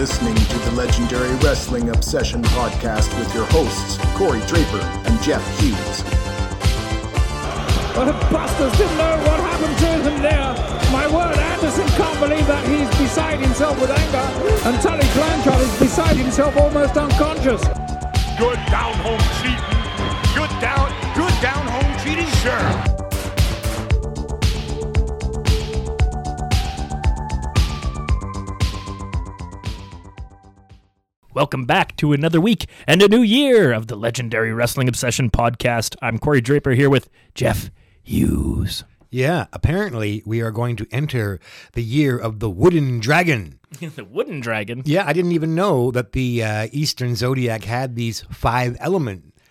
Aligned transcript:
listening 0.00 0.34
to 0.34 0.58
the 0.60 0.70
Legendary 0.70 1.34
Wrestling 1.44 1.90
Obsession 1.90 2.40
podcast 2.56 3.12
with 3.18 3.34
your 3.34 3.44
hosts, 3.50 3.98
Corey 4.16 4.40
Draper 4.46 4.80
and 4.80 5.20
Jeff 5.20 5.44
Hughes. 5.60 6.02
But 7.94 8.08
if 8.08 8.32
Busters 8.32 8.72
didn't 8.78 8.96
know 8.96 9.18
what 9.28 9.40
happened 9.40 9.76
to 9.76 10.10
him 10.10 10.22
there, 10.22 10.54
my 10.90 11.06
word, 11.06 11.36
Anderson 11.36 11.86
can't 12.00 12.18
believe 12.18 12.46
that 12.46 12.66
he's 12.66 12.88
beside 12.98 13.40
himself 13.40 13.78
with 13.78 13.90
anger, 13.90 14.24
and 14.70 14.80
Tully 14.80 15.06
Blanchard 15.12 15.60
is 15.60 15.78
beside 15.78 16.16
himself 16.16 16.56
almost 16.56 16.96
unconscious. 16.96 17.60
Good 18.38 18.56
down 18.72 18.94
home 19.04 19.20
cheating. 19.36 19.60
Good 20.32 20.52
down, 20.64 20.88
good 21.14 21.42
down 21.42 21.66
home 21.68 21.92
cheating. 22.02 22.26
Sure. 22.40 22.99
Welcome 31.40 31.64
back 31.64 31.96
to 31.96 32.12
another 32.12 32.38
week 32.38 32.66
and 32.86 33.00
a 33.00 33.08
new 33.08 33.22
year 33.22 33.72
of 33.72 33.86
the 33.86 33.96
Legendary 33.96 34.52
Wrestling 34.52 34.88
Obsession 34.88 35.30
podcast. 35.30 35.96
I'm 36.02 36.18
Corey 36.18 36.42
Draper 36.42 36.72
here 36.72 36.90
with 36.90 37.08
Jeff 37.34 37.70
Hughes. 38.02 38.84
Yeah, 39.08 39.46
apparently 39.50 40.22
we 40.26 40.42
are 40.42 40.50
going 40.50 40.76
to 40.76 40.86
enter 40.92 41.40
the 41.72 41.82
year 41.82 42.18
of 42.18 42.40
the 42.40 42.50
wooden 42.50 43.00
dragon. 43.00 43.58
the 43.80 44.04
wooden 44.04 44.40
dragon. 44.40 44.82
Yeah, 44.84 45.06
I 45.06 45.14
didn't 45.14 45.32
even 45.32 45.54
know 45.54 45.90
that 45.92 46.12
the 46.12 46.44
uh, 46.44 46.68
Eastern 46.72 47.16
zodiac 47.16 47.64
had 47.64 47.96
these 47.96 48.20
five 48.30 48.76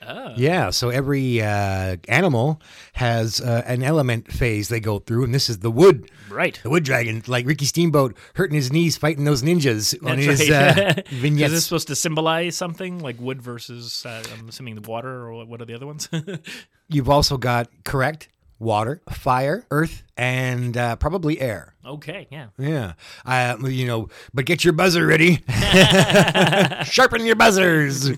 elements. 0.10 0.40
Yeah, 0.40 0.70
so 0.70 0.90
every 0.90 1.42
uh, 1.42 1.98
animal 2.08 2.62
has 2.94 3.42
uh, 3.42 3.64
an 3.66 3.84
element 3.84 4.32
phase 4.32 4.70
they 4.70 4.80
go 4.80 5.00
through, 5.00 5.24
and 5.24 5.34
this 5.34 5.50
is 5.50 5.60
the 5.60 5.72
wood. 5.72 6.10
Right. 6.30 6.60
The 6.62 6.70
wood 6.70 6.84
dragon, 6.84 7.24
like 7.28 7.46
Ricky 7.46 7.66
Steamboat 7.66 8.18
hurting 8.36 8.56
his 8.56 8.72
knees 8.72 8.98
fighting 8.98 9.24
those 9.24 9.44
ninjas 9.44 9.96
on 10.06 10.18
his 10.18 10.50
right. 10.50 10.78
uh, 10.78 11.02
Is 11.12 11.52
this 11.52 11.64
supposed 11.66 11.88
to 11.88 11.96
symbolize 11.96 12.56
something 12.56 13.00
like 13.00 13.20
wood 13.20 13.42
versus, 13.42 14.06
uh, 14.06 14.24
I'm 14.38 14.50
assuming, 14.50 14.76
the 14.76 14.90
water, 14.90 15.28
or 15.28 15.46
what 15.46 15.62
are 15.62 15.66
the 15.66 15.74
other 15.74 15.88
ones? 15.88 16.10
You've 16.88 17.10
also 17.10 17.38
got 17.38 17.70
correct 17.84 18.30
water, 18.60 19.02
fire, 19.10 19.66
earth, 19.72 20.04
and 20.20 20.76
uh, 20.76 20.96
probably 20.98 21.40
air. 21.40 21.74
okay, 21.86 22.28
yeah. 22.30 22.48
Yeah, 22.58 22.94
uh, 23.26 23.56
you 23.68 23.88
know, 23.88 24.10
but 24.34 24.46
get 24.46 24.64
your 24.66 24.74
buzzer 24.74 25.08
ready. 25.08 25.42
Sharpen 26.86 27.26
your 27.26 27.36
buzzers. 27.36 28.12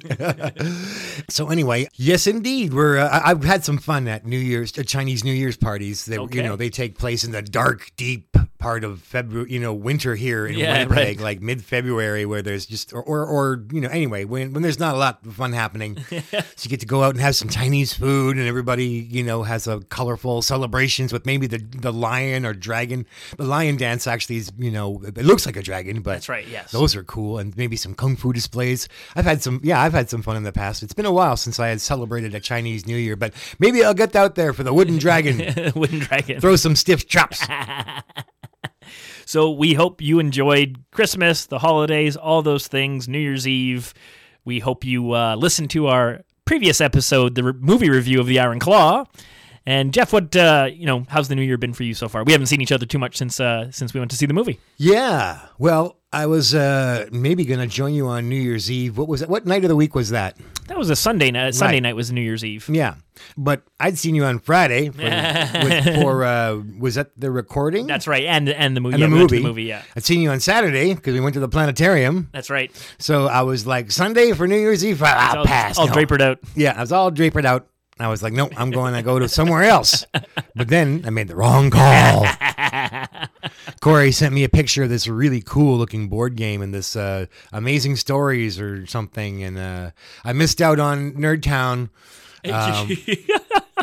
so 1.29 1.49
anyway, 1.49 1.88
yes, 1.95 2.27
indeed, 2.27 2.73
we're. 2.73 2.97
Uh, 2.97 3.22
I've 3.23 3.44
had 3.44 3.63
some 3.63 3.77
fun 3.77 4.07
at 4.07 4.25
New 4.25 4.38
Year's, 4.39 4.77
uh, 4.77 4.83
Chinese 4.83 5.23
New 5.23 5.33
Year's 5.33 5.57
parties. 5.57 6.05
They, 6.05 6.17
Okay. 6.17 6.38
you 6.38 6.44
know, 6.44 6.55
they 6.55 6.69
take 6.69 6.97
place 6.97 7.23
in 7.23 7.31
the 7.31 7.41
dark, 7.41 7.91
deep 7.97 8.35
part 8.59 8.83
of 8.83 9.02
February. 9.02 9.52
You 9.52 9.59
know, 9.59 9.73
winter 9.73 10.16
here 10.16 10.45
in 10.45 10.57
Yeah, 10.57 10.73
Winnipeg, 10.83 11.17
right. 11.19 11.19
like 11.19 11.41
mid-February, 11.41 12.25
where 12.25 12.41
there's 12.41 12.66
just, 12.66 12.94
or, 12.94 13.02
or, 13.03 13.25
or 13.25 13.63
you 13.72 13.81
know, 13.81 13.89
anyway, 13.89 14.25
when 14.25 14.53
when 14.53 14.63
there's 14.63 14.79
not 14.79 14.95
a 14.95 14.97
lot 14.97 15.25
of 15.25 15.35
fun 15.35 15.53
happening, 15.53 15.97
so 16.09 16.17
you 16.63 16.69
get 16.69 16.79
to 16.81 16.85
go 16.85 17.03
out 17.03 17.11
and 17.11 17.22
have 17.22 17.35
some 17.35 17.49
Chinese 17.49 17.94
food, 17.94 18.38
and 18.38 18.47
everybody, 18.47 18.85
you 18.85 19.23
know, 19.23 19.44
has 19.44 19.67
a 19.67 19.79
colorful 19.89 20.41
celebrations 20.41 21.13
with 21.13 21.25
maybe 21.25 21.47
the 21.47 21.57
the 21.57 21.91
lion 21.92 22.45
or 22.45 22.53
dragon. 22.53 23.06
The 23.38 23.44
lion 23.44 23.78
dance 23.78 24.08
actually 24.08 24.38
is, 24.38 24.52
you 24.58 24.72
know, 24.72 25.02
it 25.03 25.17
looks 25.25 25.45
like 25.45 25.56
a 25.58 25.61
dragon, 25.61 26.02
but 26.02 26.14
That's 26.14 26.30
right, 26.30 26.47
yes. 26.47 26.72
those 26.72 26.95
are 26.95 27.03
cool, 27.03 27.38
and 27.39 27.56
maybe 27.58 27.75
some 27.75 27.94
kung 27.94 28.16
fu 28.16 28.34
displays. 28.34 28.88
I've 29.16 29.25
had 29.25 29.42
some, 29.42 29.59
yeah, 29.64 29.81
I've 29.81 29.94
had 29.94 30.09
some 30.09 30.22
fun 30.22 30.36
in 30.38 30.44
the 30.44 30.52
past. 30.52 30.84
It's 30.84 30.94
been 30.94 31.06
a 31.06 31.12
while 31.12 31.38
since 31.38 31.59
I 31.59 31.67
had 31.67 31.81
celebrated 31.81 32.34
a 32.36 32.39
Chinese 32.39 32.86
New 32.86 32.97
Year, 32.97 33.16
but 33.16 33.34
maybe 33.59 33.84
I'll 33.84 33.94
get 33.94 34.16
out 34.16 34.36
there 34.36 34.53
for 34.53 34.64
the 34.64 34.73
wooden 34.73 34.97
dragon. 35.00 35.72
wooden 35.75 36.00
dragon. 36.00 36.39
Throw 36.42 36.56
some 36.56 36.75
stiff 36.75 37.08
chops. 37.08 37.45
So 39.25 39.50
we 39.52 39.75
hope 39.75 40.02
you 40.02 40.19
enjoyed 40.19 40.84
Christmas, 40.91 41.46
the 41.46 41.59
holidays, 41.59 42.18
all 42.18 42.41
those 42.41 42.68
things, 42.68 43.07
New 43.07 43.19
Year's 43.19 43.47
Eve. 43.47 43.94
We 44.44 44.59
hope 44.59 44.84
you 44.84 45.13
uh, 45.13 45.35
listened 45.35 45.69
to 45.69 45.88
our 45.88 46.22
previous 46.44 46.81
episode, 46.81 47.35
the 47.35 47.44
re- 47.46 47.53
movie 47.57 47.90
review 47.90 48.19
of 48.19 48.28
The 48.28 48.40
Iron 48.40 48.59
Claw. 48.59 49.06
And 49.66 49.94
Jeff, 49.94 50.11
what 50.11 50.35
uh, 50.35 50.69
you 50.73 50.85
know? 50.88 51.05
How's 51.07 51.27
the 51.27 51.35
new 51.35 51.44
year 51.44 51.57
been 51.57 51.73
for 51.73 51.83
you 51.83 51.94
so 51.94 52.09
far? 52.09 52.23
We 52.23 52.31
haven't 52.31 52.47
seen 52.47 52.61
each 52.61 52.72
other 52.72 52.85
too 52.85 52.97
much 52.97 53.17
since 53.17 53.39
uh, 53.39 53.72
since 53.72 53.94
we 53.94 53.99
went 53.99 54.09
to 54.11 54.17
see 54.17 54.25
the 54.25 54.33
movie. 54.33 54.59
Yeah. 54.77 55.39
Well, 55.59 55.97
I 56.11 56.25
was 56.25 56.55
uh, 56.55 57.07
maybe 57.11 57.45
going 57.45 57.59
to 57.59 57.67
join 57.67 57.94
you 57.94 58.07
on 58.07 58.27
New 58.27 58.41
Year's 58.41 58.71
Eve. 58.71 58.97
What 58.97 59.07
was 59.07 59.21
it? 59.21 59.29
What 59.29 59.45
night 59.45 59.63
of 59.63 59.69
the 59.69 59.75
week 59.75 59.94
was 59.94 60.09
that? 60.09 60.35
That 60.67 60.77
was 60.79 60.89
a 60.89 60.95
Sunday 60.95 61.29
night. 61.31 61.53
Sunday 61.53 61.75
Right. 61.75 61.83
night 61.83 61.95
was 61.95 62.11
New 62.11 62.21
Year's 62.21 62.44
Eve. 62.44 62.67
Yeah. 62.69 62.95
But 63.38 63.61
I'd 63.79 64.00
seen 64.00 64.16
you 64.16 64.23
on 64.23 64.39
Friday 64.39 64.89
for, 64.89 64.97
with, 65.63 66.01
for 66.01 66.23
uh, 66.23 66.61
was 66.79 66.95
that 66.95 67.11
the 67.16 67.29
recording? 67.29 67.85
That's 67.85 68.07
right, 68.07 68.23
and 68.25 68.50
and 68.50 68.75
the 68.75 68.81
movie. 68.81 68.95
and 68.95 69.01
yeah, 69.01 69.07
the 69.09 69.13
we 69.13 69.19
movie. 69.21 69.38
the 69.38 69.44
movie. 69.44 69.63
Yeah, 69.66 69.83
I'd 69.95 70.03
seen 70.03 70.21
you 70.21 70.31
on 70.31 70.39
Saturday 70.39 70.95
because 70.95 71.13
we 71.13 71.19
went 71.19 71.35
to 71.35 71.39
the 71.39 71.47
planetarium. 71.50 72.29
that's 72.31 72.50
right. 72.50 72.71
So 72.97 73.27
I 73.27 73.44
was 73.44 73.67
like, 73.67 73.91
Sunday 73.91 74.31
for 74.31 74.47
New 74.47 74.57
Year's 74.57 74.83
Eve, 74.83 75.03
I'll 75.03 75.39
all, 75.39 75.45
pass. 75.45 75.77
all 75.77 75.85
no. 75.88 75.94
drapered 75.94 76.21
out. 76.21 76.39
Yeah, 76.55 76.73
I 76.75 76.81
was 76.81 76.91
all 76.91 77.11
drapered 77.11 77.45
out. 77.45 77.67
I 78.01 78.07
was 78.07 78.23
like, 78.23 78.34
nope, 78.34 78.51
I'm 78.57 78.72
going 78.72 78.94
to 78.94 79.01
go 79.01 79.19
to 79.19 79.28
somewhere 79.28 79.63
else. 79.63 80.06
But 80.56 80.67
then 80.67 81.03
I 81.06 81.09
made 81.09 81.28
the 81.28 81.35
wrong 81.35 81.69
call. 81.69 82.25
Corey 83.81 84.12
sent 84.12 84.34
me 84.34 84.44
a 84.44 84.50
picture 84.50 84.84
of 84.84 84.89
this 84.89 85.07
really 85.07 85.41
cool 85.41 85.78
looking 85.78 86.07
board 86.07 86.35
game 86.35 86.62
and 86.62 86.73
this 86.73 86.95
uh, 86.95 87.25
amazing 87.51 87.95
stories 87.95 88.59
or 88.59 88.85
something. 88.85 89.44
And 89.44 89.57
uh, 89.57 89.91
I 90.23 90.34
missed 90.34 90.62
out 90.62 90.79
on 90.79 91.13
Nerd 91.13 91.41
Town. 91.44 91.89
Um, 92.44 92.89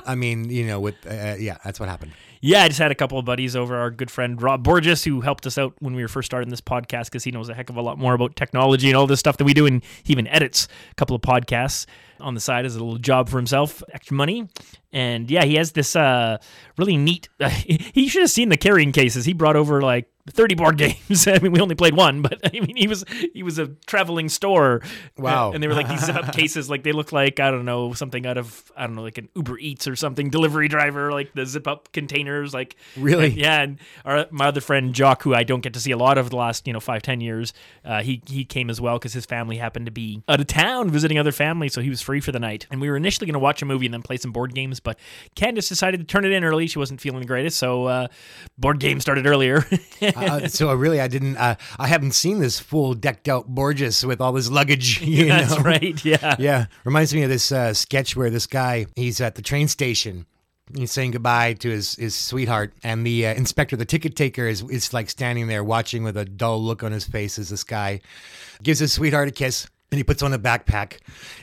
I 0.04 0.16
mean, 0.16 0.50
you 0.50 0.66
know, 0.66 0.80
with, 0.80 0.96
uh, 1.06 1.36
yeah, 1.38 1.58
that's 1.64 1.78
what 1.78 1.88
happened. 1.88 2.10
Yeah, 2.40 2.62
I 2.62 2.68
just 2.68 2.80
had 2.80 2.90
a 2.90 2.94
couple 2.96 3.16
of 3.18 3.24
buddies 3.24 3.54
over. 3.54 3.76
Our 3.76 3.90
good 3.90 4.10
friend 4.10 4.40
Rob 4.42 4.64
Borges, 4.64 5.04
who 5.04 5.20
helped 5.20 5.46
us 5.46 5.58
out 5.58 5.74
when 5.78 5.94
we 5.94 6.02
were 6.02 6.08
first 6.08 6.26
starting 6.26 6.50
this 6.50 6.60
podcast, 6.60 7.04
because 7.04 7.22
he 7.22 7.30
knows 7.30 7.48
a 7.48 7.54
heck 7.54 7.70
of 7.70 7.76
a 7.76 7.82
lot 7.82 7.98
more 7.98 8.14
about 8.14 8.34
technology 8.34 8.88
and 8.88 8.96
all 8.96 9.06
this 9.06 9.20
stuff 9.20 9.36
that 9.36 9.44
we 9.44 9.54
do, 9.54 9.66
and 9.66 9.84
he 10.02 10.12
even 10.12 10.26
edits 10.26 10.66
a 10.90 10.94
couple 10.96 11.14
of 11.14 11.22
podcasts 11.22 11.86
on 12.20 12.34
the 12.34 12.40
side 12.40 12.64
as 12.66 12.76
a 12.76 12.78
little 12.78 12.98
job 12.98 13.28
for 13.28 13.36
himself, 13.36 13.82
extra 13.92 14.16
money. 14.16 14.48
And 14.92 15.30
yeah, 15.30 15.44
he 15.44 15.56
has 15.56 15.72
this 15.72 15.94
uh, 15.96 16.38
really 16.78 16.96
neat. 16.96 17.28
he 17.64 18.08
should 18.08 18.22
have 18.22 18.30
seen 18.30 18.48
the 18.48 18.56
carrying 18.56 18.92
cases. 18.92 19.24
He 19.26 19.34
brought 19.34 19.56
over 19.56 19.82
like 19.82 20.08
30 20.30 20.54
board 20.54 20.76
games. 20.78 21.26
I 21.28 21.38
mean, 21.40 21.52
we 21.52 21.60
only 21.60 21.74
played 21.74 21.94
one, 21.94 22.22
but 22.22 22.38
I 22.44 22.60
mean, 22.60 22.74
he 22.76 22.86
was 22.86 23.04
he 23.34 23.42
was 23.42 23.58
a 23.58 23.66
traveling 23.86 24.28
store. 24.30 24.80
Wow. 25.18 25.52
And 25.52 25.62
they 25.62 25.68
were 25.68 25.74
like 25.74 25.88
these 25.88 26.04
zip 26.06 26.16
up 26.16 26.34
cases, 26.34 26.70
like 26.70 26.84
they 26.84 26.92
look 26.92 27.12
like 27.12 27.38
I 27.38 27.50
don't 27.50 27.64
know 27.66 27.92
something 27.92 28.26
out 28.26 28.38
of 28.38 28.72
I 28.76 28.86
don't 28.86 28.96
know 28.96 29.02
like 29.02 29.18
an 29.18 29.28
Uber 29.36 29.58
Eats 29.58 29.86
or 29.86 29.94
something 29.96 30.30
delivery 30.30 30.68
driver, 30.68 31.12
like 31.12 31.34
the 31.34 31.44
zip 31.44 31.66
up 31.68 31.92
containers, 31.92 32.54
like 32.54 32.76
Really? 32.96 33.26
and- 33.26 33.36
yeah. 33.36 33.60
And 33.62 33.78
our 34.06 34.26
my 34.30 34.46
other 34.46 34.60
friend 34.62 34.94
Jock, 34.94 35.22
who 35.22 35.34
I 35.34 35.44
don't 35.44 35.60
get 35.60 35.74
to 35.74 35.80
see 35.80 35.90
a 35.90 35.98
lot 35.98 36.16
of 36.16 36.30
the 36.30 36.36
last 36.36 36.66
you 36.66 36.72
know 36.72 36.80
five 36.80 37.02
ten 37.02 37.20
years, 37.20 37.52
uh, 37.84 38.02
he 38.02 38.22
he 38.26 38.44
came 38.46 38.70
as 38.70 38.80
well 38.80 38.98
because 38.98 39.12
his 39.12 39.26
family 39.26 39.56
happened 39.58 39.84
to 39.86 39.92
be 39.92 40.22
out 40.28 40.40
of 40.40 40.46
town 40.46 40.90
visiting 40.90 41.18
other 41.18 41.32
families, 41.32 41.74
so 41.74 41.82
he 41.82 41.90
was 41.90 42.00
free 42.00 42.20
for 42.20 42.32
the 42.32 42.40
night. 42.40 42.66
And 42.70 42.80
we 42.80 42.88
were 42.88 42.96
initially 42.96 43.26
going 43.26 43.34
to 43.34 43.38
watch 43.38 43.60
a 43.60 43.66
movie 43.66 43.84
and 43.86 43.92
then 43.94 44.02
play 44.02 44.16
some 44.18 44.32
board 44.32 44.54
games, 44.54 44.77
but 44.80 44.98
Candace 45.34 45.68
decided 45.68 46.00
to 46.00 46.06
turn 46.06 46.24
it 46.24 46.32
in 46.32 46.44
early. 46.44 46.66
She 46.66 46.78
wasn't 46.78 47.00
feeling 47.00 47.20
the 47.20 47.26
greatest, 47.26 47.58
so 47.58 47.86
uh, 47.86 48.08
board 48.56 48.80
game 48.80 49.00
started 49.00 49.26
earlier. 49.26 49.64
uh, 50.02 50.48
so 50.48 50.68
I 50.68 50.74
really, 50.74 51.00
I 51.00 51.08
didn't, 51.08 51.36
uh, 51.36 51.56
I 51.78 51.86
haven't 51.86 52.12
seen 52.12 52.38
this 52.40 52.58
full 52.58 52.94
decked 52.94 53.28
out 53.28 53.46
Borges 53.48 54.04
with 54.04 54.20
all 54.20 54.32
this 54.32 54.50
luggage. 54.50 55.02
You 55.08 55.26
That's 55.28 55.58
right. 55.60 56.04
Yeah. 56.04 56.36
Yeah, 56.38 56.66
reminds 56.84 57.14
me 57.14 57.22
of 57.22 57.30
this 57.30 57.50
uh, 57.50 57.72
sketch 57.72 58.14
where 58.14 58.30
this 58.30 58.46
guy 58.46 58.86
he's 58.94 59.20
at 59.20 59.34
the 59.36 59.42
train 59.42 59.68
station. 59.68 60.26
He's 60.76 60.92
saying 60.92 61.12
goodbye 61.12 61.54
to 61.54 61.70
his, 61.70 61.94
his 61.94 62.14
sweetheart, 62.14 62.74
and 62.84 63.06
the 63.06 63.26
uh, 63.26 63.34
inspector, 63.34 63.74
the 63.74 63.86
ticket 63.86 64.16
taker, 64.16 64.46
is 64.46 64.62
is 64.70 64.92
like 64.92 65.08
standing 65.08 65.46
there 65.46 65.64
watching 65.64 66.02
with 66.04 66.16
a 66.16 66.26
dull 66.26 66.62
look 66.62 66.82
on 66.82 66.92
his 66.92 67.04
face 67.04 67.38
as 67.38 67.48
this 67.48 67.64
guy 67.64 68.00
gives 68.62 68.78
his 68.80 68.92
sweetheart 68.92 69.28
a 69.28 69.32
kiss. 69.32 69.66
And 69.90 69.96
he 69.96 70.04
puts 70.04 70.22
on 70.22 70.34
a 70.34 70.38
backpack, 70.38 70.98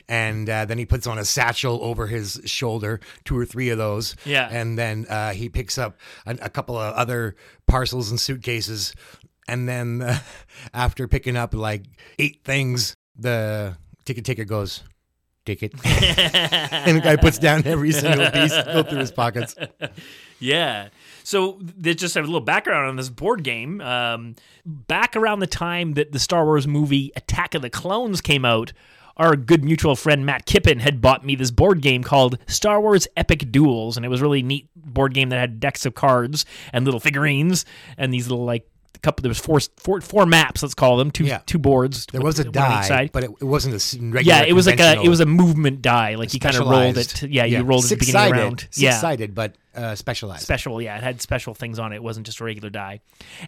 and 0.08 0.48
uh, 0.48 0.66
then 0.66 0.78
he 0.78 0.86
puts 0.86 1.08
on 1.08 1.18
a 1.18 1.24
satchel 1.24 1.80
over 1.82 2.06
his 2.06 2.40
shoulder, 2.44 3.00
two 3.24 3.36
or 3.36 3.44
three 3.44 3.70
of 3.70 3.78
those. 3.78 4.14
Yeah. 4.24 4.48
And 4.48 4.78
then 4.78 5.04
uh, 5.08 5.32
he 5.32 5.48
picks 5.48 5.78
up 5.78 5.98
a, 6.26 6.38
a 6.42 6.48
couple 6.48 6.78
of 6.78 6.94
other 6.94 7.34
parcels 7.66 8.10
and 8.10 8.20
suitcases, 8.20 8.94
and 9.48 9.68
then 9.68 10.02
uh, 10.02 10.18
after 10.74 11.08
picking 11.08 11.36
up 11.36 11.54
like 11.54 11.86
eight 12.20 12.44
things, 12.44 12.94
the 13.18 13.76
ticket 14.04 14.24
taker 14.24 14.44
goes, 14.44 14.84
ticket. 15.46 15.72
and 15.84 16.96
the 16.96 17.00
guy 17.02 17.16
puts 17.16 17.38
down 17.38 17.64
every 17.64 17.92
single 17.92 18.30
piece, 18.30 18.52
go 18.64 18.82
through 18.82 18.98
his 18.98 19.12
pockets. 19.12 19.54
Yeah. 20.38 20.88
So 21.26 21.58
there's 21.60 21.96
just 21.96 22.14
a 22.14 22.20
little 22.20 22.40
background 22.40 22.88
on 22.88 22.94
this 22.94 23.08
board 23.08 23.42
game. 23.42 23.80
Um, 23.80 24.36
back 24.64 25.16
around 25.16 25.40
the 25.40 25.48
time 25.48 25.94
that 25.94 26.12
the 26.12 26.20
Star 26.20 26.44
Wars 26.44 26.68
movie 26.68 27.10
Attack 27.16 27.56
of 27.56 27.62
the 27.62 27.68
Clones 27.68 28.20
came 28.20 28.44
out, 28.44 28.72
our 29.16 29.34
good 29.34 29.64
mutual 29.64 29.96
friend 29.96 30.24
Matt 30.24 30.46
Kippen 30.46 30.78
had 30.78 31.00
bought 31.00 31.26
me 31.26 31.34
this 31.34 31.50
board 31.50 31.80
game 31.80 32.04
called 32.04 32.38
Star 32.46 32.80
Wars 32.80 33.08
Epic 33.16 33.50
Duels, 33.50 33.96
and 33.96 34.06
it 34.06 34.08
was 34.08 34.20
a 34.20 34.22
really 34.22 34.42
neat 34.42 34.68
board 34.76 35.14
game 35.14 35.30
that 35.30 35.40
had 35.40 35.58
decks 35.58 35.84
of 35.84 35.94
cards 35.96 36.46
and 36.72 36.84
little 36.84 37.00
figurines 37.00 37.64
and 37.98 38.14
these 38.14 38.28
little 38.28 38.44
like 38.44 38.68
couple. 39.02 39.22
There 39.22 39.28
was 39.30 39.38
four 39.40 39.58
four 39.78 40.00
four 40.00 40.26
maps. 40.26 40.62
Let's 40.62 40.74
call 40.74 40.96
them 40.96 41.10
two 41.10 41.24
Yeah. 41.24 41.40
two 41.44 41.58
boards. 41.58 42.06
There 42.12 42.20
was 42.20 42.38
a 42.38 42.44
one 42.44 42.48
on 42.50 42.52
each 42.54 42.54
die, 42.54 42.82
side. 42.82 43.10
but 43.12 43.24
it, 43.24 43.30
it 43.40 43.44
wasn't 43.44 43.74
a 43.74 43.98
regular. 44.00 44.22
yeah, 44.22 44.42
it 44.46 44.52
was 44.52 44.66
like 44.68 44.78
a 44.78 45.02
it 45.02 45.08
was 45.08 45.18
a 45.18 45.26
movement 45.26 45.82
die. 45.82 46.14
Like 46.14 46.32
you 46.34 46.38
kind 46.38 46.54
of 46.54 46.68
rolled 46.68 46.96
it. 46.98 47.08
specialized- 47.10 47.34
Yeah, 47.34 47.44
you 47.46 47.64
rolled 47.64 47.84
it 47.84 47.92
at 47.92 47.98
the 47.98 48.06
beginning 48.06 48.22
of 48.22 48.30
the 48.30 48.50
Six-sided. 48.60 48.80
Yeah, 48.80 48.90
Six-sided, 48.92 49.34
but 49.34 49.56
uh, 49.76 49.94
specialized. 49.94 50.42
special 50.42 50.80
yeah 50.80 50.96
it 50.96 51.02
had 51.02 51.20
special 51.20 51.54
things 51.54 51.78
on 51.78 51.92
it 51.92 51.96
it 51.96 52.02
wasn't 52.02 52.24
just 52.24 52.40
a 52.40 52.44
regular 52.44 52.70
die 52.70 53.00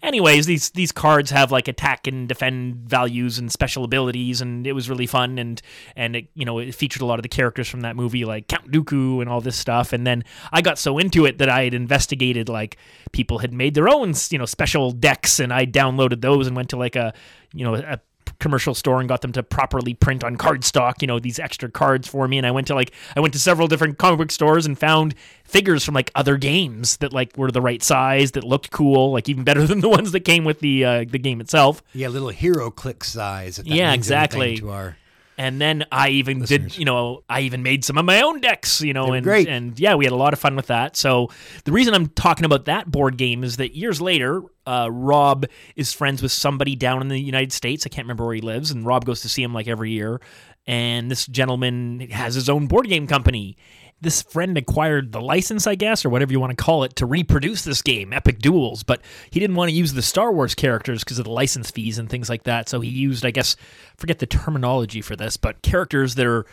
anyways 0.03 0.47
these 0.47 0.71
these 0.71 0.93
cards 0.93 1.31
have 1.31 1.51
like 1.51 1.69
attack 1.69 2.07
and 2.07 2.29
defend 2.29 2.77
values 2.77 3.39
and 3.39 3.51
special 3.51 3.85
abilities 3.85 4.41
and 4.41 4.67
it 4.67 4.73
was 4.73 4.89
really 4.89 5.07
fun 5.07 5.39
and 5.39 5.63
and 5.97 6.17
it 6.17 6.29
you 6.35 6.45
know 6.45 6.59
it 6.59 6.75
featured 6.75 7.03
a 7.03 7.07
lot 7.07 7.19
of 7.19 7.23
the 7.23 7.29
characters 7.29 7.69
from 7.69 7.81
that 7.81 7.97
movie 7.97 8.25
like 8.25 8.47
count 8.49 8.71
dooku 8.71 9.21
and 9.21 9.29
all 9.29 9.41
this 9.41 9.57
stuff 9.57 9.93
and 9.93 10.07
then 10.07 10.23
i 10.53 10.61
got 10.61 10.79
so 10.79 10.99
into 10.99 11.25
it 11.25 11.39
that 11.39 11.49
i 11.49 11.65
had 11.65 11.75
investigated 11.75 12.49
like 12.49 12.77
people 13.13 13.39
had 13.39 13.53
made 13.53 13.75
their 13.75 13.89
own 13.89 14.13
you 14.31 14.39
know 14.39 14.47
special 14.47 14.91
decks 14.91 15.41
and 15.41 15.53
i 15.53 15.65
downloaded 15.65 16.21
those 16.21 16.47
and 16.47 16.57
went 16.57 16.69
to 16.69 16.77
like 16.77 16.97
a 16.97 17.13
you 17.53 17.65
know 17.65 17.75
a 17.75 17.99
commercial 18.39 18.75
store 18.75 19.01
and 19.01 19.09
got 19.09 19.23
them 19.23 19.33
to 19.33 19.43
properly 19.43 19.95
print 19.95 20.25
on 20.25 20.37
cardstock, 20.37 21.01
you 21.01 21.07
know, 21.07 21.19
these 21.19 21.39
extra 21.39 21.71
cards 21.71 22.09
for 22.09 22.29
me. 22.29 22.39
And 22.39 22.47
I 22.47 22.51
went 22.51 22.67
to 22.69 22.75
like 22.75 22.93
I 23.17 23.21
went 23.21 23.35
to 23.35 23.41
several 23.41 23.69
different 23.69 23.99
comic 23.99 24.19
book 24.19 24.31
stores 24.31 24.67
and 24.67 24.79
found 24.79 25.15
figures 25.45 25.85
from 25.85 25.95
like 25.95 26.11
other 26.15 26.37
games 26.37 26.99
that 26.99 27.13
like 27.13 27.37
were 27.37 27.51
the 27.51 27.61
right 27.63 27.83
size, 27.83 28.33
that 28.33 28.45
looked 28.45 28.71
cool, 28.71 29.13
like 29.13 29.29
even 29.29 29.45
better 29.45 29.67
than 29.67 29.81
the 29.81 29.89
ones 29.89 30.13
that 30.13 30.21
came 30.21 30.45
with 30.45 30.61
the 30.61 30.85
uh, 30.85 31.05
the 31.09 31.19
game 31.19 31.41
itself. 31.41 31.83
Yeah, 31.93 32.09
little 32.09 32.29
hero 32.29 32.71
click 32.71 33.05
size. 33.05 33.57
that 33.57 33.67
Yeah, 33.67 33.93
exactly. 33.93 34.57
To 34.59 34.71
our 34.71 34.97
And 35.39 35.61
then 35.61 35.85
I 35.93 36.09
even 36.09 36.41
did, 36.43 36.77
you 36.77 36.85
know, 36.85 37.23
I 37.29 37.43
even 37.43 37.63
made 37.63 37.85
some 37.85 37.97
of 37.97 38.05
my 38.05 38.23
own 38.23 38.41
decks, 38.41 38.81
you 38.81 38.93
know, 38.93 39.13
and 39.13 39.23
great. 39.23 39.47
and 39.47 39.79
yeah, 39.79 39.95
we 39.95 40.05
had 40.05 40.11
a 40.13 40.17
lot 40.17 40.33
of 40.33 40.41
fun 40.41 40.57
with 40.57 40.67
that. 40.67 40.97
So 40.97 41.29
the 41.65 41.71
reason 41.71 41.95
I'm 41.95 42.09
talking 42.09 42.45
about 42.45 42.65
that 42.65 42.91
board 42.91 43.17
game 43.17 43.45
is 43.45 43.57
that 43.59 43.77
years 43.77 44.01
later, 44.01 44.43
uh, 44.67 44.89
Rob 44.91 45.47
is 45.77 45.93
friends 45.93 46.23
with 46.23 46.33
somebody 46.33 46.75
down 46.75 47.01
in 47.01 47.07
the 47.09 47.21
United 47.21 47.53
States. 47.53 47.87
I 47.87 47.89
can't 47.89 48.05
remember 48.05 48.27
where 48.27 48.35
he 48.35 48.41
lives, 48.41 48.73
and 48.73 48.85
Rob 48.85 49.05
goes 49.05 49.21
to 49.21 49.29
see 49.29 49.43
him 49.45 49.55
like 49.55 49.69
every 49.69 49.93
year. 49.93 50.21
And 50.67 51.09
this 51.09 51.25
gentleman 51.27 52.01
has 52.11 52.35
his 52.35 52.49
own 52.49 52.67
board 52.67 52.89
game 52.89 53.07
company. 53.07 53.57
This 54.01 54.23
friend 54.23 54.57
acquired 54.57 55.11
the 55.11 55.21
license, 55.21 55.67
I 55.67 55.75
guess, 55.75 56.05
or 56.05 56.11
whatever 56.11 56.33
you 56.33 56.39
want 56.39 56.57
to 56.57 56.63
call 56.63 56.85
it, 56.85 56.95
to 56.97 57.07
reproduce 57.07 57.63
this 57.63 57.83
game, 57.83 58.13
Epic 58.13 58.39
Duels. 58.39 58.85
But 58.85 59.01
he 59.31 59.41
didn't 59.41 59.57
want 59.57 59.71
to 59.71 59.77
use 59.77 59.93
the 59.93 60.03
Star 60.03 60.33
Wars 60.33 60.55
characters 60.55 61.03
because 61.03 61.19
of 61.19 61.25
the 61.25 61.33
license 61.33 61.71
fees 61.71 61.99
and 61.99 62.09
things 62.09 62.29
like 62.29 62.45
that. 62.45 62.69
So 62.69 62.81
he 62.81 62.91
used, 62.91 63.27
I 63.27 63.33
guess, 63.33 63.57
forget 63.97 64.21
the 64.21 64.27
terminology 64.27 65.03
for 65.03 65.17
this, 65.17 65.37
but 65.37 65.63
characters 65.63 66.15
that 66.15 66.27
are 66.27 66.47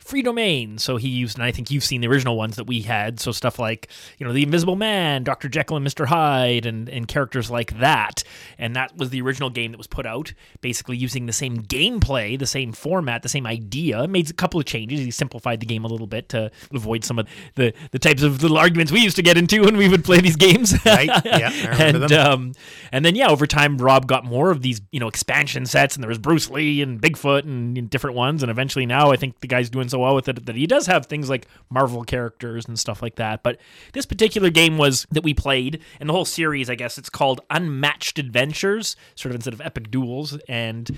free 0.00 0.22
domain. 0.22 0.78
So 0.78 0.96
he 0.96 1.08
used, 1.08 1.36
and 1.36 1.44
I 1.44 1.52
think 1.52 1.70
you've 1.70 1.84
seen 1.84 2.00
the 2.00 2.08
original 2.08 2.36
ones 2.36 2.56
that 2.56 2.64
we 2.64 2.82
had. 2.82 3.20
So 3.20 3.32
stuff 3.32 3.58
like, 3.58 3.88
you 4.18 4.26
know, 4.26 4.32
the 4.32 4.42
Invisible 4.42 4.76
Man, 4.76 5.22
Dr. 5.22 5.48
Jekyll 5.48 5.76
and 5.76 5.86
Mr. 5.86 6.06
Hyde, 6.06 6.66
and, 6.66 6.88
and 6.88 7.06
characters 7.06 7.50
like 7.50 7.78
that. 7.78 8.24
And 8.58 8.74
that 8.76 8.96
was 8.96 9.10
the 9.10 9.20
original 9.20 9.50
game 9.50 9.72
that 9.72 9.78
was 9.78 9.86
put 9.86 10.06
out, 10.06 10.32
basically 10.60 10.96
using 10.96 11.26
the 11.26 11.32
same 11.32 11.62
gameplay, 11.62 12.38
the 12.38 12.46
same 12.46 12.72
format, 12.72 13.22
the 13.22 13.28
same 13.28 13.46
idea. 13.46 14.08
Made 14.08 14.30
a 14.30 14.34
couple 14.34 14.58
of 14.58 14.66
changes. 14.66 15.00
He 15.00 15.10
simplified 15.10 15.60
the 15.60 15.66
game 15.66 15.84
a 15.84 15.88
little 15.88 16.06
bit 16.06 16.28
to 16.30 16.50
avoid 16.72 17.04
some 17.04 17.18
of 17.18 17.28
the, 17.54 17.72
the 17.92 17.98
types 17.98 18.22
of 18.22 18.42
little 18.42 18.58
arguments 18.58 18.90
we 18.90 19.00
used 19.00 19.16
to 19.16 19.22
get 19.22 19.36
into 19.36 19.62
when 19.62 19.76
we 19.76 19.88
would 19.88 20.04
play 20.04 20.20
these 20.20 20.36
games. 20.36 20.74
Right, 20.84 21.08
yeah, 21.24 21.50
I 21.52 21.68
remember 21.70 21.84
and, 21.84 22.10
them. 22.10 22.32
um, 22.32 22.52
and 22.90 23.04
then 23.04 23.14
yeah, 23.14 23.28
over 23.28 23.46
time, 23.46 23.78
Rob 23.78 24.06
got 24.06 24.24
more 24.24 24.50
of 24.50 24.62
these, 24.62 24.80
you 24.90 24.98
know, 24.98 25.08
expansion 25.08 25.66
sets, 25.66 25.94
and 25.94 26.02
there 26.02 26.08
was 26.08 26.18
Bruce 26.18 26.50
Lee 26.50 26.82
and 26.82 27.00
Bigfoot 27.00 27.44
and, 27.44 27.76
and 27.76 27.90
different 27.90 28.16
ones, 28.16 28.42
and 28.42 28.50
eventually 28.50 28.86
now 28.86 29.10
I 29.10 29.16
think 29.16 29.40
the 29.40 29.46
guy's 29.46 29.70
doing 29.70 29.88
so 29.90 29.98
well 29.98 30.14
with 30.14 30.28
it 30.28 30.46
that 30.46 30.56
he 30.56 30.66
does 30.66 30.86
have 30.86 31.06
things 31.06 31.28
like 31.28 31.46
Marvel 31.68 32.04
characters 32.04 32.66
and 32.66 32.78
stuff 32.78 33.02
like 33.02 33.16
that. 33.16 33.42
But 33.42 33.58
this 33.92 34.06
particular 34.06 34.50
game 34.50 34.78
was 34.78 35.06
that 35.10 35.24
we 35.24 35.34
played, 35.34 35.82
and 35.98 36.08
the 36.08 36.12
whole 36.12 36.24
series, 36.24 36.70
I 36.70 36.74
guess, 36.74 36.98
it's 36.98 37.10
called 37.10 37.40
Unmatched 37.50 38.18
Adventures, 38.18 38.96
sort 39.14 39.30
of 39.30 39.36
instead 39.36 39.54
of 39.54 39.60
Epic 39.60 39.90
Duels, 39.90 40.38
and 40.48 40.90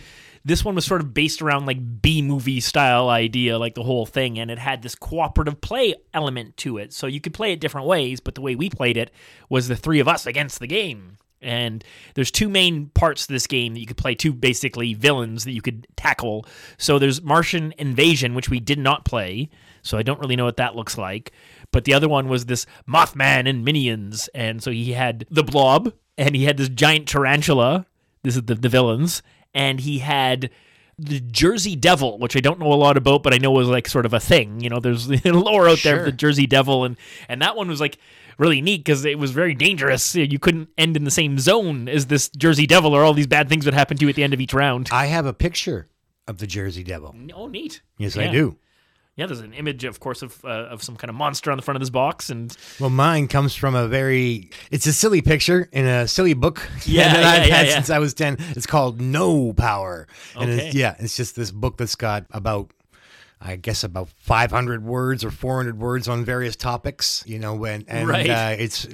this 0.44 0.64
one 0.64 0.74
was 0.74 0.84
sort 0.84 1.00
of 1.00 1.14
based 1.14 1.40
around 1.40 1.66
like 1.66 2.02
B 2.02 2.22
movie 2.22 2.60
style 2.60 3.08
idea, 3.08 3.58
like 3.58 3.74
the 3.74 3.84
whole 3.84 4.06
thing, 4.06 4.38
and 4.38 4.50
it 4.50 4.58
had 4.58 4.82
this 4.82 4.94
cooperative 4.94 5.60
play 5.60 5.94
element 6.12 6.56
to 6.58 6.78
it. 6.78 6.92
So 6.92 7.06
you 7.06 7.20
could 7.20 7.34
play 7.34 7.52
it 7.52 7.60
different 7.60 7.86
ways, 7.86 8.20
but 8.20 8.34
the 8.34 8.40
way 8.40 8.54
we 8.54 8.68
played 8.68 8.96
it 8.96 9.10
was 9.48 9.68
the 9.68 9.76
three 9.76 10.00
of 10.00 10.08
us 10.08 10.26
against 10.26 10.58
the 10.58 10.66
game. 10.66 11.16
And 11.42 11.84
there's 12.14 12.30
two 12.30 12.48
main 12.48 12.86
parts 12.94 13.26
to 13.26 13.32
this 13.32 13.46
game 13.46 13.74
that 13.74 13.80
you 13.80 13.86
could 13.86 13.96
play, 13.96 14.14
two 14.14 14.32
basically 14.32 14.94
villains 14.94 15.44
that 15.44 15.52
you 15.52 15.62
could 15.62 15.86
tackle. 15.96 16.46
So 16.78 16.98
there's 16.98 17.22
Martian 17.22 17.74
Invasion, 17.78 18.34
which 18.34 18.48
we 18.48 18.60
did 18.60 18.78
not 18.78 19.04
play, 19.04 19.50
so 19.82 19.98
I 19.98 20.02
don't 20.02 20.20
really 20.20 20.36
know 20.36 20.44
what 20.44 20.56
that 20.56 20.76
looks 20.76 20.96
like. 20.96 21.32
But 21.70 21.84
the 21.84 21.94
other 21.94 22.08
one 22.08 22.28
was 22.28 22.46
this 22.46 22.66
Mothman 22.88 23.48
and 23.48 23.64
Minions, 23.64 24.28
and 24.34 24.62
so 24.62 24.70
he 24.70 24.92
had 24.92 25.26
the 25.30 25.42
Blob, 25.42 25.92
and 26.18 26.36
he 26.36 26.44
had 26.44 26.56
this 26.56 26.68
giant 26.68 27.08
tarantula. 27.08 27.86
This 28.22 28.36
is 28.36 28.42
the, 28.42 28.54
the 28.54 28.68
villains, 28.68 29.22
and 29.54 29.80
he 29.80 29.98
had 29.98 30.50
the 30.98 31.20
Jersey 31.20 31.74
Devil, 31.74 32.18
which 32.18 32.36
I 32.36 32.40
don't 32.40 32.60
know 32.60 32.72
a 32.72 32.74
lot 32.74 32.96
about, 32.96 33.22
but 33.22 33.34
I 33.34 33.38
know 33.38 33.50
was 33.50 33.68
like 33.68 33.88
sort 33.88 34.06
of 34.06 34.12
a 34.12 34.20
thing. 34.20 34.60
You 34.60 34.70
know, 34.70 34.78
there's 34.78 35.08
lore 35.24 35.68
out 35.68 35.82
there 35.82 36.00
of 36.00 36.04
the 36.04 36.12
Jersey 36.12 36.46
Devil, 36.46 36.84
and 36.84 36.96
and 37.28 37.42
that 37.42 37.56
one 37.56 37.68
was 37.68 37.80
like 37.80 37.98
really 38.38 38.60
neat 38.60 38.78
because 38.84 39.04
it 39.04 39.18
was 39.18 39.30
very 39.30 39.54
dangerous. 39.54 40.14
You 40.14 40.38
couldn't 40.38 40.68
end 40.78 40.96
in 40.96 41.04
the 41.04 41.10
same 41.10 41.38
zone 41.38 41.88
as 41.88 42.06
this 42.06 42.28
Jersey 42.30 42.66
Devil, 42.66 42.94
or 42.94 43.04
all 43.04 43.14
these 43.14 43.26
bad 43.26 43.48
things 43.48 43.64
would 43.64 43.74
happen 43.74 43.96
to 43.96 44.02
you 44.04 44.08
at 44.08 44.14
the 44.16 44.24
end 44.24 44.34
of 44.34 44.40
each 44.40 44.54
round. 44.54 44.88
I 44.92 45.06
have 45.06 45.26
a 45.26 45.32
picture 45.34 45.88
of 46.28 46.38
the 46.38 46.46
Jersey 46.46 46.82
Devil. 46.84 47.14
Oh, 47.34 47.46
neat. 47.46 47.82
Yes, 47.98 48.16
Yeah. 48.16 48.24
I 48.24 48.32
do. 48.32 48.56
Yeah, 49.14 49.26
there's 49.26 49.40
an 49.40 49.52
image, 49.52 49.84
of 49.84 50.00
course, 50.00 50.22
of 50.22 50.42
uh, 50.42 50.48
of 50.48 50.82
some 50.82 50.96
kind 50.96 51.10
of 51.10 51.14
monster 51.14 51.50
on 51.50 51.58
the 51.58 51.62
front 51.62 51.76
of 51.76 51.80
this 51.80 51.90
box, 51.90 52.30
and 52.30 52.56
Well, 52.80 52.88
mine 52.88 53.28
comes 53.28 53.54
from 53.54 53.74
a 53.74 53.86
very. 53.86 54.48
It's 54.70 54.86
a 54.86 54.92
silly 54.94 55.20
picture 55.20 55.68
in 55.70 55.84
a 55.84 56.08
silly 56.08 56.32
book 56.32 56.66
Yeah, 56.86 57.12
that 57.12 57.20
yeah, 57.20 57.30
I've 57.42 57.48
yeah, 57.48 57.56
had 57.56 57.68
since 57.72 57.90
I 57.90 57.98
was 57.98 58.14
ten. 58.14 58.38
It's 58.56 58.64
called 58.64 59.02
No 59.02 59.52
Power, 59.52 60.08
and 60.34 60.50
it's, 60.50 60.74
yeah, 60.74 60.96
it's 60.98 61.14
just 61.14 61.36
this 61.36 61.50
book 61.50 61.76
that's 61.76 61.94
got 61.94 62.24
about. 62.30 62.72
I 63.44 63.56
guess 63.56 63.82
about 63.82 64.08
500 64.18 64.84
words 64.84 65.24
or 65.24 65.30
400 65.30 65.78
words 65.78 66.08
on 66.08 66.24
various 66.24 66.54
topics, 66.54 67.24
you 67.26 67.38
know, 67.38 67.64
and, 67.64 67.84
and 67.88 68.08
Right. 68.08 68.30
uh, 68.30 68.54
it's 68.58 68.86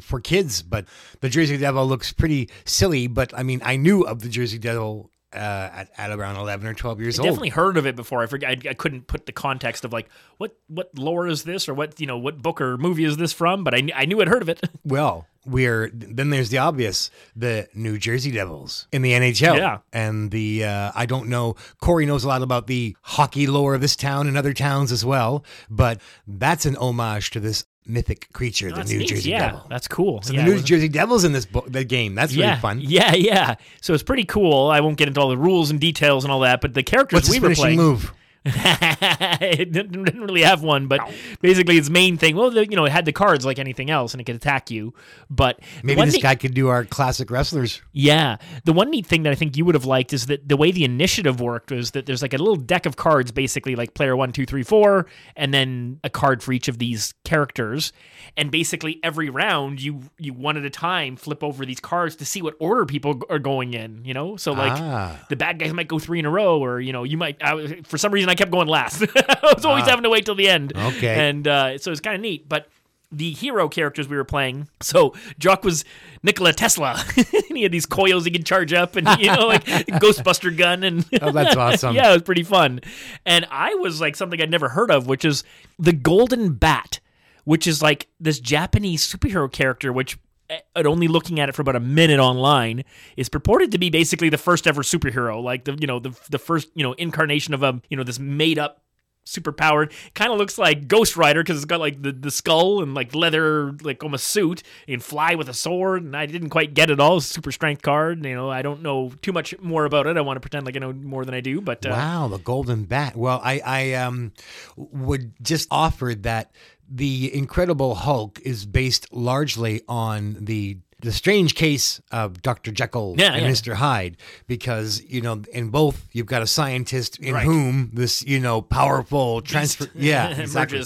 for 0.00 0.20
kids. 0.20 0.62
But 0.62 0.86
the 1.20 1.28
Jersey 1.28 1.56
Devil 1.56 1.86
looks 1.86 2.12
pretty 2.12 2.50
silly. 2.64 3.06
But 3.06 3.32
I 3.36 3.42
mean, 3.42 3.60
I 3.64 3.76
knew 3.76 4.02
of 4.02 4.20
the 4.20 4.28
Jersey 4.28 4.58
Devil 4.58 5.10
uh, 5.34 5.70
at, 5.72 5.90
at 5.96 6.10
around 6.10 6.36
11 6.36 6.66
or 6.66 6.74
12 6.74 7.00
years 7.00 7.18
old. 7.18 7.26
I 7.26 7.28
old. 7.28 7.34
definitely 7.36 7.48
heard 7.50 7.76
of 7.76 7.86
it 7.86 7.96
before. 7.96 8.22
I 8.22 8.26
forget. 8.26 8.50
I, 8.66 8.70
I 8.70 8.74
couldn't 8.74 9.06
put 9.06 9.26
the 9.26 9.32
context 9.32 9.84
of 9.84 9.92
like 9.92 10.08
what 10.38 10.56
what 10.68 10.96
lore 10.98 11.26
is 11.26 11.44
this, 11.44 11.68
or 11.68 11.74
what 11.74 12.00
you 12.00 12.06
know, 12.06 12.18
what 12.18 12.40
book 12.42 12.60
or 12.60 12.76
movie 12.76 13.04
is 13.04 13.16
this 13.16 13.32
from. 13.32 13.64
But 13.64 13.74
I, 13.74 13.88
I 13.94 14.04
knew 14.04 14.20
I'd 14.20 14.28
heard 14.28 14.42
of 14.42 14.48
it. 14.48 14.60
Well, 14.86 15.26
we're 15.46 15.90
then 15.92 16.28
there's 16.30 16.50
the 16.50 16.58
obvious, 16.58 17.10
the 17.34 17.68
New 17.74 17.98
Jersey 17.98 18.30
Devils 18.30 18.86
in 18.92 19.00
the 19.02 19.12
NHL. 19.12 19.56
Yeah. 19.56 19.78
and 19.92 20.30
the 20.30 20.64
uh, 20.64 20.92
I 20.94 21.06
don't 21.06 21.28
know. 21.28 21.56
Corey 21.80 22.04
knows 22.06 22.22
a 22.22 22.28
lot 22.28 22.42
about 22.42 22.66
the 22.66 22.94
hockey 23.02 23.46
lore 23.46 23.74
of 23.74 23.80
this 23.80 23.96
town 23.96 24.26
and 24.26 24.36
other 24.36 24.52
towns 24.52 24.92
as 24.92 25.04
well, 25.04 25.42
but 25.70 26.00
that's 26.26 26.66
an 26.66 26.76
homage 26.76 27.30
to 27.30 27.40
this 27.40 27.64
mythic 27.86 28.32
creature, 28.32 28.72
the 28.72 28.84
New 28.84 28.98
neat. 28.98 29.08
Jersey 29.08 29.30
yeah, 29.30 29.50
Devil. 29.50 29.66
that's 29.68 29.88
cool. 29.88 30.22
So 30.22 30.32
Yeah, 30.32 30.44
the 30.44 30.50
New 30.54 30.62
Jersey 30.62 30.88
Devils 30.88 31.24
in 31.24 31.32
this 31.32 31.46
book, 31.46 31.66
the 31.70 31.84
game. 31.84 32.14
That's 32.14 32.34
yeah, 32.34 32.48
really 32.50 32.60
fun. 32.60 32.80
Yeah, 32.80 33.14
yeah. 33.14 33.54
So 33.80 33.94
it's 33.94 34.02
pretty 34.02 34.24
cool. 34.24 34.68
I 34.70 34.80
won't 34.80 34.96
get 34.96 35.08
into 35.08 35.20
all 35.20 35.28
the 35.28 35.38
rules 35.38 35.70
and 35.70 35.80
details 35.80 36.24
and 36.24 36.32
all 36.32 36.40
that, 36.40 36.60
but 36.60 36.74
the 36.74 36.82
characters 36.82 37.28
What's 37.28 37.30
we 37.30 37.40
were 37.40 37.54
playing. 37.54 37.76
move? 37.76 38.12
it 38.46 39.72
didn't, 39.72 40.04
didn't 40.04 40.20
really 40.20 40.42
have 40.42 40.62
one, 40.62 40.86
but 40.86 41.00
basically 41.40 41.78
its 41.78 41.88
main 41.90 42.16
thing. 42.18 42.36
Well, 42.36 42.50
the, 42.50 42.68
you 42.68 42.76
know, 42.76 42.84
it 42.84 42.92
had 42.92 43.04
the 43.04 43.12
cards 43.12 43.46
like 43.46 43.58
anything 43.58 43.90
else, 43.90 44.12
and 44.12 44.20
it 44.20 44.24
could 44.24 44.36
attack 44.36 44.70
you. 44.70 44.92
But 45.30 45.60
Maybe 45.82 46.00
this 46.04 46.14
thing- 46.14 46.22
guy 46.22 46.34
could 46.34 46.54
do 46.54 46.68
our 46.68 46.84
classic 46.84 47.30
wrestlers. 47.30 47.80
Yeah. 47.92 48.36
The 48.64 48.72
one 48.72 48.90
neat 48.90 49.06
thing 49.06 49.22
that 49.22 49.32
I 49.32 49.34
think 49.34 49.56
you 49.56 49.64
would 49.64 49.74
have 49.74 49.84
liked 49.86 50.12
is 50.12 50.26
that 50.26 50.48
the 50.48 50.56
way 50.56 50.70
the 50.72 50.84
initiative 50.84 51.40
worked 51.40 51.70
was 51.70 51.92
that 51.92 52.06
there's 52.06 52.22
like 52.22 52.34
a 52.34 52.38
little 52.38 52.56
deck 52.56 52.86
of 52.86 52.96
cards, 52.96 53.32
basically 53.32 53.76
like 53.76 53.94
player 53.94 54.16
one, 54.16 54.32
two, 54.32 54.46
three, 54.46 54.62
four, 54.62 55.06
and 55.36 55.52
then 55.54 56.00
a 56.04 56.10
card 56.10 56.42
for 56.42 56.52
each 56.52 56.68
of 56.68 56.78
these 56.78 57.14
characters. 57.24 57.92
And 58.36 58.50
basically 58.50 59.00
every 59.02 59.28
round 59.30 59.80
you 59.82 60.02
you 60.18 60.32
one 60.32 60.56
at 60.56 60.64
a 60.64 60.70
time 60.70 61.16
flip 61.16 61.42
over 61.44 61.64
these 61.64 61.80
cards 61.80 62.16
to 62.16 62.24
see 62.26 62.42
what 62.42 62.54
order 62.58 62.84
people 62.84 63.20
are 63.30 63.38
going 63.38 63.74
in, 63.74 64.04
you 64.04 64.14
know? 64.14 64.36
So 64.36 64.52
like 64.52 64.72
Ah. 64.74 65.24
the 65.28 65.36
bad 65.36 65.58
guys 65.58 65.72
might 65.72 65.88
go 65.88 65.98
three 65.98 66.18
in 66.18 66.24
a 66.26 66.30
row, 66.30 66.58
or 66.62 66.80
you 66.80 66.92
know, 66.92 67.04
you 67.04 67.16
might. 67.16 67.36
I, 67.42 67.80
for 67.84 67.96
some 67.98 68.12
reason, 68.12 68.28
I 68.30 68.33
kept 68.34 68.50
going 68.50 68.68
last. 68.68 69.02
I 69.16 69.52
was 69.54 69.64
always 69.64 69.84
having 69.86 70.02
to 70.04 70.10
wait 70.10 70.24
till 70.24 70.34
the 70.34 70.48
end. 70.48 70.72
Ah. 70.76 70.88
Okay. 70.88 71.28
and 71.28 71.46
uh, 71.48 71.78
so 71.78 71.90
it's 71.90 72.00
kind 72.00 72.14
of 72.16 72.20
neat. 72.22 72.48
But 72.48 72.68
the 73.12 73.30
hero 73.30 73.68
characters 73.68 74.08
we 74.08 74.16
were 74.16 74.24
playing, 74.24 74.68
so 74.80 75.14
Jock 75.38 75.62
was 75.64 75.84
Nikola 76.22 76.52
Tesla, 76.52 77.02
and 77.16 77.56
he 77.56 77.62
had 77.62 77.70
these 77.72 77.86
coils 77.86 78.24
he 78.24 78.30
could 78.30 78.44
charge 78.46 78.72
up, 78.72 78.96
and 78.96 79.06
you 79.20 79.26
know, 79.34 79.46
like 79.46 79.64
Ghostbuster 79.64 80.56
gun, 80.56 80.82
and 80.82 81.04
Oh, 81.22 81.30
that's 81.30 81.54
awesome. 81.56 81.94
yeah, 81.94 82.10
it 82.10 82.14
was 82.14 82.22
pretty 82.22 82.42
fun. 82.42 82.80
And 83.24 83.46
I 83.50 83.74
was 83.74 84.00
like 84.00 84.16
something 84.16 84.40
I'd 84.42 84.50
never 84.50 84.70
heard 84.70 84.90
of, 84.90 85.06
which 85.06 85.24
is 85.24 85.44
the 85.78 85.92
Golden 85.92 86.54
Bat, 86.54 87.00
which 87.44 87.66
is 87.66 87.82
like 87.82 88.08
this 88.18 88.40
Japanese 88.40 89.06
superhero 89.06 89.50
character, 89.52 89.92
which 89.92 90.18
at 90.50 90.86
only 90.86 91.08
looking 91.08 91.40
at 91.40 91.48
it 91.48 91.54
for 91.54 91.62
about 91.62 91.76
a 91.76 91.80
minute 91.80 92.20
online 92.20 92.84
is 93.16 93.28
purported 93.28 93.72
to 93.72 93.78
be 93.78 93.90
basically 93.90 94.28
the 94.28 94.38
first 94.38 94.66
ever 94.66 94.82
superhero, 94.82 95.42
like 95.42 95.64
the 95.64 95.76
you 95.80 95.86
know 95.86 95.98
the 95.98 96.18
the 96.30 96.38
first 96.38 96.68
you 96.74 96.82
know 96.82 96.92
incarnation 96.94 97.54
of 97.54 97.62
a 97.62 97.80
you 97.88 97.96
know 97.96 98.04
this 98.04 98.18
made 98.18 98.58
up 98.58 98.84
super 99.24 99.52
powered. 99.52 99.92
Kind 100.14 100.32
of 100.32 100.38
looks 100.38 100.58
like 100.58 100.86
Ghost 100.86 101.16
Rider 101.16 101.42
because 101.42 101.56
it's 101.56 101.64
got 101.64 101.80
like 101.80 102.02
the, 102.02 102.12
the 102.12 102.30
skull 102.30 102.82
and 102.82 102.94
like 102.94 103.14
leather, 103.14 103.72
like 103.82 104.02
almost 104.02 104.26
suit. 104.28 104.62
and 104.86 105.02
fly 105.02 105.34
with 105.34 105.48
a 105.48 105.54
sword, 105.54 106.02
and 106.02 106.16
I 106.16 106.26
didn't 106.26 106.50
quite 106.50 106.74
get 106.74 106.90
it 106.90 107.00
all. 107.00 107.20
Super 107.20 107.50
strength 107.50 107.82
card. 107.82 108.24
You 108.24 108.34
know, 108.34 108.50
I 108.50 108.62
don't 108.62 108.82
know 108.82 109.12
too 109.22 109.32
much 109.32 109.58
more 109.60 109.84
about 109.84 110.06
it. 110.06 110.16
I 110.16 110.20
want 110.20 110.36
to 110.36 110.40
pretend 110.40 110.66
like 110.66 110.76
I 110.76 110.78
know 110.78 110.92
more 110.92 111.24
than 111.24 111.34
I 111.34 111.40
do, 111.40 111.60
but 111.60 111.84
uh, 111.84 111.90
Wow, 111.90 112.28
the 112.28 112.38
golden 112.38 112.84
bat. 112.84 113.16
Well, 113.16 113.40
I, 113.42 113.60
I 113.64 113.92
um, 113.94 114.32
would 114.76 115.32
just 115.42 115.68
offer 115.70 116.14
that 116.20 116.52
the 116.94 117.34
Incredible 117.34 117.96
Hulk 117.96 118.40
is 118.44 118.66
based 118.66 119.12
largely 119.12 119.82
on 119.88 120.36
the 120.44 120.78
the 121.04 121.12
strange 121.12 121.54
case 121.54 122.00
of 122.10 122.42
Dr. 122.42 122.72
Jekyll 122.72 123.14
Yeah, 123.18 123.34
and 123.34 123.44
yeah. 123.44 123.50
Mr. 123.52 123.74
Hyde, 123.74 124.16
because 124.46 125.02
you 125.04 125.20
know, 125.20 125.42
in 125.52 125.68
both 125.70 126.06
you've 126.12 126.26
got 126.26 126.42
a 126.42 126.46
scientist 126.46 127.18
in 127.20 127.34
Right. 127.34 127.44
whom 127.44 127.90
this 127.92 128.22
you 128.26 128.40
know 128.40 128.60
powerful 128.62 129.40
transfer, 129.42 129.86
yeah, 129.94 130.30
exactly, 130.40 130.82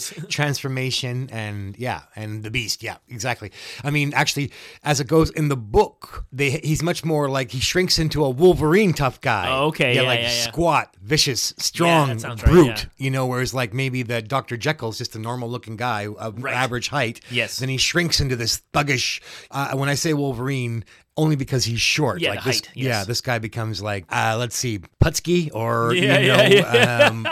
transformation, 0.49 1.29
and 1.31 1.77
yeah, 1.79 2.03
and 2.17 2.43
the 2.43 2.51
beast, 2.51 2.83
yeah, 2.83 2.97
exactly. 3.09 3.53
I 3.85 3.91
mean, 3.91 4.13
actually, 4.15 4.51
as 4.83 4.99
it 5.01 5.07
goes 5.07 5.31
in 5.31 5.49
the 5.49 5.57
book, 5.57 6.25
they 6.33 6.51
he's 6.51 6.83
much 6.83 7.05
more 7.05 7.29
like 7.29 7.51
he 7.51 7.61
shrinks 7.61 7.99
into 7.99 8.25
a 8.25 8.31
Wolverine 8.31 8.93
tough 8.95 9.21
guy. 9.21 9.47
Oh, 9.51 9.67
okay, 9.69 9.95
yeah, 9.95 10.03
yeah, 10.03 10.09
like 10.09 10.29
squat, 10.29 10.95
vicious, 11.03 11.55
strong, 11.59 12.19
right, 12.19 12.39
brute. 12.39 12.67
yeah. 12.67 12.85
You 12.97 13.11
know, 13.11 13.27
whereas 13.27 13.53
like 13.55 13.73
maybe 13.75 14.03
the 14.03 14.23
Dr. 14.23 14.57
Jekyll's 14.57 14.99
just 14.99 15.15
a 15.17 15.19
normal 15.19 15.49
looking 15.49 15.77
guy 15.77 16.07
of 16.07 16.43
Right. 16.43 16.55
average 16.55 16.89
height. 16.89 17.21
Yes. 17.31 17.59
Then 17.59 17.69
he 17.69 17.77
shrinks 17.77 18.21
into 18.21 18.37
this 18.37 18.63
thuggish. 18.73 19.21
Uh, 19.51 19.77
when 19.77 19.89
I 19.89 19.95
say 19.95 20.08
Wolverine, 20.15 20.85
only 21.17 21.37
because 21.37 21.65
he's 21.65 21.81
short. 21.81 22.21
Yeah, 22.21 22.31
like 22.31 22.45
this, 22.45 22.61
height, 22.67 22.71
Yeah, 22.77 23.05
this 23.05 23.21
guy 23.21 23.39
becomes 23.39 23.83
like, 23.83 24.05
uh, 24.11 24.37
let's 24.39 24.57
see, 24.57 24.81
Putski 25.03 25.51
or 25.55 25.93
Yeah, 25.95 26.19
you 26.19 26.29
know, 26.29 26.43
yeah, 26.43 27.07
Um, 27.09 27.27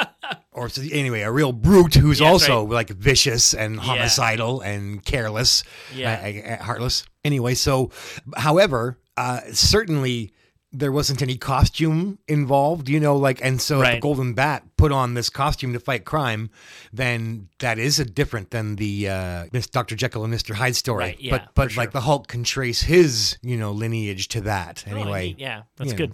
or 0.52 0.68
anyway, 0.90 1.20
a 1.22 1.30
real 1.30 1.52
brute 1.52 1.94
who's 1.94 2.20
also 2.30 2.64
like 2.64 2.88
vicious 2.90 3.54
and 3.54 3.78
homicidal 3.78 4.60
and 4.60 5.04
careless, 5.04 5.62
Yeah. 5.94 6.42
uh, 6.48 6.52
uh, 6.54 6.64
heartless. 6.64 7.04
Anyway, 7.24 7.54
so 7.54 7.90
however, 8.36 8.98
uh, 9.16 9.40
certainly 9.52 10.32
there 10.78 10.92
wasn't 10.92 11.22
any 11.22 11.36
costume 11.36 12.18
involved, 12.28 12.88
you 12.88 13.00
know, 13.00 13.16
like, 13.16 13.40
and 13.42 13.60
so 13.60 13.80
if 13.82 13.94
the 13.94 14.00
Golden 14.00 14.34
Bat 14.34 14.64
put 14.76 14.92
on 14.92 15.14
this 15.14 15.30
costume 15.30 15.72
to 15.72 15.80
fight 15.80 16.04
crime, 16.04 16.50
then 16.92 17.48
that 17.60 17.78
is 17.78 17.98
a 17.98 18.04
different 18.04 18.50
than 18.50 18.76
the 18.76 19.08
uh, 19.08 19.44
Miss 19.52 19.66
Dr. 19.66 19.96
Jekyll 19.96 20.24
and 20.24 20.32
Mr. 20.34 20.54
Hyde 20.54 20.76
story. 20.76 21.04
Right, 21.04 21.20
yeah, 21.20 21.30
but 21.30 21.54
but 21.54 21.72
for 21.72 21.80
like 21.80 21.92
the 21.92 22.02
Hulk 22.02 22.26
can 22.28 22.44
trace 22.44 22.82
his, 22.82 23.38
you 23.42 23.56
know, 23.56 23.72
lineage 23.72 24.28
to 24.28 24.40
that 24.42 24.84
Oh, 24.86 24.90
anyway. 24.96 25.28
neat. 25.28 25.38
yeah, 25.40 25.62
that's 25.76 25.92
good. 25.94 26.12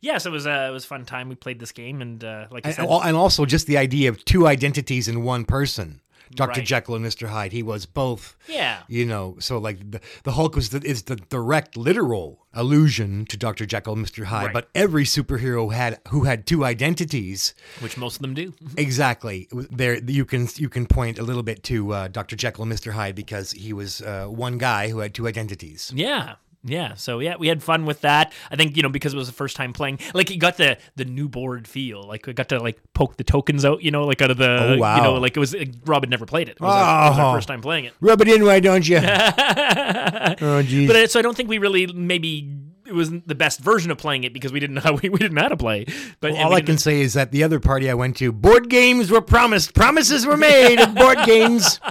Yeah, 0.00 0.18
so 0.18 0.30
it 0.30 0.32
was 0.34 0.46
uh, 0.46 0.66
it 0.68 0.72
was 0.72 0.84
a 0.84 0.86
fun 0.88 1.04
time. 1.04 1.28
We 1.28 1.34
played 1.36 1.58
this 1.58 1.72
game, 1.72 2.02
and 2.02 2.22
uh, 2.22 2.46
like 2.50 2.66
I 2.66 2.70
And, 2.70 2.76
said, 2.76 2.88
and 2.88 3.16
also 3.16 3.46
just 3.46 3.66
the 3.66 3.78
idea 3.78 4.08
of 4.10 4.24
two 4.24 4.46
identities 4.46 5.08
in 5.08 5.22
one 5.22 5.44
person. 5.44 6.00
Dr. 6.34 6.58
Right. 6.60 6.66
Jekyll 6.66 6.94
and 6.96 7.04
Mr. 7.04 7.28
Hyde. 7.28 7.52
He 7.52 7.62
was 7.62 7.86
both. 7.86 8.36
Yeah. 8.48 8.82
You 8.88 9.04
know, 9.06 9.36
so 9.38 9.58
like 9.58 9.90
the, 9.90 10.00
the 10.24 10.32
Hulk 10.32 10.54
was 10.56 10.70
the, 10.70 10.80
is 10.84 11.04
the 11.04 11.16
direct 11.16 11.76
literal 11.76 12.46
allusion 12.52 13.26
to 13.26 13.36
Dr. 13.36 13.66
Jekyll 13.66 13.92
and 13.94 14.04
Mr. 14.06 14.24
Hyde, 14.24 14.46
Right. 14.46 14.52
but 14.52 14.68
every 14.74 15.04
superhero 15.04 15.72
had 15.72 16.00
who 16.08 16.24
had 16.24 16.46
two 16.46 16.64
identities. 16.64 17.54
which 17.80 17.96
most 17.96 18.16
of 18.16 18.22
them 18.22 18.34
do. 18.34 18.52
Exactly. 18.76 19.48
There 19.52 19.98
you 20.04 20.24
can 20.24 20.48
you 20.56 20.68
can 20.68 20.86
point 20.86 21.18
a 21.18 21.22
little 21.22 21.42
bit 21.42 21.62
to 21.64 21.92
uh, 21.92 22.08
Dr. 22.08 22.36
Jekyll 22.36 22.64
and 22.64 22.72
Mr. 22.72 22.92
Hyde 22.92 23.14
because 23.14 23.52
he 23.52 23.72
was 23.72 24.00
uh, 24.02 24.26
one 24.26 24.58
guy 24.58 24.88
who 24.88 24.98
had 25.00 25.12
two 25.14 25.26
identities. 25.26 25.92
Yeah. 25.94 26.36
Yeah, 26.68 26.94
so 26.94 27.20
yeah, 27.20 27.36
we 27.38 27.46
had 27.48 27.62
fun 27.62 27.86
with 27.86 28.00
that. 28.00 28.32
I 28.50 28.56
think 28.56 28.76
you 28.76 28.82
know 28.82 28.88
because 28.88 29.14
it 29.14 29.16
was 29.16 29.28
the 29.28 29.32
first 29.32 29.56
time 29.56 29.72
playing, 29.72 30.00
like 30.14 30.30
you 30.30 30.38
got 30.38 30.56
the 30.56 30.76
the 30.96 31.04
new 31.04 31.28
board 31.28 31.68
feel. 31.68 32.02
Like 32.02 32.26
we 32.26 32.32
got 32.32 32.48
to 32.50 32.58
like 32.58 32.80
poke 32.92 33.16
the 33.16 33.24
tokens 33.24 33.64
out, 33.64 33.82
you 33.82 33.90
know, 33.90 34.04
like 34.04 34.20
out 34.20 34.30
of 34.32 34.36
the 34.36 34.74
Oh, 34.74 34.78
wow. 34.78 34.96
you 34.96 35.02
know, 35.02 35.14
like 35.14 35.36
it 35.36 35.40
was 35.40 35.54
like, 35.54 35.74
Rob 35.84 36.02
had 36.02 36.10
never 36.10 36.26
played 36.26 36.48
it. 36.48 36.52
It 36.56 36.60
was, 36.60 36.74
our, 36.74 37.06
it 37.06 37.10
was 37.10 37.18
our 37.18 37.32
Oh. 37.32 37.36
first 37.36 37.48
time 37.48 37.60
playing 37.62 37.84
it. 37.86 37.92
Rub 38.00 38.20
it 38.20 38.28
in, 38.28 38.44
why 38.44 38.58
don't 38.60 38.86
you? 38.88 38.98
oh, 39.00 40.62
geez. 40.62 40.86
But 40.88 40.96
uh, 40.96 41.06
so 41.06 41.18
I 41.18 41.22
don't 41.22 41.36
think 41.36 41.48
we 41.48 41.58
really 41.58 41.86
maybe 41.86 42.52
it 42.88 42.94
wasn't 42.94 43.26
the 43.28 43.34
best 43.34 43.60
version 43.60 43.90
of 43.90 43.98
playing 43.98 44.24
it 44.24 44.32
because 44.32 44.52
we 44.52 44.60
didn't 44.60 44.74
know 44.74 44.80
how 44.82 44.94
we, 44.94 45.08
we 45.08 45.18
didn't 45.18 45.34
know 45.34 45.42
how 45.42 45.48
to 45.48 45.56
play. 45.56 45.86
But 46.20 46.32
and 46.32 46.38
All 46.40 46.54
I 46.54 46.60
can 46.60 46.78
say 46.78 47.00
is 47.00 47.14
that 47.14 47.32
the 47.32 47.42
other 47.44 47.60
party 47.60 47.90
I 47.90 47.94
went 47.94 48.16
to, 48.18 48.32
board 48.32 48.68
games 48.68 49.10
were 49.10 49.20
promised. 49.20 49.74
Promises 49.74 50.24
were 50.26 50.36
made 50.36 50.80
of 50.80 50.94
board 50.94 51.18
games. 51.24 51.80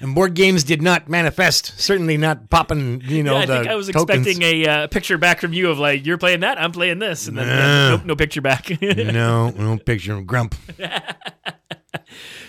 And 0.00 0.14
board 0.14 0.34
games 0.34 0.62
did 0.64 0.82
not 0.82 1.08
manifest. 1.08 1.78
Certainly 1.80 2.18
not 2.18 2.50
popping, 2.50 3.00
you 3.02 3.22
know, 3.22 3.36
Yeah, 3.38 3.42
I 3.42 3.46
think 3.46 3.66
I 3.68 3.74
was 3.76 3.88
tokens. 3.88 4.26
expecting 4.26 4.42
a 4.42 4.66
uh, 4.66 4.86
picture 4.88 5.16
back 5.16 5.40
from 5.40 5.54
you 5.54 5.70
of 5.70 5.78
like 5.78 6.04
you're 6.04 6.18
playing 6.18 6.40
that, 6.40 6.60
I'm 6.60 6.72
playing 6.72 6.98
this, 6.98 7.28
and 7.28 7.38
then 7.38 7.46
yeah, 7.46 7.96
No. 7.96 8.02
no 8.04 8.16
picture 8.16 8.42
back. 8.42 8.68
no, 8.82 9.48
no 9.50 9.78
picture 9.78 10.20
Grump. 10.20 10.54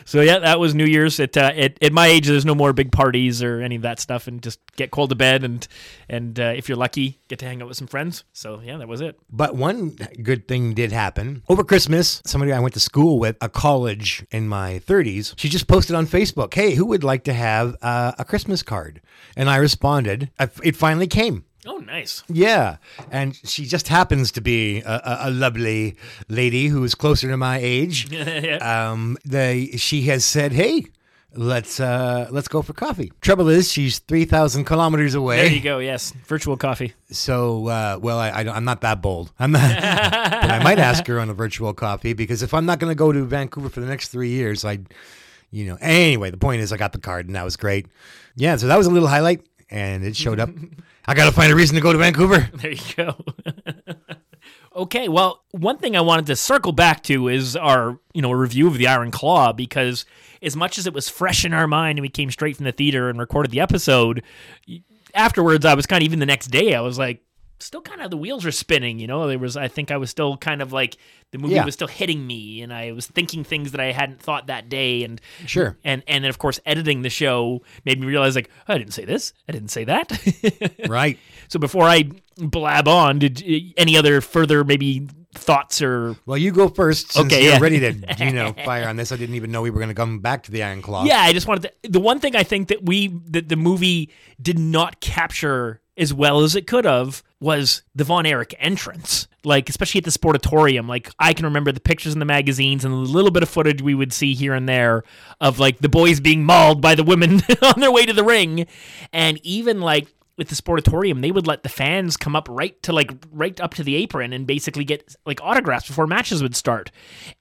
So 0.04 0.22
yeah, 0.22 0.40
that 0.40 0.60
was 0.60 0.76
New 0.76 0.86
Year's. 0.86 1.20
At, 1.20 1.38
uh, 1.38 1.52
at 1.56 1.82
at 1.82 1.94
my 1.94 2.08
age, 2.08 2.28
there's 2.28 2.46
no 2.46 2.56
more 2.56 2.74
big 2.74 2.92
parties 2.92 3.42
or 3.42 3.62
any 3.62 3.76
of 3.76 3.84
that 3.84 4.00
stuff, 4.00 4.28
and 4.28 4.42
just 4.42 4.60
get 4.76 4.92
cold 4.92 5.10
to 5.10 5.16
bed 5.16 5.44
and 5.44 5.66
and 6.10 6.40
uh, 6.40 6.54
if 6.56 6.68
you're 6.68 6.78
lucky, 6.78 7.20
get 7.28 7.40
to 7.40 7.46
hang 7.46 7.62
out 7.62 7.68
with 7.68 7.78
some 7.78 7.88
friends. 7.88 8.24
So 8.34 8.62
yeah, 8.64 8.78
that 8.78 8.88
was 8.88 9.00
it. 9.00 9.18
But 9.30 9.56
one 9.56 9.92
good 10.22 10.48
thing 10.48 10.74
did 10.74 10.92
happen. 10.92 11.44
Over 11.48 11.64
Christmas, 11.64 12.22
somebody 12.26 12.52
I 12.52 12.60
went 12.60 12.74
to 12.74 12.80
school 12.80 13.20
with, 13.20 13.38
a 13.42 13.48
college 13.50 14.26
in 14.32 14.48
my 14.48 14.82
30s, 14.86 15.34
she 15.38 15.48
just 15.50 15.68
posted 15.68 15.96
on 15.96 16.08
Facebook, 16.08 16.54
hey, 16.54 16.76
who 16.76 16.86
would 16.88 17.04
like 17.04 17.24
to 17.26 17.34
have 17.34 17.76
uh, 17.82 18.12
a 18.20 18.26
Christmas 18.26 18.64
card? 18.64 19.02
And 19.38 19.50
I 19.50 19.58
responded. 19.58 20.30
It 20.64 20.76
finally 20.76 21.08
came. 21.08 21.46
Oh, 21.66 21.78
nice. 21.78 22.24
Yeah, 22.28 22.78
and 23.12 23.36
she 23.36 23.66
just 23.66 23.88
happens 23.88 24.32
to 24.32 24.42
be 24.42 24.80
a, 24.82 24.94
a, 24.94 25.18
a 25.30 25.32
lovely 25.32 25.96
lady 26.28 26.68
who 26.68 26.84
is 26.84 26.96
closer 26.96 27.28
to 27.30 27.38
my 27.38 27.60
age. 27.62 28.12
um, 28.62 29.18
they 29.26 29.68
she 29.78 30.04
has 30.04 30.26
said, 30.26 30.54
"Hey, 30.54 30.86
let's 31.36 31.80
uh, 31.80 32.28
let's 32.32 32.48
go 32.48 32.64
for 32.64 32.74
coffee." 32.74 33.12
Trouble 33.22 33.48
is, 33.48 33.72
she's 33.72 34.00
three 34.00 34.26
thousand 34.26 34.66
kilometers 34.66 35.14
away. 35.14 35.38
There 35.38 35.54
you 35.54 35.62
go. 35.62 35.78
Yes, 35.78 36.12
virtual 36.26 36.58
coffee. 36.58 36.94
So, 37.12 37.68
uh, 37.68 38.00
well, 38.02 38.18
I, 38.18 38.30
I 38.30 38.40
I'm 38.50 38.66
not 38.66 38.82
that 38.82 39.04
bold. 39.04 39.32
I'm 39.38 39.52
not, 39.52 39.62
but 39.76 40.52
I 40.52 40.64
might 40.64 40.80
ask 40.80 41.06
her 41.06 41.20
on 41.20 41.30
a 41.30 41.34
virtual 41.36 41.76
coffee 41.76 42.14
because 42.14 42.42
if 42.42 42.56
I'm 42.56 42.66
not 42.66 42.80
going 42.80 42.92
to 42.92 42.96
go 42.96 43.12
to 43.12 43.24
Vancouver 43.24 43.70
for 43.70 43.82
the 43.82 43.88
next 43.88 44.08
three 44.08 44.30
years, 44.30 44.66
I, 44.66 44.80
you 45.52 45.66
know. 45.66 45.78
Anyway, 45.80 46.32
the 46.32 46.38
point 46.38 46.62
is, 46.62 46.74
I 46.74 46.78
got 46.78 46.92
the 46.92 47.00
card 47.00 47.28
and 47.28 47.36
that 47.36 47.44
was 47.46 47.56
great. 47.56 47.86
Yeah, 48.36 48.56
so 48.56 48.66
that 48.66 48.78
was 48.78 48.88
a 48.88 48.92
little 48.92 49.10
highlight, 49.10 49.46
and 49.70 50.04
it 50.04 50.16
showed 50.16 50.40
up. 50.40 50.50
I 51.06 51.14
got 51.14 51.26
to 51.26 51.32
find 51.32 51.52
a 51.52 51.56
reason 51.56 51.76
to 51.76 51.82
go 51.82 51.92
to 51.92 52.00
Vancouver. 52.00 52.50
There 52.62 52.72
you 52.72 52.94
go. 52.96 53.16
okay, 54.76 55.10
well, 55.10 55.44
one 55.52 55.78
thing 55.78 55.96
I 55.96 56.02
wanted 56.02 56.28
to 56.28 56.36
circle 56.36 56.72
back 56.72 57.04
to 57.04 57.28
is 57.28 57.56
our, 57.56 58.00
you 58.14 58.22
know, 58.22 58.32
review 58.32 58.68
of 58.68 58.78
the 58.78 58.88
Iron 58.88 59.12
Claw 59.12 59.52
because 59.52 60.06
as 60.42 60.56
much 60.56 60.78
as 60.78 60.88
it 60.88 60.94
was 60.94 61.10
fresh 61.10 61.44
in 61.46 61.54
our 61.54 61.68
mind 61.68 61.98
and 61.98 62.04
we 62.04 62.10
came 62.10 62.32
straight 62.32 62.56
from 62.56 62.66
the 62.66 62.72
theater 62.72 63.10
and 63.10 63.20
recorded 63.20 63.52
the 63.52 63.60
episode, 63.60 64.24
afterwards 65.14 65.66
I 65.66 65.74
was 65.74 65.86
kind 65.86 66.02
of 66.02 66.06
even 66.06 66.20
the 66.20 66.26
next 66.26 66.48
day 66.48 66.76
I 66.76 66.82
was 66.82 66.98
like 66.98 67.22
still 67.62 67.82
kind 67.82 68.02
of 68.02 68.12
the 68.12 68.18
wheels 68.18 68.44
were 68.46 68.52
spinning, 68.52 69.00
you 69.00 69.08
know. 69.08 69.28
There 69.28 69.40
was 69.40 69.56
I 69.58 69.68
think 69.68 69.92
I 69.92 69.98
was 69.98 70.10
still 70.10 70.38
kind 70.38 70.62
of 70.62 70.72
like 70.74 70.98
the 71.32 71.38
movie 71.38 71.54
Yeah. 71.56 71.66
was 71.66 71.74
still 71.76 71.88
hitting 71.88 72.26
me 72.28 72.62
and 72.62 72.74
I 72.74 72.92
was 72.92 73.08
thinking 73.08 73.44
things 73.44 73.72
that 73.72 73.80
I 73.80 73.92
hadn't 73.92 74.20
thought 74.22 74.48
that 74.48 74.68
day 74.70 75.04
and 75.04 75.22
Sure. 75.46 75.78
and 75.84 76.04
and 76.08 76.24
then 76.24 76.30
of 76.30 76.38
course 76.40 76.60
editing 76.66 77.02
the 77.04 77.10
show 77.10 77.62
made 77.86 78.00
me 78.00 78.08
realize 78.08 78.36
like 78.36 78.50
"Oh, 78.68 78.74
I 78.74 78.78
didn't 78.78 78.94
say 78.94 79.06
this, 79.06 79.34
I 79.48 79.52
didn't 79.52 79.70
say 79.70 79.84
that. 79.86 80.12
Right. 80.90 81.18
So 81.48 81.60
before 81.60 81.86
I 81.86 82.10
blab 82.38 82.88
on, 82.88 83.20
did 83.20 83.44
any 83.78 83.98
other 83.98 84.20
further 84.22 84.64
maybe 84.64 85.08
thoughts 85.34 85.82
or? 85.82 86.16
Well, 86.26 86.38
you 86.38 86.52
go 86.52 86.68
first 86.68 87.18
Okay, 87.18 87.44
you're 87.44 87.54
yeah. 87.54 87.60
ready 87.60 87.80
to, 87.80 87.94
you 88.26 88.32
know, 88.32 88.54
fire 88.66 88.88
on 88.90 88.96
this. 88.98 89.12
I 89.12 89.18
didn't 89.18 89.36
even 89.36 89.52
know 89.52 89.62
we 89.62 89.70
were 89.70 89.80
going 89.80 89.90
to 89.90 89.96
come 89.96 90.20
back 90.20 90.44
to 90.44 90.52
the 90.52 90.64
Iron 90.64 90.82
Claw. 90.82 91.06
Yeah, 91.06 91.20
I 91.22 91.32
just 91.34 91.48
wanted 91.48 91.72
to. 91.84 91.90
The 91.92 92.00
one 92.00 92.20
thing 92.20 92.36
I 92.36 92.44
think 92.44 92.68
that 92.70 92.84
we 92.86 93.08
that 93.30 93.48
the 93.50 93.56
movie 93.56 94.12
did 94.42 94.60
not 94.60 95.00
capture 95.02 95.80
as 96.02 96.14
well 96.14 96.42
as 96.42 96.56
it 96.56 96.66
could 96.66 96.84
have 96.84 97.24
was 97.40 97.84
the 97.94 98.04
Von 98.04 98.26
Erich 98.26 98.56
entrance. 98.60 99.28
Like 99.44 99.70
especially 99.70 100.00
at 100.00 100.06
the 100.06 100.12
sportatorium. 100.12 100.88
Like 100.88 101.12
I 101.20 101.34
can 101.34 101.46
remember 101.46 101.72
the 101.72 101.80
pictures 101.80 102.14
in 102.14 102.20
the 102.20 102.26
magazines 102.26 102.84
and 102.84 102.94
the 102.94 102.98
little 102.98 103.32
bit 103.32 103.44
of 103.44 103.50
footage 103.50 103.82
we 103.82 103.96
would 103.96 104.12
see 104.12 104.34
here 104.34 104.54
and 104.54 104.68
there 104.68 105.04
of 105.40 105.60
like 105.60 105.80
the 105.80 105.90
boys 105.90 106.20
being 106.20 106.44
mauled 106.44 106.82
by 106.82 106.96
the 106.96 107.04
women 107.04 107.42
on 107.62 107.80
their 107.80 107.92
way 107.92 108.06
to 108.06 108.14
the 108.14 108.24
ring, 108.24 108.68
and 109.14 109.40
even 109.44 109.80
like 109.80 110.08
with 110.38 110.50
the 110.50 110.56
sportatorium, 110.56 111.22
they 111.22 111.32
would 111.32 111.48
let 111.48 111.64
the 111.64 111.70
fans 111.70 112.18
come 112.18 112.36
up 112.36 112.48
right 112.50 112.82
to 112.84 112.94
like 112.94 113.12
right 113.32 113.60
up 113.62 113.74
to 113.76 113.84
the 113.84 113.96
apron 113.96 114.34
and 114.34 114.48
basically 114.48 114.84
get 114.84 115.16
like 115.26 115.40
autographs 115.42 115.88
before 115.88 116.08
matches 116.08 116.42
would 116.42 116.56
start. 116.56 116.92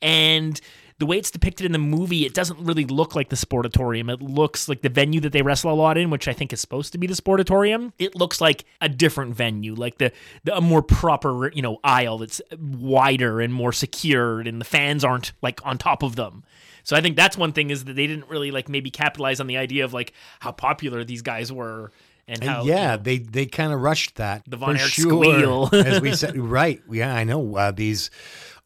And 0.03 0.61
the 1.01 1.07
way 1.07 1.17
it's 1.17 1.31
depicted 1.31 1.65
in 1.65 1.73
the 1.73 1.79
movie, 1.79 2.27
it 2.27 2.35
doesn't 2.35 2.61
really 2.61 2.85
look 2.85 3.17
like 3.17 3.31
the 3.31 3.37
sportatorium. 3.37 4.13
It 4.13 4.21
looks 4.21 4.69
like 4.69 4.83
the 4.83 4.91
venue 4.91 5.19
that 5.21 5.33
they 5.33 5.41
wrestle 5.41 5.73
a 5.73 5.75
lot 5.75 5.97
in, 5.97 6.11
which 6.11 6.29
I 6.29 6.35
think 6.35 6.53
is 6.53 6.61
supposed 6.61 6.93
to 6.93 6.99
be 6.99 7.07
the 7.07 7.15
sportatorium. 7.15 7.93
It 7.99 8.15
looks 8.15 8.39
like 8.39 8.67
a 8.83 8.89
different 8.89 9.35
venue, 9.35 9.75
like 9.75 9.97
the, 9.97 10.13
the 10.45 10.55
a 10.55 10.61
more 10.61 10.83
proper, 10.83 11.51
you 11.53 11.63
know, 11.63 11.79
aisle 11.83 12.19
that's 12.19 12.43
wider 12.59 13.41
and 13.41 13.53
more 13.53 13.73
secured, 13.73 14.47
and 14.47 14.61
the 14.61 14.65
fans 14.67 15.03
aren't 15.03 15.33
like 15.41 15.65
on 15.65 15.79
top 15.79 16.03
of 16.03 16.17
them. 16.17 16.45
So 16.85 16.97
I 16.97 17.01
think 17.01 17.17
that's 17.17 17.37
one 17.37 17.53
thing 17.53 17.71
is 17.71 17.85
that 17.85 17.95
they 17.95 18.07
didn't 18.07 18.29
really 18.29 18.51
like 18.51 18.69
maybe 18.69 18.91
capitalize 18.91 19.41
on 19.41 19.47
the 19.47 19.57
idea 19.57 19.87
of 19.87 19.95
like 19.95 20.13
how 20.41 20.53
popular 20.53 21.03
these 21.03 21.23
guys 21.23 21.51
were 21.51 21.93
and 22.31 22.45
how 22.45 22.63
you 22.63 22.71
yeah, 22.71 22.97
know, 22.97 23.03
they 23.03 23.19
they 23.19 23.47
kind 23.47 23.73
of 23.73 23.81
rushed 23.81 24.17
that. 24.17 24.43
The 24.47 24.57
Von 24.57 24.77
Erich 24.77 24.93
sure. 24.93 25.11
squeal. 25.11 25.71
as 25.73 26.01
we 26.01 26.15
said, 26.15 26.37
right? 26.37 26.81
Yeah, 26.91 27.15
I 27.15 27.25
know 27.25 27.57
uh, 27.57 27.71
these 27.73 28.11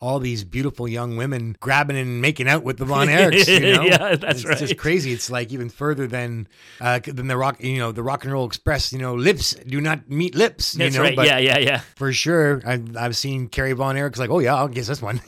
all 0.01 0.19
these 0.19 0.45
beautiful 0.45 0.87
young 0.87 1.17
women 1.17 1.57
grabbing 1.61 1.97
and 1.97 2.21
making 2.21 2.49
out 2.49 2.63
with 2.63 2.79
the 2.79 2.85
Von 2.85 3.07
Erichs. 3.09 3.49
You 3.49 3.75
know? 3.75 3.83
Yeah, 3.83 4.17
that's 4.17 4.45
it's 4.45 4.61
just 4.61 4.77
crazy. 4.77 5.13
It's 5.13 5.31
like 5.31 5.53
even 5.53 5.69
further 5.69 6.07
than 6.07 6.49
uh, 6.81 7.01
than 7.05 7.29
the 7.29 7.37
rock. 7.37 7.63
You 7.63 7.79
know, 7.79 7.93
the 7.93 8.03
Rock 8.03 8.25
and 8.25 8.33
Roll 8.33 8.47
Express. 8.47 8.93
You 8.93 8.99
know, 8.99 9.15
lips 9.15 9.55
do 9.55 9.81
not 9.81 10.09
meet 10.11 10.35
lips. 10.35 10.73
That's 10.73 10.95
you 10.95 11.01
know, 11.01 11.05
right. 11.05 11.17
but 11.17 11.27
yeah, 11.27 11.39
yeah, 11.39 11.59
yeah. 11.59 11.81
for 11.97 12.13
sure. 12.13 12.63
I, 12.67 12.83
I've 12.97 13.17
seen 13.17 13.49
Kerry 13.49 13.73
Von 13.73 13.97
Erich's 13.97 14.19
like, 14.19 14.31
oh 14.31 14.39
yeah, 14.41 14.55
I'll 14.55 14.69
guess 14.69 14.87
this 14.87 15.03
one. 15.03 15.21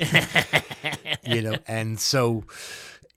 you 1.25 1.43
know, 1.43 1.57
and 1.67 1.99
so 1.99 2.45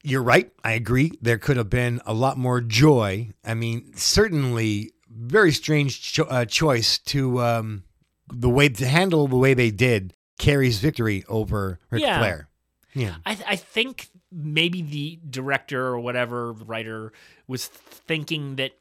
you're 0.03 0.23
right. 0.23 0.51
I 0.63 0.73
agree. 0.73 1.11
There 1.21 1.37
could 1.37 1.57
have 1.57 1.69
been 1.69 2.01
a 2.05 2.13
lot 2.13 2.37
more 2.37 2.61
joy. 2.61 3.29
I 3.43 3.53
mean, 3.53 3.93
certainly 3.95 4.91
very 5.09 5.51
strange 5.51 6.13
cho- 6.13 6.23
uh, 6.23 6.45
choice 6.45 6.99
to 6.99 7.41
um, 7.41 7.83
the 8.31 8.49
way 8.49 8.69
to 8.69 8.87
handle 8.87 9.27
the 9.27 9.35
way 9.35 9.53
they 9.53 9.71
did 9.71 10.13
Kerry's 10.39 10.79
victory 10.79 11.23
over 11.27 11.77
Ric 11.91 12.01
Yeah. 12.01 12.17
Flair. 12.17 12.49
Yeah. 12.95 13.15
I, 13.25 13.37
I 13.47 13.55
think 13.55 14.09
maybe 14.31 14.81
the 14.81 15.19
director 15.29 15.87
or 15.87 15.99
whatever 15.99 16.53
writer 16.53 17.13
was 17.47 17.67
thinking 17.67 18.55
that 18.55 18.71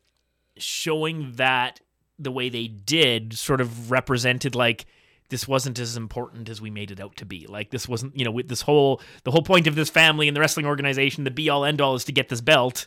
showing 0.57 1.33
that 1.35 1.81
the 2.19 2.33
way 2.33 2.49
they 2.49 2.67
did 2.67 3.37
sort 3.37 3.61
of 3.61 3.91
represented 3.91 4.55
like 4.55 4.87
this 5.29 5.47
wasn't 5.47 5.79
as 5.79 5.97
important 5.97 6.49
as 6.49 6.61
we 6.61 6.71
made 6.71 6.91
it 6.91 7.01
out 7.01 7.17
to 7.17 7.27
be. 7.27 7.47
Like 7.47 7.71
this 7.71 7.87
wasn't, 7.87 8.17
you 8.17 8.25
know, 8.25 8.31
with 8.31 8.49
this 8.49 8.63
whole 8.63 9.03
the 9.25 9.31
whole 9.31 9.43
point 9.43 9.67
of 9.67 9.75
this 9.75 9.91
family 9.91 10.27
and 10.27 10.37
the 10.37 10.41
wrestling 10.41 10.67
organization, 10.67 11.25
the 11.25 11.31
be 11.31 11.51
all 11.51 11.65
end 11.65 11.81
all 11.81 11.95
is 11.95 12.05
to 12.05 12.13
get 12.13 12.29
this 12.29 12.41
belt. 12.41 12.87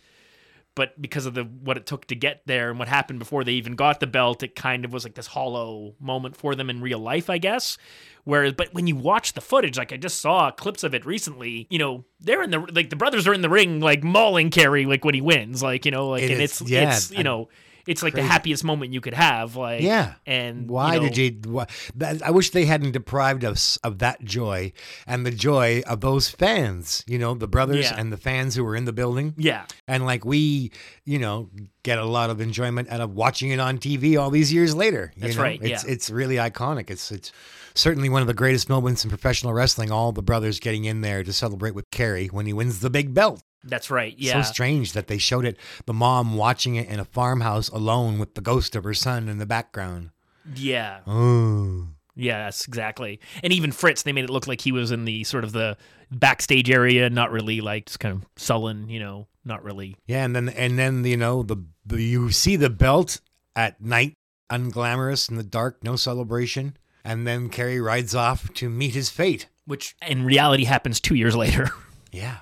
But 0.73 1.01
because 1.01 1.25
of 1.25 1.33
the 1.33 1.43
what 1.43 1.75
it 1.75 1.85
took 1.85 2.07
to 2.07 2.15
get 2.15 2.43
there 2.45 2.69
and 2.69 2.79
what 2.79 2.87
happened 2.87 3.19
before 3.19 3.43
they 3.43 3.51
even 3.53 3.75
got 3.75 3.99
the 3.99 4.07
belt, 4.07 4.41
it 4.41 4.55
kind 4.55 4.85
of 4.85 4.93
was 4.93 5.03
like 5.03 5.15
this 5.15 5.27
hollow 5.27 5.95
moment 5.99 6.37
for 6.37 6.55
them 6.55 6.69
in 6.69 6.79
real 6.81 6.99
life, 6.99 7.29
I 7.29 7.39
guess. 7.39 7.77
Whereas, 8.23 8.53
but 8.53 8.73
when 8.73 8.87
you 8.87 8.95
watch 8.95 9.33
the 9.33 9.41
footage, 9.41 9.77
like 9.77 9.91
I 9.91 9.97
just 9.97 10.21
saw 10.21 10.49
clips 10.51 10.83
of 10.83 10.93
it 10.95 11.05
recently, 11.05 11.67
you 11.69 11.77
know, 11.79 12.05
they're 12.21 12.41
in 12.43 12.51
the 12.51 12.59
like 12.59 12.89
the 12.89 12.95
brothers 12.95 13.27
are 13.27 13.33
in 13.33 13.41
the 13.41 13.49
ring, 13.49 13.81
like 13.81 14.01
mauling 14.03 14.49
Kerry, 14.49 14.85
like 14.85 15.03
when 15.03 15.13
he 15.15 15.21
wins, 15.21 15.61
like 15.61 15.83
you 15.85 15.91
know, 15.91 16.07
like 16.09 16.23
It 16.23 16.31
and 16.31 16.41
is- 16.41 16.61
it's 16.61 16.69
yeah, 16.71 16.93
it's 16.95 17.11
you 17.11 17.17
I'm- 17.17 17.23
know, 17.25 17.49
it's 17.87 18.03
like 18.03 18.13
crazy. 18.13 18.27
the 18.27 18.31
happiest 18.31 18.63
moment 18.63 18.93
you 18.93 19.01
could 19.01 19.13
have, 19.13 19.55
like 19.55 19.81
Yeah. 19.81 20.13
And 20.25 20.69
Why 20.69 20.95
you 20.95 21.01
know, 21.01 21.09
did 21.09 21.17
you? 21.45 21.51
Why, 21.51 21.67
that, 21.95 22.21
I 22.23 22.31
wish 22.31 22.51
they 22.51 22.65
hadn't 22.65 22.91
deprived 22.91 23.43
us 23.45 23.77
of 23.83 23.99
that 23.99 24.23
joy 24.23 24.73
and 25.07 25.25
the 25.25 25.31
joy 25.31 25.81
of 25.87 26.01
those 26.01 26.29
fans. 26.29 27.03
You 27.07 27.17
know, 27.19 27.33
the 27.33 27.47
brothers 27.47 27.85
Yeah. 27.91 27.99
and 27.99 28.11
the 28.11 28.17
fans 28.17 28.55
who 28.55 28.63
were 28.63 28.75
in 28.75 28.85
the 28.85 28.93
building. 28.93 29.33
Yeah, 29.37 29.65
And 29.87 30.05
like 30.05 30.25
we, 30.25 30.71
you 31.05 31.19
know, 31.19 31.49
get 31.83 31.97
a 31.97 32.05
lot 32.05 32.29
of 32.29 32.39
enjoyment 32.41 32.89
out 32.89 33.01
of 33.01 33.11
watching 33.15 33.49
it 33.51 33.59
on 33.59 33.77
TV 33.79 34.19
all 34.19 34.29
these 34.29 34.53
years 34.53 34.75
later. 34.75 35.11
you 35.15 35.21
That's 35.23 35.35
know? 35.35 35.43
right, 35.43 35.59
It's 35.61 35.83
yeah. 35.83 35.91
it's 35.91 36.09
really 36.09 36.35
iconic. 36.35 36.89
It's 36.89 37.11
it's 37.11 37.31
certainly 37.73 38.09
one 38.09 38.21
of 38.21 38.27
the 38.27 38.33
greatest 38.33 38.69
moments 38.69 39.03
in 39.03 39.09
professional 39.09 39.53
wrestling. 39.53 39.91
All 39.91 40.11
the 40.11 40.21
brothers 40.21 40.59
getting 40.59 40.85
in 40.85 41.01
there 41.01 41.23
to 41.23 41.33
celebrate 41.33 41.75
with 41.75 41.89
Kerry 41.91 42.27
when 42.27 42.45
he 42.45 42.53
wins 42.53 42.79
the 42.79 42.89
big 42.89 43.13
belt. 43.13 43.41
that's 43.63 43.89
right. 43.91 44.15
Yeah, 44.17 44.41
So 44.41 44.51
strange 44.51 44.93
that 44.93 45.07
they 45.07 45.17
showed 45.17 45.45
it. 45.45 45.57
The 45.85 45.93
mom 45.93 46.35
watching 46.35 46.75
it 46.75 46.87
in 46.89 46.99
a 46.99 47.05
farmhouse 47.05 47.69
alone 47.69 48.17
with 48.19 48.33
the 48.35 48.41
ghost 48.41 48.75
of 48.75 48.83
her 48.83 48.93
son 48.93 49.29
in 49.29 49.37
the 49.37 49.45
background. 49.45 50.09
yeah. 50.55 50.99
Oh. 51.07 51.87
Yes, 52.13 52.67
exactly. 52.67 53.19
And 53.41 53.53
even 53.53 53.71
Fritz, 53.71 54.03
they 54.03 54.11
made 54.11 54.25
it 54.25 54.29
look 54.29 54.45
like 54.45 54.59
he 54.61 54.73
was 54.73 54.91
in 54.91 55.05
the 55.05 55.23
sort 55.23 55.43
of 55.45 55.53
the 55.53 55.77
backstage 56.11 56.69
area, 56.69 57.09
not 57.09 57.31
really 57.31 57.61
like 57.61 57.85
just 57.85 57.99
kind 58.01 58.13
of 58.15 58.25
sullen, 58.35 58.89
you 58.89 58.99
know, 58.99 59.27
not 59.45 59.63
really. 59.63 59.95
Yeah, 60.07 60.25
and 60.25 60.35
then 60.35 60.49
and 60.49 60.77
then 60.77 61.05
you 61.05 61.15
know 61.15 61.41
the, 61.41 61.55
the 61.85 62.01
you 62.03 62.29
see 62.31 62.57
the 62.57 62.69
belt 62.69 63.21
at 63.55 63.79
night, 63.81 64.13
unglamorous 64.51 65.29
in 65.29 65.37
the 65.37 65.43
dark, 65.43 65.83
no 65.83 65.95
celebration, 65.95 66.75
and 67.03 67.25
then 67.25 67.49
Kerry 67.49 67.79
rides 67.79 68.15
off 68.15 68.53
to 68.55 68.69
meet 68.69 68.93
his 68.93 69.09
fate. 69.09 69.47
Which 69.65 69.95
in 70.05 70.23
reality 70.23 70.65
happens 70.65 70.99
two 70.99 71.15
years 71.15 71.35
later. 71.35 71.69
Yeah. 72.13 72.39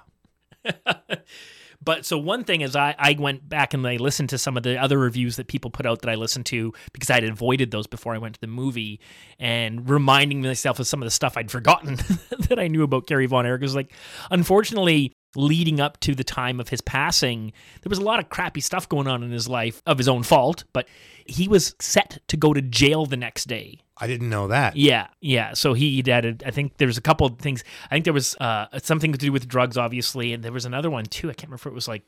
But 1.82 2.06
so 2.06 2.18
one 2.18 2.44
thing 2.44 2.62
is 2.62 2.76
I, 2.76 2.94
I 3.00 3.16
went 3.18 3.48
back 3.48 3.74
and 3.74 3.88
I 3.88 3.96
listened 3.96 4.30
to 4.30 4.38
some 4.38 4.58
of 4.58 4.64
the 4.64 4.78
other 4.78 4.98
reviews 4.98 5.38
that 5.38 5.48
people 5.48 5.72
put 5.72 5.86
out 5.86 6.02
that 6.02 6.10
I 6.10 6.16
listened 6.16 6.46
to 6.48 6.74
because 6.92 7.10
I 7.10 7.16
had 7.16 7.24
avoided 7.24 7.72
those 7.72 7.88
before 7.88 8.14
I 8.14 8.18
went 8.18 8.36
to 8.36 8.42
the 8.42 8.48
movie 8.48 9.00
and 9.40 9.90
reminding 9.90 10.42
myself 10.42 10.80
of 10.80 10.88
some 10.88 11.02
of 11.02 11.06
the 11.06 11.12
stuff 11.12 11.38
I'd 11.38 11.50
forgotten 11.50 11.96
that 12.50 12.60
I 12.60 12.68
knew 12.68 12.84
about 12.84 13.08
Kerry 13.08 13.28
Von 13.28 13.46
Erich. 13.46 13.62
It 13.62 13.66
was 13.66 13.76
like, 13.76 13.94
unfortunately, 14.30 15.14
leading 15.36 15.80
up 15.80 16.00
to 16.02 16.14
the 16.16 16.24
time 16.24 16.60
of 16.60 16.68
his 16.68 16.82
passing, 16.82 17.54
there 17.82 17.90
was 17.90 18.00
a 18.00 18.04
lot 18.04 18.20
of 18.20 18.30
crappy 18.30 18.62
stuff 18.62 18.90
going 18.90 19.08
on 19.08 19.24
in 19.24 19.32
his 19.32 19.48
life 19.48 19.82
of 19.86 19.98
his 19.98 20.10
own 20.10 20.24
fault, 20.24 20.66
but 20.74 20.88
he 21.26 21.48
was 21.48 21.76
set 21.80 22.20
to 22.28 22.36
go 22.36 22.54
to 22.54 22.62
jail 22.62 23.06
the 23.06 23.18
next 23.18 23.46
day. 23.46 23.80
I 24.02 24.08
didn't 24.08 24.30
know 24.30 24.48
that. 24.48 24.78
Yeah, 24.78 25.08
yeah. 25.20 25.54
So 25.54 25.74
he 25.74 26.02
added. 26.10 26.42
I 26.46 26.52
think 26.52 26.78
there 26.78 26.88
was 26.88 26.98
a 26.98 27.02
couple 27.02 27.28
of 27.28 27.38
things. 27.38 27.66
I 27.92 27.96
think 27.96 28.06
there 28.06 28.14
was 28.14 28.36
uh, 28.40 28.68
something 28.82 29.12
to 29.12 29.18
do 29.18 29.32
with 29.32 29.48
drugs, 29.48 29.78
obviously, 29.78 30.32
and 30.32 30.42
there 30.42 30.54
was 30.54 30.64
another 30.64 30.90
one 30.90 31.06
too. 31.06 31.30
I 31.30 31.34
can't 31.34 31.50
remember 31.50 31.56
if 31.56 31.66
it 31.66 31.74
was 31.74 31.88
like 31.88 32.04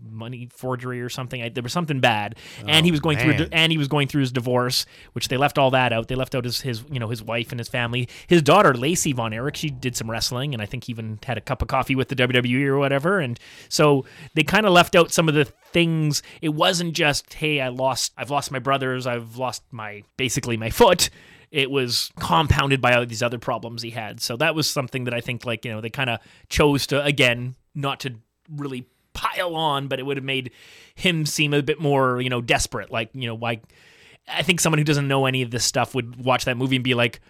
money 0.00 0.48
forgery 0.52 1.02
or 1.02 1.08
something. 1.08 1.42
I, 1.42 1.48
there 1.48 1.62
was 1.62 1.72
something 1.72 1.98
bad, 1.98 2.36
and 2.66 2.86
he 2.86 2.92
was 2.92 3.00
going 3.00 3.18
through. 3.18 3.32
Man. 3.32 3.38
di- 3.38 3.48
and 3.52 3.72
he 3.72 3.78
was 3.78 3.88
going 3.88 4.06
through 4.06 4.20
his 4.20 4.30
divorce, 4.30 4.86
which 5.14 5.28
they 5.28 5.36
left 5.36 5.58
all 5.58 5.72
that 5.72 5.92
out. 5.92 6.06
They 6.06 6.14
left 6.14 6.34
out 6.36 6.44
his, 6.44 6.60
his 6.60 6.84
you 6.90 7.00
know 7.00 7.08
his 7.08 7.22
wife 7.22 7.50
and 7.50 7.58
his 7.58 7.68
family. 7.68 8.08
His 8.28 8.40
daughter 8.40 8.72
Lacey 8.72 9.12
Von 9.12 9.32
Erich, 9.32 9.56
she 9.56 9.68
did 9.68 9.96
some 9.96 10.08
wrestling, 10.08 10.54
and 10.54 10.62
I 10.62 10.66
think 10.66 10.88
even 10.88 11.18
had 11.24 11.38
a 11.38 11.40
cup 11.40 11.60
of 11.60 11.66
coffee 11.68 11.96
with 11.96 12.08
the 12.08 12.16
WWE 12.16 12.66
or 12.66 12.78
whatever. 12.78 13.18
And 13.18 13.38
so 13.68 14.04
they 14.34 14.44
kind 14.44 14.64
of 14.64 14.72
left 14.72 14.94
out 14.94 15.10
some 15.10 15.28
of 15.28 15.34
the 15.34 15.44
things. 15.44 16.22
It 16.40 16.50
wasn't 16.50 16.94
just 16.94 17.34
hey, 17.34 17.60
I 17.60 17.68
lost. 17.68 18.12
I've 18.16 18.30
lost 18.30 18.52
my 18.52 18.60
brothers. 18.60 19.08
I've 19.08 19.36
lost 19.36 19.64
my 19.72 20.04
basically 20.16 20.56
my 20.56 20.70
foot 20.70 21.10
it 21.52 21.70
was 21.70 22.10
compounded 22.18 22.80
by 22.80 22.94
all 22.94 23.04
these 23.04 23.22
other 23.22 23.38
problems 23.38 23.82
he 23.82 23.90
had. 23.90 24.20
So 24.20 24.36
that 24.38 24.54
was 24.54 24.68
something 24.68 25.04
that 25.04 25.12
I 25.12 25.20
think, 25.20 25.44
like, 25.44 25.66
you 25.66 25.70
know, 25.70 25.82
they 25.82 25.90
kind 25.90 26.08
of 26.08 26.18
chose 26.48 26.86
to, 26.88 27.04
again, 27.04 27.54
not 27.74 28.00
to 28.00 28.14
really 28.50 28.88
pile 29.12 29.54
on, 29.54 29.86
but 29.86 30.00
it 30.00 30.04
would 30.04 30.16
have 30.16 30.24
made 30.24 30.50
him 30.94 31.26
seem 31.26 31.52
a 31.52 31.62
bit 31.62 31.78
more, 31.78 32.22
you 32.22 32.30
know, 32.30 32.40
desperate. 32.40 32.90
Like, 32.90 33.10
you 33.12 33.26
know, 33.26 33.34
why? 33.34 33.60
I 34.26 34.42
think 34.42 34.60
someone 34.60 34.78
who 34.78 34.84
doesn't 34.84 35.06
know 35.06 35.26
any 35.26 35.42
of 35.42 35.50
this 35.50 35.64
stuff 35.64 35.94
would 35.94 36.24
watch 36.24 36.46
that 36.46 36.56
movie 36.56 36.76
and 36.76 36.84
be 36.84 36.94
like, 36.94 37.20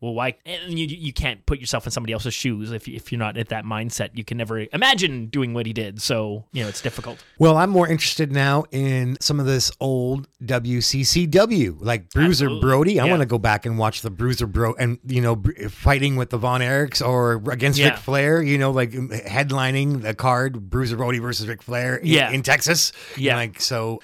well, 0.00 0.14
why? 0.14 0.36
And 0.46 0.78
you, 0.78 0.86
you 0.86 1.12
can't 1.12 1.44
put 1.46 1.58
yourself 1.58 1.84
in 1.86 1.90
somebody 1.90 2.12
else's 2.12 2.32
shoes 2.34 2.70
if, 2.70 2.86
if 2.86 3.10
you're 3.10 3.18
not 3.18 3.36
at 3.36 3.48
that 3.48 3.64
mindset. 3.64 4.10
You 4.14 4.24
can 4.24 4.36
never 4.38 4.64
imagine 4.72 5.26
doing 5.26 5.54
what 5.54 5.66
he 5.66 5.72
did. 5.72 6.00
So, 6.00 6.44
you 6.52 6.62
know, 6.62 6.68
it's 6.68 6.80
difficult. 6.80 7.24
Well, 7.38 7.56
I'm 7.56 7.70
more 7.70 7.88
interested 7.88 8.30
now 8.30 8.64
in 8.70 9.16
some 9.20 9.40
of 9.40 9.46
this 9.46 9.72
old 9.80 10.28
WCCW, 10.44 11.76
like 11.80 12.10
Bruiser 12.10 12.46
Absolutely. 12.46 12.60
Brody. 12.60 13.00
I 13.00 13.04
Yeah. 13.06 13.10
want 13.10 13.22
to 13.22 13.26
go 13.26 13.38
back 13.38 13.66
and 13.66 13.78
watch 13.78 14.02
the 14.02 14.10
Bruiser 14.10 14.46
Bro 14.46 14.74
and 14.78 14.98
you 15.06 15.20
know 15.20 15.42
fighting 15.68 16.16
with 16.16 16.30
the 16.30 16.38
Von 16.38 16.60
Erichs 16.60 17.04
or 17.06 17.42
against 17.50 17.78
Yeah. 17.78 17.90
Ric 17.90 17.98
Flair. 17.98 18.42
You 18.42 18.58
know, 18.58 18.70
like 18.70 18.90
headlining 18.92 20.02
the 20.02 20.14
card 20.14 20.70
Bruiser 20.70 20.96
Brody 20.96 21.18
versus 21.18 21.46
Ric 21.48 21.62
Flair 21.62 21.96
in, 21.96 22.06
Yeah. 22.06 22.30
in 22.30 22.42
Texas. 22.42 22.92
Yeah. 23.16 23.36
like 23.36 23.60
so. 23.60 24.00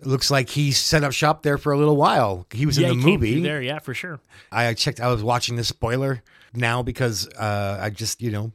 It 0.00 0.06
looks 0.06 0.30
like 0.30 0.50
he 0.50 0.70
set 0.70 1.02
up 1.02 1.12
shop 1.12 1.42
there 1.42 1.58
for 1.58 1.72
a 1.72 1.78
little 1.78 1.96
while. 1.96 2.46
He 2.52 2.66
was 2.66 2.78
yeah, 2.78 2.90
in 2.90 3.00
the 3.00 3.04
movie. 3.04 3.40
there. 3.40 3.60
Yeah, 3.60 3.80
for 3.80 3.94
sure. 3.94 4.20
I 4.52 4.72
checked. 4.74 5.00
I 5.00 5.08
was 5.08 5.22
watching 5.22 5.56
the 5.56 5.64
spoiler 5.64 6.22
now 6.54 6.82
because 6.82 7.28
uh, 7.34 7.78
I 7.80 7.90
just 7.90 8.22
you 8.22 8.30
know. 8.30 8.52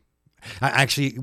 I 0.61 0.69
actually, 0.69 1.17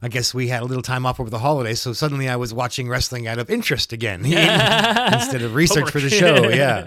I 0.00 0.08
guess 0.08 0.32
we 0.32 0.48
had 0.48 0.62
a 0.62 0.64
little 0.64 0.82
time 0.82 1.04
off 1.04 1.20
over 1.20 1.28
the 1.28 1.38
holidays, 1.38 1.78
so 1.78 1.92
suddenly 1.92 2.26
I 2.26 2.36
was 2.36 2.54
watching 2.54 2.88
wrestling 2.88 3.28
out 3.28 3.38
of 3.38 3.50
interest 3.50 3.92
again 3.92 4.20
instead 4.24 5.42
of 5.42 5.54
research 5.54 5.90
for 5.90 6.00
the 6.00 6.08
show. 6.08 6.48
Yeah, 6.48 6.86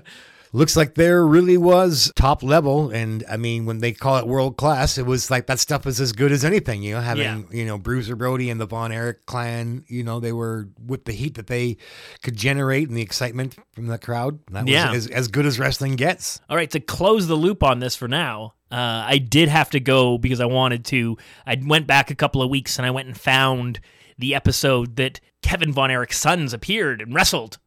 looks 0.56 0.76
like 0.76 0.96
there 0.96 1.26
really 1.26 1.58
was 1.58 2.12
top 2.16 2.42
level, 2.44 2.90
and 2.90 3.24
I 3.30 3.38
mean, 3.38 3.66
when 3.66 3.80
they 3.80 3.92
call 3.92 4.18
it 4.18 4.28
world 4.28 4.58
class, 4.58 4.98
it 4.98 5.06
was 5.06 5.30
like 5.30 5.48
that 5.48 5.60
stuff 5.60 5.86
was 5.86 6.00
as 6.00 6.12
good 6.14 6.32
as 6.32 6.44
anything. 6.46 6.82
You 6.82 6.96
know, 6.96 7.02
having 7.02 7.24
Yeah. 7.24 7.58
you 7.58 7.66
know 7.66 7.78
Bruiser 7.78 8.16
Brody 8.16 8.50
and 8.50 8.60
the 8.60 8.66
Von 8.66 8.92
Erich 8.92 9.26
clan, 9.26 9.84
you 9.88 10.04
know, 10.04 10.20
they 10.20 10.32
were 10.32 10.70
with 10.84 11.06
the 11.06 11.12
heat 11.14 11.36
that 11.36 11.48
they 11.48 11.78
could 12.24 12.36
generate 12.36 12.88
and 12.88 12.98
the 12.98 13.02
excitement 13.02 13.56
from 13.74 13.88
the 13.88 13.98
crowd. 13.98 14.40
That 14.52 14.66
was 14.66 15.06
as, 15.06 15.08
as 15.08 15.28
good 15.28 15.46
as 15.46 15.60
wrestling 15.60 15.96
gets. 15.96 16.40
All 16.50 16.56
right, 16.56 16.72
to 16.72 16.80
close 16.80 17.28
the 17.28 17.36
loop 17.36 17.62
on 17.64 17.80
this 17.80 17.96
for 17.96 18.08
now, 18.08 18.54
uh, 18.72 19.04
I 19.08 19.18
did 19.18 19.50
have 19.50 19.70
to 19.72 19.80
go 19.80 20.18
because 20.18 20.40
I 20.40 20.46
wanted 20.46 20.86
to. 20.86 21.18
I 21.46 21.62
went 21.64 21.88
back 21.88 22.10
a 22.12 22.16
couple 22.16 22.42
of 22.42 22.50
weeks 22.50 22.78
and 22.78 22.86
I 22.86 22.92
went 22.92 23.08
and 23.08 23.18
found 23.20 23.80
the 24.18 24.34
episode 24.34 24.96
that 24.96 25.20
Kevin 25.44 25.72
Von 25.74 25.92
Erich's 25.92 26.18
sons 26.18 26.54
appeared 26.54 27.02
and 27.02 27.14
wrestled 27.14 27.58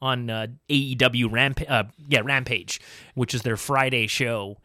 on 0.00 0.30
uh, 0.30 0.46
AEW 0.68 1.30
Ramp- 1.30 1.62
uh, 1.68 1.84
yeah, 2.08 2.20
Rampage, 2.24 2.80
which 3.14 3.34
is 3.34 3.42
their 3.42 3.56
Friday 3.56 4.06
show. 4.06 4.58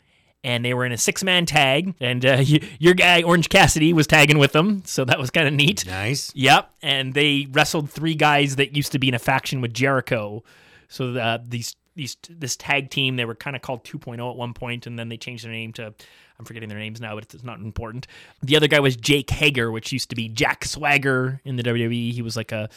And 0.45 0.65
they 0.65 0.73
were 0.73 0.85
in 0.85 0.91
a 0.91 0.97
six 0.97 1.23
man 1.23 1.45
tag, 1.45 1.95
and 2.01 2.25
uh, 2.25 2.35
y- 2.39 2.59
your 2.79 2.93
guy, 2.93 3.23
Orange 3.23 3.47
Cassidy, 3.47 3.93
was 3.93 4.07
tagging 4.07 4.37
with 4.37 4.51
them. 4.51 4.83
So 4.85 5.05
that 5.05 5.17
was 5.17 5.29
kind 5.29 5.47
of 5.47 5.53
neat. 5.53 5.85
Nice. 5.85 6.33
Yep, 6.35 6.69
and 6.81 7.13
they 7.13 7.47
wrestled 7.49 7.89
three 7.89 8.13
guys 8.15 8.57
that 8.57 8.75
used 8.75 8.91
to 8.91 8.99
be 8.99 9.07
in 9.07 9.13
a 9.13 9.19
faction 9.19 9.61
with 9.61 9.73
Jericho. 9.73 10.43
So 10.89 11.15
uh, 11.15 11.37
these 11.47 11.77
these 11.95 12.17
this 12.29 12.57
tag 12.57 12.89
team 12.89 13.15
they 13.15 13.23
were 13.23 13.35
kind 13.35 13.55
of 13.55 13.61
called 13.61 13.85
2.0 13.85 14.29
at 14.29 14.35
one 14.35 14.53
point, 14.53 14.85
and 14.85 14.99
then 14.99 15.07
they 15.07 15.15
changed 15.15 15.45
their 15.45 15.51
name 15.51 15.71
to 15.73 15.85
I'm 15.85 15.93
I'm 16.43 16.45
forgetting 16.45 16.67
their 16.67 16.79
names 16.79 16.99
now, 16.99 17.15
but 17.15 17.33
it's 17.33 17.43
not 17.43 17.59
important. 17.59 18.05
The 18.41 18.57
other 18.57 18.67
guy 18.67 18.81
was 18.81 18.97
Jake 18.97 19.29
Hager, 19.29 19.71
which 19.71 19.93
used 19.93 20.09
to 20.09 20.15
be 20.15 20.27
Jack 20.27 20.65
Swagger 20.65 21.39
in 21.45 21.55
the 21.55 21.63
WWE. 21.63 22.11
He 22.11 22.21
was 22.21 22.35
like 22.35 22.51
a 22.51 22.69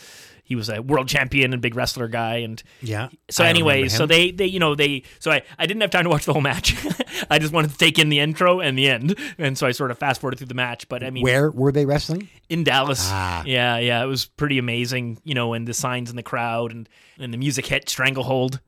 he 0.47 0.55
was 0.57 0.71
a 0.71 0.81
world 0.81 1.09
champion 1.09 1.53
and 1.53 1.61
big 1.61 1.75
wrestler 1.77 2.09
guy 2.09 2.37
and 2.37 2.63
Yeah, 2.81 3.09
so 3.29 3.45
I 3.45 3.49
anyway 3.49 3.89
so 3.89 4.07
they 4.07 4.31
they 4.31 4.47
you 4.47 4.59
know 4.59 4.75
they 4.75 5.03
so 5.19 5.31
I, 5.31 5.43
I 5.59 5.67
didn't 5.67 5.83
have 5.83 5.91
time 5.91 6.05
to 6.05 6.11
watch 6.11 6.25
the 6.25 6.33
whole 6.33 6.41
match 6.41 6.75
i 7.31 7.39
just 7.39 7.53
wanted 7.53 7.73
to 7.73 7.77
take 7.79 7.99
in 7.99 8.09
the 8.09 8.21
intro 8.21 8.61
and 8.61 8.79
the 8.79 8.89
end 8.89 9.19
and 9.37 9.59
so 9.59 9.67
i 9.67 9.73
sort 9.73 9.91
of 9.91 9.99
fast 9.99 10.21
forwarded 10.21 10.39
through 10.39 10.47
the 10.47 10.55
match 10.55 10.89
but 10.89 11.03
i 11.05 11.11
mean 11.11 11.23
Where 11.23 11.51
were 11.51 11.73
they 11.73 11.85
wrestling? 11.85 12.29
in 12.49 12.63
dallas 12.65 13.01
Ah. 13.11 13.43
yeah 13.45 13.77
yeah 13.79 14.03
it 14.03 14.07
was 14.07 14.27
pretty 14.27 14.57
amazing 14.59 15.19
you 15.25 15.35
know 15.35 15.53
and 15.53 15.67
the 15.67 15.75
signs 15.75 16.09
in 16.11 16.17
the 16.17 16.23
crowd 16.23 16.71
and 16.73 16.89
and 17.19 17.33
the 17.35 17.39
music 17.39 17.67
hit 17.67 17.89
stranglehold 17.89 18.61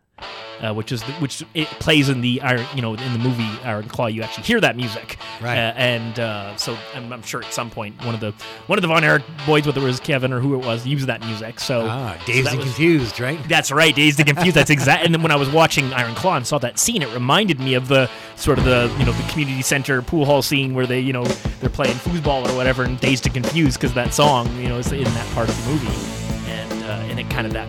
uh, 0.60 0.74
which 0.74 0.90
is 0.92 1.02
the, 1.04 1.12
which 1.14 1.44
it 1.54 1.68
plays 1.78 2.08
in 2.08 2.20
the 2.20 2.40
Iron, 2.42 2.64
you 2.74 2.82
know, 2.82 2.94
in 2.94 3.12
the 3.12 3.18
movie 3.18 3.48
Iron 3.64 3.86
Claw. 3.88 4.06
You 4.06 4.22
actually 4.22 4.44
hear 4.44 4.60
that 4.60 4.76
music, 4.76 5.16
Right. 5.40 5.56
Uh, 5.56 5.72
and 5.76 6.18
uh, 6.18 6.56
so 6.56 6.76
I'm, 6.94 7.12
I'm 7.12 7.22
sure 7.22 7.42
at 7.44 7.52
some 7.54 7.70
point 7.70 7.96
one 8.04 8.14
of 8.14 8.20
the 8.20 8.32
one 8.66 8.76
of 8.78 8.82
the 8.82 8.88
Von 8.88 9.04
Erich 9.04 9.22
boys, 9.46 9.66
whether 9.66 9.80
it 9.80 9.84
was 9.84 10.00
Kevin 10.00 10.32
or 10.32 10.40
who 10.40 10.54
it 10.54 10.64
was, 10.66 10.86
used 10.86 11.06
that 11.06 11.24
music. 11.24 11.60
So 11.60 11.82
Ah, 11.88 12.16
dazed 12.26 12.46
that 12.46 12.54
and 12.54 12.58
was- 12.58 12.66
confused, 12.68 13.20
right? 13.20 13.38
that's 13.48 13.70
right, 13.70 13.94
Dazed 13.94 14.18
and 14.20 14.28
Confused. 14.28 14.56
That's 14.56 14.70
exact. 14.70 15.04
And 15.04 15.14
then 15.14 15.22
when 15.22 15.30
I 15.30 15.36
was 15.36 15.48
watching 15.48 15.92
Iron 15.94 16.14
Claw 16.16 16.36
and 16.36 16.46
saw 16.46 16.58
that 16.58 16.78
scene, 16.78 17.02
it 17.02 17.12
reminded 17.14 17.60
me 17.60 17.74
of 17.74 17.86
the 17.88 18.10
sort 18.36 18.58
of 18.58 18.64
the 18.64 18.92
you 18.98 19.04
know 19.06 19.12
the 19.12 19.28
community 19.30 19.62
center 19.62 20.02
pool 20.02 20.24
hall 20.24 20.42
scene 20.42 20.74
where 20.74 20.86
they 20.86 20.98
you 21.00 21.12
know 21.12 21.24
they're 21.60 21.70
playing 21.70 21.94
foosball 21.96 22.48
or 22.48 22.56
whatever, 22.56 22.82
and 22.82 22.98
Dazed 23.00 23.26
and 23.26 23.34
Confused 23.34 23.78
because 23.78 23.94
that 23.94 24.12
song 24.12 24.48
you 24.60 24.68
know 24.68 24.78
is 24.78 24.90
in 24.90 25.04
that 25.04 25.34
part 25.34 25.48
of 25.48 25.56
the 25.64 25.70
movie, 25.70 26.50
and 26.50 26.72
uh, 26.84 27.10
and 27.10 27.20
it 27.20 27.30
kind 27.30 27.46
of 27.46 27.52
that 27.52 27.68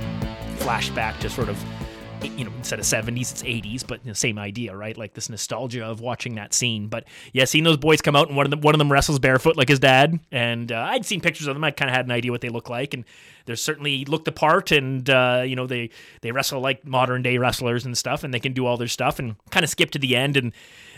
flashback 0.57 1.19
to 1.19 1.29
sort 1.29 1.49
of 1.49 1.63
you 2.21 2.43
know 2.43 2.51
instead 2.57 2.79
of 2.79 2.85
70s 2.85 3.31
it's 3.31 3.43
80s 3.43 3.85
but 3.85 3.99
same 4.17 4.37
idea 4.37 4.75
right? 4.75 4.97
Like 4.97 5.13
this 5.13 5.29
nostalgia 5.29 5.85
of 5.85 6.01
watching 6.01 6.35
that 6.35 6.53
scene. 6.53 6.87
But 6.87 7.05
yeah 7.33 7.45
seeing 7.45 7.63
those 7.63 7.77
boys 7.77 8.01
come 8.01 8.15
out 8.15 8.27
and 8.27 8.37
one 8.37 8.45
of 8.45 8.51
them 8.51 8.61
one 8.61 8.75
of 8.75 8.79
them 8.79 8.91
wrestles 8.91 9.19
barefoot 9.19 9.57
like 9.57 9.69
his 9.69 9.79
dad. 9.79 10.19
And 10.31 10.71
uh, 10.71 10.87
i'd 10.91 11.05
seen 11.05 11.21
pictures 11.21 11.47
of 11.47 11.55
them. 11.55 11.63
I 11.63 11.71
kind 11.71 11.89
of 11.89 11.95
had 11.95 12.05
an 12.05 12.11
idea 12.11 12.31
what 12.31 12.41
they 12.41 12.49
look 12.49 12.69
like. 12.69 12.93
And 12.93 13.05
they're 13.45 13.55
certainly 13.55 14.05
looked 14.05 14.25
the 14.25 14.31
part 14.31 14.71
and 14.71 15.09
uh, 15.09 15.43
you 15.45 15.55
know 15.55 15.67
they 15.67 15.89
they 16.21 16.31
wrestle 16.31 16.61
like 16.61 16.85
modern 16.85 17.21
day 17.21 17.37
wrestlers 17.37 17.85
and 17.85 17.97
stuff 17.97 18.23
and 18.23 18.33
they 18.33 18.39
can 18.39 18.53
do 18.53 18.65
all 18.65 18.77
their 18.77 18.87
stuff 18.87 19.19
and 19.19 19.35
kind 19.49 19.63
of 19.63 19.69
skip 19.69 19.91
to 19.91 19.99
the 19.99 20.15
end. 20.15 20.37
And 20.37 20.53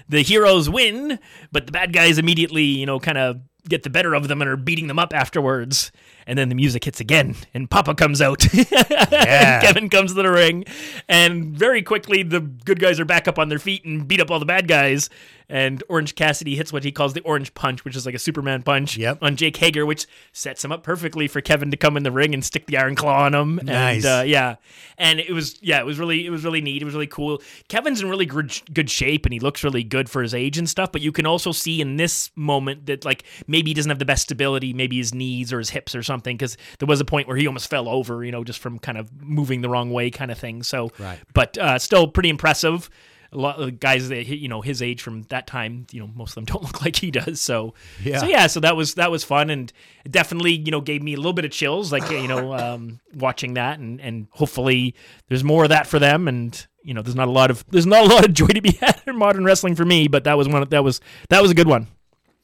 the 0.10 0.22
heroes 0.22 0.70
win 0.70 1.20
but 1.52 1.66
the 1.66 1.72
bad 1.72 1.94
guys 1.94 2.18
immediately 2.18 2.64
you 2.64 2.86
know 2.86 3.00
kind 3.00 3.18
of 3.18 3.40
get 3.68 3.84
the 3.84 3.90
better 3.90 4.14
of 4.14 4.28
them 4.28 4.42
and 4.42 4.50
are 4.50 4.58
beating 4.58 4.88
them 4.88 4.98
up 4.98 5.14
afterwards 5.14 5.92
and 6.32 6.40
then 6.40 6.48
the 6.48 6.56
music 6.56 6.86
hits 6.86 7.02
again 7.02 7.36
and 7.54 7.70
papa 7.70 7.94
comes 7.94 8.22
out 8.22 8.42
Yeah. 9.12 9.60
Kevin 9.62 9.90
comes 9.90 10.14
to 10.16 10.22
the 10.24 10.32
ring, 10.32 10.64
and 11.10 11.54
very 11.58 11.82
quickly 11.82 12.24
the 12.24 12.40
good 12.40 12.80
guys 12.80 13.00
are 13.02 13.06
back 13.06 13.28
up 13.28 13.38
on 13.38 13.50
their 13.50 13.60
feet 13.60 13.84
and 13.84 14.08
beat 14.08 14.22
up 14.22 14.32
all 14.32 14.40
the 14.40 14.46
bad 14.46 14.68
guys. 14.68 15.10
And 15.52 15.84
Orange 15.90 16.16
Cassidy 16.16 16.56
hits 16.56 16.72
what 16.72 16.84
he 16.84 16.92
calls 16.92 17.14
the 17.14 17.22
orange 17.22 17.54
punch, 17.54 17.84
which 17.86 17.96
is 17.96 18.06
like 18.06 18.16
a 18.16 18.20
Superman 18.20 18.64
punch 18.64 18.96
Yep. 18.98 19.18
on 19.22 19.36
Jake 19.36 19.58
Hager, 19.58 19.86
which 19.86 20.08
sets 20.32 20.64
him 20.64 20.72
up 20.72 20.82
perfectly 20.82 21.28
for 21.28 21.42
Kevin 21.42 21.70
to 21.72 21.78
come 21.78 21.98
in 21.98 22.04
the 22.04 22.12
ring 22.12 22.34
and 22.34 22.44
stick 22.44 22.66
the 22.68 22.78
iron 22.78 22.96
claw 22.96 23.26
on 23.26 23.34
him. 23.36 23.60
Nice. 23.64 24.06
And, 24.06 24.22
uh, 24.22 24.24
yeah, 24.26 24.56
and 24.98 25.20
it 25.20 25.32
was 25.34 25.60
yeah, 25.62 25.80
it 25.80 25.86
was 25.86 26.00
really 26.00 26.26
it 26.26 26.30
was 26.30 26.44
really 26.46 26.62
neat. 26.62 26.82
It 26.82 26.86
was 26.86 26.94
really 26.94 27.06
cool. 27.08 27.42
Kevin's 27.68 28.02
in 28.02 28.10
really 28.10 28.26
good 28.26 28.54
good 28.74 28.90
shape, 28.90 29.26
and 29.26 29.34
he 29.34 29.40
looks 29.40 29.64
really 29.64 29.84
good 29.84 30.10
for 30.10 30.22
his 30.22 30.34
age 30.34 30.58
and 30.58 30.70
stuff. 30.70 30.92
But 30.92 31.02
you 31.02 31.12
can 31.12 31.26
also 31.26 31.52
see 31.52 31.82
in 31.82 31.98
this 31.98 32.32
moment 32.36 32.86
that 32.86 33.04
like 33.04 33.24
maybe 33.48 33.72
he 33.72 33.74
doesn't 33.74 33.90
have 33.90 34.00
the 34.00 34.06
best 34.06 34.24
stability, 34.24 34.74
maybe 34.74 34.98
his 34.98 35.14
knees 35.14 35.52
or 35.52 35.60
his 35.60 35.70
hips 35.72 35.94
or 35.96 36.02
something, 36.04 36.38
because 36.38 36.56
there 36.80 36.88
was 36.88 37.02
a 37.02 37.06
point 37.06 37.28
where 37.28 37.36
he 37.38 37.46
almost 37.46 37.70
fell 37.70 37.90
over, 37.90 38.24
you 38.24 38.32
know, 38.32 38.44
just 38.44 38.60
from 38.60 38.80
kind 38.80 38.98
of 38.98 39.10
moving 39.22 39.62
the 39.62 39.70
wrong 39.70 39.92
way, 39.92 40.10
kind 40.10 40.32
of 40.32 40.38
thing. 40.38 40.64
So, 40.64 40.92
Right. 40.98 41.20
but 41.34 41.58
uh, 41.58 41.78
still 41.78 42.08
pretty 42.08 42.30
impressive. 42.30 42.90
A 43.34 43.38
lot 43.38 43.62
of 43.62 43.80
guys 43.80 44.10
that 44.10 44.28
you 44.28 44.48
know 44.50 44.60
his 44.62 44.82
age 44.82 45.02
from 45.02 45.22
that 45.30 45.48
time, 45.48 45.88
you 45.92 46.02
know, 46.02 46.08
most 46.14 46.32
of 46.32 46.36
them 46.36 46.46
don't 46.54 46.64
look 46.64 46.82
like 46.82 46.98
he 46.98 47.12
does. 47.12 47.40
So, 47.40 47.74
Yeah. 48.04 48.20
so 48.20 48.26
yeah, 48.28 48.48
so 48.48 48.60
that 48.60 48.76
was 48.76 48.96
that 48.96 49.10
was 49.10 49.24
fun 49.24 49.50
and 49.50 49.72
it 50.04 50.12
definitely 50.12 50.52
you 50.54 50.72
know 50.72 50.82
gave 50.82 51.02
me 51.02 51.14
a 51.14 51.18
little 51.18 51.32
bit 51.34 51.46
of 51.46 51.52
chills, 51.52 51.92
like 51.92 52.10
you 52.12 52.28
know, 52.28 52.54
um, 52.58 53.00
watching 53.16 53.54
that 53.56 53.80
and 53.80 54.02
and 54.02 54.28
hopefully 54.32 54.96
there's 55.30 55.44
more 55.44 55.64
of 55.64 55.70
that 55.70 55.88
for 55.88 56.00
them 56.00 56.28
and. 56.28 56.68
You 56.84 56.96
know, 56.96 57.04
there's 57.04 57.14
not 57.16 57.28
a 57.28 57.32
lot 57.32 57.52
of 57.52 57.64
there's 57.70 57.86
not 57.86 58.06
a 58.06 58.08
lot 58.10 58.26
of 58.26 58.34
joy 58.34 58.48
to 58.48 58.60
be 58.60 58.72
had 58.82 59.00
in 59.06 59.16
modern 59.16 59.46
wrestling 59.46 59.76
for 59.76 59.86
me, 59.86 60.08
but 60.08 60.24
that 60.24 60.34
was 60.36 60.50
one 60.50 60.64
of, 60.64 60.72
that 60.72 60.84
was 60.84 61.00
that 61.30 61.40
was 61.40 61.52
a 61.52 61.54
good 61.54 61.68
one. 61.68 61.86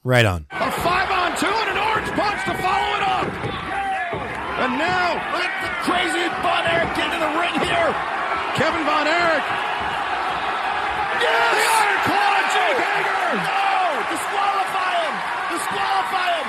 Right 0.04 0.24
on. 0.24 0.46
A 0.52 0.70
five 0.70 1.10
on 1.10 1.34
two 1.34 1.50
and 1.50 1.70
an 1.74 1.78
orange 1.82 2.06
punch 2.14 2.38
to 2.46 2.54
follow 2.62 2.90
it 2.94 3.02
up. 3.02 3.26
And 4.62 4.78
now, 4.78 5.18
let 5.34 5.50
the 5.58 5.70
crazy 5.82 6.22
Von 6.38 6.62
Erich 6.70 6.94
get 6.94 7.10
in 7.10 7.18
the 7.18 7.32
ring 7.34 7.56
here. 7.66 7.90
Kevin 8.54 8.86
Von 8.86 9.10
Erich. 9.10 9.42
Yes! 11.18 11.58
The 11.58 11.66
Iron 11.66 11.98
Claw, 12.06 12.38
Jake 12.54 12.78
Hager. 12.78 13.26
No! 13.42 13.66
Disqualify 14.14 14.92
him! 15.02 15.14
Disqualify 15.50 16.28
him! 16.38 16.46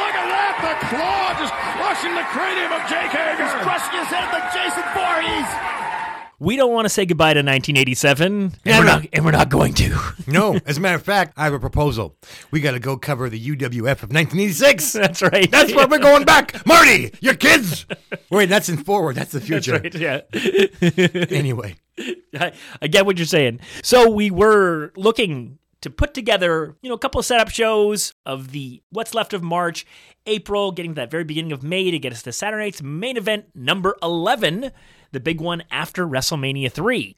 Look 0.00 0.14
at! 0.46 0.56
The 0.62 0.86
claw 0.86 1.34
just 1.38 1.54
crushing 1.54 2.14
the 2.14 2.22
cranium 2.30 2.72
of 2.72 2.82
Jake 2.88 3.10
Hager. 3.10 3.42
He's 3.42 3.52
crushing 3.62 3.98
his 3.98 4.08
head 4.08 4.30
like 4.32 4.52
Jason 4.54 4.84
Voorhees. 4.94 5.72
We 6.38 6.56
don't 6.56 6.70
want 6.70 6.84
to 6.84 6.90
say 6.90 7.06
goodbye 7.06 7.32
to 7.32 7.38
1987, 7.38 8.26
and, 8.26 8.52
No, 8.66 8.78
we're, 8.78 8.84
not, 8.84 9.06
and 9.14 9.24
we're 9.24 9.30
not 9.30 9.48
going 9.48 9.72
to. 9.74 9.98
No, 10.28 10.58
as 10.66 10.76
a 10.76 10.80
matter 10.80 10.96
of 10.96 11.02
fact, 11.04 11.32
I 11.36 11.44
have 11.44 11.52
a 11.54 11.58
proposal. 11.60 12.16
We 12.50 12.60
got 12.60 12.72
to 12.72 12.80
go 12.80 12.96
cover 12.98 13.30
the 13.30 13.40
UWF 13.40 14.02
of 14.02 14.10
1986. 14.12 14.92
That's 14.92 15.22
right. 15.22 15.48
That's 15.50 15.72
where 15.74 15.86
we're 15.86 16.00
going 16.00 16.24
back. 16.24 16.66
Marty, 16.66 17.12
your 17.20 17.34
kids. 17.34 17.86
Wait, 18.28 18.46
that's 18.50 18.68
in 18.68 18.76
forward. 18.76 19.14
That's 19.16 19.30
the 19.32 19.38
That's 19.38 19.46
future. 19.66 19.78
right. 19.80 19.94
Yeah. 19.94 20.22
Anyway, 21.30 21.76
I, 22.38 22.52
I 22.82 22.88
get 22.88 23.06
what 23.06 23.18
you're 23.18 23.24
saying. 23.26 23.60
So 23.84 24.10
we 24.10 24.30
were 24.32 24.92
looking 24.96 25.58
to 25.80 25.90
put 25.90 26.14
together, 26.14 26.76
you 26.82 26.88
know, 26.88 26.94
a 26.94 26.98
couple 26.98 27.18
of 27.18 27.26
setup 27.26 27.48
shows 27.48 28.14
of 28.24 28.52
the 28.52 28.82
what's 28.90 29.14
left 29.14 29.32
of 29.32 29.42
March, 29.42 29.86
April, 30.26 30.72
getting 30.72 30.92
to 30.92 30.96
that 30.96 31.10
very 31.10 31.24
beginning 31.24 31.52
of 31.52 31.62
May 31.62 31.90
to 31.90 31.98
get 31.98 32.12
us 32.12 32.22
to 32.22 32.32
Saturday 32.32 32.64
night's 32.64 32.82
main 32.82 33.16
event 33.16 33.46
number 33.54 33.96
11, 34.02 34.70
the 35.12 35.20
big 35.20 35.40
one 35.40 35.62
after 35.70 36.06
WrestleMania 36.06 36.70
3. 36.70 37.16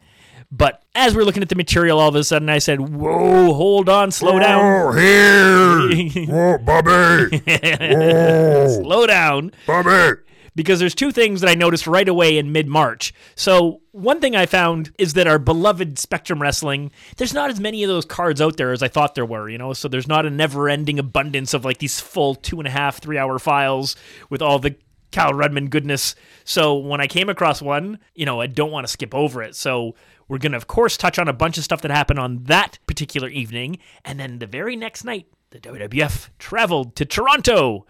But 0.50 0.82
as 0.94 1.14
we're 1.14 1.24
looking 1.24 1.42
at 1.42 1.50
the 1.50 1.56
material, 1.56 1.98
all 1.98 2.08
of 2.08 2.14
a 2.14 2.24
sudden 2.24 2.48
I 2.48 2.58
said, 2.58 2.80
Whoa, 2.80 3.52
hold 3.52 3.88
on, 3.88 4.10
slow 4.10 4.38
down. 4.38 4.96
here. 4.96 6.26
oh, 6.30 6.58
Bobby. 6.58 7.38
Whoa. 7.46 8.80
Slow 8.82 9.06
down. 9.06 9.52
Bobby. 9.66 10.20
Because 10.58 10.80
there's 10.80 10.96
two 10.96 11.12
things 11.12 11.40
that 11.40 11.48
I 11.48 11.54
noticed 11.54 11.86
right 11.86 12.08
away 12.08 12.36
in 12.36 12.50
mid 12.50 12.66
March. 12.66 13.14
So, 13.36 13.80
one 13.92 14.20
thing 14.20 14.34
I 14.34 14.44
found 14.44 14.92
is 14.98 15.12
that 15.12 15.28
our 15.28 15.38
beloved 15.38 16.00
Spectrum 16.00 16.42
Wrestling, 16.42 16.90
there's 17.16 17.32
not 17.32 17.48
as 17.48 17.60
many 17.60 17.84
of 17.84 17.88
those 17.88 18.04
cards 18.04 18.40
out 18.40 18.56
there 18.56 18.72
as 18.72 18.82
I 18.82 18.88
thought 18.88 19.14
there 19.14 19.24
were, 19.24 19.48
you 19.48 19.56
know? 19.56 19.72
So, 19.72 19.86
there's 19.86 20.08
not 20.08 20.26
a 20.26 20.30
never 20.30 20.68
ending 20.68 20.98
abundance 20.98 21.54
of 21.54 21.64
like 21.64 21.78
these 21.78 22.00
full 22.00 22.34
two 22.34 22.58
and 22.58 22.66
a 22.66 22.72
half, 22.72 23.00
three 23.00 23.16
hour 23.16 23.38
files 23.38 23.94
with 24.30 24.42
all 24.42 24.58
the 24.58 24.74
Cal 25.12 25.32
Rudman 25.32 25.70
goodness. 25.70 26.16
So, 26.42 26.76
when 26.76 27.00
I 27.00 27.06
came 27.06 27.28
across 27.28 27.62
one, 27.62 28.00
you 28.16 28.26
know, 28.26 28.40
I 28.40 28.48
don't 28.48 28.72
want 28.72 28.84
to 28.84 28.92
skip 28.92 29.14
over 29.14 29.44
it. 29.44 29.54
So, 29.54 29.94
we're 30.26 30.38
going 30.38 30.52
to, 30.52 30.58
of 30.58 30.66
course, 30.66 30.96
touch 30.96 31.20
on 31.20 31.28
a 31.28 31.32
bunch 31.32 31.56
of 31.56 31.62
stuff 31.62 31.82
that 31.82 31.92
happened 31.92 32.18
on 32.18 32.42
that 32.44 32.80
particular 32.88 33.28
evening. 33.28 33.78
And 34.04 34.18
then 34.18 34.40
the 34.40 34.46
very 34.48 34.74
next 34.74 35.04
night, 35.04 35.28
the 35.50 35.60
WWF 35.60 36.30
traveled 36.40 36.96
to 36.96 37.04
Toronto 37.04 37.86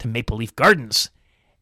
to 0.00 0.06
Maple 0.06 0.36
Leaf 0.36 0.54
Gardens 0.54 1.08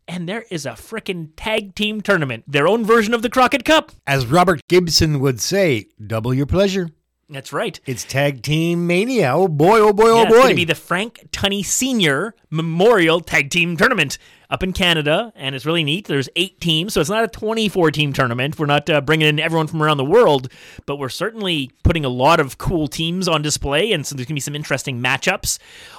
and 0.09 0.29
there 0.29 0.45
is 0.51 0.67
a 0.67 0.71
frickin' 0.71 1.31
tag 1.37 1.75
team 1.75 2.01
tournament, 2.01 2.45
their 2.49 2.67
own 2.67 2.85
version 2.85 3.15
of 3.15 3.23
the 3.23 3.31
Crockett 3.31 3.65
Cup. 3.65 3.93
As 4.07 4.27
Robert 4.27 4.61
Gibson 4.69 5.21
would 5.21 5.41
say, 5.41 5.87
double 6.05 6.33
your 6.35 6.47
pleasure. 6.47 6.91
That's 7.31 7.53
right. 7.53 7.79
It's 7.85 8.05
tag 8.05 8.43
team 8.43 8.87
mania. 8.87 9.35
Oh 9.35 9.49
boy, 9.49 9.81
oh 9.81 9.93
boy, 9.93 10.09
oh 10.09 10.17
Yeah, 10.17 10.29
it's 10.29 10.33
going 10.33 10.49
to 10.49 10.55
be 10.55 10.65
the 10.65 10.75
Frank 10.75 11.29
Tunney 11.31 11.63
Senior 11.63 12.35
Memorial 12.49 13.21
Tag 13.21 13.51
Team 13.51 13.77
Tournament 13.77 14.17
up 14.51 14.63
in 14.63 14.73
Canada, 14.73 15.33
and 15.37 15.55
it's 15.55 15.67
really 15.67 15.85
neat. 15.85 16.07
There's 16.07 16.29
eight 16.35 16.61
teams, 16.61 16.95
so 16.95 17.01
it's 17.01 17.11
not 17.11 17.25
a 17.25 17.29
24 17.29 17.91
team 17.91 18.13
tournament. 18.13 18.59
We're 18.59 18.67
not 18.67 18.89
uh, 18.89 19.01
bringing 19.01 19.29
in 19.29 19.39
everyone 19.39 19.67
from 19.67 19.83
around 19.83 19.99
the 19.99 20.05
world, 20.05 20.51
but 20.87 20.97
we're 20.97 21.09
certainly 21.11 21.71
putting 21.85 22.05
a 22.05 22.09
lot 22.09 22.41
of 22.41 22.57
cool 22.59 22.89
teams 22.89 23.29
on 23.29 23.43
display, 23.43 23.93
and 23.93 24.07
so 24.07 24.15
there's 24.15 24.25
going 24.27 24.35
to 24.35 24.37
be 24.37 24.41
some 24.41 24.55
interesting 24.57 25.03
matchups. 25.03 25.59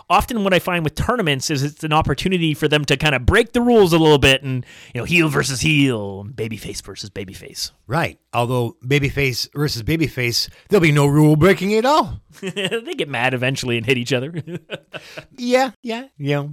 Often, 0.10 0.44
what 0.44 0.54
I 0.54 0.60
find 0.60 0.84
with 0.84 0.96
tournaments 0.96 1.52
is 1.52 1.62
it's 1.62 1.84
an 1.84 1.94
opportunity 1.94 2.56
for 2.56 2.68
them 2.68 2.86
to 2.86 2.98
kind 2.98 3.14
of 3.14 3.26
break 3.26 3.54
the 3.54 3.62
rules 3.62 3.94
a 3.94 4.00
little 4.00 4.18
bit, 4.18 4.42
and 4.42 4.66
you 4.94 5.02
know, 5.02 5.06
heel 5.06 5.30
versus 5.30 5.62
heel, 5.62 6.26
babyface 6.26 6.82
versus 6.82 7.10
babyface. 7.10 7.72
right. 7.88 8.20
Although 8.32 8.78
babyface 8.86 9.50
versus 9.56 9.82
babyface, 9.82 10.50
there'll 10.70 10.82
be 10.82 10.92
no 10.92 11.08
rule 11.08 11.36
breaking 11.36 11.74
at 11.74 11.84
all. 11.86 12.22
they 12.42 12.94
get 12.96 13.10
mad 13.10 13.34
eventually 13.34 13.78
and 13.78 13.86
hit 13.86 13.98
each 13.98 14.14
other. 14.14 14.34
Yeah, 15.38 15.72
yeah, 15.82 16.08
yeah. 16.18 16.48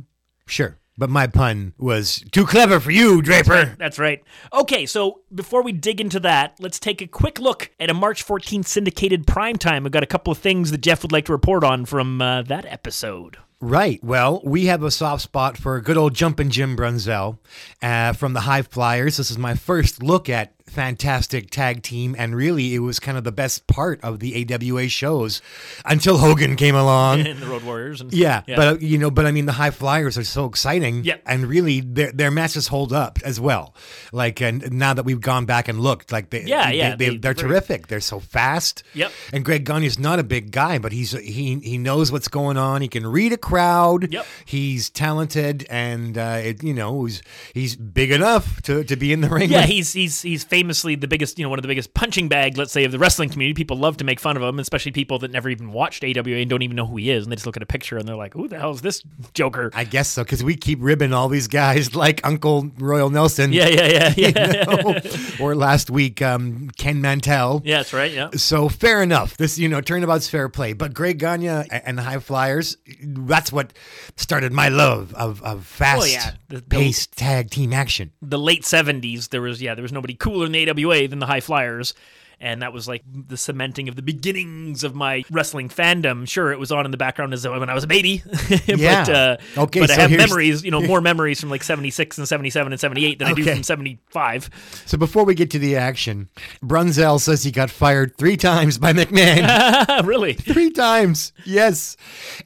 Sure. 0.46 0.78
But 0.98 1.10
my 1.10 1.26
pun 1.26 1.74
was 1.76 2.24
too 2.30 2.46
clever 2.46 2.80
for 2.80 2.90
you, 2.90 3.20
Draper. 3.20 3.76
That's 3.78 3.98
right. 3.98 4.22
Okay, 4.52 4.86
so 4.86 5.20
before 5.34 5.62
we 5.62 5.72
dig 5.72 6.00
into 6.00 6.18
that, 6.20 6.56
let's 6.58 6.78
take 6.78 7.02
a 7.02 7.06
quick 7.06 7.38
look 7.38 7.70
at 7.78 7.90
a 7.90 7.94
March 7.94 8.26
14th 8.26 8.66
syndicated 8.66 9.26
primetime. 9.26 9.84
I've 9.84 9.92
got 9.92 10.02
a 10.02 10.06
couple 10.06 10.32
of 10.32 10.38
things 10.38 10.70
that 10.70 10.80
Jeff 10.80 11.02
would 11.02 11.12
like 11.12 11.26
to 11.26 11.32
report 11.32 11.64
on 11.64 11.84
from 11.84 12.22
uh, 12.22 12.42
that 12.42 12.64
episode. 12.64 13.36
Right. 13.60 14.02
Well, 14.04 14.42
we 14.44 14.66
have 14.66 14.82
a 14.82 14.90
soft 14.90 15.22
spot 15.22 15.56
for 15.56 15.76
a 15.76 15.82
good 15.82 15.96
old 15.96 16.14
jumpin' 16.14 16.50
Jim 16.50 16.76
Brunzell 16.76 17.38
uh, 17.82 18.12
from 18.12 18.34
the 18.34 18.40
High 18.40 18.62
Flyers. 18.62 19.16
This 19.16 19.30
is 19.30 19.38
my 19.38 19.54
first 19.54 20.02
look 20.02 20.28
at 20.28 20.52
fantastic 20.66 21.50
tag 21.50 21.82
team, 21.82 22.14
and 22.18 22.34
really 22.36 22.74
it 22.74 22.80
was 22.80 22.98
kind 23.00 23.16
of 23.18 23.24
the 23.24 23.32
best 23.32 23.66
part 23.66 23.98
of 24.02 24.20
the 24.20 24.46
AWA 24.52 24.88
shows 24.88 25.40
until 25.84 26.18
Hogan 26.18 26.56
came 26.56 26.74
along. 26.74 27.20
and 27.26 27.38
the 27.40 27.46
Road 27.46 27.62
Warriors. 27.64 28.00
And, 28.00 28.12
Yeah, 28.12 28.42
but 28.46 28.58
uh, 28.58 28.76
you 28.80 28.98
know, 28.98 29.10
but 29.10 29.26
I 29.26 29.32
mean, 29.32 29.46
the 29.46 29.52
high 29.52 29.70
flyers 29.70 30.18
are 30.18 30.24
so 30.24 30.44
exciting, 30.46 31.04
Yeah. 31.04 31.16
and 31.26 31.46
really 31.46 31.80
their 31.80 32.12
their 32.12 32.30
matches 32.30 32.68
hold 32.68 32.92
up 32.92 33.18
as 33.24 33.40
well. 33.40 33.74
Like, 34.12 34.40
and 34.40 34.70
now 34.72 34.94
that 34.94 35.04
we've 35.04 35.20
gone 35.20 35.46
back 35.46 35.68
and 35.68 35.80
looked, 35.80 36.12
like 36.12 36.30
they, 36.30 36.42
Yeah, 36.44 36.70
they, 36.70 36.76
yeah, 36.78 36.96
they, 36.96 37.16
they- 37.16 37.28
are 37.28 37.34
very- 37.34 37.34
terrific. 37.34 37.86
They're 37.88 38.00
so 38.00 38.20
fast. 38.20 38.82
Yep. 38.94 39.12
And 39.32 39.44
Greg 39.44 39.64
Gagne 39.64 39.86
is 39.86 39.98
not 39.98 40.18
a 40.18 40.24
big 40.24 40.50
guy, 40.50 40.78
but 40.78 40.92
he's 40.92 41.12
he 41.12 41.58
he 41.60 41.78
knows 41.78 42.12
what's 42.12 42.28
going 42.28 42.56
on. 42.56 42.82
He 42.82 42.88
can 42.88 43.06
read 43.06 43.32
a 43.32 43.36
crowd. 43.38 44.12
Yep. 44.12 44.26
He's 44.44 44.90
talented, 44.90 45.66
and 45.70 46.16
uh, 46.18 46.40
it, 46.42 46.62
you 46.62 46.74
know, 46.74 47.04
he's 47.04 47.22
he's 47.54 47.76
big 47.76 48.10
enough 48.10 48.60
to, 48.62 48.84
to 48.84 48.96
be 48.96 49.12
in 49.12 49.20
the 49.20 49.28
ring. 49.28 49.50
Yeah, 49.50 49.60
with- 49.62 49.70
he's 49.70 49.92
he's 49.92 50.22
he's 50.22 50.44
famously 50.56 50.94
the 50.94 51.06
biggest, 51.06 51.38
you 51.38 51.44
know, 51.44 51.50
one 51.50 51.58
of 51.58 51.62
the 51.62 51.68
biggest 51.68 51.92
punching 51.92 52.28
bag, 52.28 52.56
let's 52.56 52.72
say, 52.72 52.84
of 52.84 52.92
the 52.92 52.98
wrestling 52.98 53.28
community. 53.28 53.52
People 53.54 53.76
love 53.76 53.98
to 53.98 54.04
make 54.04 54.18
fun 54.18 54.36
of 54.38 54.42
him, 54.42 54.58
especially 54.58 54.90
people 54.90 55.18
that 55.18 55.30
never 55.30 55.50
even 55.50 55.70
watched 55.70 56.02
AWA 56.02 56.36
and 56.38 56.48
don't 56.48 56.62
even 56.62 56.76
know 56.76 56.86
who 56.86 56.96
he 56.96 57.10
is, 57.10 57.24
and 57.24 57.30
they 57.32 57.36
just 57.36 57.44
look 57.44 57.56
at 57.58 57.62
a 57.62 57.66
picture 57.66 57.98
and 57.98 58.08
they're 58.08 58.16
like, 58.16 58.32
"Who 58.32 58.48
the 58.48 58.58
hell 58.58 58.70
is 58.70 58.80
this 58.80 59.02
Joker?" 59.34 59.70
I 59.74 59.84
guess 59.84 60.08
so 60.08 60.24
because 60.24 60.42
we 60.42 60.56
keep 60.56 60.78
ribbing 60.80 61.12
all 61.12 61.28
these 61.28 61.46
guys 61.48 61.94
like 62.04 62.20
Uncle 62.24 62.70
Royal 62.78 63.10
Nelson. 63.10 63.52
yeah, 63.52 63.68
yeah, 63.68 63.86
yeah, 63.86 64.14
yeah. 64.16 64.60
you 64.70 64.92
know? 64.92 65.00
or 65.40 65.54
last 65.54 65.90
week, 65.90 66.22
um, 66.22 66.70
Ken 66.78 67.00
Mantell. 67.02 67.60
yeah, 67.64 67.76
that's 67.78 67.92
right. 67.92 68.12
Yeah. 68.12 68.30
So 68.36 68.70
fair 68.70 69.02
enough. 69.02 69.36
This, 69.36 69.58
you 69.58 69.68
know, 69.68 69.80
turnabout's 69.82 70.28
fair 70.28 70.48
play. 70.48 70.72
But 70.72 70.94
Greg 70.94 71.18
Gagne 71.18 71.48
and 71.70 71.98
the 71.98 72.02
High 72.02 72.18
Flyers, 72.20 72.76
that's 73.02 73.52
what 73.52 73.74
started 74.16 74.52
my 74.52 74.68
love 74.70 75.12
of, 75.14 75.42
of 75.42 75.66
fast 75.66 75.98
Well, 75.98 76.06
yeah, 76.08 76.30
the- 76.48 76.56
the- 76.56 76.62
paced 76.62 77.16
tag 77.16 77.50
team 77.50 77.72
action. 77.74 78.12
the 78.22 78.38
late 78.38 78.62
70s 78.62 79.28
there 79.30 79.42
was 79.42 79.60
yeah 79.60 79.74
there 79.74 79.82
was 79.82 79.92
nobody 79.92 80.14
cooler 80.14 80.45
in 80.46 80.52
the 80.52 80.70
AWA 80.70 81.08
than 81.08 81.18
the 81.18 81.26
High 81.26 81.40
Flyers 81.40 81.94
and 82.40 82.62
that 82.62 82.72
was 82.72 82.86
like 82.86 83.02
the 83.06 83.36
cementing 83.36 83.88
of 83.88 83.96
the 83.96 84.02
beginnings 84.02 84.84
of 84.84 84.94
my 84.94 85.24
wrestling 85.30 85.68
fandom. 85.68 86.28
Sure, 86.28 86.52
it 86.52 86.58
was 86.58 86.70
on 86.72 86.84
in 86.84 86.90
the 86.90 86.96
background 86.96 87.32
as 87.34 87.46
when 87.46 87.68
I 87.70 87.74
was 87.74 87.84
a 87.84 87.86
baby, 87.86 88.22
but 88.48 88.68
Yeah. 88.78 89.36
uh, 89.56 89.60
Okay, 89.62 89.80
but 89.80 89.90
I 89.90 89.94
so 89.94 90.00
have 90.02 90.10
here's- 90.10 90.28
memories, 90.28 90.64
you 90.64 90.70
know, 90.70 90.80
more 90.82 91.00
memories 91.00 91.40
from 91.40 91.50
like 91.50 91.62
'76 91.64 92.18
and 92.18 92.28
'77 92.28 92.72
and 92.72 92.80
'78 92.80 93.18
than 93.18 93.28
I 93.28 93.32
do 93.32 93.44
from 93.44 93.62
'75. 93.62 94.50
So 94.86 94.98
before 94.98 95.24
we 95.24 95.34
get 95.34 95.50
to 95.52 95.58
the 95.58 95.76
action, 95.76 96.28
Brunzell 96.62 97.20
says 97.20 97.42
he 97.44 97.50
got 97.50 97.70
fired 97.70 98.16
three 98.16 98.36
times 98.36 98.78
by 98.78 98.92
McMahon. 98.92 100.06
really? 100.06 100.34
three 100.34 100.70
times, 100.70 101.32
yes. 101.44 101.96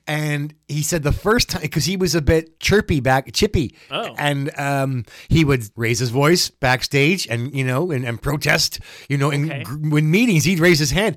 And 0.06 0.54
he 0.68 0.82
said 0.82 1.02
the 1.02 1.12
first 1.12 1.50
time 1.50 1.62
because 1.62 1.84
he 1.84 1.96
was 1.96 2.14
a 2.14 2.22
bit 2.22 2.60
chirpy 2.60 3.00
back, 3.00 3.32
chippy, 3.32 3.74
Oh. 3.90 4.14
and 4.18 4.56
um, 4.58 5.04
he 5.28 5.44
would 5.44 5.64
raise 5.76 5.98
his 5.98 6.10
voice 6.10 6.48
backstage 6.50 7.26
and 7.28 7.52
you 7.54 7.64
know 7.64 7.90
and, 7.90 8.04
and 8.04 8.20
protest. 8.22 8.78
You 9.08 9.18
know, 9.18 9.28
Okay. 9.32 9.62
gr- 9.64 9.78
when 9.80 10.10
meetings, 10.10 10.44
he'd 10.44 10.58
raise 10.60 10.78
his 10.78 10.90
hand. 10.90 11.16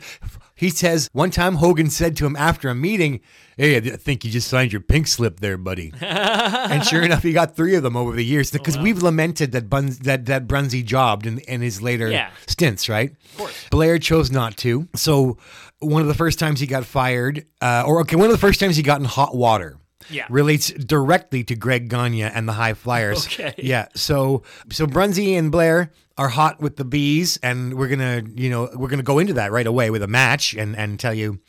He 0.56 0.69
says 0.69 1.10
one 1.13 1.32
time 1.32 1.56
Hogan 1.56 1.89
said 1.89 2.15
to 2.17 2.26
him 2.26 2.36
after 2.36 2.69
a 2.69 2.76
meeting, 2.76 3.21
"Hey, 3.58 3.76
I 3.76 3.82
think 3.82 4.23
you 4.23 4.30
just 4.32 4.47
signed 4.47 4.71
your 4.71 4.82
pink 4.82 5.08
slip 5.08 5.39
there, 5.39 5.58
buddy." 5.58 5.91
and 6.02 6.86
sure 6.86 7.02
enough, 7.02 7.23
he 7.23 7.34
got 7.34 7.56
three 7.56 7.76
of 7.76 7.84
them 7.84 7.97
over 7.97 8.15
the 8.15 8.23
years 8.23 8.52
because 8.52 8.78
we've 8.78 9.02
lamented 9.02 9.52
that 9.54 9.69
Bun- 9.69 9.97
that 10.04 10.28
that 10.28 10.47
Brunsey 10.47 10.84
jobbed 10.84 11.26
in, 11.26 11.39
in 11.39 11.62
his 11.62 11.82
later 11.82 12.10
Yeah. 12.10 12.30
stints, 12.45 12.88
right? 12.88 13.12
Of 13.12 13.38
course. 13.38 13.65
Blair 13.71 13.97
chose 13.97 14.32
not 14.32 14.56
to. 14.58 14.88
So 14.95 15.38
one 15.80 16.02
of 16.04 16.08
the 16.08 16.13
first 16.13 16.38
times 16.39 16.60
he 16.60 16.67
got 16.67 16.86
fired, 16.86 17.45
uh, 17.60 17.84
or 17.86 17.99
okay, 18.02 18.15
one 18.15 18.26
of 18.28 18.32
the 18.32 18.38
first 18.38 18.60
times 18.60 18.76
he 18.78 18.84
got 18.84 18.99
in 18.99 19.06
hot 19.06 19.36
water. 19.36 19.78
Yeah. 20.10 20.26
Relates 20.30 20.69
directly 20.69 21.45
to 21.45 21.56
Greg 21.56 21.88
Gagne 21.89 22.21
and 22.23 22.47
the 22.47 22.54
High 22.54 22.73
Flyers. 22.73 23.26
Okay. 23.34 23.54
Yeah. 23.58 23.88
So 23.95 24.43
so 24.71 24.86
Brunsey 24.86 25.36
and 25.36 25.52
Blair 25.52 25.91
are 26.17 26.30
hot 26.30 26.62
with 26.62 26.76
the 26.78 26.86
bees, 26.86 27.38
and 27.41 27.73
we're 27.76 27.88
gonna, 27.88 28.23
you 28.36 28.49
know, 28.49 28.69
we're 28.76 28.89
gonna 28.89 29.04
go 29.04 29.19
into 29.19 29.34
that 29.34 29.52
right 29.52 29.65
away 29.65 29.89
with 29.89 30.04
a 30.04 30.08
match 30.08 30.54
and 30.54 30.76
and 30.76 30.99
tell 30.99 31.13
you, 31.13 31.39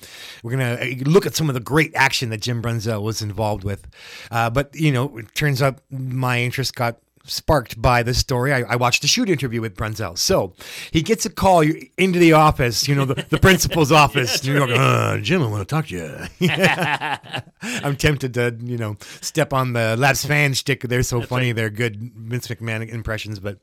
we're 0.42 0.52
gonna 0.52 0.78
uh, 0.80 0.86
look 1.04 1.26
at 1.26 1.34
some 1.34 1.48
of 1.48 1.54
the 1.54 1.60
great 1.60 1.92
action 1.94 2.30
that 2.30 2.40
Jim 2.40 2.62
Brunzell 2.62 3.02
was 3.02 3.20
involved 3.22 3.64
with. 3.64 3.86
Uh, 4.30 4.50
but 4.50 4.74
you 4.74 4.90
know, 4.90 5.18
it 5.18 5.34
turns 5.34 5.60
out 5.60 5.80
my 5.90 6.40
interest 6.40 6.74
got 6.74 6.98
sparked 7.26 7.80
by 7.80 8.02
this 8.02 8.18
story. 8.18 8.52
I, 8.52 8.60
I 8.62 8.76
watched 8.76 9.02
a 9.04 9.06
shoot 9.06 9.28
interview 9.28 9.60
with 9.60 9.74
Brunzell. 9.74 10.16
So 10.18 10.54
he 10.90 11.02
gets 11.02 11.24
a 11.24 11.30
call 11.30 11.64
into 11.96 12.18
the 12.18 12.34
office, 12.34 12.86
you 12.86 12.94
know, 12.94 13.04
the, 13.04 13.24
the 13.28 13.38
principal's 13.38 13.90
office. 14.04 14.44
New 14.44 14.54
York, 14.54 14.70
uh, 14.70 15.18
Jim, 15.18 15.42
I 15.42 15.46
want 15.46 15.66
to 15.66 15.74
talk 15.74 15.86
to 15.88 15.94
you. 15.94 16.48
I'm 17.84 17.96
tempted 17.96 18.34
to, 18.34 18.56
you 18.60 18.76
know, 18.76 18.96
step 19.20 19.52
on 19.52 19.72
the 19.72 19.96
Labs 19.96 20.24
fan 20.24 20.54
stick. 20.54 20.82
They're 20.82 21.02
so 21.02 21.22
funny. 21.22 21.52
They're 21.52 21.70
good 21.70 22.12
Vince 22.14 22.48
McMahon 22.48 22.88
impressions. 22.88 23.40
But 23.40 23.58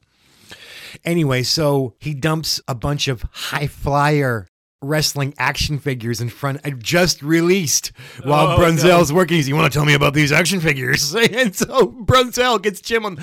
anyway, 1.04 1.44
so 1.44 1.96
he 2.00 2.14
dumps 2.14 2.62
a 2.68 2.76
bunch 2.76 3.08
of 3.08 3.24
high 3.32 3.68
flyer 3.68 4.48
wrestling 4.84 5.34
action 5.38 5.78
figures 5.78 6.20
in 6.22 6.28
front 6.28 6.60
I 6.66 6.72
just 6.72 7.22
released 7.22 7.92
while 8.24 8.48
Oh, 8.48 8.58
Brunzell's 8.58 9.14
working. 9.14 9.38
He's, 9.38 9.48
you 9.48 9.56
want 9.56 9.72
to 9.72 9.78
tell 9.78 9.86
me 9.86 9.94
about 9.94 10.14
these 10.14 10.32
action 10.32 10.60
figures? 10.60 11.14
and 11.16 11.56
so 11.56 11.88
Brunzell 11.88 12.62
gets 12.62 12.82
Jim 12.82 13.06
on, 13.06 13.20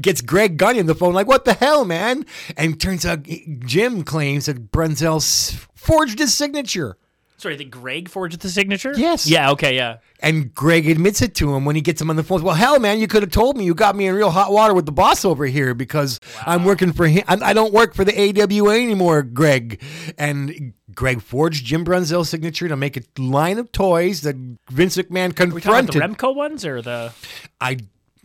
gets 0.00 0.22
Greg 0.22 0.56
Gagne 0.56 0.80
on 0.80 0.86
the 0.86 0.94
phone, 0.94 1.12
like, 1.12 1.26
what 1.26 1.44
the 1.44 1.54
hell, 1.54 1.84
man? 1.84 2.24
And 2.56 2.80
turns 2.80 3.04
out 3.04 3.26
Jim 3.66 4.02
claims 4.02 4.46
that 4.46 4.72
Brunzell 4.72 5.22
forged 5.74 6.18
his 6.18 6.34
signature. 6.34 6.96
Sorry, 7.44 7.56
the 7.56 7.64
Greg 7.64 8.08
forged 8.08 8.40
the 8.40 8.48
signature. 8.48 8.94
Yes. 8.96 9.26
Yeah. 9.26 9.50
Okay. 9.50 9.76
Yeah. 9.76 9.98
And 10.20 10.54
Greg 10.54 10.88
admits 10.88 11.20
it 11.20 11.34
to 11.34 11.54
him 11.54 11.66
when 11.66 11.76
he 11.76 11.82
gets 11.82 12.00
him 12.00 12.08
on 12.08 12.16
the 12.16 12.22
phone. 12.22 12.42
Well, 12.42 12.54
hell, 12.54 12.80
man, 12.80 12.98
you 12.98 13.06
could 13.06 13.22
have 13.22 13.30
told 13.30 13.58
me. 13.58 13.64
You 13.66 13.74
got 13.74 13.94
me 13.94 14.06
in 14.06 14.14
real 14.14 14.30
hot 14.30 14.50
water 14.50 14.72
with 14.72 14.86
the 14.86 14.92
boss 14.92 15.26
over 15.26 15.44
here 15.44 15.74
because 15.74 16.20
I'm 16.46 16.64
working 16.64 16.94
for 16.94 17.06
him. 17.06 17.22
I 17.28 17.52
don't 17.52 17.74
work 17.74 17.94
for 17.94 18.02
the 18.04 18.12
AWA 18.18 18.74
anymore, 18.76 19.22
Greg. 19.22 19.82
And 20.16 20.72
Greg 20.94 21.20
forged 21.20 21.66
Jim 21.66 21.84
Brunzell's 21.84 22.30
signature 22.30 22.66
to 22.68 22.76
make 22.76 22.96
a 22.96 23.02
line 23.20 23.58
of 23.58 23.70
toys 23.72 24.22
that 24.22 24.36
Vince 24.70 24.96
McMahon 24.96 25.38
Are 25.38 25.44
we 25.54 25.60
talking 25.60 25.68
about 25.68 25.92
confronted. 25.92 25.94
the 25.94 26.00
Remco 26.00 26.34
ones 26.34 26.64
or 26.64 26.80
the 26.80 27.12
I 27.60 27.76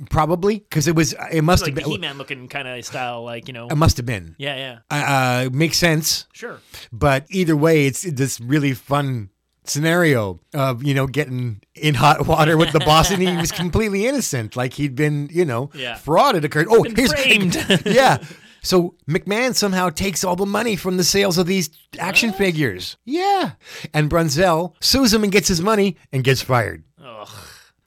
probably 0.10 0.60
because 0.60 0.88
it 0.88 0.96
was. 0.96 1.14
It 1.32 1.44
must 1.44 1.64
like 1.64 1.70
have 1.76 1.84
been. 1.84 1.92
He-Man 1.92 2.18
looking 2.18 2.48
kind 2.48 2.68
of 2.68 2.84
style, 2.86 3.24
like 3.24 3.48
you 3.48 3.54
know? 3.54 3.68
It 3.68 3.76
must 3.76 3.98
have 3.98 4.06
been. 4.06 4.36
Yeah. 4.38 4.80
Yeah. 4.90 5.46
Uh, 5.46 5.50
makes 5.52 5.78
sense. 5.78 6.26
Sure. 6.34 6.60
But 6.92 7.26
either 7.30 7.56
way, 7.58 7.86
it's 7.86 8.04
this 8.04 8.40
really 8.40 8.74
fun 8.74 9.30
scenario 9.66 10.40
of 10.54 10.84
you 10.84 10.94
know 10.94 11.06
getting 11.08 11.62
in 11.76 11.94
hot 11.96 12.26
water 12.28 12.58
with 12.58 12.72
the 12.72 12.80
boss, 12.80 13.12
and 13.12 13.22
he 13.22 13.36
was 13.38 13.52
completely 13.64 14.08
innocent, 14.08 14.56
like 14.56 14.74
he'd 14.74 14.96
been 14.96 15.30
you 15.32 15.46
know 15.46 15.70
Yeah. 15.74 15.96
fraud 15.96 16.36
had 16.36 16.46
occurred. 16.46 16.68
Oh, 16.70 16.84
here's 16.84 17.14
framed. 17.14 17.56
yeah. 17.86 18.18
So 18.62 18.96
McMahon 19.10 19.56
somehow 19.56 19.90
takes 19.90 20.24
all 20.26 20.36
the 20.36 20.46
money 20.46 20.76
from 20.76 20.98
the 20.98 21.04
sales 21.06 21.38
of 21.38 21.48
these 21.48 21.70
action 21.98 22.34
figures. 22.34 22.98
Yeah, 23.06 23.52
and 23.94 24.10
Brunzell 24.10 24.74
sues 24.82 25.14
him 25.14 25.24
and 25.24 25.32
gets 25.32 25.48
his 25.48 25.62
money 25.62 25.96
and 26.12 26.24
gets 26.26 26.42
fired. 26.42 26.84
Ugh, 27.02 27.30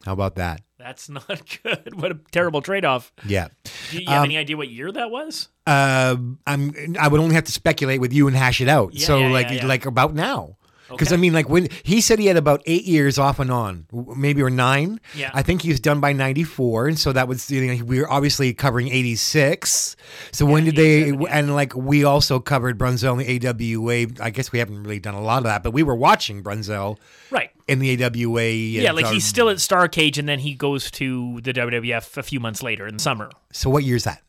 How 0.07 0.13
about 0.15 0.37
that? 0.37 0.63
That's 0.83 1.09
not 1.19 1.59
good. 1.63 1.95
What 2.01 2.11
a 2.13 2.19
terrible 2.31 2.61
trade-off. 2.63 3.13
Yeah. 3.27 3.49
Do 3.91 3.99
you 3.99 4.09
have 4.09 4.19
Um, 4.19 4.25
any 4.25 4.37
idea 4.37 4.57
what 4.57 4.69
year 4.69 4.91
that 4.93 5.11
was? 5.11 5.49
uh, 5.67 6.17
I'm 6.47 6.97
I 6.99 7.09
would 7.09 7.21
only 7.21 7.35
have 7.37 7.45
to 7.45 7.53
speculate 7.53 8.01
with 8.01 8.13
you 8.13 8.27
and 8.27 8.37
hash 8.37 8.61
it 8.61 8.69
out. 8.69 8.95
Yeah, 8.95 9.07
so 9.07 9.19
yeah, 9.19 9.29
like 9.31 9.47
yeah, 9.49 9.55
yeah. 9.57 9.67
like 9.67 9.87
about 9.87 10.15
now. 10.15 10.57
Because 10.91 11.09
Okay. 11.09 11.15
I 11.15 11.19
mean, 11.23 11.33
like 11.33 11.49
when 11.49 11.69
he 11.85 12.03
said 12.03 12.19
he 12.19 12.27
had 12.27 12.37
about 12.37 12.61
eight 12.67 12.85
years 12.85 13.19
off 13.19 13.39
and 13.39 13.51
on, 13.51 13.87
maybe 14.15 14.43
or 14.43 14.51
nine. 14.51 15.01
Yeah. 15.15 15.31
I 15.33 15.41
think 15.41 15.63
he 15.63 15.71
was 15.71 15.81
done 15.81 16.01
by 16.01 16.13
'94, 16.13 16.89
and 16.89 16.99
so 16.99 17.13
that 17.13 17.29
was 17.29 17.51
you 17.51 17.63
know, 17.75 17.83
we 17.85 17.99
were 17.99 18.11
obviously 18.11 18.53
covering 18.53 18.89
'86. 18.89 19.97
So 20.33 20.45
when 20.45 20.65
did 20.65 20.77
they? 20.77 21.11
And 21.31 21.55
like 21.55 21.75
we 21.75 22.05
also 22.05 22.41
covered 22.41 22.77
Brunzell 22.77 23.19
in 23.19 23.41
the 23.41 23.49
AWA. 23.49 24.07
I 24.21 24.29
guess 24.29 24.53
we 24.53 24.59
haven't 24.59 24.83
really 24.83 24.99
done 25.01 25.15
a 25.15 25.23
lot 25.23 25.39
of 25.39 25.45
that, 25.45 25.63
but 25.63 25.71
we 25.71 25.83
were 25.83 25.97
watching 25.97 26.43
Brunzell 26.43 26.99
Right. 27.31 27.52
In 27.69 27.79
the 27.79 28.05
AWA. 28.05 28.45
Yeah, 28.45 28.93
like 28.93 29.07
he's 29.07 29.25
still 29.25 29.49
at 29.49 29.61
Star 29.61 29.89
Cage, 29.89 30.19
and 30.19 30.29
then 30.29 30.39
he 30.39 30.55
goes 30.55 30.91
to 30.93 31.41
the 31.41 31.53
WWF 31.53 32.17
a 32.17 32.23
few 32.23 32.41
months 32.41 32.63
later 32.63 32.87
in 32.87 32.95
the 32.95 33.03
summer. 33.03 33.31
So 33.53 33.71
what 33.71 33.85
year's 33.85 34.05
that? 34.05 34.23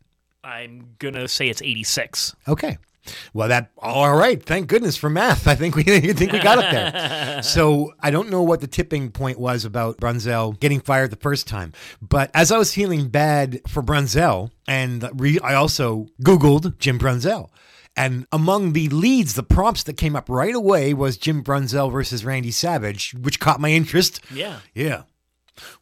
I'm 0.43 0.95
gonna 0.99 1.27
say 1.27 1.47
it's 1.47 1.61
'86. 1.61 2.35
Okay. 2.47 2.77
Well, 3.33 3.49
that 3.49 3.71
all 3.77 4.15
right. 4.15 4.41
Thank 4.41 4.67
goodness 4.67 4.95
for 4.95 5.09
math. 5.09 5.47
I 5.47 5.55
think 5.55 5.75
we 5.75 5.83
I 5.87 5.99
think 6.13 6.31
we 6.31 6.39
got 6.39 6.59
it 6.59 6.71
there. 6.71 7.43
so 7.43 7.93
I 8.01 8.11
don't 8.11 8.29
know 8.29 8.41
what 8.43 8.61
the 8.61 8.67
tipping 8.67 9.11
point 9.11 9.39
was 9.39 9.65
about 9.65 9.97
Brunzell 9.97 10.59
getting 10.59 10.79
fired 10.79 11.11
the 11.11 11.17
first 11.17 11.47
time, 11.47 11.73
but 12.01 12.31
as 12.33 12.51
I 12.51 12.57
was 12.57 12.73
feeling 12.73 13.09
bad 13.09 13.61
for 13.67 13.83
Brunzell, 13.83 14.51
and 14.67 15.09
re- 15.19 15.39
I 15.43 15.53
also 15.53 16.07
Googled 16.21 16.77
Jim 16.77 16.99
Brunzell. 16.99 17.49
And 17.95 18.25
among 18.31 18.73
the 18.73 18.89
leads, 18.89 19.35
the 19.35 19.43
prompts 19.43 19.83
that 19.83 19.97
came 19.97 20.15
up 20.15 20.27
right 20.29 20.55
away 20.55 20.93
was 20.93 21.15
Jim 21.17 21.43
Brunzell 21.43 21.91
versus 21.91 22.25
Randy 22.25 22.51
Savage, 22.51 23.13
which 23.13 23.39
caught 23.39 23.59
my 23.59 23.69
interest. 23.69 24.19
Yeah. 24.33 24.59
Yeah. 24.73 25.03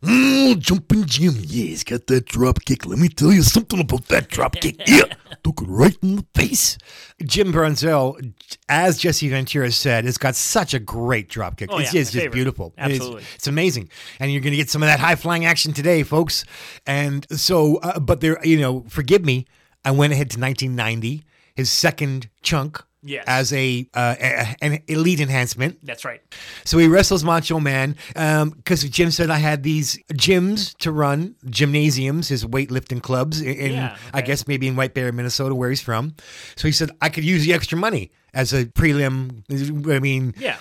Mm, 0.04 0.60
jumping 0.60 1.06
Jim, 1.06 1.34
yeah, 1.38 1.64
he's 1.68 1.86
got 1.86 2.08
that 2.08 2.26
drop 2.26 2.60
kick. 2.66 2.86
Let 2.86 3.00
me 3.00 3.08
tell 3.08 3.32
you 3.32 3.42
something 3.42 3.80
about 3.80 4.08
that 4.10 4.28
drop 4.30 4.56
kick. 4.56 4.76
Yeah, 4.88 5.04
took 5.44 5.62
it 5.62 5.66
right 5.70 5.96
in 6.04 6.18
the 6.18 6.26
face. 6.36 6.78
Jim 7.24 7.54
Brunzell, 7.54 8.34
as 8.68 8.98
Jesse 8.98 9.30
Ventura 9.30 9.72
said, 9.72 10.04
has 10.04 10.18
got 10.18 10.36
such 10.36 10.74
a 10.74 10.80
great 10.80 11.30
drop 11.30 11.56
kick. 11.56 11.70
Oh, 11.72 11.78
it's, 11.78 11.94
yeah, 11.94 12.02
it's 12.02 12.12
just 12.12 12.24
favorite. 12.24 12.34
beautiful. 12.36 12.74
It's- 12.78 12.92
Absolutely. 12.92 13.24
It's, 13.36 13.48
amazing. 13.48 13.90
And 14.20 14.32
you're 14.32 14.42
going 14.42 14.52
to 14.52 14.58
get 14.58 14.70
some 14.70 14.84
of 14.84 14.88
that 14.88 15.00
high 15.00 15.16
flying 15.16 15.46
action 15.46 15.72
today, 15.72 16.04
folks. 16.04 16.44
And 16.86 17.26
so, 17.32 17.78
uh, 17.78 18.00
but 18.00 18.20
there, 18.20 18.46
you 18.46 18.60
know, 18.60 18.84
forgive 18.90 19.24
me, 19.24 19.46
I 19.86 19.92
went 19.92 20.12
ahead 20.12 20.30
to 20.32 20.40
1990 20.40 21.24
his 21.56 21.72
second 21.72 22.30
chunk 22.42 22.82
Yes. 23.04 23.24
as 23.26 23.52
a, 23.52 23.88
uh, 23.96 24.16
a 24.20 24.56
an 24.62 24.80
elite 24.88 25.20
enhancement. 25.22 25.80
That's 25.84 26.06
right. 26.06 26.22
So 26.66 26.78
he 26.78 26.88
wrestles 26.88 27.24
Macho 27.24 27.60
Man 27.60 27.96
because 28.14 28.84
Jim 28.84 29.10
said 29.10 29.32
I 29.32 29.40
had 29.40 29.64
these 29.64 29.98
gyms 30.14 30.78
to 30.78 30.92
run, 30.92 31.34
gymnasiums, 31.50 32.28
his 32.28 32.46
weightlifting 32.46 33.02
clubs, 33.02 33.42
in, 33.42 33.74
Yeah, 33.74 33.98
I 34.14 34.22
guess 34.22 34.48
maybe 34.48 34.68
in 34.68 34.76
White 34.76 34.94
Bear, 34.94 35.12
Minnesota, 35.12 35.56
where 35.56 35.70
he's 35.70 35.82
from. 35.82 36.14
So 36.56 36.68
he 36.68 36.72
said 36.72 36.92
I 37.02 37.10
could 37.10 37.24
use 37.24 37.44
the 37.44 37.54
extra 37.56 37.76
money 37.78 38.12
as 38.36 38.54
a 38.54 38.66
prelim. 38.66 39.90
I 39.92 39.98
mean, 39.98 40.36
Yeah. 40.38 40.58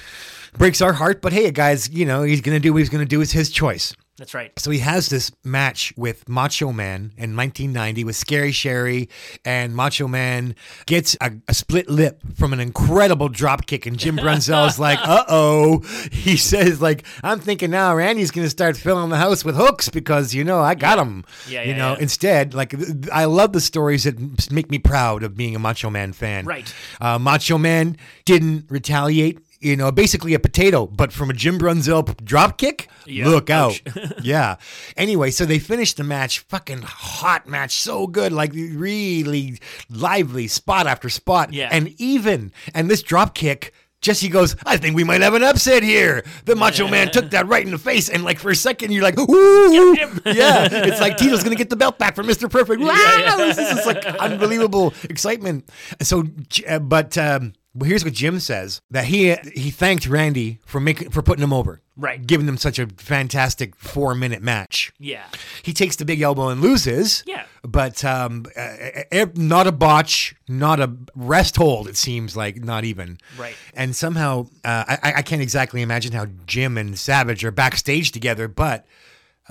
breaks 0.56 0.80
our 0.80 0.94
heart, 0.94 1.20
but 1.20 1.34
hey, 1.34 1.50
guys, 1.50 1.90
you 1.90 2.06
know 2.06 2.22
he's 2.22 2.40
gonna 2.40 2.58
do 2.58 2.72
what 2.72 2.78
he's 2.78 2.88
gonna 2.88 3.04
do. 3.04 3.20
It's 3.20 3.32
his 3.32 3.50
choice. 3.50 3.94
That's 4.18 4.34
right. 4.34 4.52
So 4.58 4.70
he 4.70 4.80
has 4.80 5.08
this 5.08 5.32
match 5.44 5.94
with 5.96 6.28
Macho 6.28 6.72
Man 6.72 7.12
in 7.16 7.34
1990 7.36 8.04
with 8.04 8.16
Scary 8.16 8.52
Sherry, 8.52 9.08
and 9.46 9.74
Macho 9.74 10.06
Man 10.06 10.56
gets 10.84 11.16
a, 11.22 11.32
a 11.48 11.54
split 11.54 11.88
lip 11.88 12.20
from 12.34 12.52
an 12.52 12.60
incredible 12.60 13.30
drop 13.30 13.64
kick, 13.64 13.86
and 13.86 13.98
Jim 13.98 14.18
Brunzell's 14.18 14.78
like, 14.78 14.98
"Uh 15.02 15.24
oh," 15.26 15.78
he 16.12 16.36
says, 16.36 16.82
"Like 16.82 17.06
I'm 17.22 17.40
thinking 17.40 17.70
now, 17.70 17.94
Randy's 17.94 18.30
gonna 18.30 18.50
start 18.50 18.76
filling 18.76 19.08
the 19.08 19.16
house 19.16 19.42
with 19.42 19.56
hooks 19.56 19.88
because 19.88 20.34
you 20.34 20.44
know 20.44 20.60
I 20.60 20.74
got 20.74 20.98
him." 20.98 21.24
Yeah, 21.48 21.62
you 21.62 21.70
yeah, 21.70 21.78
know. 21.78 21.92
yeah. 21.92 22.00
Instead, 22.00 22.52
like 22.52 22.74
I 23.10 23.24
love 23.24 23.54
the 23.54 23.60
stories 23.60 24.04
that 24.04 24.52
make 24.52 24.70
me 24.70 24.78
proud 24.78 25.22
of 25.22 25.34
being 25.34 25.56
a 25.56 25.58
Macho 25.58 25.88
Man 25.88 26.12
fan. 26.12 26.44
Right. 26.44 26.74
Uh, 27.00 27.18
Macho 27.18 27.56
Man 27.56 27.96
didn't 28.26 28.66
retaliate. 28.68 29.38
You 29.60 29.76
know, 29.76 29.92
basically 29.92 30.32
a 30.32 30.38
potato, 30.38 30.86
but 30.86 31.12
from 31.12 31.28
a 31.28 31.34
Jim 31.34 31.58
Brunzell 31.58 32.16
drop 32.24 32.56
kick. 32.56 32.88
Yeah, 33.04 33.28
Look 33.28 33.50
out. 33.50 33.78
yeah. 34.22 34.56
Anyway, 34.96 35.30
so 35.30 35.44
they 35.44 35.58
finished 35.58 35.98
the 35.98 36.04
match, 36.04 36.38
fucking 36.40 36.80
hot 36.82 37.46
match, 37.46 37.72
so 37.72 38.06
good, 38.06 38.32
like 38.32 38.54
really 38.54 39.58
lively, 39.90 40.48
spot 40.48 40.86
after 40.86 41.10
spot. 41.10 41.52
Yeah. 41.52 41.68
And 41.70 41.94
even, 42.00 42.52
and 42.74 42.90
this 42.90 43.02
drop 43.02 43.34
kick, 43.34 43.74
Jesse 44.00 44.30
goes, 44.30 44.56
I 44.64 44.78
think 44.78 44.96
we 44.96 45.04
might 45.04 45.20
have 45.20 45.34
an 45.34 45.42
upset 45.42 45.82
here. 45.82 46.24
The 46.46 46.56
Macho 46.56 46.88
Man 46.88 47.10
took 47.10 47.30
that 47.32 47.46
right 47.48 47.64
in 47.64 47.70
the 47.70 47.78
face, 47.78 48.08
and 48.08 48.24
like 48.24 48.38
for 48.38 48.50
a 48.50 48.56
second, 48.56 48.92
you're 48.92 49.02
like, 49.02 49.18
ooh, 49.18 49.94
Yep, 49.94 49.96
yep. 50.24 50.24
yeah. 50.36 50.68
It's 50.72 51.00
like 51.00 51.18
Tito's 51.18 51.44
gonna 51.44 51.54
get 51.54 51.68
the 51.68 51.76
belt 51.76 51.98
back 51.98 52.16
from 52.16 52.26
Mr. 52.26 52.50
Perfect. 52.50 52.80
Wow, 52.80 52.86
yeah. 52.88 53.36
this 53.36 53.58
is 53.58 53.84
like 53.84 54.04
unbelievable 54.06 54.94
excitement. 55.04 55.68
So, 56.00 56.24
uh, 56.66 56.78
but 56.78 57.18
um, 57.18 57.52
well, 57.80 57.88
here's 57.88 58.04
what 58.04 58.12
Jim 58.12 58.38
says: 58.40 58.80
that 58.90 59.06
he 59.06 59.34
he 59.54 59.70
thanked 59.70 60.06
Randy 60.06 60.60
for 60.66 60.78
making 60.80 61.10
for 61.10 61.22
putting 61.22 61.42
him 61.42 61.52
over, 61.52 61.80
Right. 61.96 62.24
giving 62.26 62.46
them 62.46 62.56
such 62.58 62.78
a 62.78 62.86
fantastic 62.98 63.74
four 63.76 64.14
minute 64.14 64.42
match. 64.42 64.92
Yeah. 64.98 65.24
He 65.62 65.72
takes 65.72 65.96
the 65.96 66.04
big 66.04 66.20
elbow 66.20 66.48
and 66.48 66.60
loses. 66.60 67.22
Yeah. 67.26 67.44
But 67.62 68.04
um, 68.04 68.44
uh, 68.56 69.02
uh, 69.12 69.26
not 69.34 69.66
a 69.66 69.72
botch, 69.72 70.34
not 70.48 70.80
a 70.80 70.92
rest 71.16 71.56
hold. 71.56 71.88
It 71.88 71.96
seems 71.96 72.36
like 72.36 72.62
not 72.62 72.84
even. 72.84 73.18
Right. 73.38 73.54
And 73.74 73.94
somehow, 73.96 74.46
uh, 74.64 74.84
I, 75.02 75.12
I 75.16 75.22
can't 75.22 75.42
exactly 75.42 75.82
imagine 75.82 76.12
how 76.12 76.26
Jim 76.46 76.78
and 76.78 76.98
Savage 76.98 77.44
are 77.44 77.50
backstage 77.50 78.12
together, 78.12 78.48
but 78.48 78.86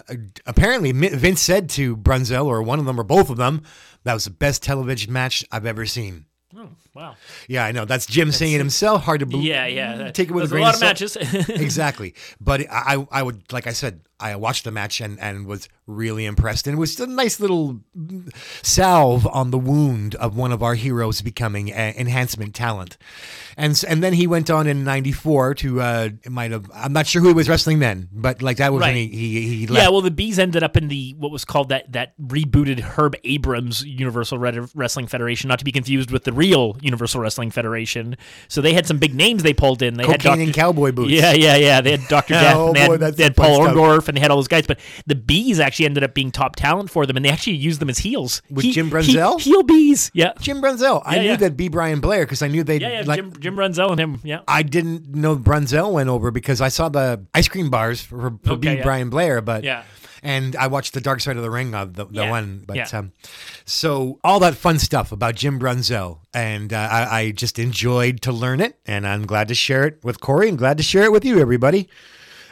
uh, 0.09 0.15
apparently 0.45 0.93
Mi- 0.93 1.09
Vince 1.09 1.41
said 1.41 1.69
to 1.71 1.95
Brunzell, 1.97 2.45
or 2.45 2.61
one 2.63 2.79
of 2.79 2.85
them, 2.85 2.99
or 2.99 3.03
both 3.03 3.29
of 3.29 3.37
them, 3.37 3.61
that 4.05 4.13
was 4.13 4.23
the 4.25 4.31
best 4.31 4.63
television 4.63 5.11
match 5.13 5.43
I've 5.51 5.65
ever 5.65 5.85
seen. 5.85 6.25
Oh, 6.57 6.69
wow. 6.99 7.15
Yeah, 7.47 7.65
I 7.65 7.71
know. 7.71 7.85
That's 7.85 8.05
Jim 8.05 8.31
saying 8.31 8.53
it 8.53 8.57
himself. 8.57 9.03
Hard 9.03 9.21
to 9.21 9.25
believe. 9.25 9.45
Yeah, 9.45 9.65
yeah. 9.65 10.11
Take 10.11 10.29
it 10.29 10.33
with 10.33 10.45
a 10.45 10.47
grain 10.47 10.63
lot 10.63 10.75
of 10.75 10.81
of 10.83 10.97
salt. 11.11 11.23
matches. 11.33 11.49
exactly. 11.49 12.13
But 12.39 12.61
I, 12.69 12.95
I 12.95 13.07
I 13.11 13.23
would, 13.23 13.51
like 13.51 13.67
I 13.67 13.73
said, 13.73 14.01
I 14.19 14.35
watched 14.35 14.65
the 14.65 14.71
match 14.71 14.99
and, 14.99 15.19
and 15.19 15.45
was 15.45 15.69
really 15.87 16.25
impressed. 16.25 16.67
And 16.67 16.75
it 16.75 16.79
was 16.79 16.99
a 16.99 17.07
nice 17.07 17.39
little 17.39 17.79
salve 18.61 19.25
on 19.27 19.51
the 19.51 19.57
wound 19.57 20.15
of 20.15 20.35
one 20.35 20.51
of 20.51 20.61
our 20.61 20.75
heroes 20.75 21.21
becoming 21.21 21.71
an 21.71 21.95
enhancement 21.95 22.53
talent. 22.53 22.97
And 23.57 23.81
and 23.87 24.01
then 24.01 24.13
he 24.13 24.27
went 24.27 24.49
on 24.49 24.67
in 24.67 24.85
'94 24.85 25.55
to 25.55 25.81
uh, 25.81 26.09
it 26.23 26.31
might 26.31 26.51
have 26.51 26.69
I'm 26.73 26.93
not 26.93 27.07
sure 27.07 27.21
who 27.21 27.29
he 27.29 27.33
was 27.33 27.49
wrestling 27.49 27.79
then, 27.79 28.07
but 28.11 28.41
like 28.41 28.57
that 28.57 28.71
was 28.71 28.81
when 28.81 28.95
he 28.95 29.07
he, 29.07 29.47
he 29.59 29.67
left. 29.67 29.83
Yeah, 29.83 29.89
well, 29.89 30.01
the 30.01 30.11
bees 30.11 30.39
ended 30.39 30.63
up 30.63 30.77
in 30.77 30.87
the 30.87 31.13
what 31.17 31.31
was 31.31 31.43
called 31.43 31.69
that 31.69 31.91
that 31.91 32.17
rebooted 32.17 32.79
Herb 32.79 33.15
Abrams 33.23 33.83
Universal 33.83 34.37
Red- 34.37 34.69
Wrestling 34.73 35.07
Federation, 35.07 35.49
not 35.49 35.59
to 35.59 35.65
be 35.65 35.71
confused 35.71 36.11
with 36.11 36.23
the 36.23 36.31
real 36.31 36.77
Universal 36.81 37.19
Wrestling 37.21 37.51
Federation. 37.51 38.15
So 38.47 38.61
they 38.61 38.73
had 38.73 38.87
some 38.87 38.97
big 38.97 39.13
names 39.13 39.43
they 39.43 39.53
pulled 39.53 39.81
in. 39.81 39.95
They 39.95 40.05
had 40.05 40.21
Cocaine 40.21 40.37
Dr. 40.37 40.41
and 40.43 40.53
cowboy 40.53 40.91
boots. 40.91 41.11
Yeah, 41.11 41.33
yeah, 41.33 41.55
yeah. 41.55 41.81
They 41.81 41.91
had 41.91 42.07
Doctor 42.07 42.33
Death. 42.35 42.55
Oh, 42.55 42.67
and 42.67 42.75
they 42.75 42.87
boy, 42.87 42.97
had, 42.97 43.15
they 43.15 43.23
had 43.23 43.35
Paul. 43.35 43.59
Orndorff, 43.59 44.07
and 44.09 44.17
they 44.17 44.21
had 44.21 44.31
all 44.31 44.37
those 44.37 44.47
guys. 44.47 44.67
But 44.67 44.79
the 45.05 45.15
bees 45.15 45.59
actually 45.59 45.85
ended 45.85 46.03
up 46.03 46.13
being 46.13 46.31
top 46.31 46.55
talent 46.55 46.89
for 46.89 47.05
them, 47.05 47.15
and 47.15 47.25
they 47.25 47.29
actually 47.29 47.55
used 47.55 47.79
them 47.79 47.89
as 47.89 47.99
heels. 47.99 48.41
With 48.49 48.65
He- 48.65 48.71
Jim 48.73 48.87
he- 48.87 48.91
Brunzell? 48.91 49.39
heel 49.39 49.63
bees. 49.63 50.11
Yeah, 50.13 50.33
Jim 50.39 50.61
Brunzell. 50.61 51.01
I 51.05 51.15
Yeah, 51.15 51.21
knew 51.21 51.27
yeah. 51.29 51.35
that 51.37 51.57
B. 51.57 51.69
Brian 51.69 51.99
Blair 52.01 52.25
because 52.25 52.41
I 52.41 52.47
knew 52.47 52.63
they 52.63 52.77
yeah, 52.79 52.99
yeah. 52.99 53.03
like 53.05 53.17
Jim, 53.17 53.33
Jim 53.39 53.55
Brunzell 53.55 53.91
and 53.91 53.99
him. 53.99 54.19
Yeah. 54.23 54.41
I 54.47 54.63
didn't 54.63 55.13
know 55.15 55.35
Brunzell 55.37 55.91
went 55.93 56.09
over 56.09 56.31
because 56.31 56.61
I 56.61 56.67
saw 56.69 56.89
the 56.89 57.25
ice 57.33 57.47
cream 57.47 57.69
bars 57.69 58.01
for, 58.01 58.33
for 58.43 58.55
B. 58.57 58.67
Yeah. 58.75 58.83
Brian 58.83 59.09
Blair, 59.09 59.41
but 59.41 59.63
Yeah. 59.63 59.83
and 60.23 60.55
I 60.55 60.67
watched 60.67 60.93
the 60.93 61.01
Dark 61.01 61.21
Side 61.21 61.37
of 61.37 61.43
the 61.43 61.49
Ring 61.49 61.73
of 61.75 61.93
the, 61.93 62.05
the 62.05 62.23
Yeah, 62.23 62.29
one, 62.29 62.63
but 62.67 62.75
yeah. 62.75 62.87
um, 62.93 63.13
so 63.65 64.19
all 64.23 64.39
that 64.41 64.55
fun 64.55 64.79
stuff 64.79 65.11
about 65.11 65.35
Jim 65.35 65.59
Brunzell, 65.59 66.19
and 66.33 66.73
uh, 66.73 66.77
I, 66.91 67.19
I 67.19 67.31
just 67.31 67.59
enjoyed 67.59 68.21
to 68.23 68.31
learn 68.31 68.59
it, 68.61 68.77
and 68.85 69.07
I'm 69.07 69.25
glad 69.25 69.47
to 69.49 69.55
share 69.55 69.85
it 69.85 69.99
with 70.03 70.19
Corey, 70.21 70.49
and 70.49 70.57
glad 70.57 70.77
to 70.77 70.83
share 70.83 71.03
it 71.03 71.11
with 71.11 71.23
you, 71.25 71.39
everybody. 71.39 71.87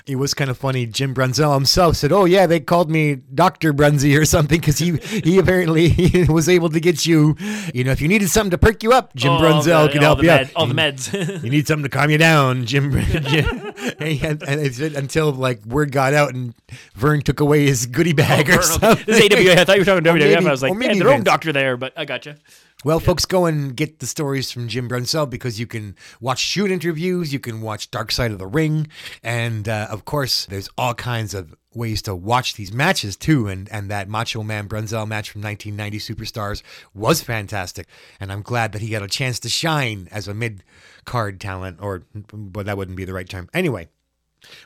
It 0.08 0.16
was 0.16 0.34
kind 0.34 0.50
of 0.50 0.58
funny. 0.58 0.86
Jim 0.86 1.14
Brunzell 1.14 1.54
himself 1.54 1.96
said, 1.98 2.12
"Oh 2.12 2.26
yeah, 2.26 2.46
they 2.48 2.60
called 2.60 2.90
me 2.90 3.16
Doctor 3.16 3.74
Brunzy 3.74 4.20
or 4.20 4.26
something 4.26 4.60
because 4.60 4.78
he 4.78 4.98
he 4.98 5.38
apparently 5.38 6.26
was 6.30 6.50
able 6.50 6.70
to 6.70 6.80
get 6.80 7.06
you, 7.06 7.36
you 7.74 7.84
know, 7.84 7.92
if 7.92 8.02
you 8.02 8.08
needed 8.08 8.30
something 8.30 8.52
to 8.52 8.58
perk 8.58 8.84
you 8.84 8.94
up, 8.94 9.14
Jim 9.16 9.32
Oh, 9.34 9.40
Brunzell 9.40 9.88
the- 9.88 9.94
could 9.94 10.02
help 10.02 10.22
you 10.22 10.28
med- 10.28 10.52
All 10.56 10.68
the 10.68 10.74
meds. 10.74 11.14
You 11.44 11.50
need 11.50 11.68
something 11.68 11.84
to 11.84 11.90
calm 11.90 12.10
you 12.10 12.18
down, 12.18 12.66
Jim. 12.66 12.92
Jim. 13.06 13.74
and, 14.00 14.44
and 14.44 14.76
said 14.76 14.94
until 14.94 15.32
like 15.32 15.64
word 15.66 15.92
got 15.92 16.14
out 16.14 16.34
and 16.34 16.54
Verne 16.96 17.22
took 17.22 17.40
away 17.40 17.66
his 17.66 17.86
goodie 17.86 18.14
bag 18.14 18.50
oh, 18.50 18.58
or 18.58 18.62
something. 18.62 19.06
This 19.06 19.24
is 19.24 19.32
AWA. 19.32 19.62
I 19.62 19.66
thought 19.66 19.76
you 19.76 19.82
were 19.82 19.86
talking 19.86 20.04
WWF. 20.04 20.46
I 20.48 20.52
was 20.52 20.62
like, 20.62 20.72
or 20.72 20.76
maybe 20.76 21.00
their 21.00 21.10
own 21.10 21.24
doctor 21.24 21.54
there, 21.54 21.78
but 21.78 21.94
I 21.96 22.04
got 22.06 22.18
gotcha. 22.18 22.38
Well, 22.86 23.00
folks, 23.00 23.26
go 23.26 23.48
and 23.48 23.76
get 23.76 24.00
the 24.00 24.06
stories 24.06 24.52
from 24.52 24.68
Jim 24.68 24.88
Brunzell 24.88 25.28
because 25.28 25.60
you 25.60 25.66
can 25.66 25.96
watch 26.22 26.38
shoot 26.38 26.70
interviews, 26.70 27.34
you 27.34 27.40
can 27.40 27.62
watch 27.62 27.90
Dark 27.90 28.12
Side 28.12 28.32
of 28.32 28.38
the 28.38 28.46
Ring, 28.46 28.88
and 29.24 29.68
uh, 29.68 29.88
of 29.90 30.06
course, 30.06 30.46
there's 30.46 30.70
all 30.78 30.94
kinds 30.94 31.34
of 31.34 31.56
ways 31.74 32.04
to 32.04 32.14
watch 32.14 32.54
these 32.54 32.72
matches 32.72 33.16
too. 33.16 33.48
And 33.48 33.68
and 33.70 33.90
that 33.90 34.08
Macho 34.08 34.44
Man 34.44 34.68
Brunzell 34.70 35.08
match 35.08 35.32
from 35.32 35.42
1990 35.42 35.98
Superstars 35.98 36.62
was 36.94 37.24
fantastic, 37.24 37.88
and 38.20 38.32
I'm 38.32 38.44
glad 38.44 38.74
that 38.74 38.82
he 38.84 38.90
got 38.90 39.02
a 39.02 39.08
chance 39.08 39.40
to 39.40 39.50
shine 39.50 40.08
as 40.12 40.28
a 40.28 40.36
mid 40.36 40.64
card 41.04 41.42
talent, 41.42 41.80
or 41.82 42.04
but 42.32 42.68
that 42.68 42.78
wouldn't 42.78 42.98
be 42.98 43.06
the 43.06 43.14
right 43.14 43.28
term. 43.28 43.50
Anyway. 43.54 43.90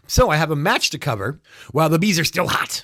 So 0.06 0.30
I 0.30 0.36
have 0.36 0.52
a 0.52 0.56
match 0.56 0.90
to 0.90 1.00
cover 1.00 1.40
while 1.72 1.88
the 1.88 1.98
bees 1.98 2.20
are 2.20 2.26
still 2.26 2.50
hot. 2.50 2.84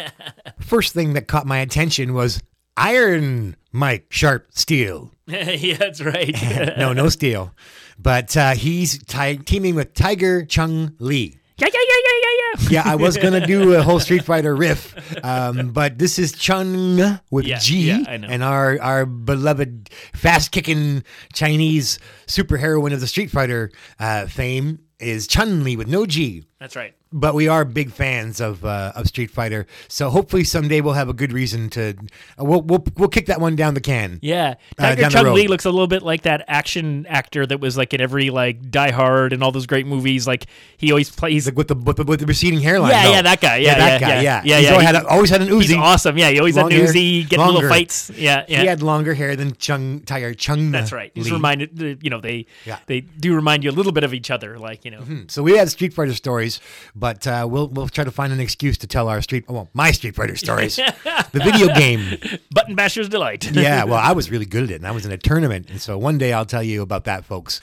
First 0.58 0.94
thing 0.94 1.12
that 1.12 1.28
caught 1.28 1.46
my 1.46 1.58
attention 1.58 2.14
was 2.14 2.40
Iron 2.76 3.56
Mike 3.72 4.06
Sharpe 4.10 4.46
Steel. 4.50 5.12
yeah, 5.26 5.76
that's 5.76 6.00
right. 6.00 6.34
no, 6.78 6.92
no 6.92 7.08
steel. 7.08 7.54
But 7.98 8.36
uh, 8.36 8.54
he's 8.54 9.02
ti- 9.04 9.38
teaming 9.38 9.74
with 9.74 9.94
Tiger 9.94 10.44
Chung 10.44 10.94
Lee. 10.98 11.38
Yeah, 11.56 11.68
yeah, 11.72 11.80
yeah, 11.80 11.96
yeah, 12.04 12.12
yeah, 12.22 12.28
yeah. 12.28 12.68
Yeah, 12.70 12.82
I 12.92 12.96
was 12.96 13.16
gonna 13.16 13.46
do 13.46 13.74
a 13.74 13.82
whole 13.82 14.00
Street 14.00 14.24
Fighter 14.24 14.56
riff, 14.56 14.94
um, 15.24 15.70
but 15.70 15.98
this 15.98 16.18
is 16.18 16.32
Chung 16.32 17.20
with 17.30 17.46
Yeah, 17.46 17.58
G, 17.58 17.88
yeah, 17.88 18.04
and 18.08 18.42
our 18.42 18.80
our 18.80 19.06
beloved 19.06 19.90
fast 20.14 20.50
kicking 20.50 21.04
Chinese 21.32 21.98
superheroine 22.26 22.92
of 22.92 23.00
the 23.00 23.06
Street 23.06 23.30
Fighter 23.30 23.70
uh, 24.00 24.26
fame 24.26 24.80
is 24.98 25.26
Chun 25.28 25.62
Li 25.62 25.76
with 25.76 25.86
no 25.88 26.06
G. 26.06 26.44
That's 26.58 26.74
right. 26.74 26.94
But 27.16 27.36
we 27.36 27.46
are 27.46 27.64
big 27.64 27.92
fans 27.92 28.40
of 28.40 28.64
uh, 28.64 28.90
of 28.96 29.06
Street 29.06 29.30
Fighter, 29.30 29.68
so 29.86 30.10
hopefully 30.10 30.42
someday 30.42 30.80
we'll 30.80 30.94
have 30.94 31.08
a 31.08 31.12
good 31.12 31.32
reason 31.32 31.70
to 31.70 31.90
uh, 32.40 32.44
we'll 32.44 32.60
we'll 32.60 32.84
we'll 32.96 33.08
kick 33.08 33.26
that 33.26 33.40
one 33.40 33.54
down 33.54 33.74
the 33.74 33.80
can. 33.80 34.18
Yeah, 34.20 34.54
Uh, 34.76 34.96
Tiger 34.96 35.02
the 35.04 35.08
Chung. 35.10 35.32
Lee 35.34 35.46
looks 35.46 35.64
a 35.64 35.70
little 35.70 35.86
bit 35.86 36.02
like 36.02 36.22
that 36.22 36.44
action 36.48 37.06
actor 37.08 37.46
that 37.46 37.60
was 37.60 37.76
like 37.76 37.94
in 37.94 38.00
every 38.00 38.30
like 38.30 38.68
Die 38.68 38.90
Hard 38.90 39.32
and 39.32 39.44
all 39.44 39.52
those 39.52 39.66
great 39.66 39.86
movies. 39.86 40.26
Like 40.26 40.46
he 40.76 40.90
always 40.90 41.08
plays. 41.08 41.46
Like 41.46 41.56
with 41.56 41.68
the 41.68 41.76
with 41.76 41.98
the, 41.98 42.02
with 42.04 42.18
the 42.18 42.26
receding 42.26 42.58
hairline. 42.60 42.90
Yeah, 42.90 43.04
though. 43.04 43.10
yeah, 43.12 43.22
that 43.22 43.40
guy. 43.40 43.56
Yeah, 43.58 43.78
that 43.78 44.00
yeah, 44.00 44.08
guy. 44.08 44.14
yeah. 44.14 44.20
Yeah, 44.22 44.42
Yeah, 44.44 44.56
He's 44.56 44.64
yeah, 44.64 44.70
always, 44.72 44.82
he- 44.88 44.94
had 44.94 44.96
a, 44.96 45.06
always 45.06 45.30
had 45.30 45.42
an 45.42 45.48
Uzi. 45.50 45.62
He's 45.62 45.76
awesome. 45.76 46.18
Yeah, 46.18 46.30
he 46.30 46.38
always 46.40 46.56
Long 46.56 46.68
had 46.72 46.80
hair, 46.80 46.88
Uzi, 46.92 47.28
getting 47.28 47.46
little 47.46 47.68
fights. 47.68 48.10
Yeah, 48.10 48.44
yeah. 48.48 48.60
He 48.62 48.66
had 48.66 48.82
longer 48.82 49.14
hair 49.14 49.36
than 49.36 49.54
Chung 49.54 50.00
Tiger 50.00 50.34
Chung. 50.34 50.72
That's 50.72 50.90
right. 50.90 51.12
He's 51.14 51.30
reminded. 51.30 51.80
uh, 51.80 51.94
You 52.02 52.10
know, 52.10 52.20
they 52.20 52.46
Yeah. 52.66 52.78
they 52.86 53.02
do 53.02 53.36
remind 53.36 53.62
you 53.62 53.70
a 53.70 53.76
little 53.78 53.92
bit 53.92 54.02
of 54.02 54.12
each 54.12 54.32
other. 54.32 54.58
Like 54.58 54.84
you 54.84 54.90
know. 54.90 55.04
So 55.28 55.44
we 55.44 55.56
had 55.56 55.70
Street 55.70 55.94
Fighter 55.94 56.12
stories, 56.14 56.60
but 56.96 57.03
uh, 57.26 57.46
we'll 57.48 57.68
we'll 57.68 57.88
try 57.88 58.04
to 58.04 58.10
find 58.10 58.32
an 58.32 58.40
excuse 58.40 58.78
to 58.78 58.86
tell 58.86 59.08
our 59.08 59.20
Street 59.20 59.44
well 59.48 59.68
my 59.74 59.90
Street 59.90 60.14
Fighter 60.14 60.36
stories, 60.36 60.76
the 61.32 61.40
video 61.44 61.68
game. 61.74 62.18
Button 62.50 62.74
Basher's 62.74 63.08
delight. 63.08 63.50
Yeah, 63.64 63.84
well, 63.84 64.00
I 64.00 64.12
was 64.12 64.30
really 64.30 64.46
good 64.46 64.64
at 64.64 64.70
it, 64.70 64.74
and 64.76 64.86
I 64.86 64.90
was 64.90 65.04
in 65.06 65.12
a 65.12 65.16
tournament, 65.18 65.68
and 65.70 65.80
so 65.80 65.96
one 65.98 66.18
day 66.18 66.32
I'll 66.32 66.44
tell 66.46 66.62
you 66.62 66.82
about 66.82 67.04
that, 67.04 67.24
folks. 67.24 67.60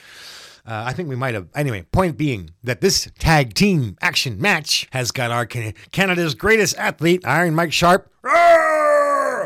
Uh, 0.64 0.84
I 0.86 0.92
think 0.92 1.08
we 1.08 1.16
might 1.16 1.34
have. 1.34 1.48
Anyway, 1.56 1.82
point 1.90 2.16
being 2.16 2.50
that 2.62 2.80
this 2.80 3.10
tag 3.18 3.54
team 3.54 3.96
action 4.00 4.40
match 4.40 4.86
has 4.92 5.10
got 5.10 5.30
our 5.32 5.44
Can- 5.44 5.74
Canada's 5.90 6.34
greatest 6.36 6.76
athlete, 6.78 7.26
Iron 7.26 7.54
Mike 7.56 7.72
Sharpe, 7.72 8.08
roar, 8.22 8.32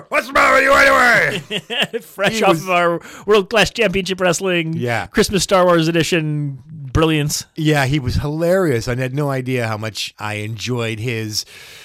What's 0.09 0.27
the 0.27 0.33
matter 0.33 0.55
with 0.55 0.65
you 0.65 0.73
anyway? 0.73 2.01
Fresh 2.01 2.35
He 2.35 2.43
off 2.43 2.51
was- 2.51 2.63
of 2.63 2.71
our 2.71 3.01
World 3.27 3.51
Class 3.51 3.71
Championship 3.71 4.21
Wrestling 4.21 4.75
Yeah. 4.75 5.07
Christmas 5.07 5.43
Star 5.43 5.65
Wars 5.65 5.89
edition 5.89 6.63
brilliance. 6.93 7.45
yeah, 7.57 7.85
he 7.85 7.99
was 7.99 8.15
hilarious. 8.15 8.89
I 8.89 8.95
had 8.97 9.15
no 9.15 9.29
idea 9.31 9.67
how 9.69 9.77
much 9.77 10.15
I 10.19 10.35
enjoyed 10.35 10.99
his 10.99 11.45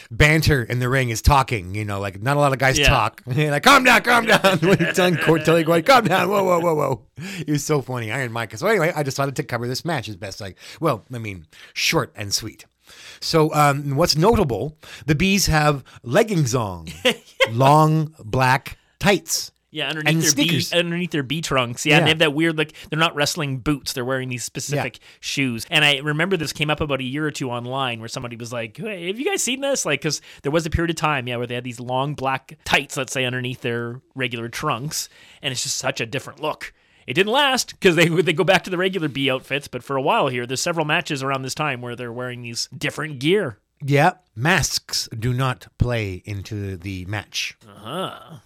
banter 0.09 0.63
in 0.63 0.79
the 0.79 0.87
ring, 0.87 1.09
his 1.09 1.21
talking. 1.21 1.75
You 1.75 1.83
know, 1.83 1.99
like 1.99 2.21
not 2.21 2.37
a 2.37 2.39
lot 2.39 2.53
of 2.53 2.59
guys 2.59 2.79
Yeah. 2.79 2.87
talk. 2.87 3.21
like, 3.25 3.63
calm 3.63 3.83
down, 3.83 4.01
calm 4.03 4.25
down. 4.25 4.39
when 4.61 4.77
he's 4.77 4.95
done, 4.95 5.17
Court 5.17 5.43
telling 5.43 5.65
going, 5.65 5.83
calm 5.83 6.05
down. 6.05 6.29
Whoa, 6.29 6.43
whoa, 6.43 6.59
whoa, 6.59 6.75
whoa. 6.75 7.01
He 7.45 7.51
was 7.51 7.63
so 7.63 7.81
funny. 7.81 8.09
Iron 8.11 8.31
Mike. 8.31 8.55
So 8.57 8.67
anyway, 8.67 8.93
I 8.95 9.03
decided 9.03 9.35
to 9.35 9.43
cover 9.43 9.67
this 9.67 9.83
match 9.83 10.07
as 10.07 10.15
best 10.15 10.41
I. 10.41 10.55
Well, 10.79 11.03
I 11.13 11.17
mean, 11.17 11.45
short 11.73 12.11
and 12.15 12.33
sweet. 12.33 12.65
So, 13.21 13.53
um, 13.53 13.95
what's 13.95 14.17
notable? 14.17 14.77
The 15.05 15.15
bees 15.15 15.45
have 15.45 15.83
leggings 16.03 16.55
on, 16.55 16.87
long 17.51 18.13
black 18.19 18.77
tights. 18.99 19.51
Yeah, 19.73 19.87
underneath 19.87 20.13
And 20.13 20.21
their 20.23 20.33
bee, 20.45 20.65
underneath 20.73 21.11
their 21.11 21.23
bee 21.23 21.39
trunks. 21.39 21.85
Yeah, 21.85 21.93
Yeah. 21.93 21.97
and 21.99 22.05
they 22.05 22.09
have 22.09 22.19
that 22.19 22.33
weird 22.33 22.57
like 22.57 22.73
they're 22.89 22.99
not 22.99 23.15
wrestling 23.15 23.59
boots. 23.59 23.93
They're 23.93 24.03
wearing 24.03 24.27
these 24.27 24.43
specific 24.43 24.99
shoes. 25.21 25.65
And 25.69 25.85
I 25.85 25.99
remember 25.99 26.35
this 26.35 26.51
came 26.51 26.69
up 26.69 26.81
about 26.81 26.99
a 26.99 27.05
year 27.05 27.25
or 27.25 27.31
two 27.31 27.49
online 27.49 27.99
where 28.01 28.09
somebody 28.09 28.35
was 28.35 28.51
like, 28.51 28.75
"Hey, 28.75 29.07
have 29.07 29.17
you 29.17 29.23
guys 29.23 29.41
seen 29.41 29.61
this?" 29.61 29.85
Like, 29.85 30.01
because 30.01 30.19
there 30.43 30.51
was 30.51 30.65
a 30.65 30.69
period 30.69 30.89
of 30.89 30.97
time, 30.97 31.25
yeah, 31.25 31.37
where 31.37 31.47
they 31.47 31.55
had 31.55 31.63
these 31.63 31.79
long 31.79 32.15
black 32.15 32.57
tights, 32.65 32.97
let's 32.97 33.13
say, 33.13 33.23
underneath 33.23 33.61
their 33.61 34.01
regular 34.13 34.49
trunks, 34.49 35.07
and 35.41 35.53
it's 35.53 35.63
just 35.63 35.77
such 35.77 36.01
a 36.01 36.05
different 36.05 36.41
look. 36.41 36.73
It 37.07 37.13
didn't 37.13 37.31
last 37.31 37.71
because 37.71 37.95
they 37.95 38.07
they 38.07 38.33
go 38.33 38.43
back 38.43 38.63
to 38.63 38.69
the 38.69 38.77
regular 38.77 39.07
B 39.07 39.29
outfits, 39.29 39.67
but 39.67 39.83
for 39.83 39.95
a 39.95 40.01
while 40.01 40.27
here, 40.27 40.45
there's 40.45 40.61
several 40.61 40.85
matches 40.85 41.23
around 41.23 41.41
this 41.41 41.55
time 41.55 41.81
where 41.81 41.95
they're 41.95 42.13
wearing 42.13 42.41
these 42.41 42.67
different 42.77 43.19
gear. 43.19 43.57
Yeah, 43.83 44.13
masks 44.35 45.09
do 45.17 45.33
not 45.33 45.67
play 45.77 46.21
into 46.25 46.77
the 46.77 47.05
match. 47.05 47.57
Uh-huh. 47.67 48.37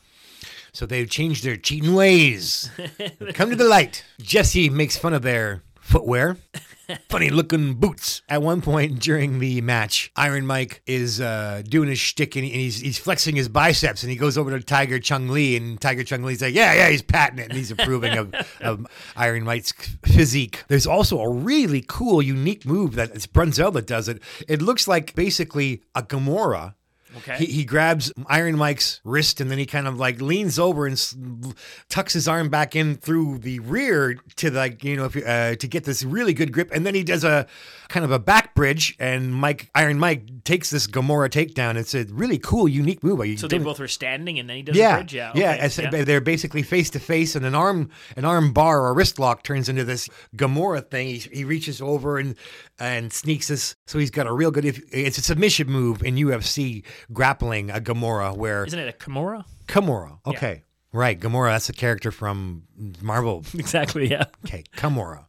So 0.72 0.86
they've 0.86 1.10
changed 1.10 1.44
their 1.44 1.58
cheating 1.58 1.94
ways. 1.94 2.70
Come 3.34 3.50
to 3.50 3.56
the 3.56 3.66
light. 3.66 4.04
Jesse 4.20 4.70
makes 4.70 4.98
fun 4.98 5.14
of 5.14 5.22
their 5.22 5.64
footwear. 5.80 6.38
Funny 7.10 7.30
looking 7.30 7.76
boots. 7.76 8.22
At 8.30 8.42
one 8.42 8.62
point 8.62 9.00
during 9.00 9.40
the 9.40 9.62
match, 9.62 10.12
Iron 10.16 10.46
Mike 10.46 10.82
is 10.86 11.22
uh, 11.22 11.64
doing 11.68 11.90
his 11.90 12.00
shtick 12.00 12.36
and 12.36 12.46
he's 12.46 12.80
he's 12.80 12.98
flexing 12.98 13.36
his 13.36 13.50
biceps 13.50 14.04
and 14.04 14.12
he 14.12 14.18
goes 14.18 14.38
over 14.38 14.52
to 14.52 14.64
Tiger 14.64 15.00
Chung 15.00 15.30
Lee 15.30 15.56
and 15.56 15.80
Tiger 15.80 16.04
Chung 16.04 16.24
Lee's 16.24 16.42
like, 16.42 16.54
yeah, 16.54 16.74
yeah, 16.74 16.90
he's 16.90 17.02
patting 17.02 17.40
it 17.40 17.50
and 17.50 17.54
he's 17.54 17.72
approving 17.72 18.18
of, 18.18 18.34
of 18.62 18.86
Iron 19.16 19.44
Mike's 19.44 19.72
physique. 20.04 20.64
There's 20.68 20.88
also 20.88 21.20
a 21.22 21.30
really 21.30 21.84
cool, 21.88 22.22
unique 22.22 22.66
move 22.66 22.96
that 22.96 23.12
it's 23.12 23.28
Brunzell 23.28 23.74
that 23.74 23.88
does 23.88 24.08
it. 24.08 24.22
It 24.48 24.62
looks 24.62 24.88
like 24.88 25.16
basically 25.16 25.84
a 25.94 26.04
Gamora. 26.04 26.76
Okay. 27.18 27.38
He, 27.38 27.46
he 27.46 27.66
grabs 27.66 28.12
Iron 28.28 28.58
Mike's 28.58 29.00
wrist 29.04 29.40
and 29.40 29.50
then 29.50 29.58
he 29.58 29.66
kind 29.66 29.88
of 29.88 29.98
like 29.98 30.22
leans 30.22 30.60
over 30.60 30.86
and 30.86 31.56
tucks 31.90 32.14
his 32.14 32.28
arm 32.28 32.50
back 32.50 32.76
in 32.76 32.96
through 32.96 33.40
the 33.40 33.60
rear 33.60 34.20
to 34.36 34.52
like 34.52 34.84
you 34.84 34.98
know 34.98 35.06
if, 35.06 35.16
uh, 35.16 35.56
to 35.56 35.68
get 35.68 35.86
this 35.86 36.04
really 36.04 36.34
good 36.34 36.52
grip 36.52 36.70
and 36.74 36.86
then 36.86 36.94
he 36.94 37.04
does 37.04 37.24
a 37.24 37.48
kind 37.90 38.04
of 38.06 38.12
a 38.12 38.20
back 38.20 38.56
bridge 38.56 38.96
and 39.00 39.34
Mike 39.34 39.70
Iron 39.76 40.00
Mike 40.00 40.44
takes 40.44 40.70
this 40.70 40.88
Gamora 40.88 41.30
takedown. 41.30 41.76
It's 41.76 41.94
a 41.94 42.06
really 42.06 42.38
cool, 42.38 42.68
unique 42.68 43.04
move. 43.04 43.26
You 43.26 43.38
so 43.38 43.48
they 43.48 43.58
both 43.58 43.80
are 43.80 43.88
standing, 43.88 44.40
and 44.40 44.50
then 44.50 44.58
he 44.58 44.64
does 44.64 44.76
yeah, 44.76 44.96
a 44.96 44.98
bridge. 44.98 45.14
Yeah, 45.14 45.32
yeah. 45.36 45.54
okay, 45.54 45.60
as- 45.60 46.06
They're 46.06 46.22
basically 46.22 46.64
face 46.64 46.90
to 46.92 47.00
face, 47.00 47.36
and 47.36 47.46
an 47.46 47.56
arm, 47.56 47.90
an 48.16 48.26
arm 48.26 48.54
bar 48.54 48.82
or 48.82 48.90
a 48.90 48.94
wrist 48.94 49.20
lock 49.20 49.44
turns 49.44 49.70
into 49.70 49.84
this 49.84 50.10
Gamora 50.36 50.90
thing. 50.90 51.08
He, 51.08 51.18
he 51.18 51.44
reaches 51.44 51.82
over 51.82 52.18
and 52.18 52.36
and 52.80 53.12
sneaks 53.12 53.48
this. 53.48 53.76
So 53.88 54.00
he's 54.00 54.12
got 54.12 54.28
a 54.28 54.34
real 54.34 54.52
good. 54.52 54.66
If, 54.66 54.82
it's 54.92 55.18
a 55.18 55.22
submission 55.22 55.68
move 55.68 56.04
in 56.04 56.16
UFC 56.16 56.84
grappling 57.14 57.70
a 57.70 57.80
Gamora, 57.80 58.36
where 58.36 58.66
Isn't 58.66 58.80
it 58.80 58.90
a 58.90 58.98
Kimura? 58.98 59.46
Gamora. 59.68 60.20
Okay, 60.26 60.64
right. 60.92 61.20
Gamora. 61.20 61.52
That's 61.52 61.70
a 61.70 61.74
character 61.74 62.12
from 62.12 62.64
Marvel. 63.02 63.44
Exactly. 63.56 64.10
Yeah. 64.10 64.26
Okay, 64.46 64.64
Gamora. 64.78 65.26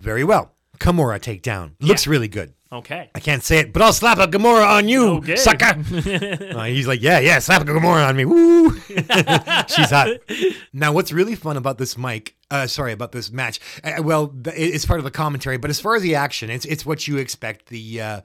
Very 0.00 0.24
well. 0.24 0.54
Gamora 0.80 1.20
takedown 1.20 1.72
looks 1.80 2.06
really 2.06 2.28
good. 2.28 2.54
Okay. 2.72 3.10
I 3.14 3.20
can't 3.20 3.42
say 3.42 3.58
it, 3.58 3.72
but 3.72 3.82
I'll 3.82 3.92
slap 3.92 4.18
a 4.18 4.26
Gamora 4.26 4.66
on 4.78 4.88
you, 4.88 5.16
Okay. 5.16 5.36
sucker. 5.36 5.74
Uh, 6.56 6.64
he's 6.64 6.86
like, 6.86 7.02
yeah, 7.02 7.18
yeah, 7.18 7.38
slap 7.38 7.62
a 7.62 7.64
Gamora 7.64 8.08
on 8.08 8.16
me. 8.16 8.24
Woo! 8.24 8.78
She's 9.68 9.90
hot. 9.90 10.08
Now, 10.72 10.92
what's 10.92 11.12
really 11.12 11.34
fun 11.34 11.56
about 11.56 11.78
this 11.78 11.98
mic, 11.98 12.34
uh, 12.50 12.66
sorry, 12.66 12.92
about 12.92 13.12
this 13.12 13.30
match, 13.30 13.60
uh, 13.84 14.02
well, 14.02 14.32
it's 14.46 14.84
part 14.86 14.98
of 15.00 15.04
the 15.04 15.10
commentary, 15.10 15.56
but 15.56 15.70
as 15.70 15.80
far 15.80 15.94
as 15.96 16.02
the 16.02 16.14
action, 16.14 16.50
it's 16.50 16.64
it's 16.64 16.84
what 16.84 17.06
you 17.08 17.16
expect. 17.18 17.66
The 17.66 18.00
uh, 18.00 18.20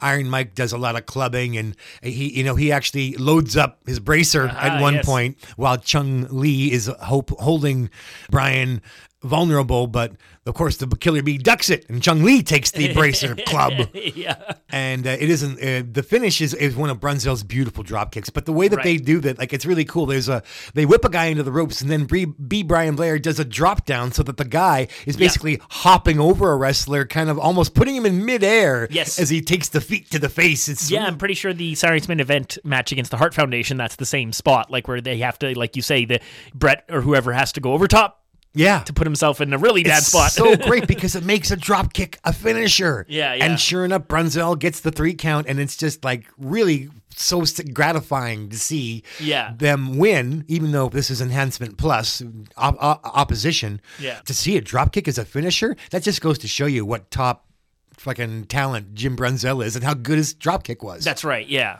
Iron 0.00 0.28
Mike 0.28 0.54
does 0.54 0.72
a 0.72 0.78
lot 0.78 0.96
of 0.96 1.06
clubbing, 1.06 1.56
and 1.56 1.76
he, 2.02 2.36
you 2.36 2.44
know, 2.44 2.54
he 2.56 2.72
actually 2.72 3.14
loads 3.14 3.56
up 3.56 3.78
his 3.86 3.98
bracer 4.00 4.46
at 4.48 4.72
Ah, 4.78 4.80
one 4.80 4.94
yes. 4.94 5.06
point 5.06 5.36
while 5.56 5.76
Chung 5.78 6.26
Lee 6.30 6.70
is 6.72 6.90
hope, 7.02 7.30
holding 7.38 7.90
Brian 8.30 8.82
vulnerable, 9.22 9.86
but 9.86 10.12
of 10.46 10.54
course 10.54 10.78
the 10.78 10.86
killer 10.86 11.22
bee 11.22 11.36
ducks 11.36 11.68
it, 11.68 11.84
and 11.90 12.02
Chung 12.02 12.22
Lee 12.22 12.42
takes 12.42 12.70
the 12.70 12.94
bracer 12.94 13.34
club 13.46 13.74
yeah. 13.92 14.54
and 14.70 15.06
uh, 15.06 15.10
it 15.10 15.28
isn't 15.28 15.58
uh, 15.62 15.86
the 15.92 16.02
finish 16.02 16.40
is, 16.40 16.54
is 16.54 16.74
one 16.74 16.88
of 16.88 16.98
Brunzell's 16.98 17.42
beautiful 17.42 17.84
drop 17.84 18.12
kicks 18.12 18.30
but 18.30 18.46
the 18.46 18.52
way 18.52 18.66
that 18.66 18.76
Right. 18.78 18.84
they 18.84 18.96
do 18.96 19.20
that 19.20 19.38
like 19.38 19.52
it's 19.52 19.66
really 19.66 19.84
cool 19.84 20.06
there's 20.06 20.30
a 20.30 20.42
they 20.72 20.86
whip 20.86 21.04
a 21.04 21.10
guy 21.10 21.26
into 21.26 21.42
the 21.42 21.52
ropes 21.52 21.82
and 21.82 21.90
then 21.90 22.06
B, 22.06 22.24
B 22.24 22.62
Brian 22.62 22.96
Blair 22.96 23.18
does 23.18 23.38
a 23.38 23.44
drop 23.44 23.69
down 23.78 24.12
so 24.12 24.22
that 24.24 24.36
the 24.36 24.44
guy 24.44 24.88
is 25.06 25.16
Yeah. 25.16 25.26
basically 25.26 25.60
hopping 25.70 26.18
over 26.20 26.52
a 26.52 26.56
wrestler 26.56 27.04
kind 27.06 27.30
of 27.30 27.38
almost 27.38 27.74
putting 27.74 27.94
him 27.96 28.06
in 28.06 28.24
midair 28.24 28.88
Yes. 28.90 29.18
as 29.18 29.30
he 29.30 29.40
takes 29.40 29.68
the 29.68 29.80
feet 29.80 30.10
to 30.10 30.18
the 30.18 30.28
face 30.28 30.68
it's 30.68 30.90
Yeah, 30.90 31.04
I'm 31.06 31.16
pretty 31.18 31.34
sure 31.34 31.52
the 31.52 31.74
Saturday 31.74 32.04
Main 32.08 32.20
event 32.20 32.58
match 32.64 32.92
against 32.92 33.10
the 33.10 33.16
Hart 33.16 33.34
Foundation, 33.34 33.76
that's 33.76 33.96
the 33.96 34.06
same 34.06 34.32
spot, 34.32 34.70
like 34.70 34.88
where 34.88 35.00
they 35.00 35.18
have 35.18 35.38
to, 35.40 35.56
like 35.58 35.76
you 35.76 35.82
say, 35.82 36.04
the 36.04 36.20
Brett 36.54 36.84
or 36.90 37.00
whoever 37.02 37.32
has 37.32 37.52
to 37.52 37.60
go 37.60 37.72
over 37.72 37.86
top 37.88 38.16
yeah 38.52 38.80
to 38.80 38.92
put 38.92 39.06
himself 39.06 39.40
in 39.40 39.52
a 39.52 39.58
really 39.58 39.84
bad 39.84 39.98
it's 39.98 40.08
spot. 40.08 40.32
so 40.32 40.56
great 40.68 40.88
because 40.88 41.14
it 41.14 41.24
makes 41.24 41.52
a 41.52 41.56
drop 41.56 41.92
kick 41.92 42.18
a 42.24 42.32
finisher. 42.32 43.06
Yeah, 43.08 43.32
yeah. 43.34 43.44
And 43.44 43.60
sure 43.60 43.84
enough, 43.84 44.02
Brunzell 44.08 44.58
gets 44.58 44.80
the 44.80 44.90
three 44.90 45.14
count, 45.14 45.46
and 45.48 45.60
it's 45.60 45.76
just 45.76 46.04
like 46.04 46.24
really 46.36 46.88
so 47.16 47.44
gratifying 47.72 48.48
to 48.48 48.58
see 48.58 49.02
Yeah. 49.18 49.52
them 49.56 49.98
win, 49.98 50.44
even 50.48 50.72
though 50.72 50.88
this 50.88 51.10
is 51.10 51.20
enhancement 51.20 51.76
plus 51.76 52.22
op- 52.56 52.76
op- 52.80 53.00
opposition. 53.04 53.80
Yeah. 53.98 54.20
To 54.26 54.34
see 54.34 54.56
a 54.56 54.60
drop 54.60 54.92
kick 54.92 55.06
as 55.08 55.18
a 55.18 55.24
finisher, 55.24 55.76
that 55.90 56.02
just 56.02 56.20
goes 56.20 56.38
to 56.38 56.48
show 56.48 56.66
you 56.66 56.84
what 56.84 57.10
top 57.10 57.46
fucking 57.94 58.44
talent 58.46 58.94
Jim 58.94 59.16
Brunzell 59.16 59.64
is 59.64 59.76
and 59.76 59.84
how 59.84 59.94
good 59.94 60.16
his 60.18 60.32
drop 60.32 60.62
kick 60.64 60.82
was. 60.82 61.04
That's 61.04 61.24
right. 61.24 61.46
Yeah. 61.46 61.78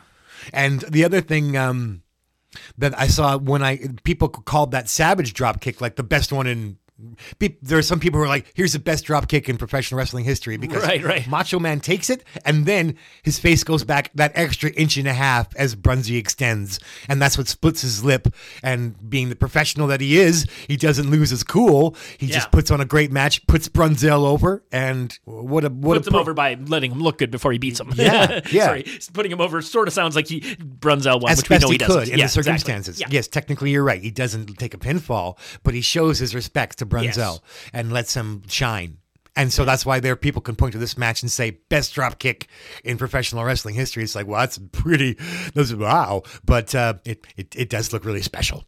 And 0.53 0.81
the 0.81 1.03
other 1.05 1.21
thing 1.21 1.57
um, 1.57 2.03
that 2.77 2.97
I 2.99 3.07
saw 3.07 3.37
when 3.37 3.63
I 3.63 3.79
people 4.03 4.27
called 4.29 4.71
that 4.71 4.89
Savage 4.89 5.33
drop 5.33 5.61
kick 5.61 5.81
like 5.81 5.95
the 5.95 6.03
best 6.03 6.31
one 6.31 6.47
in. 6.47 6.77
There 7.61 7.77
are 7.77 7.81
some 7.81 7.99
people 7.99 8.19
who 8.19 8.25
are 8.25 8.29
like, 8.29 8.51
"Here's 8.53 8.73
the 8.73 8.79
best 8.79 9.05
drop 9.05 9.27
kick 9.27 9.49
in 9.49 9.57
professional 9.57 9.97
wrestling 9.97 10.25
history," 10.25 10.57
because 10.57 10.83
Right, 10.83 11.03
right. 11.03 11.27
Macho 11.27 11.59
Man 11.59 11.79
takes 11.79 12.09
it, 12.09 12.23
and 12.45 12.65
then 12.65 12.95
his 13.23 13.39
face 13.39 13.63
goes 13.63 13.83
back 13.83 14.11
that 14.15 14.31
extra 14.35 14.69
inch 14.71 14.97
and 14.97 15.07
a 15.07 15.13
half 15.13 15.55
as 15.55 15.75
Brunzy 15.75 16.17
extends, 16.17 16.79
and 17.07 17.21
that's 17.21 17.37
what 17.37 17.47
splits 17.47 17.81
his 17.81 18.03
lip. 18.03 18.27
And 18.63 19.09
being 19.09 19.29
the 19.29 19.35
professional 19.35 19.87
that 19.87 20.01
he 20.01 20.17
is, 20.17 20.45
he 20.67 20.77
doesn't 20.77 21.09
lose 21.09 21.29
his 21.29 21.43
cool. 21.43 21.95
He 22.17 22.27
Yeah. 22.27 22.35
just 22.35 22.51
puts 22.51 22.71
on 22.71 22.81
a 22.81 22.85
great 22.85 23.11
match, 23.11 23.45
puts 23.47 23.67
Brunzell 23.67 24.25
over, 24.25 24.63
and 24.71 25.17
what 25.25 25.63
a 25.65 25.69
what 25.69 25.95
Puts 25.97 26.07
a 26.07 26.09
him 26.09 26.13
pro- 26.13 26.21
over 26.21 26.33
by 26.33 26.55
letting 26.67 26.91
him 26.91 26.99
look 26.99 27.17
good 27.17 27.31
before 27.31 27.51
he 27.51 27.57
beats 27.57 27.79
him. 27.79 27.91
Yeah, 27.95 28.41
yeah. 28.51 28.65
Sorry, 28.65 28.85
putting 29.13 29.31
him 29.31 29.41
over 29.41 29.61
sort 29.61 29.87
of 29.87 29.93
sounds 29.93 30.15
like 30.15 30.27
he 30.27 30.41
Brunzell 30.41 31.21
won, 31.21 31.31
as 31.31 31.37
which 31.39 31.49
we 31.49 31.55
best 31.55 31.61
know 31.63 31.67
he, 31.69 31.73
he, 31.73 31.77
doesn't. 31.77 31.95
could 31.99 32.07
in 32.09 32.17
Yeah, 32.17 32.25
the 32.25 32.39
exactly. 32.39 32.43
circumstances. 32.43 32.99
Yeah. 32.99 33.07
Yes, 33.09 33.27
technically 33.27 33.71
you're 33.71 33.83
right. 33.83 34.01
He 34.01 34.11
doesn't 34.11 34.57
take 34.57 34.73
a 34.73 34.77
pinfall, 34.77 35.37
but 35.63 35.73
he 35.73 35.81
shows 35.81 36.19
his 36.19 36.33
respect 36.35 36.77
to 36.79 36.85
Brunzell 36.91 37.15
Yes. 37.15 37.39
and 37.73 37.91
lets 37.91 38.13
him 38.13 38.43
shine. 38.47 38.97
And 39.33 39.51
so 39.51 39.63
that's 39.63 39.85
why 39.85 40.01
there 40.01 40.17
people 40.17 40.41
can 40.41 40.57
point 40.57 40.73
to 40.73 40.77
this 40.77 40.97
match 40.97 41.21
and 41.21 41.31
say 41.31 41.51
best 41.69 41.93
drop 41.93 42.19
kick 42.19 42.47
in 42.83 42.97
professional 42.97 43.45
wrestling 43.45 43.75
history. 43.75 44.03
It's 44.03 44.13
like, 44.13 44.27
well, 44.27 44.41
that's 44.41 44.57
pretty, 44.73 45.15
that's 45.55 45.73
wow, 45.73 46.23
but 46.43 46.75
uh, 46.75 46.95
it, 47.05 47.25
it 47.37 47.55
it 47.55 47.69
does 47.69 47.93
look 47.93 48.03
really 48.03 48.21
special. 48.23 48.65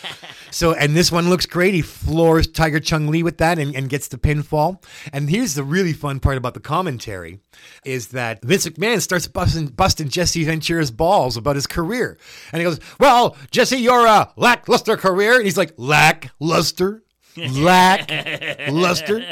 so, 0.50 0.72
and 0.72 0.96
this 0.96 1.12
one 1.12 1.28
looks 1.28 1.44
great. 1.44 1.74
He 1.74 1.82
floors 1.82 2.46
Tiger 2.46 2.80
Chung 2.80 3.08
Lee 3.08 3.22
with 3.22 3.36
that 3.36 3.58
and, 3.58 3.76
and 3.76 3.90
gets 3.90 4.08
the 4.08 4.16
pinfall. 4.16 4.82
And 5.12 5.28
here's 5.28 5.54
the 5.54 5.62
really 5.62 5.92
fun 5.92 6.20
part 6.20 6.38
about 6.38 6.54
the 6.54 6.60
commentary 6.60 7.40
is 7.84 8.08
that 8.08 8.42
Vince 8.42 8.66
McMahon 8.66 9.02
starts 9.02 9.28
busting, 9.28 9.66
busting 9.68 10.08
Jesse 10.08 10.42
Ventura's 10.44 10.90
balls 10.90 11.36
about 11.36 11.54
his 11.56 11.66
career. 11.66 12.16
And 12.52 12.60
he 12.60 12.64
goes, 12.64 12.80
well, 12.98 13.36
Jesse, 13.50 13.76
you're 13.76 14.06
a 14.06 14.32
lackluster 14.36 14.96
career. 14.96 15.34
And 15.36 15.44
he's 15.44 15.58
like, 15.58 15.74
lackluster? 15.76 17.02
Lackluster? 17.38 19.22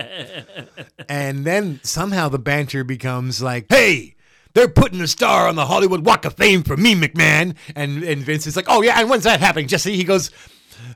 and 1.09 1.45
then 1.45 1.81
somehow 1.83 2.29
the 2.29 2.39
banter 2.39 2.85
becomes 2.85 3.43
like, 3.43 3.67
hey, 3.69 4.15
they're 4.55 4.69
putting 4.69 5.01
a 5.01 5.09
star 5.09 5.49
on 5.49 5.55
the 5.55 5.67
Hollywood 5.67 6.05
Walk 6.07 6.25
of 6.25 6.35
Fame 6.35 6.63
for 6.63 6.77
me, 6.77 6.95
McMahon. 6.95 7.57
And, 7.75 8.03
and 8.03 8.23
Vince 8.23 8.47
is 8.47 8.57
like, 8.57 8.67
oh, 8.69 8.83
yeah, 8.83 8.99
and 8.99 9.11
when's 9.11 9.25
that 9.25 9.41
happening, 9.41 9.69
Jesse? 9.69 9.97
He 9.97 10.05
goes, 10.05 10.31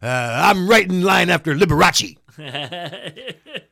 uh, 0.02 0.06
I'm 0.06 0.68
right 0.68 0.88
in 0.88 1.02
line 1.02 1.30
after 1.30 1.54
Liberace. 1.54 2.16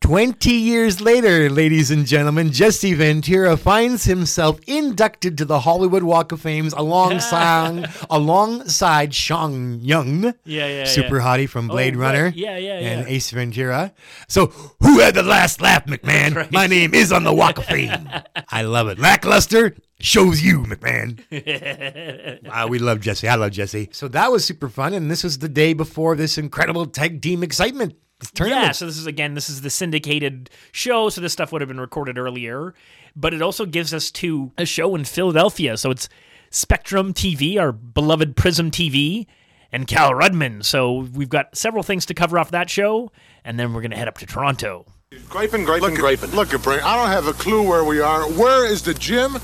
20 0.00 0.52
years 0.52 1.00
later, 1.00 1.48
ladies 1.50 1.90
and 1.90 2.06
gentlemen, 2.06 2.52
Jesse 2.52 2.94
Ventura 2.94 3.56
finds 3.56 4.04
himself 4.04 4.60
inducted 4.66 5.36
to 5.38 5.44
the 5.44 5.60
Hollywood 5.60 6.02
Walk 6.02 6.32
of 6.32 6.40
Fame 6.40 6.68
alongside 6.76 7.90
alongside 8.10 9.14
Sean 9.14 9.80
Young, 9.80 10.34
Yeah, 10.44 10.66
yeah, 10.68 10.84
super 10.84 11.16
yeah. 11.16 11.22
hottie 11.24 11.48
from 11.48 11.66
Blade 11.66 11.96
Oh, 11.96 11.98
right. 12.00 12.06
Runner, 12.12 12.32
Yeah, 12.36 12.56
yeah, 12.58 12.74
and 12.78 13.00
yeah. 13.08 13.14
Ace 13.14 13.30
Ventura. 13.30 13.92
So, 14.28 14.46
who 14.80 15.00
had 15.00 15.14
the 15.14 15.22
last 15.22 15.60
laugh, 15.60 15.86
McMahon? 15.86 16.52
My 16.52 16.66
name 16.66 16.94
is 16.94 17.10
on 17.10 17.24
the 17.24 17.34
Walk 17.34 17.58
of 17.58 17.64
Fame. 17.64 18.08
I 18.50 18.62
love 18.62 18.88
it. 18.88 18.98
Lackluster 18.98 19.74
shows 19.98 20.42
you, 20.42 20.60
McMahon. 20.64 21.20
wow, 22.46 22.66
we 22.68 22.78
love 22.78 23.00
Jesse. 23.00 23.28
I 23.28 23.34
love 23.36 23.52
Jesse. 23.52 23.88
So 23.92 24.08
that 24.08 24.30
was 24.30 24.44
super 24.44 24.68
fun, 24.68 24.92
and 24.94 25.10
this 25.10 25.24
was 25.24 25.38
the 25.38 25.48
day 25.48 25.72
before 25.72 26.14
this 26.16 26.36
incredible 26.38 26.86
tag 26.86 27.22
team 27.22 27.42
excitement. 27.42 27.94
This 28.20 28.30
tournament. 28.30 28.64
Yeah, 28.66 28.72
so 28.72 28.86
this 28.86 28.96
is 28.96 29.06
again, 29.06 29.34
this 29.34 29.50
is 29.50 29.60
the 29.60 29.70
syndicated 29.70 30.48
show, 30.72 31.08
so 31.10 31.20
this 31.20 31.32
stuff 31.32 31.52
would 31.52 31.60
have 31.60 31.68
been 31.68 31.80
recorded 31.80 32.16
earlier, 32.16 32.72
but 33.14 33.34
it 33.34 33.42
also 33.42 33.66
gives 33.66 33.92
us 33.92 34.10
to 34.12 34.52
a 34.56 34.64
show 34.64 34.94
in 34.94 35.04
Philadelphia. 35.04 35.76
So 35.76 35.90
it's 35.90 36.08
Spectrum 36.50 37.12
TV, 37.12 37.58
our 37.60 37.72
beloved 37.72 38.34
Prism 38.36 38.70
TV, 38.70 39.26
and 39.70 39.86
Kal 39.86 40.12
Rudman. 40.12 40.64
So 40.64 41.08
we've 41.12 41.28
got 41.28 41.54
several 41.56 41.82
things 41.82 42.06
to 42.06 42.14
cover 42.14 42.38
off 42.38 42.50
that 42.52 42.70
show, 42.70 43.12
and 43.44 43.58
then 43.60 43.74
we're 43.74 43.82
gonna 43.82 43.96
head 43.96 44.08
up 44.08 44.16
to 44.18 44.26
Toronto. 44.26 44.86
Griping, 45.28 45.64
griping, 45.64 45.90
Look, 45.90 45.98
griping. 45.98 46.30
look, 46.30 46.54
at 46.54 46.62
Brink. 46.62 46.84
I 46.84 46.96
don't 46.96 47.08
have 47.08 47.26
a 47.26 47.32
clue 47.32 47.62
where 47.68 47.84
we 47.84 48.00
are. 48.00 48.22
Where 48.30 48.66
is 48.66 48.82
the 48.82 48.94
gym? 48.94 49.36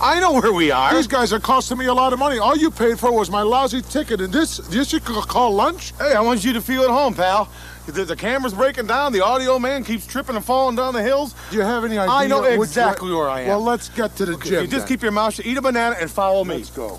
I 0.00 0.18
know 0.20 0.32
where 0.32 0.52
we 0.52 0.70
are. 0.70 0.94
These 0.94 1.06
guys 1.06 1.32
are 1.32 1.38
costing 1.40 1.78
me 1.78 1.86
a 1.86 1.94
lot 1.94 2.12
of 2.12 2.18
money. 2.18 2.38
All 2.38 2.56
you 2.56 2.70
paid 2.70 2.98
for 2.98 3.12
was 3.12 3.30
my 3.30 3.42
lousy 3.42 3.80
ticket, 3.82 4.20
and 4.20 4.32
this 4.32 4.58
this 4.58 4.92
you 4.92 5.00
could 5.00 5.16
call 5.28 5.52
lunch? 5.52 5.92
Hey, 5.98 6.14
I 6.14 6.20
want 6.20 6.44
you 6.44 6.52
to 6.52 6.60
feel 6.60 6.82
at 6.82 6.90
home, 6.90 7.14
pal. 7.14 7.48
The, 7.86 8.04
the 8.04 8.16
camera's 8.16 8.54
breaking 8.54 8.86
down. 8.86 9.12
The 9.12 9.20
audio 9.22 9.58
man 9.58 9.84
keeps 9.84 10.06
tripping 10.06 10.36
and 10.36 10.44
falling 10.44 10.74
down 10.76 10.94
the 10.94 11.02
hills. 11.02 11.34
Do 11.50 11.56
you 11.56 11.62
have 11.62 11.84
any 11.84 11.98
idea? 11.98 12.12
I 12.14 12.26
know 12.26 12.42
exactly 12.44 13.10
way- 13.10 13.16
where 13.16 13.28
I 13.28 13.40
am. 13.42 13.48
Well, 13.48 13.60
let's 13.62 13.88
get 13.90 14.16
to 14.16 14.24
the 14.26 14.34
Okay, 14.34 14.48
gym. 14.50 14.62
you 14.62 14.68
just 14.68 14.86
then. 14.86 14.96
keep 14.96 15.02
your 15.02 15.12
mouth 15.12 15.34
shut, 15.34 15.44
eat 15.46 15.56
a 15.58 15.62
banana, 15.62 15.96
and 16.00 16.10
follow 16.10 16.44
me. 16.44 16.56
Let's 16.56 16.70
go. 16.70 16.98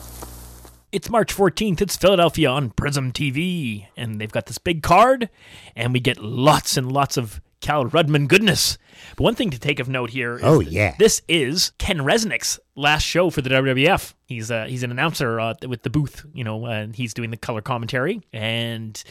It's 0.91 1.09
March 1.09 1.35
14th. 1.35 1.81
It's 1.81 1.95
Philadelphia 1.97 2.49
on 2.49 2.69
Prism 2.69 3.11
TV. 3.11 3.87
And 3.97 4.21
they've 4.21 4.31
got 4.31 4.45
this 4.45 4.57
big 4.59 4.83
card, 4.83 5.29
and 5.75 5.91
we 5.91 5.99
get 5.99 6.19
lots 6.21 6.77
and 6.77 6.91
lots 6.91 7.17
of 7.17 7.41
Kal 7.61 7.85
Rudman 7.85 8.27
goodness. 8.27 8.77
But 9.17 9.23
one 9.23 9.35
thing 9.35 9.49
to 9.49 9.59
take 9.59 9.79
of 9.79 9.89
note 9.89 10.11
here 10.11 10.35
is 10.35 10.41
Oh, 10.43 10.59
yeah. 10.61 10.95
this 10.99 11.21
is 11.27 11.71
Ken 11.79 11.97
Resnick's 11.99 12.59
last 12.75 13.03
show 13.03 13.29
for 13.29 13.41
the 13.41 13.49
WWF. 13.49 14.13
He's 14.27 14.51
uh, 14.51 14.65
he's 14.65 14.83
an 14.83 14.91
announcer 14.91 15.39
uh, 15.39 15.55
with 15.67 15.81
the 15.83 15.89
booth, 15.89 16.25
you 16.33 16.43
know, 16.43 16.65
and 16.65 16.95
he's 16.95 17.13
doing 17.13 17.31
the 17.31 17.37
color 17.37 17.61
commentary. 17.61 18.21
And 18.31 19.01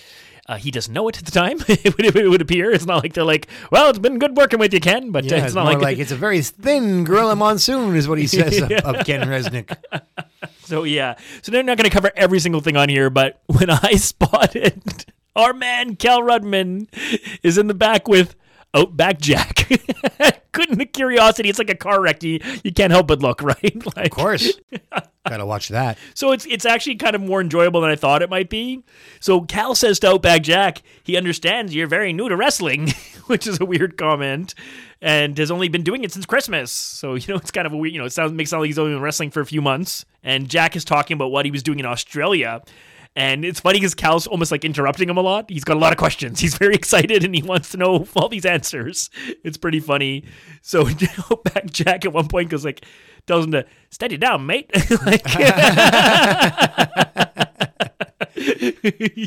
uh, 0.46 0.56
he 0.56 0.70
doesn't 0.70 0.92
know 0.92 1.08
it 1.08 1.18
at 1.18 1.24
the 1.24 1.30
time. 1.30 1.58
it, 1.68 1.96
would, 1.96 2.16
it 2.16 2.28
would 2.28 2.42
appear. 2.42 2.70
It's 2.70 2.86
not 2.86 3.02
like 3.02 3.14
they're 3.14 3.24
like, 3.24 3.48
well, 3.70 3.88
it's 3.90 3.98
been 3.98 4.18
good 4.18 4.36
working 4.36 4.58
with 4.58 4.74
you, 4.74 4.80
Ken. 4.80 5.10
But 5.10 5.24
uh, 5.24 5.28
Yeah, 5.28 5.36
it's, 5.36 5.46
it's 5.46 5.54
not 5.54 5.64
like, 5.64 5.80
like, 5.80 5.98
it's 6.00 6.12
a 6.12 6.16
very 6.16 6.42
thin 6.42 7.04
Gorilla 7.04 7.36
Monsoon, 7.36 7.96
is 7.96 8.08
what 8.08 8.18
he 8.18 8.26
says 8.28 8.60
of, 8.60 8.70
of 8.72 9.06
Ken 9.06 9.26
Resnick. 9.26 9.76
So 10.60 10.84
yeah, 10.84 11.16
so 11.42 11.52
they're 11.52 11.62
not 11.62 11.76
going 11.76 11.88
to 11.88 11.94
cover 11.94 12.10
every 12.16 12.40
single 12.40 12.60
thing 12.60 12.76
on 12.76 12.88
here, 12.88 13.10
but 13.10 13.42
when 13.46 13.70
I 13.70 13.92
spotted 13.96 15.06
our 15.36 15.52
man 15.52 15.96
Kal 15.96 16.20
Rudman 16.22 16.88
is 17.42 17.58
in 17.58 17.66
the 17.66 17.74
back 17.74 18.08
with 18.08 18.34
Oh, 18.74 18.82
Outback 18.82 19.20
Jack, 19.20 19.68
couldn't 20.52 20.78
the 20.78 20.86
curiosity? 20.86 21.48
It's 21.48 21.58
like 21.58 21.70
a 21.70 21.76
car 21.76 22.00
wreck. 22.00 22.22
You, 22.22 22.40
you 22.64 22.72
can't 22.72 22.90
help 22.90 23.06
but 23.06 23.20
look, 23.20 23.40
right? 23.42 23.96
Like, 23.96 24.06
Of 24.06 24.10
course. 24.10 24.52
Gotta 25.28 25.46
watch 25.46 25.68
that. 25.68 25.96
So 26.12 26.32
it's 26.32 26.44
it's 26.44 26.66
actually 26.66 26.96
kind 26.96 27.14
of 27.16 27.22
more 27.22 27.40
enjoyable 27.40 27.80
than 27.80 27.90
I 27.90 27.96
thought 27.96 28.20
it 28.20 28.28
might 28.28 28.50
be. 28.50 28.82
So 29.20 29.40
Kal 29.40 29.74
says 29.74 29.98
to 30.00 30.10
Outback 30.10 30.42
Jack, 30.42 30.82
he 31.02 31.16
understands 31.16 31.74
you're 31.74 31.86
very 31.86 32.12
new 32.12 32.28
to 32.28 32.36
wrestling, 32.36 32.90
which 33.26 33.46
is 33.46 33.58
a 33.58 33.64
weird 33.64 33.96
comment, 33.96 34.54
and 35.00 35.38
has 35.38 35.50
only 35.50 35.68
been 35.68 35.82
doing 35.82 36.04
it 36.04 36.12
since 36.12 36.26
Christmas. 36.26 36.70
So 36.70 37.14
you 37.14 37.24
know 37.28 37.36
it's 37.36 37.50
kind 37.50 37.66
of 37.66 37.72
a 37.72 37.76
weird. 37.76 37.94
You 37.94 38.00
know, 38.00 38.04
it 38.04 38.12
sounds 38.12 38.32
makes 38.32 38.48
it 38.48 38.50
sound 38.50 38.60
like 38.62 38.68
he's 38.68 38.78
only 38.78 38.92
been 38.92 39.00
wrestling 39.02 39.30
for 39.30 39.40
a 39.40 39.46
few 39.46 39.62
months. 39.62 40.04
And 40.22 40.46
Jack 40.46 40.76
is 40.76 40.84
talking 40.84 41.14
about 41.14 41.30
what 41.30 41.46
he 41.46 41.50
was 41.50 41.62
doing 41.62 41.78
in 41.78 41.86
Australia. 41.86 42.60
And 43.16 43.44
it's 43.44 43.60
funny 43.60 43.78
because 43.78 43.94
Kal's 43.94 44.26
almost 44.26 44.50
like 44.50 44.64
interrupting 44.64 45.08
him 45.08 45.16
a 45.16 45.20
lot. 45.22 45.48
He's 45.48 45.62
got 45.62 45.76
a 45.76 45.80
lot 45.80 45.92
of 45.92 45.98
questions. 45.98 46.40
He's 46.40 46.58
very 46.58 46.74
excited 46.74 47.22
and 47.24 47.34
he 47.34 47.42
wants 47.42 47.70
to 47.70 47.76
know 47.76 48.06
all 48.16 48.28
these 48.28 48.44
answers. 48.44 49.08
It's 49.44 49.56
pretty 49.56 49.80
funny. 49.80 50.24
So 50.62 50.88
Outback 51.30 51.66
Jack 51.66 52.04
at 52.04 52.12
one 52.12 52.26
point 52.28 52.50
goes 52.50 52.64
like, 52.64 52.84
tells 53.26 53.44
him 53.46 53.52
to 53.52 53.64
steady 53.90 54.16
down, 54.16 54.46
mate. 54.46 54.70
like, 55.06 55.26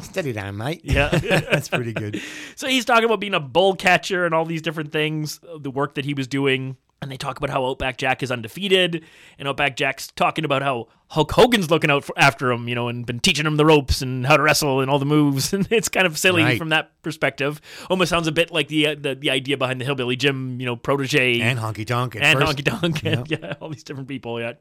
Steady 0.03 0.33
down, 0.33 0.57
mate. 0.57 0.81
yeah. 0.83 1.09
That's 1.09 1.69
pretty 1.69 1.93
good. 1.93 2.21
so 2.55 2.67
he's 2.67 2.85
talking 2.85 3.05
about 3.05 3.19
being 3.19 3.33
a 3.33 3.39
bull 3.39 3.75
catcher 3.75 4.25
and 4.25 4.35
all 4.35 4.45
these 4.45 4.61
different 4.61 4.91
things, 4.91 5.39
uh, 5.49 5.57
the 5.59 5.71
work 5.71 5.95
that 5.95 6.05
he 6.05 6.13
was 6.13 6.27
doing. 6.27 6.77
And 7.01 7.11
they 7.11 7.17
talk 7.17 7.38
about 7.38 7.51
how 7.51 7.63
Outback 7.65 7.97
Jack 7.97 8.23
is 8.23 8.31
undefeated, 8.31 9.05
and 9.38 9.47
Outback 9.47 9.75
Jack's 9.75 10.07
talking 10.07 10.43
about 10.43 10.63
how 10.63 10.88
Hulk 11.09 11.31
Hogan's 11.31 11.71
looking 11.71 11.89
out 11.89 12.03
for, 12.03 12.13
after 12.19 12.51
him, 12.51 12.67
you 12.67 12.75
know, 12.75 12.89
and 12.89 13.05
been 13.05 13.19
teaching 13.19 13.45
him 13.45 13.55
the 13.55 13.65
ropes 13.65 14.01
and 14.01 14.25
how 14.25 14.35
to 14.35 14.43
wrestle 14.43 14.81
and 14.81 14.91
all 14.91 14.99
the 14.99 15.05
moves. 15.05 15.53
And 15.57 15.65
it's 15.71 15.87
kind 15.89 16.05
of 16.05 16.17
silly 16.17 16.43
Right. 16.43 16.57
from 16.57 16.69
that 16.69 17.01
perspective. 17.01 17.61
Almost 17.89 18.09
sounds 18.09 18.27
a 18.27 18.31
bit 18.31 18.51
like 18.51 18.67
the 18.67 18.87
uh, 18.87 18.95
the, 18.99 19.15
the 19.15 19.29
idea 19.29 19.57
behind 19.57 19.79
the 19.79 19.85
Hillbilly 19.85 20.15
Jim, 20.17 20.59
you 20.59 20.65
know, 20.65 20.75
protege 20.75 21.39
And 21.39 21.57
Honky 21.59 21.85
Tonk. 21.87 22.15
and 22.19 22.39
first. 22.39 22.57
Honky 22.57 22.65
Tonk, 22.81 23.01
and 23.05 23.31
yeah, 23.31 23.53
all 23.61 23.69
these 23.69 23.83
different 23.83 24.09
people. 24.09 24.39
Yeah. 24.41 24.53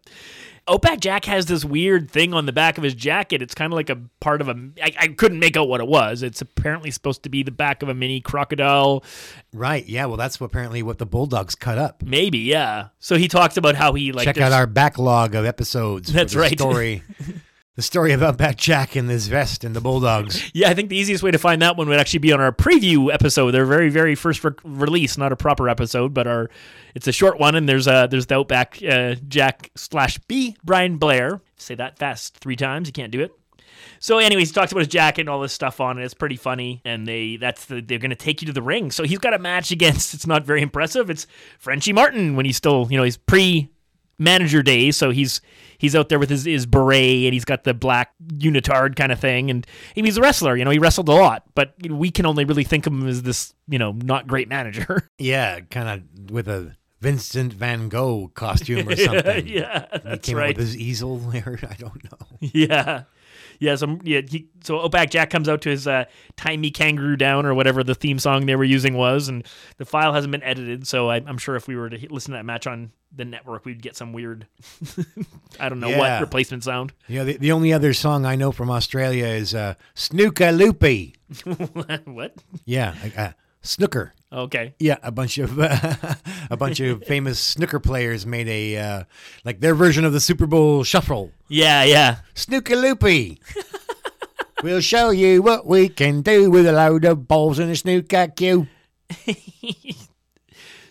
Outback 0.68 0.98
Jack 0.98 1.26
has 1.26 1.46
this 1.46 1.64
weird 1.64 2.10
thing 2.10 2.34
on 2.34 2.46
the 2.46 2.52
back 2.52 2.76
of 2.76 2.82
his 2.82 2.94
jacket. 2.94 3.40
It's 3.40 3.54
kind 3.54 3.72
of 3.72 3.76
like 3.76 3.88
a 3.88 3.96
part 4.20 4.40
of 4.40 4.48
a. 4.48 4.54
I, 4.82 4.92
I 4.98 5.08
couldn't 5.08 5.38
make 5.38 5.56
out 5.56 5.68
what 5.68 5.80
it 5.80 5.86
was. 5.86 6.22
It's 6.24 6.40
apparently 6.40 6.90
supposed 6.90 7.22
to 7.22 7.28
be 7.28 7.44
the 7.44 7.52
back 7.52 7.82
of 7.84 7.88
a 7.88 7.94
mini 7.94 8.20
crocodile. 8.20 9.04
Right. 9.52 9.86
Yeah. 9.86 10.06
Well, 10.06 10.16
that's 10.16 10.40
apparently 10.40 10.82
what 10.82 10.98
the 10.98 11.06
Bulldogs 11.06 11.54
cut 11.54 11.78
up. 11.78 12.02
Maybe, 12.02 12.38
yeah. 12.38 12.88
So 12.98 13.16
he 13.16 13.28
talks 13.28 13.56
about 13.56 13.76
how 13.76 13.92
he 13.94 14.10
like. 14.12 14.24
Check 14.24 14.38
out 14.40 14.50
our 14.52 14.66
backlog 14.66 15.34
of 15.36 15.44
episodes. 15.44 16.12
That's 16.12 16.34
the 16.36 16.42
right. 16.42 16.58
Story. 16.58 17.02
the 17.76 17.82
story 17.82 18.12
of 18.12 18.22
Outback 18.22 18.56
Jack 18.56 18.96
in 18.96 19.06
this 19.06 19.26
vest 19.26 19.62
and 19.62 19.76
the 19.76 19.80
Bulldogs. 19.80 20.50
Yeah, 20.54 20.70
I 20.70 20.74
think 20.74 20.88
the 20.88 20.96
easiest 20.96 21.22
way 21.22 21.30
to 21.30 21.38
find 21.38 21.60
that 21.60 21.76
one 21.76 21.88
would 21.88 22.00
actually 22.00 22.20
be 22.20 22.32
on 22.32 22.40
our 22.40 22.52
preview 22.52 23.12
episode. 23.12 23.50
Their 23.50 23.66
very, 23.66 23.90
very 23.90 24.14
first 24.14 24.42
re- 24.42 24.52
release, 24.64 25.18
not 25.18 25.32
a 25.32 25.36
proper 25.36 25.68
episode, 25.68 26.14
but 26.14 26.26
our 26.26 26.48
it's 26.94 27.06
a 27.06 27.12
short 27.12 27.38
one, 27.38 27.54
and 27.54 27.68
there's 27.68 27.86
uh 27.86 28.06
there's 28.06 28.26
the 28.26 28.36
Outback 28.36 28.78
uh, 28.88 29.16
Jack 29.28 29.70
slash 29.76 30.18
B 30.26 30.56
Brian 30.64 30.96
Blair. 30.96 31.40
Say 31.56 31.74
that 31.74 31.98
fast 31.98 32.36
three 32.38 32.56
times, 32.56 32.88
you 32.88 32.92
can't 32.92 33.12
do 33.12 33.20
it. 33.20 33.32
So, 33.98 34.18
anyways, 34.18 34.48
he 34.48 34.54
talks 34.54 34.72
about 34.72 34.80
his 34.80 34.88
jacket 34.88 35.22
and 35.22 35.28
all 35.28 35.40
this 35.40 35.52
stuff 35.52 35.80
on 35.80 35.98
it. 35.98 36.04
It's 36.04 36.14
pretty 36.14 36.36
funny, 36.36 36.80
and 36.84 37.06
they 37.06 37.36
that's 37.36 37.66
the 37.66 37.80
they're 37.80 37.98
gonna 37.98 38.14
take 38.14 38.40
you 38.40 38.46
to 38.46 38.52
the 38.52 38.62
ring. 38.62 38.90
So 38.90 39.04
he's 39.04 39.18
got 39.18 39.34
a 39.34 39.38
match 39.38 39.70
against. 39.70 40.14
It's 40.14 40.26
not 40.26 40.44
very 40.44 40.62
impressive. 40.62 41.10
It's 41.10 41.26
Frenchie 41.58 41.92
Martin 41.92 42.36
when 42.36 42.46
he's 42.46 42.56
still 42.56 42.86
you 42.90 42.96
know 42.96 43.02
he's 43.02 43.18
pre 43.18 43.68
manager 44.18 44.62
days, 44.62 44.96
so 44.96 45.10
he's 45.10 45.40
he's 45.78 45.94
out 45.96 46.08
there 46.08 46.18
with 46.18 46.30
his, 46.30 46.44
his 46.44 46.66
beret 46.66 47.24
and 47.24 47.32
he's 47.34 47.44
got 47.44 47.64
the 47.64 47.74
black 47.74 48.12
unitard 48.34 48.96
kind 48.96 49.12
of 49.12 49.18
thing, 49.20 49.50
and 49.50 49.66
he's 49.94 50.16
a 50.16 50.20
wrestler. 50.20 50.56
You 50.56 50.64
know, 50.64 50.70
he 50.70 50.78
wrestled 50.78 51.08
a 51.08 51.12
lot, 51.12 51.42
but 51.54 51.74
we 51.88 52.10
can 52.10 52.26
only 52.26 52.44
really 52.44 52.64
think 52.64 52.86
of 52.86 52.92
him 52.92 53.06
as 53.06 53.22
this 53.22 53.54
you 53.68 53.78
know 53.78 53.92
not 53.92 54.26
great 54.26 54.48
manager. 54.48 55.08
Yeah. 55.18 55.60
Kind 55.70 55.88
of 55.88 56.30
with 56.30 56.46
a 56.48 56.76
Vincent 57.00 57.52
Van 57.52 57.88
Gogh 57.88 58.28
costume 58.34 58.88
or 58.88 58.96
something. 58.96 59.46
yeah, 59.46 59.86
He 59.92 59.98
that's 60.04 60.26
came 60.28 60.36
right. 60.36 60.50
up 60.50 60.56
with 60.56 60.66
his 60.66 60.76
easel 60.76 61.18
there. 61.18 61.58
I 61.70 61.74
don't 61.74 62.04
know. 62.04 62.18
Yeah. 62.40 63.02
Yeah, 63.58 63.76
so 63.76 63.98
yeah, 64.02 64.20
he, 64.28 64.48
so 64.62 64.80
Outback 64.82 65.10
Jack 65.10 65.30
comes 65.30 65.48
out 65.48 65.62
to 65.62 65.70
his 65.70 65.86
uh, 65.86 66.04
"Tie 66.36 66.56
Me 66.56 66.70
Kangaroo 66.70 67.16
Down" 67.16 67.46
or 67.46 67.54
whatever 67.54 67.82
the 67.84 67.94
theme 67.94 68.18
song 68.18 68.46
they 68.46 68.56
were 68.56 68.64
using 68.64 68.94
was, 68.94 69.28
and 69.28 69.44
the 69.78 69.84
file 69.84 70.12
hasn't 70.12 70.32
been 70.32 70.42
edited. 70.42 70.86
So 70.86 71.08
I, 71.10 71.16
I'm 71.26 71.38
sure 71.38 71.56
if 71.56 71.66
we 71.68 71.76
were 71.76 71.88
to 71.90 72.12
listen 72.12 72.32
to 72.32 72.38
that 72.38 72.44
match 72.44 72.66
on 72.66 72.92
the 73.14 73.24
network, 73.24 73.64
we'd 73.64 73.80
get 73.80 73.96
some 73.96 74.12
weird, 74.12 74.46
I 75.60 75.68
don't 75.68 75.80
know 75.80 75.88
Yeah. 75.88 75.98
what 75.98 76.20
replacement 76.20 76.64
sound. 76.64 76.92
Yeah, 77.08 77.24
the, 77.24 77.36
the 77.38 77.52
only 77.52 77.72
other 77.72 77.94
song 77.94 78.26
I 78.26 78.36
know 78.36 78.52
from 78.52 78.70
Australia 78.70 79.26
is 79.26 79.54
uh, 79.54 79.74
Snooker 79.94 80.52
Loopy. 80.52 81.14
what? 82.04 82.34
Yeah. 82.66 82.94
like, 83.02 83.16
Uh, 83.18 83.32
snooker. 83.66 84.12
Okay. 84.32 84.74
Yeah, 84.78 84.96
a 85.02 85.12
bunch 85.12 85.38
of 85.38 85.58
a 86.50 86.56
bunch 86.58 86.80
of 86.80 87.04
famous 87.06 87.38
snooker 87.38 87.80
players 87.80 88.26
made 88.26 88.48
a 88.48 88.76
uh, 88.76 89.04
like 89.44 89.60
their 89.60 89.74
version 89.74 90.04
of 90.04 90.12
the 90.12 90.20
Super 90.20 90.46
Bowl 90.46 90.84
shuffle. 90.84 91.32
Yeah, 91.48 91.84
yeah. 91.84 92.18
Snooker 92.34 92.76
Loopy. 92.76 93.40
we'll 94.62 94.80
show 94.80 95.10
you 95.10 95.42
what 95.42 95.66
we 95.66 95.88
can 95.88 96.22
do 96.22 96.50
with 96.50 96.66
a 96.66 96.72
load 96.72 97.04
of 97.04 97.28
balls 97.28 97.58
and 97.58 97.70
a 97.70 97.76
snooker 97.76 98.28
cue. 98.28 98.66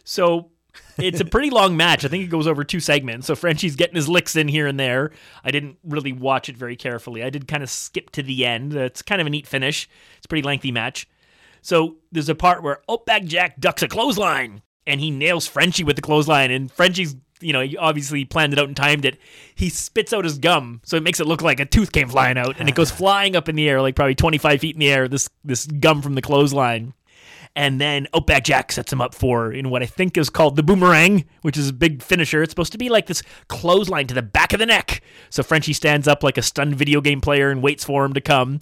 So 0.05 0.51
it's 0.97 1.19
a 1.19 1.26
pretty 1.26 1.49
long 1.49 1.76
match. 1.76 2.05
I 2.05 2.07
think 2.07 2.23
it 2.23 2.28
goes 2.28 2.47
over 2.47 2.63
two 2.63 2.80
segments. 2.80 3.28
So 3.28 3.36
Frenchie's 3.36 3.76
getting 3.76 3.95
his 3.95 4.07
licks 4.07 4.36
in 4.36 4.47
here 4.47 4.67
and 4.67 4.80
there. 4.80 5.11
I 5.43 5.51
didn't 5.51 5.78
really 5.84 6.13
watch 6.13 6.47
it 6.47 6.55
very 6.55 6.76
carefully. 6.76 7.23
I 7.23 7.30
did 7.30 7.47
kind 7.47 7.63
of 7.63 7.69
skip 7.69 8.11
to 8.11 8.23
the 8.23 8.45
end. 8.45 8.73
It's 8.73 9.01
kind 9.01 9.19
of 9.19 9.28
a 9.28 9.30
neat 9.30 9.47
finish. 9.47 9.89
It's 10.17 10.26
a 10.26 10.30
pretty 10.30 10.43
lengthy 10.43 10.71
match. 10.71 11.07
So 11.66 11.95
there's 12.11 12.30
a 12.30 12.36
part 12.36 12.61
where 12.61 12.82
oh, 12.88 12.93
Outback 12.93 13.26
Jack 13.26 13.59
ducks 13.59 13.82
a 13.82 13.88
clothesline 13.88 14.61
and 14.86 15.01
he 15.01 15.09
nails 15.09 15.47
Frenchie 15.47 15.84
with 15.84 15.95
the 15.95 16.01
clothesline. 16.03 16.51
And 16.51 16.72
Frenchie's, 16.72 17.16
you 17.41 17.53
know, 17.53 17.61
he 17.61 17.76
obviously 17.76 18.24
planned 18.24 18.53
it 18.53 18.59
out 18.59 18.68
and 18.68 18.78
timed 18.78 19.03
it. 19.03 19.18
He 19.55 19.70
spits 19.70 20.13
out 20.13 20.26
his 20.26 20.38
gum, 20.38 20.82
so 20.86 20.95
it 20.95 21.01
makes 21.01 21.20
it 21.20 21.26
look 21.26 21.41
like 21.41 21.59
a 21.59 21.66
tooth 21.66 21.91
came 21.91 22.07
flying 22.07 22.38
out, 22.38 22.59
and 22.59 22.70
it 22.70 22.76
goes 22.76 22.91
flying 23.01 23.36
up 23.36 23.49
in 23.49 23.55
the 23.55 23.68
air, 23.68 23.82
like 23.82 23.95
probably 23.95 24.13
25 24.13 24.61
feet 24.61 24.76
in 24.76 24.80
the 24.80 24.91
air. 24.91 25.07
This 25.07 25.28
this 25.43 25.66
gum 25.66 26.03
from 26.03 26.13
the 26.13 26.22
clothesline. 26.22 26.93
And 27.55 27.79
then 27.79 28.07
Outback 28.13 28.43
Jack 28.43 28.71
sets 28.71 28.91
him 28.91 28.99
up 28.99 29.15
for 29.15 29.51
in 29.51 29.69
what 29.69 29.81
I 29.81 29.85
think 29.85 30.17
is 30.17 30.29
called 30.29 30.57
the 30.57 30.63
boomerang, 30.63 31.25
which 31.41 31.57
is 31.57 31.69
a 31.69 31.73
big 31.73 32.03
finisher. 32.03 32.43
It's 32.43 32.51
supposed 32.51 32.73
to 32.73 32.77
be 32.77 32.89
like 32.89 33.05
this 33.05 33.23
clothesline 33.47 34.07
to 34.07 34.13
the 34.13 34.21
back 34.21 34.51
of 34.51 34.59
the 34.59 34.65
neck. 34.65 35.01
So 35.29 35.41
Frenchie 35.41 35.71
stands 35.73 36.07
up 36.07 36.21
like 36.21 36.37
a 36.37 36.41
stunned 36.41 36.75
video 36.75 36.99
game 36.99 37.21
player 37.21 37.51
and 37.51 37.63
waits 37.63 37.85
for 37.85 38.03
him 38.03 38.13
to 38.13 38.21
come. 38.21 38.59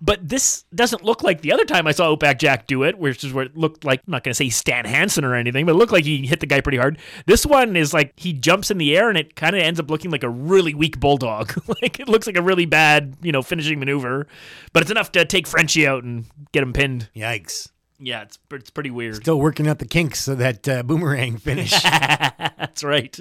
But 0.00 0.28
this 0.28 0.64
doesn't 0.74 1.02
look 1.04 1.22
like 1.22 1.40
the 1.40 1.52
other 1.52 1.64
time 1.64 1.86
I 1.86 1.92
saw 1.92 2.10
Outback 2.10 2.38
Jack 2.38 2.66
do 2.66 2.82
it, 2.82 2.98
which 2.98 3.24
is 3.24 3.32
where 3.32 3.46
it 3.46 3.56
looked 3.56 3.84
like, 3.84 4.00
I'm 4.06 4.10
not 4.10 4.24
going 4.24 4.32
to 4.32 4.36
say 4.36 4.50
Stan 4.50 4.84
Hansen 4.84 5.24
or 5.24 5.34
anything, 5.34 5.64
but 5.64 5.72
it 5.72 5.76
looked 5.76 5.92
like 5.92 6.04
he 6.04 6.26
hit 6.26 6.40
the 6.40 6.46
guy 6.46 6.60
pretty 6.60 6.78
hard. 6.78 6.98
This 7.24 7.46
one 7.46 7.76
is 7.76 7.94
like 7.94 8.12
he 8.16 8.34
jumps 8.34 8.70
in 8.70 8.76
the 8.76 8.94
air 8.96 9.08
and 9.08 9.16
it 9.16 9.36
kind 9.36 9.56
of 9.56 9.62
ends 9.62 9.80
up 9.80 9.90
looking 9.90 10.10
like 10.10 10.22
a 10.22 10.28
really 10.28 10.74
weak 10.74 11.00
bulldog. 11.00 11.54
like 11.82 11.98
it 11.98 12.08
looks 12.08 12.26
like 12.26 12.36
a 12.36 12.42
really 12.42 12.66
bad, 12.66 13.16
you 13.22 13.32
know, 13.32 13.40
finishing 13.42 13.78
maneuver, 13.78 14.26
but 14.74 14.82
it's 14.82 14.90
enough 14.90 15.12
to 15.12 15.24
take 15.24 15.46
Frenchie 15.46 15.86
out 15.86 16.04
and 16.04 16.26
get 16.52 16.62
him 16.62 16.74
pinned. 16.74 17.08
Yikes. 17.16 17.70
Yeah, 18.04 18.22
it's 18.22 18.38
it's 18.50 18.70
pretty 18.70 18.90
weird. 18.90 19.16
Still 19.16 19.40
working 19.40 19.66
out 19.66 19.78
the 19.78 19.86
kinks 19.86 20.20
so 20.20 20.34
that 20.34 20.68
uh, 20.68 20.82
boomerang 20.82 21.38
finish. 21.38 21.72
That's 21.82 22.84
right. 22.84 23.18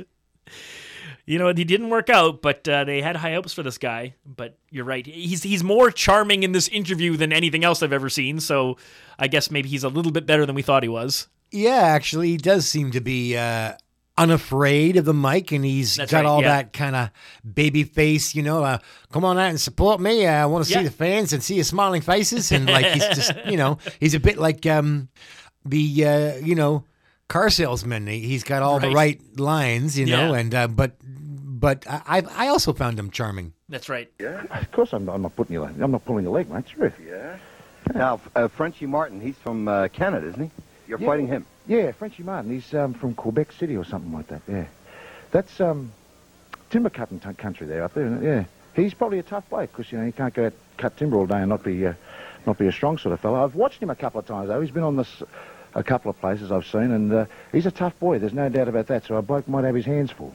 You 1.26 1.40
know, 1.40 1.54
he 1.54 1.64
didn't 1.64 1.90
work 1.90 2.10
out, 2.10 2.42
but 2.42 2.68
uh, 2.68 2.84
they 2.84 3.02
had 3.02 3.16
high 3.16 3.34
hopes 3.34 3.54
for 3.54 3.64
this 3.64 3.78
guy. 3.78 4.16
But 4.26 4.58
you're 4.70 4.84
right; 4.84 5.06
he's 5.06 5.42
he's 5.44 5.64
more 5.64 5.90
charming 5.90 6.44
in 6.44 6.52
this 6.52 6.68
interview 6.68 7.16
than 7.16 7.32
anything 7.32 7.64
else 7.64 7.82
I've 7.82 7.94
ever 7.94 8.10
seen. 8.10 8.42
So 8.42 8.76
I 9.18 9.28
guess 9.30 9.50
maybe 9.50 9.70
he's 9.70 9.86
a 9.86 9.90
little 9.90 10.12
bit 10.12 10.26
better 10.26 10.46
than 10.46 10.54
we 10.56 10.62
thought 10.64 10.84
he 10.84 10.90
was. 10.90 11.28
yeah, 11.52 11.78
actually, 11.78 12.30
he 12.30 12.38
does 12.38 12.68
seem 12.68 12.92
to 12.92 13.00
be 13.00 13.38
uh, 13.38 13.74
unafraid 14.18 14.97
of 14.97 15.05
the 15.05 15.14
mic, 15.14 15.51
and 15.51 15.66
he's 15.66 15.95
That's 15.95 16.11
got 16.11 16.20
right, 16.20 16.26
all 16.26 16.41
yeah. 16.41 16.47
that 16.49 16.74
kind 16.74 16.95
of 16.95 17.09
baby 17.53 17.84
face, 17.84 18.36
you 18.36 18.43
know. 18.43 18.64
Uh, 18.64 18.78
come 19.11 19.26
on 19.26 19.38
out 19.38 19.49
and 19.49 19.59
support 19.59 19.99
me. 19.99 20.26
I 20.28 20.45
want 20.45 20.66
to 20.66 20.70
see 20.70 20.76
Yeah. 20.78 20.84
the 20.84 20.91
fans 20.91 21.34
and 21.34 21.43
see 21.43 21.55
your 21.55 21.64
smiling 21.64 22.01
faces, 22.01 22.51
and 22.51 22.68
like 22.68 22.86
he's 22.88 23.05
just, 23.07 23.32
you 23.45 23.57
know, 23.57 23.78
he's 23.99 24.14
a 24.14 24.20
bit 24.20 24.38
like 24.38 24.66
um, 24.66 25.09
the 25.66 26.05
uh, 26.05 26.36
you 26.38 26.55
know 26.55 26.84
car 27.28 27.49
salesman. 27.49 28.07
He- 28.07 28.20
He's 28.22 28.43
got 28.43 28.61
all 28.61 28.80
the 28.80 28.88
Right. 28.88 29.20
right 29.20 29.39
lines, 29.39 29.97
you 29.97 30.05
know, 30.05 30.34
Yeah. 30.34 30.39
and 30.39 30.55
uh, 30.55 30.68
but 30.68 30.97
but 31.03 31.86
I 31.89 32.24
I 32.36 32.47
also 32.49 32.74
found 32.74 32.99
him 32.99 33.09
charming. 33.09 33.53
That's 33.70 33.89
right. 33.89 34.11
Yeah. 34.20 34.43
Of 34.51 34.72
course, 34.72 34.93
I'm, 34.93 35.09
I'm 35.09 35.24
not 35.24 35.36
putting 35.36 35.53
you. 35.53 35.64
I'm 35.64 35.91
not 35.91 36.05
pulling 36.05 36.26
your 36.26 36.34
leg, 36.34 36.49
mate. 36.51 36.66
Sure. 36.70 36.93
Yeah. 37.03 37.38
Now, 37.93 38.22
uh, 38.36 38.47
Frenchie 38.47 38.86
Martin, 38.86 39.20
he's 39.20 39.36
from 39.38 39.68
uh, 39.68 39.88
Canada, 39.89 40.28
isn't 40.30 40.43
he? 40.43 40.51
You're 40.88 41.00
Yeah. 41.00 41.08
fighting 41.08 41.28
him. 41.28 41.46
Yeah, 41.68 41.92
Frenchie 41.94 42.24
Martin. 42.24 42.52
He's 42.52 42.74
um, 42.74 42.94
from 42.94 43.14
Quebec 43.16 43.52
City 43.54 43.78
or 43.78 43.86
something 43.86 44.12
like 44.14 44.28
that. 44.28 44.42
Yeah. 44.48 44.66
That's 45.32 45.60
um, 45.62 45.92
timber 46.70 46.90
cutting 46.90 47.20
t- 47.20 47.34
country 47.34 47.68
there 47.68 47.84
up 47.84 47.94
there. 47.94 48.06
Isn't 48.06 48.24
it? 48.24 48.26
Yeah. 48.26 48.44
He's 48.76 48.94
probably 48.94 49.20
a 49.20 49.24
tough 49.24 49.50
bloke 49.50 49.72
because 49.72 49.92
you 49.92 49.98
know 50.00 50.06
he 50.06 50.12
can't 50.12 50.34
go 50.34 50.48
out 50.48 50.54
cut 50.78 50.98
timber 50.98 51.18
all 51.18 51.28
day 51.28 51.38
and 51.40 51.50
not 51.50 51.64
be 51.64 51.86
uh, 51.86 51.94
not 52.48 52.58
be 52.58 52.68
a 52.68 52.72
strong 52.72 52.98
sort 52.98 53.14
of 53.14 53.20
fellow. 53.20 53.44
I've 53.44 53.56
watched 53.56 53.82
him 53.82 53.90
a 53.92 53.96
couple 53.96 54.20
of 54.20 54.26
times 54.26 54.48
though. 54.50 54.60
He's 54.60 54.72
been 54.72 54.84
on 54.84 54.96
this 54.98 55.22
a 55.76 55.84
couple 55.84 56.10
of 56.12 56.20
places 56.20 56.52
I've 56.52 56.66
seen, 56.66 56.92
and 56.92 57.12
uh, 57.14 57.26
he's 57.52 57.66
a 57.66 57.72
tough 57.72 57.98
boy. 58.00 58.20
There's 58.20 58.34
no 58.34 58.50
doubt 58.50 58.68
about 58.68 58.88
that. 58.88 59.06
So 59.06 59.16
a 59.16 59.22
bloke 59.22 59.48
might 59.48 59.64
have 59.64 59.76
his 59.76 59.86
hands 59.86 60.12
full. 60.12 60.34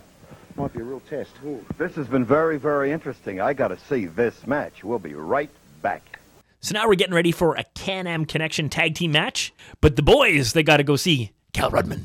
Might 0.57 0.73
be 0.73 0.81
a 0.81 0.85
real 0.85 1.01
test. 1.09 1.31
This 1.79 1.95
has 1.95 2.09
been 2.09 2.25
very, 2.25 2.59
very 2.59 2.91
interesting. 2.91 3.41
I 3.41 3.53
got 3.53 3.69
to 3.69 3.79
see 3.89 4.07
this 4.07 4.47
match. 4.47 4.83
We'll 4.83 4.99
be 4.99 5.15
right 5.15 5.51
back. 5.83 6.19
So 6.61 6.75
now 6.75 6.89
we're 6.89 6.95
getting 6.97 7.15
ready 7.15 7.31
for 7.33 7.55
a 7.55 7.65
Can-Am 7.75 8.25
Connection 8.25 8.69
tag 8.69 8.95
team 8.95 9.13
match. 9.13 9.53
But 9.81 9.97
the 9.97 10.03
boys, 10.03 10.53
they 10.53 10.63
got 10.63 10.79
to 10.79 10.83
go 10.85 10.97
see 10.97 11.33
Kal 11.53 11.71
Rudman. 11.71 12.03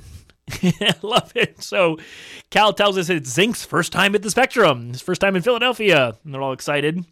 Love 1.03 1.31
it. 1.35 1.61
So 1.63 1.97
Kal 2.49 2.73
tells 2.73 2.97
us 2.97 3.09
it's 3.09 3.29
Zink's 3.35 3.65
first 3.65 3.91
time 3.91 4.13
at 4.13 4.21
the 4.21 4.29
Spectrum, 4.29 4.89
his 4.91 5.01
first 5.01 5.21
time 5.21 5.35
in 5.35 5.41
Philadelphia. 5.41 6.17
And 6.23 6.33
they're 6.33 6.41
all 6.41 6.53
excited. 6.53 7.03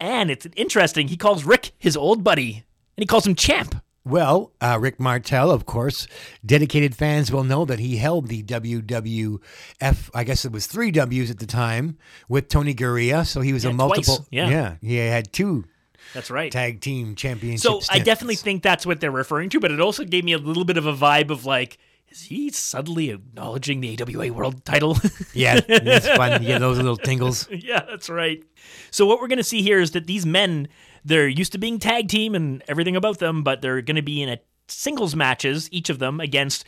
And 0.00 0.30
it's 0.30 0.46
interesting. 0.56 1.08
He 1.08 1.16
calls 1.16 1.44
Rick 1.44 1.72
his 1.78 1.96
old 1.96 2.24
buddy, 2.24 2.64
and 2.96 3.02
he 3.02 3.06
calls 3.06 3.24
him 3.26 3.36
Champ. 3.36 3.76
Well, 4.04 4.50
uh, 4.60 4.78
Rick 4.80 4.98
Martel, 4.98 5.52
of 5.52 5.64
course, 5.64 6.08
dedicated 6.44 6.96
fans 6.96 7.30
will 7.30 7.44
know 7.44 7.64
that 7.64 7.78
he 7.78 7.98
held 7.98 8.26
the 8.26 8.42
WWF, 8.42 10.10
I 10.12 10.24
guess 10.24 10.44
it 10.44 10.50
was 10.50 10.66
three 10.66 10.90
W's 10.90 11.30
at 11.30 11.38
the 11.38 11.46
time, 11.46 11.98
with 12.28 12.48
Tony 12.48 12.74
Garea. 12.74 13.24
So 13.24 13.40
he 13.42 13.52
was 13.52 13.62
Yeah, 13.64 13.70
a 13.70 13.74
twice, 13.74 14.20
Yeah. 14.32 14.48
yeah. 14.50 14.74
he 14.80 14.96
had 14.96 15.32
two 15.32 15.66
That's 16.14 16.30
right. 16.30 16.50
tag 16.52 16.80
team 16.80 17.14
championship. 17.14 17.60
So 17.60 17.80
I 17.90 17.98
definitely 17.98 18.36
think 18.36 18.62
that's 18.62 18.84
what 18.84 19.00
they're 19.00 19.10
referring 19.10 19.50
to, 19.50 19.60
but 19.60 19.70
it 19.70 19.80
also 19.80 20.04
gave 20.04 20.24
me 20.24 20.32
a 20.32 20.38
little 20.38 20.64
bit 20.64 20.76
of 20.76 20.86
a 20.86 20.94
vibe 20.94 21.30
of 21.30 21.44
like, 21.46 21.78
is 22.08 22.22
he 22.22 22.50
subtly 22.50 23.10
acknowledging 23.10 23.80
the 23.80 23.98
AWA 23.98 24.32
World 24.32 24.64
title? 24.64 24.98
Yeah, 25.34 25.60
that's 25.60 26.06
fun. 26.08 26.42
Yeah, 26.42 26.58
those 26.58 26.76
little 26.76 26.98
tingles. 26.98 27.48
yeah, 27.50 27.84
that's 27.88 28.10
right. 28.10 28.44
So 28.90 29.06
what 29.06 29.18
we're 29.18 29.28
going 29.28 29.38
to 29.38 29.44
see 29.44 29.62
here 29.62 29.80
is 29.80 29.92
that 29.92 30.06
these 30.06 30.26
men, 30.26 30.68
they're 31.06 31.26
used 31.26 31.52
to 31.52 31.58
being 31.58 31.78
tag 31.78 32.08
team 32.08 32.34
and 32.34 32.62
everything 32.68 32.96
about 32.96 33.18
them, 33.18 33.42
but 33.42 33.62
they're 33.62 33.80
going 33.80 33.96
to 33.96 34.02
be 34.02 34.22
in 34.22 34.28
a 34.28 34.38
singles 34.68 35.16
matches, 35.16 35.68
each 35.72 35.88
of 35.88 36.00
them 36.00 36.20
against 36.20 36.66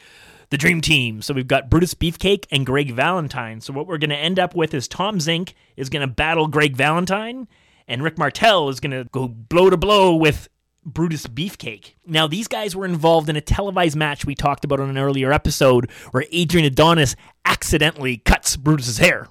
the 0.50 0.56
Dream 0.56 0.80
Team. 0.80 1.22
So 1.22 1.34
we've 1.34 1.46
got 1.46 1.68
Brutus 1.68 1.94
Beefcake 1.94 2.46
and 2.50 2.64
Greg 2.64 2.92
Valentine. 2.92 3.60
So 3.60 3.72
what 3.72 3.86
we're 3.86 3.98
going 3.98 4.10
to 4.10 4.16
end 4.16 4.38
up 4.38 4.54
with 4.54 4.72
is 4.74 4.88
Tom 4.88 5.20
Zink 5.20 5.54
is 5.76 5.88
going 5.88 6.06
to 6.06 6.12
battle 6.12 6.46
Greg 6.48 6.76
Valentine, 6.76 7.48
and 7.88 8.02
Rick 8.02 8.18
Martel 8.18 8.68
is 8.68 8.80
going 8.80 8.92
to 8.92 9.08
go 9.12 9.28
blow 9.28 9.70
to 9.70 9.76
blow 9.76 10.14
with 10.14 10.48
Brutus 10.84 11.26
Beefcake. 11.26 11.94
Now, 12.06 12.26
these 12.26 12.48
guys 12.48 12.76
were 12.76 12.84
involved 12.84 13.28
in 13.28 13.36
a 13.36 13.40
televised 13.40 13.96
match 13.96 14.24
we 14.24 14.34
talked 14.34 14.64
about 14.64 14.80
on 14.80 14.90
an 14.90 14.98
earlier 14.98 15.32
episode 15.32 15.90
where 16.10 16.24
Adrian 16.30 16.66
Adonis 16.66 17.16
accidentally 17.44 18.18
cuts 18.18 18.56
Brutus's 18.56 18.98
hair 18.98 19.28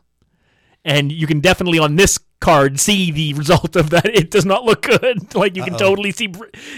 and 0.85 1.11
you 1.11 1.27
can 1.27 1.39
definitely 1.39 1.79
on 1.79 1.95
this 1.95 2.19
card 2.43 2.77
see 2.77 3.09
the 3.09 3.33
result 3.35 3.75
of 3.77 3.89
that. 3.91 4.03
It 4.13 4.29
does 4.29 4.45
not 4.45 4.63
look 4.65 4.81
good. 4.83 5.33
Like 5.33 5.55
you 5.55 5.63
can 5.63 5.75
totally 5.77 6.11
see 6.11 6.31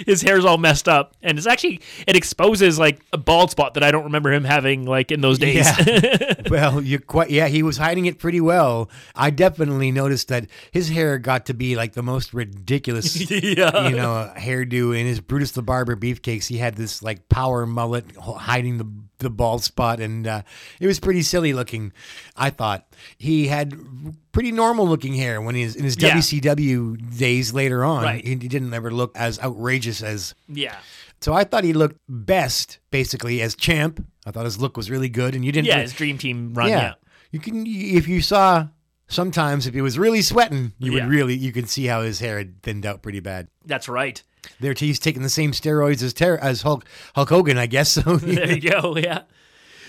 his 0.05 0.21
hair's 0.21 0.45
all 0.45 0.57
messed 0.57 0.87
up, 0.87 1.13
and 1.21 1.37
it's 1.37 1.47
actually 1.47 1.81
it 2.07 2.15
exposes 2.15 2.79
like 2.79 3.01
a 3.11 3.17
bald 3.17 3.51
spot 3.51 3.73
that 3.73 3.83
I 3.83 3.91
don't 3.91 4.05
remember 4.05 4.31
him 4.31 4.43
having 4.45 4.85
like 4.85 5.11
in 5.11 5.21
those 5.21 5.37
days. 5.39 5.65
Yeah. 5.65 6.33
well, 6.49 6.81
you 6.81 6.99
quite 6.99 7.29
yeah, 7.29 7.47
he 7.47 7.63
was 7.63 7.77
hiding 7.77 8.05
it 8.05 8.19
pretty 8.19 8.39
well. 8.39 8.89
I 9.15 9.29
definitely 9.31 9.91
noticed 9.91 10.29
that 10.29 10.47
his 10.71 10.89
hair 10.89 11.17
got 11.17 11.47
to 11.47 11.53
be 11.53 11.75
like 11.75 11.93
the 11.93 12.03
most 12.03 12.33
ridiculous, 12.33 13.29
Yeah. 13.29 13.89
you 13.89 13.95
know, 13.95 14.31
hairdo. 14.37 14.97
In 14.97 15.05
his 15.05 15.19
Brutus 15.19 15.51
the 15.51 15.61
Barber 15.63 15.95
beefcakes, 15.95 16.47
he 16.47 16.57
had 16.57 16.75
this 16.75 17.01
like 17.01 17.27
power 17.27 17.65
mullet 17.65 18.05
hiding 18.17 18.77
the 18.77 18.85
the 19.19 19.29
bald 19.29 19.63
spot, 19.63 19.99
and 19.99 20.27
uh, 20.27 20.41
it 20.79 20.87
was 20.87 20.99
pretty 20.99 21.21
silly 21.21 21.53
looking. 21.53 21.93
I 22.35 22.49
thought 22.49 22.85
he 23.17 23.47
had 23.47 23.73
pretty 24.31 24.51
normal 24.51 24.87
looking 24.87 25.13
hair 25.13 25.41
when 25.41 25.55
he 25.55 25.63
was 25.63 25.75
in 25.75 25.83
his 25.83 25.95
Yeah. 26.01 26.15
WCW 26.15 27.17
days 27.17 27.53
later 27.53 27.83
on. 27.83 28.03
Right. 28.03 28.25
He, 28.25 28.35
didn't 28.35 28.73
ever 28.73 28.91
look 28.91 29.15
as 29.15 29.39
outrageous 29.39 30.01
as 30.03 30.35
yeah, 30.47 30.75
so 31.21 31.33
I 31.33 31.43
thought 31.43 31.63
he 31.63 31.73
looked 31.73 31.99
best, 32.09 32.79
basically, 32.91 33.41
as 33.41 33.55
champ. 33.55 34.05
I 34.25 34.31
thought 34.31 34.45
his 34.45 34.59
look 34.59 34.75
was 34.77 34.89
really 34.89 35.09
good, 35.09 35.35
and 35.35 35.43
you 35.45 35.51
didn't. 35.51 35.67
yeah, 35.67 35.79
his 35.81 35.93
Dream 35.93 36.17
Team 36.17 36.53
run. 36.53 36.69
yeah. 36.69 36.81
Yeah, 36.81 36.93
You 37.31 37.39
can 37.39 37.65
if 37.67 38.07
you 38.07 38.21
saw 38.21 38.67
sometimes 39.07 39.67
if 39.67 39.73
he 39.73 39.81
was 39.81 39.97
really 39.99 40.21
sweating, 40.21 40.73
you 40.79 40.93
Yeah. 40.93 41.03
would 41.05 41.11
really 41.11 41.35
you 41.35 41.51
could 41.51 41.69
see 41.69 41.85
how 41.85 42.01
his 42.01 42.19
hair 42.19 42.37
had 42.37 42.61
thinned 42.63 42.85
out 42.85 43.01
pretty 43.01 43.19
bad. 43.19 43.47
that's 43.65 43.87
right. 43.87 44.21
There, 44.59 44.73
he's 44.77 44.99
taking 44.99 45.21
the 45.21 45.29
same 45.29 45.51
steroids 45.51 46.01
as 46.03 46.13
Ter- 46.13 46.37
as 46.37 46.61
Hulk 46.63 46.85
Hulk 47.15 47.29
Hogan, 47.29 47.57
I 47.57 47.65
guess. 47.67 47.91
So 47.91 48.01
There 48.17 48.51
you 48.57 48.69
go. 48.69 48.97
Yeah. 48.97 49.21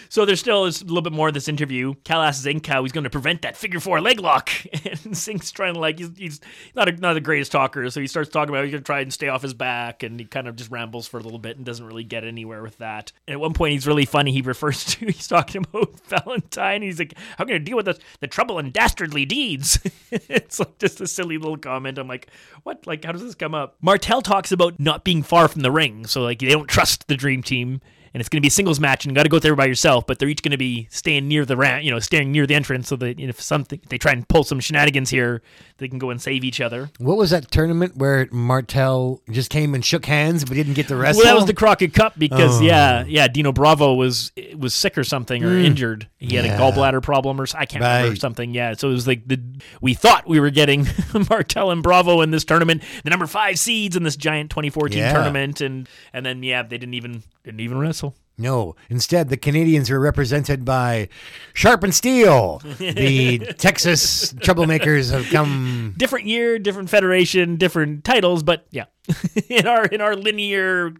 So 0.09 0.25
there 0.25 0.37
still 0.37 0.65
is 0.65 0.83
a 0.83 0.85
little 0.85 1.03
bit 1.03 1.13
more 1.13 1.29
of 1.29 1.35
this 1.35 1.49
interview. 1.49 1.95
Kal 2.05 2.23
asks 2.23 2.43
Zink 2.43 2.67
how 2.67 2.83
he's 2.83 2.93
going 2.93 3.05
to 3.05 3.11
prevent 3.11 3.43
that 3.43 3.57
figure 3.57 3.81
four 3.81 4.01
leg 4.01 4.21
lock, 4.21 4.51
and 4.73 5.17
Zink's 5.17 5.51
trying 5.51 5.75
to 5.75 5.81
like 5.81 5.99
he's, 5.99 6.11
he's 6.17 6.41
not 6.75 6.89
a, 6.89 6.93
not 6.93 7.15
the 7.15 7.21
greatest 7.21 7.53
talker, 7.53 7.89
so 7.91 8.01
he 8.01 8.07
starts 8.07 8.31
talking 8.31 8.51
about 8.51 8.65
he's 8.65 8.73
going 8.73 8.83
to 8.83 8.87
try 8.87 9.01
and 9.01 9.13
stay 9.13 9.29
off 9.29 9.43
his 9.43 9.55
back, 9.55 10.03
and 10.03 10.19
he 10.19 10.27
kind 10.27 10.49
of 10.49 10.57
just 10.57 10.71
rambles 10.71 11.07
for 11.07 11.19
a 11.19 11.23
little 11.23 11.39
bit 11.39 11.57
and 11.57 11.67
doesn't 11.67 11.87
really 11.87 12.05
get 12.05 12.25
anywhere 12.25 12.63
with 12.63 12.79
that. 12.79 13.13
And 13.27 13.35
at 13.35 13.41
one 13.41 13.53
point, 13.53 13.73
he's 13.73 13.87
really 13.87 14.05
funny. 14.05 14.33
He 14.33 14.43
refers 14.43 14.85
to 14.85 15.07
he's 15.07 15.29
talking 15.29 15.65
about 15.69 15.99
Valentine. 16.07 16.83
He's 16.83 16.99
like, 16.99 17.15
"How 17.39 17.45
I 17.45 17.47
going 17.47 17.61
to 17.61 17.65
deal 17.65 17.77
with 17.77 17.87
the, 17.87 17.99
the 18.21 18.29
trouble 18.29 18.59
and 18.59 18.73
dastardly 18.73 19.25
deeds?" 19.25 19.79
it's 20.11 20.59
like 20.59 20.79
just 20.79 21.01
a 21.01 21.07
silly 21.07 21.39
little 21.39 21.59
comment. 21.59 21.99
I'm 21.99 22.09
like, 22.09 22.29
"What? 22.63 22.87
Like, 22.87 23.05
how 23.05 23.13
does 23.13 23.23
this 23.23 23.35
come 23.35 23.55
up?" 23.55 23.77
Martel 23.81 24.23
talks 24.23 24.53
about 24.53 24.79
not 24.79 25.05
being 25.05 25.23
far 25.23 25.49
from 25.49 25.63
the 25.63 25.71
ring, 25.71 26.07
so 26.07 26.23
like 26.23 26.39
they 26.39 26.49
don't 26.49 26.69
trust 26.69 27.09
the 27.09 27.17
Dream 27.17 27.43
Team 27.43 27.81
and 28.17 28.23
it's 28.23 28.31
going 28.31 28.39
to 28.39 28.41
be 28.41 28.49
a 28.49 28.51
singles 28.51 28.81
match, 28.81 29.05
and 29.05 29.12
you 29.12 29.14
got 29.14 29.25
to 29.25 29.29
go 29.29 29.39
there 29.39 29.55
by 29.55 29.67
yourself. 29.67 30.07
But 30.07 30.19
they're 30.19 30.31
each 30.31 30.41
going 30.41 30.53
to 30.53 30.57
be 30.57 30.89
staying 30.91 31.29
near 31.29 31.45
the 31.45 31.55
ramp, 31.55 31.85
you 31.85 31.91
know, 31.91 31.99
staying 31.99 32.33
near 32.33 32.47
the 32.47 32.55
entrance, 32.55 32.89
so 32.89 32.97
that 32.97 33.21
if 33.21 33.39
something 33.43 33.79
if 33.83 33.91
they 33.91 33.99
try 33.99 34.12
and 34.12 34.27
pull 34.27 34.43
some 34.43 34.59
shenanigans 34.59 35.11
here, 35.11 35.43
they 35.79 35.89
can 35.89 35.99
go 35.99 36.11
and 36.11 36.20
save 36.20 36.45
each 36.45 36.61
other. 36.61 36.91
what 36.99 37.16
was 37.16 37.31
that 37.31 37.51
tournament 37.51 37.97
where 37.97 38.29
Martel 38.33 39.20
just 39.31 39.51
came 39.51 39.74
and 39.74 39.85
shook 39.85 40.07
hands 40.07 40.45
but 40.45 40.55
didn't 40.55 40.74
get 40.74 40.89
the 40.89 40.97
wrestle? 40.97 41.22
Well, 41.22 41.35
that 41.35 41.37
was 41.37 41.47
the 41.47 41.55
Crockett 41.55 41.93
Cup 41.95 42.18
because 42.18 42.61
Oh. 42.61 42.64
yeah, 42.64 43.05
yeah, 43.07 43.29
Dino 43.29 43.53
Bravo 43.53 43.95
was 43.95 44.33
was 44.57 44.74
sick 44.74 44.97
or 44.97 45.05
something 45.05 45.45
or 45.45 45.51
hmm. 45.51 45.64
injured. 45.64 46.09
He 46.18 46.37
had 46.37 46.45
Yeah. 46.45 46.57
a 46.57 46.61
gallbladder 46.61 47.03
problem 47.03 47.41
or 47.41 47.47
I 47.55 47.66
can't 47.66 47.83
remember 47.83 48.16
something. 48.16 48.55
Yeah, 48.55 48.74
so 48.74 48.89
it 48.89 48.93
was 48.93 49.07
like 49.07 49.27
the 49.29 49.41
we 49.81 49.95
thought 49.95 50.27
we 50.27 50.41
were 50.41 50.51
getting 50.51 50.87
Martel 51.31 51.70
and 51.70 51.83
Bravo 51.83 52.20
in 52.22 52.31
this 52.31 52.45
tournament, 52.45 52.83
the 53.05 53.11
number 53.11 53.27
five 53.27 53.59
seeds 53.59 53.97
in 53.97 54.03
this 54.03 54.16
giant 54.16 54.51
2014 54.51 54.99
Yeah. 54.99 55.12
tournament, 55.12 55.61
and 55.61 55.89
and 56.12 56.24
then 56.24 56.43
yeah, 56.43 56.62
they 56.62 56.79
didn't 56.79 56.95
even 56.95 57.22
didn't 57.45 57.61
even 57.61 57.79
wrestle. 57.79 58.14
No, 58.39 58.76
instead, 58.91 59.30
the 59.30 59.37
Canadians 59.39 59.91
are 59.91 59.99
represented 59.99 60.64
by 60.64 61.09
Sharp 61.55 61.82
and 61.82 61.95
Steel. 61.95 62.61
the 62.78 63.39
Texas 63.59 64.32
troublemakers 64.34 65.11
have 65.11 65.26
come. 65.30 65.95
different 65.97 66.26
year, 66.26 66.59
different 66.59 66.91
federation, 66.91 67.57
different 67.57 68.05
titles, 68.05 68.43
but 68.43 68.66
yeah, 68.70 68.84
in 69.49 69.66
our 69.66 69.87
in 69.87 70.01
our 70.03 70.14
linear 70.14 70.93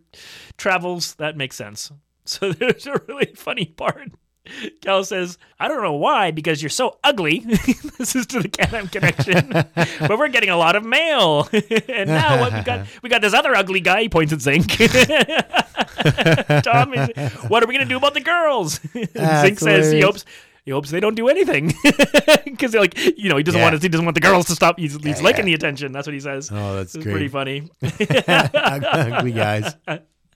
travels, 0.57 1.15
that 1.17 1.37
makes 1.37 1.57
sense. 1.57 1.93
So 2.25 2.53
there's 2.55 2.87
a 2.87 3.01
really 3.07 3.33
funny 3.35 3.67
part. 3.67 4.13
Kal 4.83 5.05
says, 5.05 5.39
"I 5.59 5.69
don't 5.69 5.83
know 5.83 5.95
why, 5.95 6.31
because 6.31 6.63
you're 6.63 6.71
so 6.71 6.99
ugly." 7.05 7.39
this 7.99 8.15
is 8.17 8.27
to 8.29 8.41
the 8.41 8.49
Can-Am 8.49 8.89
connection, 8.89 9.49
but 10.01 10.19
we're 10.19 10.29
getting 10.29 10.51
a 10.51 10.57
lot 10.57 10.77
of 10.77 10.85
mail, 10.85 11.49
and 11.89 12.09
now 12.11 12.41
what 12.41 12.53
we 12.53 12.61
got 12.63 12.87
we 13.03 13.09
got 13.09 13.23
this 13.23 13.35
other 13.35 13.55
ugly 13.55 13.81
guy. 13.81 14.03
He 14.03 14.09
points 14.09 14.33
at 14.33 14.41
Zink. 14.41 14.69
Tom, 16.63 16.95
is, 16.95 17.33
what 17.49 17.63
are 17.63 17.67
we 17.67 17.75
gonna 17.75 17.85
do 17.85 17.97
about 17.97 18.15
the 18.15 18.21
girls? 18.21 18.81
Zink 19.43 19.59
says 19.59 19.91
he 19.93 20.01
hopes 20.01 20.25
he 20.65 20.71
hopes 20.73 20.91
they 20.91 21.01
don't 21.01 21.15
do 21.15 21.29
anything 21.29 21.73
because 22.45 22.75
like 22.75 22.97
you 23.17 23.29
know 23.29 23.37
he 23.37 23.43
doesn't 23.43 23.59
Yeah. 23.59 23.67
want 23.71 23.77
to 23.77 23.83
he 23.85 23.89
doesn't 23.89 24.05
want 24.05 24.15
the 24.17 24.21
girls 24.21 24.47
to 24.47 24.55
stop. 24.55 24.79
He's, 24.79 24.95
he's 24.97 25.19
Yeah, 25.19 25.25
liking 25.25 25.41
yeah. 25.47 25.53
the 25.53 25.55
attention. 25.55 25.93
That's 25.93 26.07
what 26.07 26.15
he 26.15 26.21
says. 26.21 26.51
Oh, 26.53 26.77
that's 26.77 26.95
great. 26.97 27.05
pretty 27.13 27.29
funny. 27.29 27.71
Ugly 27.83 29.33
guys. 29.33 29.75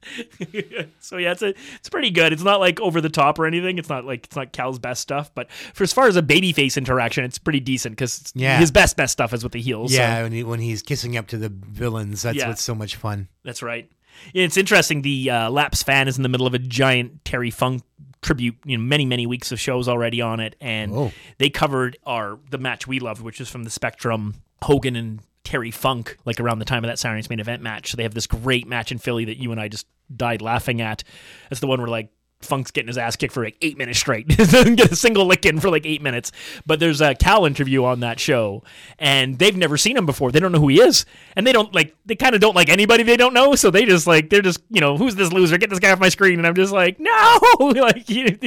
so 1.01 1.17
yeah, 1.17 1.33
it's 1.33 1.43
a, 1.43 1.49
it's 1.77 1.89
pretty 1.91 2.11
good. 2.11 2.33
It's 2.33 2.43
not 2.43 2.61
like 2.61 2.81
over 2.81 3.01
the 3.01 3.09
top 3.09 3.39
or 3.39 3.47
anything. 3.47 3.79
It's 3.79 3.89
not 3.89 4.05
like 4.05 4.27
it's 4.27 4.37
not 4.37 4.53
Kal's 4.53 4.79
best 4.79 5.01
stuff, 5.01 5.31
but 5.35 5.51
for 5.51 5.85
as 5.85 5.93
far 5.93 6.07
as 6.09 6.17
a 6.17 6.23
babyface 6.23 6.77
interaction, 6.77 7.25
it's 7.25 7.39
pretty 7.39 7.61
decent 7.61 7.97
because 7.97 8.33
Yeah. 8.35 8.59
his 8.59 8.71
best 8.71 8.97
best 8.97 9.13
stuff 9.13 9.33
is 9.33 9.43
with 9.43 9.53
the 9.53 9.61
heels. 9.61 9.93
so- 9.93 9.99
Yeah, 10.01 10.23
when, 10.23 10.33
he, 10.33 10.43
when 10.45 10.61
he's 10.61 10.83
kissing 10.83 11.17
up 11.17 11.27
to 11.29 11.37
the 11.39 11.49
villains, 11.49 12.23
that's 12.23 12.37
Yeah. 12.39 12.49
what's 12.49 12.63
so 12.63 12.75
much 12.75 12.97
fun. 12.97 13.29
That's 13.45 13.63
right. 13.63 13.91
It's 14.35 14.57
interesting. 14.57 15.03
The 15.03 15.31
uh, 15.31 15.51
Lapsed 15.51 15.87
Fan 15.87 16.09
is 16.09 16.17
in 16.17 16.23
the 16.23 16.29
middle 16.29 16.47
of 16.47 16.53
a 16.55 16.59
giant 16.59 17.25
Terry 17.25 17.51
Funk 17.51 17.83
tribute. 18.23 18.57
You 18.67 18.77
know, 18.77 18.85
many 18.85 19.07
many 19.07 19.27
weeks 19.27 19.51
of 19.53 19.59
shows 19.61 19.89
already 19.89 20.21
on 20.21 20.41
it, 20.41 20.57
and 20.61 20.93
Oh. 20.93 21.13
they 21.39 21.49
covered 21.49 21.97
our 22.05 22.39
the 22.51 22.59
match 22.59 22.87
we 22.87 22.99
loved, 23.01 23.23
which 23.23 23.41
is 23.41 23.49
from 23.49 23.65
the 23.65 23.71
Spectrum 23.71 24.35
Hogan 24.63 24.95
and 24.97 25.21
Terry 25.45 25.71
Funk, 25.71 26.17
like 26.25 26.41
around 26.41 26.59
the 26.59 26.65
time 26.65 26.85
of 26.85 26.89
that 26.89 26.99
Saturday's 26.99 27.31
main 27.31 27.41
event 27.41 27.63
match. 27.63 27.91
So 27.91 27.97
they 27.97 28.03
have 28.05 28.15
this 28.15 28.27
great 28.27 28.67
match 28.67 28.93
in 28.93 28.99
Philly 28.99 29.25
that 29.27 29.39
you 29.39 29.53
and 29.53 29.61
I 29.61 29.69
just 29.69 29.87
died 30.15 30.43
laughing 30.43 30.81
at. 30.81 31.03
That's 31.49 31.61
the 31.61 31.67
one 31.67 31.81
where 31.81 31.89
like. 31.89 32.11
Funk's 32.41 32.71
getting 32.71 32.89
his 32.89 32.99
ass 32.99 33.17
kicked 33.17 33.35
for 33.35 33.45
like 33.45 33.57
eight 33.61 33.77
minutes 33.77 33.99
straight. 33.99 34.29
Doesn't 34.37 34.77
get 34.77 34.91
a 34.91 34.97
single 34.97 35.27
lick 35.27 35.45
in 35.45 35.61
for 35.61 35.71
like 35.71 35.85
eight 35.85 36.03
minutes. 36.03 36.33
But 36.65 36.81
there's 36.81 37.01
a 37.01 37.15
Kal 37.15 37.45
interview 37.45 37.85
on 37.85 38.01
that 38.01 38.19
show, 38.19 38.63
and 38.99 39.39
they've 39.39 39.57
never 39.57 39.77
seen 39.77 39.97
him 39.97 40.07
before. 40.07 40.33
They 40.33 40.41
don't 40.41 40.53
know 40.53 40.61
who 40.61 40.69
he 40.69 40.81
is, 40.81 41.05
and 41.37 41.47
they 41.47 41.53
don't 41.53 41.75
like. 41.75 41.95
They 42.07 42.17
kind 42.17 42.35
of 42.35 42.41
don't 42.41 42.57
like 42.57 42.69
anybody 42.69 43.03
they 43.03 43.17
don't 43.17 43.35
know. 43.35 43.55
So 43.55 43.71
they 43.71 43.85
just 43.85 44.07
like 44.07 44.31
they're 44.31 44.43
just 44.43 44.61
you 44.71 44.81
know 44.81 44.97
who's 44.97 45.15
this 45.15 45.33
loser? 45.33 45.59
Get 45.59 45.71
this 45.71 45.79
guy 45.79 45.93
off 45.93 46.01
my 46.01 46.09
screen. 46.09 46.39
And 46.39 46.47
I'm 46.47 46.55
just 46.55 46.73
like 46.73 46.99
no, 46.99 47.39
like 47.61 48.09
you, 48.09 48.39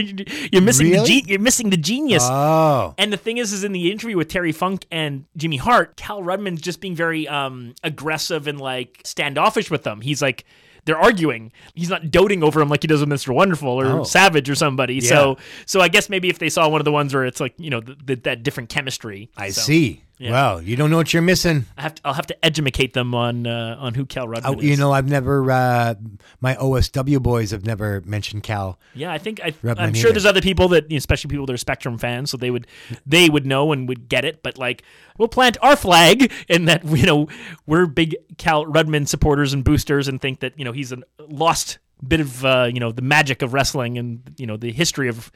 you're 0.52 0.62
missing 0.62 0.92
the 0.92 1.04
ge- 1.04 1.28
you're 1.28 1.40
missing 1.40 1.70
the 1.70 1.78
genius. 1.78 2.24
Oh. 2.26 2.96
And 2.98 3.14
the 3.14 3.18
thing 3.18 3.38
is, 3.38 3.54
is 3.54 3.64
in 3.64 3.72
the 3.72 3.92
interview 3.92 4.18
with 4.18 4.28
Terry 4.28 4.52
Funk 4.52 4.86
and 4.92 5.26
Jimmy 5.38 5.58
Hart, 5.58 5.96
Kal 5.96 6.24
Rudman's 6.24 6.62
just 6.62 6.82
being 6.82 6.96
very 6.96 7.28
um, 7.28 7.76
aggressive 7.84 8.48
and 8.48 8.60
like 8.60 9.02
standoffish 9.04 9.70
with 9.70 9.84
them. 9.84 10.02
He's 10.02 10.22
like, 10.22 10.46
they're 10.86 10.98
arguing. 10.98 11.52
He's 11.76 11.90
not 11.90 12.12
doting 12.12 12.44
over 12.44 12.60
him 12.62 12.70
like 12.70 12.82
he 12.84 12.88
does 12.88 13.00
with 13.00 13.10
Mr. 13.10 13.34
Wonderful 13.34 13.70
or 13.70 13.86
Oh. 14.00 14.04
Savage 14.04 14.50
or 14.50 14.56
somebody. 14.56 15.00
So, 15.02 15.38
so 15.66 15.80
I 15.82 15.88
guess 15.88 16.10
maybe 16.10 16.30
if 16.30 16.40
they 16.40 16.50
saw 16.50 16.68
one 16.68 16.82
of 16.82 16.86
the 16.86 16.92
ones 16.92 17.14
where 17.14 17.26
it's 17.26 17.40
like 17.40 17.54
you 17.58 17.70
know 17.70 17.82
th 17.82 17.98
th 18.06 18.24
that 18.24 18.44
different 18.44 18.70
chemistry. 18.70 19.30
I 19.38 19.50
So, 19.50 19.62
see. 19.62 20.04
Yeah. 20.24 20.32
Well, 20.32 20.62
you 20.62 20.78
don't 20.78 20.90
know 20.90 20.96
what 20.98 21.14
you're 21.14 21.22
missing. 21.22 21.66
I 21.78 21.82
have 21.82 21.96
to, 21.96 22.02
I'll 22.06 22.14
have 22.14 22.28
to 22.28 22.46
educate 22.46 22.94
them 22.94 23.14
on 23.14 23.46
uh, 23.46 23.76
on 23.78 23.94
who 23.94 24.06
Kal 24.06 24.26
Rudman 24.28 24.42
Oh, 24.46 24.58
is. 24.60 24.64
you 24.64 24.78
know, 24.78 24.92
I've 24.94 25.10
never, 25.10 25.52
uh, 25.52 25.96
my 26.40 26.56
OSW 26.56 27.22
boys 27.22 27.52
have 27.52 27.66
never 27.66 28.02
mentioned 28.06 28.44
Kal. 28.44 28.80
Yeah, 28.94 29.12
I 29.12 29.18
think 29.18 29.42
I, 29.44 29.54
I'm 29.64 29.94
sure 29.94 30.08
either. 30.08 30.12
there's 30.14 30.26
other 30.26 30.42
people 30.42 30.70
that, 30.70 30.90
you 30.90 30.96
know, 30.96 30.98
especially 31.00 31.30
people 31.30 31.46
that 31.48 31.54
are 31.54 31.58
Spectrum 31.58 31.98
fans, 31.98 32.32
so 32.32 32.38
they 32.38 32.52
would 32.52 32.68
they 33.06 33.30
would 33.30 33.46
know 33.46 33.74
and 33.74 33.88
would 33.90 34.08
get 34.08 34.24
it. 34.24 34.42
But 34.44 34.58
like, 34.58 34.84
we'll 35.18 35.28
plant 35.28 35.58
our 35.62 35.76
flag 35.76 36.32
in 36.48 36.66
that 36.66 36.86
you 36.88 37.06
know 37.06 37.28
we're 37.66 37.86
big 37.86 38.16
Kal 38.38 38.66
Rudman 38.66 39.08
supporters 39.10 39.52
and 39.54 39.64
boosters, 39.64 40.08
and 40.08 40.22
think 40.22 40.40
that 40.40 40.58
you 40.58 40.64
know 40.64 40.72
he's 40.72 40.94
a 40.94 41.00
lost 41.20 41.80
bit 42.08 42.22
of 42.22 42.46
uh, 42.46 42.70
you 42.74 42.80
know 42.80 42.92
the 42.94 43.02
magic 43.02 43.42
of 43.42 43.54
wrestling 43.54 43.98
and 43.98 44.22
you 44.38 44.48
know 44.48 44.56
the 44.56 44.72
history 44.72 45.10
of 45.10 45.32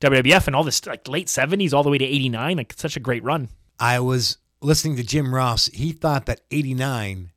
WWF 0.00 0.46
and 0.46 0.54
all 0.54 0.64
this 0.64 0.84
like 0.86 1.08
late 1.08 1.26
70s 1.28 1.72
all 1.72 1.82
the 1.82 1.90
way 1.90 1.98
to 1.98 2.04
89. 2.04 2.56
Like 2.58 2.74
such 2.76 2.96
a 2.96 3.00
great 3.00 3.24
run. 3.24 3.48
I 3.80 4.00
was 4.00 4.38
listening 4.60 4.96
to 4.96 5.02
Jim 5.02 5.34
Ross. 5.34 5.66
He 5.66 5.92
thought 5.92 6.26
that 6.26 6.40
89 6.50 7.30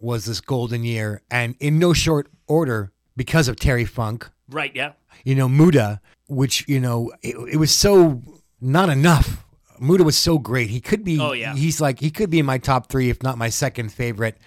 was 0.00 0.26
this 0.26 0.40
golden 0.40 0.84
year, 0.84 1.22
and 1.30 1.56
in 1.60 1.78
no 1.78 1.92
short 1.92 2.28
order, 2.46 2.92
because 3.16 3.48
of 3.48 3.56
Terry 3.56 3.84
Funk, 3.84 4.28
Right? 4.48 4.70
Yeah. 4.74 4.92
you 5.24 5.34
know, 5.34 5.48
Muta, 5.48 6.00
which, 6.28 6.66
you 6.68 6.78
know, 6.80 7.12
it, 7.20 7.34
it 7.54 7.56
was 7.56 7.74
so 7.74 8.22
not 8.60 8.88
enough. 8.88 9.44
Muta 9.80 10.04
was 10.04 10.16
so 10.16 10.38
great. 10.38 10.70
He 10.70 10.80
could 10.80 11.04
be, 11.04 11.18
Oh, 11.20 11.32
yeah. 11.32 11.54
he's 11.54 11.80
like, 11.80 11.98
he 12.00 12.10
could 12.10 12.30
be 12.30 12.38
in 12.38 12.46
my 12.46 12.58
top 12.58 12.88
three, 12.90 13.10
if 13.10 13.22
not 13.22 13.36
my 13.38 13.48
second 13.48 13.92
favorite. 13.92 14.38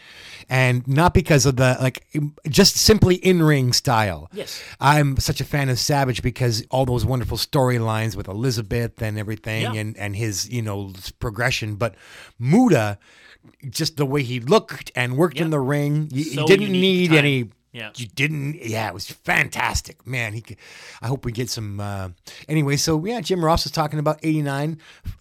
And 0.52 0.86
not 0.86 1.14
because 1.14 1.46
of 1.46 1.56
the, 1.56 1.78
like, 1.80 2.06
just 2.50 2.76
simply 2.76 3.16
in 3.16 3.42
ring 3.42 3.72
style. 3.72 4.30
Yes. 4.34 4.62
I'm 4.82 5.16
such 5.16 5.40
a 5.40 5.46
fan 5.46 5.70
of 5.70 5.80
Savage 5.80 6.22
because 6.22 6.66
all 6.70 6.86
those 6.86 7.06
wonderful 7.06 7.38
storylines 7.38 8.18
with 8.18 8.28
Elizabeth 8.28 9.02
and 9.02 9.18
everything 9.18 9.62
Yeah. 9.62 9.74
and, 9.76 9.98
and 9.98 10.14
his, 10.14 10.50
you 10.50 10.62
know, 10.62 10.92
progression. 11.20 11.76
But 11.76 11.96
Muta, 12.38 13.00
just 13.70 13.96
the 13.96 14.06
way 14.06 14.24
he 14.24 14.42
looked 14.42 14.92
and 14.94 15.16
worked 15.16 15.40
in 15.40 15.52
the 15.52 15.60
ring, 15.62 16.10
you 16.12 16.26
So 16.26 16.46
didn't 16.46 16.74
need 16.74 17.08
time. 17.12 17.18
any 17.20 17.50
Yeah. 17.74 17.92
you 17.96 18.08
didn't 18.08 18.56
yeah 18.56 18.88
it 18.90 18.94
was 18.94 19.08
fantastic 19.10 20.06
man 20.06 20.34
he 20.34 20.42
could, 20.42 20.58
i 21.02 21.08
hope 21.08 21.24
we 21.24 21.32
get 21.32 21.50
some 21.50 21.80
uh 21.80 22.10
anyway 22.50 22.76
so 22.76 23.04
yeah 23.06 23.22
jim 23.22 23.44
ross 23.46 23.64
was 23.64 23.72
talking 23.72 23.98
about 23.98 24.20
89 24.24 24.78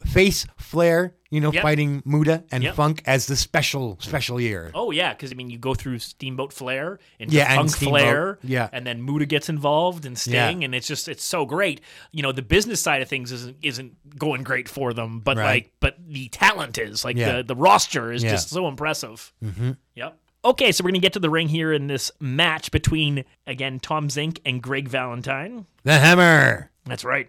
face 0.07 0.47
flair 0.57 1.15
you 1.31 1.41
know 1.41 1.53
Yep. 1.53 1.63
fighting 1.63 2.03
muta 2.05 2.43
and 2.51 2.65
Yep. 2.65 2.75
funk 2.75 3.03
as 3.07 3.27
the 3.27 3.37
special 3.37 3.97
special 4.01 4.41
year 4.41 4.73
Oh 4.75 4.91
yeah, 4.91 5.13
because 5.15 5.31
I 5.31 5.35
mean, 5.37 5.49
you 5.51 5.59
go 5.59 5.75
through 5.75 6.01
Steamboat 6.01 6.53
Flair 6.53 6.99
and 7.21 7.33
Yeah, 7.33 7.45
and 7.51 7.57
Funk 7.59 7.71
Steamboat, 7.71 8.01
Flair, 8.01 8.39
yeah. 8.43 8.69
and 8.73 8.85
then 8.85 9.05
Muta 9.05 9.27
gets 9.27 9.49
involved 9.49 10.05
and 10.07 10.19
Sting, 10.19 10.35
Yeah. 10.61 10.65
and 10.65 10.75
it's 10.75 10.89
just 10.89 11.09
it's 11.09 11.23
so 11.25 11.47
great. 11.47 11.81
You 12.11 12.23
know, 12.25 12.33
the 12.33 12.43
business 12.43 12.81
side 12.81 13.01
of 13.03 13.09
things 13.09 13.31
isn't 13.31 13.57
isn't 13.63 14.19
going 14.19 14.43
great 14.43 14.69
for 14.69 14.93
them, 14.93 15.21
but 15.21 15.37
Right. 15.37 15.45
like, 15.47 15.73
but 15.79 15.97
the 16.05 16.29
talent 16.31 16.79
is 16.79 17.05
like 17.05 17.17
Yeah. 17.17 17.37
the 17.37 17.43
the 17.45 17.55
roster 17.57 18.11
is 18.13 18.25
Yeah. 18.25 18.31
just 18.33 18.49
so 18.51 18.67
impressive. 18.67 19.33
Mm-hmm. 19.45 19.73
Yep. 19.95 20.19
Okay, 20.45 20.73
so 20.73 20.83
we're 20.83 20.91
gonna 20.91 21.01
get 21.01 21.13
to 21.15 21.19
the 21.21 21.29
ring 21.31 21.49
here 21.49 21.73
in 21.73 21.87
this 21.87 22.11
match 22.19 22.71
between 22.71 23.25
again 23.47 23.79
Tom 23.79 24.09
Zink 24.09 24.41
and 24.47 24.63
Greg 24.63 24.89
Valentine. 24.89 25.67
the 25.85 25.99
hammer 25.99 26.71
That's 26.87 27.05
right. 27.05 27.29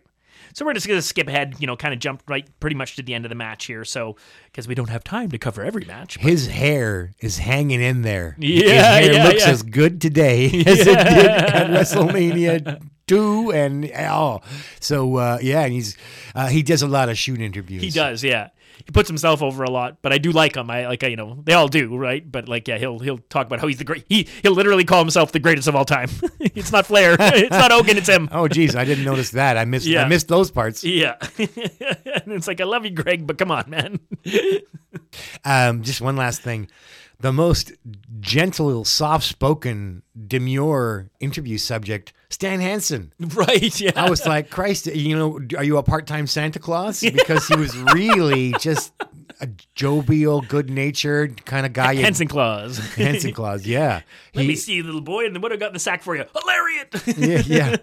So 0.53 0.65
we're 0.65 0.73
just 0.73 0.87
gonna 0.87 1.01
skip 1.01 1.27
ahead, 1.27 1.55
you 1.59 1.67
know, 1.67 1.75
kind 1.75 1.93
of 1.93 1.99
jump 1.99 2.23
right 2.27 2.47
pretty 2.61 2.75
much 2.75 2.95
to 2.95 3.03
the 3.03 3.13
end 3.13 3.25
of 3.25 3.29
the 3.29 3.35
match 3.35 3.65
here. 3.65 3.83
So 3.83 4.15
because 4.45 4.65
we 4.67 4.75
don't 4.75 4.89
have 4.89 5.03
time 5.03 5.29
to 5.31 5.37
cover 5.37 5.61
every 5.63 5.83
match. 5.85 6.17
but- 6.19 6.29
his 6.29 6.47
hair 6.47 7.11
is 7.19 7.37
hanging 7.39 7.81
in 7.81 8.01
there 8.01 8.37
his 8.39 8.63
Yeah, 8.63 8.81
hair 8.93 9.13
yeah, 9.13 9.23
looks 9.27 9.41
yeah. 9.45 9.51
as 9.51 9.63
good 9.63 9.99
today 9.99 10.45
as 10.65 10.79
it 10.79 10.85
did 10.85 10.95
at 10.97 11.67
wrestlemania 11.69 12.81
2 13.07 13.51
and 13.51 13.91
oh 13.97 14.39
so 14.79 15.17
uh 15.17 15.37
yeah 15.41 15.61
and 15.63 15.73
he's 15.73 15.97
uh, 16.33 16.47
he 16.47 16.63
does 16.63 16.81
a 16.81 16.87
lot 16.87 17.09
of 17.09 17.17
shoot 17.17 17.41
interviews 17.41 17.81
He 17.83 17.89
does, 17.89 18.23
yeah. 18.23 18.49
He 18.85 18.91
puts 18.91 19.07
himself 19.09 19.41
over 19.41 19.63
a 19.63 19.69
lot, 19.69 19.97
but 20.01 20.11
I 20.13 20.17
do 20.17 20.31
like 20.31 20.55
him. 20.55 20.69
I 20.69 20.87
like, 20.87 21.03
I, 21.03 21.07
you 21.07 21.15
know, 21.15 21.39
they 21.43 21.53
all 21.53 21.67
do, 21.67 21.95
right? 21.97 22.29
But 22.29 22.47
like, 22.49 22.67
yeah, 22.67 22.77
he'll 22.77 22.99
he'll 22.99 23.19
talk 23.29 23.47
about 23.47 23.59
how 23.59 23.67
he's 23.67 23.77
the 23.77 23.83
great. 23.83 24.05
He 24.09 24.27
he'll 24.41 24.53
literally 24.53 24.83
call 24.83 24.99
himself 24.99 25.31
the 25.31 25.39
greatest 25.39 25.67
of 25.67 25.75
all 25.75 25.85
time. 25.85 26.09
it's 26.39 26.71
not 26.71 26.85
Flair, 26.85 27.15
it's 27.19 27.49
not 27.51 27.71
Hogan, 27.71 27.97
it's 27.97 28.09
him. 28.09 28.29
oh 28.31 28.47
geez 28.47 28.75
i 28.75 28.83
didn't 28.85 29.03
notice 29.05 29.31
that 29.31 29.57
i 29.57 29.65
missed 29.65 29.85
Yeah. 29.87 30.03
i 30.03 30.07
missed 30.07 30.27
those 30.27 30.51
parts 30.51 30.83
Yeah, 30.83 31.15
and 31.37 32.27
it's 32.33 32.47
like 32.47 32.59
I 32.61 32.65
love 32.65 32.85
you, 32.85 32.91
Greg, 32.91 33.25
but 33.27 33.37
come 33.37 33.51
on, 33.51 33.69
man. 33.69 33.99
Um, 35.45 35.81
just 35.83 36.01
one 36.01 36.15
last 36.15 36.41
thing. 36.41 36.67
The 37.19 37.31
most 37.31 37.71
gentle, 38.19 38.83
soft 38.83 39.25
spoken, 39.25 40.01
demure 40.27 41.09
interview 41.19 41.57
subject, 41.57 42.13
Stan 42.29 42.59
Hansen. 42.59 43.13
right? 43.19 43.79
Yeah. 43.79 43.91
I 43.95 44.09
was 44.09 44.25
like, 44.25 44.49
Christ, 44.49 44.87
you 44.87 45.15
know, 45.17 45.39
are 45.57 45.63
you 45.63 45.77
a 45.77 45.83
part 45.83 46.07
time 46.07 46.27
Santa 46.27 46.59
Claus? 46.59 47.01
Because 47.11 47.47
he 47.47 47.55
was 47.55 47.75
really 47.93 48.53
just 48.59 48.93
a 49.39 49.47
jovial, 49.75 50.41
good 50.41 50.69
natured 50.69 51.45
kind 51.45 51.65
of 51.65 51.73
guy. 51.73 51.93
you- 51.93 52.03
Hanson 52.03 52.27
Claus. 52.27 52.77
Hansen 52.95 53.33
Claus, 53.33 53.65
yeah. 53.65 54.01
Let 54.35 54.41
He- 54.43 54.47
me 54.49 54.55
see, 54.55 54.81
little 54.81 55.01
boy, 55.01 55.25
and 55.25 55.33
then 55.35 55.41
what 55.41 55.51
I 55.51 55.55
got 55.55 55.67
in 55.67 55.73
the 55.73 55.79
sack 55.79 56.03
for 56.03 56.15
you? 56.15 56.25
Hilarious. 56.35 57.17
yeah, 57.17 57.41
yeah. 57.45 57.75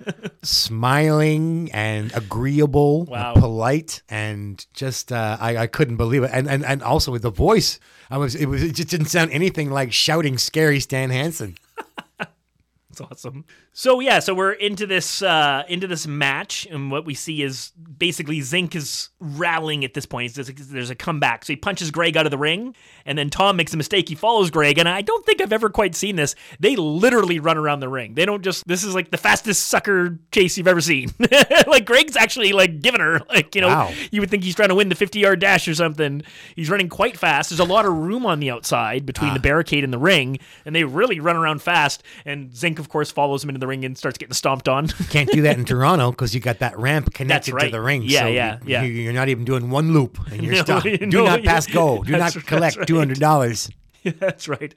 Smiling 0.42 1.70
and 1.72 2.14
agreeable, 2.14 3.04
Wow. 3.04 3.34
polite, 3.34 4.02
and 4.08 4.64
just 4.74 5.12
uh, 5.12 5.36
I, 5.40 5.56
I 5.56 5.66
couldn't 5.66 5.96
believe 5.96 6.22
it. 6.24 6.30
And, 6.32 6.48
and 6.48 6.64
and 6.64 6.82
also 6.82 7.10
with 7.12 7.22
the 7.22 7.30
voice, 7.30 7.78
I 8.10 8.18
was 8.18 8.34
it 8.34 8.46
was 8.46 8.62
it 8.62 8.72
just 8.74 8.88
didn't 8.90 9.06
sound 9.06 9.30
anything 9.30 9.70
like 9.70 9.92
shouting 9.92 10.36
scary 10.38 10.80
Stan 10.80 11.10
Hansen. 11.10 11.56
That's 12.98 13.24
awesome. 13.24 13.44
So 13.78 14.00
yeah, 14.00 14.18
so 14.18 14.34
we're 14.34 14.54
into 14.54 14.88
this 14.88 15.22
uh 15.22 15.62
into 15.68 15.86
this 15.86 16.04
match, 16.04 16.66
and 16.68 16.90
what 16.90 17.04
we 17.04 17.14
see 17.14 17.44
is 17.44 17.70
basically 17.96 18.40
Zink 18.40 18.74
is 18.74 19.10
rallying 19.20 19.84
at 19.84 19.94
this 19.94 20.04
point. 20.04 20.34
There's 20.34 20.48
a, 20.48 20.52
there's 20.52 20.90
a 20.90 20.96
comeback, 20.96 21.44
so 21.44 21.52
he 21.52 21.56
punches 21.56 21.92
Greg 21.92 22.16
out 22.16 22.26
of 22.26 22.32
the 22.32 22.38
ring, 22.38 22.74
and 23.06 23.16
then 23.16 23.30
Tom 23.30 23.54
makes 23.54 23.72
a 23.72 23.76
mistake. 23.76 24.08
He 24.08 24.16
follows 24.16 24.50
Greg, 24.50 24.78
and 24.78 24.88
I 24.88 25.00
don't 25.00 25.24
think 25.24 25.40
I've 25.40 25.52
ever 25.52 25.70
quite 25.70 25.94
seen 25.94 26.16
this. 26.16 26.34
They 26.58 26.74
literally 26.74 27.38
run 27.38 27.56
around 27.56 27.78
the 27.78 27.88
ring. 27.88 28.14
They 28.14 28.26
don't 28.26 28.42
just. 28.42 28.66
This 28.66 28.82
is 28.82 28.96
like 28.96 29.12
the 29.12 29.16
fastest 29.16 29.68
sucker 29.68 30.18
chase 30.32 30.58
you've 30.58 30.66
ever 30.66 30.80
seen. 30.80 31.12
like 31.68 31.84
Greg's 31.84 32.16
actually 32.16 32.52
like 32.52 32.82
giving 32.82 33.00
her 33.00 33.20
like 33.28 33.54
you 33.54 33.60
know 33.60 33.68
Wow. 33.68 33.92
you 34.10 34.20
would 34.20 34.28
think 34.28 34.42
he's 34.42 34.56
trying 34.56 34.70
to 34.70 34.74
win 34.74 34.88
the 34.88 34.96
50 34.96 35.20
yard 35.20 35.38
dash 35.38 35.68
or 35.68 35.74
something. 35.76 36.24
He's 36.56 36.68
running 36.68 36.88
quite 36.88 37.16
fast. 37.16 37.50
There's 37.50 37.60
a 37.60 37.64
lot 37.64 37.86
of 37.86 37.92
room 37.92 38.26
on 38.26 38.40
the 38.40 38.50
outside 38.50 39.06
between 39.06 39.34
the 39.34 39.40
barricade 39.40 39.84
and 39.84 39.92
the 39.92 39.98
ring, 39.98 40.40
and 40.66 40.74
they 40.74 40.82
really 40.82 41.20
run 41.20 41.36
around 41.36 41.62
fast. 41.62 42.02
And 42.24 42.52
Zink, 42.56 42.80
of 42.80 42.88
course, 42.88 43.12
follows 43.12 43.44
him 43.44 43.50
into 43.50 43.60
the 43.60 43.67
ring 43.68 43.84
and 43.84 43.96
starts 43.96 44.18
getting 44.18 44.34
stomped 44.34 44.68
on. 44.68 44.88
Can't 45.10 45.30
do 45.30 45.42
that 45.42 45.58
in 45.58 45.64
Toronto 45.66 46.10
because 46.10 46.34
you 46.34 46.40
got 46.40 46.58
that 46.58 46.78
ramp 46.78 47.14
connected 47.14 47.54
right. 47.54 47.66
to 47.66 47.70
the 47.70 47.80
ring. 47.80 48.02
Yeah, 48.02 48.20
so 48.20 48.26
yeah, 48.28 48.58
you, 48.62 48.68
yeah. 48.70 48.82
You, 48.82 49.10
are 49.10 49.12
not 49.12 49.28
even 49.28 49.44
doing 49.44 49.70
one 49.70 49.92
loop 49.92 50.18
and 50.30 50.42
you're 50.42 50.54
No, 50.54 50.62
stuck. 50.62 50.82
Do 50.82 51.06
no, 51.06 51.24
not 51.24 51.42
pass 51.44 51.66
go. 51.66 52.02
Do 52.08 52.16
not 52.16 52.34
collect 52.46 52.88
hundred 52.88 53.20
dollars. 53.20 53.70
That's 54.04 54.48
right. 54.48 54.74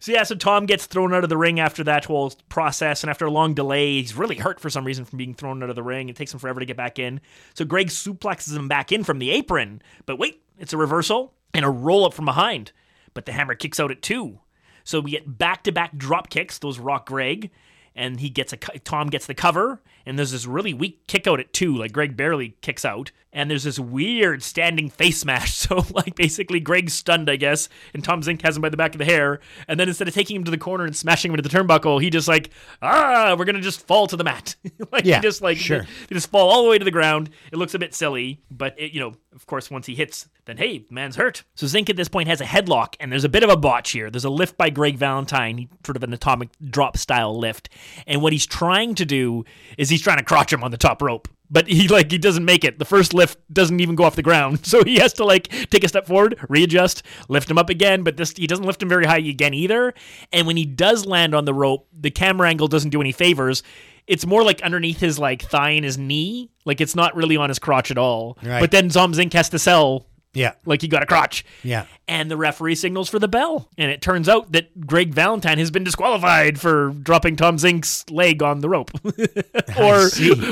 So 0.00 0.12
yeah, 0.12 0.24
so 0.24 0.34
Tom 0.34 0.66
gets 0.66 0.84
thrown 0.84 1.14
out 1.14 1.24
of 1.24 1.30
the 1.30 1.36
ring 1.36 1.60
after 1.60 1.82
that 1.84 2.04
whole 2.04 2.32
process, 2.50 3.02
and 3.02 3.10
after 3.10 3.24
a 3.24 3.30
long 3.30 3.54
delay, 3.54 4.02
he's 4.02 4.14
really 4.14 4.36
hurt 4.36 4.60
for 4.60 4.68
some 4.68 4.84
reason 4.84 5.06
from 5.06 5.16
being 5.16 5.32
thrown 5.32 5.62
out 5.62 5.70
of 5.70 5.76
the 5.76 5.82
ring. 5.82 6.10
It 6.10 6.16
takes 6.16 6.32
him 6.32 6.40
forever 6.40 6.60
to 6.60 6.66
get 6.66 6.76
back 6.76 6.98
in. 6.98 7.20
So 7.54 7.64
Greg 7.64 7.88
suplexes 7.88 8.54
him 8.54 8.68
back 8.68 8.92
in 8.92 9.02
from 9.04 9.18
the 9.18 9.30
apron, 9.30 9.80
but 10.04 10.18
wait, 10.18 10.42
it's 10.58 10.74
a 10.74 10.76
reversal 10.76 11.32
and 11.54 11.64
a 11.64 11.70
roll 11.70 12.04
up 12.04 12.12
from 12.12 12.26
behind. 12.26 12.72
But 13.14 13.24
the 13.26 13.32
hammer 13.32 13.54
kicks 13.54 13.80
out 13.80 13.90
at 13.90 14.02
two. 14.02 14.40
So 14.82 15.00
we 15.00 15.12
get 15.12 15.38
back 15.38 15.64
to 15.64 15.72
back 15.72 15.96
drop 15.96 16.28
kicks. 16.28 16.58
Those 16.58 16.78
rock 16.78 17.06
Greg, 17.06 17.50
and 17.94 18.20
he 18.20 18.30
gets 18.30 18.52
a 18.52 18.56
Tom 18.56 19.08
gets 19.08 19.26
the 19.26 19.34
cover, 19.34 19.80
and 20.06 20.18
there's 20.18 20.32
this 20.32 20.46
really 20.46 20.74
weak 20.74 21.06
kick 21.06 21.26
out 21.26 21.40
at 21.40 21.52
two. 21.52 21.76
Like 21.76 21.92
Greg 21.92 22.16
barely 22.16 22.56
kicks 22.60 22.84
out, 22.84 23.10
and 23.34 23.50
there's 23.50 23.64
this 23.64 23.78
weird 23.78 24.42
standing 24.42 24.88
face 24.88 25.18
smash. 25.18 25.54
So 25.64 25.82
like 25.92 26.14
basically 26.14 26.60
Greg's 26.60 26.92
stunned, 26.92 27.30
I 27.30 27.36
guess, 27.36 27.70
and 27.94 28.04
Tom 28.04 28.22
Zink 28.22 28.42
has 28.42 28.56
him 28.56 28.60
by 28.60 28.68
the 28.68 28.76
back 28.76 28.94
of 28.94 28.98
the 28.98 29.04
hair, 29.04 29.40
and 29.66 29.80
then 29.80 29.88
instead 29.88 30.08
of 30.08 30.14
taking 30.14 30.36
him 30.36 30.44
to 30.44 30.50
the 30.50 30.58
corner 30.58 30.84
and 30.84 30.94
smashing 30.94 31.30
him 31.30 31.38
into 31.38 31.48
the 31.48 31.56
turnbuckle, 31.56 32.02
he 32.02 32.10
just 32.10 32.28
like 32.28 32.50
ah, 32.82 33.34
we're 33.38 33.46
gonna 33.46 33.60
just 33.62 33.86
fall 33.86 34.06
to 34.06 34.16
the 34.16 34.24
mat. 34.24 34.56
like 34.92 35.04
Yeah, 35.04 35.16
he 35.16 35.22
just 35.22 35.40
like 35.40 35.56
sure. 35.56 35.86
they 36.08 36.14
just 36.14 36.30
fall 36.30 36.50
all 36.50 36.64
the 36.64 36.68
way 36.68 36.78
to 36.78 36.84
the 36.84 36.90
ground. 36.90 37.30
It 37.50 37.56
looks 37.56 37.74
a 37.74 37.78
bit 37.78 37.94
silly, 37.94 38.42
but 38.50 38.78
it, 38.78 38.92
you 38.92 39.00
know, 39.00 39.14
of 39.34 39.46
course, 39.46 39.70
once 39.70 39.86
he 39.86 39.94
hits, 39.94 40.28
then 40.44 40.58
hey, 40.58 40.84
man's 40.90 41.16
hurt. 41.16 41.44
So 41.54 41.66
Zink 41.66 41.88
at 41.88 41.96
this 41.96 42.08
point 42.08 42.28
has 42.28 42.40
a 42.40 42.44
headlock, 42.44 42.94
and 43.00 43.10
there's 43.10 43.24
a 43.24 43.28
bit 43.30 43.42
of 43.42 43.50
a 43.50 43.56
botch 43.56 43.92
here. 43.92 44.10
There's 44.10 44.24
a 44.24 44.30
lift 44.30 44.58
by 44.58 44.70
Greg 44.70 44.96
Valentine, 44.96 45.68
sort 45.84 45.96
of 45.96 46.02
an 46.02 46.12
atomic 46.12 46.50
drop 46.70 46.98
style 46.98 47.38
lift, 47.38 47.70
and 48.06 48.20
what 48.20 48.32
he's 48.32 48.46
trying 48.46 48.94
to 48.96 49.06
do 49.06 49.44
is 49.78 49.88
he's 49.88 50.02
trying 50.02 50.18
to 50.18 50.24
crotch 50.24 50.52
him 50.52 50.62
on 50.62 50.70
the 50.70 50.76
top 50.76 51.00
rope. 51.00 51.28
But 51.50 51.68
he 51.68 51.88
like 51.88 52.10
he 52.10 52.18
doesn't 52.18 52.44
make 52.44 52.64
it. 52.64 52.78
The 52.78 52.84
first 52.84 53.14
lift 53.14 53.38
doesn't 53.52 53.78
even 53.80 53.94
go 53.94 54.04
off 54.04 54.16
the 54.16 54.22
ground, 54.22 54.64
so 54.66 54.82
he 54.82 54.96
has 54.96 55.12
to 55.14 55.24
like 55.24 55.48
take 55.70 55.84
a 55.84 55.88
step 55.88 56.06
forward, 56.06 56.38
readjust, 56.48 57.02
lift 57.28 57.50
him 57.50 57.58
up 57.58 57.70
again. 57.70 58.02
But 58.02 58.16
this 58.16 58.32
he 58.36 58.46
doesn't 58.46 58.64
lift 58.64 58.82
him 58.82 58.88
very 58.88 59.04
high 59.04 59.18
again 59.18 59.54
either. 59.54 59.94
And 60.32 60.46
when 60.46 60.56
he 60.56 60.64
does 60.64 61.06
land 61.06 61.34
on 61.34 61.44
the 61.44 61.54
rope, 61.54 61.86
the 61.98 62.10
camera 62.10 62.48
angle 62.48 62.68
doesn't 62.68 62.90
do 62.90 63.00
any 63.00 63.12
favors 63.12 63.62
it's 64.06 64.26
more 64.26 64.42
like 64.42 64.60
underneath 64.62 65.00
his 65.00 65.18
like 65.18 65.42
thigh 65.42 65.70
and 65.70 65.84
his 65.84 65.96
knee. 65.96 66.50
Like 66.64 66.80
it's 66.80 66.94
not 66.94 67.16
really 67.16 67.36
on 67.36 67.48
his 67.48 67.58
crotch 67.58 67.90
at 67.90 67.98
all. 67.98 68.36
Right. 68.42 68.60
But 68.60 68.70
then 68.70 68.90
Zom 68.90 69.14
Zink 69.14 69.32
has 69.32 69.48
to 69.50 69.58
sell 69.58 70.06
Yeah. 70.34 70.54
like 70.66 70.82
he 70.82 70.88
got 70.88 71.02
a 71.02 71.06
crotch. 71.06 71.44
Yeah. 71.62 71.86
And 72.06 72.30
the 72.30 72.36
referee 72.36 72.74
signals 72.74 73.08
for 73.08 73.18
the 73.18 73.28
bell. 73.28 73.68
And 73.78 73.90
it 73.90 74.02
turns 74.02 74.28
out 74.28 74.52
that 74.52 74.86
Greg 74.86 75.14
Valentine 75.14 75.58
has 75.58 75.70
been 75.70 75.84
disqualified 75.84 76.60
for 76.60 76.90
dropping 76.90 77.36
Tom 77.36 77.56
Zink's 77.56 78.08
leg 78.10 78.42
on 78.42 78.60
the 78.60 78.68
rope. 78.68 78.90
or 79.78 80.08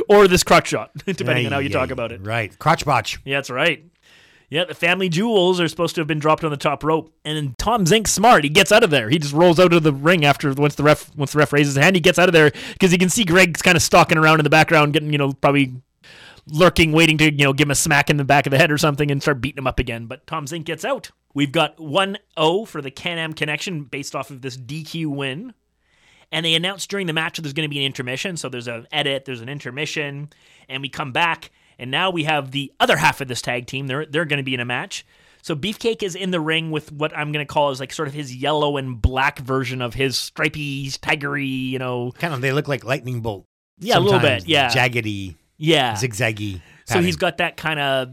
or 0.09 0.29
this 0.29 0.43
crotch 0.43 0.69
shot, 0.69 0.91
depending 1.07 1.47
on 1.47 1.53
how 1.53 1.59
you 1.59 1.69
talk 1.69 1.91
about 1.91 2.13
it. 2.13 2.25
Right. 2.25 2.57
Crotch 2.59 2.85
botch. 2.85 3.19
Yeah, 3.25 3.39
that's 3.39 3.51
right. 3.51 3.85
Yeah, 4.53 4.65
the 4.65 4.75
family 4.75 5.09
jewels 5.09 5.61
are 5.61 5.69
supposed 5.69 5.95
to 5.95 6.03
have 6.03 6.07
been 6.09 6.19
dropped 6.19 6.45
on 6.45 6.51
the 6.51 6.59
top 6.59 6.85
rope, 6.85 7.11
and 7.25 7.57
Tom 7.57 7.87
Zink's 7.87 8.13
smart. 8.13 8.45
He 8.45 8.51
gets 8.51 8.71
out 8.71 8.85
of 8.85 8.91
there. 8.91 9.09
He 9.09 9.19
just 9.19 9.33
rolls 9.33 9.59
out 9.59 9.73
of 9.73 9.83
the 9.83 9.95
ring 9.95 10.27
after 10.27 10.53
once 10.53 10.75
the 10.75 10.83
ref 10.83 11.11
once 11.17 11.33
the 11.33 11.39
ref 11.39 11.55
raises 11.55 11.75
his 11.75 11.83
hand. 11.83 11.97
He 11.97 12.01
gets 12.01 12.19
out 12.19 12.29
of 12.29 12.35
there 12.35 12.51
because 12.75 12.91
he 12.91 12.99
can 12.99 13.09
see 13.09 13.25
Greg's 13.25 13.63
kind 13.63 13.77
of 13.77 13.83
stalking 13.83 14.19
around 14.19 14.41
in 14.41 14.45
the 14.45 14.51
background, 14.51 14.93
getting 14.93 15.11
you 15.11 15.17
know 15.17 15.33
probably 15.33 15.73
lurking, 16.47 16.93
waiting 16.93 17.19
to 17.19 17.25
you 17.25 17.45
know 17.45 17.53
give 17.53 17.67
him 17.67 17.73
a 17.73 17.77
smack 17.77 18.11
in 18.11 18.17
the 18.17 18.25
back 18.25 18.47
of 18.47 18.51
the 18.51 18.59
head 18.59 18.71
or 18.71 18.79
something, 18.79 19.11
and 19.11 19.23
start 19.23 19.41
beating 19.41 19.59
him 19.59 19.67
up 19.67 19.79
again. 19.79 20.07
But 20.07 20.27
Tom 20.27 20.47
Zink 20.47 20.67
gets 20.67 20.85
out. 20.85 21.11
We've 21.35 21.53
got 21.53 21.81
one 21.81 22.19
O 22.37 22.65
for 22.65 22.83
the 22.83 22.91
Can-Am 22.91 23.33
connection 23.33 23.85
based 23.85 24.15
off 24.15 24.31
of 24.31 24.43
this 24.43 24.57
DQ 24.57 25.07
win. 25.07 25.55
And 26.31 26.47
they 26.47 26.55
announced 26.55 26.89
during 26.89 27.07
the 27.07 27.13
match 27.13 27.37
that 27.37 27.43
there's 27.43 27.53
going 27.53 27.69
to 27.69 27.75
be 27.75 27.79
an 27.79 27.85
intermission. 27.85 28.39
So 28.39 28.49
there's 28.49 28.67
an 28.67 28.87
edit, 28.91 29.27
there's 29.27 29.43
an 29.43 29.51
intermission, 29.51 30.31
and 30.67 30.81
we 30.81 30.89
come 30.89 31.13
back, 31.13 31.51
and 31.79 31.91
now 31.91 32.11
we 32.11 32.25
have 32.25 32.53
the 32.53 32.73
other 32.81 32.97
half 32.97 33.21
of 33.21 33.29
this 33.29 33.43
tag 33.43 33.67
team. 33.67 33.87
They're 33.87 34.07
they're 34.07 34.25
going 34.25 34.39
to 34.39 34.43
be 34.43 34.55
in 34.55 34.61
a 34.61 34.65
match. 34.65 35.05
So 35.43 35.57
Beefcake 35.57 36.03
is 36.03 36.15
in 36.15 36.31
the 36.31 36.41
ring 36.41 36.71
with 36.71 36.93
what 36.93 37.15
I'm 37.17 37.33
going 37.33 37.45
to 37.45 37.53
call 37.53 37.71
is 37.71 37.81
like 37.81 37.93
sort 37.93 38.07
of 38.09 38.15
his 38.15 38.35
yellow 38.35 38.77
and 38.77 39.03
black 39.03 39.41
version 39.41 39.83
of 39.83 39.93
his 39.93 40.17
stripy, 40.17 40.89
tigery, 40.89 41.69
you 41.71 41.79
know. 41.81 42.13
Kind 42.13 42.33
of. 42.33 42.41
They 42.41 42.53
look 42.53 42.69
like 42.69 42.85
lightning 42.85 43.21
bolt. 43.21 43.45
Yeah, 43.79 43.99
a 43.99 44.01
little 44.01 44.21
bit, 44.21 44.47
yeah. 44.47 44.69
Jaggedy, 44.71 45.35
Yeah. 45.63 45.95
zigzaggy. 45.95 46.61
So 46.85 47.01
he's 47.01 47.17
got 47.17 47.39
that 47.39 47.57
kind 47.57 47.81
of 47.81 48.09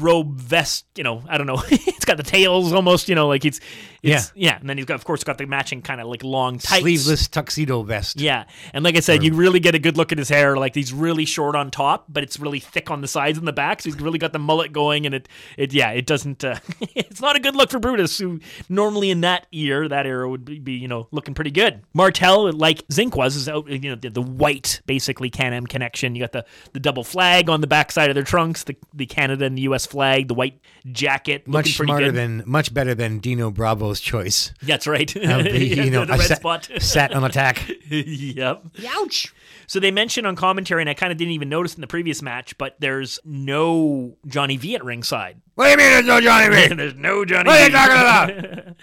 robe 0.00 0.38
vest, 0.38 0.86
you 0.96 1.02
know, 1.02 1.22
I 1.28 1.38
don't 1.38 1.46
know. 1.46 1.62
it's 1.70 2.04
got 2.04 2.18
the 2.18 2.22
tails 2.22 2.72
almost, 2.72 3.08
you 3.08 3.14
know, 3.14 3.26
like 3.26 3.44
it's, 3.44 3.60
it's 4.02 4.32
yeah. 4.34 4.58
And 4.58 4.68
then 4.68 4.76
he's 4.78 4.86
got, 4.86 4.94
of 4.94 5.04
course, 5.04 5.24
got 5.24 5.38
the 5.38 5.46
matching 5.46 5.82
kind 5.82 6.00
of 6.00 6.06
like 6.06 6.24
long 6.24 6.58
tights. 6.58 6.82
sleeveless 6.82 7.28
tuxedo 7.28 7.82
vest. 7.82 8.20
Yeah. 8.20 8.44
And 8.72 8.84
like 8.84 8.96
I 8.96 9.00
said, 9.00 9.22
you 9.22 9.34
really 9.34 9.60
get 9.60 9.74
a 9.74 9.78
good 9.78 9.96
look 9.96 10.12
at 10.12 10.18
his 10.18 10.28
hair. 10.28 10.56
Like 10.56 10.74
he's 10.74 10.92
really 10.92 11.24
short 11.24 11.54
on 11.54 11.70
top, 11.70 12.06
but 12.08 12.22
it's 12.22 12.38
really 12.38 12.60
thick 12.60 12.90
on 12.90 13.00
the 13.00 13.08
sides 13.08 13.38
and 13.38 13.46
the 13.46 13.52
back. 13.52 13.82
So 13.82 13.90
he's 13.90 14.00
really 14.00 14.18
got 14.18 14.32
the 14.32 14.38
mullet 14.38 14.72
going. 14.72 15.06
And 15.06 15.14
it, 15.14 15.28
it 15.56 15.72
yeah, 15.72 15.90
it 15.90 16.06
doesn't, 16.06 16.44
uh, 16.44 16.56
it's 16.94 17.20
not 17.20 17.36
a 17.36 17.40
good 17.40 17.54
look 17.54 17.70
for 17.70 17.78
Brutus, 17.78 18.18
who 18.18 18.40
normally 18.68 19.10
in 19.10 19.20
that 19.20 19.46
year, 19.50 19.88
that 19.88 20.06
era 20.06 20.28
would 20.28 20.44
be, 20.44 20.58
be, 20.58 20.72
you 20.72 20.88
know, 20.88 21.08
looking 21.10 21.34
pretty 21.34 21.50
good. 21.50 21.82
Martel, 21.92 22.50
like 22.52 22.84
Zinc 22.92 23.16
was, 23.16 23.36
is 23.36 23.48
out, 23.48 23.68
you 23.68 23.90
know, 23.90 23.96
the, 23.96 24.08
the 24.08 24.22
white, 24.22 24.80
basically 24.86 25.30
Can 25.30 25.52
Am 25.52 25.66
connection. 25.66 26.14
You 26.14 26.22
got 26.22 26.32
the, 26.32 26.44
the 26.72 26.80
double 26.80 27.04
flag 27.04 27.50
on 27.50 27.60
the 27.60 27.66
back 27.66 27.92
side 27.92 28.10
of 28.10 28.14
their 28.14 28.24
trunks, 28.24 28.64
the, 28.64 28.76
the 28.94 29.06
Canada 29.06 29.44
and 29.44 29.58
the 29.58 29.62
US 29.62 29.86
flag, 29.86 30.28
the 30.28 30.34
white 30.34 30.60
jacket. 30.90 31.42
looking 31.42 31.52
Much 31.52 31.76
pretty 31.76 31.88
smarter 31.88 32.06
good. 32.06 32.14
than, 32.14 32.42
much 32.46 32.72
better 32.72 32.94
than 32.94 33.18
Dino 33.18 33.50
Bravo's 33.90 34.00
choice. 34.00 34.52
That's 34.62 34.86
right. 34.86 35.14
Of 35.16 35.44
the, 35.44 35.58
you 35.66 35.90
know, 35.90 36.04
the 36.04 36.14
a 36.14 36.18
red 36.18 36.28
sat, 36.28 36.38
spot. 36.38 36.70
sat 36.78 37.12
on 37.12 37.24
attack. 37.24 37.68
yep. 37.90 38.64
Ouch. 38.86 39.34
So 39.66 39.78
they 39.78 39.90
mentioned 39.90 40.26
on 40.26 40.34
commentary, 40.36 40.82
and 40.82 40.90
I 40.90 40.94
kind 40.94 41.12
of 41.12 41.18
didn't 41.18 41.32
even 41.32 41.48
notice 41.48 41.74
in 41.74 41.80
the 41.80 41.86
previous 41.86 42.22
match, 42.22 42.56
but 42.58 42.76
there's 42.80 43.20
no 43.24 44.16
Johnny 44.26 44.56
V 44.56 44.74
at 44.74 44.84
ringside. 44.84 45.40
What 45.54 45.64
do 45.66 45.70
you 45.70 45.76
mean 45.76 45.90
there's 45.90 46.06
no 46.06 46.20
Johnny 46.20 46.54
V? 46.68 46.74
there's 46.74 46.94
no 46.94 47.24
Johnny 47.24 47.46
What 47.48 47.56
are 47.60 47.64
V. 47.64 47.64
you 47.66 47.70
talking 47.70 48.38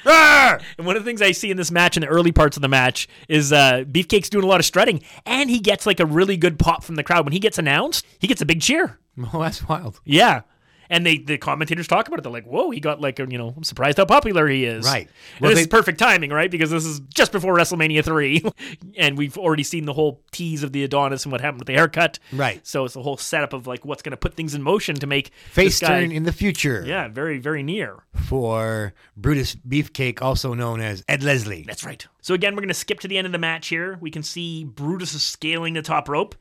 about? 0.05 0.61
And 0.77 0.87
one 0.87 0.95
of 0.95 1.03
the 1.03 1.09
things 1.09 1.21
I 1.21 1.31
see 1.31 1.51
in 1.51 1.57
this 1.57 1.71
match, 1.71 1.97
in 1.97 2.01
the 2.01 2.07
early 2.07 2.31
parts 2.31 2.55
of 2.57 2.61
the 2.61 2.67
match, 2.69 3.07
is 3.27 3.51
uh, 3.51 3.83
Beefcake's 3.91 4.29
doing 4.29 4.43
a 4.45 4.47
lot 4.47 4.59
of 4.59 4.65
strutting, 4.65 5.01
and 5.25 5.49
he 5.49 5.59
gets 5.59 5.85
like 5.85 5.99
a 5.99 6.05
really 6.05 6.37
good 6.37 6.59
pop 6.59 6.83
from 6.83 6.95
the 6.95 7.03
crowd. 7.03 7.25
When 7.25 7.33
he 7.33 7.39
gets 7.39 7.57
announced, 7.57 8.05
he 8.19 8.27
gets 8.27 8.41
a 8.41 8.45
big 8.45 8.61
cheer. 8.61 8.99
Oh, 9.33 9.41
that's 9.41 9.67
wild. 9.67 9.99
Yeah. 10.05 10.41
And 10.89 11.05
they 11.05 11.17
the 11.17 11.37
commentators 11.37 11.87
talk 11.87 12.07
about 12.07 12.19
it. 12.19 12.23
They're 12.23 12.31
like, 12.31 12.45
"Whoa, 12.45 12.69
he 12.71 12.79
got 12.79 13.01
like 13.01 13.19
a, 13.19 13.27
you 13.29 13.37
know, 13.37 13.53
I'm 13.55 13.63
surprised 13.63 13.97
how 13.97 14.05
popular 14.05 14.47
he 14.47 14.65
is." 14.65 14.85
Right. 14.85 15.07
And 15.35 15.41
Well, 15.41 15.49
this 15.51 15.57
they- 15.57 15.61
is 15.61 15.67
perfect 15.67 15.99
timing, 15.99 16.29
right? 16.31 16.49
Because 16.49 16.69
this 16.71 16.85
is 16.85 16.99
just 17.13 17.31
before 17.31 17.55
WrestleMania 17.55 18.03
three, 18.03 18.43
and 18.97 19.17
we've 19.17 19.37
already 19.37 19.63
seen 19.63 19.85
the 19.85 19.93
whole 19.93 20.21
tease 20.31 20.63
of 20.63 20.71
the 20.71 20.83
Adonis 20.83 21.25
and 21.25 21.31
what 21.31 21.41
happened 21.41 21.59
with 21.61 21.67
the 21.67 21.73
haircut. 21.73 22.19
Right. 22.31 22.65
So 22.65 22.85
it's 22.85 22.93
the 22.93 23.01
whole 23.03 23.17
setup 23.17 23.53
of 23.53 23.67
like 23.67 23.85
what's 23.85 24.01
going 24.01 24.11
to 24.11 24.17
put 24.17 24.35
things 24.35 24.53
in 24.55 24.61
motion 24.61 24.95
to 24.97 25.07
make 25.07 25.31
Face 25.51 25.79
this 25.79 25.87
guy, 25.89 26.01
turn 26.01 26.11
in 26.11 26.23
the 26.23 26.31
future 26.31 26.83
yeah, 26.85 27.07
very 27.07 27.37
very 27.39 27.63
near. 27.63 28.03
for 28.27 28.93
Brutus 29.15 29.55
Beefcake, 29.55 30.21
also 30.21 30.53
known 30.53 30.79
as 30.81 31.03
Ed 31.07 31.23
Leslie. 31.23 31.63
That's 31.67 31.83
right. 31.83 32.05
So 32.21 32.33
again, 32.33 32.55
we're 32.55 32.61
going 32.61 32.67
to 32.69 32.73
skip 32.73 32.99
to 33.01 33.07
the 33.07 33.17
end 33.17 33.25
of 33.25 33.31
the 33.31 33.37
match 33.37 33.67
here. 33.67 33.97
We 34.01 34.11
can 34.11 34.21
see 34.23 34.63
Brutus 34.65 35.13
is 35.13 35.23
scaling 35.23 35.73
the 35.73 35.81
top 35.81 36.09
rope, 36.09 36.35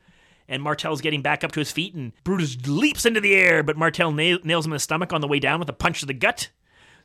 and 0.47 0.61
Martel's 0.63 1.01
getting 1.01 1.21
back 1.21 1.43
up 1.43 1.51
to 1.53 1.59
his 1.59 1.71
feet, 1.71 1.93
and 1.93 2.11
Brutus 2.23 2.57
leaps 2.67 3.05
into 3.05 3.19
the 3.21 3.35
air, 3.35 3.63
but 3.63 3.77
Martel 3.77 4.11
nail- 4.11 4.39
nails 4.43 4.65
him 4.65 4.71
in 4.71 4.75
the 4.75 4.79
stomach 4.79 5.11
on 5.13 5.21
the 5.21 5.27
way 5.27 5.39
down 5.39 5.59
with 5.59 5.69
a 5.69 5.73
punch 5.73 5.99
to 6.01 6.05
the 6.05 6.13
gut. 6.13 6.49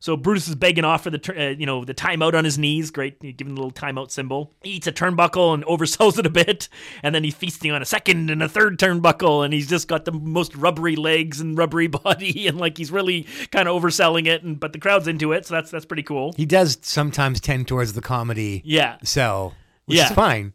So 0.00 0.16
Brutus 0.16 0.48
is 0.48 0.56
begging 0.56 0.84
off 0.84 1.04
for 1.04 1.10
the 1.10 1.20
uh, 1.38 1.50
you 1.56 1.64
know 1.64 1.84
the 1.84 1.94
timeout 1.94 2.34
on 2.34 2.44
his 2.44 2.58
knees. 2.58 2.90
Great, 2.90 3.20
giving 3.20 3.54
the 3.54 3.60
little 3.60 3.70
timeout 3.70 4.10
symbol. 4.10 4.52
He 4.64 4.70
eats 4.72 4.88
a 4.88 4.92
turnbuckle 4.92 5.54
and 5.54 5.64
oversells 5.64 6.18
it 6.18 6.26
a 6.26 6.28
bit, 6.30 6.68
and 7.04 7.14
then 7.14 7.22
he's 7.22 7.36
feasting 7.36 7.70
on 7.70 7.82
a 7.82 7.84
second 7.84 8.28
and 8.28 8.42
a 8.42 8.48
third 8.48 8.80
turnbuckle, 8.80 9.44
and 9.44 9.54
he's 9.54 9.68
just 9.68 9.86
got 9.86 10.04
the 10.04 10.10
most 10.10 10.56
rubbery 10.56 10.96
legs 10.96 11.40
and 11.40 11.56
rubbery 11.56 11.86
body, 12.04 12.48
and 12.48 12.58
like 12.58 12.78
he's 12.78 12.90
really 12.90 13.28
kind 13.52 13.68
of 13.68 13.80
overselling 13.80 14.26
it. 14.26 14.42
And 14.42 14.58
but 14.58 14.72
the 14.72 14.80
crowd's 14.80 15.06
into 15.06 15.30
it, 15.30 15.46
so 15.46 15.54
that's 15.54 15.70
that's 15.70 15.84
pretty 15.86 16.02
cool. 16.02 16.32
He 16.36 16.46
does 16.46 16.78
sometimes 16.82 17.40
tend 17.40 17.68
towards 17.68 17.92
the 17.92 18.02
comedy 18.02 18.60
Yeah. 18.64 18.96
So 19.04 19.52
which 19.86 19.98
Yeah. 19.98 20.06
is 20.06 20.10
fine. 20.12 20.52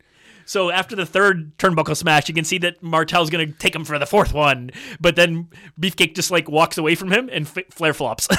So 0.47 0.71
after 0.71 0.95
the 0.95 1.05
third 1.05 1.55
turnbuckle 1.57 1.95
smash, 1.95 2.27
you 2.27 2.33
can 2.33 2.45
see 2.45 2.57
that 2.59 2.81
Martel's 2.81 3.29
going 3.29 3.45
to 3.51 3.57
take 3.59 3.75
him 3.75 3.85
for 3.85 3.99
the 3.99 4.05
fourth 4.07 4.33
one, 4.33 4.71
but 4.99 5.15
then 5.15 5.49
Beefcake 5.79 6.15
just 6.15 6.31
like 6.31 6.49
walks 6.49 6.77
away 6.79 6.95
from 6.95 7.11
him 7.11 7.29
and 7.31 7.45
f- 7.45 7.65
Flair 7.71 7.93
flops. 7.93 8.27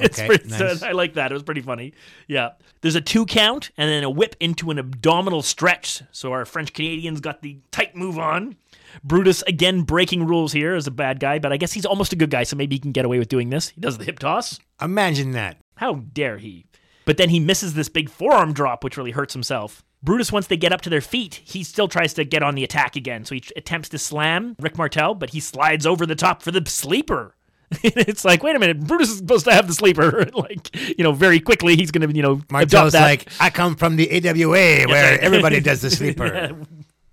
It's 0.00 0.18
Okay, 0.18 0.26
pretty, 0.26 0.48
nice. 0.48 0.82
I 0.82 0.90
like 0.92 1.14
that. 1.14 1.30
It 1.30 1.34
was 1.34 1.44
pretty 1.44 1.60
funny. 1.60 1.94
Yeah. 2.26 2.50
There's 2.80 2.96
a 2.96 3.00
two 3.00 3.24
count 3.24 3.70
and 3.76 3.88
then 3.88 4.02
a 4.02 4.10
whip 4.10 4.34
into 4.40 4.70
an 4.72 4.78
abdominal 4.80 5.42
stretch. 5.42 6.02
So 6.10 6.32
our 6.32 6.44
French 6.44 6.72
Canadians 6.72 7.20
got 7.20 7.40
the 7.40 7.60
tight 7.70 7.94
move 7.94 8.18
on. 8.18 8.56
Brutus 9.04 9.42
again 9.42 9.82
breaking 9.82 10.26
rules 10.26 10.52
here 10.52 10.74
as 10.74 10.88
a 10.88 10.90
bad 10.90 11.20
guy, 11.20 11.38
but 11.38 11.52
I 11.52 11.56
guess 11.56 11.72
he's 11.72 11.86
almost 11.86 12.12
a 12.12 12.16
good 12.16 12.30
guy, 12.30 12.42
so 12.42 12.56
maybe 12.56 12.74
he 12.74 12.80
can 12.80 12.90
get 12.90 13.04
away 13.04 13.20
with 13.20 13.28
doing 13.28 13.50
this. 13.50 13.68
He 13.68 13.80
does 13.80 13.96
the 13.96 14.04
hip 14.04 14.18
toss. 14.18 14.58
Imagine 14.80 15.30
that. 15.32 15.58
How 15.76 15.94
dare 16.12 16.38
he? 16.38 16.66
But 17.04 17.16
then 17.16 17.28
he 17.30 17.38
misses 17.38 17.74
this 17.74 17.88
big 17.88 18.10
forearm 18.10 18.52
drop, 18.52 18.82
which 18.82 18.96
really 18.96 19.12
hurts 19.12 19.34
himself. 19.34 19.84
Brutus, 20.02 20.32
once 20.32 20.48
they 20.48 20.56
get 20.56 20.72
up 20.72 20.80
to 20.82 20.90
their 20.90 21.00
feet, 21.00 21.40
he 21.44 21.62
still 21.62 21.88
tries 21.88 22.14
to 22.14 22.24
get 22.24 22.42
on 22.42 22.54
the 22.54 22.64
attack 22.64 22.96
again. 22.96 23.24
So 23.24 23.34
he 23.34 23.44
attempts 23.56 23.88
to 23.90 23.98
slam 23.98 24.56
Rick 24.58 24.76
Martel, 24.76 25.14
but 25.14 25.30
he 25.30 25.40
slides 25.40 25.86
over 25.86 26.06
the 26.06 26.16
top 26.16 26.42
for 26.42 26.50
the 26.50 26.68
sleeper. 26.68 27.36
it's 27.82 28.24
like, 28.24 28.42
wait 28.42 28.56
a 28.56 28.58
minute, 28.58 28.80
Brutus 28.80 29.10
is 29.10 29.18
supposed 29.18 29.44
to 29.46 29.52
have 29.52 29.66
the 29.66 29.74
sleeper. 29.74 30.28
like, 30.34 30.76
you 30.98 31.04
know, 31.04 31.12
very 31.12 31.40
quickly 31.40 31.76
he's 31.76 31.90
going 31.90 32.06
to, 32.06 32.14
you 32.14 32.22
know, 32.22 32.40
Martel's 32.50 32.94
like, 32.94 33.28
I 33.40 33.50
come 33.50 33.76
from 33.76 33.96
the 33.96 34.10
AWA 34.10 34.86
where 34.88 35.20
everybody 35.20 35.60
does 35.60 35.80
the 35.80 35.90
sleeper. 35.90 36.26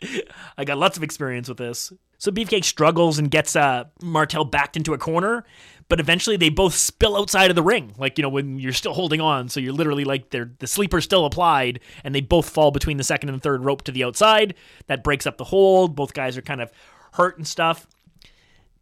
Yeah. 0.01 0.21
I 0.57 0.65
got 0.65 0.77
lots 0.77 0.97
of 0.97 1.03
experience 1.03 1.49
with 1.49 1.57
this. 1.57 1.91
So 2.17 2.31
Beefcake 2.31 2.63
struggles 2.63 3.19
and 3.19 3.29
gets 3.29 3.55
uh, 3.55 3.85
Martel 4.01 4.45
backed 4.45 4.77
into 4.77 4.93
a 4.93 4.97
corner, 4.97 5.45
but 5.89 5.99
eventually 5.99 6.37
they 6.37 6.49
both 6.49 6.75
spill 6.75 7.17
outside 7.17 7.49
of 7.49 7.55
the 7.55 7.63
ring. 7.63 7.93
Like 7.97 8.17
you 8.17 8.21
know 8.21 8.29
when 8.29 8.59
you're 8.59 8.71
still 8.71 8.93
holding 8.93 9.19
on, 9.19 9.49
so 9.49 9.59
you're 9.59 9.73
literally 9.73 10.05
like 10.05 10.29
they're 10.29 10.51
the 10.59 10.67
sleeper's 10.67 11.03
still 11.03 11.25
applied, 11.25 11.81
and 12.03 12.15
they 12.15 12.21
both 12.21 12.49
fall 12.49 12.71
between 12.71 12.97
the 12.97 13.03
second 13.03 13.29
and 13.29 13.41
third 13.41 13.65
rope 13.65 13.81
to 13.83 13.91
the 13.91 14.03
outside. 14.03 14.53
That 14.87 15.03
breaks 15.03 15.27
up 15.27 15.37
the 15.37 15.45
hold. 15.45 15.95
Both 15.95 16.13
guys 16.13 16.37
are 16.37 16.41
kind 16.41 16.61
of 16.61 16.71
hurt 17.13 17.37
and 17.37 17.47
stuff. 17.47 17.87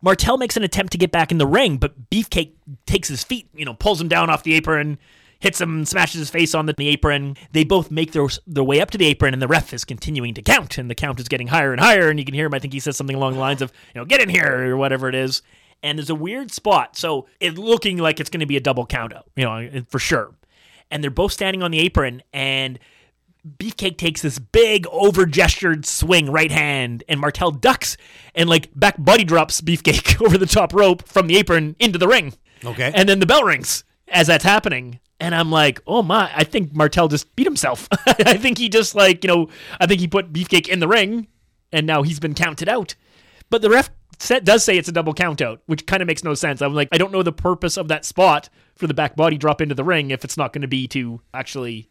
Martel 0.02 0.38
makes 0.38 0.56
an 0.56 0.64
attempt 0.64 0.92
to 0.92 0.98
get 0.98 1.12
back 1.12 1.32
in 1.32 1.38
the 1.38 1.48
ring, 1.48 1.78
but 1.78 2.10
Beefcake 2.10 2.54
takes 2.86 3.08
his 3.08 3.24
feet, 3.24 3.50
you 3.56 3.66
know, 3.66 3.74
pulls 3.74 4.00
him 4.00 4.08
down 4.08 4.30
off 4.30 4.44
the 4.44 4.54
apron, 4.54 5.00
hits 5.40 5.60
him, 5.60 5.86
smashes 5.86 6.20
his 6.20 6.30
face 6.30 6.54
on 6.54 6.68
the, 6.68 6.74
the 6.74 6.88
apron. 6.88 7.36
They 7.52 7.64
both 7.64 7.90
make 7.90 8.12
their, 8.12 8.28
their 8.46 8.64
way 8.64 8.80
up 8.80 8.92
to 8.92 8.98
the 8.98 9.08
apron, 9.08 9.34
and 9.34 9.42
the 9.42 9.48
ref 9.48 9.74
is 9.74 9.84
continuing 9.86 10.36
to 10.36 10.42
count, 10.44 10.78
and 10.78 10.90
the 10.90 10.96
count 10.96 11.20
is 11.20 11.28
getting 11.28 11.48
higher 11.48 11.72
and 11.72 11.82
higher. 11.82 12.10
And 12.10 12.20
you 12.20 12.26
can 12.26 12.36
hear 12.36 12.46
him. 12.46 12.54
I 12.54 12.60
think 12.60 12.74
he 12.74 12.80
says 12.80 12.96
something 12.96 13.16
along 13.16 13.34
the 13.34 13.40
lines 13.40 13.62
of, 13.62 13.72
you 13.94 14.00
know, 14.00 14.06
get 14.06 14.22
in 14.22 14.30
here 14.30 14.72
or 14.72 14.78
whatever 14.78 15.10
it 15.10 15.16
is. 15.16 15.42
And 15.84 15.98
there's 15.98 16.10
a 16.10 16.16
weird 16.16 16.52
spot, 16.52 16.98
so 16.98 17.28
it's 17.40 17.58
looking 17.58 17.98
like 17.98 18.20
it's 18.20 18.30
going 18.30 18.40
to 18.40 18.48
be 18.48 18.58
a 18.58 18.62
double 18.62 18.86
count 18.86 19.14
out, 19.14 19.26
you 19.36 19.46
know, 19.46 19.84
for 19.88 20.00
sure. 20.00 20.34
And 20.90 21.04
they're 21.04 21.12
both 21.12 21.32
standing 21.32 21.62
on 21.62 21.72
the 21.72 21.80
apron, 21.80 22.24
and 22.34 22.80
Beefcake 23.58 23.98
takes 23.98 24.22
this 24.22 24.40
big 24.40 24.88
over 24.88 25.26
gestured 25.26 25.86
swing 25.86 26.32
right 26.32 26.52
hand, 26.52 27.04
and 27.08 27.20
Martel 27.20 27.52
ducks 27.52 27.96
and 28.36 28.50
like 28.50 28.70
back 28.76 28.96
body 28.98 29.24
drops 29.24 29.62
Beefcake 29.62 30.22
over 30.26 30.38
the 30.38 30.46
top 30.46 30.74
rope 30.74 31.08
from 31.08 31.28
the 31.28 31.38
apron 31.38 31.76
into 31.80 31.98
the 31.98 32.08
ring. 32.08 32.34
Okay. 32.66 32.92
And 32.94 33.08
then 33.08 33.20
the 33.20 33.26
bell 33.26 33.44
rings 33.44 33.84
as 34.08 34.28
that's 34.28 34.44
happening. 34.44 35.00
And 35.20 35.34
I'm 35.34 35.52
like, 35.52 35.82
oh 35.88 36.04
my, 36.04 36.32
I 36.36 36.44
think 36.44 36.76
Martel 36.76 37.08
just 37.08 37.36
beat 37.36 37.48
himself. 37.48 37.88
I 38.08 38.38
think 38.38 38.58
he 38.58 38.70
just 38.70 38.96
like, 38.96 39.24
you 39.24 39.28
know, 39.28 39.50
I 39.80 39.88
think 39.88 40.00
he 40.00 40.08
put 40.08 40.32
Beefcake 40.32 40.68
in 40.68 40.80
the 40.80 40.88
ring 40.88 41.28
and 41.72 41.88
now 41.88 42.04
he's 42.04 42.20
been 42.20 42.36
counted 42.36 42.70
out. 42.70 42.96
But 43.50 43.62
the 43.62 43.70
ref 43.70 43.90
set, 44.20 44.44
does 44.44 44.64
say 44.64 44.78
it's 44.78 44.88
a 44.90 44.92
double 44.92 45.14
count 45.14 45.42
out, 45.42 45.62
which 45.66 45.86
kind 45.86 46.02
of 46.02 46.08
makes 46.08 46.24
no 46.24 46.34
sense. 46.34 46.62
I'm 46.62 46.74
like, 46.74 46.90
I 46.92 46.98
don't 46.98 47.12
know 47.12 47.24
the 47.24 47.32
purpose 47.32 47.78
of 47.78 47.88
that 47.90 48.06
spot 48.06 48.50
for 48.76 48.88
the 48.88 48.94
back 48.94 49.16
body 49.16 49.38
drop 49.38 49.62
into 49.62 49.76
the 49.76 49.84
ring 49.84 50.12
if 50.12 50.24
it's 50.24 50.38
not 50.38 50.54
going 50.54 50.62
to 50.62 50.68
be 50.68 50.88
to 50.90 51.22
actually 51.34 51.90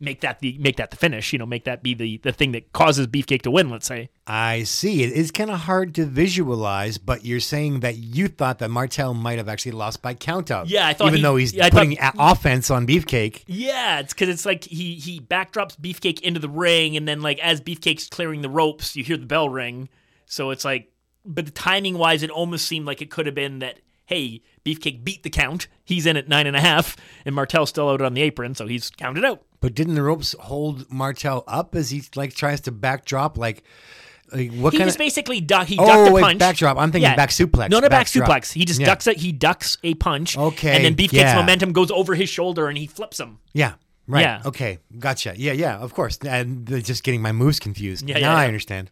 make 0.00 0.20
that 0.22 0.40
the 0.40 0.58
make 0.58 0.76
that 0.78 0.90
the 0.90 0.96
finish, 0.96 1.32
you 1.32 1.38
know, 1.38 1.46
make 1.46 1.62
that 1.64 1.80
be 1.80 1.94
the 1.94 2.16
the 2.18 2.32
thing 2.32 2.50
that 2.52 2.72
causes 2.72 3.06
Beefcake 3.06 3.42
to 3.42 3.50
win, 3.52 3.70
let's 3.70 3.86
say. 3.86 4.10
I 4.26 4.64
see. 4.64 5.04
It 5.04 5.12
is 5.12 5.30
kind 5.30 5.48
of 5.48 5.60
hard 5.60 5.94
to 5.94 6.04
visualize, 6.06 6.98
but 6.98 7.24
you're 7.24 7.38
saying 7.38 7.80
that 7.80 7.96
you 7.98 8.26
thought 8.26 8.58
that 8.58 8.68
Martel 8.70 9.14
might 9.14 9.38
have 9.38 9.48
actually 9.48 9.72
lost 9.72 10.02
by 10.02 10.14
count 10.14 10.50
out. 10.50 10.68
Yeah, 10.68 10.88
I 10.88 10.92
thought 10.92 11.06
Even 11.08 11.18
he- 11.18 11.22
though 11.22 11.36
he's 11.36 11.56
I 11.56 11.70
thought- 11.70 11.72
putting 11.72 11.98
a- 12.00 12.12
offense 12.18 12.68
on 12.70 12.84
Beefcake. 12.86 13.44
Yeah, 13.46 14.00
it's 14.00 14.12
because 14.12 14.28
it's 14.28 14.44
like 14.44 14.64
he 14.64 14.96
he 14.96 15.20
backdrops 15.20 15.76
Beefcake 15.78 16.20
into 16.20 16.40
the 16.40 16.48
ring, 16.48 16.96
and 16.96 17.06
then 17.06 17.20
like 17.22 17.38
as 17.38 17.60
Beefcake's 17.60 18.08
clearing 18.08 18.42
the 18.42 18.50
ropes, 18.50 18.96
you 18.96 19.04
hear 19.04 19.16
the 19.16 19.26
bell 19.26 19.48
ring. 19.48 19.88
So 20.26 20.50
it's 20.50 20.64
like, 20.64 20.90
but 21.24 21.44
the 21.46 21.50
timing 21.52 21.98
wise, 21.98 22.22
it 22.22 22.30
almost 22.30 22.66
seemed 22.66 22.86
like 22.86 23.00
it 23.02 23.10
could 23.10 23.26
have 23.26 23.34
been 23.34 23.60
that 23.60 23.78
hey, 24.06 24.42
Beefcake 24.64 25.02
beat 25.04 25.22
the 25.22 25.30
count. 25.30 25.68
He's 25.84 26.04
in 26.04 26.16
at 26.18 26.28
nine 26.28 26.46
and 26.46 26.56
a 26.56 26.60
half, 26.60 26.96
and 27.24 27.34
Martel's 27.34 27.70
still 27.70 27.88
out 27.88 28.02
on 28.02 28.12
the 28.14 28.20
apron, 28.20 28.54
so 28.54 28.66
he's 28.66 28.90
counted 28.90 29.24
out. 29.24 29.42
But 29.60 29.74
didn't 29.74 29.94
the 29.94 30.02
ropes 30.02 30.34
hold 30.38 30.90
Martel 30.92 31.44
up 31.46 31.74
as 31.74 31.90
he 31.90 32.02
like 32.14 32.34
tries 32.34 32.60
to 32.62 32.72
backdrop? 32.72 33.38
Like, 33.38 33.62
like 34.32 34.52
what 34.52 34.72
he 34.72 34.78
kind 34.78 34.88
just 34.88 34.96
of? 34.96 34.98
basically 34.98 35.40
duck. 35.40 35.66
He 35.66 35.78
Oh, 35.78 35.86
ducked 35.86 36.10
a 36.10 36.12
wait, 36.12 36.22
punch. 36.22 36.38
backdrop. 36.40 36.76
I'm 36.76 36.92
thinking 36.92 37.14
back 37.16 37.30
suplex. 37.30 37.70
No, 37.70 37.80
no, 37.80 37.88
back 37.88 38.06
suplex. 38.06 38.52
He 38.52 38.64
just 38.64 38.80
Yeah. 38.80 38.86
ducks 38.86 39.06
it. 39.06 39.18
He 39.18 39.32
ducks 39.32 39.78
a 39.82 39.94
punch. 39.94 40.36
Okay, 40.36 40.74
and 40.76 40.84
then 40.84 40.94
Beefcake's 40.94 41.12
yeah. 41.14 41.36
momentum 41.36 41.72
goes 41.72 41.90
over 41.90 42.14
his 42.14 42.28
shoulder, 42.28 42.68
and 42.68 42.76
he 42.76 42.86
flips 42.86 43.18
him. 43.18 43.38
Yeah. 43.54 43.74
Right. 44.08 44.22
Yeah. 44.22 44.42
Okay. 44.44 44.78
Gotcha. 44.98 45.34
Yeah. 45.36 45.52
Yeah. 45.52 45.78
Of 45.78 45.94
course. 45.94 46.18
And 46.18 46.66
they're 46.66 46.80
just 46.80 47.04
getting 47.04 47.22
my 47.22 47.30
moves 47.32 47.60
confused. 47.60 48.06
Yeah, 48.08 48.16
now 48.16 48.20
yeah, 48.32 48.34
I 48.36 48.42
yeah. 48.42 48.48
understand. 48.48 48.90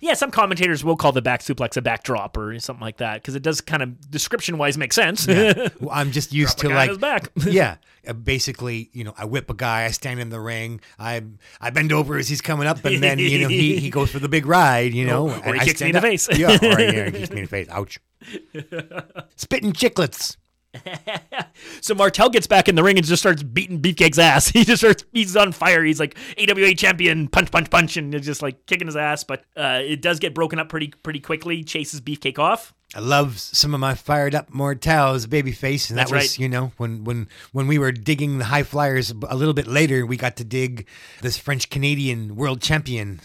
Yeah, 0.00 0.14
some 0.14 0.30
commentators 0.30 0.84
will 0.84 0.96
call 0.96 1.12
the 1.12 1.22
back 1.22 1.40
suplex 1.40 1.76
a 1.76 1.82
backdrop 1.82 2.36
or 2.36 2.58
something 2.58 2.80
like 2.80 2.96
that 2.98 3.14
because 3.22 3.34
it 3.34 3.42
does 3.42 3.60
kind 3.60 3.82
of 3.82 4.10
description 4.10 4.58
wise 4.58 4.76
make 4.78 4.92
sense. 4.92 5.26
Yeah. 5.26 5.68
Well, 5.80 5.90
I'm 5.92 6.12
just 6.12 6.32
used 6.32 6.58
to 6.58 6.68
like 6.68 6.98
back. 7.00 7.30
yeah, 7.46 7.76
uh, 8.06 8.12
basically, 8.12 8.90
you 8.92 9.04
know, 9.04 9.14
I 9.18 9.24
whip 9.24 9.50
a 9.50 9.54
guy, 9.54 9.84
I 9.84 9.90
stand 9.90 10.20
in 10.20 10.28
the 10.30 10.40
ring, 10.40 10.80
I 10.98 11.22
I 11.60 11.70
bend 11.70 11.92
over 11.92 12.16
as 12.16 12.28
he's 12.28 12.40
coming 12.40 12.66
up, 12.68 12.84
and 12.84 13.02
then 13.02 13.18
you 13.18 13.40
know 13.40 13.48
he, 13.48 13.78
he 13.78 13.90
goes 13.90 14.10
for 14.10 14.18
the 14.18 14.28
big 14.28 14.46
ride, 14.46 14.92
you 14.94 15.06
know, 15.06 15.28
Or- 15.28 15.32
or 15.36 15.44
and 15.46 15.54
he 15.56 15.60
I 15.60 15.64
kicks 15.64 15.80
me 15.80 15.88
in 15.88 15.92
the 15.92 15.98
up. 15.98 16.04
face. 16.04 16.28
yeah, 16.38 16.58
or 16.62 16.80
yeah, 16.80 17.04
he 17.06 17.10
kicks 17.12 17.30
me 17.30 17.38
in 17.38 17.44
the 17.44 17.48
face. 17.48 17.68
Ouch. 17.70 17.98
Spitting 19.36 19.72
chicklets. 19.72 20.36
So 21.80 21.94
Martel 21.94 22.30
gets 22.30 22.46
back 22.46 22.68
in 22.68 22.76
the 22.76 22.82
ring 22.82 22.96
and 22.96 23.04
just 23.06 23.22
starts 23.22 23.42
beating 23.42 23.80
Beefcake's 23.80 24.18
ass. 24.18 24.48
He 24.52 24.64
just 24.64 24.80
starts, 24.82 25.04
he's 25.12 25.36
on 25.36 25.52
fire. 25.52 25.82
He's 25.84 25.98
like 25.98 26.16
AWA 26.38 26.74
champion, 26.74 27.28
punch, 27.28 27.50
punch, 27.50 27.70
punch, 27.70 27.96
and 27.96 28.20
just 28.22 28.40
like 28.42 28.66
kicking 28.66 28.86
his 28.86 28.96
ass. 28.96 29.24
But 29.24 29.44
uh, 29.56 29.80
it 29.82 30.00
does 30.00 30.18
get 30.20 30.34
broken 30.34 30.58
up 30.58 30.68
pretty, 30.68 30.88
pretty 31.02 31.20
quickly. 31.20 31.64
Chases 31.64 32.00
Beefcake 32.00 32.38
off. 32.38 32.72
I 32.94 33.00
love 33.00 33.38
some 33.38 33.74
of 33.74 33.80
my 33.80 33.94
fired 33.94 34.34
up 34.34 34.52
Martel's 34.52 35.26
babyface, 35.26 35.88
and 35.90 35.98
that 35.98 36.08
That's 36.08 36.12
was 36.12 36.22
right. 36.22 36.38
you 36.38 36.48
know 36.48 36.72
when 36.76 37.04
when 37.04 37.26
when 37.52 37.66
we 37.66 37.78
were 37.78 37.90
digging 37.90 38.38
the 38.38 38.44
high 38.44 38.64
flyers 38.64 39.10
a 39.10 39.34
little 39.34 39.54
bit 39.54 39.66
later, 39.66 40.04
we 40.06 40.16
got 40.16 40.36
to 40.36 40.44
dig 40.44 40.86
this 41.22 41.38
French 41.38 41.70
Canadian 41.70 42.36
world 42.36 42.60
champion 42.60 43.20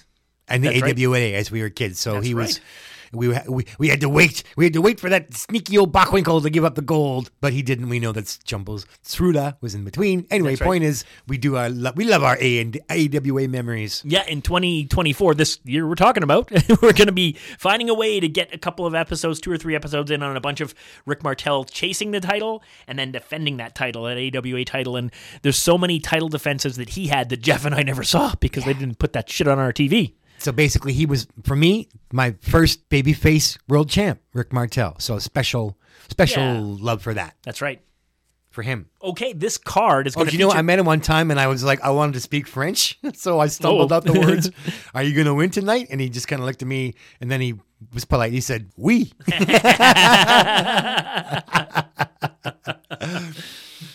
and 0.47 0.63
the 0.63 0.69
That's 0.69 0.81
right. 0.81 0.97
AWA 1.05 1.19
as 1.33 1.51
we 1.51 1.61
were 1.61 1.69
kids. 1.69 1.99
So 1.99 2.13
That's 2.13 2.25
he 2.27 2.33
was. 2.33 2.59
right. 2.59 2.61
We, 3.13 3.27
were- 3.29 3.43
we 3.47 3.65
we 3.79 3.87
had 3.89 4.01
to 4.01 4.09
wait. 4.09 4.43
We 4.55 4.65
had 4.65 4.73
to 4.73 4.81
wait 4.81 4.99
for 4.99 5.09
that 5.09 5.33
sneaky 5.33 5.77
old 5.77 5.93
Bockwinkel 5.93 6.41
to 6.43 6.49
give 6.49 6.63
up 6.65 6.75
the 6.75 6.81
gold, 6.81 7.31
but 7.41 7.53
he 7.53 7.61
didn't. 7.61 7.89
We 7.89 7.99
know 7.99 8.11
that 8.11 8.37
Jumbo 8.45 8.77
Tsuruta 9.03 9.55
was 9.61 9.75
in 9.75 9.83
between. 9.83 10.25
Anyway, 10.29 10.51
right. 10.51 10.59
point 10.61 10.83
is, 10.83 11.05
we 11.27 11.37
do 11.37 11.55
our 11.55 11.69
lo- 11.69 11.91
we 11.95 12.05
love 12.05 12.23
our 12.23 12.37
A 12.39 12.59
and 12.59 12.77
AWA 12.89 13.47
memories. 13.47 14.01
Yeah, 14.05 14.25
in 14.27 14.41
2024, 14.41 15.35
this 15.35 15.59
year 15.63 15.87
we're 15.87 15.95
talking 15.95 16.23
about, 16.23 16.51
we're 16.81 16.93
going 16.93 17.07
to 17.07 17.11
be 17.11 17.33
finding 17.57 17.89
a 17.89 17.93
way 17.93 18.19
to 18.19 18.27
get 18.27 18.53
a 18.53 18.57
couple 18.57 18.85
of 18.85 18.93
episodes, 18.95 19.39
two 19.39 19.51
or 19.51 19.57
three 19.57 19.75
episodes 19.75 20.11
in 20.11 20.23
on 20.23 20.35
a 20.35 20.41
bunch 20.41 20.61
of 20.61 20.73
Rick 21.05 21.23
Martel 21.23 21.63
chasing 21.63 22.11
the 22.11 22.19
title 22.19 22.63
and 22.87 22.97
then 22.97 23.11
defending 23.11 23.57
that 23.57 23.75
title, 23.75 24.03
that 24.03 24.17
AWA 24.17 24.65
title. 24.65 24.95
And 24.95 25.11
there's 25.41 25.57
so 25.57 25.77
many 25.77 25.99
title 25.99 26.29
defenses 26.29 26.75
that 26.77 26.89
he 26.89 27.07
had 27.07 27.29
that 27.29 27.41
Jeff 27.41 27.65
and 27.65 27.73
I 27.75 27.83
never 27.83 28.03
saw 28.03 28.33
because 28.39 28.65
they 28.65 28.73
didn't 28.73 28.99
put 28.99 29.13
that 29.13 29.29
shit 29.29 29.47
on 29.47 29.59
our 29.59 29.71
TV. 29.73 30.13
So 30.39 30.51
basically, 30.51 30.93
he 30.93 31.05
was 31.05 31.27
for 31.43 31.55
me 31.55 31.89
my 32.11 32.35
first 32.41 32.87
babyface 32.89 33.57
world 33.67 33.89
champ, 33.89 34.21
Rick 34.33 34.53
Martel. 34.53 34.95
So 34.99 35.17
special 35.19 35.77
special 36.09 36.43
Yeah. 36.43 36.61
love 36.61 37.01
for 37.01 37.13
that 37.13 37.35
That's 37.43 37.61
right. 37.61 37.81
for 38.51 38.61
him. 38.61 38.87
Okay, 39.03 39.33
this 39.33 39.57
card 39.57 40.07
is 40.07 40.15
Oh, 40.15 40.19
going 40.19 40.27
do 40.27 40.31
to 40.31 40.37
you 40.37 40.47
know, 40.47 40.51
I 40.53 40.61
met 40.61 40.79
him 40.79 40.85
one 40.85 41.01
time 41.01 41.31
and 41.31 41.39
I 41.39 41.47
was 41.47 41.63
like, 41.63 41.81
I 41.81 41.89
wanted 41.89 42.13
to 42.13 42.19
speak 42.21 42.47
French. 42.47 42.97
So 43.15 43.39
I 43.39 43.47
stumbled 43.47 43.91
Oh. 43.91 43.95
out 43.95 44.03
the 44.05 44.13
words, 44.19 44.49
Are 44.93 45.03
you 45.03 45.13
going 45.13 45.25
to 45.27 45.33
win 45.33 45.49
tonight? 45.49 45.87
And 45.89 45.99
he 45.99 46.07
just 46.09 46.27
kind 46.27 46.39
of 46.41 46.45
looked 46.45 46.61
at 46.61 46.67
me 46.67 46.93
and 47.19 47.29
then 47.31 47.41
he 47.41 47.55
was 47.93 48.05
polite. 48.05 48.31
He 48.31 48.41
said, 48.41 48.69
Oui. 48.77 49.11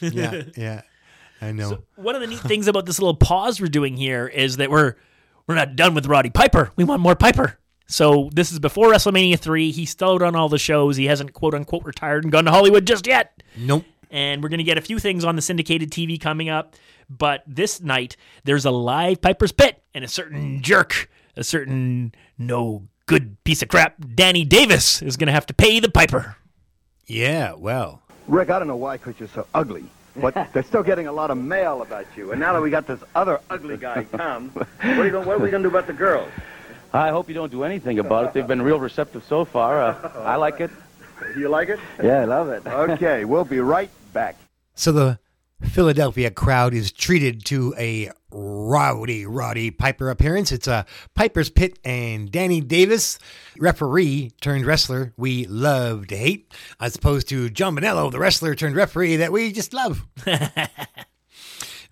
yeah, 0.00 0.42
yeah. 0.56 0.82
I 1.40 1.52
know. 1.52 1.82
One 1.96 2.14
of 2.14 2.20
the 2.20 2.26
neat 2.26 2.40
things 2.40 2.68
about 2.68 2.86
this 2.86 2.98
little 3.00 3.16
pause 3.16 3.60
we're 3.60 3.66
doing 3.68 3.96
here 3.96 4.26
is 4.28 4.58
that 4.58 4.70
we're 4.70 4.94
we're 5.52 5.58
not 5.58 5.76
done 5.76 5.94
with 5.94 6.06
Roddy 6.06 6.30
Piper. 6.30 6.72
We 6.76 6.84
want 6.84 7.02
more 7.02 7.14
Piper. 7.14 7.58
So 7.86 8.30
this 8.32 8.52
is 8.52 8.58
before 8.58 8.88
WrestleMania 8.88 9.38
three. 9.38 9.70
He's 9.70 9.90
still 9.90 10.12
out 10.12 10.22
on 10.22 10.34
all 10.34 10.48
the 10.48 10.58
shows. 10.58 10.96
He 10.96 11.04
hasn't 11.06 11.34
quote 11.34 11.54
unquote 11.54 11.84
retired 11.84 12.24
and 12.24 12.32
gone 12.32 12.46
to 12.46 12.50
Hollywood 12.50 12.86
just 12.86 13.06
yet. 13.06 13.42
nope. 13.56 13.84
And 14.10 14.42
we're 14.42 14.48
gonna 14.48 14.62
get 14.62 14.78
a 14.78 14.82
few 14.82 14.98
things 14.98 15.24
on 15.24 15.36
the 15.36 15.42
syndicated 15.42 15.90
TV 15.90 16.18
coming 16.18 16.48
up. 16.48 16.74
But 17.10 17.42
this 17.46 17.82
night 17.82 18.16
there's 18.44 18.64
a 18.64 18.70
live 18.70 19.20
Piper's 19.20 19.52
Pit 19.52 19.82
and 19.94 20.04
a 20.04 20.08
certain 20.08 20.62
jerk, 20.62 21.10
a 21.36 21.44
certain 21.44 22.14
no 22.38 22.88
good 23.06 23.42
piece 23.44 23.62
of 23.62 23.68
crap, 23.68 23.96
Danny 24.14 24.44
Davis 24.46 25.02
is 25.02 25.18
gonna 25.18 25.32
have 25.32 25.46
to 25.46 25.54
pay 25.54 25.80
the 25.80 25.90
Piper. 25.90 26.36
Yeah, 27.06 27.52
well. 27.54 28.00
Rick, 28.26 28.48
I 28.48 28.58
don't 28.58 28.68
know 28.68 28.76
why, 28.76 28.96
because 28.96 29.18
you're 29.18 29.28
so 29.28 29.46
ugly. 29.52 29.84
But 30.16 30.48
they're 30.52 30.62
still 30.62 30.82
getting 30.82 31.06
a 31.06 31.12
lot 31.12 31.30
of 31.30 31.38
mail 31.38 31.82
about 31.82 32.06
you. 32.16 32.32
And 32.32 32.40
now 32.40 32.52
that 32.52 32.60
we 32.60 32.70
got 32.70 32.86
this 32.86 33.00
other 33.14 33.40
ugly 33.50 33.76
guy, 33.76 34.04
Tom, 34.16 34.50
what 34.50 34.68
are, 34.82 35.04
you 35.04 35.10
gonna, 35.10 35.26
what 35.26 35.36
are 35.36 35.42
we 35.42 35.50
going 35.50 35.62
to 35.62 35.68
do 35.68 35.74
about 35.74 35.86
the 35.86 35.92
girls? 35.92 36.30
I 36.92 37.08
hope 37.08 37.28
you 37.28 37.34
don't 37.34 37.50
do 37.50 37.64
anything 37.64 37.98
about 37.98 38.26
it. 38.26 38.32
They've 38.34 38.46
been 38.46 38.60
real 38.60 38.78
receptive 38.78 39.24
so 39.24 39.44
far. 39.44 39.80
Uh, 39.80 40.12
I 40.24 40.36
like 40.36 40.60
it. 40.60 40.70
You 41.36 41.48
like 41.48 41.68
it? 41.68 41.80
Yeah, 42.02 42.20
I 42.20 42.24
love 42.24 42.48
it. 42.48 42.66
Okay, 42.66 43.24
we'll 43.24 43.44
be 43.44 43.60
right 43.60 43.90
back. 44.12 44.36
So 44.74 44.92
the 44.92 45.18
Philadelphia 45.62 46.30
crowd 46.30 46.74
is 46.74 46.92
treated 46.92 47.44
to 47.46 47.74
a 47.78 48.10
rowdy, 48.32 49.26
Roddy 49.26 49.70
Piper 49.70 50.10
appearance. 50.10 50.52
It's 50.52 50.66
a 50.66 50.86
Piper's 51.14 51.50
Pit 51.50 51.78
and 51.84 52.30
Danny 52.30 52.60
Davis, 52.60 53.18
referee 53.58 54.32
turned 54.40 54.66
wrestler 54.66 55.12
we 55.16 55.46
love 55.46 56.06
to 56.08 56.16
hate, 56.16 56.52
as 56.80 56.96
opposed 56.96 57.28
to 57.28 57.50
John 57.50 57.76
Bonello, 57.76 58.10
the 58.10 58.18
wrestler 58.18 58.54
turned 58.54 58.76
referee 58.76 59.16
that 59.16 59.32
we 59.32 59.52
just 59.52 59.72
love. 59.72 60.06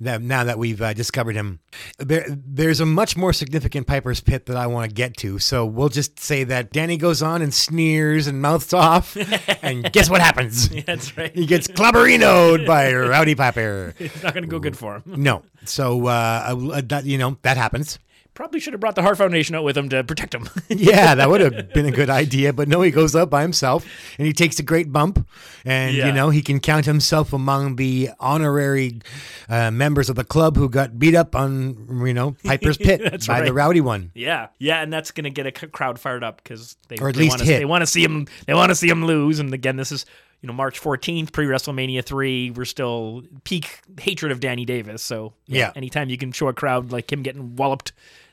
Now, 0.03 0.17
now 0.17 0.45
that 0.45 0.59
we've 0.59 0.81
uh, 0.81 0.95
discovered 0.95 1.37
him, 1.37 1.61
there, 1.99 2.25
there's 2.29 2.81
a 2.81 2.87
much 2.87 3.19
more 3.19 3.35
significant 3.35 3.87
Piper's 3.87 4.21
Pit 4.21 4.47
that 4.47 4.57
I 4.57 4.67
want 4.67 4.89
to 4.89 4.95
get 4.95 5.15
to. 5.19 5.39
So 5.39 5.67
we'll 5.67 5.91
just 5.91 6.19
say 6.19 6.43
that 6.45 6.73
Danny 6.73 6.97
goes 6.97 7.21
on 7.23 7.43
and 7.43 7.53
sneers 7.53 8.27
and 8.27 8.41
mouths 8.41 8.73
off, 8.73 9.15
and 9.63 9.93
guess 9.93 10.09
what 10.09 10.23
happens? 10.23 10.69
That's 10.87 11.15
right. 11.19 11.35
He 11.35 11.45
gets 11.45 11.69
clubberinoed 11.69 12.67
by 12.67 12.93
Rowdy 12.95 13.35
Piper. 13.35 13.95
It's 14.01 14.23
not 14.23 14.33
going 14.33 14.45
to 14.45 14.49
go 14.49 14.59
good 14.59 14.77
for 14.77 14.97
him. 14.97 15.03
No, 15.23 15.43
so 15.67 16.07
uh, 16.07 16.55
uh, 16.73 16.83
that 16.87 17.05
you 17.05 17.19
know 17.19 17.37
that 17.43 17.57
happens. 17.59 17.99
Probably 18.41 18.59
should 18.59 18.73
have 18.73 18.81
brought 18.81 18.95
the 18.95 19.03
Heart 19.03 19.19
Foundation 19.19 19.55
out 19.55 19.65
with 19.65 19.77
him 19.77 19.91
to 19.91 20.03
protect 20.03 20.35
him. 20.35 20.49
yeah, 20.71 21.15
that 21.15 21.29
would 21.29 21.43
have 21.43 21.75
been 21.75 21.85
a 21.85 21.91
good 21.91 22.09
idea. 22.09 22.55
But 22.55 22.69
no, 22.69 22.81
he 22.81 22.91
goes 22.91 23.15
up 23.15 23.29
by 23.29 23.43
himself 23.43 23.85
and 24.17 24.27
he 24.27 24.33
takes 24.33 24.59
a 24.59 24.63
great 24.63 24.91
bump. 24.91 25.29
And, 25.67 25.95
Yeah. 25.95 26.07
you 26.07 26.13
know, 26.15 26.31
he 26.31 26.41
can 26.41 26.59
count 26.59 26.87
himself 26.87 27.35
among 27.35 27.77
the 27.77 28.09
honorary 28.19 29.03
uh, 29.51 29.71
members 29.71 30.09
of 30.09 30.17
the 30.17 30.25
club 30.25 30.57
who 30.57 30.71
got 30.71 30.99
beat 30.99 31.15
up 31.15 31.37
on, 31.37 32.07
you 32.07 32.15
know, 32.15 32.35
Piper's 32.43 32.79
Pit 32.79 33.27
by 33.27 33.43
the 33.43 33.53
rowdy 33.53 33.83
one. 33.83 34.11
Yeah, 34.15 34.47
yeah, 34.59 34.81
and 34.83 34.91
that's 34.91 35.11
going 35.11 35.25
to 35.25 35.31
get 35.31 35.47
a 35.47 35.53
crowd 35.53 35.99
fired 36.01 36.25
up 36.25 36.43
because 36.43 36.79
they 36.89 36.97
Or 36.97 37.11
at 37.11 37.17
they 37.17 37.21
least 37.25 37.35
wanna, 37.41 37.45
hit. 37.45 37.59
They 37.59 37.67
want 37.67 37.83
to 37.83 37.87
see 37.87 38.03
him. 38.03 38.27
They 38.47 38.55
want 38.55 38.71
to 38.71 38.75
see 38.75 38.89
him 38.89 39.05
lose. 39.05 39.39
And 39.39 39.53
again, 39.53 39.77
this 39.77 39.93
is 39.93 40.07
you 40.41 40.47
know 40.47 40.55
March 40.55 40.79
fourteenth, 40.79 41.33
pre 41.33 41.45
WrestleMania 41.45 42.03
three. 42.03 42.53
We're 42.53 42.65
still 42.65 43.23
peak 43.45 43.81
hatred 44.01 44.33
of 44.33 44.41
Danny 44.41 44.65
Davis. 44.65 45.03
So 45.03 45.35
Yeah. 45.47 45.73
anytime 45.77 46.09
you 46.09 46.17
can 46.17 46.33
show 46.33 46.49
a 46.49 46.55
crowd 46.55 46.91
like 46.91 47.13
him 47.13 47.23
getting 47.23 47.57
walloped, 47.57 47.93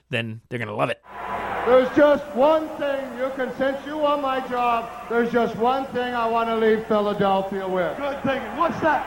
then 0.10 0.42
they're 0.50 0.60
gonna 0.60 0.76
love 0.76 0.90
it. 0.90 1.02
There's 1.68 1.94
just 1.98 2.26
one 2.34 2.70
thing 2.78 3.18
you 3.18 3.30
can, 3.36 3.54
since 3.58 3.78
you 3.86 3.98
want 3.98 4.22
my 4.22 4.40
job, 4.48 4.90
there's 5.10 5.30
just 5.34 5.54
one 5.58 5.86
thing 5.88 6.14
I 6.14 6.26
want 6.26 6.48
to 6.48 6.56
leave 6.56 6.88
Philadelphia 6.88 7.68
with. 7.68 7.98
Good 7.98 8.24
thing. 8.24 8.42
What's 8.58 8.80
that? 8.80 9.04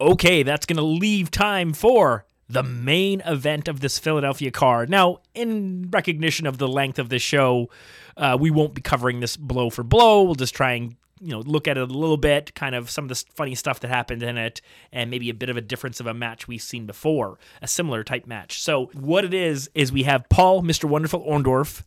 Okay, 0.00 0.42
that's 0.42 0.66
going 0.66 0.78
to 0.78 0.82
leave 0.82 1.30
time 1.30 1.72
for 1.72 2.24
the 2.48 2.64
main 2.64 3.20
event 3.20 3.68
of 3.68 3.78
this 3.78 4.00
Philadelphia 4.00 4.50
card. 4.50 4.90
Now, 4.90 5.20
in 5.36 5.88
recognition 5.90 6.48
of 6.48 6.58
the 6.58 6.66
length 6.66 6.98
of 6.98 7.10
this 7.10 7.22
show, 7.22 7.70
uh, 8.16 8.36
we 8.40 8.50
won't 8.50 8.74
be 8.74 8.82
covering 8.82 9.20
this 9.20 9.36
blow 9.36 9.70
for 9.70 9.84
blow. 9.84 10.24
We'll 10.24 10.34
just 10.34 10.54
try 10.54 10.72
and 10.72 10.96
you 11.20 11.30
know 11.30 11.40
look 11.40 11.68
at 11.68 11.76
it 11.76 11.82
a 11.82 11.92
little 11.92 12.16
bit, 12.16 12.54
kind 12.54 12.74
of 12.74 12.90
some 12.90 13.04
of 13.04 13.08
the 13.08 13.24
funny 13.34 13.54
stuff 13.54 13.80
that 13.80 13.88
happened 13.88 14.22
in 14.22 14.38
it, 14.38 14.60
and 14.92 15.10
maybe 15.10 15.30
a 15.30 15.34
bit 15.34 15.50
of 15.50 15.56
a 15.56 15.60
difference 15.60 16.00
of 16.00 16.06
a 16.06 16.14
match 16.14 16.48
we've 16.48 16.62
seen 16.62 16.86
before, 16.86 17.38
a 17.60 17.68
similar 17.68 18.02
type 18.04 18.26
match. 18.26 18.62
So 18.62 18.90
what 18.94 19.24
it 19.24 19.34
is 19.34 19.70
is 19.74 19.92
we 19.92 20.04
have 20.04 20.28
Paul, 20.28 20.62
Mr. 20.62 20.84
Wonderful 20.84 21.20
Orndorff, 21.20 21.82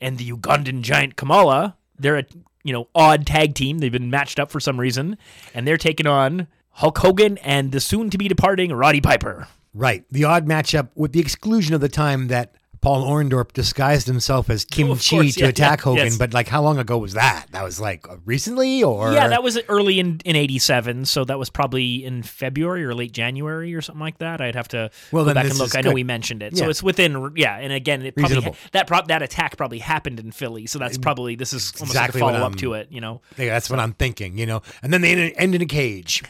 and 0.00 0.18
the 0.18 0.30
Ugandan 0.30 0.82
giant 0.82 1.16
Kamala. 1.16 1.76
They're 1.98 2.18
a 2.18 2.24
you 2.62 2.72
know 2.72 2.88
odd 2.94 3.26
tag 3.26 3.54
team. 3.54 3.78
They've 3.78 3.92
been 3.92 4.10
matched 4.10 4.38
up 4.38 4.50
for 4.50 4.60
some 4.60 4.78
reason, 4.78 5.18
and 5.54 5.66
they're 5.66 5.76
taking 5.76 6.06
on 6.06 6.48
Hulk 6.70 6.98
Hogan 6.98 7.38
and 7.38 7.72
the 7.72 7.80
soon 7.80 8.10
to 8.10 8.18
be 8.18 8.28
departing 8.28 8.72
Roddy 8.72 9.00
Piper. 9.00 9.48
Right. 9.72 10.04
The 10.10 10.24
odd 10.24 10.46
matchup 10.46 10.90
with 10.94 11.12
the 11.12 11.20
exclusion 11.20 11.74
of 11.74 11.80
the 11.80 11.88
time 11.88 12.28
that 12.28 12.54
Paul 12.84 13.04
Orndorff 13.06 13.52
disguised 13.54 14.06
himself 14.06 14.50
as 14.50 14.64
Kim 14.66 14.90
Oh, 14.90 14.94
Chi 14.96 15.30
to 15.30 15.40
yeah, 15.40 15.46
attack 15.46 15.78
yeah, 15.80 15.84
Hogan. 15.84 16.04
yes. 16.04 16.18
But 16.18 16.34
like, 16.34 16.48
how 16.48 16.62
long 16.62 16.78
ago 16.78 16.98
was 16.98 17.14
that? 17.14 17.46
That 17.52 17.64
was 17.64 17.80
like 17.80 18.06
recently 18.26 18.82
or? 18.82 19.10
yeah, 19.12 19.28
that 19.28 19.42
was 19.42 19.58
early 19.68 19.98
in 19.98 20.20
in 20.26 20.36
'87, 20.36 21.06
so 21.06 21.24
that 21.24 21.38
was 21.38 21.48
probably 21.48 22.04
in 22.04 22.22
February 22.22 22.84
or 22.84 22.94
late 22.94 23.12
January 23.12 23.74
or 23.74 23.80
something 23.80 24.00
like 24.02 24.18
that. 24.18 24.42
I'd 24.42 24.54
have 24.54 24.68
to 24.68 24.90
Well, 25.12 25.24
go 25.24 25.32
back 25.32 25.46
and 25.46 25.58
look. 25.58 25.74
I 25.74 25.80
know 25.80 25.90
good. 25.90 25.94
we 25.94 26.04
mentioned 26.04 26.42
it, 26.42 26.56
so 26.58 26.68
it's 26.68 26.82
within. 26.82 27.32
Yeah, 27.36 27.56
and 27.56 27.72
again, 27.72 28.02
it 28.02 28.14
probably 28.16 28.36
Reasonable. 28.36 28.56
that 28.72 28.86
pro- 28.86 29.06
that 29.06 29.22
attack 29.22 29.56
probably 29.56 29.78
happened 29.78 30.20
in 30.20 30.30
Philly, 30.30 30.66
so 30.66 30.78
that's 30.78 30.98
probably 30.98 31.36
this 31.36 31.54
is 31.54 31.72
almost 31.80 31.92
exactly 31.92 32.20
like 32.20 32.34
a 32.34 32.34
follow 32.36 32.46
up 32.46 32.56
to 32.56 32.74
it. 32.74 32.88
You 32.90 33.00
know, 33.00 33.22
Yeah, 33.38 33.46
that's 33.54 33.70
what 33.70 33.80
I'm 33.80 33.94
thinking, 33.94 34.36
you 34.36 34.44
know. 34.44 34.60
And 34.82 34.92
then 34.92 35.00
they 35.00 35.12
end, 35.12 35.32
end 35.38 35.54
in 35.54 35.62
a 35.62 35.66
cage. 35.66 36.22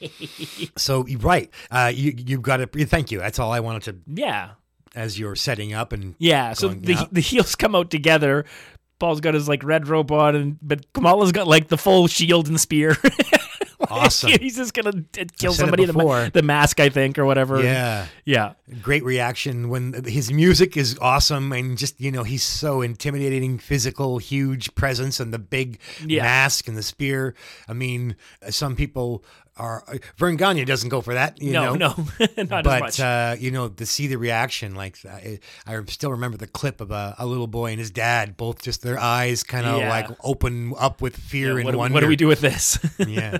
so 0.76 1.04
right, 1.20 1.50
uh, 1.70 1.92
you 1.94 2.14
you've 2.16 2.42
got 2.42 2.58
to 2.58 2.86
thank 2.86 3.10
you. 3.10 3.18
That's 3.18 3.38
all 3.38 3.52
I 3.52 3.60
wanted 3.60 3.82
to. 3.82 3.96
Yeah. 4.06 4.50
As 4.94 5.18
you're 5.18 5.36
setting 5.36 5.72
up 5.72 5.92
and 5.92 6.14
Yeah, 6.18 6.52
so 6.52 6.68
the 6.68 6.94
out. 6.94 7.14
the 7.14 7.20
heels 7.20 7.54
come 7.54 7.74
out 7.74 7.90
together. 7.90 8.44
Paul's 8.98 9.20
got 9.20 9.34
his 9.34 9.48
like 9.48 9.64
red 9.64 9.88
robe 9.88 10.12
on, 10.12 10.36
and 10.36 10.58
but 10.62 10.92
Kamala's 10.92 11.32
got 11.32 11.46
like 11.48 11.68
the 11.68 11.78
full 11.78 12.06
shield 12.08 12.48
and 12.48 12.60
spear. 12.60 12.96
Awesome. 13.90 14.30
He's 14.40 14.56
just 14.56 14.74
gonna 14.74 15.04
kill 15.38 15.52
somebody. 15.52 15.84
The, 15.84 16.30
the 16.32 16.42
mask, 16.42 16.80
I 16.80 16.88
think, 16.88 17.18
or 17.18 17.24
whatever. 17.26 17.62
Yeah. 17.62 18.06
yeah. 18.24 18.52
Great 18.80 19.04
reaction 19.04 19.68
when 19.68 20.04
his 20.04 20.32
music 20.32 20.76
is 20.76 20.96
awesome 21.00 21.52
and 21.52 21.76
just, 21.76 22.00
you 22.00 22.10
know, 22.10 22.22
he's 22.22 22.44
so 22.44 22.80
intimidating, 22.80 23.58
physical, 23.58 24.18
huge 24.18 24.74
presence 24.76 25.20
and 25.20 25.34
the 25.34 25.38
big 25.38 25.78
Yeah. 26.06 26.22
mask 26.22 26.68
and 26.68 26.76
the 26.78 26.82
spear. 26.82 27.34
I 27.68 27.72
mean, 27.74 28.16
some 28.50 28.76
people 28.76 29.24
are. 29.56 29.84
Verne 30.16 30.36
Gagne 30.36 30.64
doesn't 30.64 30.88
go 30.88 31.00
for 31.00 31.14
that, 31.14 31.40
you 31.42 31.52
No, 31.52 31.74
know. 31.74 31.94
no, 31.96 32.26
not 32.36 32.38
as 32.38 32.64
but, 32.64 32.80
much. 32.80 33.00
uh, 33.00 33.36
you 33.38 33.50
know, 33.50 33.68
to 33.68 33.84
see 33.86 34.06
the 34.06 34.16
reaction, 34.16 34.74
like, 34.74 34.96
I, 35.04 35.38
I 35.66 35.78
still 35.86 36.10
remember 36.10 36.36
the 36.38 36.46
clip 36.46 36.80
of 36.80 36.90
a, 36.90 37.14
a 37.18 37.26
little 37.26 37.46
boy 37.46 37.70
and 37.70 37.78
his 37.78 37.90
dad, 37.90 38.36
both 38.36 38.62
just 38.62 38.82
their 38.82 38.98
eyes 38.98 39.42
kind 39.44 39.66
of 39.66 39.78
Yeah. 39.80 39.90
like 39.90 40.08
open 40.24 40.74
up 40.78 41.00
with 41.02 41.16
fear 41.16 41.52
Yeah, 41.52 41.56
and 41.56 41.64
what, 41.66 41.74
wonder. 41.76 41.94
what 41.94 42.00
do 42.00 42.08
we 42.08 42.16
do 42.16 42.26
with 42.26 42.40
this? 42.40 42.78
Yeah. 43.06 43.38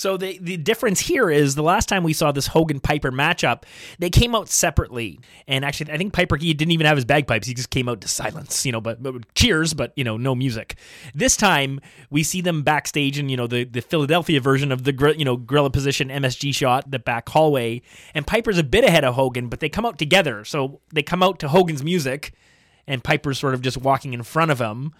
So 0.00 0.16
the 0.16 0.38
the 0.40 0.56
difference 0.56 0.98
here 0.98 1.28
is 1.30 1.56
the 1.56 1.62
last 1.62 1.86
time 1.86 2.04
we 2.04 2.14
saw 2.14 2.32
this 2.32 2.46
Hogan 2.46 2.80
Piper 2.80 3.12
matchup, 3.12 3.64
they 3.98 4.08
came 4.08 4.34
out 4.34 4.48
separately, 4.48 5.20
and 5.46 5.62
actually 5.62 5.92
I 5.92 5.98
think 5.98 6.14
Piper 6.14 6.38
he 6.38 6.54
didn't 6.54 6.72
even 6.72 6.86
have 6.86 6.96
his 6.96 7.04
bagpipes; 7.04 7.46
he 7.46 7.52
just 7.52 7.68
came 7.68 7.86
out 7.86 8.00
to 8.00 8.08
silence, 8.08 8.64
you 8.64 8.72
know, 8.72 8.80
but, 8.80 9.02
but 9.02 9.34
cheers, 9.34 9.74
but 9.74 9.92
you 9.96 10.04
know, 10.04 10.16
no 10.16 10.34
music. 10.34 10.76
This 11.14 11.36
time 11.36 11.82
we 12.08 12.22
see 12.22 12.40
them 12.40 12.62
backstage 12.62 13.18
in 13.18 13.28
you 13.28 13.36
know 13.36 13.46
the 13.46 13.64
the 13.64 13.82
Philadelphia 13.82 14.40
version 14.40 14.72
of 14.72 14.84
the 14.84 15.14
you 15.18 15.24
know 15.26 15.36
gorilla 15.36 15.68
position 15.68 16.08
MSG 16.08 16.54
shot, 16.54 16.90
the 16.90 16.98
back 16.98 17.28
hallway, 17.28 17.82
and 18.14 18.26
Piper's 18.26 18.56
a 18.56 18.64
bit 18.64 18.84
ahead 18.84 19.04
of 19.04 19.16
Hogan, 19.16 19.48
but 19.48 19.60
they 19.60 19.68
come 19.68 19.84
out 19.84 19.98
together, 19.98 20.46
so 20.46 20.80
they 20.94 21.02
come 21.02 21.22
out 21.22 21.38
to 21.40 21.48
Hogan's 21.48 21.84
music, 21.84 22.32
and 22.86 23.04
Piper's 23.04 23.38
sort 23.38 23.52
of 23.52 23.60
just 23.60 23.76
walking 23.76 24.14
in 24.14 24.22
front 24.22 24.50
of 24.50 24.62
him 24.62 24.94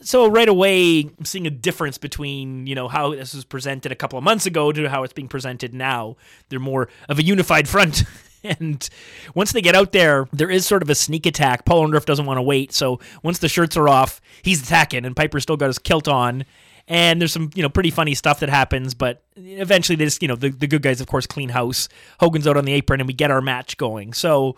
so 0.00 0.28
right 0.28 0.48
away 0.48 1.00
I'm 1.00 1.24
seeing 1.24 1.46
a 1.46 1.50
difference 1.50 1.98
between 1.98 2.66
you 2.66 2.74
know 2.74 2.88
how 2.88 3.14
this 3.14 3.34
was 3.34 3.44
presented 3.44 3.92
a 3.92 3.96
couple 3.96 4.18
of 4.18 4.24
months 4.24 4.46
ago 4.46 4.72
to 4.72 4.88
how 4.88 5.02
it's 5.02 5.12
being 5.12 5.28
presented 5.28 5.74
now. 5.74 6.16
They're 6.48 6.60
more 6.60 6.88
of 7.08 7.18
a 7.18 7.22
unified 7.22 7.68
front. 7.68 8.04
And 8.44 8.88
once 9.34 9.50
they 9.50 9.60
get 9.60 9.74
out 9.74 9.90
there 9.90 10.28
there 10.32 10.50
is 10.50 10.64
sort 10.64 10.82
of 10.82 10.90
a 10.90 10.94
sneak 10.94 11.26
attack. 11.26 11.64
Paul 11.64 11.86
Orndorff 11.86 12.04
doesn't 12.04 12.26
want 12.26 12.38
to 12.38 12.42
wait. 12.42 12.72
So 12.72 13.00
once 13.22 13.40
the 13.40 13.48
shirts 13.48 13.76
are 13.76 13.88
off 13.88 14.20
he's 14.42 14.62
attacking 14.62 15.04
and 15.04 15.16
piper 15.16 15.40
still 15.40 15.56
got 15.56 15.66
his 15.66 15.78
kilt 15.78 16.08
on. 16.08 16.44
And 16.86 17.20
there's 17.20 17.32
some 17.32 17.50
you 17.54 17.62
know 17.62 17.68
pretty 17.68 17.90
funny 17.90 18.14
stuff 18.14 18.40
that 18.40 18.48
happens 18.48 18.94
but 18.94 19.22
eventually 19.36 19.96
they 19.96 20.04
just 20.04 20.22
you 20.22 20.28
know 20.28 20.36
the, 20.36 20.50
the 20.50 20.66
good 20.66 20.82
guys 20.82 21.00
of 21.00 21.08
course 21.08 21.26
clean 21.26 21.48
house. 21.48 21.88
Hogan's 22.20 22.46
out 22.46 22.56
on 22.56 22.64
the 22.64 22.72
apron 22.72 23.00
and 23.00 23.08
we 23.08 23.14
get 23.14 23.30
our 23.30 23.40
match 23.40 23.76
going. 23.76 24.12
So 24.12 24.56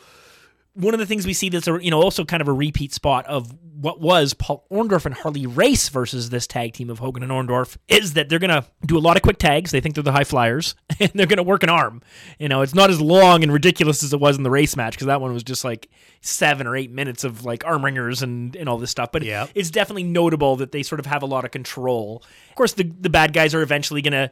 one 0.74 0.94
of 0.94 1.00
the 1.00 1.06
things 1.06 1.26
we 1.26 1.32
see 1.32 1.48
that's 1.48 1.66
a, 1.66 1.82
you 1.82 1.90
know 1.90 2.00
also 2.00 2.24
kind 2.24 2.40
of 2.40 2.48
a 2.48 2.52
repeat 2.52 2.92
spot 2.92 3.26
of 3.26 3.52
what 3.80 4.00
was 4.00 4.34
Paul 4.34 4.66
Orndorff 4.70 5.06
and 5.06 5.14
Harley 5.14 5.46
Race 5.46 5.88
versus 5.88 6.28
this 6.28 6.46
tag 6.46 6.74
team 6.74 6.90
of 6.90 6.98
Hogan 6.98 7.22
and 7.22 7.32
Orndorff 7.32 7.78
is 7.88 8.12
that 8.12 8.28
they're 8.28 8.38
gonna 8.38 8.66
do 8.84 8.98
a 8.98 9.00
lot 9.00 9.16
of 9.16 9.22
quick 9.22 9.38
tags. 9.38 9.70
They 9.70 9.80
think 9.80 9.94
they're 9.94 10.04
the 10.04 10.12
high 10.12 10.24
flyers, 10.24 10.74
and 11.00 11.10
they're 11.14 11.26
gonna 11.26 11.42
work 11.42 11.62
an 11.62 11.70
arm. 11.70 12.02
You 12.38 12.48
know, 12.48 12.62
it's 12.62 12.74
not 12.74 12.90
as 12.90 13.00
long 13.00 13.42
and 13.42 13.52
ridiculous 13.52 14.02
as 14.02 14.12
it 14.12 14.20
was 14.20 14.36
in 14.36 14.42
the 14.42 14.50
race 14.50 14.76
match 14.76 14.94
because 14.94 15.06
that 15.06 15.20
one 15.20 15.32
was 15.32 15.42
just 15.42 15.64
like 15.64 15.88
seven 16.20 16.66
or 16.66 16.76
eight 16.76 16.90
minutes 16.90 17.24
of 17.24 17.44
like 17.44 17.64
arm 17.64 17.84
wringers 17.84 18.22
and 18.22 18.54
and 18.54 18.68
all 18.68 18.78
this 18.78 18.90
stuff. 18.90 19.10
But 19.12 19.24
it's 19.54 19.70
definitely 19.70 20.04
notable 20.04 20.56
that 20.56 20.72
they 20.72 20.82
sort 20.82 21.00
of 21.00 21.06
have 21.06 21.22
a 21.22 21.26
lot 21.26 21.44
of 21.44 21.50
control. 21.50 22.22
Of 22.50 22.56
course, 22.56 22.74
the 22.74 22.84
the 22.84 23.10
bad 23.10 23.32
guys 23.32 23.54
are 23.54 23.62
eventually 23.62 24.02
gonna 24.02 24.30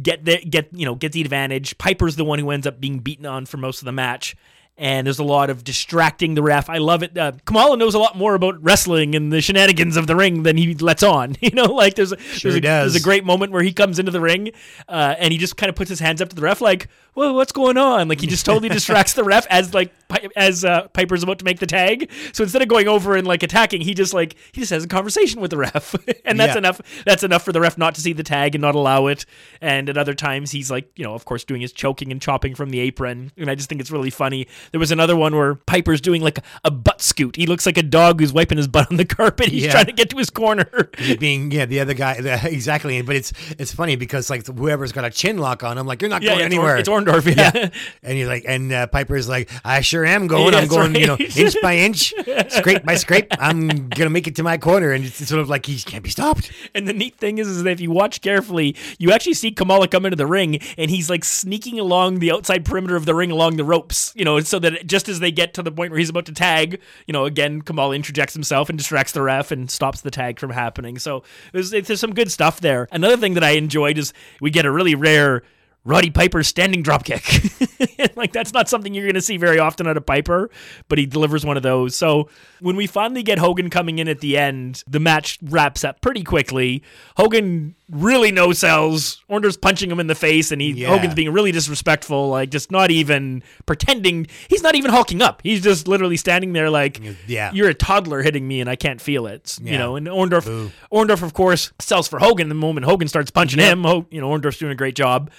get 0.00 0.24
the 0.24 0.38
get 0.44 0.68
you 0.72 0.84
know 0.84 0.94
get 0.94 1.12
the 1.12 1.20
advantage. 1.20 1.78
Piper's 1.78 2.16
the 2.16 2.24
one 2.24 2.38
who 2.38 2.50
ends 2.50 2.66
up 2.66 2.80
being 2.80 2.98
beaten 2.98 3.26
on 3.26 3.46
for 3.46 3.56
most 3.56 3.80
of 3.80 3.86
the 3.86 3.92
match. 3.92 4.36
And 4.80 5.06
there's 5.06 5.18
a 5.18 5.24
lot 5.24 5.50
of 5.50 5.62
distracting 5.62 6.32
the 6.32 6.42
ref. 6.42 6.70
I 6.70 6.78
love 6.78 7.02
it. 7.02 7.16
Uh, 7.16 7.32
Kamala 7.44 7.76
knows 7.76 7.94
a 7.94 7.98
lot 7.98 8.16
more 8.16 8.34
about 8.34 8.62
wrestling 8.62 9.14
and 9.14 9.30
the 9.30 9.42
shenanigans 9.42 9.98
of 9.98 10.06
the 10.06 10.16
ring 10.16 10.42
than 10.42 10.56
he 10.56 10.74
lets 10.74 11.02
on. 11.02 11.36
You 11.42 11.50
know, 11.50 11.72
like 11.72 11.96
there's 11.96 12.12
a, 12.12 12.18
Sure 12.18 12.52
there's, 12.52 12.58
a 12.58 12.60
there's 12.60 12.94
a 12.94 13.00
great 13.00 13.24
moment 13.24 13.52
where 13.52 13.62
he 13.62 13.72
comes 13.72 13.98
into 13.98 14.10
the 14.10 14.20
ring 14.20 14.52
uh, 14.88 15.16
and 15.18 15.32
he 15.32 15.38
just 15.38 15.56
kind 15.56 15.68
of 15.68 15.76
puts 15.76 15.90
his 15.90 16.00
hands 16.00 16.22
up 16.22 16.28
to 16.30 16.36
the 16.36 16.42
ref, 16.42 16.60
like, 16.60 16.88
"Well, 17.14 17.34
what's 17.34 17.52
going 17.52 17.76
on?" 17.76 18.08
Like 18.08 18.20
he 18.20 18.26
just 18.26 18.44
totally 18.46 18.68
distracts 18.78 19.12
the 19.14 19.24
ref 19.24 19.46
as 19.50 19.74
like 19.74 19.92
as 20.36 20.64
uh, 20.64 20.88
Piper's 20.88 21.22
about 21.22 21.38
to 21.38 21.44
make 21.44 21.60
the 21.60 21.66
tag. 21.66 22.10
So 22.32 22.42
instead 22.42 22.62
of 22.62 22.68
going 22.68 22.88
over 22.88 23.14
and 23.16 23.26
like 23.26 23.42
attacking, 23.42 23.80
he 23.82 23.94
just 23.94 24.12
like 24.14 24.36
he 24.52 24.60
just 24.60 24.70
has 24.70 24.84
a 24.84 24.88
conversation 24.88 25.40
with 25.40 25.50
the 25.50 25.56
ref, 25.58 25.94
and 26.24 26.38
that's 26.38 26.54
Yeah. 26.54 26.58
enough. 26.58 26.80
That's 27.04 27.22
enough 27.22 27.44
for 27.44 27.52
the 27.52 27.60
ref 27.60 27.78
not 27.78 27.94
to 27.96 28.00
see 28.00 28.12
the 28.12 28.22
tag 28.22 28.54
and 28.54 28.62
not 28.62 28.74
allow 28.74 29.06
it. 29.06 29.24
And 29.60 29.88
at 29.88 29.96
other 29.98 30.14
times, 30.14 30.50
he's 30.50 30.70
like, 30.70 30.90
you 30.96 31.04
know, 31.04 31.14
of 31.14 31.24
course, 31.24 31.44
doing 31.44 31.60
his 31.60 31.72
choking 31.72 32.10
and 32.12 32.20
chopping 32.20 32.54
from 32.54 32.70
the 32.70 32.80
apron. 32.80 33.32
And 33.36 33.50
I 33.50 33.54
just 33.54 33.68
think 33.68 33.80
it's 33.80 33.90
really 33.90 34.10
funny. 34.10 34.46
There 34.72 34.80
was 34.80 34.90
another 34.90 35.16
one 35.16 35.34
where 35.36 35.54
Piper's 35.54 36.00
doing 36.00 36.22
like 36.22 36.38
a 36.64 36.70
butt 36.70 37.00
scoot. 37.00 37.36
He 37.36 37.46
looks 37.46 37.66
like 37.66 37.78
a 37.78 37.82
dog 37.82 38.20
who's 38.20 38.32
wiping 38.32 38.58
his 38.58 38.68
butt 38.68 38.90
on 38.90 38.96
the 38.96 39.04
carpet. 39.16 39.48
He's 39.48 39.64
Yeah. 39.64 39.72
trying 39.72 39.86
to 39.86 39.92
get 39.92 40.10
to 40.10 40.16
his 40.16 40.30
corner. 40.30 40.90
He's 40.98 41.16
being 41.16 41.50
yeah 41.50 41.66
the 41.66 41.80
other 41.80 41.94
guy 41.94 42.14
exactly 42.44 43.00
but 43.02 43.16
it's 43.16 43.32
it's 43.58 43.72
funny 43.72 43.96
because 43.96 44.30
like 44.30 44.46
whoever's 44.46 44.92
got 44.92 45.04
a 45.04 45.10
chin 45.10 45.38
lock 45.38 45.62
on 45.62 45.78
him 45.78 45.86
like 45.86 46.00
you're 46.00 46.10
not 46.10 46.22
Yeah, 46.22 46.30
going 46.30 46.42
Or- 46.42 46.44
anywhere 46.44 46.76
it's 46.76 46.88
Orndorff, 47.04 47.36
yeah. 47.36 47.70
and 48.02 48.18
you're 48.18 48.28
like 48.28 48.44
and 48.46 48.72
uh, 48.72 48.86
Piper's 48.86 49.28
like 49.28 49.50
I 49.64 49.80
sure 49.80 50.04
am 50.04 50.26
going 50.26 50.52
Yeah, 50.52 50.60
I'm 50.60 50.68
going 50.68 50.94
you 50.94 51.06
know 51.06 51.16
inch 51.16 51.56
by 51.62 51.76
inch 51.76 52.14
scrape 52.48 52.84
by 52.84 52.94
scrape 52.96 53.28
I'm 53.38 53.88
gonna 53.88 54.10
make 54.10 54.26
it 54.26 54.36
to 54.36 54.42
my 54.42 54.58
corner 54.58 54.92
and 54.92 55.04
it's 55.04 55.26
sort 55.26 55.40
of 55.40 55.48
like 55.48 55.66
he 55.66 55.78
can't 55.78 56.04
be 56.04 56.10
stopped 56.10 56.50
And 56.74 56.86
the 56.86 56.92
neat 56.92 57.16
thing 57.16 57.38
is, 57.38 57.48
is 57.48 57.62
that 57.62 57.70
if 57.70 57.80
you 57.80 57.90
watch 57.90 58.20
carefully, 58.20 58.76
you 58.98 59.12
actually 59.12 59.34
see 59.34 59.50
Kamala 59.50 59.88
come 59.88 60.06
into 60.06 60.16
the 60.16 60.26
ring, 60.26 60.60
and 60.76 60.90
he's 60.90 61.10
like 61.10 61.24
sneaking 61.24 61.78
along 61.78 62.18
the 62.18 62.32
outside 62.32 62.64
perimeter 62.64 62.96
of 62.96 63.06
the 63.06 63.14
ring 63.14 63.30
along 63.30 63.56
the 63.56 63.64
ropes, 63.64 64.12
you 64.16 64.24
know, 64.24 64.40
so 64.40 64.58
that 64.58 64.86
just 64.86 65.08
as 65.08 65.20
they 65.20 65.30
get 65.30 65.54
to 65.54 65.62
the 65.62 65.72
point 65.72 65.90
where 65.90 65.98
he's 65.98 66.10
about 66.10 66.26
to 66.26 66.32
tag, 66.32 66.80
you 67.06 67.12
know, 67.12 67.24
again, 67.24 67.62
Kamala 67.62 67.94
interjects 67.94 68.34
himself 68.34 68.68
and 68.68 68.78
distracts 68.78 69.12
the 69.12 69.22
ref 69.22 69.50
and 69.50 69.70
stops 69.70 70.00
the 70.00 70.10
tag 70.10 70.38
from 70.38 70.50
happening. 70.50 70.98
So 70.98 71.22
there's, 71.52 71.70
there's 71.70 72.00
some 72.00 72.14
good 72.14 72.30
stuff 72.30 72.60
there. 72.60 72.88
Another 72.92 73.16
thing 73.16 73.34
that 73.34 73.44
I 73.44 73.50
enjoyed 73.50 73.98
is 73.98 74.12
we 74.40 74.50
get 74.50 74.64
a 74.64 74.70
really 74.70 74.94
rare. 74.94 75.42
Roddy 75.84 76.10
Piper 76.10 76.42
standing 76.42 76.82
dropkick. 76.82 78.14
like 78.16 78.32
that's 78.32 78.52
not 78.52 78.68
something 78.68 78.92
you're 78.92 79.04
going 79.06 79.14
to 79.14 79.20
see 79.22 79.38
very 79.38 79.58
often 79.58 79.86
out 79.86 79.96
of 79.96 80.04
Piper, 80.04 80.50
but 80.88 80.98
he 80.98 81.06
delivers 81.06 81.44
one 81.44 81.56
of 81.56 81.62
those. 81.62 81.96
So 81.96 82.28
when 82.60 82.76
we 82.76 82.86
finally 82.86 83.22
get 83.22 83.38
Hogan 83.38 83.70
coming 83.70 83.98
in 83.98 84.06
at 84.06 84.20
the 84.20 84.36
end, 84.36 84.84
the 84.86 85.00
match 85.00 85.38
wraps 85.42 85.82
up 85.82 86.00
pretty 86.02 86.22
quickly. 86.22 86.82
Hogan 87.16 87.74
really 87.90 88.30
no 88.30 88.52
sells. 88.52 89.22
Orndorff's 89.30 89.56
punching 89.56 89.90
him 89.90 89.98
in 89.98 90.06
the 90.06 90.14
face, 90.14 90.52
and 90.52 90.60
he 90.60 90.72
Yeah. 90.72 90.88
Hogan's 90.88 91.14
being 91.14 91.32
really 91.32 91.50
disrespectful, 91.50 92.28
like 92.28 92.50
just 92.50 92.70
not 92.70 92.90
even 92.90 93.42
pretending. 93.64 94.26
He's 94.48 94.62
not 94.62 94.74
even 94.74 94.90
hulking 94.90 95.22
up. 95.22 95.40
He's 95.42 95.62
just 95.62 95.88
literally 95.88 96.18
standing 96.18 96.52
there 96.52 96.68
like, 96.68 97.00
Yeah. 97.26 97.52
you're 97.52 97.70
a 97.70 97.74
toddler 97.74 98.22
hitting 98.22 98.46
me, 98.46 98.60
and 98.60 98.68
I 98.68 98.76
can't 98.76 99.00
feel 99.00 99.26
it. 99.26 99.58
You 99.62 99.78
know, 99.78 99.96
and 99.96 100.06
Orndorff, 100.06 100.70
Orndorff, 100.92 101.22
of 101.22 101.32
course, 101.32 101.72
sells 101.80 102.06
for 102.06 102.18
Hogan 102.18 102.50
the 102.50 102.54
moment 102.54 102.84
Hogan 102.84 103.08
starts 103.08 103.30
punching 103.30 103.58
him. 103.58 103.82
Ho- 103.84 104.06
you 104.10 104.20
know, 104.20 104.28
Orndorff's 104.28 104.58
doing 104.58 104.72
a 104.72 104.76
great 104.76 104.94
job. 104.94 105.30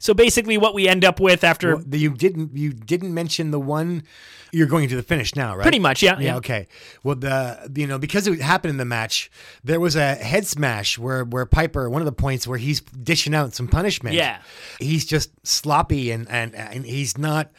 So 0.00 0.14
basically, 0.14 0.56
what 0.58 0.74
we 0.74 0.88
end 0.88 1.04
up 1.04 1.20
with 1.20 1.44
after 1.44 1.76
Well, 1.76 1.84
you 1.94 2.10
didn't 2.10 2.56
you 2.56 2.72
didn't 2.72 3.14
mention 3.14 3.52
the 3.52 3.60
one 3.60 4.02
you're 4.52 4.66
going 4.66 4.88
to 4.88 4.96
the 4.96 5.02
finish 5.04 5.36
now 5.36 5.54
right 5.54 5.62
Pretty 5.62 5.78
much, 5.78 6.02
yeah, 6.02 6.18
yeah. 6.18 6.34
okay 6.38 6.66
well 7.04 7.14
the 7.14 7.70
you 7.76 7.86
know 7.86 7.98
because 8.00 8.26
it 8.26 8.40
happened 8.40 8.70
in 8.70 8.78
the 8.78 8.84
match 8.84 9.30
there 9.62 9.78
was 9.78 9.94
a 9.94 10.16
head 10.16 10.44
smash 10.44 10.98
where 10.98 11.22
where 11.24 11.46
Piper 11.46 11.88
one 11.88 12.02
of 12.02 12.06
the 12.06 12.10
points 12.12 12.48
where 12.48 12.58
he's 12.58 12.80
dishing 12.80 13.32
out 13.32 13.54
some 13.54 13.68
punishment 13.68 14.16
Yeah. 14.16 14.38
he's 14.80 15.04
just 15.04 15.30
sloppy 15.46 16.10
and 16.10 16.28
and 16.28 16.52
and 16.56 16.84
he's 16.84 17.16
not 17.16 17.52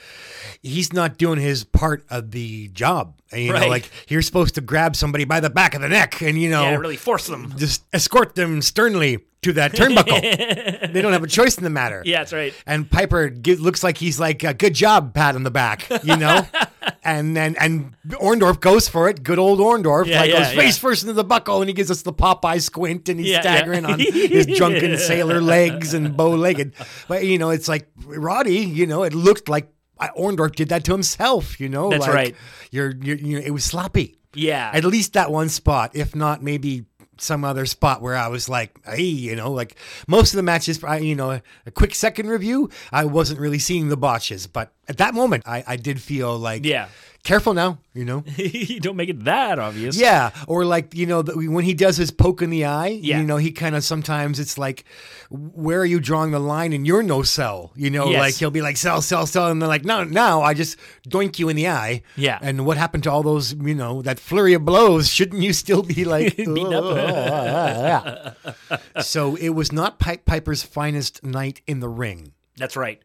he's 0.61 0.91
not 0.91 1.17
doing 1.17 1.39
his 1.39 1.63
part 1.63 2.03
of 2.09 2.31
the 2.31 2.67
job 2.69 3.20
And, 3.31 3.41
you 3.43 3.53
Right. 3.53 3.61
know 3.61 3.67
like 3.67 3.89
you're 4.09 4.21
supposed 4.21 4.55
to 4.55 4.61
grab 4.61 4.95
somebody 4.95 5.23
by 5.25 5.39
the 5.39 5.49
back 5.49 5.73
of 5.75 5.81
the 5.81 5.87
neck 5.89 6.21
and 6.21 6.39
you 6.39 6.49
know 6.49 6.63
yeah, 6.63 6.75
really 6.75 6.97
force 6.97 7.27
them. 7.27 7.53
just 7.57 7.83
escort 7.93 8.35
them 8.35 8.61
sternly 8.61 9.19
to 9.41 9.53
that 9.53 9.71
turnbuckle 9.71 10.19
they 10.93 11.01
don't 11.01 11.13
have 11.13 11.23
a 11.23 11.27
choice 11.27 11.57
in 11.57 11.63
the 11.63 11.69
matter 11.69 12.03
Yeah, 12.05 12.19
that's 12.19 12.33
right. 12.33 12.53
and 12.67 12.89
Piper 12.91 13.33
looks 13.45 13.83
like 13.83 13.97
he's 13.97 14.19
like, 14.19 14.43
uh, 14.43 14.53
"Good 14.53 14.73
job, 14.75 15.13
pat 15.13 15.35
on 15.35 15.43
the 15.43 15.49
back," 15.51 15.89
you 16.03 16.15
know. 16.17 16.45
and 17.03 17.35
then 17.35 17.55
and 17.59 17.93
Orndorff 18.09 18.59
goes 18.59 18.87
for 18.87 19.09
it. 19.09 19.23
Good 19.23 19.39
old 19.39 19.59
Orndorff, 19.59 20.05
Yeah, 20.05 20.19
like 20.19 20.29
yeah, 20.31 20.43
goes 20.43 20.53
face 20.53 20.77
first 20.77 21.01
into 21.03 21.13
the 21.13 21.23
buckle, 21.23 21.61
and 21.61 21.69
he 21.69 21.73
gives 21.73 21.89
us 21.89 22.01
the 22.03 22.13
Popeye 22.13 22.61
squint, 22.61 23.09
and 23.09 23.19
he's 23.19 23.35
staggering 23.35 23.85
on 23.85 23.97
his 23.99 24.45
drunken 24.45 24.97
sailor 24.97 25.41
legs 25.41 25.93
and 25.95 26.15
bow 26.15 26.31
legged. 26.31 26.73
But 27.07 27.23
you 27.25 27.39
know, 27.39 27.49
it's 27.49 27.67
like 27.67 27.87
Roddy. 28.05 28.57
You 28.59 28.85
know, 28.85 29.01
it 29.03 29.13
looked 29.15 29.49
like 29.49 29.71
Orndorff 30.09 30.55
did 30.55 30.69
that 30.69 30.83
to 30.85 30.91
himself. 30.91 31.59
You 31.59 31.69
know, 31.69 31.89
That's 31.89 32.01
like, 32.01 32.13
right. 32.13 32.35
You're, 32.71 32.93
you're, 33.01 33.17
you 33.17 33.39
know, 33.39 33.45
it 33.45 33.51
was 33.51 33.63
sloppy. 33.63 34.17
Yeah. 34.33 34.71
At 34.73 34.85
least 34.85 35.13
that 35.13 35.31
one 35.31 35.49
spot, 35.49 35.91
if 35.93 36.15
not 36.15 36.41
maybe 36.41 36.85
some 37.17 37.45
other 37.45 37.65
spot 37.65 38.01
where 38.01 38.15
I 38.15 38.27
was 38.29 38.49
like, 38.49 38.79
hey, 38.85 39.03
you 39.03 39.35
know, 39.35 39.51
like 39.51 39.75
most 40.07 40.33
of 40.33 40.37
the 40.37 40.43
matches, 40.43 40.83
I, 40.83 40.97
you 40.97 41.15
know, 41.15 41.31
a, 41.31 41.41
a 41.65 41.71
quick 41.71 41.93
second 41.93 42.27
review, 42.29 42.69
I 42.91 43.05
wasn't 43.05 43.39
really 43.39 43.59
seeing 43.59 43.89
the 43.89 43.97
botches, 43.97 44.47
but 44.47 44.73
at 44.87 44.97
that 44.97 45.13
moment, 45.13 45.43
I, 45.45 45.63
I 45.67 45.75
did 45.75 46.01
feel 46.01 46.37
like, 46.37 46.65
Yeah. 46.65 46.87
Careful 47.23 47.53
now, 47.53 47.79
you 47.93 48.05
know. 48.05 48.23
you 48.37 48.79
don't 48.79 48.95
make 48.95 49.09
it 49.09 49.23
that 49.25 49.59
obvious. 49.59 49.97
Yeah, 49.97 50.31
or 50.47 50.65
like 50.65 50.95
you 50.95 51.05
know 51.05 51.21
the, 51.21 51.33
when 51.49 51.63
he 51.65 51.73
does 51.73 51.97
his 51.97 52.11
poke 52.11 52.41
in 52.41 52.49
the 52.49 52.65
eye, 52.65 52.99
Yeah. 53.01 53.19
you 53.19 53.25
know 53.25 53.37
he 53.37 53.51
kind 53.51 53.75
of 53.75 53.83
sometimes 53.83 54.39
it's 54.39 54.57
like, 54.57 54.85
where 55.29 55.79
are 55.81 55.85
you 55.85 55.99
drawing 55.99 56.31
the 56.31 56.39
line 56.39 56.73
in 56.73 56.85
your 56.85 57.03
no 57.03 57.23
sell? 57.23 57.71
You 57.75 57.89
know, 57.89 58.09
Yes. 58.09 58.19
like 58.19 58.35
he'll 58.35 58.51
be 58.51 58.61
like 58.61 58.77
sell, 58.77 59.01
sell, 59.01 59.25
sell, 59.25 59.49
and 59.49 59.61
they're 59.61 59.69
like, 59.69 59.85
no, 59.85 60.03
now 60.03 60.41
I 60.41 60.53
just 60.53 60.77
doink 61.07 61.39
you 61.39 61.49
in 61.49 61.55
the 61.55 61.67
eye. 61.69 62.01
Yeah. 62.15 62.39
and 62.41 62.65
what 62.65 62.77
happened 62.77 63.03
to 63.03 63.11
all 63.11 63.23
those? 63.23 63.53
You 63.53 63.75
know, 63.75 64.01
that 64.01 64.19
flurry 64.19 64.53
of 64.53 64.65
blows. 64.65 65.09
Shouldn't 65.09 65.41
you 65.41 65.53
still 65.53 65.83
be 65.83 66.03
like 66.15 66.37
Beaten 66.37 66.57
up. 66.73 66.83
Oh, 66.83 66.95
ah, 66.97 68.33
ah, 68.45 68.51
ah, 68.95 69.01
so 69.01 69.35
it 69.35 69.49
was 69.49 69.71
not 69.71 69.99
Pipe 69.99 70.25
Piper's 70.25 70.63
finest 70.63 71.23
night 71.23 71.61
in 71.67 71.79
the 71.79 71.89
ring. 71.89 72.33
That's 72.57 72.75
right. 72.75 73.01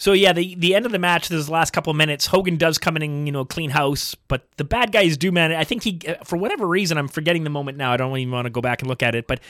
So 0.00 0.14
yeah, 0.14 0.32
the 0.32 0.54
the 0.54 0.74
end 0.74 0.86
of 0.86 0.92
the 0.92 0.98
match, 0.98 1.28
this 1.28 1.50
last 1.50 1.74
couple 1.74 1.90
of 1.90 1.96
minutes, 1.98 2.24
Hogan 2.24 2.56
does 2.56 2.78
come 2.78 2.96
in 2.96 3.02
and 3.02 3.26
you 3.28 3.32
know 3.32 3.44
clean 3.44 3.68
house, 3.68 4.14
but 4.28 4.46
the 4.56 4.64
bad 4.64 4.92
guys 4.92 5.18
do 5.18 5.30
man. 5.30 5.52
I 5.52 5.62
think 5.64 5.82
he, 5.82 6.00
uh, 6.08 6.14
for 6.24 6.38
whatever 6.38 6.66
reason, 6.66 6.96
I'm 6.96 7.06
forgetting 7.06 7.44
the 7.44 7.50
moment 7.50 7.76
now. 7.76 7.92
I 7.92 7.98
don't 7.98 8.16
even 8.16 8.32
want 8.32 8.46
to 8.46 8.50
go 8.50 8.62
back 8.62 8.80
and 8.80 8.88
look 8.88 9.02
at 9.02 9.14
it, 9.14 9.26
but 9.26 9.40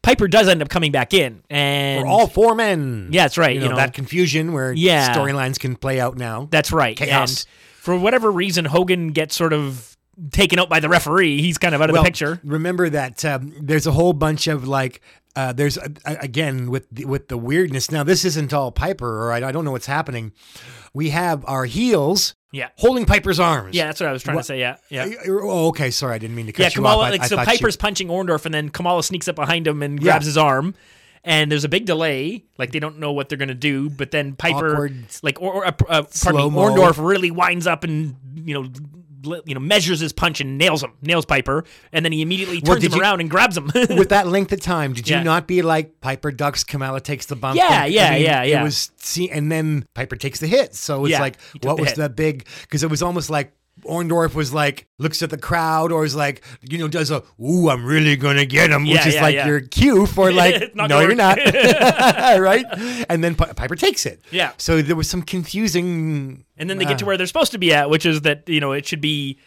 Piper 0.00 0.26
does 0.26 0.48
end 0.48 0.62
up 0.62 0.70
coming 0.70 0.90
back 0.90 1.12
in, 1.12 1.42
and 1.50 2.00
For 2.00 2.06
all 2.06 2.26
four 2.26 2.54
men. 2.54 3.08
Yeah, 3.12 3.24
that's 3.24 3.36
right, 3.36 3.54
You 3.54 3.60
you 3.60 3.66
know, 3.66 3.72
know. 3.72 3.76
that 3.76 3.92
confusion 3.92 4.54
where 4.54 4.72
Yeah. 4.72 5.14
storylines 5.14 5.58
can 5.60 5.76
play 5.76 6.00
out 6.00 6.16
now. 6.16 6.48
That's 6.50 6.72
right. 6.72 6.96
Chaos. 6.96 7.42
And 7.42 7.46
for 7.82 7.94
whatever 7.98 8.32
reason, 8.32 8.64
Hogan 8.64 9.08
gets 9.08 9.36
sort 9.36 9.52
of 9.52 9.89
taken 10.30 10.58
out 10.58 10.68
by 10.68 10.80
the 10.80 10.88
referee. 10.88 11.40
He's 11.40 11.58
kind 11.58 11.74
of 11.74 11.80
out 11.80 11.90
of 11.90 11.94
well, 11.94 12.02
the 12.02 12.06
picture. 12.06 12.40
Remember 12.44 12.88
that 12.90 13.24
um, 13.24 13.52
there's 13.60 13.86
a 13.86 13.92
whole 13.92 14.12
bunch 14.12 14.46
of 14.46 14.66
like 14.68 15.00
uh, 15.36 15.52
there's 15.52 15.78
uh, 15.78 15.88
again 16.04 16.70
with 16.70 16.86
the, 16.90 17.04
with 17.04 17.28
the 17.28 17.36
weirdness. 17.38 17.90
Now 17.90 18.02
this 18.04 18.24
isn't 18.24 18.52
all 18.52 18.72
Piper, 18.72 19.26
or 19.26 19.32
I, 19.32 19.48
I 19.48 19.52
don't 19.52 19.64
know 19.64 19.72
what's 19.72 19.86
happening. 19.86 20.32
We 20.92 21.10
have 21.10 21.44
our 21.46 21.66
heels, 21.66 22.34
Yeah. 22.50 22.68
holding 22.76 23.06
Piper's 23.06 23.38
arms. 23.38 23.76
Yeah, 23.76 23.86
that's 23.86 24.00
what 24.00 24.08
I 24.08 24.12
was 24.12 24.24
trying 24.24 24.34
What- 24.34 24.42
to 24.42 24.46
say. 24.48 24.58
Yeah, 24.58 24.76
yeah. 24.88 25.08
Oh, 25.28 25.68
okay. 25.68 25.90
Sorry, 25.92 26.16
I 26.16 26.18
didn't 26.18 26.34
mean 26.34 26.46
to 26.46 26.52
cut 26.52 26.62
Yeah, 26.64 26.68
you 26.70 26.74
Kamala. 26.74 27.02
off. 27.04 27.06
I- 27.06 27.10
like, 27.10 27.20
I 27.22 27.26
so 27.26 27.36
Piper's 27.36 27.74
you- 27.74 27.78
punching 27.78 28.08
Orndorff, 28.08 28.44
and 28.44 28.52
then 28.52 28.70
Kamala 28.70 29.04
sneaks 29.04 29.28
up 29.28 29.36
behind 29.36 29.66
him 29.68 29.82
and 29.84 29.98
Yeah. 30.00 30.04
grabs 30.04 30.26
his 30.26 30.36
arm. 30.36 30.74
And 31.22 31.52
there's 31.52 31.64
a 31.64 31.68
big 31.68 31.84
delay, 31.84 32.44
like 32.56 32.72
they 32.72 32.78
don't 32.80 32.98
know 32.98 33.12
what 33.12 33.28
they're 33.28 33.36
gonna 33.38 33.54
do. 33.54 33.90
But 33.90 34.10
then 34.10 34.32
Piper, 34.36 34.72
Awkward. 34.72 35.04
like, 35.22 35.40
or, 35.40 35.52
or 35.52 35.66
uh, 35.66 35.72
uh, 35.88 36.02
pardon 36.24 36.52
me. 36.54 36.58
Orndorff 36.58 36.96
really 36.98 37.30
winds 37.30 37.66
up 37.66 37.84
and 37.84 38.16
you 38.34 38.54
know, 38.54 38.68
you 39.22 39.54
know, 39.54 39.60
measures 39.60 40.00
his 40.00 40.12
punch 40.12 40.40
and 40.40 40.58
nails 40.58 40.82
him, 40.82 40.92
nails 41.02 41.24
Piper, 41.26 41.64
and 41.92 42.04
then 42.04 42.12
he 42.12 42.22
immediately 42.22 42.60
turns 42.60 42.80
did 42.80 42.92
him 42.92 42.96
you- 42.96 43.02
around 43.02 43.20
and 43.20 43.30
grabs 43.30 43.56
him. 43.56 43.66
with 43.74 44.08
that 44.10 44.26
length 44.26 44.52
of 44.52 44.60
time, 44.60 44.92
did 44.92 45.08
you 45.08 45.16
Yeah. 45.16 45.22
not 45.22 45.46
be 45.46 45.62
like 45.62 46.00
Piper 46.00 46.30
ducks, 46.30 46.64
Kamala 46.64 47.00
takes 47.00 47.26
the 47.26 47.36
bump? 47.36 47.56
Yeah, 47.56 47.84
and- 47.84 47.92
yeah, 47.92 48.16
yeah, 48.16 48.42
yeah. 48.42 48.60
It 48.60 48.64
was 48.64 48.90
see, 48.96 49.30
and 49.30 49.50
then 49.50 49.84
Piper 49.94 50.16
takes 50.16 50.40
the 50.40 50.46
hit. 50.46 50.74
So 50.74 51.04
it's 51.04 51.12
Yeah, 51.12 51.20
like, 51.20 51.36
what 51.62 51.78
was 51.78 51.88
hit. 51.90 51.96
the 51.98 52.08
big? 52.08 52.46
Because 52.62 52.82
it 52.82 52.90
was 52.90 53.02
almost 53.02 53.30
like 53.30 53.52
Orndorff 53.84 54.34
was 54.34 54.52
like 54.52 54.86
looks 54.98 55.22
at 55.22 55.30
the 55.30 55.38
crowd, 55.38 55.92
or 55.92 56.04
is 56.04 56.14
like, 56.14 56.42
you 56.62 56.78
know, 56.78 56.88
does 56.88 57.10
a 57.10 57.22
"Ooh, 57.42 57.68
I'm 57.70 57.84
really 57.84 58.16
gonna 58.16 58.44
get 58.44 58.70
him," 58.70 58.82
which 58.84 58.92
Yeah, 58.96 59.08
is 59.08 59.14
yeah, 59.14 59.22
like 59.22 59.34
yeah. 59.34 59.46
your 59.46 59.60
cue 59.60 60.06
for 60.06 60.32
like, 60.42 60.74
no, 60.74 61.00
you're 61.00 61.14
not, 61.14 61.38
right? 62.38 62.64
And 63.08 63.22
then 63.24 63.34
Pi- 63.34 63.52
Piper 63.52 63.76
takes 63.76 64.06
it. 64.06 64.20
Yeah. 64.30 64.52
So 64.58 64.82
there 64.82 64.96
was 64.96 65.08
some 65.08 65.22
confusing. 65.22 66.44
And 66.56 66.68
then 66.68 66.78
they 66.78 66.84
uh, 66.84 66.88
get 66.88 66.98
to 66.98 67.04
where 67.06 67.16
they're 67.16 67.26
supposed 67.26 67.52
to 67.52 67.58
be 67.58 67.72
at, 67.72 67.88
which 67.90 68.04
is 68.06 68.22
that 68.22 68.48
you 68.48 68.60
know 68.60 68.72
it 68.72 68.86
should 68.86 69.00
be, 69.00 69.38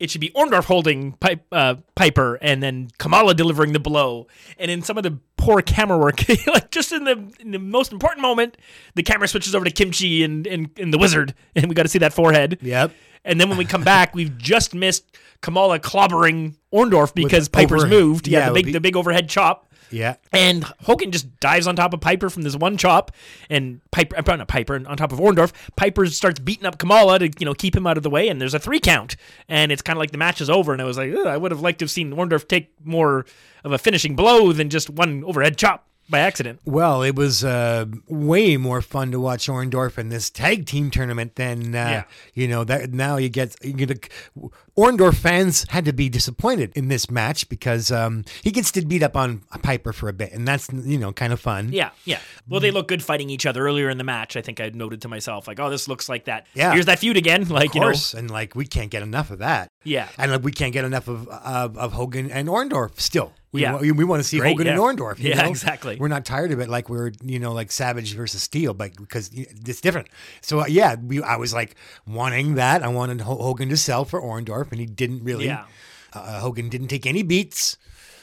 it 0.00 0.10
should 0.10 0.20
be 0.20 0.30
Orndorff 0.30 0.64
holding 0.64 1.12
Pi- 1.12 1.38
uh, 1.52 1.76
Piper, 1.94 2.36
and 2.42 2.60
then 2.62 2.88
Kamala 2.98 3.34
delivering 3.34 3.72
the 3.72 3.78
blow. 3.78 4.26
And 4.58 4.70
in 4.70 4.82
some 4.82 4.96
of 4.96 5.04
the 5.04 5.18
poor 5.36 5.62
camera 5.62 5.98
work, 5.98 6.24
like 6.46 6.70
just 6.70 6.90
in 6.90 7.04
the 7.04 7.32
in 7.38 7.52
the 7.52 7.58
most 7.60 7.92
important 7.92 8.22
moment, 8.22 8.56
the 8.96 9.02
camera 9.04 9.28
switches 9.28 9.54
over 9.54 9.64
to 9.64 9.70
Kimchee 9.70 10.24
and 10.24 10.46
and, 10.46 10.70
and 10.78 10.92
the 10.92 10.98
Wizard, 10.98 11.34
and 11.54 11.68
we 11.68 11.74
got 11.74 11.82
to 11.84 11.88
see 11.88 11.98
that 12.00 12.12
forehead. 12.12 12.58
Yep. 12.62 12.92
And 13.22 13.38
then 13.38 13.50
when 13.50 13.58
we 13.58 13.66
come 13.66 13.84
back, 13.84 14.14
we've 14.14 14.36
just 14.38 14.74
missed 14.74 15.18
Kamala 15.42 15.78
clobbering 15.78 16.54
Orndorff 16.72 17.14
because 17.14 17.50
Piper's 17.50 17.84
moved. 17.84 18.26
Yeah, 18.26 18.38
yeah, 18.38 18.48
the 18.48 18.54
big 18.54 18.66
the- 18.66 18.72
the 18.72 18.80
big 18.80 18.96
overhead 18.96 19.28
chop. 19.28 19.66
Yeah. 19.90 20.16
And 20.32 20.64
Hogan 20.82 21.10
just 21.10 21.40
dives 21.40 21.66
on 21.66 21.76
top 21.76 21.92
of 21.92 22.00
Piper 22.00 22.30
from 22.30 22.42
this 22.42 22.56
one 22.56 22.76
chop, 22.76 23.12
and 23.48 23.80
Piper, 23.90 24.16
uh, 24.16 24.36
not 24.36 24.48
Piper, 24.48 24.74
on 24.74 24.96
top 24.96 25.12
of 25.12 25.18
Orndorff. 25.18 25.52
Piper 25.76 26.06
starts 26.06 26.38
beating 26.38 26.66
up 26.66 26.78
Kamala 26.78 27.18
to 27.18 27.30
you 27.38 27.46
know 27.46 27.54
keep 27.54 27.74
him 27.74 27.86
out 27.86 27.96
of 27.96 28.02
the 28.02 28.10
way, 28.10 28.28
and 28.28 28.40
there's 28.40 28.54
a 28.54 28.58
three 28.58 28.80
count, 28.80 29.16
and 29.48 29.72
it's 29.72 29.82
kind 29.82 29.96
of 29.96 30.00
like 30.00 30.12
the 30.12 30.18
match 30.18 30.40
is 30.40 30.48
over. 30.50 30.72
And 30.72 30.80
I 30.80 30.84
was 30.84 30.96
like, 30.96 31.12
I 31.14 31.36
would 31.36 31.50
have 31.50 31.60
liked 31.60 31.80
to 31.80 31.84
have 31.84 31.90
seen 31.90 32.12
Orndorff 32.12 32.48
take 32.48 32.72
more 32.84 33.26
of 33.64 33.72
a 33.72 33.78
finishing 33.78 34.16
blow 34.16 34.52
than 34.52 34.70
just 34.70 34.88
one 34.88 35.24
overhead 35.24 35.56
chop 35.58 35.86
by 36.10 36.18
accident. 36.20 36.60
Well, 36.64 37.02
it 37.02 37.14
was 37.14 37.44
uh, 37.44 37.86
way 38.08 38.56
more 38.56 38.82
fun 38.82 39.12
to 39.12 39.20
watch 39.20 39.46
Orndorff 39.46 39.98
in 39.98 40.08
this 40.08 40.28
tag 40.30 40.66
team 40.66 40.90
tournament 40.90 41.36
than 41.36 41.74
uh, 41.74 41.78
Yeah. 41.78 42.02
you 42.34 42.48
know 42.48 42.64
that. 42.64 42.92
Now 42.92 43.16
you 43.16 43.28
get 43.28 43.56
you 43.64 43.72
get 43.72 43.90
a, 43.90 44.48
Orndorff 44.76 45.16
fans 45.16 45.66
had 45.68 45.84
to 45.84 45.92
be 45.92 46.08
disappointed 46.08 46.72
in 46.74 46.88
this 46.88 47.10
match 47.10 47.48
because 47.48 47.90
um, 47.92 48.24
he 48.42 48.50
gets 48.50 48.70
to 48.72 48.84
beat 48.84 49.02
up 49.02 49.16
on 49.16 49.42
Piper 49.62 49.92
for 49.92 50.08
a 50.08 50.12
bit, 50.12 50.32
and 50.32 50.46
that's 50.48 50.68
you 50.72 50.98
know 50.98 51.12
kind 51.12 51.32
of 51.32 51.40
fun. 51.40 51.70
Yeah, 51.72 51.90
yeah. 52.04 52.18
Well, 52.48 52.60
they 52.60 52.70
look 52.70 52.88
good 52.88 53.02
fighting 53.02 53.30
each 53.30 53.46
other 53.46 53.66
earlier 53.66 53.90
in 53.90 53.98
the 53.98 54.04
match. 54.04 54.36
I 54.36 54.42
think 54.42 54.60
I 54.60 54.70
noted 54.70 55.02
to 55.02 55.08
myself, 55.08 55.46
like, 55.46 55.60
oh, 55.60 55.70
this 55.70 55.86
looks 55.88 56.08
like 56.08 56.24
that. 56.24 56.46
Yeah. 56.54 56.72
Here's 56.72 56.86
that 56.86 56.98
feud 56.98 57.16
again. 57.16 57.48
Like, 57.48 57.70
of 57.70 57.74
you 57.74 57.80
know. 57.82 57.92
and 58.16 58.30
like 58.30 58.54
we 58.54 58.64
can't 58.66 58.90
get 58.90 59.02
enough 59.02 59.30
of 59.30 59.38
that. 59.40 59.70
Yeah. 59.84 60.08
and 60.16 60.30
like, 60.32 60.42
we 60.42 60.52
can't 60.52 60.72
get 60.72 60.84
enough 60.84 61.08
of 61.08 61.28
of, 61.28 61.76
of 61.76 61.92
Hogan 61.92 62.30
and 62.30 62.48
Orndorff 62.48 62.98
still. 63.00 63.32
We, 63.52 63.62
Yeah. 63.62 63.72
wa- 63.74 63.80
we, 63.80 64.04
want 64.04 64.20
to 64.22 64.28
see 64.28 64.38
Great, 64.38 64.50
Hogan 64.50 64.68
and 64.68 64.76
yeah. 64.76 64.82
Orndorff. 64.82 65.18
you 65.18 65.30
Yeah, 65.30 65.42
know? 65.42 65.48
exactly. 65.50 65.96
We're 65.98 66.06
not 66.08 66.24
tired 66.24 66.52
of 66.52 66.60
it 66.60 66.68
like 66.68 66.88
we're 66.88 67.10
you 67.24 67.38
know 67.40 67.52
like 67.52 67.72
Savage 67.72 68.14
versus 68.14 68.42
Steele, 68.42 68.74
but 68.74 68.94
because 68.96 69.30
it's 69.34 69.80
different. 69.80 70.08
So 70.40 70.60
uh, 70.60 70.66
yeah, 70.66 70.94
we, 70.94 71.20
I 71.22 71.36
was 71.36 71.52
like 71.52 71.74
wanting 72.06 72.54
that. 72.54 72.82
I 72.82 72.88
wanted 72.88 73.20
Ho- 73.22 73.36
Hogan 73.42 73.68
to 73.70 73.76
sell 73.76 74.04
for 74.04 74.20
Orndorff, 74.22 74.70
and 74.70 74.78
he 74.80 74.86
didn't 74.86 75.24
really. 75.24 75.46
Yeah. 75.46 75.64
Uh, 76.12 76.40
Hogan 76.40 76.68
didn't 76.68 76.88
take 76.88 77.06
any 77.06 77.22
beats, 77.22 77.76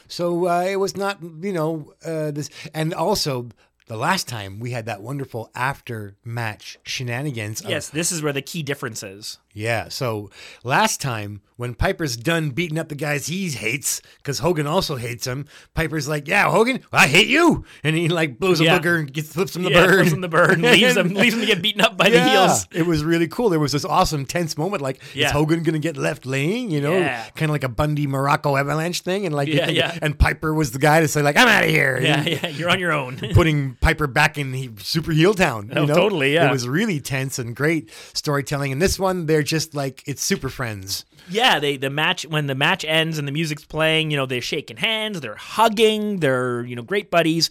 so 0.08 0.46
uh, 0.46 0.60
it 0.62 0.76
was 0.76 0.96
not 0.96 1.18
you 1.22 1.52
know 1.52 1.92
uh, 2.04 2.30
this. 2.30 2.48
And 2.74 2.92
also, 2.94 3.48
the 3.86 3.96
last 3.96 4.28
time 4.28 4.60
we 4.60 4.70
had 4.72 4.84
that 4.86 5.00
wonderful 5.02 5.50
after 5.54 6.14
match 6.24 6.78
shenanigans. 6.84 7.62
Yes, 7.66 7.88
this 7.88 8.12
is 8.12 8.22
where 8.22 8.32
the 8.34 8.42
key 8.42 8.62
difference 8.62 9.02
is. 9.02 9.38
Yeah. 9.58 9.88
So 9.88 10.30
last 10.62 11.00
time 11.00 11.40
when 11.56 11.74
Piper's 11.74 12.16
done 12.16 12.50
beating 12.50 12.78
up 12.78 12.88
the 12.88 12.94
guys 12.94 13.26
he 13.26 13.50
hates, 13.50 14.00
because 14.18 14.38
Hogan 14.38 14.68
also 14.68 14.94
hates 14.94 15.26
him, 15.26 15.46
Piper's 15.74 16.06
like, 16.06 16.28
"Yeah, 16.28 16.48
Hogan, 16.50 16.84
I 16.92 17.08
hate 17.08 17.26
you," 17.26 17.64
and 17.82 17.96
he 17.96 18.08
like 18.08 18.38
blows 18.38 18.60
Yeah. 18.60 18.76
a 18.76 18.80
booger 18.80 19.00
and 19.00 19.12
gets 19.12 19.32
flips 19.32 19.56
him 19.56 19.64
the 19.64 19.72
yeah, 19.72 19.84
bird. 19.84 19.94
flips 19.96 20.12
him 20.12 20.20
the 20.20 20.28
bird, 20.28 20.50
and 20.52 20.62
leaves 20.62 20.96
him, 20.96 21.08
leaves 21.14 21.34
him 21.34 21.40
to 21.40 21.46
get 21.46 21.60
beaten 21.60 21.80
up 21.80 21.96
by 21.96 22.08
the 22.08 22.22
heels. 22.22 22.68
It 22.72 22.86
was 22.86 23.02
really 23.02 23.26
cool. 23.26 23.48
There 23.48 23.58
was 23.58 23.72
this 23.72 23.84
awesome 23.84 24.24
tense 24.24 24.56
moment. 24.56 24.80
Like, 24.82 25.02
Yeah. 25.14 25.26
is 25.26 25.32
Hogan 25.32 25.64
gonna 25.64 25.80
get 25.80 25.96
left 25.96 26.24
laying? 26.24 26.70
You 26.70 26.80
know, 26.80 26.96
Yeah. 26.96 27.24
kind 27.34 27.50
of 27.50 27.54
like 27.54 27.64
a 27.64 27.68
Bundy 27.68 28.06
Muraco 28.06 28.56
avalanche 28.58 29.00
thing. 29.00 29.26
And 29.26 29.34
like, 29.34 29.48
Yeah, 29.48 29.68
yeah. 29.68 29.98
And 30.00 30.16
Piper 30.16 30.54
was 30.54 30.70
the 30.70 30.78
guy 30.78 31.00
to 31.00 31.08
say 31.08 31.22
like, 31.22 31.36
"I'm 31.36 31.48
out 31.48 31.64
of 31.64 31.70
here." 31.70 31.98
Yeah, 32.00 32.20
And 32.20 32.28
yeah, 32.28 32.48
you're 32.48 32.70
on 32.70 32.78
your 32.78 32.92
own. 32.92 33.16
putting 33.34 33.76
Piper 33.80 34.06
back 34.06 34.38
in 34.38 34.52
he, 34.52 34.70
super 34.78 35.10
heel 35.10 35.34
town. 35.34 35.72
Oh, 35.74 35.80
you 35.80 35.86
know? 35.88 35.94
totally, 35.94 36.34
yeah. 36.34 36.46
It 36.48 36.52
was 36.52 36.68
really 36.68 37.00
tense 37.00 37.40
and 37.40 37.56
great 37.56 37.90
storytelling. 38.12 38.70
And 38.70 38.80
this 38.80 38.96
one, 38.96 39.26
they're 39.26 39.42
just 39.48 39.74
like 39.74 40.02
it's 40.06 40.22
super 40.22 40.48
friends. 40.48 41.04
yeah, 41.28 41.58
they 41.58 41.76
the 41.76 41.90
match 41.90 42.24
when 42.26 42.46
the 42.46 42.54
match 42.54 42.84
ends 42.84 43.18
and 43.18 43.26
the 43.26 43.32
music's 43.32 43.64
playing, 43.64 44.10
you 44.10 44.16
know, 44.16 44.26
they're 44.26 44.40
shaking 44.40 44.76
hands, 44.76 45.20
they're 45.20 45.34
hugging, 45.34 46.18
they're 46.20 46.64
you 46.64 46.76
know 46.76 46.82
great 46.82 47.10
buddies. 47.10 47.50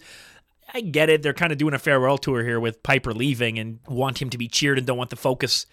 I 0.72 0.80
get 0.82 1.08
it. 1.08 1.22
They're 1.22 1.32
kind 1.32 1.50
of 1.50 1.58
doing 1.58 1.74
a 1.74 1.78
farewell 1.78 2.18
tour 2.18 2.44
here 2.44 2.60
with 2.60 2.82
Piper 2.82 3.14
leaving 3.14 3.58
and 3.58 3.78
want 3.88 4.20
him 4.20 4.28
to 4.30 4.38
be 4.38 4.48
cheered 4.48 4.76
and 4.76 4.86
don't 4.86 4.98
want 4.98 5.10
the 5.10 5.16
focus. 5.16 5.64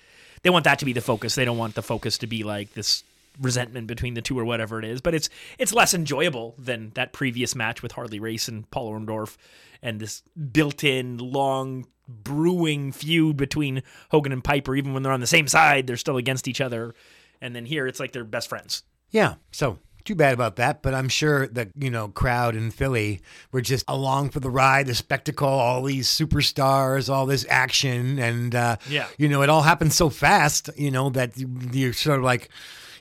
They 0.41 0.49
want 0.49 0.63
that 0.63 0.79
to 0.79 0.85
be 0.85 0.93
the 0.93 1.01
focus. 1.01 1.35
They 1.35 1.43
don't 1.43 1.57
want 1.57 1.75
the 1.75 1.81
focus 1.81 2.17
to 2.19 2.27
be 2.27 2.43
like 2.43 2.73
this 2.73 3.03
resentment 3.39 3.87
between 3.87 4.13
the 4.13 4.21
two 4.21 4.37
or 4.37 4.45
whatever 4.45 4.79
it 4.79 4.85
is. 4.85 5.01
But 5.01 5.13
it's 5.15 5.29
it's 5.57 5.73
less 5.73 5.93
enjoyable 5.93 6.55
than 6.57 6.91
that 6.95 7.13
previous 7.13 7.55
match 7.55 7.81
with 7.83 7.93
Harley 7.93 8.19
Race 8.19 8.47
and 8.47 8.69
Paul 8.71 8.91
Orndorff 8.93 9.37
and 9.81 9.99
this 9.99 10.23
built-in 10.51 11.17
long 11.17 11.85
brewing 12.07 12.91
feud 12.91 13.37
between 13.37 13.83
Hogan 14.11 14.31
and 14.31 14.43
Piper. 14.43 14.75
Even 14.75 14.93
when 14.93 15.03
they're 15.03 15.11
on 15.11 15.19
the 15.21 15.27
same 15.27 15.47
side, 15.47 15.87
they're 15.87 15.97
still 15.97 16.17
against 16.17 16.47
each 16.47 16.61
other. 16.61 16.93
And 17.41 17.55
then 17.55 17.65
here, 17.65 17.85
it's 17.87 17.99
like 17.99 18.11
they're 18.11 18.23
best 18.23 18.47
friends. 18.49 18.83
Yeah. 19.11 19.35
So 19.51 19.79
too 20.03 20.15
bad 20.15 20.33
about 20.35 20.55
that, 20.57 20.83
but 20.83 20.93
I'm 20.93 21.09
sure 21.09 21.47
the 21.47 21.71
you 21.75 21.89
know 21.89 22.07
crowd 22.09 22.55
in 22.55 22.69
Philly 22.69 23.21
were 23.51 23.61
just 23.61 23.83
along 23.87 24.29
for 24.29 24.39
the 24.39 24.51
ride, 24.51 24.85
the 24.85 24.93
spectacle, 24.95 25.47
all 25.47 25.81
these 25.81 26.07
superstars, 26.07 27.11
all 27.11 27.25
this 27.25 27.43
action, 27.49 28.19
and 28.19 28.53
uh, 28.53 28.77
Yeah. 28.87 29.07
you 29.17 29.27
know 29.27 29.41
it 29.41 29.49
all 29.49 29.63
happened 29.63 29.93
so 29.93 30.09
fast, 30.09 30.69
you 30.77 30.91
know 30.91 31.09
that 31.09 31.37
you- 31.37 31.49
you're 31.71 31.93
sort 31.93 32.19
of 32.19 32.23
like. 32.23 32.49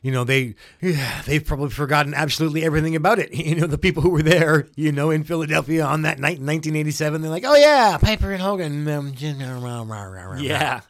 You 0.05 0.13
know 0.13 0.23
they, 0.23 0.55
they've 1.27 1.45
probably 1.45 1.71
forgotten 1.71 2.13
absolutely 2.13 2.63
everything 2.63 2.95
about 2.95 3.19
it. 3.19 3.33
You 3.45 3.57
know 3.57 3.67
the 3.67 3.79
people 3.79 4.03
who 4.03 4.11
were 4.11 4.23
there, 4.23 4.69
you 4.77 4.93
know, 4.93 5.11
in 5.11 5.25
Philadelphia 5.25 5.85
on 5.85 6.03
that 6.03 6.19
night 6.19 6.39
in 6.39 6.47
1987. 6.47 7.23
They're 7.23 7.31
like, 7.31 7.45
"Oh 7.47 7.55
yeah, 7.55 7.99
Piper 7.99 8.33
and 8.33 8.43
Hogan." 8.43 8.85
Yeah. 10.45 10.81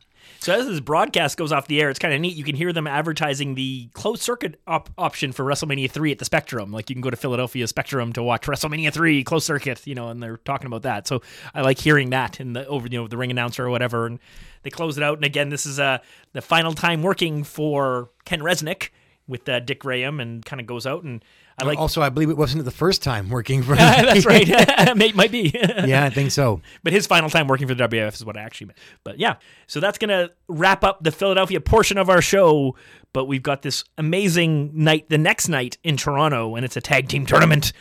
So 0.41 0.53
as 0.53 0.67
this 0.67 0.81
broadcast 0.81 1.39
goes 1.39 1.53
off 1.53 1.67
the 1.69 1.81
air, 1.81 1.89
it's 1.89 1.99
kind 1.99 2.13
of 2.13 2.21
neat. 2.21 2.37
You 2.37 2.45
can 2.45 2.55
hear 2.55 2.71
them 2.73 2.87
advertising 2.87 3.55
the 3.55 3.89
closed 3.95 4.21
circuit 4.21 4.61
op- 4.67 4.91
option 4.99 5.33
for 5.33 5.43
WrestleMania 5.43 5.91
3 5.91 6.13
at 6.13 6.19
the 6.19 6.27
Spectrum. 6.27 6.71
Like 6.71 6.91
you 6.91 6.95
can 6.95 7.01
go 7.01 7.09
to 7.09 7.17
Philadelphia 7.17 7.67
Spectrum 7.67 8.13
to 8.13 8.23
watch 8.23 8.43
WrestleMania 8.43 8.93
3 8.93 9.25
closed 9.25 9.47
circuit, 9.47 9.87
you 9.87 9.95
know, 9.95 10.09
and 10.11 10.23
they're 10.23 10.37
talking 10.37 10.67
about 10.67 10.83
that. 10.83 11.07
So 11.07 11.23
I 11.55 11.63
like 11.63 11.79
hearing 11.79 12.11
that 12.11 12.41
in 12.41 12.53
the 12.53 12.67
over, 12.67 12.87
you 12.89 12.99
know, 13.01 13.09
the 13.09 13.17
ring 13.17 13.31
announcer 13.31 13.65
or 13.65 13.71
whatever. 13.71 14.05
And 14.07 14.19
they 14.65 14.71
close 14.71 14.99
it 14.99 15.03
out. 15.03 15.17
And 15.17 15.25
again, 15.25 15.49
this 15.49 15.65
is 15.65 15.81
uh, 15.81 15.99
the 16.35 16.43
final 16.43 16.75
time 16.75 17.03
working 17.03 17.43
for 17.43 18.11
Ken 18.27 18.41
Resnick 18.41 18.91
with 19.27 19.49
uh, 19.49 19.61
Dick 19.61 19.81
Graham 19.81 20.21
and 20.21 20.45
kind 20.45 20.61
of 20.61 20.67
goes 20.67 20.87
out. 20.87 21.03
And 21.03 21.25
I 21.59 21.65
like 21.65 21.79
also, 21.79 22.03
I 22.03 22.09
believe 22.09 22.31
it 22.31 22.37
wasn't 22.37 22.65
the 22.65 22.71
first 22.71 23.03
time 23.03 23.29
working 23.29 23.63
for. 23.63 23.75
That's 23.77 24.27
right. 24.27 24.47
May- 24.97 25.13
might 25.13 25.31
be. 25.31 25.53
yeah, 25.85 26.05
I 26.05 26.11
think 26.11 26.31
so. 26.31 26.61
But 26.83 26.93
his 26.93 27.07
final 27.07 27.31
time 27.31 27.47
working 27.47 27.69
for 27.69 27.75
the 27.75 27.89
WWF 27.89 28.15
is 28.15 28.25
what 28.25 28.37
I 28.37 28.43
actually 28.43 28.69
meant. 28.69 28.79
But 29.03 29.19
yeah, 29.19 29.37
so 29.67 29.81
that's 29.81 29.99
going 29.99 30.11
to 30.11 30.33
wrap 30.49 30.85
up 30.85 31.03
the 31.03 31.13
Philadelphia 31.13 31.61
portion 31.61 31.99
of 31.99 32.11
our 32.11 32.21
show. 32.21 32.77
But 33.13 33.27
we've 33.27 33.43
got 33.43 33.63
this 33.63 33.85
amazing 33.97 34.73
night 34.75 35.09
the 35.09 35.19
next 35.19 35.49
night 35.49 35.79
in 35.85 35.97
Toronto, 35.97 36.57
and 36.57 36.65
it's 36.65 36.77
a 36.77 36.81
tag 36.81 37.09
team 37.09 37.27
tournament 37.27 37.73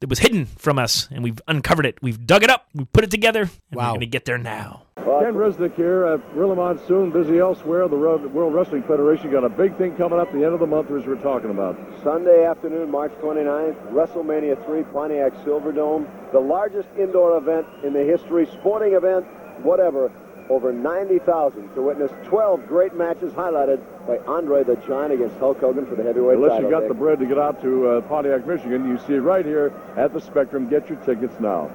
that 0.00 0.08
was 0.08 0.18
hidden 0.18 0.46
from 0.46 0.78
us, 0.78 1.08
and 1.10 1.22
we've 1.22 1.40
uncovered 1.46 1.86
it. 1.86 1.98
We've 2.02 2.26
dug 2.26 2.42
it 2.42 2.50
up, 2.50 2.66
we 2.74 2.84
put 2.86 3.04
it 3.04 3.10
together, 3.10 3.42
and 3.42 3.50
we're 3.72 3.82
going 3.82 4.00
to 4.00 4.06
get 4.06 4.24
there 4.24 4.38
now. 4.38 4.82
Ken 4.96 5.34
Resnick 5.34 5.74
here 5.76 6.06
at 6.06 6.34
Gorilla 6.34 6.56
Monsoon, 6.56 7.10
busy 7.10 7.38
elsewhere. 7.38 7.86
The 7.88 7.96
World 7.96 8.54
Wrestling 8.54 8.82
Federation 8.82 9.30
got 9.30 9.44
a 9.44 9.48
big 9.48 9.76
thing 9.76 9.96
coming 9.96 10.18
up 10.18 10.32
the 10.32 10.44
end 10.44 10.54
of 10.54 10.60
the 10.60 10.66
month, 10.66 10.90
as 10.90 11.06
we're 11.06 11.16
talking 11.16 11.50
about. 11.50 11.78
Sunday 12.02 12.44
afternoon, 12.44 12.90
March 12.90 13.12
29th, 13.20 13.76
WrestleMania 13.92 14.64
3, 14.64 14.82
Pontiac 14.84 15.32
Silverdome, 15.44 16.06
the 16.32 16.40
largest 16.40 16.88
indoor 16.98 17.36
event 17.36 17.66
in 17.82 17.92
the 17.92 18.02
history, 18.04 18.46
sporting 18.46 18.94
event, 18.94 19.26
whatever. 19.62 20.10
Over 20.50 20.72
90,000 20.72 21.74
to 21.76 21.80
witness 21.82 22.10
12 22.26 22.66
great 22.66 22.92
matches 22.94 23.32
highlighted 23.32 23.80
by 24.04 24.18
Andre 24.26 24.64
the 24.64 24.74
Giant 24.86 25.12
against 25.12 25.36
Hulk 25.36 25.60
Hogan 25.60 25.86
for 25.86 25.94
the 25.94 26.02
heavyweight 26.02 26.38
Unless 26.38 26.50
title. 26.50 26.64
you 26.64 26.70
got 26.70 26.80
Dick. 26.80 26.88
the 26.88 26.94
bread 26.94 27.20
to 27.20 27.26
get 27.26 27.38
out 27.38 27.62
to 27.62 27.88
uh, 27.88 28.00
Pontiac, 28.02 28.44
Michigan, 28.46 28.88
you 28.88 28.98
see 29.06 29.14
it 29.14 29.20
right 29.20 29.46
here 29.46 29.72
at 29.96 30.12
the 30.12 30.20
Spectrum. 30.20 30.68
Get 30.68 30.88
your 30.88 30.98
tickets 30.98 31.38
now. 31.38 31.70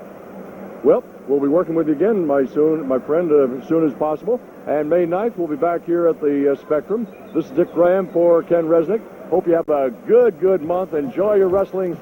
Well, 0.84 1.06
we'll 1.26 1.40
be 1.40 1.48
working 1.48 1.74
with 1.74 1.88
you 1.88 1.94
again, 1.94 2.28
my 2.28 2.46
soon, 2.46 2.86
my 2.86 3.00
friend, 3.00 3.32
uh, 3.32 3.62
as 3.62 3.68
soon 3.70 3.88
as 3.88 3.94
possible. 3.94 4.42
And 4.68 4.90
May 4.90 5.06
9th, 5.06 5.38
we'll 5.38 5.48
be 5.48 5.56
back 5.56 5.86
here 5.86 6.08
at 6.10 6.20
the 6.20 6.52
uh, 6.52 6.56
Spectrum. 6.56 7.08
This 7.34 7.46
is 7.46 7.52
Dick 7.52 7.72
Graham 7.74 8.10
for 8.10 8.44
Ken 8.44 8.66
Resnick. 8.66 9.02
Hope 9.30 9.48
you 9.48 9.54
have 9.54 9.70
a 9.70 9.90
good, 9.90 10.40
good 10.42 10.62
month. 10.62 10.94
Enjoy 10.94 11.36
your 11.36 11.48
wrestling. 11.48 11.98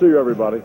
See 0.00 0.06
you, 0.06 0.18
everybody. 0.18 0.60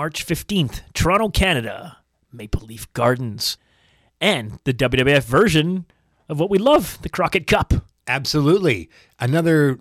March 0.00 0.24
15th, 0.24 0.80
Toronto, 0.94 1.28
Canada, 1.28 1.98
Maple 2.32 2.62
Leaf 2.62 2.90
Gardens, 2.94 3.58
and 4.18 4.58
the 4.64 4.72
WWF 4.72 5.24
version 5.24 5.84
of 6.26 6.40
what 6.40 6.48
we 6.48 6.56
love, 6.56 6.98
the 7.02 7.10
Crockett 7.10 7.46
Cup. 7.46 7.74
Absolutely. 8.06 8.88
Another 9.18 9.78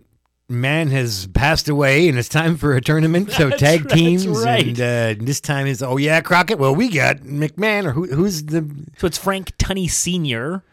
man 0.50 0.90
has 0.90 1.28
passed 1.28 1.70
away, 1.70 2.10
and 2.10 2.20
it's 2.20 2.28
time 2.28 2.58
for 2.58 2.76
a 2.76 2.82
tournament. 2.82 3.32
So 3.32 3.48
That's 3.50 3.62
tag 3.62 3.86
right, 3.86 3.94
teams, 3.94 4.28
right. 4.28 4.68
and 4.68 4.82
uh, 4.82 5.24
this 5.26 5.40
time 5.40 5.68
is 5.68 5.82
oh 5.82 5.96
yeah, 5.96 6.20
Crockett. 6.20 6.60
Well, 6.60 6.76
we 6.76 6.90
got 6.90 7.20
McMahon, 7.20 7.86
or 7.86 7.94
who, 7.94 8.08
who's 8.08 8.44
the 8.44 8.70
So 8.98 9.08
it's 9.08 9.18
Frank 9.18 9.56
Tunney 9.56 9.90
Sr., 9.90 10.66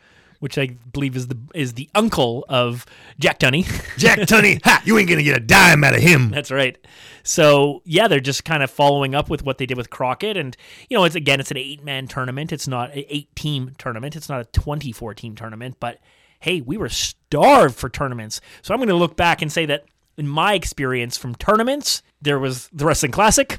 which 0.47 0.59
I 0.59 0.77
believe 0.93 1.17
is 1.17 1.27
the 1.27 1.37
is 1.57 1.73
the 1.73 1.91
uncle 1.93 2.45
of 2.49 2.87
Jack 3.19 3.41
Tunney. 3.41 3.65
Jack 3.99 4.21
Tunney? 4.21 4.63
Ha! 4.63 4.81
You 4.85 4.97
ain't 4.97 5.09
gonna 5.09 5.25
get 5.25 5.37
a 5.37 5.41
dime 5.41 5.83
out 5.83 5.97
of 5.97 6.01
him. 6.01 6.31
That's 6.31 6.53
right. 6.53 6.79
So 7.25 7.83
yeah, 7.85 8.07
they're 8.07 8.21
just 8.21 8.45
kind 8.45 8.63
of 8.63 8.71
following 8.71 9.17
up 9.17 9.29
with 9.29 9.43
what 9.43 9.59
they 9.59 9.67
did 9.67 9.77
with 9.77 9.91
Crockett, 9.91 10.37
and 10.37 10.57
you 10.89 10.97
know, 10.97 11.03
it's 11.03 11.17
again, 11.17 11.41
it's 11.41 11.51
an 11.51 11.57
eight 11.57 11.83
man 11.83 12.07
tournament. 12.07 12.53
It's 12.53 12.69
not 12.69 12.95
an 12.95 13.03
eight 13.09 13.35
team 13.35 13.73
tournament. 13.77 14.15
It's 14.15 14.29
not 14.29 14.41
a 14.41 14.45
twenty 14.45 14.93
four 14.93 15.15
team 15.15 15.35
tournament. 15.35 15.79
But 15.81 15.99
hey, 16.39 16.61
we 16.61 16.77
were 16.77 16.89
starved 16.89 17.75
for 17.75 17.89
tournaments. 17.89 18.41
So 18.63 18.73
I'm 18.73 18.79
going 18.79 18.89
to 18.89 18.95
look 18.95 19.17
back 19.17 19.43
and 19.43 19.51
say 19.51 19.67
that 19.67 19.87
in 20.17 20.29
my 20.29 20.55
experience 20.55 21.17
from 21.17 21.35
tournaments, 21.35 22.03
there 22.23 22.39
was 22.39 22.69
the 22.73 22.85
Wrestling 22.85 23.11
Classic. 23.11 23.59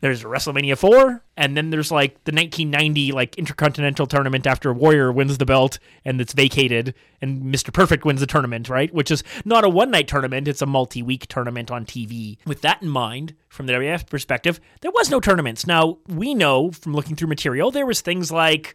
There's 0.00 0.24
WrestleMania 0.24 0.76
4, 0.76 1.22
and 1.36 1.56
then 1.56 1.70
there's 1.70 1.92
like 1.92 2.24
the 2.24 2.32
1990 2.32 3.12
like 3.12 3.38
Intercontinental 3.38 4.06
Tournament 4.06 4.46
after 4.46 4.72
Warrior 4.72 5.12
wins 5.12 5.38
the 5.38 5.46
belt 5.46 5.78
and 6.04 6.20
it's 6.20 6.32
vacated, 6.32 6.94
and 7.20 7.42
Mr. 7.42 7.72
Perfect 7.72 8.04
wins 8.04 8.20
the 8.20 8.26
tournament, 8.26 8.68
right? 8.68 8.92
Which 8.92 9.10
is 9.10 9.22
not 9.44 9.64
a 9.64 9.68
one 9.68 9.90
night 9.90 10.08
tournament, 10.08 10.48
it's 10.48 10.62
a 10.62 10.66
multi 10.66 11.02
week 11.02 11.26
tournament 11.28 11.70
on 11.70 11.86
TV. 11.86 12.38
With 12.46 12.62
that 12.62 12.82
in 12.82 12.88
mind, 12.88 13.34
from 13.48 13.66
the 13.66 13.74
WWF 13.74 14.08
perspective, 14.08 14.60
there 14.80 14.90
was 14.90 15.10
no 15.10 15.20
tournaments. 15.20 15.66
Now, 15.66 15.98
we 16.08 16.34
know 16.34 16.72
from 16.72 16.94
looking 16.94 17.14
through 17.14 17.28
material, 17.28 17.70
there 17.70 17.86
was 17.86 18.00
things 18.00 18.32
like 18.32 18.74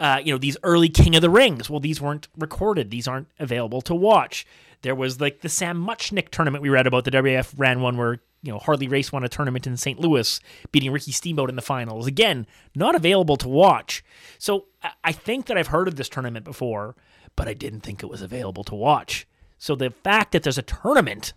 uh, 0.00 0.20
you 0.22 0.32
know, 0.32 0.38
these 0.38 0.56
early 0.64 0.88
King 0.88 1.14
of 1.14 1.22
the 1.22 1.30
Rings. 1.30 1.70
Well, 1.70 1.78
these 1.78 2.00
weren't 2.00 2.26
recorded. 2.36 2.90
These 2.90 3.06
aren't 3.06 3.28
available 3.38 3.80
to 3.82 3.94
watch. 3.94 4.44
There 4.82 4.96
was 4.96 5.20
like 5.20 5.42
the 5.42 5.48
Sam 5.48 5.80
Muchnick 5.84 6.30
tournament 6.30 6.60
we 6.60 6.70
read 6.70 6.88
about. 6.88 7.04
The 7.04 7.12
WWF 7.12 7.54
ran 7.56 7.80
one 7.80 7.96
where 7.96 8.18
you 8.42 8.52
know, 8.52 8.58
Harley 8.58 8.88
Race 8.88 9.12
won 9.12 9.22
a 9.24 9.28
tournament 9.28 9.66
in 9.66 9.76
St. 9.76 10.00
Louis, 10.00 10.40
beating 10.72 10.90
Ricky 10.90 11.12
Steamboat 11.12 11.48
in 11.48 11.56
the 11.56 11.62
finals. 11.62 12.06
Again, 12.06 12.46
not 12.74 12.94
available 12.94 13.36
to 13.36 13.48
watch. 13.48 14.02
So 14.38 14.66
I- 15.04 15.12
think 15.12 15.46
that 15.46 15.56
I've 15.56 15.68
heard 15.68 15.86
of 15.88 15.94
this 15.96 16.08
tournament 16.08 16.44
before, 16.44 16.96
but 17.36 17.46
I 17.46 17.54
didn't 17.54 17.80
think 17.80 18.02
it 18.02 18.06
was 18.06 18.20
available 18.22 18.64
to 18.64 18.74
watch. 18.74 19.26
So 19.58 19.76
the 19.76 19.90
fact 19.90 20.32
that 20.32 20.42
there's 20.42 20.58
a 20.58 20.62
tournament, 20.62 21.32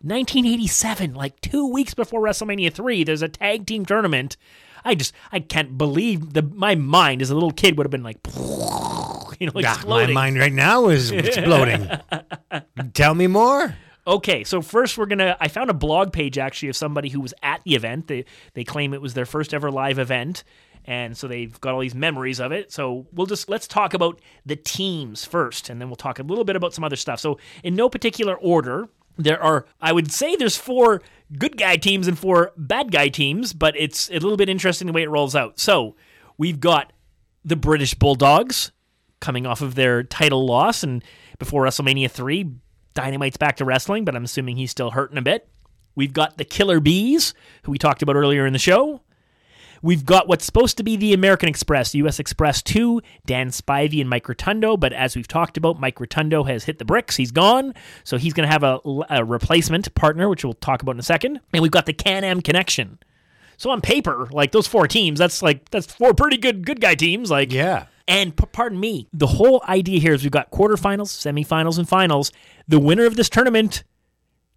1987, 0.00 1.12
like 1.14 1.40
two 1.42 1.66
weeks 1.70 1.92
before 1.92 2.20
WrestleMania 2.22 2.72
3, 2.72 3.04
there's 3.04 3.20
a 3.22 3.28
tag 3.28 3.66
team 3.66 3.84
tournament. 3.84 4.36
I 4.84 4.94
just, 4.94 5.12
I 5.32 5.40
can't 5.40 5.76
believe 5.76 6.32
the 6.32 6.42
my 6.42 6.74
mind 6.74 7.20
as 7.20 7.28
a 7.30 7.34
little 7.34 7.50
kid 7.50 7.76
would 7.76 7.84
have 7.84 7.90
been 7.90 8.02
like, 8.04 8.18
you 9.40 9.46
know, 9.46 9.52
Ah, 9.64 9.82
my 9.86 10.06
mind 10.06 10.38
right 10.38 10.52
now 10.52 10.88
is 10.88 11.10
exploding. 11.10 11.90
Tell 12.94 13.14
me 13.14 13.26
more. 13.26 13.74
Okay, 14.06 14.44
so 14.44 14.62
first 14.62 14.96
we're 14.96 15.06
gonna. 15.06 15.36
I 15.40 15.48
found 15.48 15.68
a 15.68 15.74
blog 15.74 16.12
page 16.12 16.38
actually 16.38 16.68
of 16.68 16.76
somebody 16.76 17.08
who 17.08 17.20
was 17.20 17.34
at 17.42 17.62
the 17.64 17.74
event. 17.74 18.06
They 18.06 18.24
they 18.54 18.62
claim 18.62 18.94
it 18.94 19.02
was 19.02 19.14
their 19.14 19.26
first 19.26 19.52
ever 19.52 19.68
live 19.68 19.98
event, 19.98 20.44
and 20.84 21.16
so 21.16 21.26
they've 21.26 21.60
got 21.60 21.74
all 21.74 21.80
these 21.80 21.94
memories 21.94 22.38
of 22.38 22.52
it. 22.52 22.70
So 22.70 23.06
we'll 23.12 23.26
just 23.26 23.48
let's 23.48 23.66
talk 23.66 23.94
about 23.94 24.20
the 24.44 24.54
teams 24.54 25.24
first, 25.24 25.68
and 25.68 25.80
then 25.80 25.88
we'll 25.88 25.96
talk 25.96 26.20
a 26.20 26.22
little 26.22 26.44
bit 26.44 26.54
about 26.54 26.72
some 26.72 26.84
other 26.84 26.94
stuff. 26.94 27.18
So 27.18 27.38
in 27.64 27.74
no 27.74 27.88
particular 27.88 28.36
order, 28.36 28.88
there 29.16 29.42
are 29.42 29.66
I 29.80 29.90
would 29.90 30.12
say 30.12 30.36
there's 30.36 30.56
four 30.56 31.02
good 31.36 31.56
guy 31.56 31.76
teams 31.76 32.06
and 32.06 32.16
four 32.16 32.52
bad 32.56 32.92
guy 32.92 33.08
teams, 33.08 33.52
but 33.52 33.74
it's 33.76 34.08
a 34.10 34.14
little 34.14 34.36
bit 34.36 34.48
interesting 34.48 34.86
the 34.86 34.92
way 34.92 35.02
it 35.02 35.10
rolls 35.10 35.34
out. 35.34 35.58
So 35.58 35.96
we've 36.38 36.60
got 36.60 36.92
the 37.44 37.56
British 37.56 37.94
Bulldogs 37.94 38.70
coming 39.18 39.46
off 39.46 39.62
of 39.62 39.74
their 39.74 40.04
title 40.04 40.46
loss 40.46 40.84
and 40.84 41.02
before 41.40 41.64
WrestleMania 41.64 42.08
3 42.08 42.52
Dynamite's 42.96 43.36
back 43.36 43.56
to 43.58 43.64
wrestling 43.64 44.04
but 44.04 44.16
I'm 44.16 44.24
assuming 44.24 44.56
he's 44.56 44.70
still 44.70 44.90
hurting 44.90 45.18
a 45.18 45.22
bit. 45.22 45.48
We've 45.94 46.12
got 46.12 46.36
the 46.36 46.44
Killer 46.44 46.80
Bees 46.80 47.34
who 47.62 47.72
we 47.72 47.78
talked 47.78 48.02
about 48.02 48.16
earlier 48.16 48.46
in 48.46 48.52
the 48.52 48.58
show. 48.58 49.02
We've 49.82 50.04
got 50.04 50.26
what's 50.26 50.44
supposed 50.44 50.76
to 50.78 50.82
be 50.82 50.96
the 50.96 51.12
American 51.12 51.48
Express, 51.48 51.94
US 51.94 52.18
Express 52.18 52.62
2, 52.62 53.00
Dan 53.24 53.50
Spivey 53.50 54.00
and 54.00 54.08
Mike 54.08 54.28
Rotundo, 54.28 54.76
but 54.76 54.92
as 54.92 55.14
we've 55.14 55.28
talked 55.28 55.56
about, 55.56 55.78
Mike 55.78 56.00
Rotundo 56.00 56.44
has 56.44 56.64
hit 56.64 56.78
the 56.78 56.84
bricks. 56.84 57.16
He's 57.16 57.30
gone. 57.30 57.74
So 58.02 58.16
he's 58.16 58.32
going 58.32 58.48
to 58.48 58.52
have 58.52 58.62
a, 58.62 58.80
a 59.10 59.24
replacement 59.24 59.94
partner, 59.94 60.28
which 60.28 60.44
we'll 60.44 60.54
talk 60.54 60.82
about 60.82 60.96
in 60.96 60.98
a 60.98 61.04
second. 61.04 61.40
And 61.52 61.62
we've 61.62 61.70
got 61.70 61.86
the 61.86 61.92
Can 61.92 62.24
Am 62.24 62.40
Connection. 62.40 62.98
So 63.58 63.70
on 63.70 63.80
paper, 63.80 64.28
like 64.32 64.52
those 64.52 64.66
four 64.66 64.86
teams, 64.86 65.18
that's 65.18 65.42
like 65.42 65.70
that's 65.70 65.86
four 65.92 66.12
pretty 66.14 66.36
good 66.36 66.66
good 66.66 66.80
guy 66.80 66.94
teams. 66.94 67.30
Like 67.30 67.52
yeah. 67.52 67.86
And 68.08 68.36
p- 68.36 68.46
pardon 68.52 68.78
me, 68.78 69.08
the 69.12 69.26
whole 69.26 69.62
idea 69.66 69.98
here 69.98 70.12
is 70.14 70.22
we've 70.22 70.30
got 70.30 70.50
quarterfinals, 70.50 71.08
semifinals, 71.08 71.78
and 71.78 71.88
finals. 71.88 72.30
The 72.68 72.78
winner 72.80 73.04
of 73.06 73.14
this 73.16 73.28
tournament 73.28 73.84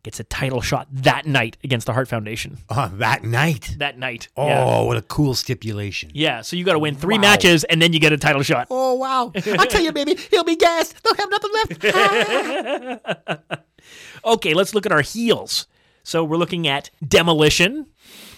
gets 0.03 0.19
a 0.19 0.23
title 0.23 0.61
shot 0.61 0.87
that 0.91 1.25
night 1.27 1.57
against 1.63 1.85
the 1.85 1.93
Hart 1.93 2.07
Foundation. 2.07 2.57
Oh, 2.69 2.89
that 2.95 3.23
night. 3.23 3.75
That 3.79 3.99
night. 3.99 4.29
Oh, 4.37 4.47
yeah. 4.47 4.81
what 4.81 4.97
a 4.97 5.01
cool 5.01 5.35
stipulation. 5.35 6.09
Yeah, 6.13 6.41
so 6.41 6.55
you 6.55 6.63
got 6.63 6.73
to 6.73 6.79
win 6.79 6.95
three 6.95 7.15
Wow. 7.15 7.21
matches 7.21 7.63
and 7.65 7.81
then 7.81 7.91
you 7.93 7.99
get 7.99 8.13
a 8.13 8.17
title 8.17 8.41
shot. 8.41 8.67
Oh 8.71 8.93
wow! 8.95 9.31
I 9.35 9.65
tell 9.67 9.81
you, 9.81 9.91
baby, 9.91 10.15
he'll 10.31 10.43
be 10.45 10.55
gassed. 10.55 10.95
They'll 11.03 11.15
have 11.15 11.29
nothing 11.29 11.51
left. 11.53 13.59
Okay, 14.25 14.53
let's 14.53 14.75
look 14.75 14.85
at 14.85 14.91
our 14.91 15.01
heels. 15.01 15.65
So 16.03 16.23
we're 16.23 16.37
looking 16.37 16.67
at 16.67 16.89
Demolition, 17.07 17.85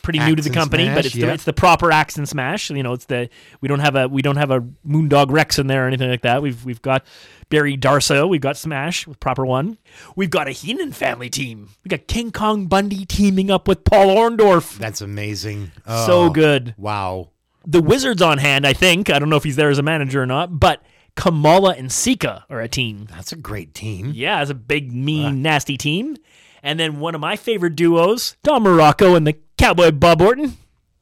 pretty 0.03 0.19
new 0.19 0.35
to 0.35 0.41
the 0.41 0.49
Axe 0.49 0.57
company, 0.57 0.85
but 0.87 1.05
it's 1.05 1.15
yeah. 1.15 1.27
the, 1.27 1.33
it's 1.33 1.43
the 1.43 1.53
proper 1.53 1.91
axe 1.91 2.17
and 2.17 2.27
smash. 2.29 2.69
You 2.69 2.83
know, 2.83 2.93
it's 2.93 3.05
the 3.05 3.29
we 3.61 3.67
don't 3.67 3.79
have 3.79 3.95
a 3.95 4.07
we 4.07 4.21
don't 4.21 4.35
have 4.35 4.51
a 4.51 4.61
Moondog 4.87 5.31
Rex 5.31 5.57
in 5.57 5.67
there 5.67 5.85
or 5.85 5.87
anything 5.87 6.09
like 6.09 6.21
that. 6.21 6.41
We've 6.41 6.63
we've 6.65 6.81
got 6.81 7.05
Barry 7.51 7.77
Darsow, 7.77 8.27
we've 8.27 8.41
got 8.41 8.57
Smash 8.57 9.05
with 9.05 9.19
proper 9.19 9.45
one. 9.45 9.77
We've 10.15 10.31
got 10.31 10.47
a 10.47 10.51
Heenan 10.51 10.93
family 10.93 11.29
team. 11.29 11.69
We 11.83 11.89
got 11.89 12.07
King 12.07 12.31
Kong 12.31 12.65
Bundy 12.65 13.05
teaming 13.05 13.51
up 13.51 13.67
with 13.67 13.83
Paul 13.83 14.07
Orndorff. 14.07 14.79
That's 14.79 15.01
amazing. 15.01 15.71
So 15.85 16.23
Oh, 16.23 16.29
good. 16.31 16.73
Wow. 16.77 17.29
The 17.67 17.81
Wizards 17.81 18.23
on 18.23 18.39
hand, 18.39 18.65
I 18.65 18.73
think. 18.73 19.11
I 19.11 19.19
don't 19.19 19.29
know 19.29 19.35
if 19.35 19.43
he's 19.43 19.57
there 19.57 19.69
as 19.69 19.77
a 19.77 19.83
manager 19.83 20.23
or 20.23 20.25
not, 20.25 20.59
but 20.59 20.81
Kamala 21.15 21.75
and 21.75 21.91
Sika 21.91 22.45
are 22.49 22.61
a 22.61 22.67
team. 22.67 23.07
That's 23.11 23.31
a 23.33 23.35
great 23.35 23.75
team. 23.75 24.13
Yeah, 24.15 24.41
it's 24.41 24.49
a 24.49 24.55
big, 24.55 24.91
mean, 24.91 25.43
nasty 25.43 25.77
team. 25.77 26.17
And 26.63 26.79
then 26.79 26.99
one 26.99 27.15
of 27.15 27.21
my 27.21 27.35
favorite 27.35 27.75
duos, 27.75 28.35
Don 28.43 28.63
Muraco 28.63 29.15
and 29.17 29.27
the 29.27 29.37
Cowboy 29.57 29.91
Bob 29.91 30.21
Orton. 30.21 30.57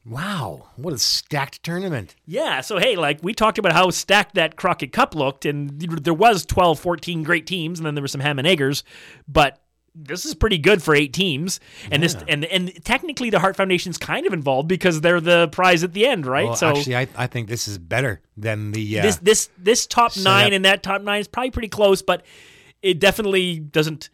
Wow, 0.09 0.69
what 0.75 0.93
a 0.93 0.97
stacked 0.97 1.61
tournament. 1.61 2.15
Yeah, 2.25 2.61
so 2.61 2.79
hey, 2.79 2.95
like 2.95 3.19
we 3.21 3.33
talked 3.33 3.59
about 3.59 3.73
how 3.73 3.91
stacked 3.91 4.35
that 4.35 4.55
Crockett 4.55 4.91
Cup 4.91 5.13
looked, 5.13 5.45
and 5.45 5.79
there 5.79 6.13
was 6.13 6.45
12, 6.45 6.79
14 6.79 7.23
great 7.23 7.45
teams, 7.45 7.79
and 7.79 7.85
then 7.85 7.93
there 7.93 8.01
were 8.01 8.07
some 8.07 8.21
ham 8.21 8.39
and 8.39 8.47
eggers, 8.47 8.83
but 9.27 9.61
this 9.95 10.25
is 10.25 10.33
pretty 10.33 10.57
good 10.57 10.81
for 10.81 10.95
eight 10.95 11.13
teams. 11.13 11.59
And 11.91 12.01
this 12.01 12.15
and 12.27 12.45
and 12.45 12.73
technically 12.83 13.29
the 13.29 13.39
Hart 13.39 13.55
Foundation's 13.55 13.97
kind 13.97 14.25
of 14.25 14.33
involved 14.33 14.67
because 14.67 15.01
they're 15.01 15.21
the 15.21 15.47
prize 15.49 15.83
at 15.83 15.93
the 15.93 16.05
end, 16.05 16.25
right? 16.25 16.47
Well, 16.47 16.55
so 16.55 16.69
actually, 16.69 16.95
I, 16.95 17.07
I 17.15 17.27
think 17.27 17.47
this 17.47 17.67
is 17.67 17.77
better 17.77 18.21
than 18.37 18.71
the. 18.71 18.99
Uh, 18.99 19.01
this 19.03 19.17
this 19.17 19.49
this 19.57 19.85
top 19.87 20.17
nine 20.17 20.53
and 20.53 20.65
that 20.65 20.83
top 20.83 21.01
nine 21.01 21.21
is 21.21 21.27
probably 21.27 21.51
pretty 21.51 21.69
close, 21.69 22.01
but 22.01 22.25
it 22.81 22.99
definitely 22.99 23.59
doesn't. 23.59 24.09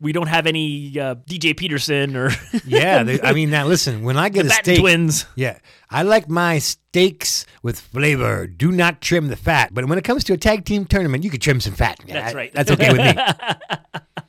We 0.00 0.12
don't 0.12 0.28
have 0.28 0.46
any 0.46 0.98
uh, 0.98 1.16
DJ 1.16 1.56
Peterson 1.56 2.16
or 2.16 2.30
yeah, 2.64 3.02
they, 3.02 3.20
I 3.20 3.32
mean, 3.32 3.50
now 3.50 3.66
listen. 3.66 4.02
When 4.02 4.16
I 4.16 4.28
get 4.30 4.44
The 4.44 4.48
a 4.48 4.50
Batten 4.50 4.64
steak, 4.64 4.80
twins. 4.80 5.26
Yeah, 5.34 5.58
I 5.90 6.02
like 6.02 6.28
my 6.28 6.58
steaks 6.58 7.44
with 7.62 7.78
flavor. 7.78 8.46
Do 8.46 8.72
not 8.72 9.00
trim 9.02 9.28
the 9.28 9.36
fat. 9.36 9.74
But 9.74 9.86
when 9.86 9.98
it 9.98 10.04
comes 10.04 10.24
to 10.24 10.32
a 10.32 10.38
tag 10.38 10.64
team 10.64 10.86
tournament, 10.86 11.22
you 11.22 11.30
could 11.30 11.42
trim 11.42 11.60
some 11.60 11.74
fat. 11.74 11.98
Yeah, 12.06 12.14
That's 12.14 12.34
right. 12.34 12.52
That's 12.52 12.70
okay 12.70 12.92
with 12.92 13.16
me. 13.16 13.22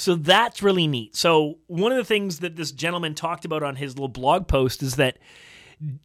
So 0.00 0.14
that's 0.14 0.62
really 0.62 0.86
neat. 0.86 1.14
So 1.14 1.58
one 1.66 1.92
of 1.92 1.98
the 1.98 2.06
things 2.06 2.38
that 2.38 2.56
this 2.56 2.72
gentleman 2.72 3.14
talked 3.14 3.44
about 3.44 3.62
on 3.62 3.76
his 3.76 3.96
little 3.96 4.08
blog 4.08 4.48
post 4.48 4.82
is 4.82 4.96
that 4.96 5.18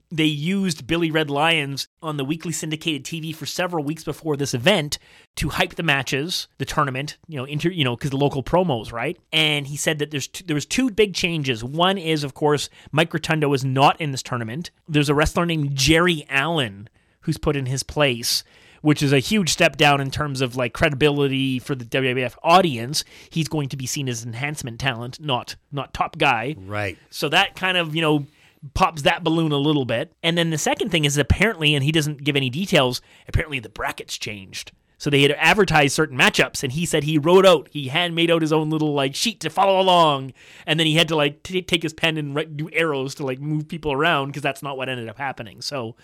they 0.10 0.26
used 0.26 0.88
Billy 0.88 1.12
Red 1.12 1.30
Lyons 1.30 1.88
on 2.02 2.18
the 2.18 2.24
weekly 2.24 2.52
syndicated 2.52 3.04
TV 3.04 3.36
for 3.36 3.46
several 3.46 3.84
weeks 3.84 4.04
before 4.04 4.38
this 4.38 4.54
event 4.54 4.98
to 5.36 5.50
hype 5.50 5.76
the 5.76 5.84
matches, 5.84 6.48
the 6.58 6.66
tournament, 6.66 7.18
you 7.28 7.38
know, 7.38 7.44
inter, 7.44 7.70
you 7.70 7.84
know, 7.84 7.96
because 7.96 8.12
the 8.12 8.18
local 8.18 8.42
promos, 8.42 8.94
right? 8.94 9.18
And 9.34 9.68
he 9.68 9.76
said 9.76 10.00
that 10.00 10.12
there's 10.12 10.28
two, 10.28 10.46
there 10.46 10.56
was 10.56 10.66
two 10.66 10.90
big 10.92 11.14
changes. 11.14 11.64
One 11.64 11.98
is, 11.98 12.24
of 12.24 12.34
course, 12.34 12.70
Mike 12.92 13.14
Rotundo 13.14 13.52
is 13.54 13.66
not 13.66 14.00
in 14.00 14.12
this 14.12 14.24
tournament. 14.24 14.72
There's 14.88 15.10
a 15.10 15.16
wrestler 15.16 15.46
named 15.46 15.76
Jerry 15.76 16.26
Allen 16.30 16.90
who's 17.22 17.38
put 17.38 17.56
in 17.56 17.66
his 17.66 17.84
place 17.84 18.44
which 18.86 19.02
is 19.02 19.12
a 19.12 19.18
huge 19.18 19.50
step 19.50 19.78
down 19.78 20.00
in 20.00 20.12
terms 20.12 20.42
of 20.42 20.56
like 20.56 20.72
credibility 20.72 21.58
for 21.58 21.74
the 21.74 21.84
WWF 21.84 22.36
audience. 22.44 23.04
He's 23.32 23.48
going 23.48 23.68
to 23.70 23.78
be 23.78 23.88
seen 23.88 24.08
as 24.08 24.24
enhancement 24.24 24.80
talent, 24.80 25.20
not 25.20 25.56
not 25.72 25.92
top 25.92 26.20
guy. 26.20 26.56
Right. 26.56 26.96
So 27.10 27.28
that 27.30 27.56
kind 27.56 27.78
of, 27.78 27.96
you 27.96 28.02
know, 28.04 28.28
pops 28.73 29.03
that 29.03 29.23
balloon 29.23 29.52
a 29.52 29.57
little 29.57 29.86
bit. 29.86 30.14
And 30.23 30.38
then 30.38 30.49
the 30.49 30.57
second 30.57 30.90
thing 30.90 31.06
is 31.06 31.18
apparently, 31.18 31.76
and 31.76 31.84
he 31.84 31.91
doesn't 31.91 32.23
give 32.23 32.36
any 32.36 32.49
details, 32.49 33.02
apparently 33.27 33.60
the 33.60 33.69
brackets 33.69 34.18
changed. 34.18 34.72
So 34.98 35.10
they 35.10 35.22
had 35.22 35.32
advertised 35.32 35.94
certain 35.94 36.18
matchups, 36.18 36.64
and 36.64 36.72
he 36.72 36.86
said 36.86 37.03
he 37.03 37.18
wrote 37.18 37.45
out, 37.45 37.68
he 37.69 37.90
hand 37.90 38.15
made 38.15 38.32
out 38.32 38.41
his 38.41 38.53
own 38.53 38.69
little 38.69 38.94
like 38.94 39.14
sheet 39.14 39.41
to 39.41 39.49
follow 39.49 39.80
along, 39.80 40.34
and 40.65 40.80
then 40.80 40.88
he 40.88 40.95
had 40.95 41.10
to 41.10 41.15
like 41.15 41.44
t- 41.44 41.61
take 41.61 41.84
his 41.84 41.94
pen 41.94 42.18
and 42.18 42.34
write, 42.34 42.56
do 42.56 42.69
arrows 42.72 43.14
to 43.15 43.26
like 43.26 43.40
move 43.40 43.68
people 43.68 43.91
around 43.91 44.27
because 44.27 44.41
that's 44.41 44.64
not 44.64 44.77
what 44.77 44.88
ended 44.88 45.10
up 45.10 45.18
happening. 45.18 45.61
So 45.61 45.95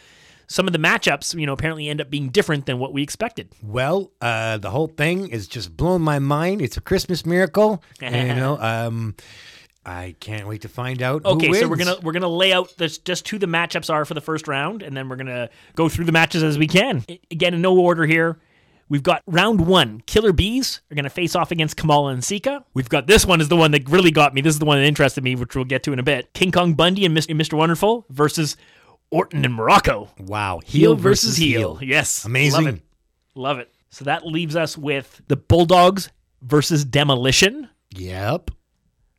some 0.47 0.67
of 0.67 0.73
the 0.73 0.79
matchups, 0.79 1.39
you 1.39 1.45
know, 1.45 1.53
apparently 1.53 1.87
end 1.87 2.01
up 2.01 2.09
being 2.09 2.27
different 2.27 2.65
than 2.65 2.77
what 2.77 2.91
we 2.91 3.01
expected. 3.01 3.47
Well, 3.63 4.11
uh, 4.19 4.57
the 4.57 4.69
whole 4.69 4.87
thing 4.87 5.29
is 5.29 5.47
just 5.47 5.75
blowing 5.77 6.01
my 6.01 6.19
mind. 6.19 6.61
It's 6.61 6.75
a 6.75 6.81
Christmas 6.81 7.25
miracle. 7.25 7.81
and, 8.01 8.27
you 8.27 8.35
know, 8.41 8.57
um, 8.59 9.15
I 9.85 10.15
can't 10.19 10.47
wait 10.47 10.61
to 10.61 10.69
find 10.69 11.01
out. 11.01 11.23
who 11.23 11.31
Okay, 11.31 11.53
so 11.53 11.67
we're 11.67 11.75
gonna 11.77 11.97
we're 12.03 12.11
gonna 12.11 12.27
lay 12.27 12.53
out 12.53 12.75
this, 12.77 12.97
just 12.99 13.27
who 13.29 13.39
the 13.39 13.47
matchups 13.47 13.91
are 13.91 14.05
for 14.05 14.13
the 14.13 14.21
first 14.21 14.47
round, 14.47 14.83
and 14.83 14.95
then 14.95 15.09
we're 15.09 15.15
gonna 15.15 15.49
go 15.75 15.89
through 15.89 16.05
the 16.05 16.11
matches 16.11 16.43
as 16.43 16.57
we 16.57 16.67
can. 16.67 17.03
Again, 17.31 17.53
in 17.53 17.61
no 17.61 17.77
order 17.77 18.05
here. 18.05 18.39
We've 18.91 19.01
got 19.01 19.23
round 19.25 19.65
one. 19.67 20.01
Killer 20.05 20.33
Bees 20.33 20.81
are 20.91 20.95
going 20.95 21.05
to 21.05 21.09
face 21.09 21.33
off 21.33 21.49
against 21.49 21.77
Kamala 21.77 22.11
and 22.11 22.21
Sika. 22.21 22.65
We've 22.73 22.89
got 22.89 23.07
this 23.07 23.25
one 23.25 23.39
is 23.39 23.47
the 23.47 23.55
one 23.55 23.71
that 23.71 23.87
really 23.89 24.11
got 24.11 24.33
me. 24.33 24.41
This 24.41 24.55
is 24.55 24.59
the 24.59 24.65
one 24.65 24.79
that 24.79 24.83
interested 24.85 25.23
me, 25.23 25.33
which 25.33 25.55
we'll 25.55 25.63
get 25.63 25.81
to 25.83 25.93
in 25.93 25.99
a 25.99 26.03
bit. 26.03 26.33
King 26.33 26.51
Kong 26.51 26.73
Bundy 26.73 27.05
and 27.05 27.17
Mr. 27.17 27.33
Mr. 27.33 27.53
Wonderful 27.53 28.05
versus 28.09 28.57
Orton 29.09 29.45
and 29.45 29.57
Muraco. 29.57 30.09
Wow, 30.19 30.59
Heel 30.65 30.95
versus 30.95 31.37
heel. 31.37 31.79
Yes, 31.81 32.25
Amazing. 32.25 32.65
Love 32.65 32.75
it. 32.75 32.81
Love 33.33 33.59
it. 33.59 33.73
So 33.91 34.03
that 34.03 34.27
leaves 34.27 34.57
us 34.57 34.77
with 34.77 35.21
the 35.29 35.37
Bulldogs 35.37 36.09
versus 36.41 36.83
Demolition. 36.83 37.69
Yep. 37.91 38.51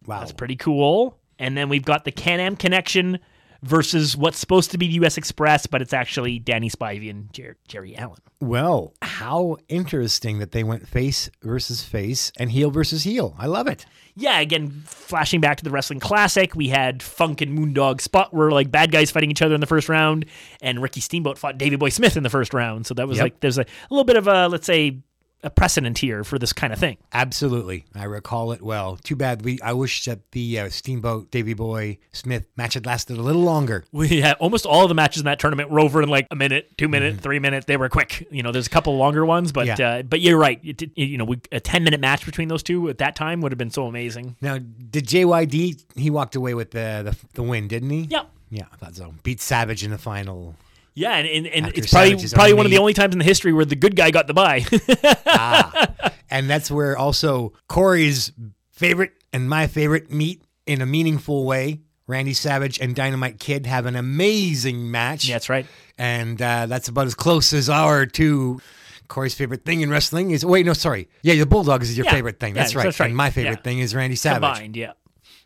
Wow. 0.06 0.20
That's 0.20 0.32
pretty 0.32 0.56
cool. 0.56 1.18
And 1.38 1.56
then 1.56 1.68
we've 1.68 1.84
got 1.84 2.04
the 2.04 2.12
Can 2.12 2.40
Am 2.40 2.56
Connection 2.56 3.18
versus 3.62 4.16
what's 4.16 4.38
supposed 4.38 4.72
to 4.72 4.78
be 4.78 4.88
the 4.88 4.94
US 5.06 5.16
Express, 5.16 5.66
but 5.66 5.80
it's 5.80 5.92
actually 5.92 6.38
Danny 6.40 6.68
Spivey 6.68 7.08
and 7.10 7.32
Jer- 7.32 7.56
Jerry 7.68 7.96
Allen. 7.96 8.18
Well, 8.40 8.92
how 9.02 9.58
interesting 9.68 10.40
that 10.40 10.50
they 10.50 10.64
went 10.64 10.88
face 10.88 11.30
versus 11.42 11.82
face 11.84 12.32
and 12.36 12.50
heel 12.50 12.72
versus 12.72 13.04
heel. 13.04 13.36
I 13.38 13.46
love 13.46 13.68
it. 13.68 13.86
Yeah, 14.16 14.40
again, 14.40 14.82
flashing 14.84 15.40
back 15.40 15.58
to 15.58 15.64
the 15.64 15.70
Wrestling 15.70 16.00
Classic, 16.00 16.54
we 16.56 16.68
had 16.68 17.02
Funk 17.02 17.40
and 17.40 17.56
Moondog 17.56 18.00
Spot 18.00 18.34
where 18.34 18.50
like 18.50 18.70
bad 18.70 18.90
guys 18.90 19.10
fighting 19.12 19.30
each 19.30 19.42
other 19.42 19.54
in 19.54 19.60
the 19.60 19.66
first 19.66 19.88
round, 19.88 20.26
and 20.60 20.82
Ricky 20.82 21.00
Steamboat 21.00 21.38
fought 21.38 21.56
Davey 21.56 21.76
Boy 21.76 21.88
Smith 21.88 22.16
in 22.16 22.24
the 22.24 22.30
first 22.30 22.52
round. 22.52 22.86
So 22.86 22.94
that 22.94 23.06
was 23.06 23.18
Yep. 23.18 23.22
like 23.24 23.40
there's 23.40 23.58
a, 23.58 23.62
a 23.62 23.66
little 23.90 24.04
bit 24.04 24.16
of 24.16 24.26
a 24.26 24.48
let's 24.48 24.66
say 24.66 24.98
a 25.42 25.50
precedent 25.50 25.98
here 25.98 26.24
for 26.24 26.38
this 26.38 26.52
kind 26.52 26.72
of 26.72 26.78
thing. 26.78 26.96
Absolutely, 27.12 27.84
I 27.94 28.04
recall 28.04 28.52
it 28.52 28.62
well. 28.62 28.96
Too 28.96 29.16
bad 29.16 29.42
we. 29.42 29.60
I 29.62 29.72
wish 29.72 30.04
that 30.04 30.30
the 30.32 30.58
uh, 30.60 30.68
Steamboat 30.68 31.30
Davey 31.30 31.54
Boy 31.54 31.98
Smith 32.12 32.46
match 32.56 32.74
had 32.74 32.86
lasted 32.86 33.16
a 33.18 33.22
little 33.22 33.42
longer. 33.42 33.84
We 33.92 34.20
had 34.20 34.36
almost 34.38 34.66
all 34.66 34.82
of 34.82 34.88
the 34.88 34.94
matches 34.94 35.20
in 35.22 35.24
that 35.26 35.38
tournament 35.38 35.70
were 35.70 35.80
over 35.80 36.02
in 36.02 36.08
like 36.08 36.26
a 36.30 36.36
minute, 36.36 36.76
two 36.78 36.88
minute, 36.88 37.20
three 37.20 37.38
minutes. 37.38 37.66
They 37.66 37.76
were 37.76 37.88
quick. 37.88 38.26
You 38.30 38.42
know, 38.42 38.52
there's 38.52 38.66
a 38.66 38.70
couple 38.70 38.96
longer 38.96 39.24
ones, 39.24 39.52
but 39.52 39.66
Mm-hmm. 39.66 39.80
Yeah. 39.80 39.88
uh, 39.98 40.02
but 40.02 40.20
you're 40.20 40.38
right. 40.38 40.60
It- 40.62 40.90
you 40.96 41.16
know, 41.18 41.24
we, 41.24 41.40
a 41.52 41.60
ten 41.60 41.84
minute 41.84 42.00
match 42.00 42.24
between 42.26 42.48
those 42.48 42.62
two 42.62 42.88
at 42.88 42.98
that 42.98 43.14
time 43.16 43.40
would 43.40 43.52
have 43.52 43.58
been 43.58 43.70
so 43.70 43.86
amazing. 43.86 44.36
Now, 44.40 44.58
did 44.58 45.06
JYD? 45.06 45.82
He 45.96 46.10
walked 46.10 46.34
away 46.36 46.54
with 46.54 46.70
the 46.72 47.02
the, 47.04 47.16
the 47.34 47.42
win, 47.42 47.68
didn't 47.68 47.90
he? 47.90 48.02
Yep. 48.10 48.28
Yeah, 48.50 48.64
I 48.72 48.76
thought 48.76 48.94
so. 48.96 49.14
Beat 49.22 49.40
Savage 49.40 49.82
in 49.84 49.90
the 49.90 49.98
final. 49.98 50.54
Yeah, 50.94 51.14
and, 51.16 51.26
and, 51.28 51.46
and 51.46 51.78
it's 51.78 51.90
probably 51.90 52.16
probably 52.32 52.52
one 52.54 52.66
of 52.66 52.70
the 52.70 52.78
only 52.78 52.92
times 52.94 53.14
in 53.14 53.18
the 53.18 53.24
history 53.24 53.52
where 53.52 53.64
the 53.64 53.76
good 53.76 53.96
guy 53.96 54.10
got 54.10 54.26
the 54.26 54.34
bye. 54.34 54.64
And 56.30 56.48
that's 56.48 56.70
where 56.70 56.96
also 56.96 57.52
Corey's 57.68 58.32
favorite 58.70 59.12
and 59.34 59.50
my 59.50 59.66
favorite 59.66 60.10
meet 60.10 60.42
in 60.66 60.80
a 60.80 60.86
meaningful 60.86 61.44
way. 61.44 61.80
Randy 62.06 62.32
Savage 62.32 62.80
and 62.80 62.94
Dynamite 62.96 63.38
Kid 63.38 63.66
have 63.66 63.84
an 63.86 63.96
amazing 63.96 64.90
match. 64.90 65.28
that's 65.28 65.48
right. 65.50 65.66
And 65.98 66.40
uh, 66.40 66.66
that's 66.66 66.88
about 66.88 67.06
as 67.06 67.14
close 67.14 67.52
as 67.52 67.68
our 67.68 68.06
two. 68.06 68.60
Corey's 69.08 69.34
favorite 69.34 69.66
thing 69.66 69.82
in 69.82 69.90
wrestling 69.90 70.30
is 70.30 70.42
wait 70.42 70.64
no 70.64 70.72
sorry 70.72 71.06
yeah 71.22 71.34
the 71.34 71.44
Bulldogs 71.44 71.90
is 71.90 71.98
your 71.98 72.06
Yeah. 72.06 72.12
favorite 72.12 72.40
thing 72.40 72.54
that's 72.54 72.72
Yeah, 72.72 72.78
right 72.78 72.84
that's 72.84 72.98
right. 73.00 73.08
and 73.08 73.16
my 73.16 73.28
favorite 73.28 73.58
Yeah. 73.58 73.62
thing 73.62 73.78
is 73.80 73.94
Randy 73.94 74.16
Savage 74.16 74.40
Combined, 74.42 74.74
yeah. 74.74 74.92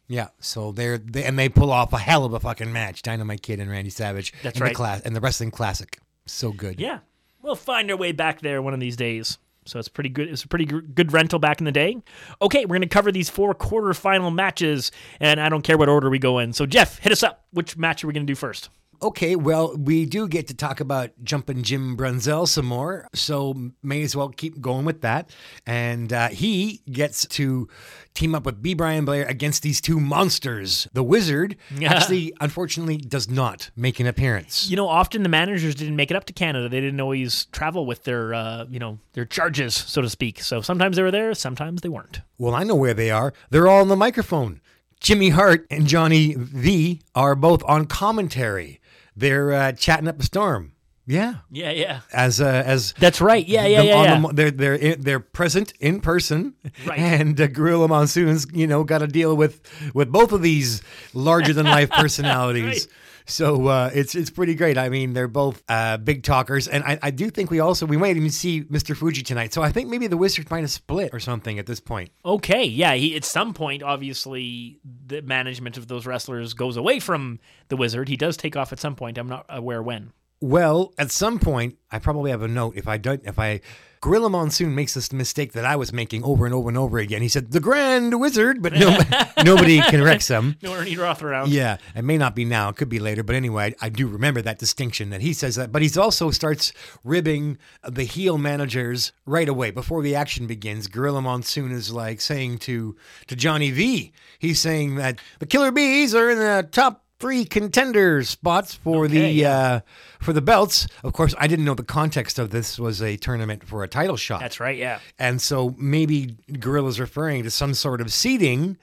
Yeah 0.09 0.29
so 0.41 0.73
they're 0.73 0.99
they, 0.99 1.25
and 1.25 1.39
they 1.39 1.49
pull 1.49 1.71
off 1.71 1.93
a 1.93 1.99
hell 1.99 2.25
of 2.25 2.33
a 2.33 2.41
fucking 2.41 2.73
match 2.73 3.03
Dynamite 3.03 3.43
Kid 3.43 3.61
and 3.61 3.71
Randy 3.71 3.91
Savage 3.91 4.33
That's 4.43 4.61
right. 4.61 4.69
the 4.69 4.75
class 4.75 5.01
and 5.03 5.15
the 5.17 5.21
wrestling 5.21 5.51
classic 5.51 5.99
so 6.27 6.53
good 6.53 6.81
Yeah, 6.81 6.99
we'll 7.43 7.55
find 7.57 7.91
our 7.91 7.97
way 7.97 8.13
back 8.13 8.41
there 8.41 8.61
one 8.63 8.75
of 8.75 8.81
these 8.81 8.97
days. 8.97 9.39
So 9.65 9.81
it's 9.81 9.89
pretty 9.89 10.11
good. 10.11 10.29
It's 10.29 10.45
a 10.45 10.49
pretty 10.49 10.65
gr- 10.65 10.79
good 10.79 11.13
rental 11.13 11.41
back 11.41 11.61
in 11.61 11.65
the 11.65 11.73
day. 11.73 11.97
Okay, 12.41 12.65
we're 12.65 12.77
going 12.77 12.83
to 12.83 12.89
cover 12.89 13.11
these 13.11 13.29
four 13.29 13.53
quarterfinal 13.53 14.33
matches, 14.33 14.93
and 15.19 15.41
I 15.41 15.49
don't 15.49 15.63
care 15.63 15.77
what 15.77 15.89
order 15.89 16.09
we 16.09 16.21
go 16.21 16.39
in. 16.39 16.53
So 16.53 16.67
Jeff, 16.67 16.99
hit 16.99 17.11
us 17.11 17.25
up. 17.25 17.47
Which 17.51 17.77
match 17.77 18.05
are 18.05 18.07
we 18.07 18.13
going 18.13 18.25
to 18.25 18.31
do 18.31 18.37
first? 18.37 18.69
Okay, 19.03 19.37
well, 19.37 19.77
we 19.77 20.07
do 20.07 20.27
get 20.27 20.49
to 20.49 20.55
talk 20.55 20.81
about 20.81 21.11
jumping 21.23 21.63
Jim 21.63 21.97
Brunzell 21.97 22.49
some 22.49 22.67
more, 22.67 23.09
so 23.15 23.71
may 23.83 24.03
as 24.03 24.17
well 24.17 24.29
keep 24.31 24.61
going 24.61 24.85
with 24.85 25.03
that. 25.03 25.31
And 25.67 26.13
uh, 26.13 26.29
he 26.29 26.83
gets 26.91 27.27
to 27.27 27.69
team 28.15 28.35
up 28.35 28.47
with 28.47 28.63
B. 28.63 28.75
Brian 28.75 29.05
Blair 29.05 29.27
against 29.27 29.63
these 29.63 29.81
two 29.81 30.01
monsters. 30.01 30.89
The 30.93 31.03
Wizard 31.03 31.57
actually, 31.85 32.33
unfortunately, 32.41 32.97
does 32.97 33.29
not 33.29 33.71
make 33.77 34.01
an 34.01 34.07
appearance. 34.07 34.69
You 34.71 34.77
know, 34.77 34.89
often 34.89 35.23
the 35.23 35.29
managers 35.29 35.75
didn't 35.75 35.97
make 35.97 36.11
it 36.11 36.17
up 36.17 36.25
to 36.27 36.33
Canada. 36.33 36.69
They 36.69 36.81
didn't 36.81 37.01
always 37.01 37.47
travel 37.47 37.85
with 37.87 38.05
their, 38.05 38.33
uh, 38.33 38.65
you 38.71 38.79
know, 38.79 38.99
their 39.13 39.27
charges, 39.27 39.75
so 39.75 40.01
to 40.01 40.09
speak. 40.09 40.41
So 40.41 40.61
sometimes 40.63 40.97
they 40.97 41.03
were 41.03 41.11
there, 41.11 41.35
sometimes 41.35 41.83
they 41.83 41.89
weren't. 41.89 42.23
Well, 42.39 42.55
I 42.55 42.65
know 42.65 42.75
where 42.75 42.95
they 42.95 43.11
are. 43.11 43.33
They're 43.51 43.69
all 43.69 43.83
on 43.83 43.89
the 43.89 43.97
microphone. 43.97 44.61
Jimmy 45.01 45.29
Hart 45.29 45.67
and 45.71 45.87
Johnny 45.87 46.35
V 46.37 47.01
are 47.15 47.35
both 47.35 47.63
on 47.65 47.87
commentary. 47.87 48.81
They're 49.17 49.53
uh, 49.53 49.73
chatting 49.73 50.09
up 50.09 50.21
a 50.21 50.23
storm. 50.25 50.73
Yeah. 51.09 51.37
Yeah, 51.51 51.71
yeah. 51.71 52.01
As 52.13 52.41
uh, 52.41 52.63
as 52.67 52.93
That's 52.99 53.21
right. 53.21 53.47
Yeah, 53.47 53.65
yeah, 53.67 53.79
them 53.79 53.87
yeah, 53.87 54.13
on 54.15 54.23
the 54.23 54.33
they're 54.33 54.51
they're 54.51 54.75
in- 54.75 55.01
they're 55.01 55.21
present 55.21 55.73
in 55.79 56.01
person, 56.01 56.55
Right. 56.85 56.99
and 56.99 57.41
uh, 57.41 57.47
Gorilla 57.47 57.87
Monsoons, 57.87 58.47
you 58.53 58.67
know, 58.67 58.83
got 58.83 58.99
to 58.99 59.07
deal 59.07 59.37
with 59.37 59.61
with 59.95 60.11
both 60.11 60.33
of 60.33 60.43
these 60.43 60.83
larger 61.15 61.53
than 61.53 61.67
life 61.67 61.91
personalities. 62.03 62.65
Right. 62.65 62.87
So 63.27 63.67
uh, 63.67 63.91
it's 63.93 64.15
it's 64.15 64.31
pretty 64.31 64.55
great. 64.55 64.79
I 64.79 64.89
mean, 64.89 65.13
they're 65.13 65.29
both 65.29 65.63
uh, 65.69 65.97
big 65.97 66.23
talkers, 66.23 66.69
and 66.69 66.85
I, 66.85 66.99
I 67.03 67.11
do 67.11 67.29
think 67.29 67.51
we 67.51 67.59
also 67.59 67.85
we 67.85 67.97
might 67.97 68.17
even 68.17 68.31
see 68.31 68.63
Mr. 68.63 68.97
Fuji 68.97 69.23
tonight. 69.23 69.53
So 69.53 69.63
I 69.63 69.73
think 69.73 69.89
maybe 69.89 70.07
the 70.07 70.17
Wizards 70.17 70.49
might 70.51 70.61
have 70.61 70.71
split 70.71 71.13
or 71.13 71.19
something 71.19 71.59
at 71.59 71.67
this 71.67 71.81
point. 71.81 72.11
Okay, 72.25 72.65
yeah. 72.65 72.95
He 72.95 73.17
at 73.17 73.25
some 73.25 73.53
point, 73.53 73.83
obviously, 73.83 74.79
the 75.07 75.23
management 75.23 75.77
of 75.77 75.89
those 75.89 76.07
wrestlers 76.07 76.55
goes 76.55 76.77
away 76.77 77.01
from 77.01 77.41
the 77.69 77.77
Wizard. 77.77 78.09
He 78.09 78.17
does 78.17 78.37
take 78.37 78.57
off 78.57 78.73
at 78.73 78.79
some 78.79 78.95
point. 78.95 79.19
I'm 79.19 79.29
not 79.29 79.45
aware 79.49 79.83
when. 79.83 80.13
Well, 80.41 80.93
at 80.99 81.11
some 81.11 81.39
point, 81.39 81.79
I 81.91 81.99
probably 81.99 82.31
have 82.31 82.43
a 82.43 82.49
note. 82.49 82.75
If 82.77 82.87
I 82.87 82.99
don't, 82.99 83.23
if 83.25 83.39
I 83.39 83.61
Gorilla 84.01 84.31
Monsoon 84.31 84.75
makes 84.75 84.95
this 84.95 85.13
mistake 85.13 85.53
that 85.53 85.65
I 85.65 85.77
was 85.77 85.93
making 85.93 86.25
over 86.25 86.47
and 86.47 86.55
over 86.55 86.69
and 86.69 86.79
over 86.79 86.99
again, 86.99 87.23
he 87.23 87.29
said 87.29 87.51
the 87.51 87.61
Grand 87.61 88.19
Wizard, 88.21 88.63
but 88.63 88.73
no, 88.73 88.99
nobody 89.45 89.81
can 89.81 90.01
corrects 90.01 90.29
him. 90.29 90.57
No 90.63 90.75
Ernie 90.75 90.97
Roth 90.97 91.23
around. 91.23 91.51
Yeah, 91.51 91.79
it 91.95 92.05
may 92.05 92.19
not 92.19 92.35
be 92.35 92.45
now. 92.45 92.69
It 92.69 92.77
could 92.77 92.89
be 92.89 92.99
later. 92.99 93.23
But 93.23 93.37
anyway, 93.37 93.75
I, 93.81 93.87
I 93.87 93.89
do 93.89 94.07
remember 94.07 94.43
that 94.43 94.59
distinction 94.59 95.11
that 95.11 95.21
he 95.21 95.33
says 95.33 95.57
that. 95.57 95.73
But 95.73 95.83
he's 95.83 95.99
also 95.99 96.31
starts 96.31 96.73
ribbing 97.05 97.59
the 97.89 98.05
heel 98.05 98.39
managers 98.39 99.13
right 99.25 99.49
away 99.49 99.71
before 99.71 100.03
the 100.03 100.15
action 100.15 100.47
begins. 100.47 100.87
Gorilla 100.87 101.23
Monsoon 101.23 101.73
is 101.73 101.93
like 101.93 102.21
saying 102.21 102.59
to 102.59 102.97
to 103.27 103.37
Johnny 103.37 103.71
V. 103.71 104.13
He's 104.39 104.61
saying 104.61 104.97
that 104.97 105.19
the 105.39 105.47
Killer 105.47 105.73
Bees 105.73 106.15
are 106.15 106.31
in 106.31 106.39
the 106.39 106.69
top 106.71 107.06
three 107.19 107.45
contender 107.45 108.23
spots 108.23 108.75
for 108.75 109.09
the 109.09 109.45
uh, 109.45 109.81
for 110.21 110.33
the 110.33 110.43
belts. 110.43 110.87
Of 111.03 111.13
course, 111.13 111.35
I 111.39 111.47
didn't 111.47 111.65
know 111.65 111.75
the 111.75 111.83
context 111.83 112.39
of 112.39 112.51
this 112.51 112.79
was 112.79 113.03
a 113.03 113.17
tournament 113.17 113.65
for 113.65 113.83
a 113.83 113.89
title 113.89 114.17
shot. 114.17 114.41
That's 114.41 114.61
right. 114.61 114.77
Yeah. 114.77 115.01
And 115.19 115.41
so 115.41 115.75
maybe 115.79 116.37
Gorilla's 116.53 117.01
referring 117.01 117.43
to 117.45 117.51
some 117.51 117.75
sort 117.75 118.01
of 118.01 118.13
seating 118.13 118.77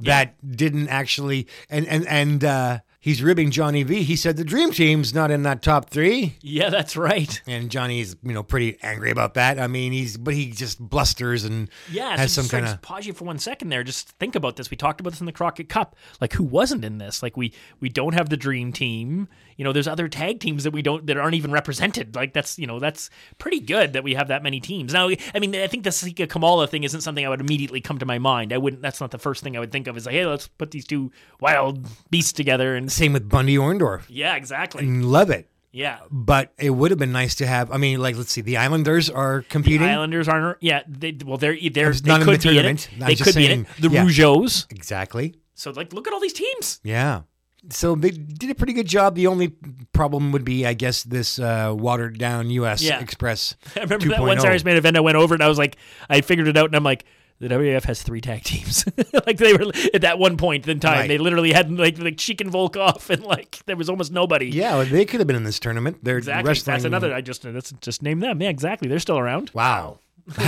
that 0.00 0.34
didn't 0.56 0.88
actually 0.88 1.46
and 1.70 1.86
and 1.86 2.06
and 2.08 2.44
uh 2.44 2.78
he's 3.04 3.22
ribbing 3.22 3.50
Johnny 3.50 3.82
V. 3.82 4.02
He 4.02 4.16
said 4.16 4.38
the 4.38 4.44
dream 4.44 4.72
team's 4.72 5.12
not 5.12 5.30
in 5.30 5.42
that 5.42 5.60
top 5.60 5.90
3. 5.90 6.36
Yeah, 6.40 6.70
that's 6.70 6.96
right. 6.96 7.42
And 7.46 7.70
Johnny's, 7.70 8.16
you 8.22 8.32
know, 8.32 8.42
pretty 8.42 8.78
angry 8.82 9.10
about 9.10 9.34
that. 9.34 9.60
I 9.60 9.66
mean, 9.66 9.92
he's 9.92 10.16
but 10.16 10.32
he 10.32 10.50
just 10.50 10.80
blusters 10.80 11.44
and 11.44 11.68
Yeah, 11.92 12.16
has 12.16 12.32
so 12.32 12.42
some 12.42 12.48
kind 12.48 12.66
of 12.66 12.80
pause 12.80 13.06
you 13.06 13.12
for 13.12 13.24
one 13.24 13.38
second 13.38 13.68
there. 13.68 13.84
Just 13.84 14.08
think 14.12 14.34
about 14.34 14.56
this. 14.56 14.70
We 14.70 14.78
talked 14.78 15.00
about 15.00 15.10
this 15.10 15.20
in 15.20 15.26
the 15.26 15.32
Crockett 15.32 15.68
Cup. 15.68 15.96
Like, 16.20 16.32
who 16.32 16.44
wasn't 16.44 16.82
in 16.82 16.96
this? 16.96 17.22
Like, 17.22 17.36
we 17.36 17.52
we 17.78 17.90
don't 17.90 18.14
have 18.14 18.30
the 18.30 18.38
Dream 18.38 18.72
Team. 18.72 19.28
You 19.56 19.64
know, 19.64 19.72
there's 19.72 19.86
other 19.86 20.08
tag 20.08 20.40
teams 20.40 20.64
that 20.64 20.72
we 20.72 20.82
don't 20.82 21.06
that 21.06 21.18
aren't 21.18 21.34
even 21.34 21.52
represented. 21.52 22.16
Like, 22.16 22.32
that's 22.32 22.58
you 22.58 22.66
know 22.66 22.80
that's 22.80 23.10
pretty 23.36 23.60
good 23.60 23.92
that 23.92 24.02
we 24.02 24.14
have 24.14 24.28
that 24.28 24.42
many 24.42 24.60
teams. 24.60 24.94
Now, 24.94 25.10
I 25.34 25.38
mean, 25.38 25.54
I 25.54 25.66
think 25.66 25.84
the 25.84 25.92
Sika 25.92 26.26
Kamala 26.26 26.66
thing 26.66 26.84
isn't 26.84 27.02
something 27.02 27.24
I 27.24 27.28
would 27.28 27.40
immediately 27.40 27.82
come 27.82 27.98
to 27.98 28.06
my 28.06 28.18
mind. 28.18 28.52
I 28.52 28.58
wouldn't. 28.58 28.80
That's 28.80 29.00
not 29.00 29.10
the 29.10 29.18
first 29.18 29.42
thing 29.42 29.56
I 29.56 29.60
would 29.60 29.72
think 29.72 29.86
of. 29.86 29.96
Is 29.96 30.06
like, 30.06 30.14
hey, 30.14 30.24
let's 30.24 30.48
put 30.48 30.70
these 30.70 30.86
two 30.86 31.12
wild 31.40 31.86
beasts 32.10 32.32
together 32.32 32.74
and 32.74 32.90
same 32.94 33.12
with 33.12 33.28
Bundy 33.28 33.56
Orndorff. 33.56 34.04
yeah, 34.08 34.36
exactly. 34.36 34.84
And 34.84 35.04
love 35.04 35.30
it. 35.30 35.48
Yeah. 35.74 35.98
But 36.08 36.52
it 36.56 36.70
would 36.70 36.92
have 36.92 37.00
been 37.00 37.10
nice 37.10 37.34
to 37.36 37.46
have. 37.46 37.72
I 37.72 37.78
mean, 37.78 38.00
like, 38.00 38.16
let's 38.16 38.30
see, 38.30 38.40
the 38.40 38.58
Islanders 38.58 39.10
are 39.10 39.42
competing. 39.42 39.86
The 39.86 39.92
Islanders 39.92 40.28
aren't. 40.28 40.58
Yeah, 40.62 40.82
they, 40.86 41.18
well, 41.26 41.36
they're 41.36 41.58
they're 41.72 41.92
they 41.92 42.08
not 42.08 42.20
in 42.20 42.26
the 42.28 42.32
could 42.32 42.42
be 42.42 42.58
in 42.58 42.66
it. 42.66 42.88
They 42.96 43.16
could 43.16 43.34
be 43.34 43.46
in 43.50 43.60
it. 43.62 43.66
The 43.80 43.88
yeah. 43.88 44.04
Rougeaus. 44.04 44.70
Exactly. 44.70 45.34
So, 45.54 45.72
like, 45.72 45.92
look 45.92 46.06
at 46.06 46.12
all 46.12 46.20
these 46.20 46.32
teams. 46.32 46.80
Yeah. 46.84 47.22
So 47.70 47.96
they 47.96 48.10
did 48.10 48.50
a 48.50 48.54
pretty 48.54 48.72
good 48.72 48.86
job. 48.86 49.16
The 49.16 49.26
only 49.26 49.52
problem 49.92 50.30
would 50.30 50.44
be, 50.44 50.64
I 50.64 50.74
guess, 50.74 51.02
this 51.02 51.38
uh, 51.40 51.74
watered 51.76 52.18
down 52.18 52.50
U.S. 52.50 52.82
Yeah. 52.82 53.00
Express. 53.00 53.56
I 53.74 53.80
remember 53.80 54.08
that 54.08 54.18
2.0. 54.18 54.26
one 54.26 54.38
Saturday 54.38 54.62
main 54.64 54.76
event. 54.76 54.96
I 54.96 55.00
went 55.00 55.16
over 55.16 55.34
and 55.34 55.42
I 55.42 55.48
was 55.48 55.58
like, 55.58 55.76
I 56.08 56.20
figured 56.20 56.46
it 56.46 56.56
out, 56.56 56.66
and 56.66 56.76
I'm 56.76 56.84
like, 56.84 57.04
the 57.40 57.48
WWF 57.48 57.84
has 57.84 58.02
three 58.02 58.20
tag 58.20 58.42
teams. 58.44 58.84
like 59.26 59.38
they 59.38 59.52
were 59.52 59.70
at 59.92 60.02
that 60.02 60.18
one 60.18 60.36
point 60.36 60.66
in 60.68 60.80
time, 60.80 61.00
Right. 61.00 61.08
they 61.08 61.18
literally 61.18 61.52
had 61.52 61.70
like 61.70 61.98
like 61.98 62.18
Sheik 62.20 62.40
and 62.40 62.50
Volkov, 62.52 63.10
and 63.10 63.22
like 63.24 63.58
there 63.66 63.76
was 63.76 63.88
almost 63.90 64.12
nobody. 64.12 64.46
Yeah, 64.46 64.76
well, 64.76 64.86
they 64.86 65.04
could 65.04 65.20
have 65.20 65.26
been 65.26 65.36
in 65.36 65.44
this 65.44 65.58
tournament. 65.58 65.98
They're 66.02 66.18
exactly. 66.18 66.48
wrestling. 66.48 66.74
That's 66.74 66.84
another. 66.84 67.12
I 67.14 67.20
just 67.20 67.42
that's 67.42 67.72
just 67.80 68.02
name 68.02 68.20
them. 68.20 68.40
Yeah, 68.40 68.48
exactly. 68.50 68.88
They're 68.88 68.98
still 68.98 69.18
around. 69.18 69.50
Wow. 69.54 69.98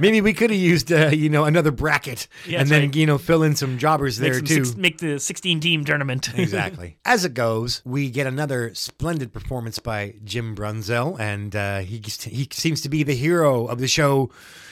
Maybe 0.00 0.20
we 0.20 0.32
could 0.32 0.50
have 0.50 0.58
used, 0.58 0.90
uh, 0.92 1.08
you 1.12 1.28
know, 1.28 1.44
another 1.44 1.70
bracket 1.70 2.26
Yeah, 2.46 2.60
and 2.60 2.68
then, 2.68 2.80
right. 2.82 2.96
you 2.96 3.06
know, 3.06 3.16
fill 3.18 3.42
in 3.44 3.54
some 3.54 3.78
jobbers 3.78 4.18
Make 4.18 4.26
there 4.32 4.38
some 4.38 4.46
too. 4.46 4.64
six- 4.64 4.76
make 4.76 4.98
the 4.98 5.20
16 5.20 5.60
team 5.60 5.84
tournament. 5.84 6.28
exactly. 6.36 6.98
As 7.04 7.24
it 7.24 7.34
goes, 7.34 7.80
we 7.84 8.10
get 8.10 8.26
another 8.26 8.74
splendid 8.74 9.32
performance 9.32 9.78
by 9.78 10.14
Jim 10.24 10.56
Brunzell, 10.56 11.18
and 11.20 11.54
uh, 11.54 11.78
he 11.80 12.02
he 12.04 12.48
seems 12.52 12.80
to 12.82 12.88
be 12.88 13.02
the 13.02 13.14
hero 13.14 13.66
of 13.66 13.78
the 13.78 13.88
show 13.88 14.30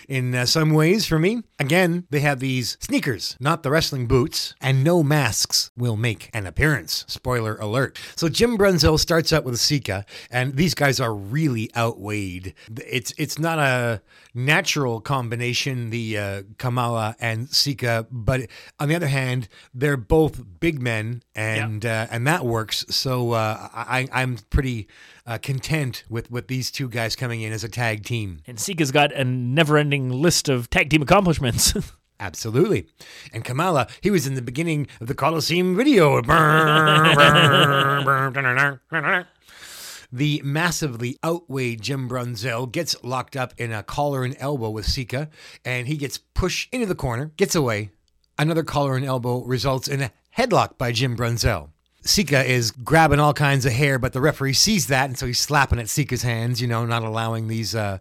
in 0.08 0.34
uh, 0.34 0.46
some 0.46 0.70
ways 0.70 1.06
for 1.06 1.18
me. 1.18 1.42
Again, 1.58 2.06
they 2.10 2.20
have 2.20 2.40
these 2.40 2.76
sneakers, 2.80 3.36
not 3.40 3.62
the 3.62 3.70
wrestling 3.70 4.06
boots, 4.06 4.54
and 4.60 4.84
no 4.84 5.02
masks 5.02 5.70
will 5.76 5.96
make 5.96 6.30
an 6.32 6.46
appearance. 6.46 7.04
Spoiler 7.08 7.56
alert. 7.56 7.98
So 8.16 8.28
Jim 8.28 8.56
Brunzell 8.58 8.98
starts 8.98 9.32
out 9.32 9.44
with 9.44 9.54
a 9.54 9.58
Sika, 9.58 10.04
and 10.30 10.56
these 10.56 10.74
guys 10.74 11.00
are 11.00 11.14
really 11.14 11.70
outweighed. 11.76 12.54
It's 12.86 13.12
it's 13.16 13.38
not 13.38 13.58
a 13.58 14.02
natural 14.34 15.00
combination, 15.00 15.90
the 15.90 16.18
uh, 16.18 16.42
Kamala 16.58 17.16
and 17.18 17.48
Sika, 17.48 18.06
but 18.10 18.42
on 18.78 18.88
the 18.88 18.94
other 18.94 19.08
hand, 19.08 19.48
they're 19.74 19.96
both 19.96 20.42
big 20.60 20.80
men, 20.80 21.22
and 21.34 21.84
uh, 21.84 22.06
and 22.10 22.26
that 22.26 22.44
works. 22.44 22.84
So 22.90 23.32
uh, 23.32 23.68
I, 23.72 24.08
I'm 24.12 24.38
pretty 24.50 24.88
uh, 25.26 25.38
content 25.38 26.04
with 26.08 26.30
with 26.30 26.48
these 26.48 26.70
two 26.70 26.88
guys 26.88 27.16
coming 27.16 27.42
in 27.42 27.52
as 27.52 27.64
a 27.64 27.68
tag 27.68 28.04
team. 28.04 28.40
And 28.46 28.60
Sika's 28.60 28.92
got 28.92 29.12
a 29.12 29.24
never-ending 29.24 30.10
list 30.10 30.48
of 30.48 30.70
tag 30.70 30.90
team 30.90 31.02
accomplishments. 31.02 31.74
Absolutely. 32.20 32.86
And 33.32 33.44
Kamala, 33.44 33.88
he 34.00 34.10
was 34.10 34.26
in 34.26 34.34
the 34.34 34.42
beginning 34.42 34.86
of 35.00 35.06
The 35.06 35.14
Coliseum 35.14 35.76
video. 35.76 36.22
the 40.12 40.40
massively 40.44 41.18
outweighed 41.24 41.82
Jim 41.82 42.08
Brunzell 42.08 42.70
gets 42.70 43.02
locked 43.04 43.36
up 43.36 43.52
in 43.58 43.72
a 43.72 43.82
collar 43.82 44.24
and 44.24 44.36
elbow 44.38 44.70
with 44.70 44.86
Sika, 44.86 45.28
and 45.64 45.86
he 45.86 45.96
gets 45.96 46.16
pushed 46.16 46.72
into 46.72 46.86
the 46.86 46.94
corner, 46.94 47.32
gets 47.36 47.54
away. 47.54 47.90
Another 48.38 48.62
collar 48.62 48.96
and 48.96 49.04
elbow 49.04 49.42
results 49.44 49.88
in 49.88 50.02
a 50.02 50.12
headlock 50.36 50.78
by 50.78 50.92
Jim 50.92 51.16
Brunzell. 51.16 51.70
Sika 52.08 52.44
is 52.44 52.70
grabbing 52.70 53.20
all 53.20 53.34
kinds 53.34 53.66
of 53.66 53.72
hair, 53.72 53.98
but 53.98 54.12
the 54.12 54.20
referee 54.20 54.52
sees 54.52 54.86
that, 54.88 55.06
and 55.06 55.18
so 55.18 55.26
he's 55.26 55.38
slapping 55.38 55.78
at 55.78 55.88
Sika's 55.88 56.22
hands, 56.22 56.60
you 56.60 56.68
know, 56.68 56.84
not 56.86 57.02
allowing 57.02 57.48
these 57.48 57.74
uh, 57.74 57.98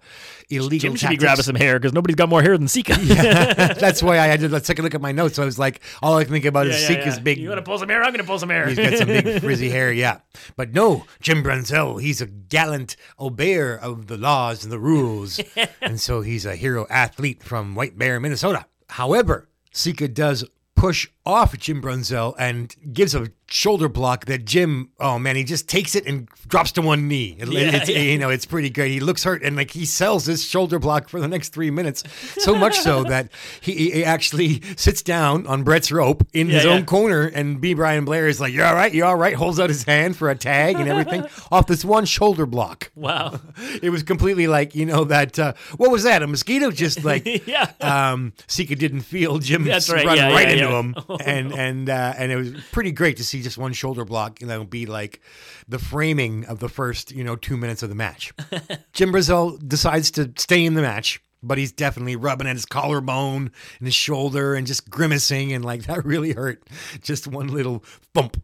illegal 0.50 0.90
Jim 0.90 0.96
should 0.96 1.10
be 1.10 1.18
grabbing 1.18 1.44
some 1.44 1.56
hair 1.56 1.80
because 1.80 1.94
nobody's 1.94 2.16
got 2.16 2.30
more 2.30 2.42
hair 2.42 2.58
than 2.58 2.68
Sika. 2.68 2.94
That's 3.00 4.02
why 4.04 4.20
I 4.20 4.38
did. 4.38 4.52
Let's 4.52 4.68
take 4.68 4.80
a 4.80 4.82
look 4.82 4.96
at 4.96 5.02
my 5.02 5.12
notes. 5.12 5.40
I 5.40 5.46
was 5.46 5.60
like, 5.60 5.82
all 6.02 6.18
I 6.18 6.24
can 6.24 6.34
think 6.34 6.46
about 6.46 6.68
Yeah, 6.68 6.74
is 6.74 6.82
yeah, 6.82 6.88
Sika's 6.88 7.18
yeah. 7.18 7.24
big. 7.24 7.38
You 7.38 7.50
want 7.50 7.60
to 7.60 7.64
pull 7.64 7.78
some 7.78 7.90
hair? 7.90 8.04
I'm 8.04 8.12
going 8.12 8.22
to 8.22 8.28
pull 8.28 8.40
some 8.40 8.50
hair. 8.50 8.68
He's 8.68 8.78
got 8.78 8.98
some 8.98 9.08
big 9.08 9.42
frizzy 9.42 9.70
hair, 9.70 9.92
yeah. 9.92 10.20
But 10.56 10.74
no, 10.74 11.06
Jim 11.22 11.44
Brunzell, 11.44 12.02
he's 12.02 12.22
a 12.22 12.28
gallant 12.28 12.96
obeyer 13.20 13.80
of 13.80 14.08
the 14.08 14.18
laws 14.18 14.64
and 14.64 14.72
the 14.72 14.80
rules. 14.80 15.40
and 15.82 16.00
so 16.00 16.22
he's 16.22 16.46
a 16.46 16.56
hero 16.56 16.86
athlete 16.90 17.44
from 17.44 17.76
White 17.76 17.98
Bear, 17.98 18.20
Minnesota. 18.20 18.66
However, 18.90 19.50
Sika 19.72 20.08
does 20.08 20.46
push 20.76 21.08
off 21.26 21.58
Jim 21.58 21.82
Brunzell 21.82 22.36
and 22.38 22.76
gives 22.94 23.16
a 23.16 23.30
shoulder 23.48 23.88
block 23.88 24.26
that 24.26 24.44
Jim, 24.46 24.90
oh 25.00 25.20
man, 25.20 25.36
he 25.36 25.44
just 25.44 25.68
takes 25.70 25.96
it 25.96 26.06
and 26.08 26.28
drops 26.48 26.72
to 26.74 26.82
one 26.82 27.08
knee. 27.08 27.36
It- 27.40 27.48
Yeah, 27.48 27.76
it's, 27.76 27.90
yeah. 27.90 28.00
You 28.00 28.18
know, 28.18 28.30
it's 28.30 28.46
pretty 28.46 28.70
great. 28.70 28.92
He 28.92 29.00
looks 29.00 29.24
hurt 29.24 29.44
and 29.44 29.56
like 29.56 29.72
he 29.72 29.86
sells 29.86 30.26
this 30.26 30.44
shoulder 30.44 30.80
block 30.80 31.10
for 31.10 31.20
the 31.20 31.28
next 31.28 31.50
three 31.54 31.70
minutes. 31.72 32.04
So 32.40 32.56
much 32.56 32.80
so 32.80 33.04
that 33.10 33.30
he, 33.62 33.92
he 33.92 34.04
actually 34.06 34.62
sits 34.78 35.02
down 35.02 35.46
on 35.48 35.64
Brett's 35.64 35.92
rope 35.92 36.26
in 36.34 36.48
his 36.50 36.64
Yeah, 36.64 36.72
yeah. 36.72 36.78
own 36.78 36.86
corner 36.86 37.26
and 37.28 37.62
B. 37.62 37.74
Brian 37.76 38.04
Blair 38.06 38.28
is 38.28 38.40
like, 38.42 38.52
You're 38.54 38.66
all 38.66 38.74
right? 38.76 38.94
you're 38.94 39.06
all 39.06 39.16
right? 39.16 39.36
Holds 39.36 39.60
out 39.60 39.70
his 39.70 39.84
hand 39.84 40.18
for 40.18 40.30
a 40.30 40.36
tag 40.36 40.78
and 40.80 40.90
everything 40.90 41.26
off 41.52 41.68
this 41.68 41.86
one 41.86 42.06
shoulder 42.06 42.46
block. 42.46 42.92
Wow. 42.96 43.40
It 43.82 43.90
was 43.90 44.04
completely 44.04 44.48
like, 44.48 44.74
you 44.76 44.86
know, 44.86 45.04
that, 45.06 45.38
uh, 45.38 45.54
what 45.78 45.92
was 45.92 46.04
that? 46.04 46.24
A 46.24 46.28
mosquito? 46.28 46.72
Just 46.72 47.04
like, 47.04 47.46
Yeah. 47.48 47.72
um, 47.82 48.34
Sika 48.48 48.76
didn't 48.76 49.02
feel 49.02 49.38
Jim 49.38 49.64
That's 49.66 49.90
right, 49.92 50.06
run 50.06 50.18
right 50.18 50.50
into 50.52 50.68
him. 50.68 50.96
Oh, 51.10 51.18
and, 51.18 51.52
and, 51.54 51.90
uh, 51.90 52.14
and 52.18 52.32
it 52.32 52.36
was 52.36 52.52
pretty 52.72 52.92
great 52.92 53.18
to 53.18 53.24
see 53.24 53.35
just 53.42 53.58
one 53.58 53.74
shoulder 53.74 54.06
block, 54.06 54.42
and 54.42 54.50
that'll 54.50 54.66
be 54.66 54.86
like 54.86 55.22
the 55.68 55.80
framing 55.80 56.46
of 56.46 56.60
the 56.60 56.70
first, 56.70 57.12
you 57.12 57.24
know, 57.24 57.36
two 57.36 57.58
minutes 57.58 57.84
of 57.84 57.90
the 57.90 57.96
match. 57.96 58.34
Jim 58.94 59.12
Brunzell 59.12 59.58
decides 59.68 60.12
to 60.12 60.32
stay 60.38 60.66
in 60.66 60.74
the 60.74 60.82
match, 60.82 61.22
but 61.42 61.58
he's 61.58 61.72
definitely 61.72 62.16
rubbing 62.16 62.48
at 62.48 62.56
his 62.56 62.66
collarbone 62.66 63.52
and 63.80 63.88
his 63.88 63.96
shoulder 63.96 64.56
and 64.56 64.68
just 64.68 64.90
grimacing 64.90 65.54
and 65.54 65.64
like 65.64 65.84
that 65.88 66.06
really 66.06 66.34
hurt. 66.34 66.64
Just 67.02 67.28
one 67.28 67.48
little 67.48 67.84
thump 68.14 68.42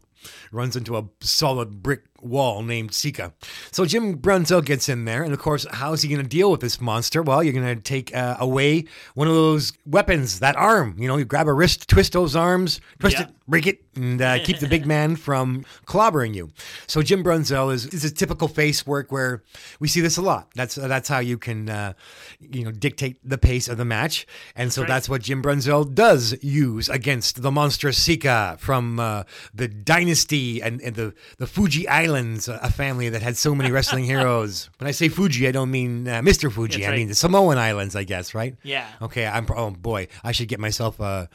runs 0.52 0.76
into 0.76 0.96
a 0.96 1.04
solid 1.20 1.82
brick 1.82 2.04
wall 2.22 2.62
named 2.62 2.94
Sika. 2.94 3.32
So 3.70 3.84
Jim 3.84 4.18
Brunzell 4.18 4.64
gets 4.64 4.88
in 4.88 5.04
there, 5.04 5.22
and 5.22 5.32
of 5.32 5.38
course, 5.38 5.66
how's 5.70 6.02
he 6.02 6.08
going 6.08 6.22
to 6.22 6.28
deal 6.28 6.50
with 6.50 6.60
this 6.60 6.80
monster? 6.80 7.22
Well, 7.22 7.42
you're 7.42 7.52
going 7.52 7.74
to 7.74 7.80
take 7.80 8.14
uh, 8.14 8.36
away 8.38 8.84
one 9.14 9.28
of 9.28 9.34
those 9.34 9.72
weapons, 9.86 10.40
that 10.40 10.56
arm. 10.56 10.96
You 10.98 11.08
know, 11.08 11.16
you 11.16 11.24
grab 11.24 11.48
a 11.48 11.52
wrist, 11.52 11.88
twist 11.88 12.12
those 12.12 12.36
arms, 12.36 12.80
twist 12.98 13.16
Yeah. 13.18 13.24
it, 13.24 13.30
break 13.48 13.66
it, 13.66 13.84
and 13.96 14.22
uh, 14.22 14.38
keep 14.44 14.58
the 14.58 14.68
big 14.68 14.86
man 14.86 15.16
from 15.16 15.64
clobbering 15.86 16.34
you. 16.34 16.50
So 16.86 17.02
Jim 17.02 17.22
Brunzell 17.22 17.72
is, 17.72 17.86
is 17.86 18.04
a 18.04 18.10
typical 18.10 18.48
face 18.48 18.86
work 18.86 19.12
where 19.12 19.42
we 19.80 19.88
see 19.88 20.00
this 20.00 20.16
a 20.16 20.22
lot. 20.22 20.48
That's 20.54 20.76
that's 20.76 21.08
how 21.08 21.18
you 21.18 21.38
can 21.38 21.68
uh, 21.68 21.92
you 22.40 22.64
know 22.64 22.70
dictate 22.70 23.18
the 23.24 23.38
pace 23.38 23.68
of 23.68 23.76
the 23.76 23.84
match, 23.84 24.26
and 24.56 24.72
so 24.72 24.82
right. 24.82 24.88
that's 24.88 25.08
what 25.08 25.22
Jim 25.22 25.42
Brunzell 25.42 25.92
does 25.94 26.34
use 26.42 26.88
against 26.88 27.42
the 27.42 27.50
monstrous 27.50 28.00
Sika 28.00 28.56
from 28.58 28.98
uh, 29.00 29.24
the 29.54 29.68
dynasty 29.68 30.62
and, 30.62 30.80
and 30.80 30.96
the 30.96 31.14
the 31.38 31.46
Fuji 31.46 31.86
Islands, 32.12 32.46
a 32.48 32.70
family 32.70 33.08
that 33.08 33.22
had 33.22 33.36
so 33.36 33.54
many 33.54 33.70
wrestling 33.70 34.04
heroes. 34.12 34.68
When 34.78 34.86
I 34.86 34.90
say 34.90 35.08
Fuji, 35.08 35.48
I 35.48 35.52
don't 35.52 35.70
mean 35.70 36.06
uh, 36.06 36.20
Mr. 36.20 36.52
Fuji. 36.52 36.78
That's 36.78 36.86
I 36.86 36.90
right. 36.90 36.96
mean 36.98 37.08
the 37.08 37.14
Samoan 37.14 37.56
Islands, 37.58 37.96
I 37.96 38.04
guess, 38.04 38.34
right? 38.34 38.54
Yeah. 38.62 38.86
Okay, 39.00 39.26
I'm. 39.26 39.46
Oh 39.54 39.70
boy, 39.70 40.08
I 40.22 40.32
should 40.32 40.48
get 40.48 40.60
myself 40.60 41.00
a 41.00 41.28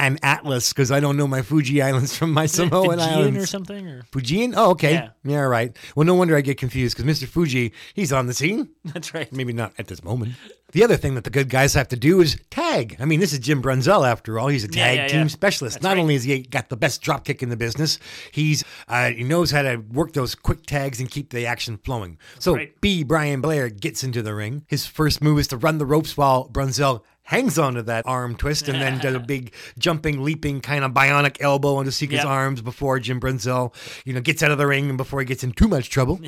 an 0.00 0.18
atlas 0.22 0.72
because 0.72 0.90
I 0.90 0.98
don't 1.00 1.16
know 1.16 1.26
my 1.28 1.42
Fuji 1.42 1.80
Islands 1.80 2.16
from 2.16 2.32
my 2.32 2.46
Samoan 2.46 2.98
Fijian 2.98 3.00
Islands 3.00 3.44
or 3.44 3.46
something? 3.46 3.86
Or 3.86 4.02
Fujian? 4.12 4.54
Oh, 4.56 4.70
okay. 4.70 4.92
Yeah. 4.94 5.10
Yeah. 5.24 5.42
all 5.42 5.48
right. 5.48 5.76
Well, 5.94 6.04
no 6.04 6.14
wonder 6.14 6.36
I 6.36 6.40
get 6.40 6.58
confused 6.58 6.96
because 6.96 7.20
Mr. 7.20 7.28
Fuji, 7.28 7.72
he's 7.94 8.12
on 8.12 8.26
the 8.26 8.34
scene. 8.34 8.70
That's 8.84 9.14
right. 9.14 9.32
Maybe 9.32 9.52
not 9.52 9.72
at 9.78 9.86
this 9.86 10.02
moment. 10.02 10.32
The 10.72 10.82
other 10.82 10.96
thing 10.96 11.14
that 11.14 11.22
the 11.22 11.30
good 11.30 11.48
guys 11.48 11.72
have 11.74 11.86
to 11.88 11.96
do 11.96 12.20
is 12.20 12.36
tag. 12.50 12.96
I 12.98 13.04
mean, 13.04 13.20
this 13.20 13.32
is 13.32 13.38
Jim 13.38 13.62
Brunzell 13.62 14.04
after 14.04 14.40
all. 14.40 14.48
He's 14.48 14.64
a 14.64 14.68
tag 14.68 14.96
yeah, 14.96 15.06
team 15.06 15.20
yeah. 15.20 15.26
specialist. 15.28 15.76
That's 15.76 15.84
Not 15.84 15.90
right. 15.90 16.00
only 16.00 16.14
has 16.14 16.24
he 16.24 16.40
got 16.42 16.68
the 16.68 16.76
best 16.76 17.00
drop 17.00 17.24
kick 17.24 17.44
in 17.44 17.48
the 17.48 17.56
business, 17.56 18.00
he's 18.32 18.64
uh, 18.88 19.10
he 19.10 19.22
knows 19.22 19.52
how 19.52 19.62
to 19.62 19.76
work 19.76 20.14
those 20.14 20.34
quick 20.34 20.66
tags 20.66 20.98
and 20.98 21.08
keep 21.08 21.30
the 21.30 21.46
action 21.46 21.78
flowing. 21.78 22.18
So 22.40 22.56
Right. 22.56 22.80
B. 22.80 23.04
Brian 23.04 23.40
Blair 23.40 23.68
gets 23.68 24.02
into 24.02 24.20
the 24.20 24.34
ring. 24.34 24.64
His 24.66 24.84
first 24.84 25.22
move 25.22 25.38
is 25.38 25.46
to 25.48 25.56
run 25.56 25.78
the 25.78 25.86
ropes 25.86 26.16
while 26.16 26.48
Brunzell 26.48 27.02
hangs 27.24 27.58
onto 27.58 27.82
that 27.82 28.06
arm 28.06 28.36
twist 28.36 28.68
and 28.68 28.80
then 28.80 28.98
does 28.98 29.14
a 29.14 29.18
big 29.34 29.52
jumping, 29.78 30.22
leaping 30.22 30.60
kind 30.60 30.84
of 30.84 30.92
bionic 30.92 31.38
elbow 31.40 31.76
onto 31.76 31.90
Sika's 31.90 32.18
Yep. 32.18 32.26
arms 32.26 32.62
before 32.62 32.98
Jim 33.00 33.20
Brunzell, 33.20 33.74
you 34.04 34.12
know, 34.12 34.20
gets 34.20 34.42
out 34.42 34.50
of 34.50 34.58
the 34.58 34.66
ring 34.66 34.88
and 34.88 34.96
before 34.98 35.20
he 35.20 35.26
gets 35.26 35.42
in 35.42 35.52
too 35.52 35.68
much 35.68 35.90
trouble. 35.90 36.20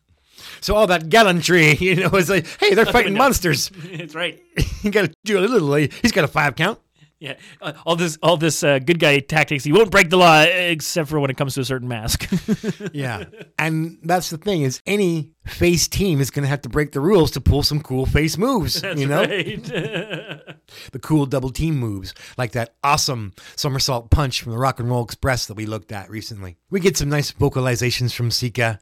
so 0.60 0.74
all 0.74 0.86
that 0.86 1.08
gallantry, 1.08 1.74
you 1.80 1.96
know, 1.96 2.10
is 2.16 2.30
like, 2.30 2.46
hey, 2.60 2.74
they're 2.74 2.86
fighting 2.86 3.14
monsters. 3.14 3.70
That's 3.70 4.14
right. 4.14 4.40
you 4.82 4.90
got 4.90 5.06
to 5.06 5.14
do 5.24 5.38
a 5.38 5.40
little. 5.40 5.74
He's 5.74 6.12
got 6.12 6.24
a 6.24 6.28
five 6.28 6.56
count. 6.56 6.78
Yeah, 7.18 7.36
uh, 7.62 7.72
all 7.86 7.96
this, 7.96 8.18
all 8.22 8.36
this 8.36 8.62
uh, 8.62 8.78
good 8.78 8.98
guy 9.00 9.18
tactics. 9.20 9.64
He 9.64 9.72
won't 9.72 9.90
break 9.90 10.10
the 10.10 10.18
law 10.18 10.42
except 10.42 11.08
for 11.08 11.18
when 11.18 11.30
it 11.30 11.36
comes 11.38 11.54
to 11.54 11.62
a 11.62 11.64
certain 11.64 11.88
mask. 11.88 12.28
Yeah. 12.92 13.24
and 13.58 13.98
that's 14.02 14.28
the 14.30 14.36
thing 14.38 14.62
is 14.62 14.82
any 14.86 15.30
face 15.46 15.88
team 15.88 16.20
is 16.20 16.30
going 16.30 16.42
to 16.42 16.48
have 16.48 16.60
to 16.62 16.68
break 16.68 16.92
the 16.92 17.00
rules 17.00 17.30
to 17.32 17.40
pull 17.40 17.62
some 17.62 17.80
cool 17.80 18.04
face 18.04 18.36
moves, 18.36 18.80
That's 18.82 19.00
you 19.00 19.06
know? 19.06 19.20
right. 19.20 19.64
the 20.92 20.98
cool 21.00 21.24
double 21.26 21.50
team 21.50 21.76
moves, 21.76 22.12
like 22.36 22.52
that 22.52 22.74
awesome 22.84 23.32
somersault 23.56 24.10
punch 24.10 24.42
from 24.42 24.52
the 24.52 24.58
Rock 24.58 24.78
and 24.78 24.90
Roll 24.90 25.02
Express 25.04 25.46
that 25.46 25.54
we 25.54 25.64
looked 25.64 25.92
at 25.92 26.10
recently. 26.10 26.56
We 26.70 26.80
get 26.80 26.96
some 26.98 27.08
nice 27.08 27.32
vocalizations 27.32 28.14
from 28.14 28.30
Sika. 28.30 28.78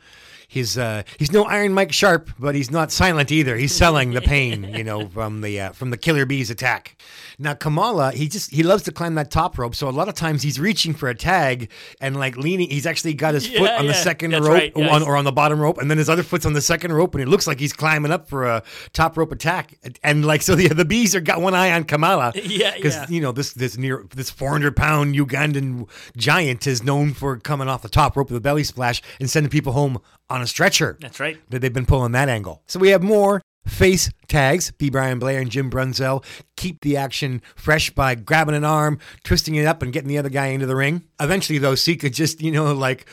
He's 0.55 0.79
uh, 0.79 1.03
he's 1.19 1.33
no 1.33 1.43
Iron 1.47 1.73
Mike 1.73 1.93
Sharpe, 1.93 2.31
but 2.39 2.55
he's 2.55 2.71
not 2.71 2.93
silent 2.93 3.33
either. 3.33 3.57
He's 3.57 3.75
selling 3.75 4.13
the 4.13 4.21
pain, 4.21 4.63
you 4.73 4.85
know, 4.85 5.09
from 5.13 5.41
the 5.41 5.61
uh, 5.61 5.73
from 5.73 5.91
the 5.91 5.97
Killer 5.97 6.25
Bees 6.27 6.49
attack. 6.49 6.97
Now 7.41 7.55
Kamala, 7.55 8.13
he 8.13 8.29
just 8.29 8.53
he 8.53 8.63
loves 8.63 8.85
to 8.85 8.93
climb 8.93 9.17
that 9.17 9.33
top 9.33 9.59
rope, 9.59 9.75
so 9.75 9.89
a 9.89 9.91
lot 9.91 10.09
of 10.09 10.15
times 10.15 10.45
he's 10.45 10.61
reaching 10.61 10.95
for 10.95 11.09
a 11.09 11.15
tag 11.15 11.73
and 12.01 12.17
like 12.17 12.37
leaning. 12.37 12.71
He's 12.71 12.87
actually 12.87 13.15
got 13.15 13.35
his 13.35 13.49
foot 13.49 13.63
Yeah, 13.63 13.81
on 13.81 13.89
the 13.89 13.95
second 13.95 14.31
rope 14.31 14.45
right, 14.45 14.73
or, 14.77 14.85
yeah, 14.85 14.95
on, 14.95 15.03
or 15.03 15.17
on 15.17 15.25
the 15.25 15.33
bottom 15.33 15.59
rope, 15.59 15.79
and 15.79 15.91
then 15.91 15.99
his 15.99 16.09
other 16.09 16.23
foot's 16.23 16.47
on 16.47 16.53
the 16.53 16.61
second 16.61 16.93
rope, 16.93 17.17
and 17.17 17.23
it 17.23 17.27
looks 17.27 17.49
like 17.49 17.59
he's 17.59 17.73
climbing 17.73 18.13
up 18.13 18.29
for 18.29 18.45
a 18.45 18.63
top 18.93 19.17
rope 19.17 19.33
attack. 19.33 19.77
And 20.05 20.25
like 20.25 20.43
so, 20.43 20.55
the 20.55 20.69
the 20.69 20.85
bees 20.85 21.17
are 21.17 21.21
got 21.21 21.41
one 21.41 21.55
eye 21.55 21.73
on 21.73 21.83
Kamala. 21.83 22.33
Yeah, 22.45 22.77
because 22.77 22.95
yeah. 22.95 23.07
you 23.09 23.21
know 23.21 23.33
this 23.33 23.55
this 23.55 23.77
near 23.77 24.05
this 24.15 24.31
400 24.31 24.77
pound 24.77 25.17
Ugandan 25.17 25.89
giant 26.17 26.69
is 26.69 26.85
known 26.85 27.13
for 27.13 27.37
coming 27.39 27.67
off 27.67 27.83
the 27.83 27.89
top 27.89 28.17
rope 28.17 28.29
with 28.29 28.37
a 28.37 28.41
belly 28.41 28.63
splash 28.63 29.03
and 29.19 29.29
sending 29.29 29.51
people 29.51 29.73
home 29.73 29.99
on 30.31 30.43
a 30.43 30.47
stretcher. 30.47 30.97
That's 31.01 31.21
right. 31.21 31.39
That 31.51 31.61
they've 31.61 31.73
been 31.73 31.87
pulling 31.87 32.13
that 32.13 32.29
angle. 32.29 32.63
So 32.67 32.79
we 32.79 32.91
have 32.91 33.03
more 33.03 33.43
face 33.67 34.11
tags. 34.29 34.71
B. 34.73 34.91
Brian 34.91 35.19
Blair 35.19 35.41
and 35.41 35.51
Jim 35.51 35.71
Brunzell 35.71 36.25
keep 36.57 36.81
the 36.83 36.97
action 36.97 37.43
fresh 37.57 37.91
by 37.91 38.15
grabbing 38.15 38.55
an 38.55 38.65
arm, 38.65 38.99
twisting 39.25 39.55
it 39.57 39.67
up, 39.67 39.83
and 39.83 39.93
getting 39.93 40.09
the 40.09 40.19
other 40.19 40.29
guy 40.29 40.47
into 40.47 40.67
the 40.67 40.77
ring. 40.77 41.03
Eventually, 41.21 41.59
though, 41.59 41.75
Sika 41.75 42.11
just 42.11 42.41
you 42.43 42.51
know 42.53 42.73
like 42.73 43.07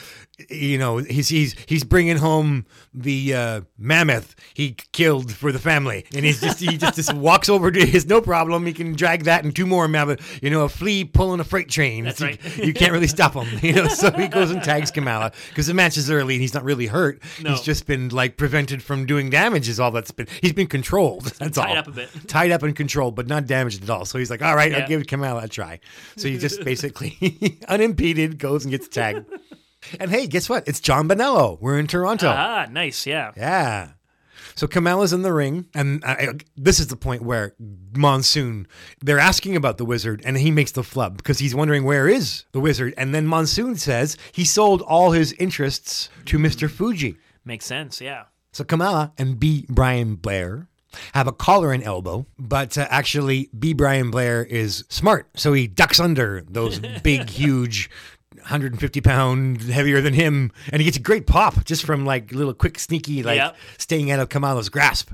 you 0.50 0.78
know 0.78 0.98
he's 0.98 1.28
he's 1.30 1.56
he's 1.68 1.84
bringing 1.84 2.18
home 2.18 2.66
the 2.94 3.34
uh, 3.34 3.62
mammoth 3.78 4.36
he 4.54 4.76
killed 4.92 5.32
for 5.32 5.52
the 5.52 5.60
family, 5.60 6.06
and 6.16 6.26
he's 6.26 6.42
just 6.42 6.60
he 6.60 6.78
just, 6.78 6.96
just 6.96 7.14
walks 7.14 7.50
over 7.50 7.72
to 7.72 7.86
his 7.86 8.06
no 8.08 8.22
problem. 8.22 8.66
He 8.66 8.74
can 8.74 8.94
drag 8.94 9.24
that 9.26 9.44
and 9.44 9.56
two 9.56 9.66
more 9.66 9.88
mammoth. 9.88 10.40
You 10.44 10.50
know, 10.50 10.64
a 10.64 10.70
flea 10.70 11.04
pulling 11.06 11.40
a 11.40 11.44
freight 11.44 11.70
train. 11.70 12.06
That's 12.06 12.20
You- 12.20 12.28
right. 12.28 12.40
You, 12.62 12.74
can't 12.74 12.92
really 12.92 13.08
stop 13.08 13.34
him. 13.34 13.48
You 13.62 13.74
know, 13.74 13.88
so 13.88 14.12
he 14.12 14.28
goes 14.28 14.52
and 14.52 14.64
tags 14.64 14.92
Kamala 14.92 15.32
because 15.50 15.68
the 15.68 15.74
match 15.74 15.98
is 15.98 16.10
early 16.12 16.36
and 16.36 16.42
he's 16.42 16.54
not 16.54 16.64
really 16.64 16.86
hurt. 16.88 17.22
No. 17.42 17.52
He's 17.52 17.62
just 17.62 17.86
been 17.86 18.10
like 18.10 18.38
prevented 18.38 18.82
from 18.84 19.06
doing 19.06 19.30
damage. 19.30 19.68
Is 19.70 19.80
all 19.80 19.92
that's 19.92 20.12
been. 20.12 20.28
He's 20.42 20.54
been 20.54 20.68
controlled. 20.68 21.01
That's 21.40 21.58
tied 21.58 21.72
all. 21.72 21.78
up 21.78 21.88
a 21.88 21.92
bit. 21.92 22.10
Tied 22.28 22.52
up 22.52 22.64
and 22.64 22.76
controlled, 22.76 23.16
but 23.16 23.28
not 23.28 23.46
damaged 23.48 23.84
at 23.84 23.90
all. 23.90 24.06
So 24.06 24.18
he's 24.20 24.30
like, 24.30 24.42
all 24.42 24.56
right, 24.56 24.72
Yeah. 24.72 24.80
I'll 24.80 24.88
give 24.88 25.06
Kamala 25.08 25.44
a 25.44 25.48
try. 25.48 25.80
So 26.16 26.28
he 26.28 26.38
just 26.38 26.64
basically 26.64 27.60
unimpeded 27.68 28.38
goes 28.38 28.64
and 28.66 28.72
gets 28.72 28.88
tagged. 28.88 29.26
And 30.00 30.12
hey, 30.12 30.28
guess 30.28 30.48
what? 30.50 30.68
It's 30.68 30.80
John 30.80 31.08
Bonello. 31.10 31.60
We're 31.60 31.80
in 31.80 31.88
Toronto. 31.88 32.28
ah, 32.30 32.68
nice. 32.70 33.06
Yeah. 33.08 33.32
Yeah. 33.36 33.90
So 34.54 34.68
Kamala's 34.68 35.14
in 35.14 35.22
the 35.22 35.32
ring, 35.34 35.68
and 35.74 36.04
I, 36.06 36.12
I- 36.12 36.28
this 36.58 36.80
is 36.80 36.88
the 36.88 36.98
point 36.98 37.22
where 37.24 37.56
Monsoon, 37.96 38.68
they're 39.02 39.18
asking 39.20 39.56
about 39.56 39.78
the 39.78 39.86
wizard, 39.86 40.22
and 40.26 40.38
he 40.38 40.52
makes 40.52 40.72
the 40.74 40.84
flub 40.84 41.18
because 41.18 41.40
he's 41.40 41.56
wondering 41.56 41.84
where 41.84 42.08
is 42.08 42.44
the 42.52 42.60
wizard. 42.60 42.94
And 42.98 43.16
then 43.16 43.26
Monsoon 43.28 43.76
says 43.76 44.18
he 44.34 44.44
sold 44.46 44.82
all 44.82 45.12
his 45.12 45.34
interests 45.34 46.10
to 46.26 46.38
Mr. 46.38 46.70
Fuji. 46.70 47.16
Makes 47.46 47.66
sense. 47.66 48.02
Yeah. 48.02 48.26
So 48.54 48.64
Kamala 48.66 49.14
and 49.18 49.40
B. 49.40 49.66
Brian 49.70 50.16
Blair 50.16 50.68
have 51.14 51.28
a 51.28 51.32
collar 51.32 51.72
and 51.72 51.84
elbow, 51.84 52.26
but 52.38 52.78
uh, 52.78 52.88
actually 52.90 53.50
B. 53.58 53.74
Brian 53.74 54.12
Blair 54.12 54.44
is 54.44 54.84
smart, 54.90 55.28
so 55.36 55.54
he 55.54 55.68
ducks 55.68 56.00
under 56.00 56.44
those 56.50 56.80
big, 57.04 57.30
huge 57.30 57.90
150 58.36 59.02
pound 59.02 59.62
heavier 59.62 60.02
than 60.02 60.14
him, 60.14 60.52
and 60.72 60.82
he 60.82 60.86
gets 60.86 60.98
a 60.98 61.02
great 61.02 61.28
pop 61.28 61.64
just 61.66 61.86
from 61.86 62.06
like 62.06 62.32
little 62.32 62.54
quick 62.54 62.80
sneaky 62.80 63.24
like 63.24 63.38
Yep. 63.38 63.56
staying 63.78 64.12
out 64.12 64.20
of 64.20 64.30
Kamala's 64.30 64.70
grasp. 64.70 65.12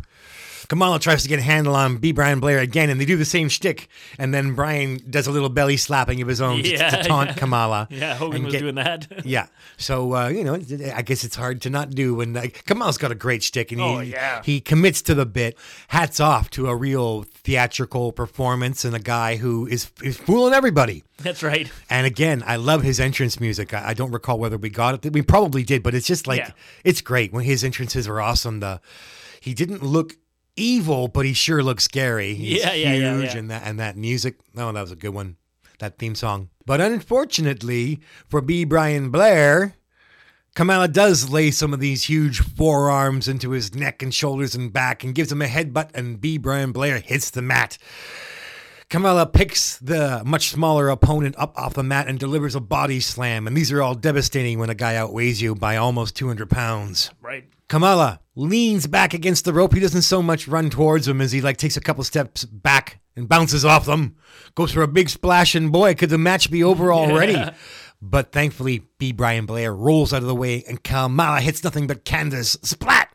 Kamala 0.68 1.00
tries 1.00 1.24
to 1.24 1.30
get 1.30 1.40
a 1.40 1.44
handle 1.44 1.76
on 1.76 1.98
B. 1.98 2.12
Brian 2.12 2.40
Blair 2.40 2.60
again, 2.60 2.90
and 2.90 3.00
they 3.00 3.06
do 3.06 3.16
the 3.16 3.24
same 3.26 3.48
shtick. 3.50 3.88
And 4.20 4.34
then 4.34 4.54
Brian 4.54 5.00
does 5.10 5.26
a 5.28 5.32
little 5.32 5.50
belly 5.50 5.78
slapping 5.78 6.22
of 6.22 6.28
his 6.28 6.42
own 6.42 6.62
to- 6.64 6.70
Yeah, 6.70 6.90
to, 6.90 7.04
taunt 7.08 7.30
yeah. 7.30 7.36
Kamala. 7.36 7.88
Yeah, 7.98 8.16
Hogan 8.16 8.44
was 8.44 8.54
doing 8.56 8.76
that. 8.76 9.08
yeah. 9.26 9.48
So 9.78 10.14
uh, 10.16 10.28
you 10.28 10.44
know, 10.44 10.56
I 10.94 11.02
guess 11.02 11.24
it's 11.24 11.36
hard 11.36 11.62
to 11.62 11.70
not 11.70 11.92
do 11.92 12.16
when 12.16 12.34
like, 12.34 12.66
Kamala's 12.66 12.98
got 12.98 13.12
a 13.12 13.16
great 13.16 13.44
shtick, 13.44 13.72
and 13.72 13.80
Oh, 13.82 14.00
he 14.00 14.12
yeah. 14.12 14.42
he 14.44 14.60
commits 14.60 15.02
to 15.04 15.16
the 15.16 15.26
bit. 15.26 15.58
Hats 15.88 16.20
off 16.20 16.50
to 16.52 16.68
a 16.68 16.76
real 16.76 17.24
theatrical 17.24 18.12
performance 18.12 18.84
and 18.86 18.96
a 18.96 19.00
guy 19.00 19.38
who 19.38 19.68
is 19.68 19.90
is 20.04 20.18
fooling 20.18 20.54
everybody. 20.54 21.04
That's 21.20 21.42
right. 21.44 21.72
And 21.90 22.06
again, 22.06 22.44
I 22.46 22.58
love 22.58 22.84
his 22.84 23.00
entrance 23.00 23.40
music. 23.40 23.74
I, 23.74 23.90
I 23.90 23.94
don't 23.94 24.12
recall 24.12 24.38
whether 24.38 24.58
we 24.58 24.70
got 24.70 25.06
it. 25.06 25.14
We 25.14 25.22
probably 25.22 25.64
did, 25.64 25.82
but 25.82 25.96
it's 25.96 26.06
just 26.06 26.28
like 26.28 26.54
it's 26.84 27.02
great 27.02 27.32
when 27.34 27.44
his 27.46 27.64
entrances 27.64 28.08
are 28.08 28.20
awesome. 28.22 28.60
The 28.60 28.82
he 29.40 29.54
didn't 29.54 29.82
look 29.82 30.16
evil, 30.58 31.08
but 31.08 31.26
he 31.26 31.34
sure 31.34 31.64
looks 31.64 31.84
scary. 31.84 32.34
He's 32.34 32.64
Yeah, 32.64 32.74
yeah, 32.74 32.94
yeah, 32.94 33.18
huge, 33.18 33.34
yeah. 33.34 33.38
and 33.38 33.52
that 33.52 33.64
and 33.66 33.80
that 33.80 33.96
music. 33.96 34.36
Oh, 34.58 34.72
that 34.72 34.82
was 34.82 34.92
a 34.92 34.96
good 34.96 35.14
one. 35.14 35.38
That 35.80 35.98
theme 36.00 36.16
song. 36.16 36.50
But 36.66 36.82
unfortunately 36.82 38.00
for 38.28 38.42
B. 38.42 38.66
Brian 38.66 39.10
Blair. 39.10 39.76
Kamala 40.56 40.88
does 40.88 41.30
lay 41.30 41.52
some 41.52 41.72
of 41.72 41.80
these 41.80 42.06
huge 42.06 42.40
forearms 42.40 43.28
into 43.28 43.52
his 43.52 43.76
neck 43.76 44.02
and 44.02 44.12
shoulders 44.12 44.56
and 44.56 44.74
back 44.74 45.04
and 45.04 45.14
gives 45.14 45.32
him 45.32 45.40
a 45.44 45.46
headbutt, 45.46 45.92
and 45.94 46.20
B. 46.20 46.40
Brian 46.40 46.72
Blair 46.72 46.98
hits 46.98 47.30
the 47.30 47.44
mat. 47.44 47.78
Kamala 48.90 49.26
picks 49.26 49.78
the 49.80 50.22
much 50.26 50.50
smaller 50.50 50.88
opponent 50.88 51.36
up 51.38 51.58
off 51.58 51.74
the 51.74 51.84
mat 51.84 52.08
and 52.08 52.18
delivers 52.18 52.56
a 52.56 52.62
body 52.62 53.02
slam. 53.02 53.46
And 53.46 53.56
these 53.56 53.70
are 53.72 53.82
all 53.82 53.96
devastating 53.96 54.60
when 54.60 54.70
a 54.70 54.76
guy 54.76 54.96
outweighs 54.96 55.42
you 55.42 55.56
by 55.56 55.76
almost 55.76 56.16
200 56.16 56.50
pounds. 56.50 57.12
Right. 57.22 57.44
Kamala 57.68 58.22
leans 58.36 58.88
back 58.88 59.14
against 59.14 59.44
the 59.44 59.52
rope. 59.52 59.74
He 59.74 59.82
doesn't 59.82 60.04
so 60.04 60.22
much 60.22 60.48
run 60.48 60.70
towards 60.70 61.06
them 61.06 61.20
as 61.20 61.34
he 61.34 61.42
like 61.42 61.58
takes 61.58 61.76
a 61.76 61.82
couple 61.82 62.04
steps 62.06 62.46
back 62.46 63.02
and 63.18 63.28
bounces 63.28 63.66
off 63.66 63.86
them. 63.86 64.16
Goes 64.56 64.72
for 64.72 64.84
a 64.84 64.88
big 64.88 65.10
splash, 65.10 65.54
and 65.54 65.70
boy, 65.70 65.94
could 65.94 66.10
the 66.10 66.18
match 66.18 66.50
be 66.50 66.64
over 66.64 66.94
already. 66.94 67.38
But 68.02 68.32
thankfully, 68.32 68.84
B. 69.00 69.12
Brian 69.12 69.46
Blair 69.48 69.74
rolls 69.74 70.14
out 70.14 70.22
of 70.22 70.28
the 70.28 70.36
way, 70.36 70.64
and 70.68 70.84
Kamala 70.84 71.42
hits 71.42 71.64
nothing 71.64 71.88
but 71.88 72.06
canvas. 72.06 72.52
Splat! 72.62 73.10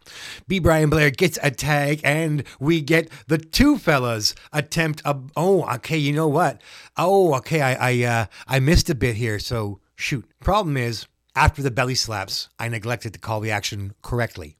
B. 0.49 0.59
Brian 0.59 0.91
Blair 0.91 1.11
gets 1.11 1.39
a 1.41 1.53
tag, 1.53 2.01
and 2.03 2.43
we 2.59 2.81
get 2.81 3.09
the 3.29 3.39
two 3.39 3.79
fellas 3.79 4.35
attempt 4.53 5.01
a. 5.05 5.17
Oh, 5.37 5.63
okay. 5.77 5.97
You 5.99 6.13
know 6.13 6.27
what? 6.27 6.61
Oh, 6.97 7.35
okay. 7.37 7.61
I 7.61 7.91
I 7.91 8.03
uh, 8.05 8.27
I 8.49 8.59
missed 8.59 8.91
a 8.91 8.95
bit 8.97 9.15
here. 9.15 9.39
So 9.39 9.79
shoot. 9.95 10.29
Problem 10.41 10.77
is, 10.77 11.07
after 11.37 11.63
the 11.63 11.71
belly 11.71 11.95
slaps, 11.95 12.49
I 12.59 12.69
neglected 12.69 13.13
to 13.13 13.21
call 13.21 13.39
the 13.41 13.53
action 13.53 13.95
correctly. 14.03 14.57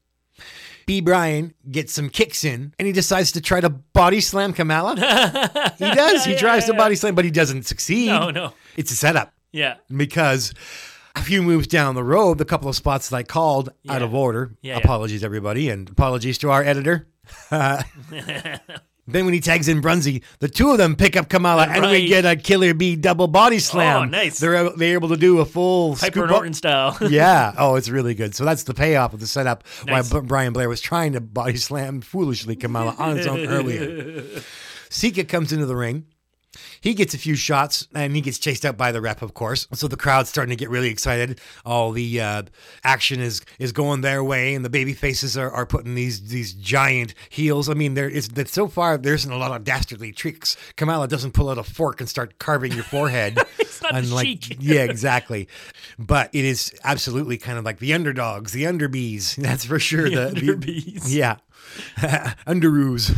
B. 0.85 1.01
Brian 1.01 1.53
gets 1.69 1.91
some 1.93 2.09
kicks 2.09 2.43
in, 2.45 2.73
and 2.79 2.85
he 2.85 2.91
decides 2.93 3.33
to 3.33 3.41
try 3.41 3.59
to 3.59 3.69
body 3.69 4.21
slam 4.21 4.53
Kamala. 4.53 4.95
he 5.77 5.85
does. 5.91 6.23
He 6.25 6.31
Yeah, 6.31 6.37
tries 6.39 6.65
to 6.65 6.71
yeah. 6.73 6.77
body 6.77 6.95
slam, 6.95 7.13
but 7.15 7.25
he 7.25 7.31
doesn't 7.31 7.63
succeed. 7.63 8.07
No, 8.07 8.29
no. 8.31 8.53
It's 8.77 8.91
a 8.91 8.95
setup 8.95 9.32
Yeah. 9.53 9.75
because 9.95 10.53
a 11.15 11.21
few 11.21 11.41
moves 11.41 11.67
down 11.67 11.95
the 11.95 12.03
road, 12.03 12.37
the 12.37 12.45
couple 12.45 12.69
of 12.69 12.75
spots 12.75 13.09
that 13.09 13.15
I 13.15 13.23
called 13.23 13.69
out 13.87 14.01
of 14.01 14.13
order. 14.13 14.55
Yeah, 14.61 14.73
yeah. 14.73 14.79
apologies, 14.79 15.23
everybody, 15.23 15.69
and 15.69 15.89
apologies 15.89 16.37
to 16.39 16.51
our 16.51 16.63
editor. 16.63 17.07
then 17.49 18.59
when 19.07 19.33
he 19.33 19.39
tags 19.39 19.67
in 19.67 19.81
Brunsey, 19.81 20.23
the 20.39 20.47
two 20.47 20.71
of 20.71 20.77
them 20.77 20.95
pick 20.95 21.15
up 21.15 21.29
Kamala, 21.29 21.67
and 21.67 21.85
we 21.85 22.07
get 22.07 22.25
a 22.25 22.35
Killer 22.35 22.73
Bee 22.73 22.95
double 22.95 23.27
body 23.27 23.57
oh, 23.57 23.59
slam. 23.59 24.01
Oh, 24.01 24.05
nice. 24.05 24.39
They're 24.39 24.69
they're 24.71 24.93
able 24.93 25.09
to 25.09 25.17
do 25.17 25.39
a 25.39 25.45
full 25.45 25.95
Piper 25.95 26.27
Norton 26.27 26.53
style. 26.53 26.97
yeah. 27.09 27.53
Oh, 27.57 27.75
it's 27.75 27.89
really 27.89 28.15
good. 28.15 28.35
So 28.35 28.43
that's 28.43 28.63
the 28.63 28.73
payoff 28.73 29.13
of 29.13 29.19
the 29.19 29.27
setup. 29.27 29.63
Nice. 29.85 30.11
Why 30.11 30.19
B- 30.19 30.27
Brian 30.27 30.53
Blair 30.53 30.69
was 30.69 30.81
trying 30.81 31.13
to 31.13 31.21
body 31.21 31.57
slam 31.57 32.01
foolishly 32.01 32.55
Kamala 32.55 32.95
on 32.97 33.17
his 33.17 33.27
own 33.27 33.45
earlier. 33.47 34.23
Sika 34.89 35.23
comes 35.23 35.53
into 35.53 35.65
the 35.65 35.75
ring. 35.75 36.05
He 36.81 36.93
gets 36.93 37.13
a 37.13 37.17
few 37.17 37.35
shots 37.35 37.87
and 37.95 38.15
he 38.15 38.21
gets 38.21 38.37
chased 38.37 38.65
out 38.65 38.77
by 38.77 38.91
the 38.91 39.01
rep, 39.01 39.21
of 39.21 39.33
course. 39.33 39.67
So 39.73 39.87
the 39.87 39.97
crowd's 39.97 40.29
starting 40.29 40.51
to 40.51 40.55
get 40.59 40.69
really 40.69 40.89
excited. 40.89 41.39
All 41.65 41.91
the 41.91 42.21
uh, 42.21 42.43
action 42.83 43.19
is 43.19 43.41
is 43.59 43.71
going 43.71 44.01
their 44.01 44.23
way, 44.23 44.53
and 44.53 44.63
the 44.63 44.69
baby 44.69 44.93
faces 44.93 45.37
are, 45.37 45.51
are 45.51 45.65
putting 45.65 45.95
these 45.95 46.29
these 46.29 46.53
giant 46.53 47.13
heels. 47.29 47.69
I 47.69 47.73
mean, 47.73 47.93
there 47.95 48.09
is 48.09 48.29
that 48.29 48.49
so 48.49 48.67
far 48.67 48.97
there 48.97 49.13
isn't 49.13 49.31
a 49.31 49.37
lot 49.37 49.51
of 49.51 49.63
dastardly 49.63 50.11
tricks. 50.11 50.55
Kamala 50.75 51.07
doesn't 51.07 51.31
pull 51.33 51.49
out 51.49 51.57
a 51.57 51.63
fork 51.63 51.99
and 51.99 52.09
start 52.09 52.37
carving 52.39 52.71
your 52.73 52.83
forehead. 52.83 53.39
It's 53.73 53.81
not 53.81 53.95
Unlike- 53.95 54.43
chic. 54.43 54.57
yeah, 54.61 54.83
exactly. 54.83 55.47
But 55.97 56.29
it 56.31 56.45
is 56.45 56.71
absolutely 56.83 57.37
kind 57.37 57.57
of 57.57 57.65
like 57.65 57.79
the 57.79 57.93
underdogs, 57.93 58.51
the 58.51 58.63
underbees. 58.63 59.35
That's 59.41 59.65
for 59.65 59.79
sure. 59.79 60.09
The 60.09 60.27
the 60.27 60.41
underbees. 60.53 61.03
yeah. 61.13 61.37
Underoos. 62.47 63.09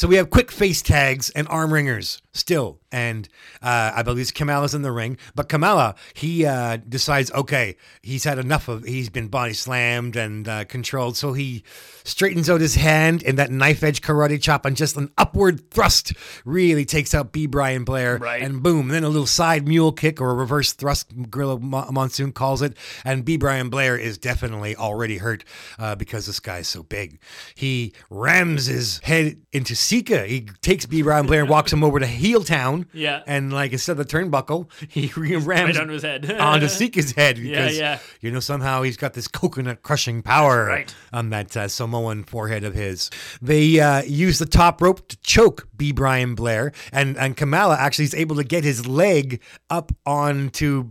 So 0.00 0.08
we 0.08 0.16
have 0.16 0.30
quick 0.30 0.50
face 0.50 0.80
tags 0.80 1.28
and 1.28 1.46
arm 1.48 1.74
wringers 1.74 2.22
still. 2.32 2.79
And 2.92 3.28
uh, 3.62 3.92
I 3.94 4.02
believe 4.02 4.34
Kamala's 4.34 4.74
in 4.74 4.82
the 4.82 4.92
ring. 4.92 5.16
But 5.34 5.48
Kamala, 5.48 5.94
he 6.14 6.44
uh, 6.44 6.78
decides, 6.88 7.30
okay, 7.32 7.76
he's 8.02 8.24
had 8.24 8.38
enough 8.38 8.68
of, 8.68 8.84
he's 8.84 9.08
been 9.08 9.28
body 9.28 9.52
slammed 9.52 10.16
and 10.16 10.48
uh, 10.48 10.64
controlled. 10.64 11.16
So 11.16 11.32
he 11.32 11.62
straightens 12.04 12.50
out 12.50 12.60
his 12.60 12.74
hand 12.74 13.22
in 13.22 13.36
that 13.36 13.50
knife 13.50 13.82
edge 13.82 14.00
karate 14.00 14.40
chop 14.40 14.64
and 14.64 14.76
just 14.76 14.96
an 14.96 15.10
upward 15.16 15.70
thrust 15.70 16.12
really 16.44 16.84
takes 16.84 17.14
out 17.14 17.32
B. 17.32 17.46
Brian 17.46 17.84
Blair. 17.84 18.18
Right. 18.18 18.42
And 18.42 18.62
boom, 18.62 18.88
then 18.88 19.04
a 19.04 19.08
little 19.08 19.26
side 19.26 19.68
mule 19.68 19.92
kick 19.92 20.20
or 20.20 20.30
a 20.30 20.34
reverse 20.34 20.72
thrust, 20.72 21.30
Gorilla 21.30 21.58
Mo- 21.60 21.90
Monsoon 21.92 22.32
calls 22.32 22.62
it. 22.62 22.76
And 23.04 23.24
B. 23.24 23.36
Brian 23.36 23.70
Blair 23.70 23.96
is 23.96 24.18
definitely 24.18 24.74
already 24.76 25.18
hurt 25.18 25.44
uh, 25.78 25.94
because 25.94 26.26
this 26.26 26.40
guy's 26.40 26.68
so 26.68 26.82
big. 26.82 27.20
He 27.54 27.92
rams 28.08 28.66
his 28.66 29.00
head 29.04 29.40
into 29.52 29.74
Sika. 29.74 30.26
He 30.26 30.48
takes 30.60 30.86
B. 30.86 31.02
Brian 31.02 31.26
Blair 31.26 31.42
and 31.42 31.48
walks 31.50 31.72
him 31.72 31.84
over 31.84 32.00
to 32.00 32.06
Heel 32.06 32.42
Town. 32.42 32.79
Yeah. 32.92 33.22
And 33.26 33.52
like 33.52 33.72
instead 33.72 33.92
of 33.92 33.98
the 33.98 34.04
turnbuckle, 34.04 34.70
he 34.88 35.06
rams 35.36 35.46
Right 35.46 35.76
onto 35.76 35.92
his 35.92 36.02
head. 36.02 36.30
onto 36.40 36.66
Sika's 36.68 37.12
head 37.12 37.38
Yeah, 37.38 37.50
because 37.62 37.78
yeah. 37.78 37.98
you 38.20 38.30
know 38.30 38.40
somehow 38.40 38.82
he's 38.82 38.96
got 38.96 39.14
this 39.14 39.28
coconut 39.28 39.82
crushing 39.82 40.22
power 40.22 40.66
Right. 40.66 40.94
on 41.12 41.30
that 41.30 41.56
uh, 41.56 41.68
Samoan 41.68 42.24
forehead 42.24 42.64
of 42.64 42.74
his. 42.74 43.10
They 43.42 43.80
uh, 43.80 44.02
use 44.02 44.38
the 44.38 44.46
top 44.46 44.80
rope 44.82 45.06
to 45.08 45.16
choke 45.22 45.68
B. 45.76 45.92
Brian 45.92 46.34
Blair, 46.34 46.72
and 46.92 47.16
and 47.16 47.36
Kamala 47.36 47.76
actually 47.76 48.04
is 48.06 48.14
able 48.14 48.36
to 48.36 48.44
get 48.44 48.64
his 48.64 48.86
leg 48.86 49.40
up 49.70 49.92
onto 50.06 50.88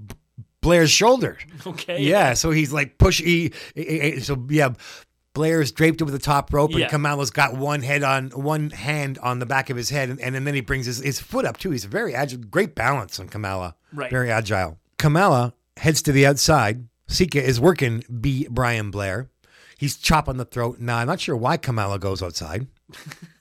Blair's 0.61 0.91
shoulder. 0.91 1.38
Okay. 1.66 2.02
Yeah, 2.03 2.34
so 2.34 2.52
he's 2.52 2.74
like 2.74 2.98
push. 2.98 3.22
He, 3.22 3.53
he- 3.76 3.99
he- 3.99 4.20
so 4.20 4.45
yeah. 4.49 4.70
Blair's 5.34 5.72
draped 5.72 6.01
over 6.01 6.11
the 6.11 6.19
top 6.19 6.51
rope, 6.53 6.72
and 6.72 6.80
Yeah. 6.80 6.88
Kamala's 6.88 7.30
got 7.31 7.56
one 7.56 7.81
head 7.81 8.03
on 8.03 8.30
one 8.31 8.72
hand 8.72 9.18
on 9.19 9.39
the 9.39 9.45
back 9.45 9.69
of 9.69 9.77
his 9.77 9.89
head, 9.89 10.10
and, 10.10 10.19
and 10.19 10.45
then 10.47 10.53
he 10.53 10.61
brings 10.61 10.85
his, 10.85 10.99
his 10.99 11.19
foot 11.19 11.45
up 11.45 11.57
too. 11.57 11.72
He's 11.72 11.85
very 11.85 12.15
agile, 12.15 12.39
great 12.41 12.76
balance 12.76 13.19
on 13.19 13.30
Kamala. 13.30 13.76
Right. 13.93 14.10
Very 14.10 14.31
agile. 14.31 14.80
Kamala 14.97 15.53
heads 15.77 16.01
to 16.03 16.11
the 16.11 16.26
outside. 16.26 16.88
Sika 17.07 17.41
is 17.43 17.60
working 17.60 18.03
B. 18.19 18.47
Brian 18.49 18.91
Blair. 18.91 19.30
He's 19.77 19.95
chopping 19.97 20.38
the 20.38 20.45
throat. 20.45 20.80
Now, 20.80 20.97
I'm 20.97 21.07
not 21.07 21.22
sure 21.22 21.35
why 21.38 21.57
Kamala 21.57 21.99
goes 21.99 22.22
outside. 22.22 22.68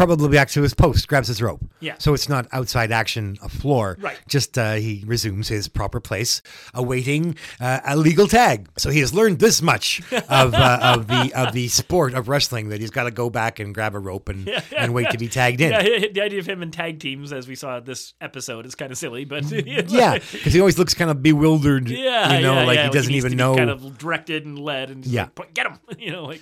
Probably 0.00 0.30
back 0.30 0.48
to 0.52 0.62
his 0.62 0.72
post, 0.72 1.08
grabs 1.08 1.28
his 1.28 1.42
rope. 1.42 1.60
Yeah. 1.80 1.96
So 1.98 2.14
it's 2.14 2.26
not 2.26 2.46
outside 2.52 2.90
action, 2.90 3.36
a 3.42 3.50
floor. 3.50 3.98
Right. 4.00 4.18
Just 4.26 4.56
uh, 4.56 4.76
he 4.76 5.04
resumes 5.06 5.48
his 5.48 5.68
proper 5.68 6.00
place, 6.00 6.40
awaiting 6.72 7.36
uh, 7.60 7.80
a 7.84 7.98
legal 7.98 8.26
tag. 8.26 8.70
So 8.78 8.88
he 8.88 9.00
has 9.00 9.12
learned 9.12 9.40
this 9.40 9.60
much 9.60 10.00
of 10.12 10.54
uh, 10.54 10.78
of 10.96 11.06
the 11.06 11.30
of 11.34 11.52
the 11.52 11.68
sport 11.68 12.14
of 12.14 12.28
wrestling 12.28 12.70
that 12.70 12.80
he's 12.80 12.88
got 12.90 13.04
to 13.04 13.10
go 13.10 13.28
back 13.28 13.58
and 13.58 13.74
grab 13.74 13.94
a 13.94 13.98
rope 13.98 14.30
and, 14.30 14.48
and 14.74 14.94
wait 14.94 15.10
to 15.10 15.18
be 15.18 15.28
tagged 15.28 15.60
in. 15.60 15.70
Yeah, 15.72 15.82
the 16.12 16.22
idea 16.22 16.38
of 16.38 16.46
him 16.46 16.62
in 16.62 16.70
tag 16.70 16.98
teams, 16.98 17.30
as 17.30 17.46
we 17.46 17.54
saw 17.54 17.78
this 17.80 18.14
episode, 18.22 18.64
is 18.64 18.74
kind 18.74 18.90
of 18.90 18.96
silly, 18.96 19.26
but 19.26 19.44
Yeah, 19.90 20.14
because 20.14 20.54
he 20.54 20.60
always 20.60 20.78
looks 20.78 20.94
kind 20.94 21.10
of 21.10 21.22
bewildered. 21.22 21.90
yeah, 21.90 22.36
you 22.36 22.42
know, 22.42 22.54
yeah, 22.54 22.64
like 22.64 22.76
yeah, 22.76 22.84
he 22.84 22.90
doesn't 22.90 23.12
even 23.12 23.36
know. 23.36 23.54
Kind 23.54 23.68
of 23.68 23.98
directed 23.98 24.46
and 24.46 24.58
led, 24.58 24.88
and 24.90 25.02
just 25.02 25.14
Yeah. 25.14 25.28
like, 25.38 25.52
get 25.52 25.66
him, 25.66 25.78
you 25.98 26.10
know, 26.10 26.24
like 26.24 26.40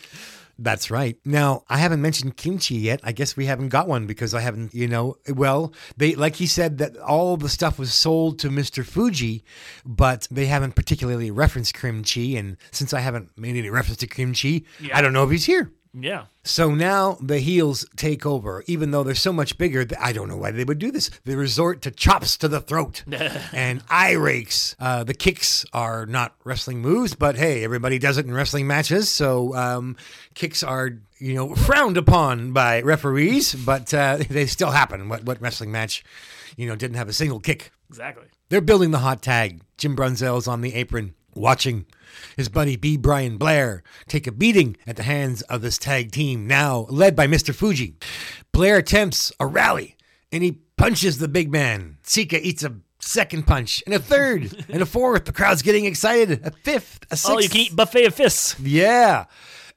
That's 0.61 0.91
right. 0.91 1.17
Now, 1.25 1.63
I 1.69 1.79
haven't 1.79 2.03
mentioned 2.03 2.37
Kimchee 2.37 2.79
yet. 2.79 3.01
I 3.05 3.13
guess 3.13 3.37
we 3.37 3.47
haven't 3.47 3.69
got 3.69 3.87
one 3.87 4.07
because 4.07 4.35
I 4.35 4.41
haven't, 4.41 4.75
you 4.75 4.89
know, 4.89 5.17
well, 5.33 5.73
they 5.97 6.17
like 6.17 6.37
he 6.37 6.47
said 6.47 6.79
that 6.79 6.97
all 6.97 7.37
the 7.37 7.49
stuff 7.49 7.79
was 7.79 7.95
sold 7.95 8.41
to 8.41 8.49
Mr. 8.49 8.85
Fuji, 8.85 9.45
but 9.87 10.27
they 10.33 10.47
haven't 10.47 10.75
particularly 10.75 11.31
referenced 11.31 11.75
Kimchee 11.75 12.37
and 12.37 12.57
since 12.73 12.93
I 12.93 13.01
haven't 13.01 13.31
made 13.39 13.57
any 13.57 13.71
reference 13.71 13.99
to 13.99 14.09
Kimchee, 14.09 14.65
Yeah. 14.81 14.99
I 14.99 15.01
don't 15.01 15.13
know 15.13 15.23
if 15.25 15.31
he's 15.31 15.45
here. 15.45 15.71
Yeah. 15.95 16.27
So 16.45 16.75
now 16.75 17.19
the 17.21 17.39
heels 17.39 17.87
take 17.97 18.25
over, 18.25 18.65
even 18.67 18.91
though 18.91 19.03
they're 19.03 19.15
so 19.15 19.33
much 19.33 19.59
bigger. 19.59 19.87
I 20.01 20.13
don't 20.13 20.29
know 20.29 20.37
why 20.37 20.51
they 20.51 20.65
would 20.65 20.79
do 20.79 20.91
this. 20.91 21.11
They 21.25 21.35
resort 21.35 21.83
to 21.83 21.91
chops 21.91 22.37
to 22.39 22.49
the 22.49 22.61
throat 22.61 23.05
and 23.53 23.83
eye 23.89 24.13
rakes. 24.13 24.77
Uh, 24.79 25.05
the 25.05 25.15
kicks 25.15 25.65
are 25.73 26.07
not 26.07 26.35
wrestling 26.45 26.81
moves, 26.81 27.15
but 27.15 27.37
hey, 27.37 27.65
everybody 27.65 27.99
does 27.99 28.19
it 28.19 28.27
in 28.27 28.33
wrestling 28.33 28.67
matches. 28.67 29.09
So 29.09 29.55
um, 29.55 29.97
kicks 30.35 30.63
are, 30.63 30.99
you 31.19 31.35
know, 31.35 31.55
frowned 31.55 31.97
upon 31.97 32.53
by 32.53 32.81
referees, 32.83 33.55
but 33.55 33.93
uh, 33.93 34.19
they 34.29 34.47
still 34.47 34.71
happen. 34.71 35.09
What 35.09 35.25
what 35.25 35.41
wrestling 35.41 35.73
match, 35.73 36.05
you 36.57 36.67
know, 36.67 36.77
didn't 36.77 36.97
have 36.97 37.09
a 37.09 37.13
single 37.13 37.41
kick? 37.41 37.73
Exactly. 37.89 38.27
They're 38.49 38.61
building 38.61 38.91
the 38.91 38.99
hot 38.99 39.23
tag. 39.23 39.61
Jim 39.77 39.95
Brunzell's 39.95 40.49
on 40.49 40.61
the 40.61 40.75
apron, 40.75 41.15
watching 41.35 41.87
his 42.37 42.49
buddy 42.49 42.77
B. 42.77 42.97
Brian 42.97 43.37
Blair 43.37 43.83
take 44.07 44.27
a 44.27 44.33
beating 44.33 44.77
at 44.87 44.97
the 44.97 45.03
hands 45.03 45.43
of 45.43 45.63
this 45.63 45.79
tag 45.79 46.11
team, 46.13 46.47
now 46.47 46.87
led 46.89 47.15
by 47.17 47.27
Mr. 47.27 47.55
Fuji. 47.55 47.95
Blair 48.53 48.79
attempts 48.79 49.33
a 49.41 49.47
rally, 49.47 49.97
and 50.33 50.43
he 50.43 50.61
punches 50.77 51.19
the 51.19 51.29
big 51.29 51.51
man. 51.51 51.99
Sika 52.03 52.45
eats 52.47 52.63
a 52.65 52.77
second 53.01 53.47
punch, 53.47 53.83
and 53.87 53.95
a 53.95 53.99
third, 53.99 54.65
and 54.69 54.83
a 54.83 54.87
fourth. 54.87 55.25
The 55.25 55.33
crowd's 55.33 55.63
getting 55.63 55.85
excited. 55.85 56.41
A 56.45 56.51
fifth, 56.51 57.01
a 57.11 57.17
sixth. 57.17 57.31
Oh, 57.31 57.39
you 57.39 57.49
can 57.49 57.61
eat 57.61 57.77
buffet 57.77 58.07
of 58.07 58.15
fists. 58.15 58.59
Yeah. 58.61 59.27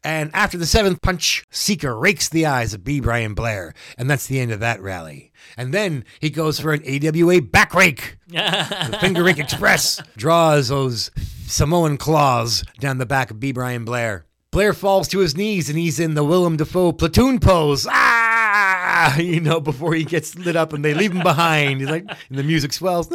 And 0.03 0.31
after 0.33 0.57
the 0.57 0.65
seventh 0.65 1.01
punch, 1.01 1.45
Sika 1.51 1.93
rakes 1.93 2.27
the 2.27 2.45
eyes 2.45 2.73
of 2.73 2.83
B. 2.83 2.99
Brian 2.99 3.35
Blair, 3.35 3.73
and 3.97 4.09
that's 4.09 4.25
the 4.25 4.39
end 4.39 4.51
of 4.51 4.59
that 4.59 4.81
rally. 4.81 5.31
And 5.55 5.73
then 5.73 6.05
he 6.19 6.29
goes 6.29 6.59
for 6.59 6.73
an 6.73 6.81
AWA 6.83 7.41
back 7.41 7.75
rake. 7.75 8.17
the 8.27 8.97
Finger 9.01 9.23
Rake 9.23 9.37
Express 9.37 10.01
draws 10.17 10.69
those 10.69 11.11
Samoan 11.45 11.97
claws 11.97 12.63
down 12.79 12.97
the 12.97 13.05
back 13.05 13.29
of 13.29 13.39
B. 13.39 13.51
Brian 13.51 13.85
Blair. 13.85 14.25
Blair 14.51 14.73
falls 14.73 15.07
to 15.09 15.19
his 15.19 15.37
knees 15.37 15.69
and 15.69 15.77
he's 15.79 15.99
in 15.99 16.13
the 16.13 16.25
Willem 16.25 16.57
Dafoe 16.57 16.91
platoon 16.91 17.39
pose. 17.39 17.87
Ah, 17.89 19.17
you 19.17 19.39
know, 19.39 19.61
before 19.61 19.93
he 19.93 20.03
gets 20.03 20.35
lit 20.35 20.55
up 20.55 20.73
and 20.73 20.83
they 20.83 20.93
leave 20.93 21.13
him 21.13 21.23
behind. 21.23 21.79
He's 21.79 21.89
like, 21.89 22.05
and 22.29 22.37
the 22.37 22.43
music 22.43 22.73
swells. 22.73 23.09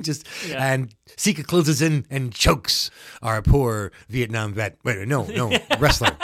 Just 0.04 0.26
Yeah. 0.48 0.72
and 0.72 0.94
Sika 1.16 1.42
closes 1.42 1.82
in 1.82 2.06
and 2.10 2.32
chokes 2.32 2.90
our 3.22 3.42
poor 3.42 3.92
Vietnam 4.08 4.52
vet. 4.54 4.78
Wait, 4.84 5.06
no, 5.06 5.24
no, 5.24 5.56
wrestler. 5.78 6.16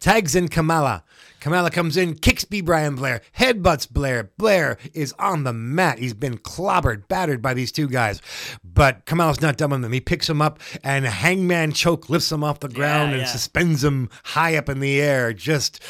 Tags 0.00 0.34
in 0.34 0.48
Kamala. 0.48 1.02
Kamala 1.40 1.70
comes 1.70 1.98
in, 1.98 2.14
kicks 2.14 2.44
B. 2.44 2.62
Brian 2.62 2.94
Blair, 2.94 3.20
headbutts 3.38 3.90
Blair. 3.90 4.30
Blair 4.38 4.78
is 4.94 5.12
on 5.18 5.44
the 5.44 5.52
mat. 5.52 5.98
He's 5.98 6.14
been 6.14 6.38
clobbered, 6.38 7.06
battered 7.06 7.42
by 7.42 7.52
these 7.52 7.70
two 7.70 7.86
guys. 7.86 8.22
But 8.64 9.04
Kamala's 9.04 9.42
not 9.42 9.58
done 9.58 9.70
with 9.70 9.84
him. 9.84 9.92
He 9.92 10.00
picks 10.00 10.28
him 10.28 10.40
up, 10.40 10.58
and 10.82 11.04
hangman 11.04 11.72
choke 11.72 12.08
lifts 12.08 12.32
him 12.32 12.42
off 12.42 12.60
the 12.60 12.68
ground 12.70 13.12
and 13.12 13.20
yeah. 13.20 13.26
suspends 13.26 13.84
him 13.84 14.08
high 14.24 14.56
up 14.56 14.70
in 14.70 14.80
the 14.80 15.02
air, 15.02 15.34
just 15.34 15.82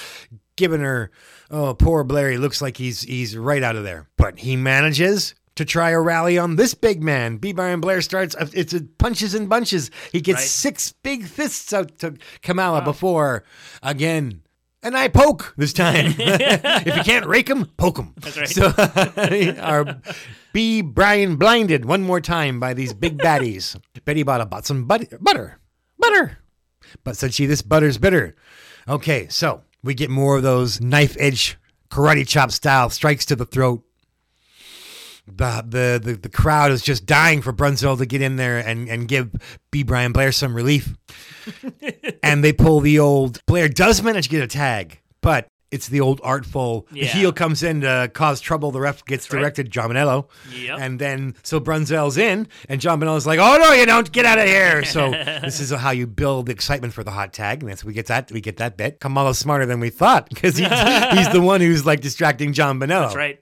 giving 0.57 0.81
her. 0.81 1.13
Oh, 1.53 1.75
poor 1.75 2.03
Blair. 2.03 2.31
He 2.33 2.39
looks 2.39 2.61
like 2.61 2.77
he's 2.77 3.03
he's 3.03 3.37
right 3.37 3.63
out 3.63 3.77
of 3.77 3.85
there. 3.85 4.09
But 4.17 4.41
he 4.41 4.57
manages 4.57 5.37
to 5.57 5.65
try 5.65 5.91
a 5.91 6.01
rally 6.01 6.37
on 6.39 6.57
this 6.57 6.75
big 6.75 7.03
man. 7.03 7.37
B. 7.37 7.53
Brian 7.53 7.81
Blair 7.81 8.01
starts. 8.01 8.35
Uh, 8.35 8.49
it's 8.53 8.73
a 8.75 8.83
punches 8.99 9.35
and 9.35 9.49
bunches. 9.49 9.91
He 10.13 10.21
gets 10.21 10.41
Right. 10.41 10.49
six 10.49 10.93
big 10.93 11.27
fists 11.27 11.73
out 11.73 11.99
to 11.99 12.17
Kamala 12.43 12.83
before 12.83 13.45
again. 13.83 14.43
And 14.83 14.97
I 14.97 15.09
poke 15.09 15.55
this 15.57 15.73
time. 15.73 16.07
if 16.19 16.97
you 16.97 17.03
can't 17.05 17.27
rake 17.27 17.49
him, 17.49 17.67
poke 17.79 17.99
him. 17.99 18.13
That's 18.21 18.37
right. 18.37 18.49
So 18.49 18.75
our 19.61 20.01
B. 20.53 20.83
Brian 20.83 21.37
blinded 21.37 21.85
one 21.85 22.03
more 22.03 22.21
time 22.21 22.61
by 22.61 22.75
these 22.75 22.93
big 22.93 23.17
baddies. 23.19 23.81
Betty 24.05 24.23
bought 24.23 24.41
a 24.43 24.47
bought 24.47 24.67
some 24.67 24.85
butter, 24.85 25.19
butter, 25.21 25.59
butter. 25.99 26.39
But 27.03 27.17
said 27.17 27.33
she, 27.33 27.47
this 27.47 27.63
butter's 27.63 27.97
bitter. 27.97 28.37
Okay, 28.87 29.27
so 29.29 29.63
we 29.83 29.95
get 29.95 30.11
more 30.11 30.37
of 30.37 30.43
those 30.43 30.81
knife 30.81 31.17
edge 31.19 31.57
karate 31.91 32.27
chop 32.29 32.51
style 32.51 32.91
strikes 32.91 33.25
to 33.27 33.37
the 33.37 33.47
throat. 33.47 33.83
The, 35.27 35.65
the 35.67 36.01
the 36.03 36.17
the 36.17 36.29
crowd 36.29 36.71
is 36.71 36.83
just 36.83 37.07
dying 37.07 37.41
for 37.41 37.53
Brunzell 37.53 37.97
to 37.97 38.07
get 38.07 38.21
in 38.21 38.37
there 38.37 38.59
and, 38.59 38.89
and 38.89 39.09
give 39.09 39.31
B. 39.71 39.83
Brian 39.83 40.13
Blair 40.13 40.33
some 40.33 40.55
relief. 40.55 40.95
and 42.23 42.45
they 42.45 42.53
pull 42.53 42.81
the 42.81 42.99
old 42.99 43.45
Blair 43.47 43.69
does 43.69 44.03
manage 44.03 44.25
to 44.25 44.31
get 44.31 44.43
a 44.43 44.47
tag, 44.47 45.01
but 45.23 45.49
it's 45.75 45.89
the 45.89 46.01
old 46.01 46.21
artful. 46.23 46.87
The 46.93 47.05
heel 47.05 47.33
comes 47.33 47.65
in 47.65 47.81
to 47.81 48.09
cause 48.15 48.41
trouble. 48.41 48.71
The 48.71 48.81
ref 48.81 49.05
gets 49.05 49.29
right. 49.33 49.41
directed, 49.41 49.73
John 49.73 49.91
Bonello. 49.91 50.29
Yep. 50.53 50.79
And 50.79 51.01
then 51.01 51.35
so 51.43 51.59
Brunzell's 51.59 52.17
in, 52.17 52.47
and 52.69 52.81
John 52.81 53.01
Bonello's 53.01 53.27
like, 53.27 53.41
"Oh 53.41 53.57
no, 53.57 53.73
you 53.73 53.85
don't 53.85 54.11
get 54.13 54.25
out 54.25 54.39
of 54.39 54.45
here!" 54.45 54.85
So 54.85 55.11
this 55.43 55.59
is 55.59 55.73
how 55.73 55.91
you 55.91 56.07
build 56.07 56.49
excitement 56.49 56.95
for 56.95 57.03
the 57.03 57.11
hot 57.11 57.33
tag, 57.33 57.63
and 57.63 57.71
that's 57.73 57.83
we 57.83 57.93
get 57.93 58.07
that 58.07 58.31
we 58.31 58.41
get 58.41 58.59
that 58.59 58.77
bit. 58.77 59.01
Kamala's 59.01 59.39
smarter 59.39 59.67
than 59.67 59.81
we 59.81 59.91
thought 59.91 60.29
because 60.29 60.57
he's, 60.57 60.69
he's 61.13 61.33
the 61.33 61.43
one 61.43 61.61
who's 61.61 61.85
like 61.85 62.01
distracting 62.01 62.53
John 62.53 62.79
Bonello. 62.79 63.07
That's 63.07 63.17
right. 63.17 63.41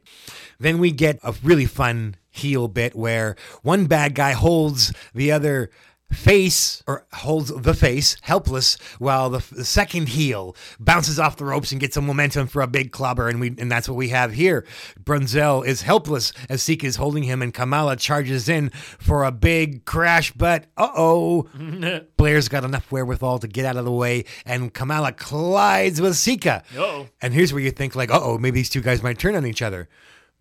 Then 0.59 0.79
we 0.79 0.91
get 0.93 1.19
a 1.23 1.35
really 1.43 1.67
fun 1.67 2.17
heel 2.31 2.69
bit 2.69 2.95
where 2.95 3.37
one 3.63 3.87
bad 3.87 4.15
guy 4.15 4.33
holds 4.33 4.93
the 5.15 5.31
other 5.31 5.71
face 6.11 6.83
or 6.87 7.07
holds 7.15 7.49
the 7.63 7.75
face 7.75 8.17
helpless 8.23 8.77
while 8.99 9.31
the, 9.31 9.43
the 9.51 9.65
second 9.65 10.11
heel 10.11 10.55
bounces 10.79 11.19
off 11.19 11.37
the 11.37 11.45
ropes 11.45 11.73
and 11.73 11.81
gets 11.81 11.95
some 11.95 12.07
momentum 12.07 12.47
for 12.47 12.61
a 12.61 12.67
big 12.67 12.93
clobber 12.93 13.29
and 13.29 13.41
we 13.41 13.49
and 13.59 13.73
that's 13.73 13.89
what 13.89 13.97
we 13.97 14.11
have 14.11 14.33
here 14.33 14.65
Brunzell 15.03 15.67
is 15.67 15.83
helpless 15.83 16.33
as 16.51 16.63
Sika 16.63 16.85
is 16.87 16.97
holding 16.97 17.23
him 17.23 17.41
and 17.41 17.53
Kamala 17.55 17.97
charges 17.97 18.49
in 18.49 18.69
for 18.99 19.25
a 19.25 19.33
big 19.33 19.87
crash 19.87 20.33
but 20.33 20.67
uh-oh 20.77 21.49
Blair's 22.19 22.49
got 22.49 22.65
enough 22.65 22.93
wherewithal 22.93 23.39
to 23.39 23.49
get 23.49 23.65
out 23.65 23.77
of 23.77 23.87
the 23.87 23.93
way 23.93 24.25
and 24.45 24.75
Kamala 24.75 25.13
collides 25.13 25.99
with 26.01 26.17
Sika 26.17 26.63
Uh-oh. 26.77 27.09
and 27.23 27.33
here's 27.33 27.55
where 27.55 27.63
you 27.63 27.71
think 27.71 27.97
like, 27.97 28.11
uh-oh, 28.11 28.37
maybe 28.37 28.61
these 28.61 28.69
two 28.71 28.83
guys 28.83 29.03
might 29.03 29.19
turn 29.19 29.35
on 29.35 29.47
each 29.47 29.63
other. 29.63 29.89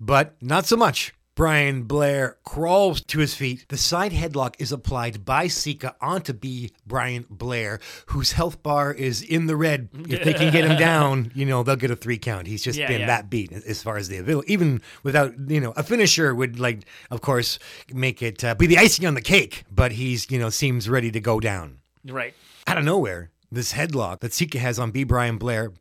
But 0.04 0.36
not 0.42 0.66
so 0.66 0.76
much. 0.76 1.14
Brian 1.34 1.84
Blair 1.84 2.38
crawls 2.44 3.02
to 3.06 3.20
his 3.20 3.34
feet. 3.34 3.66
The 3.70 3.78
side 3.78 4.12
headlock 4.12 4.56
is 4.60 4.72
applied 4.74 5.24
by 5.24 5.48
Sika 5.48 5.96
onto 6.02 6.34
B. 6.34 6.72
Brian 6.86 7.26
Blair, 7.30 7.80
whose 8.08 8.34
health 8.34 8.62
bar 8.62 8.92
is 8.94 9.22
in 9.22 9.46
the 9.46 9.56
red. 9.56 9.88
If 10.10 10.24
they 10.26 10.34
can 10.34 10.52
get 10.52 10.66
him 10.66 10.78
down, 10.92 11.32
you 11.34 11.46
know, 11.46 11.64
they'll 11.64 11.78
get 11.78 11.90
a 11.90 11.96
three 11.96 12.18
count. 12.18 12.48
He's 12.48 12.62
just 12.62 12.78
Yeah, 12.78 12.88
been 12.88 13.02
yeah. 13.02 13.08
that 13.08 13.30
beat 13.30 13.52
as 13.54 13.82
far 13.82 13.96
as 13.98 14.10
the 14.10 14.18
ability. 14.18 14.52
Even 14.52 14.82
without, 15.04 15.34
you 15.50 15.62
know, 15.62 15.72
a 15.78 15.84
finisher 15.84 16.36
would, 16.36 16.60
like, 16.60 16.80
of 17.10 17.22
course, 17.22 17.60
make 17.94 18.22
it 18.22 18.44
uh, 18.44 18.54
be 18.56 18.68
the 18.68 18.78
icing 18.78 19.06
on 19.06 19.14
the 19.14 19.22
cake, 19.22 19.64
but 19.72 19.94
he's, 19.94 20.30
you 20.30 20.38
know, 20.38 20.50
seems 20.50 20.90
ready 20.90 21.12
to 21.12 21.20
go 21.22 21.40
down 21.40 21.78
Right. 22.06 22.34
out 22.68 22.78
of 22.78 22.84
nowhere, 22.84 23.32
this 23.52 23.72
headlock 23.74 24.20
that 24.20 24.34
Sika 24.34 24.60
has 24.60 24.78
on 24.80 24.92
B. 24.92 25.06
Brian 25.06 25.38
Blair, 25.38 25.72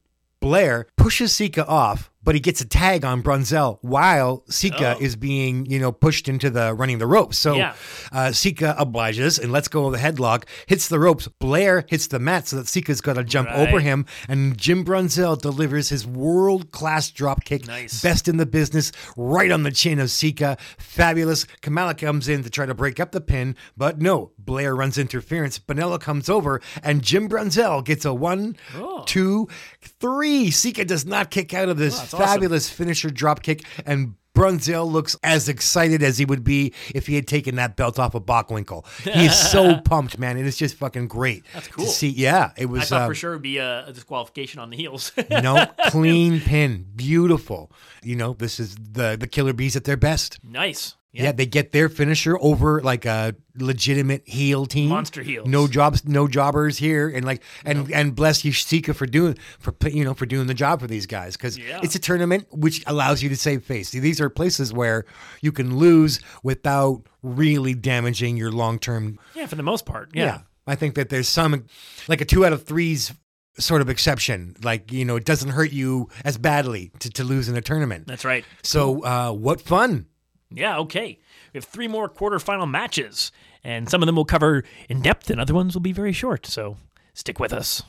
Blair 0.40 0.86
pushes 0.96 1.34
Sika 1.34 1.66
off, 1.66 2.09
but 2.22 2.34
he 2.34 2.40
gets 2.40 2.60
a 2.60 2.64
tag 2.66 3.04
on 3.04 3.22
Brunzell 3.22 3.78
while 3.82 4.44
Sika 4.48 4.96
Oh. 4.96 5.00
is 5.00 5.16
being, 5.16 5.66
you 5.66 5.78
know, 5.78 5.90
pushed 5.92 6.28
into 6.28 6.50
the 6.50 6.74
running 6.74 6.98
the 6.98 7.06
ropes. 7.06 7.38
So 7.38 7.54
Yeah. 7.56 7.72
uh, 8.12 8.32
Sika 8.32 8.74
obliges 8.78 9.38
and 9.38 9.50
lets 9.52 9.68
go 9.68 9.86
of 9.86 9.92
the 9.92 9.98
headlock, 9.98 10.44
hits 10.66 10.88
the 10.88 10.98
ropes. 10.98 11.28
Blair 11.38 11.84
hits 11.88 12.06
the 12.08 12.18
mat 12.18 12.48
so 12.48 12.56
that 12.56 12.68
Sika's 12.68 13.00
got 13.00 13.14
to 13.14 13.24
jump 13.24 13.48
Right. 13.48 13.68
over 13.68 13.80
him, 13.80 14.04
and 14.28 14.56
Jim 14.58 14.84
Brunzell 14.84 15.40
delivers 15.40 15.88
his 15.88 16.06
world 16.06 16.70
class 16.72 17.10
drop 17.10 17.44
kick, 17.44 17.66
Nice. 17.66 18.02
best 18.02 18.28
in 18.28 18.36
the 18.36 18.46
business, 18.46 18.92
right 19.16 19.50
on 19.50 19.62
the 19.62 19.70
chin 19.70 19.98
of 19.98 20.10
Sika. 20.10 20.56
Fabulous. 20.78 21.46
Kamala 21.62 21.94
comes 21.94 22.28
in 22.28 22.42
to 22.44 22.50
try 22.50 22.66
to 22.66 22.74
break 22.74 23.00
up 23.00 23.12
the 23.12 23.20
pin, 23.20 23.56
but 23.76 24.00
no. 24.00 24.32
Blair 24.38 24.74
runs 24.74 24.98
interference. 24.98 25.58
Bonello 25.58 26.00
comes 26.00 26.28
over, 26.28 26.60
and 26.82 27.02
Jim 27.02 27.28
Brunzell 27.28 27.84
gets 27.84 28.04
a 28.04 28.12
one, 28.12 28.56
Oh. 28.76 29.04
two, 29.06 29.48
three. 29.82 30.50
Sika 30.50 30.84
does 30.84 31.04
not 31.06 31.30
kick 31.30 31.54
out 31.54 31.68
of 31.68 31.76
this 31.78 31.94
Oh, 31.96 31.98
that's 31.98 32.14
awesome. 32.14 32.26
fabulous 32.26 32.70
finisher 32.70 33.10
drop 33.10 33.42
kick, 33.42 33.64
and 33.86 34.14
Brunzell 34.32 34.90
looks 34.90 35.16
as 35.24 35.48
excited 35.48 36.02
as 36.04 36.16
he 36.16 36.24
would 36.24 36.44
be 36.44 36.72
if 36.94 37.08
he 37.08 37.16
had 37.16 37.26
taken 37.26 37.56
that 37.56 37.74
belt 37.76 37.98
off 37.98 38.14
of 38.14 38.22
Bockwinkel. 38.24 38.86
He 39.02 39.26
is 39.26 39.36
so 39.36 39.80
pumped, 39.84 40.18
man. 40.20 40.38
It 40.38 40.46
is 40.46 40.56
just 40.56 40.76
fucking 40.76 41.08
great. 41.08 41.44
That's 41.52 41.66
cool. 41.66 41.84
To 41.84 41.90
see, 41.90 42.08
yeah, 42.08 42.52
it 42.56 42.62
I 42.62 42.66
was. 42.66 42.88
thought 42.88 43.02
uh, 43.02 43.06
for 43.08 43.14
sure 43.14 43.32
it'd 43.32 43.42
be 43.42 43.58
a, 43.58 43.86
a 43.88 43.92
disqualification 43.92 44.60
on 44.60 44.70
the 44.70 44.76
heels. 44.76 45.10
no 45.30 45.66
clean 45.88 46.40
pin, 46.40 46.86
beautiful. 46.94 47.72
You 48.04 48.14
know, 48.16 48.34
this 48.34 48.60
is 48.60 48.76
the 48.76 49.16
the 49.18 49.26
Killer 49.26 49.52
Bees 49.52 49.74
at 49.76 49.84
their 49.84 49.96
best. 49.96 50.38
nice. 50.44 50.94
Yeah. 51.12 51.32
they 51.32 51.46
get 51.46 51.72
their 51.72 51.88
finisher 51.88 52.38
over 52.40 52.80
like 52.82 53.04
a 53.04 53.34
legitimate 53.56 54.22
heel 54.28 54.64
team. 54.66 54.88
Monster 54.90 55.22
heels. 55.22 55.48
No 55.48 55.66
jobs, 55.66 56.04
no 56.04 56.28
jobbers 56.28 56.78
here, 56.78 57.08
and 57.08 57.24
like 57.24 57.42
and 57.64 57.92
and 57.92 58.14
bless 58.14 58.44
you, 58.44 58.52
Sika, 58.52 58.94
for 58.94 59.06
doing 59.06 59.36
for 59.58 59.74
you 59.88 60.04
know 60.04 60.14
for 60.14 60.24
doing 60.26 60.46
the 60.46 60.54
job 60.54 60.80
for 60.80 60.86
these 60.86 61.06
guys 61.06 61.36
because 61.36 61.58
Yeah. 61.58 61.80
it's 61.82 61.94
a 61.94 61.98
tournament 61.98 62.46
which 62.52 62.82
allows 62.86 63.22
you 63.22 63.28
to 63.28 63.36
save 63.36 63.64
face. 63.64 63.88
See, 63.90 63.98
these 63.98 64.20
are 64.20 64.30
places 64.30 64.72
where 64.72 65.04
you 65.42 65.50
can 65.52 65.76
lose 65.78 66.20
without 66.44 67.02
really 67.22 67.74
damaging 67.74 68.36
your 68.36 68.52
long 68.52 68.78
term 68.78 69.18
Yeah, 69.34 69.46
for 69.46 69.56
the 69.56 69.62
most 69.64 69.86
part. 69.86 70.10
Yeah. 70.14 70.40
I 70.66 70.76
think 70.76 70.94
that 70.94 71.08
there's 71.08 71.28
some 71.28 71.64
like 72.06 72.20
a 72.20 72.24
two 72.24 72.46
out 72.46 72.52
of 72.52 72.64
threes 72.64 73.12
sort 73.58 73.82
of 73.82 73.90
exception. 73.90 74.54
Like, 74.62 74.92
you 74.92 75.04
know, 75.04 75.16
it 75.16 75.24
doesn't 75.24 75.50
hurt 75.50 75.72
you 75.72 76.08
as 76.24 76.38
badly 76.38 76.92
to, 77.00 77.10
to 77.10 77.24
lose 77.24 77.48
in 77.48 77.56
a 77.56 77.60
tournament. 77.60 78.06
That's 78.06 78.24
right. 78.24 78.44
So 78.62 79.04
uh 79.04 79.32
what 79.32 79.60
fun. 79.60 80.06
Yeah, 80.52 80.78
okay. 80.78 81.18
We 81.52 81.58
have 81.58 81.64
three 81.64 81.88
more 81.88 82.08
quarterfinal 82.08 82.68
matches, 82.70 83.30
and 83.62 83.88
some 83.88 84.02
of 84.02 84.06
them 84.06 84.16
we'll 84.16 84.24
cover 84.24 84.64
in 84.88 85.00
depth, 85.02 85.30
and 85.30 85.40
other 85.40 85.54
ones 85.54 85.74
will 85.74 85.80
be 85.80 85.92
very 85.92 86.12
short. 86.12 86.46
So 86.46 86.76
stick 87.14 87.38
with 87.38 87.52
us. 87.52 87.82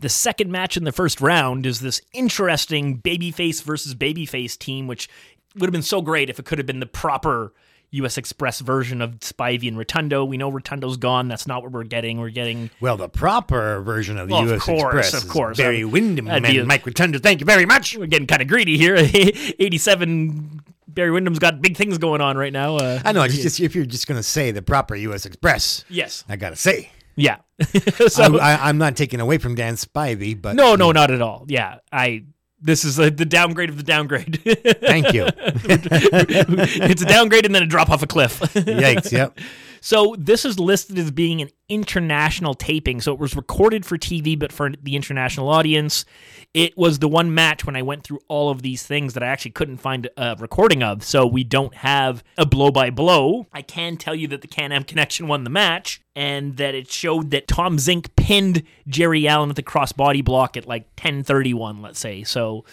The 0.00 0.08
second 0.08 0.50
match 0.50 0.76
in 0.76 0.84
the 0.84 0.92
first 0.92 1.20
round 1.20 1.66
is 1.66 1.80
this 1.80 2.00
interesting 2.12 2.98
babyface 2.98 3.62
versus 3.62 3.94
babyface 3.94 4.58
team, 4.58 4.86
which 4.88 5.08
would 5.54 5.66
have 5.66 5.72
been 5.72 5.82
so 5.82 6.02
great 6.02 6.28
if 6.28 6.38
it 6.40 6.44
could 6.44 6.58
have 6.58 6.66
been 6.66 6.80
the 6.80 6.86
proper 6.86 7.52
US 7.90 8.18
Express 8.18 8.58
version 8.58 9.00
of 9.00 9.20
Spivey 9.20 9.68
and 9.68 9.78
Rotundo. 9.78 10.24
We 10.24 10.36
know 10.36 10.50
Rotundo's 10.50 10.96
gone. 10.96 11.28
That's 11.28 11.46
not 11.46 11.62
what 11.62 11.70
we're 11.70 11.84
getting. 11.84 12.18
We're 12.18 12.30
getting 12.30 12.70
Well, 12.80 12.96
the 12.96 13.08
proper 13.08 13.80
version 13.82 14.18
of 14.18 14.26
the 14.26 14.34
Well, 14.34 14.42
of 14.42 14.48
U.S. 14.48 14.62
course, 14.62 14.82
Express 15.06 15.22
of 15.22 15.28
course. 15.30 15.56
Barry 15.58 15.84
Um, 15.84 15.92
Windham 15.92 16.26
and 16.26 16.44
a- 16.44 16.64
Mike 16.64 16.84
Rotundo. 16.84 17.20
Thank 17.20 17.38
you 17.38 17.46
very 17.46 17.64
much. 17.66 17.96
we're 17.96 18.06
getting 18.06 18.26
kind 18.26 18.42
of 18.42 18.48
greedy 18.48 18.76
here. 18.76 18.96
87 19.60 20.60
Barry 20.88 21.10
Windham's 21.10 21.38
got 21.38 21.60
big 21.62 21.76
things 21.76 21.98
going 21.98 22.20
on 22.20 22.36
right 22.36 22.52
now. 22.52 22.76
Uh, 22.76 23.00
I 23.04 23.12
know. 23.12 23.26
Just 23.26 23.60
if 23.60 23.74
you're 23.74 23.86
just 23.86 24.06
going 24.06 24.18
to 24.18 24.22
say 24.22 24.50
the 24.50 24.62
proper 24.62 24.94
U.S. 24.94 25.26
Express, 25.26 25.84
Yes. 25.88 26.24
I 26.28 26.36
got 26.36 26.50
to 26.50 26.56
say. 26.56 26.90
Yeah. 27.16 27.38
so 28.08 28.22
I'm, 28.24 28.36
I, 28.36 28.58
I'm 28.68 28.78
not 28.78 28.96
taking 28.96 29.20
away 29.20 29.38
from 29.38 29.54
Dan 29.54 29.74
Spivey, 29.74 30.40
but 30.40 30.56
no, 30.56 30.74
no, 30.74 30.90
not 30.92 31.10
at 31.10 31.22
all. 31.22 31.44
Yeah, 31.48 31.78
I. 31.92 32.24
This 32.60 32.84
is 32.84 32.98
uh 32.98 33.10
the 33.10 33.26
downgrade 33.26 33.68
of 33.68 33.76
the 33.76 33.82
downgrade. 33.82 34.40
Thank 34.80 35.12
you. 35.12 35.26
it's 35.36 37.02
a 37.02 37.04
downgrade 37.04 37.44
and 37.44 37.54
then 37.54 37.62
a 37.62 37.66
drop 37.66 37.90
off 37.90 38.02
a 38.02 38.06
cliff. 38.06 38.40
Yikes, 38.40 39.12
yep. 39.12 39.38
So 39.84 40.16
this 40.18 40.46
is 40.46 40.58
listed 40.58 40.98
as 40.98 41.10
being 41.10 41.42
an 41.42 41.50
international 41.68 42.54
taping. 42.54 43.02
So 43.02 43.12
it 43.12 43.18
was 43.18 43.36
recorded 43.36 43.84
for 43.84 43.98
TV, 43.98 44.36
but 44.38 44.50
for 44.50 44.70
the 44.70 44.96
international 44.96 45.50
audience. 45.50 46.06
It 46.54 46.74
was 46.74 47.00
the 47.00 47.08
one 47.08 47.34
match 47.34 47.66
when 47.66 47.76
I 47.76 47.82
went 47.82 48.02
through 48.02 48.20
all 48.26 48.48
of 48.48 48.62
these 48.62 48.82
things 48.82 49.12
that 49.12 49.22
I 49.22 49.26
actually 49.26 49.50
couldn't 49.50 49.76
find 49.76 50.08
a 50.16 50.36
recording 50.38 50.82
of. 50.82 51.04
So 51.04 51.26
we 51.26 51.44
don't 51.44 51.74
have 51.74 52.24
a 52.38 52.46
blow 52.46 52.70
by 52.70 52.88
blow. 52.88 53.46
I 53.52 53.60
can 53.60 53.98
tell 53.98 54.14
you 54.14 54.26
that 54.28 54.40
the 54.40 54.48
Can 54.48 54.72
Am 54.72 54.84
Connection 54.84 55.28
won 55.28 55.44
the 55.44 55.50
match 55.50 56.00
and 56.16 56.56
that 56.56 56.74
it 56.74 56.90
showed 56.90 57.30
that 57.32 57.46
Tom 57.46 57.76
Zenk 57.76 58.16
pinned 58.16 58.62
Jerry 58.88 59.28
Allen 59.28 59.50
at 59.50 59.56
the 59.56 59.62
crossbody 59.62 60.24
block 60.24 60.56
at 60.56 60.66
like 60.66 60.84
1031, 60.96 61.82
let's 61.82 62.00
say. 62.00 62.24
So 62.24 62.64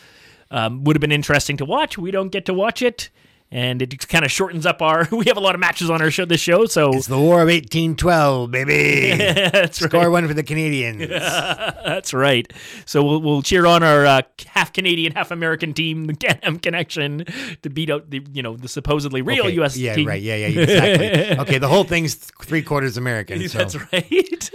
um, 0.50 0.86
would 0.86 0.96
have 0.96 1.02
been 1.02 1.12
interesting 1.12 1.58
to 1.58 1.66
watch. 1.66 1.98
We 1.98 2.12
don't 2.12 2.32
get 2.32 2.46
to 2.46 2.54
watch 2.54 2.82
it. 2.82 3.10
And 3.54 3.82
it 3.82 4.08
kind 4.08 4.24
of 4.24 4.32
shortens 4.32 4.66
up 4.66 4.82
our. 4.82 5.06
We 5.12 5.26
have 5.26 5.36
a 5.36 5.42
lot 5.42 5.56
of 5.56 5.60
matches 5.60 5.90
on 5.90 6.02
our 6.02 6.10
show. 6.10 6.24
This 6.24 6.40
show, 6.40 6.66
so 6.68 6.94
It's 6.94 7.08
the 7.08 7.18
War 7.20 7.42
of 7.42 7.48
1812, 7.50 8.50
baby. 8.50 9.18
That's 9.52 9.78
Score 9.78 10.04
right. 10.04 10.08
one 10.08 10.26
for 10.28 10.34
the 10.34 10.44
Canadians. 10.44 11.08
That's 11.10 12.14
right. 12.14 12.52
So 12.86 13.04
we'll, 13.04 13.22
we'll 13.22 13.42
cheer 13.42 13.66
on 13.66 13.84
our 13.84 14.06
uh, 14.06 14.22
half 14.48 14.72
Canadian, 14.72 15.12
half 15.14 15.32
American 15.32 15.74
team, 15.74 16.06
the 16.06 16.14
Can-Am 16.16 16.60
Connection, 16.60 17.26
to 17.62 17.70
beat 17.70 17.90
out 17.90 18.10
the 18.10 18.26
you 18.32 18.42
know 18.42 18.56
the 18.56 18.70
supposedly 18.70 19.22
real 19.22 19.42
Okay, 19.46 19.56
U.S. 19.56 19.76
Yeah, 19.78 19.96
team. 19.96 20.08
right. 20.08 20.22
Yeah, 20.22 20.36
yeah, 20.36 20.62
exactly. 20.62 21.38
okay, 21.40 21.58
the 21.58 21.68
whole 21.68 21.84
thing's 21.84 22.16
three 22.16 22.62
quarters 22.62 22.96
American. 22.96 23.48
So, 23.50 23.58
That's 23.58 23.76
right. 23.92 24.50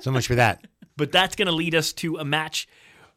so 0.00 0.10
much 0.10 0.26
for 0.26 0.36
that. 0.36 0.66
but 0.96 1.12
that's 1.12 1.36
going 1.36 1.46
to 1.46 1.52
lead 1.52 1.74
us 1.74 1.92
to 1.94 2.16
a 2.16 2.24
match, 2.24 2.66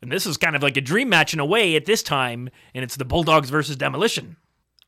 and 0.02 0.12
this 0.12 0.26
is 0.26 0.36
kind 0.36 0.56
of 0.58 0.62
like 0.64 0.76
a 0.78 0.82
dream 0.82 1.08
match 1.10 1.34
in 1.34 1.40
a 1.40 1.45
way 1.45 1.76
at 1.78 1.86
this 1.86 2.03
time, 2.03 2.49
and 2.76 2.84
it's 2.84 2.98
the 2.98 3.06
Bulldogs 3.06 3.49
versus 3.49 3.78
Demolition. 3.78 4.36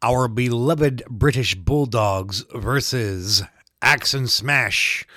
Our 0.03 0.27
beloved 0.27 1.03
British 1.09 1.55
Bulldogs 1.55 2.43
versus 2.53 3.41
Axe 3.81 4.13
and 4.13 4.29
Smash, 4.29 5.07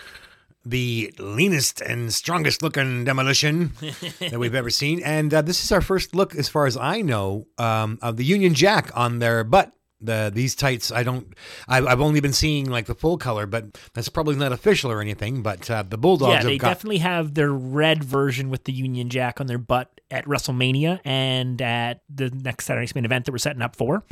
the 0.64 1.12
leanest 1.18 1.80
and 1.80 2.14
strongest 2.14 2.62
looking 2.62 3.02
demolition 3.02 3.72
that 4.20 4.38
we've 4.38 4.54
ever 4.54 4.70
seen. 4.70 5.02
And 5.02 5.34
uh, 5.34 5.42
this 5.42 5.64
is 5.64 5.72
our 5.72 5.80
first 5.80 6.14
look, 6.14 6.36
as 6.36 6.48
far 6.48 6.66
as 6.66 6.76
I 6.76 7.00
know, 7.00 7.48
um, 7.58 7.98
of 8.00 8.16
the 8.16 8.24
Union 8.24 8.54
Jack 8.54 8.92
on 8.94 9.18
their 9.18 9.42
butt. 9.42 9.72
The 10.00 10.30
these 10.32 10.54
tights, 10.54 10.92
I 10.92 11.02
don't. 11.02 11.34
I, 11.66 11.78
I've 11.78 12.02
only 12.02 12.20
been 12.20 12.34
seeing 12.34 12.70
like 12.70 12.86
the 12.86 12.94
full 12.94 13.18
color, 13.18 13.46
but 13.46 13.76
that's 13.92 14.10
probably 14.10 14.36
not 14.36 14.52
official 14.52 14.92
or 14.92 15.00
anything. 15.00 15.42
But 15.42 15.68
uh, 15.68 15.82
the 15.82 15.98
Bulldogs 15.98 16.30
yeah, 16.30 16.36
have 16.36 16.44
they 16.44 16.58
got 16.58 16.68
definitely 16.68 16.98
have 16.98 17.34
their 17.34 17.50
red 17.50 18.04
version 18.04 18.50
with 18.50 18.64
the 18.64 18.72
Union 18.72 19.08
Jack 19.08 19.40
on 19.40 19.48
their 19.48 19.58
butt 19.58 20.00
at 20.12 20.26
WrestleMania 20.26 21.00
and 21.04 21.60
at 21.60 22.02
the 22.08 22.30
next 22.30 22.66
Saturday 22.66 22.92
Main 22.94 23.04
event 23.04 23.24
that 23.24 23.32
we're 23.32 23.38
setting 23.38 23.62
up 23.62 23.74
for. 23.74 24.04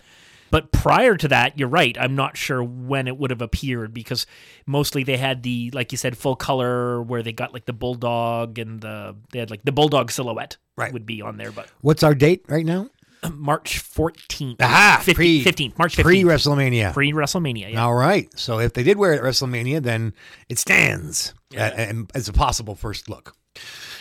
But 0.55 0.71
prior 0.71 1.17
to 1.17 1.27
that, 1.27 1.59
you're 1.59 1.67
right. 1.69 1.97
I'm 1.99 2.15
not 2.15 2.37
sure 2.37 2.63
when 2.63 3.09
it 3.09 3.17
would 3.19 3.31
have 3.31 3.43
appeared 3.43 3.93
because 3.93 4.25
mostly 4.67 5.03
they 5.03 5.17
had 5.17 5.43
the, 5.43 5.73
like 5.75 5.91
you 5.91 5.99
said, 5.99 6.17
full 6.17 6.37
color 6.37 7.03
where 7.03 7.25
they 7.25 7.33
got 7.33 7.53
like 7.53 7.65
the 7.65 7.73
bulldog 7.73 8.57
and 8.61 8.81
the 8.81 9.17
they 9.33 9.41
had 9.41 9.51
like 9.51 9.65
the 9.65 9.73
bulldog 9.73 10.13
silhouette 10.13 10.57
Right. 10.77 10.93
would 10.93 11.07
be 11.07 11.21
on 11.23 11.39
there. 11.39 11.51
But 11.51 11.69
What's 11.81 12.05
our 12.05 12.15
date 12.15 12.45
right 12.47 12.65
now? 12.65 12.89
March 13.33 13.83
14th, 13.83 14.63
Aha, 14.63 15.03
15th, 15.05 15.15
pre- 15.17 15.45
15th, 15.45 15.77
March 15.77 15.97
15th, 15.97 16.03
Pre 16.05 16.23
WrestleMania. 16.23 16.93
pre 16.93 17.13
WrestleMania. 17.13 17.73
Yeah. 17.73 17.85
All 17.85 17.95
right. 17.95 18.29
So 18.39 18.61
if 18.61 18.75
they 18.75 18.85
did 18.85 18.97
wear 18.97 19.13
it 19.13 19.19
at 19.19 19.25
WrestleMania, 19.25 19.83
then 19.83 20.15
it 20.49 20.61
stands 20.61 21.35
and 21.57 22.09
as 22.15 22.29
a 22.29 22.33
possible 22.33 22.77
first 22.77 23.09
look. 23.09 23.35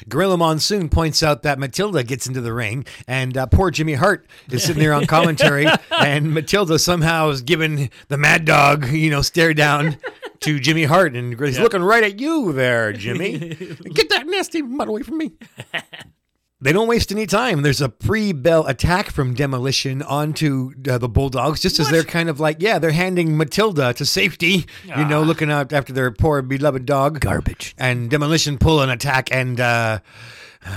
Gorilla 0.09 0.37
Monsoon 0.37 0.89
points 0.89 1.23
out 1.23 1.43
that 1.43 1.59
Matilda 1.59 2.03
gets 2.03 2.27
into 2.27 2.41
the 2.41 2.53
ring, 2.53 2.85
and 3.07 3.37
uh, 3.37 3.45
poor 3.45 3.71
Jimmy 3.71 3.93
Hart 3.93 4.27
is 4.49 4.63
sitting 4.63 4.81
there 4.81 4.93
on 4.93 5.05
commentary, 5.05 5.65
and 5.91 6.33
Matilda 6.33 6.79
somehow 6.79 7.29
is 7.29 7.41
giving 7.41 7.89
the 8.07 8.17
Mad 8.17 8.45
Dog, 8.45 8.87
you 8.89 9.09
know, 9.09 9.21
stare 9.21 9.53
down 9.53 9.97
to 10.41 10.59
Jimmy 10.59 10.83
Hart, 10.83 11.15
and 11.15 11.39
he's 11.39 11.59
looking 11.59 11.81
right 11.81 12.03
at 12.03 12.19
you 12.19 12.51
there, 12.53 12.93
Jimmy. 12.93 13.37
Get 13.93 14.09
that 14.09 14.27
nasty 14.27 14.61
mud 14.61 14.87
away 14.87 15.03
from 15.03 15.17
me. 15.17 15.31
They 16.63 16.71
don't 16.71 16.87
waste 16.87 17.11
any 17.11 17.25
time. 17.25 17.61
There's 17.61 17.81
a 17.81 17.89
pre-bell 17.89 18.65
attack 18.67 19.11
from 19.11 19.33
Demolition 19.33 20.01
onto 20.01 20.71
uh, 20.89 20.97
the 20.97 21.09
Bulldogs, 21.09 21.59
just 21.59 21.77
as 21.77 21.89
they're 21.89 22.05
kind 22.05 22.29
of 22.29 22.39
like, 22.39 22.61
yeah, 22.61 22.79
they're 22.79 22.91
handing 22.91 23.35
Matilda 23.35 23.93
to 23.95 24.05
safety, 24.05 24.65
you 24.85 25.03
know, 25.03 25.23
looking 25.23 25.51
out 25.51 25.73
after 25.73 25.91
their 25.91 26.09
poor 26.09 26.41
beloved 26.41 26.85
dog. 26.85 27.19
Garbage. 27.19 27.75
And 27.77 28.09
Demolition 28.09 28.57
pull 28.57 28.79
an 28.79 28.89
attack, 28.89 29.29
and 29.29 29.59
uh, 29.59 29.99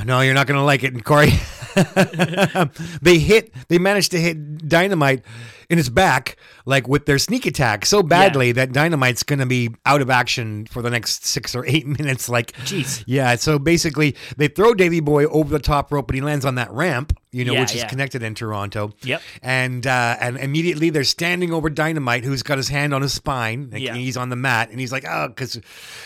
no, 0.05 0.23
you're 0.23 0.35
not 0.35 0.49
going 0.49 0.59
to 0.59 0.65
like 0.65 0.83
it, 0.83 1.05
Corey. 1.05 1.31
they 3.01 3.19
hit, 3.19 3.53
they 3.69 3.79
managed 3.79 4.11
to 4.11 4.21
hit 4.21 4.69
Dynamite 4.69 5.25
in 5.69 5.79
his 5.79 5.89
back, 5.91 6.37
like 6.65 6.87
with 6.89 7.07
their 7.07 7.19
sneak 7.19 7.47
attack, 7.47 7.85
so 7.87 8.03
badly 8.03 8.53
that 8.53 8.73
Dynamite's 8.73 9.23
going 9.23 9.39
to 9.41 9.47
be 9.47 9.71
out 9.85 10.01
of 10.01 10.11
action 10.11 10.67
for 10.67 10.83
the 10.83 10.91
next 10.91 11.25
six 11.27 11.55
or 11.55 11.65
eight 11.67 11.87
minutes. 11.99 12.29
Like, 12.29 12.53
Jeez. 12.65 13.03
yeah. 13.07 13.35
So 13.37 13.59
basically, 13.59 14.17
they 14.37 14.49
throw 14.49 14.75
Davy 14.75 15.01
Boy 15.01 15.25
over 15.27 15.51
the 15.51 15.59
top 15.59 15.93
rope, 15.93 16.07
but 16.07 16.15
he 16.15 16.21
lands 16.21 16.45
on 16.45 16.55
that 16.57 16.71
ramp, 16.71 17.19
you 17.33 17.45
know, 17.45 17.53
Yeah, 17.55 17.61
which 17.61 17.71
is 17.75 17.83
yeah. 17.83 17.89
connected 17.89 18.23
in 18.23 18.35
Toronto. 18.35 18.93
Yep. 19.03 19.23
And 19.43 19.87
uh, 19.87 20.17
and 20.21 20.37
immediately 20.39 20.91
they're 20.91 21.05
standing 21.05 21.53
over 21.53 21.69
Dynamite, 21.71 22.25
who's 22.25 22.43
got 22.43 22.57
his 22.59 22.69
hand 22.69 22.95
on 22.95 23.03
his 23.03 23.13
spine. 23.13 23.71
Yeah. 23.75 23.95
He's 23.95 24.17
on 24.17 24.29
the 24.29 24.37
mat, 24.37 24.71
and 24.71 24.79
he's 24.81 24.93
like, 24.93 25.05
oh, 25.09 25.29
because 25.29 25.61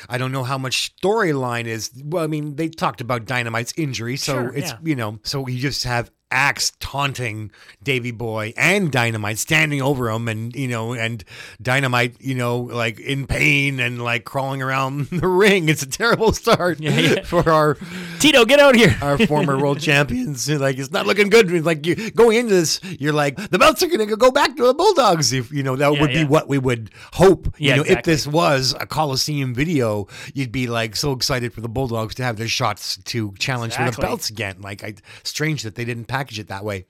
I 0.08 0.18
don't 0.18 0.32
know 0.32 0.44
how 0.44 0.58
much 0.58 0.94
storyline 1.00 1.66
is. 1.66 1.90
Well, 2.04 2.24
I 2.24 2.26
mean, 2.26 2.56
they 2.56 2.68
talked 2.68 3.00
about 3.00 3.24
Dynamite's 3.26 3.74
injury, 3.76 4.16
so 4.16 4.32
Sure, 4.34 4.54
it's 4.56 4.70
yeah. 4.70 4.78
you 4.82 4.96
know, 4.96 5.18
so 5.22 5.46
you 5.46 5.58
just 5.58 5.84
have. 5.84 6.10
Axe 6.30 6.72
taunting 6.80 7.50
Davy 7.82 8.10
Boy 8.10 8.52
and 8.56 8.90
Dynamite 8.92 9.38
standing 9.38 9.82
over 9.82 10.10
him, 10.10 10.28
and 10.28 10.54
you 10.54 10.68
know, 10.68 10.92
and 10.92 11.24
Dynamite, 11.60 12.16
you 12.20 12.34
know, 12.34 12.58
like 12.60 12.98
in 13.00 13.26
pain 13.26 13.80
and 13.80 14.02
like 14.02 14.24
crawling 14.24 14.62
around 14.62 15.06
the 15.10 15.26
ring. 15.26 15.68
It's 15.68 15.82
a 15.82 15.88
terrible 15.88 16.32
start 16.32 16.80
yeah. 16.80 17.22
for 17.24 17.48
our 17.50 17.76
Tito, 18.18 18.44
get 18.44 18.60
out 18.60 18.74
here. 18.76 18.96
our 19.02 19.18
former 19.26 19.58
world 19.58 19.80
champions. 19.90 20.48
Like 20.48 20.78
it's 20.78 20.90
not 20.90 21.06
looking 21.06 21.30
good. 21.30 21.50
Like 21.64 21.86
you 21.86 22.10
going 22.12 22.38
into 22.38 22.54
this, 22.54 22.80
you're 22.84 23.12
like 23.12 23.36
the 23.50 23.58
belts 23.58 23.82
are 23.82 23.88
going 23.88 24.06
to 24.08 24.16
go 24.16 24.30
back 24.30 24.56
to 24.56 24.66
the 24.66 24.74
Bulldogs. 24.74 25.32
If 25.32 25.50
you 25.52 25.62
know 25.62 25.76
that 25.76 25.92
Yeah, 25.92 26.00
would 26.00 26.12
yeah. 26.12 26.22
be 26.22 26.28
what 26.28 26.48
we 26.48 26.58
would 26.58 26.90
hope. 27.14 27.54
Yeah, 27.58 27.76
you 27.76 27.82
know, 27.82 27.88
if 27.88 28.04
this 28.04 28.26
was 28.26 28.74
a 28.78 28.86
Coliseum 28.86 29.54
video, 29.54 30.06
you'd 30.34 30.52
be 30.52 30.66
like 30.66 30.96
so 30.96 31.12
excited 31.12 31.52
for 31.52 31.60
the 31.60 31.68
Bulldogs 31.68 32.14
to 32.16 32.22
have 32.24 32.36
their 32.36 32.48
shots 32.48 32.96
to 33.04 33.32
challenge 33.38 33.74
for 33.74 33.90
the 33.90 33.96
belts 34.00 34.30
again. 34.30 34.60
Like, 34.60 34.84
I 34.84 34.94
strange 35.22 35.62
that 35.62 35.74
they 35.74 35.84
didn't 35.84 36.04
package 36.20 36.38
it 36.38 36.48
that 36.48 36.64
way. 36.64 36.84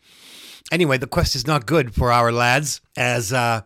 Anyway, 0.73 0.98
the 0.98 1.07
quest 1.07 1.36
is 1.36 1.47
not 1.47 1.66
good 1.66 1.94
for 1.94 2.11
our 2.11 2.32
lads 2.32 2.81
as 2.97 3.32
uh, 3.32 3.62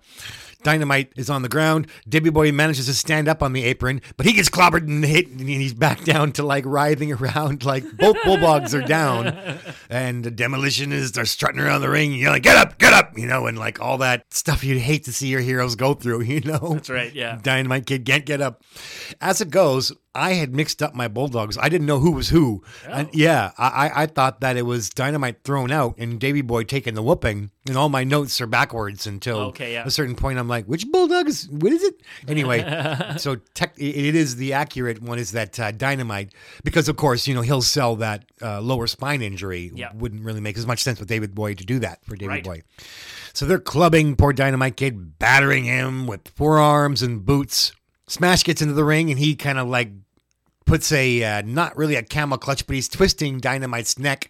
Dynamite 0.63 1.13
is 1.17 1.31
on 1.31 1.43
the 1.43 1.49
ground. 1.49 1.87
Davey 2.07 2.31
Boy 2.31 2.53
manages 2.53 2.87
to 2.87 2.95
stand 2.95 3.29
up 3.29 3.43
on 3.43 3.55
the 3.55 3.65
apron, 3.65 4.03
but 4.17 4.27
he 4.27 4.33
gets 4.33 4.51
clobbered 4.51 4.87
and 4.87 5.05
hit, 5.05 5.29
and 5.29 5.41
he's 5.41 5.75
back 5.75 6.05
down 6.05 6.33
to 6.33 6.43
like 6.43 6.65
writhing 6.67 7.13
around. 7.13 7.65
Like 7.75 7.85
both 7.97 8.17
bulldogs 8.25 8.75
are 8.75 8.83
down, 8.83 9.59
and 9.89 10.23
the 10.23 10.31
demolition 10.31 10.93
is 10.93 11.13
they're 11.13 11.25
strutting 11.25 11.61
around 11.61 11.81
the 11.81 11.89
ring, 11.89 12.13
yelling, 12.13 12.43
"Get 12.43 12.57
up, 12.57 12.79
get 12.79 12.93
up!" 12.93 13.17
You 13.17 13.27
know, 13.27 13.47
and 13.47 13.59
like 13.59 13.81
all 13.81 13.99
that 13.99 14.25
stuff 14.33 14.63
you'd 14.65 14.81
hate 14.81 15.05
to 15.05 15.13
see 15.13 15.29
your 15.29 15.41
heroes 15.41 15.77
go 15.77 15.95
through. 15.95 16.21
You 16.35 16.41
know, 16.41 16.75
That's 16.75 16.91
right. 16.91 17.15
Yeah. 17.15 17.39
Dynamite 17.43 17.87
Kid 17.87 18.05
can't 18.05 18.27
get 18.27 18.41
up. 18.41 18.63
As 19.21 19.41
it 19.41 19.51
goes, 19.51 19.93
I 20.15 20.35
had 20.35 20.55
mixed 20.55 20.83
up 20.83 20.95
my 20.95 21.09
Bulldogs. 21.09 21.59
I 21.59 21.69
didn't 21.69 21.87
know 21.87 21.99
who 21.99 22.13
was 22.13 22.29
who. 22.29 22.63
And 22.89 23.09
yeah, 23.13 23.53
I, 23.59 23.91
I- 23.95 24.07
thought 24.07 24.41
that 24.43 24.57
it 24.57 24.63
was 24.63 24.91
Dynamite 24.91 25.43
thrown 25.43 25.73
out 25.73 25.97
and 25.99 26.21
Davy 26.21 26.41
Boy 26.43 26.63
taking 26.65 26.95
the 26.95 27.03
whooping. 27.03 27.51
And 27.67 27.77
all 27.77 27.89
my 27.89 28.05
notes 28.05 28.41
are 28.41 28.47
backwards 28.47 29.07
until 29.07 29.39
Okay, 29.47 29.73
yeah. 29.73 29.85
a 29.87 29.91
certain 29.91 30.15
point. 30.15 30.39
I'm 30.39 30.47
like, 30.49 30.67
which 30.67 30.87
Bulldog 30.93 31.27
is, 31.29 31.49
what 31.49 31.73
is 31.73 31.83
it? 31.83 32.01
Anyway, 32.29 32.61
so 33.17 33.37
tech, 33.55 33.73
it 33.79 33.97
it 33.97 34.15
is 34.15 34.37
the 34.37 34.53
accurate 34.53 35.01
one 35.03 35.19
is 35.19 35.33
that 35.33 35.59
uh, 35.59 35.73
Dynamite, 35.73 36.33
because 36.63 36.89
of 36.89 36.97
course, 36.97 37.27
you 37.27 37.35
know, 37.35 37.41
he'll 37.41 37.63
sell 37.63 37.97
that 37.97 38.25
uh, 38.43 38.61
lower 38.61 38.87
spine 38.87 39.23
injury. 39.23 39.73
Yeah. 39.75 39.91
Wouldn't 39.95 40.23
really 40.23 40.41
make 40.43 40.59
as 40.59 40.67
much 40.67 40.83
sense 40.83 41.01
with 41.01 41.09
Davey 41.09 41.27
Boy 41.27 41.55
to 41.55 41.65
do 41.65 41.79
that 41.81 42.05
for 42.05 42.15
Davey 42.17 42.29
Right. 42.29 42.45
Boy. 42.45 42.63
So 43.33 43.47
they're 43.47 43.59
clubbing 43.59 44.15
poor 44.17 44.33
Dynamite 44.33 44.77
Kid, 44.77 45.19
battering 45.19 45.65
him 45.65 46.07
with 46.07 46.29
forearms 46.29 47.03
and 47.03 47.25
boots. 47.25 47.73
Smash 48.07 48.45
gets 48.45 48.61
into 48.61 48.75
the 48.75 48.85
ring 48.85 49.11
and 49.11 49.19
he 49.19 49.35
kind 49.35 49.59
of 49.59 49.67
like 49.69 49.89
puts 50.65 50.93
a 50.93 51.23
uh, 51.23 51.43
not 51.45 51.77
really 51.77 51.97
a 51.97 52.03
camel 52.03 52.39
clutch, 52.39 52.67
but 52.67 52.75
he's 52.75 52.89
twisting 52.89 53.41
Dynamite's 53.41 53.99
neck. 53.99 54.29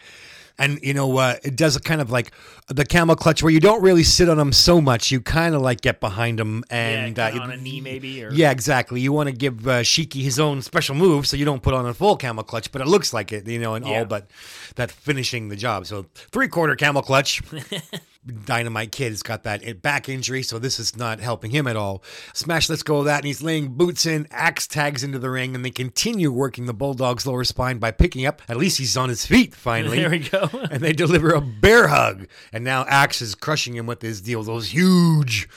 And 0.57 0.79
you 0.83 0.95
know, 0.95 1.17
uh, 1.19 1.35
it 1.43 1.57
does 1.57 1.75
a 1.75 1.81
kind 1.81 2.01
of 2.01 2.13
like 2.13 2.31
the 2.69 2.85
camel 2.85 3.17
clutch 3.17 3.43
where 3.43 3.51
you 3.53 3.59
don't 3.59 3.83
really 3.83 4.05
sit 4.05 4.29
on 4.29 4.39
him 4.39 4.53
so 4.53 4.81
much. 4.81 5.11
You 5.11 5.21
kind 5.21 5.53
of 5.55 5.63
like 5.63 5.81
get 5.81 5.99
behind 5.99 6.39
him 6.39 6.63
and 6.71 7.19
yeah, 7.19 7.27
uh, 7.27 7.41
on 7.41 7.51
a 7.51 7.57
knee 7.57 7.81
maybe. 7.81 8.23
Or... 8.23 8.31
yeah, 8.31 8.53
exactly. 8.53 9.01
You 9.01 9.13
want 9.13 9.29
to 9.29 9.35
give 9.35 9.67
uh, 9.67 9.81
Shiki 9.81 10.23
his 10.23 10.39
own 10.39 10.63
special 10.63 10.95
move, 10.95 11.27
so 11.27 11.37
you 11.37 11.45
don't 11.45 11.61
put 11.61 11.75
on 11.75 11.87
a 11.87 11.93
full 11.95 12.17
camel 12.17 12.45
clutch, 12.45 12.71
but 12.71 12.81
it 12.81 12.87
looks 12.87 13.13
like 13.13 13.33
it, 13.33 13.49
you 13.49 13.59
know, 13.59 13.75
and 13.75 13.85
Yeah. 13.85 14.01
all 14.01 14.05
but 14.05 14.31
that 14.77 14.93
finishing 14.93 15.49
the 15.49 15.57
job. 15.57 15.87
So 15.87 16.07
three 16.15 16.47
quarter 16.47 16.77
camel 16.77 17.03
clutch. 17.03 17.43
Dynamite 18.27 18.91
Kid 18.93 19.11
has 19.11 19.23
got 19.23 19.43
that 19.43 19.83
back 19.83 20.09
injury, 20.09 20.43
so 20.43 20.59
this 20.59 20.79
is 20.79 20.97
not 20.97 21.21
helping 21.21 21.51
him 21.51 21.67
at 21.67 21.77
all. 21.77 22.03
Smash 22.33 22.71
lets 22.71 22.83
go 22.83 22.99
of 22.99 23.05
that, 23.05 23.19
and 23.19 23.27
he's 23.27 23.43
laying 23.43 23.75
boots 23.75 24.07
in. 24.07 24.27
Axe 24.31 24.67
tags 24.67 25.05
into 25.05 25.19
the 25.19 25.31
ring, 25.31 25.55
and 25.55 25.65
they 25.65 25.71
continue 25.71 26.33
working 26.33 26.67
the 26.67 26.73
Bulldog's 26.73 27.27
lower 27.27 27.45
spine 27.45 27.79
by 27.79 27.91
picking 27.91 28.25
up. 28.25 28.41
At 28.49 28.57
least 28.57 28.79
he's 28.79 28.97
on 28.97 29.11
his 29.11 29.27
feet 29.27 29.55
finally. 29.55 29.99
There 29.99 30.11
we 30.11 30.21
go. 30.21 30.49
and 30.71 30.83
they 30.83 30.93
deliver 30.93 31.33
a 31.33 31.41
bear 31.41 31.89
hug, 31.89 32.27
and 32.53 32.65
now 32.65 32.85
Axe 32.89 33.21
is 33.21 33.35
crushing 33.35 33.77
him 33.77 33.87
with 33.87 34.01
his 34.01 34.23
deal. 34.23 34.43
Those 34.43 34.69
huge 34.69 35.49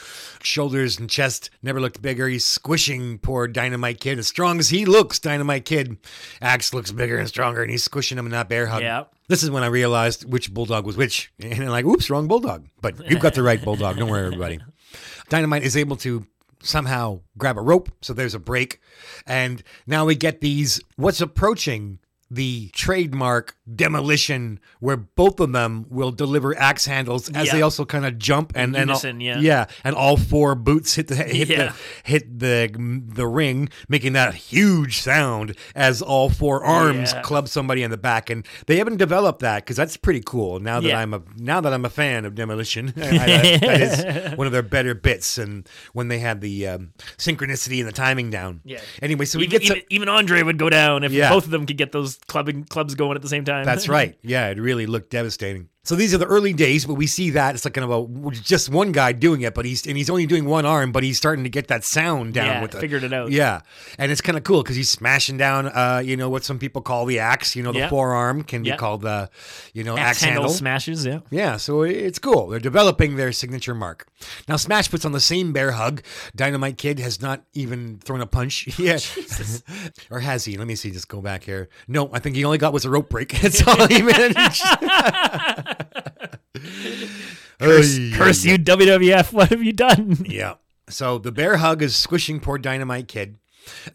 shoulders 0.42 1.00
and 1.00 1.10
chest 1.10 1.50
never 1.62 1.80
looked 1.80 2.02
bigger. 2.02 2.28
He's 2.28 2.46
squishing 2.46 3.18
poor 3.20 3.48
Dynamite 3.48 4.00
Kid. 4.00 4.20
As 4.20 4.28
strong 4.28 4.60
as 4.60 4.70
he 4.70 4.86
looks, 4.86 5.20
Dynamite 5.20 5.66
Kid, 5.66 5.98
Axe 6.42 6.74
looks 6.74 6.92
bigger 6.92 7.18
and 7.18 7.28
stronger, 7.28 7.62
and 7.62 7.72
he's 7.72 7.84
squishing 7.84 8.18
him 8.18 8.26
in 8.26 8.32
that 8.32 8.50
bear 8.50 8.68
hug. 8.68 8.82
Yeah. 8.82 9.06
This 9.28 9.44
is 9.44 9.52
when 9.52 9.64
I 9.64 9.68
realized 9.68 10.30
which 10.32 10.54
bulldog 10.54 10.86
was 10.86 10.98
which. 10.98 11.32
And 11.40 11.64
I'm 11.64 11.70
like, 11.70 11.86
oops, 11.86 12.10
wrong 12.10 12.28
bulldog. 12.28 12.68
But 12.82 13.10
you've 13.10 13.20
got 13.20 13.34
the 13.34 13.44
right 13.44 13.62
bulldog. 13.64 13.98
Don't 13.98 14.10
worry, 14.10 14.26
everybody. 14.26 14.60
Dynamite 15.30 15.64
is 15.64 15.76
able 15.76 15.98
to 15.98 16.26
somehow 16.64 17.22
grab 17.38 17.58
a 17.58 17.62
rope. 17.62 17.90
So 18.02 18.14
there's 18.14 18.36
a 18.36 18.40
break. 18.40 18.82
And 19.26 19.64
now 19.86 20.06
we 20.06 20.16
get 20.16 20.42
these, 20.42 20.80
what's 20.96 21.22
approaching 21.22 22.00
the 22.30 22.70
trademark 22.74 23.57
demolition 23.76 24.60
where 24.80 24.98
both 24.98 25.40
of 25.40 25.52
them 25.52 25.86
will 25.90 26.12
deliver 26.12 26.58
axe 26.58 26.86
handles 26.86 27.30
as 27.30 27.48
Yeah. 27.48 27.54
they 27.54 27.62
also 27.62 27.86
kind 27.86 28.06
of 28.06 28.18
jump 28.18 28.54
and 28.56 28.76
In 28.76 28.84
and 28.84 28.92
all- 28.92 29.06
yeah. 29.22 29.40
yeah 29.40 29.66
and 29.84 29.96
all 29.96 30.18
four 30.18 30.56
boots 30.56 30.96
hit 30.96 31.08
the 31.08 31.16
hit 31.16 31.50
Yeah. 31.50 31.58
the 31.58 31.74
hit 32.04 32.40
the 32.40 32.70
the 33.08 33.28
ring 33.28 33.70
making 33.90 34.14
that 34.14 34.34
huge 34.36 35.00
sound 35.00 35.56
as 35.76 36.02
all 36.02 36.30
four 36.30 36.64
arms 36.64 37.14
club 37.24 37.48
somebody 37.48 37.84
in 37.84 37.92
the 37.92 37.98
back 37.98 38.30
and 38.30 38.46
they 38.68 38.78
haven't 38.78 38.98
developed 38.98 39.42
that 39.42 39.64
because 39.64 39.76
that's 39.76 39.98
pretty 39.98 40.22
cool 40.26 40.60
now 40.60 40.80
that 40.80 40.94
i'm 40.94 41.14
a 41.14 41.22
now 41.38 41.60
that 41.62 41.74
i'm 41.74 41.86
a 41.86 41.90
fan 41.90 42.26
of 42.26 42.36
demolition 42.36 42.94
I- 42.98 43.02
I- 43.02 43.58
that 43.58 43.82
is 43.82 44.38
one 44.38 44.48
of 44.48 44.54
their 44.54 44.64
better 44.64 44.94
bits 44.96 45.38
and 45.38 45.68
when 45.94 46.08
they 46.08 46.20
had 46.20 46.42
the 46.42 46.68
um, 46.68 46.94
synchronicity 47.18 47.80
and 47.80 47.88
the 47.88 47.92
timing 47.92 48.30
down 48.30 48.62
Yeah. 48.64 48.80
anyway 49.02 49.26
so 49.26 49.40
we 49.40 49.46
even, 49.46 49.60
get 49.60 49.64
even, 49.72 49.84
even 49.90 50.10
Andre 50.10 50.42
would 50.42 50.58
go 50.58 50.70
down 50.70 51.04
if 51.04 51.12
both 51.30 51.46
of 51.46 51.52
them 51.52 51.66
could 51.66 51.78
get 51.78 51.92
those 51.92 52.18
clubbing 52.28 52.64
clubs 52.64 52.96
going 52.96 53.16
at 53.16 53.22
the 53.22 53.30
same 53.30 53.44
time. 53.46 53.57
That's 53.66 53.90
right. 53.90 54.18
Yeah, 54.22 54.48
it 54.50 54.60
really 54.60 54.86
looked 54.86 55.10
devastating. 55.10 55.70
So 55.88 55.96
these 55.96 56.14
are 56.14 56.18
the 56.18 56.26
early 56.26 56.52
days, 56.52 56.86
but 56.86 56.96
we 56.96 57.08
see 57.08 57.30
that 57.30 57.56
it's 57.56 57.64
like 57.64 57.74
kind 57.74 57.90
of 57.90 58.26
a 58.28 58.32
just 58.32 58.70
one 58.70 58.92
guy 58.92 59.14
doing 59.14 59.40
it, 59.42 59.54
but 59.54 59.64
he's 59.64 59.88
and 59.88 59.96
he's 59.96 60.10
only 60.10 60.26
doing 60.26 60.44
one 60.44 60.66
arm, 60.66 60.92
but 60.92 61.02
he's 61.02 61.16
starting 61.16 61.46
to 61.46 61.50
get 61.50 61.70
that 61.70 61.86
sound 61.86 62.34
down 62.34 62.46
Yeah, 62.48 62.62
with 62.62 62.72
the, 62.72 62.80
figured 62.82 63.06
it 63.06 63.14
out. 63.14 63.32
Yeah, 63.32 63.62
and 63.98 64.12
it's 64.12 64.20
kind 64.20 64.38
of 64.38 64.44
cool 64.44 64.64
because 64.64 64.76
he's 64.76 64.90
smashing 64.90 65.38
down, 65.38 65.68
uh, 65.68 66.02
you 66.04 66.18
know, 66.18 66.30
what 66.30 66.44
some 66.44 66.60
people 66.60 66.82
call 66.82 67.06
the 67.06 67.20
axe. 67.20 67.56
You 67.56 67.64
know, 67.64 67.72
the 67.72 67.80
Yeah. 67.80 67.90
forearm 67.90 68.44
can 68.44 68.64
be 68.64 68.74
called 68.74 69.02
the, 69.02 69.30
you 69.74 69.86
know, 69.86 69.96
Axe 69.98 70.18
axe, 70.18 70.22
handle 70.24 70.42
handle. 70.44 70.54
smashes, 70.58 71.06
yeah. 71.06 71.20
Yeah, 71.32 71.56
so 71.56 71.84
it's 71.84 72.20
cool. 72.20 72.48
They're 72.50 72.60
developing 72.60 73.16
their 73.16 73.32
signature 73.32 73.74
mark. 73.74 74.08
Now 74.50 74.58
Smash 74.58 74.92
puts 74.92 75.06
on 75.06 75.14
the 75.14 75.22
same 75.22 75.54
bear 75.54 75.72
hug. 75.72 76.02
Dynamite 76.36 76.78
Kid 76.78 77.00
has 77.00 77.22
not 77.22 77.44
even 77.54 78.00
thrown 78.04 78.20
a 78.20 78.26
punch. 78.28 78.68
Yeah, 78.78 79.00
or 80.12 80.20
has 80.20 80.44
he? 80.46 80.58
Let 80.58 80.68
me 80.68 80.76
see. 80.76 80.92
Just 80.92 81.08
go 81.08 81.22
back 81.22 81.44
here. 81.46 81.70
No, 81.88 82.10
I 82.14 82.20
think 82.20 82.36
he 82.36 82.44
only 82.44 82.58
got 82.58 82.74
was 82.74 82.84
a 82.84 82.90
rope 82.90 83.10
break. 83.10 83.30
That's 83.42 83.66
all 83.66 83.88
he 83.88 84.02
managed. 84.02 84.64
Curse, 87.60 87.98
Oy. 88.00 88.12
curse 88.14 88.46
you, 88.46 88.58
WWF. 88.58 89.34
What 89.34 89.50
have 89.50 89.64
you 89.64 89.74
done? 89.74 90.26
Yeah. 90.28 90.56
So 90.90 91.18
the 91.18 91.32
bear 91.32 91.58
hug 91.58 91.82
is 91.82 91.96
squishing 91.96 92.40
poor 92.40 92.58
Dynamite 92.58 93.08
Kid. 93.08 93.38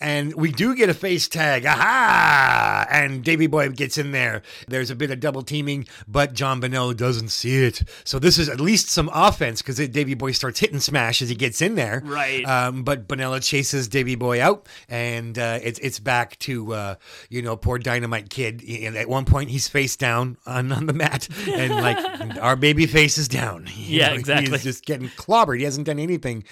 And 0.00 0.34
we 0.34 0.50
do 0.50 0.74
get 0.74 0.88
a 0.88 0.94
face 0.94 1.28
tag. 1.28 1.66
Aha! 1.66 2.86
And 2.90 3.22
Davy 3.24 3.46
Boy 3.46 3.68
gets 3.70 3.98
in 3.98 4.12
there. 4.12 4.42
There's 4.68 4.90
a 4.90 4.96
bit 4.96 5.10
of 5.10 5.20
double 5.20 5.42
teaming, 5.42 5.86
but 6.06 6.34
John 6.34 6.60
Bonello 6.60 6.96
doesn't 6.96 7.28
see 7.28 7.64
it. 7.64 7.82
So 8.04 8.18
this 8.18 8.38
is 8.38 8.48
at 8.48 8.60
least 8.60 8.88
some 8.88 9.10
offense 9.12 9.62
because 9.62 9.76
Davy 9.88 10.14
Boy 10.14 10.32
starts 10.32 10.60
hitting 10.60 10.80
Smash 10.80 11.22
as 11.22 11.28
he 11.28 11.34
gets 11.34 11.60
in 11.62 11.74
there. 11.74 12.02
Right. 12.04 12.44
Um, 12.44 12.82
but 12.82 13.06
Bonello 13.08 13.42
chases 13.42 13.88
Davy 13.88 14.14
Boy 14.14 14.40
out, 14.42 14.68
and 14.88 15.38
uh, 15.38 15.58
it's 15.62 15.78
it's 15.80 15.98
back 15.98 16.38
to 16.40 16.72
uh, 16.74 16.94
you 17.30 17.42
know 17.42 17.56
poor 17.56 17.78
Dynamite 17.78 18.30
Kid. 18.30 18.62
And 18.68 18.96
at 18.96 19.08
one 19.08 19.24
point, 19.24 19.50
he's 19.50 19.68
face 19.68 19.96
down 19.96 20.36
on, 20.46 20.72
on 20.72 20.86
the 20.86 20.92
mat, 20.92 21.28
and 21.48 21.74
like 21.74 22.36
our 22.40 22.56
baby 22.56 22.86
face 22.86 23.18
is 23.18 23.28
down. 23.28 23.68
You 23.82 23.98
Yeah, 24.00 24.08
know, 24.10 24.14
exactly. 24.14 24.50
He's 24.52 24.62
just 24.62 24.84
getting 24.84 25.08
clobbered. 25.08 25.58
He 25.58 25.64
hasn't 25.64 25.86
done 25.86 25.98
anything. 25.98 26.44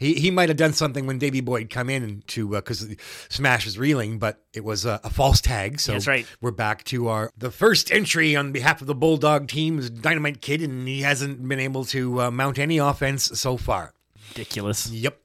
He 0.00 0.14
he 0.14 0.30
might 0.30 0.48
have 0.48 0.56
done 0.56 0.72
something 0.72 1.06
when 1.06 1.18
Davy 1.18 1.40
Boy 1.40 1.66
come 1.66 1.90
in 1.90 2.22
to 2.28 2.56
because 2.68 2.94
Smash 3.28 3.66
is 3.66 3.78
reeling, 3.78 4.18
but 4.18 4.44
it 4.52 4.62
was 4.62 4.84
a, 4.84 5.00
a 5.02 5.10
false 5.10 5.40
tag. 5.40 5.80
So 5.80 5.92
That's 5.92 6.06
right. 6.06 6.26
We're 6.40 6.50
back 6.50 6.84
to 6.84 7.08
our 7.08 7.30
the 7.36 7.50
first 7.50 7.90
entry 7.90 8.36
on 8.36 8.52
behalf 8.52 8.80
of 8.80 8.86
the 8.86 8.94
Bulldog 8.94 9.48
team 9.48 9.78
is 9.78 9.90
Dynamite 9.90 10.42
Kid, 10.42 10.62
and 10.62 10.86
he 10.86 11.02
hasn't 11.02 11.46
been 11.48 11.60
able 11.60 11.84
to 11.86 12.22
uh, 12.22 12.30
mount 12.30 12.58
any 12.58 12.78
offense 12.78 13.24
so 13.40 13.56
far. 13.56 13.94
Ridiculous. 14.30 14.90
Yep. 14.90 15.18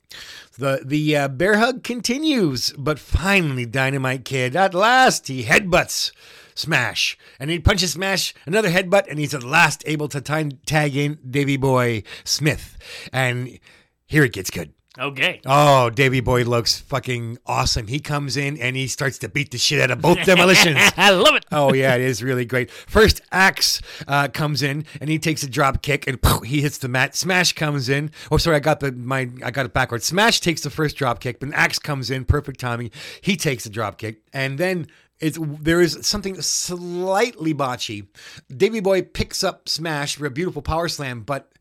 The 0.57 0.81
the 0.85 1.17
uh, 1.17 1.27
bear 1.27 1.57
hug 1.57 1.83
continues, 1.83 2.71
but 2.77 2.99
finally, 2.99 3.65
Dynamite 3.65 4.23
Kid 4.23 4.55
at 4.55 4.73
last 4.73 5.27
he 5.27 5.43
headbutts 5.43 6.11
Smash, 6.55 7.17
and 7.39 7.49
he 7.49 7.59
punches 7.59 7.93
Smash 7.93 8.33
another 8.45 8.69
headbutt, 8.69 9.07
and 9.09 9.19
he's 9.19 9.33
at 9.33 9.43
last 9.43 9.83
able 9.85 10.07
to 10.09 10.21
time, 10.21 10.51
tag 10.65 10.95
in 10.95 11.17
Davy 11.27 11.57
Boy 11.57 12.03
Smith, 12.23 12.77
and 13.11 13.59
here 14.05 14.23
it 14.23 14.33
gets 14.33 14.51
good. 14.51 14.73
Okay. 14.99 15.41
Oh, 15.43 15.89
Davy 15.89 16.19
Boy 16.19 16.43
looks 16.43 16.79
fucking 16.79 17.39
awesome. 17.47 17.87
He 17.87 17.99
comes 17.99 18.37
in 18.37 18.59
and 18.59 18.75
he 18.75 18.85
starts 18.85 19.17
to 19.19 19.29
beat 19.29 19.49
the 19.49 19.57
shit 19.57 19.81
out 19.81 19.89
of 19.89 20.01
both 20.01 20.23
demolitions. 20.23 20.77
I 20.97 21.09
love 21.09 21.33
it. 21.33 21.45
Oh 21.51 21.73
yeah, 21.73 21.95
it 21.95 22.01
is 22.01 22.21
really 22.21 22.45
great. 22.45 22.69
First, 22.69 23.21
Axe 23.31 23.81
uh, 24.07 24.27
comes 24.27 24.61
in 24.61 24.85
and 25.01 25.09
he 25.09 25.17
takes 25.17 25.41
a 25.41 25.49
drop 25.49 25.81
kick 25.81 26.05
and 26.07 26.21
poof, 26.21 26.43
he 26.43 26.61
hits 26.61 26.77
the 26.77 26.87
mat. 26.87 27.15
Smash 27.15 27.53
comes 27.53 27.89
in. 27.89 28.11
Oh, 28.31 28.37
sorry, 28.37 28.57
I 28.57 28.59
got 28.59 28.81
the 28.81 28.91
my 28.91 29.29
I 29.43 29.49
got 29.49 29.65
it 29.65 29.73
backwards. 29.73 30.05
Smash 30.05 30.39
takes 30.41 30.61
the 30.61 30.69
first 30.69 30.95
drop 30.95 31.19
kick, 31.19 31.39
but 31.39 31.51
Axe 31.53 31.79
comes 31.79 32.11
in, 32.11 32.23
perfect 32.23 32.59
timing. 32.59 32.91
He 33.21 33.35
takes 33.35 33.63
the 33.63 33.69
drop 33.69 33.97
kick, 33.97 34.21
and 34.31 34.57
then. 34.57 34.87
It's, 35.19 35.37
there 35.41 35.79
is 35.79 35.99
something 36.01 36.41
slightly 36.41 37.53
botchy. 37.53 38.07
Davy 38.53 38.81
Boy 38.81 39.03
picks 39.03 39.41
up 39.41 39.69
Smash 39.69 40.17
for 40.17 40.25
a 40.25 40.31
beautiful 40.31 40.61
power 40.61 40.89
slam, 40.89 41.21
but 41.21 41.53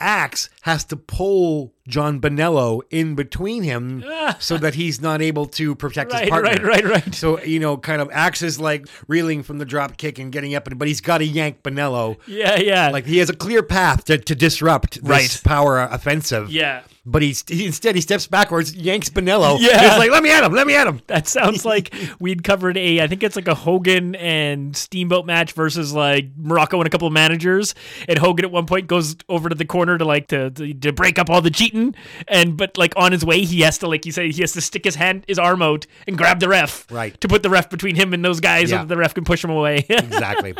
Axe 0.00 0.48
has 0.62 0.84
to 0.86 0.96
pull 0.96 1.74
John 1.86 2.20
Bonello 2.20 2.80
in 2.90 3.14
between 3.14 3.62
him 3.62 4.04
so 4.38 4.56
that 4.58 4.74
he's 4.74 5.00
not 5.00 5.20
able 5.20 5.46
to 5.46 5.74
protect 5.74 6.12
his 6.12 6.22
Right, 6.22 6.30
partner. 6.30 6.50
right, 6.66 6.84
right, 6.84 7.04
right. 7.04 7.14
So, 7.14 7.40
you 7.42 7.60
know, 7.60 7.76
kind 7.76 8.00
of 8.00 8.08
Axe 8.12 8.42
is 8.42 8.58
like 8.58 8.86
reeling 9.08 9.42
from 9.42 9.58
the 9.58 9.64
drop 9.64 9.96
kick 9.96 10.18
and 10.18 10.32
getting 10.32 10.54
up, 10.54 10.68
but 10.76 10.88
he's 10.88 11.00
got 11.00 11.18
to 11.18 11.24
yank 11.26 11.62
Bonello. 11.62 12.16
Yeah, 12.26 12.56
yeah. 12.56 12.90
Like 12.90 13.06
he 13.06 13.18
has 13.18 13.28
a 13.30 13.34
clear 13.36 13.62
path 13.62 14.04
to, 14.04 14.18
to 14.18 14.34
disrupt 14.34 14.94
this 15.02 15.02
Right. 15.10 15.40
power 15.44 15.80
offensive. 15.80 16.50
Yeah. 16.50 16.82
But 17.10 17.22
he's, 17.22 17.42
he 17.48 17.66
instead 17.66 17.94
he 17.96 18.00
steps 18.00 18.26
backwards, 18.26 18.74
yanks 18.74 19.08
Bonello. 19.10 19.58
Yeah. 19.60 19.80
He's 19.90 19.98
like, 19.98 20.10
let 20.10 20.22
me 20.22 20.30
at 20.30 20.44
him, 20.44 20.52
let 20.52 20.66
me 20.66 20.74
at 20.76 20.86
him. 20.86 21.00
That 21.08 21.26
sounds 21.26 21.64
like 21.64 21.92
we'd 22.20 22.44
covered 22.44 22.76
a, 22.76 23.00
I 23.02 23.06
think 23.08 23.22
it's 23.22 23.34
like 23.36 23.48
a 23.48 23.54
Hogan 23.54 24.14
and 24.14 24.76
Steamboat 24.76 25.26
match 25.26 25.52
versus 25.52 25.92
like 25.92 26.34
Muraco 26.36 26.74
and 26.78 26.86
a 26.86 26.90
couple 26.90 27.08
of 27.08 27.12
managers. 27.12 27.74
And 28.08 28.18
Hogan 28.18 28.44
at 28.44 28.50
one 28.52 28.66
point 28.66 28.86
goes 28.86 29.16
over 29.28 29.48
to 29.48 29.54
the 29.54 29.64
corner 29.64 29.98
to 29.98 30.04
like 30.04 30.28
to, 30.28 30.50
to, 30.50 30.72
to 30.74 30.92
break 30.92 31.18
up 31.18 31.28
all 31.30 31.40
the 31.40 31.50
cheating. 31.50 31.94
And 32.28 32.56
but 32.56 32.76
like 32.78 32.92
on 32.96 33.12
his 33.12 33.24
way, 33.24 33.40
he 33.42 33.62
has 33.62 33.78
to 33.78 33.88
like 33.88 34.06
you 34.06 34.12
say 34.12 34.30
he 34.30 34.40
has 34.42 34.52
to 34.52 34.60
stick 34.60 34.84
his 34.84 34.94
hand, 34.94 35.24
his 35.26 35.38
arm 35.38 35.62
out 35.62 35.86
and 36.06 36.16
grab 36.16 36.38
the 36.40 36.48
ref, 36.48 36.86
Right. 36.90 37.18
to 37.20 37.28
put 37.28 37.42
the 37.42 37.50
ref 37.50 37.70
between 37.70 37.96
him 37.96 38.12
and 38.14 38.24
those 38.24 38.40
guys, 38.40 38.68
so 38.70 38.76
Yeah. 38.76 38.82
that 38.82 38.88
the 38.88 38.96
ref 38.96 39.14
can 39.14 39.24
push 39.24 39.42
him 39.42 39.50
away. 39.50 39.84
exactly. 39.88 40.54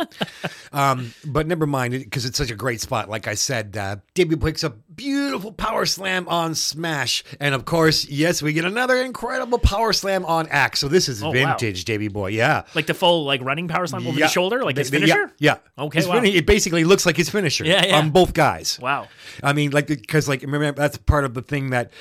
Um, 0.73 1.13
but 1.25 1.47
never 1.47 1.65
mind, 1.67 1.93
because 1.93 2.25
it's 2.25 2.37
such 2.37 2.51
a 2.51 2.55
great 2.55 2.81
spot. 2.81 3.09
Like 3.09 3.27
I 3.27 3.35
said, 3.35 3.75
uh, 3.77 3.97
Davey 4.13 4.35
picks 4.35 4.63
a 4.63 4.69
beautiful 4.71 5.51
power 5.51 5.85
slam 5.85 6.27
on 6.27 6.40
Smash, 6.55 7.23
and 7.39 7.53
of 7.55 7.65
course, 7.65 8.07
yes, 8.09 8.41
we 8.41 8.53
get 8.53 8.65
another 8.65 8.97
incredible 8.97 9.57
power 9.59 9.93
slam 9.93 10.25
on 10.25 10.47
Axe. 10.49 10.79
So 10.79 10.87
this 10.87 11.07
is 11.07 11.21
Oh, 11.23 11.27
wow. 11.27 11.33
vintage, 11.33 11.85
Davey 11.85 12.07
boy. 12.07 12.27
Yeah. 12.31 12.63
like 12.75 12.87
the 12.87 12.93
full 12.93 13.23
like 13.25 13.41
running 13.43 13.67
power 13.67 13.85
slam 13.87 14.05
over 14.07 14.17
Yeah. 14.19 14.25
the 14.25 14.31
shoulder, 14.31 14.63
like 14.63 14.77
his 14.77 14.89
finisher. 14.89 15.31
Yeah. 15.37 15.55
yeah. 15.77 15.83
Okay, 15.85 16.05
wow. 16.05 16.15
fini- 16.15 16.35
it 16.35 16.45
basically 16.45 16.83
looks 16.83 17.05
like 17.05 17.15
his 17.17 17.29
finisher. 17.29 17.63
Yeah, 17.65 17.85
yeah. 17.85 17.97
On 17.99 18.09
both 18.09 18.33
guys. 18.33 18.79
Wow. 18.81 19.07
I 19.43 19.53
mean, 19.53 19.71
like, 19.71 19.87
because, 19.87 20.27
like, 20.27 20.41
remember, 20.41 20.71
that's 20.71 20.97
part 20.97 21.23
of 21.25 21.33
the 21.33 21.41
thing 21.41 21.69
that, 21.71 21.91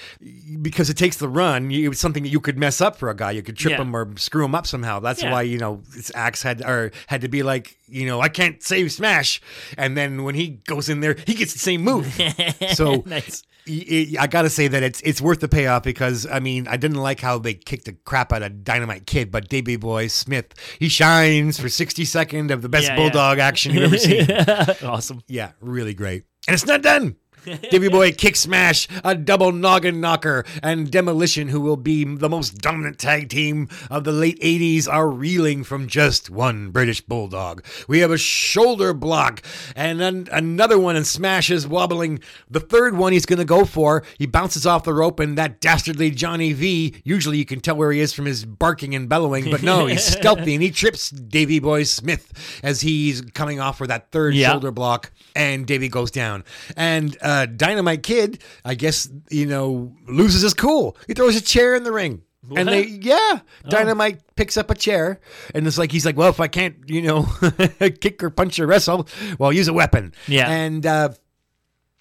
because 0.62 0.90
it 0.90 0.96
takes 0.96 1.16
the 1.16 1.28
run, 1.28 1.70
you, 1.70 1.90
it's 1.90 2.00
something 2.00 2.22
that 2.22 2.28
you 2.30 2.40
could 2.40 2.58
mess 2.58 2.80
up 2.80 2.96
for 2.96 3.10
a 3.10 3.14
guy. 3.16 3.30
You 3.32 3.42
could 3.42 3.56
trip 3.56 3.78
him 3.78 3.94
or 3.94 4.08
screw 4.16 4.44
him 4.44 4.54
up 4.54 4.66
somehow. 4.66 5.00
That's 5.00 5.22
why, 5.22 5.42
you 5.42 5.58
know, 5.58 5.82
axe 6.14 6.42
had, 6.42 6.62
or 6.62 6.92
had 7.06 7.20
to 7.22 7.28
be 7.28 7.42
like, 7.42 7.76
you 7.90 8.06
know, 8.06 8.20
I 8.20 8.28
can't 8.28 8.62
save 8.62 8.92
Smash. 8.92 9.40
And 9.76 9.96
then 9.96 10.24
when 10.24 10.34
he 10.34 10.48
goes 10.66 10.88
in 10.88 11.00
there, 11.00 11.16
he 11.26 11.34
gets 11.34 11.52
the 11.52 11.58
same 11.58 11.82
move. 11.82 12.06
so 12.74 13.02
Nice. 13.06 13.42
I 13.68 14.26
got 14.28 14.42
to 14.42 14.50
say 14.50 14.68
that 14.68 14.82
it's 14.82 15.00
it's 15.02 15.20
worth 15.20 15.40
the 15.40 15.48
payoff 15.48 15.82
because 15.82 16.26
I 16.26 16.40
mean 16.40 16.66
I 16.66 16.76
didn't 16.76 16.96
like 16.96 17.20
how 17.20 17.38
they 17.38 17.54
kicked 17.54 17.84
the 17.84 17.92
crap 17.92 18.32
out 18.32 18.42
of 18.42 18.64
Dynamite 18.64 19.06
Kid, 19.06 19.30
but 19.30 19.48
Davey 19.48 19.76
Boy 19.76 20.06
Smith 20.08 20.54
he 20.78 20.88
shines 20.88 21.60
for 21.60 21.68
sixty 21.68 22.04
second 22.04 22.50
of 22.50 22.62
the 22.62 22.68
best 22.68 22.88
Yeah, 22.88 22.96
bulldog 22.96 23.38
yeah. 23.38 23.46
action 23.46 23.74
you've 23.74 23.84
ever 23.84 23.98
seen. 23.98 24.28
awesome. 24.88 25.22
Yeah, 25.28 25.52
really 25.60 25.94
great. 25.94 26.24
And 26.48 26.54
it's 26.54 26.66
not 26.66 26.82
done. 26.82 27.16
Davey 27.44 27.88
Boy 27.88 28.12
kick 28.12 28.36
smash, 28.36 28.86
a 29.04 29.14
double 29.14 29.52
noggin 29.52 30.00
knocker, 30.00 30.44
and 30.62 30.90
Demolition, 30.90 31.48
who 31.48 31.60
will 31.60 31.76
be 31.76 32.04
the 32.04 32.28
most 32.28 32.58
dominant 32.58 32.98
tag 32.98 33.28
team 33.28 33.68
of 33.90 34.04
the 34.04 34.12
late 34.12 34.38
80s, 34.40 34.86
are 34.88 35.08
reeling 35.08 35.64
from 35.64 35.86
just 35.88 36.30
one 36.30 36.70
British 36.70 37.00
Bulldog. 37.00 37.64
We 37.88 38.00
have 38.00 38.10
a 38.10 38.18
shoulder 38.18 38.92
block, 38.92 39.42
and 39.74 40.00
then 40.00 40.28
another 40.32 40.78
one, 40.78 40.96
and 40.96 41.06
Smash 41.06 41.50
is 41.50 41.66
wobbling. 41.66 42.20
The 42.50 42.60
third 42.60 42.96
one 42.96 43.12
he's 43.12 43.26
going 43.26 43.38
to 43.38 43.44
go 43.44 43.64
for. 43.64 44.02
He 44.18 44.26
bounces 44.26 44.66
off 44.66 44.84
the 44.84 44.94
rope, 44.94 45.20
and 45.20 45.38
that 45.38 45.60
dastardly 45.60 46.10
Johnny 46.10 46.52
V, 46.52 46.94
usually 47.04 47.38
you 47.38 47.44
can 47.44 47.60
tell 47.60 47.76
where 47.76 47.92
he 47.92 48.00
is 48.00 48.12
from 48.12 48.26
his 48.26 48.44
barking 48.44 48.94
and 48.94 49.08
bellowing, 49.08 49.50
but 49.50 49.62
no, 49.62 49.86
he's 49.86 50.04
stealthy, 50.18 50.54
and 50.54 50.62
he 50.62 50.70
trips 50.70 51.10
Davy 51.10 51.58
Boy 51.58 51.84
Smith 51.84 52.60
as 52.62 52.80
he's 52.82 53.22
coming 53.34 53.60
off 53.60 53.78
for 53.78 53.86
that 53.86 54.10
third 54.10 54.34
Yeah. 54.34 54.50
shoulder 54.50 54.70
block, 54.70 55.10
and 55.34 55.66
Davy 55.66 55.88
goes 55.88 56.10
down. 56.10 56.44
And 56.76 57.16
uh, 57.22 57.29
Dynamite 57.46 58.02
Kid, 58.02 58.42
I 58.64 58.74
guess, 58.74 59.08
you 59.30 59.46
know, 59.46 59.94
loses 60.08 60.42
his 60.42 60.54
cool. 60.54 60.96
He 61.06 61.14
throws 61.14 61.36
a 61.36 61.40
chair 61.40 61.74
in 61.74 61.84
the 61.84 61.92
ring. 61.92 62.22
And 62.56 62.68
they, 62.68 62.84
yeah, 62.84 63.40
Dynamite 63.68 64.34
picks 64.34 64.56
up 64.56 64.70
a 64.70 64.74
chair, 64.74 65.20
and 65.54 65.66
it's 65.66 65.78
like 65.78 65.92
he's 65.92 66.06
like, 66.06 66.16
well, 66.16 66.30
if 66.30 66.40
I 66.40 66.48
can't, 66.48 66.76
you 66.86 67.02
know, 67.02 67.22
kick 68.00 68.24
or 68.24 68.30
punch 68.30 68.58
or 68.58 68.66
wrestle, 68.66 69.06
well, 69.38 69.52
use 69.52 69.68
a 69.68 69.72
weapon. 69.72 70.14
Yeah. 70.26 70.50
and 70.50 70.84
uh, 70.84 71.10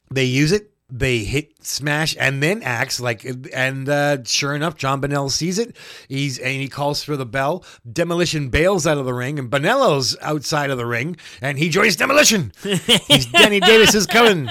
they 0.10 0.26
use 0.26 0.52
it. 0.52 0.72
They 0.92 1.20
hit 1.20 1.52
smash 1.64 2.16
and 2.20 2.42
then 2.42 2.64
acts 2.64 3.00
like 3.00 3.24
and 3.54 3.88
uh, 3.88 4.24
sure 4.24 4.56
enough, 4.56 4.76
John 4.76 5.00
Bonello 5.00 5.30
sees 5.30 5.60
it. 5.60 5.76
He's 6.08 6.40
and 6.40 6.60
he 6.60 6.68
calls 6.68 7.04
for 7.04 7.16
the 7.16 7.28
bell. 7.28 7.64
Demolition 7.92 8.50
bails 8.50 8.88
out 8.88 8.98
of 8.98 9.06
the 9.06 9.14
ring, 9.14 9.38
and 9.38 9.52
Bonello's 9.52 10.18
outside 10.20 10.72
of 10.72 10.80
the 10.80 10.88
ring, 10.88 11.16
and 11.44 11.60
he 11.60 11.70
joins 11.70 11.96
Demolition. 11.96 12.54
he's 12.64 13.28
Danny 13.28 13.60
Davis 13.60 13.94
is 13.94 14.08
coming 14.08 14.50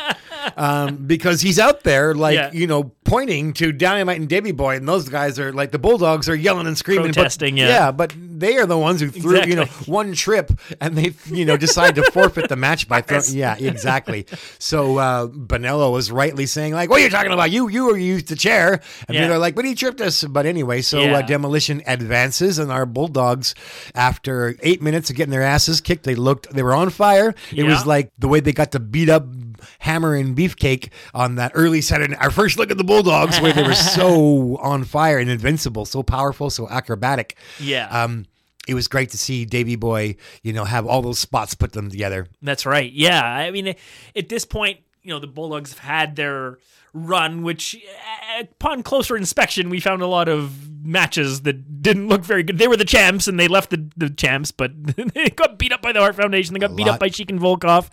um, 0.57 0.97
because 1.07 1.41
he's 1.41 1.59
out 1.59 1.83
there 1.85 2.15
like 2.15 2.35
Yeah. 2.35 2.51
you 2.53 2.67
know 2.67 2.93
pointing 3.05 3.55
to 3.55 3.73
Dynamite 3.73 4.19
and 4.21 4.29
Davy 4.29 4.53
Boy, 4.53 4.77
and 4.77 4.87
those 4.87 5.09
guys 5.09 5.39
are 5.39 5.53
like 5.53 5.71
the 5.73 5.79
Bulldogs 5.79 6.29
are 6.29 6.35
yelling 6.35 6.67
and 6.67 6.77
screaming, 6.77 7.07
but- 7.09 7.15
Protesting, 7.15 7.57
yeah. 7.57 7.69
yeah, 7.69 7.91
but 7.91 8.13
they 8.17 8.57
are 8.59 8.67
the 8.67 8.79
ones 8.79 9.01
who 9.01 9.09
threw 9.11 9.43
you 9.45 9.57
know 9.57 9.65
one 9.87 10.13
trip 10.15 10.53
and 10.81 10.97
they 10.97 11.13
you 11.27 11.45
know 11.45 11.57
decide 11.57 11.95
to 11.97 12.03
forfeit 12.13 12.49
the 12.49 12.57
match 12.57 12.87
by 12.89 13.01
throwing. 13.03 13.25
Yeah, 13.31 13.57
exactly. 13.59 14.27
So 14.59 14.99
uh, 14.99 15.27
Bonello 15.29 15.93
was 15.93 16.11
rightly 16.13 16.47
saying 16.47 16.75
like, 16.75 16.91
"What 16.91 17.01
are 17.01 17.05
you 17.05 17.11
talking 17.11 17.33
about? 17.33 17.51
You 17.51 17.69
you 17.69 17.95
used 17.97 18.29
to 18.29 18.37
chair," 18.37 18.81
and 19.09 19.15
Yeah. 19.15 19.29
they're 19.29 19.39
like, 19.39 19.55
"But 19.55 19.65
he 19.65 19.75
tripped 19.75 20.01
us." 20.01 20.23
But 20.25 20.47
anyway, 20.47 20.83
so 20.83 21.01
uh, 21.01 21.23
demolition 21.23 21.83
advances, 21.87 22.59
and 22.59 22.71
our 22.71 22.87
Bulldogs, 22.87 23.55
after 23.95 24.57
eight 24.63 24.83
minutes 24.83 25.11
of 25.11 25.17
getting 25.17 25.31
their 25.33 25.43
asses 25.43 25.81
kicked, 25.81 26.05
they 26.05 26.15
looked 26.15 26.53
they 26.53 26.63
were 26.63 26.75
on 26.75 26.91
fire. 26.91 27.35
It 27.55 27.65
was 27.65 27.87
like 27.87 28.11
the 28.19 28.29
way 28.29 28.41
they 28.41 28.53
got 28.53 28.73
to 28.73 28.81
beat 28.81 29.09
up 29.09 29.25
Hammer 29.81 30.15
and 30.15 30.37
Beefcake 30.37 30.91
on 31.15 31.37
that 31.37 31.53
early 31.55 31.81
Saturday. 31.81 32.15
Our 32.17 32.31
first 32.31 32.59
look 32.59 32.71
at 32.71 32.79
the 32.79 32.85
Bulldogs, 32.85 33.41
where 33.41 33.53
they 33.53 33.63
were 33.63 33.75
so 33.75 34.57
on 34.63 34.85
fire 34.85 35.19
and 35.19 35.31
invincible, 35.31 35.85
so 35.85 36.03
powerful, 36.03 36.51
so 36.51 36.69
acrobatic. 36.69 37.37
Yeah. 37.61 37.89
Um, 37.89 38.27
it 38.67 38.75
was 38.75 38.87
great 38.87 39.11
to 39.11 39.19
see 39.19 39.45
Davy 39.47 39.77
Boy, 39.77 40.17
you 40.43 40.53
know, 40.53 40.65
have 40.65 40.87
all 40.87 41.01
those 41.01 41.19
spots 41.19 41.55
put 41.55 41.73
them 41.73 41.91
together. 41.91 42.29
That's 42.43 42.67
right. 42.67 42.93
Yeah. 42.93 43.25
I 43.25 43.51
mean, 43.51 43.75
at 44.15 44.29
this 44.29 44.45
point, 44.45 44.81
you 45.03 45.11
know, 45.11 45.19
the 45.19 45.27
Bulldogs 45.27 45.71
have 45.71 45.79
had 45.79 46.17
their 46.17 46.59
run, 46.93 47.43
which 47.43 47.77
uh, 47.77 48.43
upon 48.43 48.83
closer 48.83 49.17
inspection, 49.17 49.71
we 49.71 49.81
found 49.81 50.03
a 50.03 50.07
lot 50.07 50.29
of 50.29 50.69
matches 50.85 51.43
that 51.43 51.83
didn't 51.83 52.09
look 52.09 52.25
very 52.25 52.43
good. 52.43 52.59
They 52.59 52.69
were 52.69 52.77
the 52.77 52.85
champs 52.85 53.29
and 53.29 53.39
they 53.39 53.49
left 53.49 53.71
the, 53.71 53.89
the 53.97 54.11
champs, 54.11 54.51
but 54.51 54.73
they 55.15 55.31
got 55.31 55.59
beat 55.59 55.73
up 55.73 55.83
by 55.83 55.93
the 55.93 56.01
Heart 56.01 56.17
Foundation. 56.17 56.55
They 56.55 56.61
got 56.61 56.75
beat 56.75 56.87
lot. 56.87 56.95
up 56.95 57.01
by 57.01 57.09
Sheik 57.09 57.31
and 57.31 57.41
Volkov. 57.41 57.89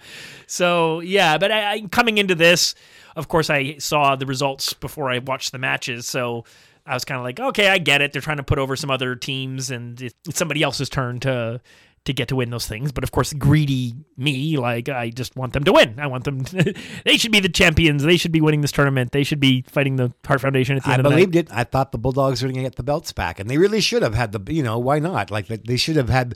So, 0.47 1.01
yeah, 1.01 1.37
but 1.37 1.51
I, 1.51 1.73
I, 1.73 1.81
coming 1.91 2.17
into 2.17 2.35
this, 2.35 2.75
of 3.15 3.27
course, 3.27 3.49
I 3.49 3.77
saw 3.77 4.15
the 4.15 4.25
results 4.25 4.73
before 4.73 5.11
I 5.11 5.19
watched 5.19 5.51
the 5.51 5.57
matches. 5.59 6.07
So, 6.07 6.45
I 6.87 6.93
was 6.93 7.03
kind 7.03 7.17
of 7.17 7.23
like, 7.23 7.39
okay, 7.39 7.69
I 7.69 7.79
get 7.79 8.01
it. 8.01 8.13
They're 8.13 8.21
trying 8.21 8.37
to 8.37 8.43
put 8.43 8.59
over 8.59 8.75
some 8.75 8.91
other 8.91 9.15
teams, 9.15 9.71
and 9.71 9.99
it's 9.99 10.37
somebody 10.37 10.61
else's 10.61 10.87
turn 10.87 11.19
to 11.21 11.59
to 12.05 12.13
get 12.13 12.27
to 12.29 12.35
win 12.35 12.49
those 12.49 12.65
things. 12.67 12.91
But 12.91 13.03
of 13.03 13.11
course, 13.11 13.33
greedy 13.33 13.93
me, 14.17 14.57
like 14.57 14.89
I 14.89 15.09
just 15.09 15.35
want 15.35 15.53
them 15.53 15.63
to 15.65 15.73
win. 15.73 15.99
I 15.99 16.07
want 16.07 16.23
them. 16.23 16.43
To, 16.45 16.73
they 17.05 17.17
should 17.17 17.31
be 17.31 17.39
the 17.39 17.49
champions. 17.49 18.03
They 18.03 18.17
should 18.17 18.31
be 18.31 18.41
winning 18.41 18.61
this 18.61 18.71
tournament. 18.71 19.11
They 19.11 19.23
should 19.23 19.39
be 19.39 19.63
fighting 19.67 19.97
the 19.97 20.13
Heart 20.25 20.41
Foundation 20.41 20.77
at 20.77 20.83
the 20.83 20.89
I 20.89 20.93
end 20.93 20.99
of 21.01 21.03
the 21.05 21.09
night. 21.09 21.15
believed 21.31 21.35
it. 21.35 21.47
I 21.51 21.63
thought 21.63 21.91
the 21.91 21.97
Bulldogs 21.97 22.41
were 22.41 22.47
going 22.47 22.55
to 22.57 22.61
get 22.63 22.75
the 22.75 22.83
belts 22.83 23.11
back, 23.11 23.39
and 23.39 23.49
they 23.49 23.57
really 23.57 23.81
should 23.81 24.01
have 24.03 24.15
had 24.15 24.31
the. 24.31 24.53
You 24.53 24.63
know, 24.63 24.77
why 24.79 24.99
not? 24.99 25.31
Like 25.31 25.47
they- 25.47 25.57
they 25.57 25.77
should 25.77 25.95
have 25.97 26.09
had. 26.09 26.35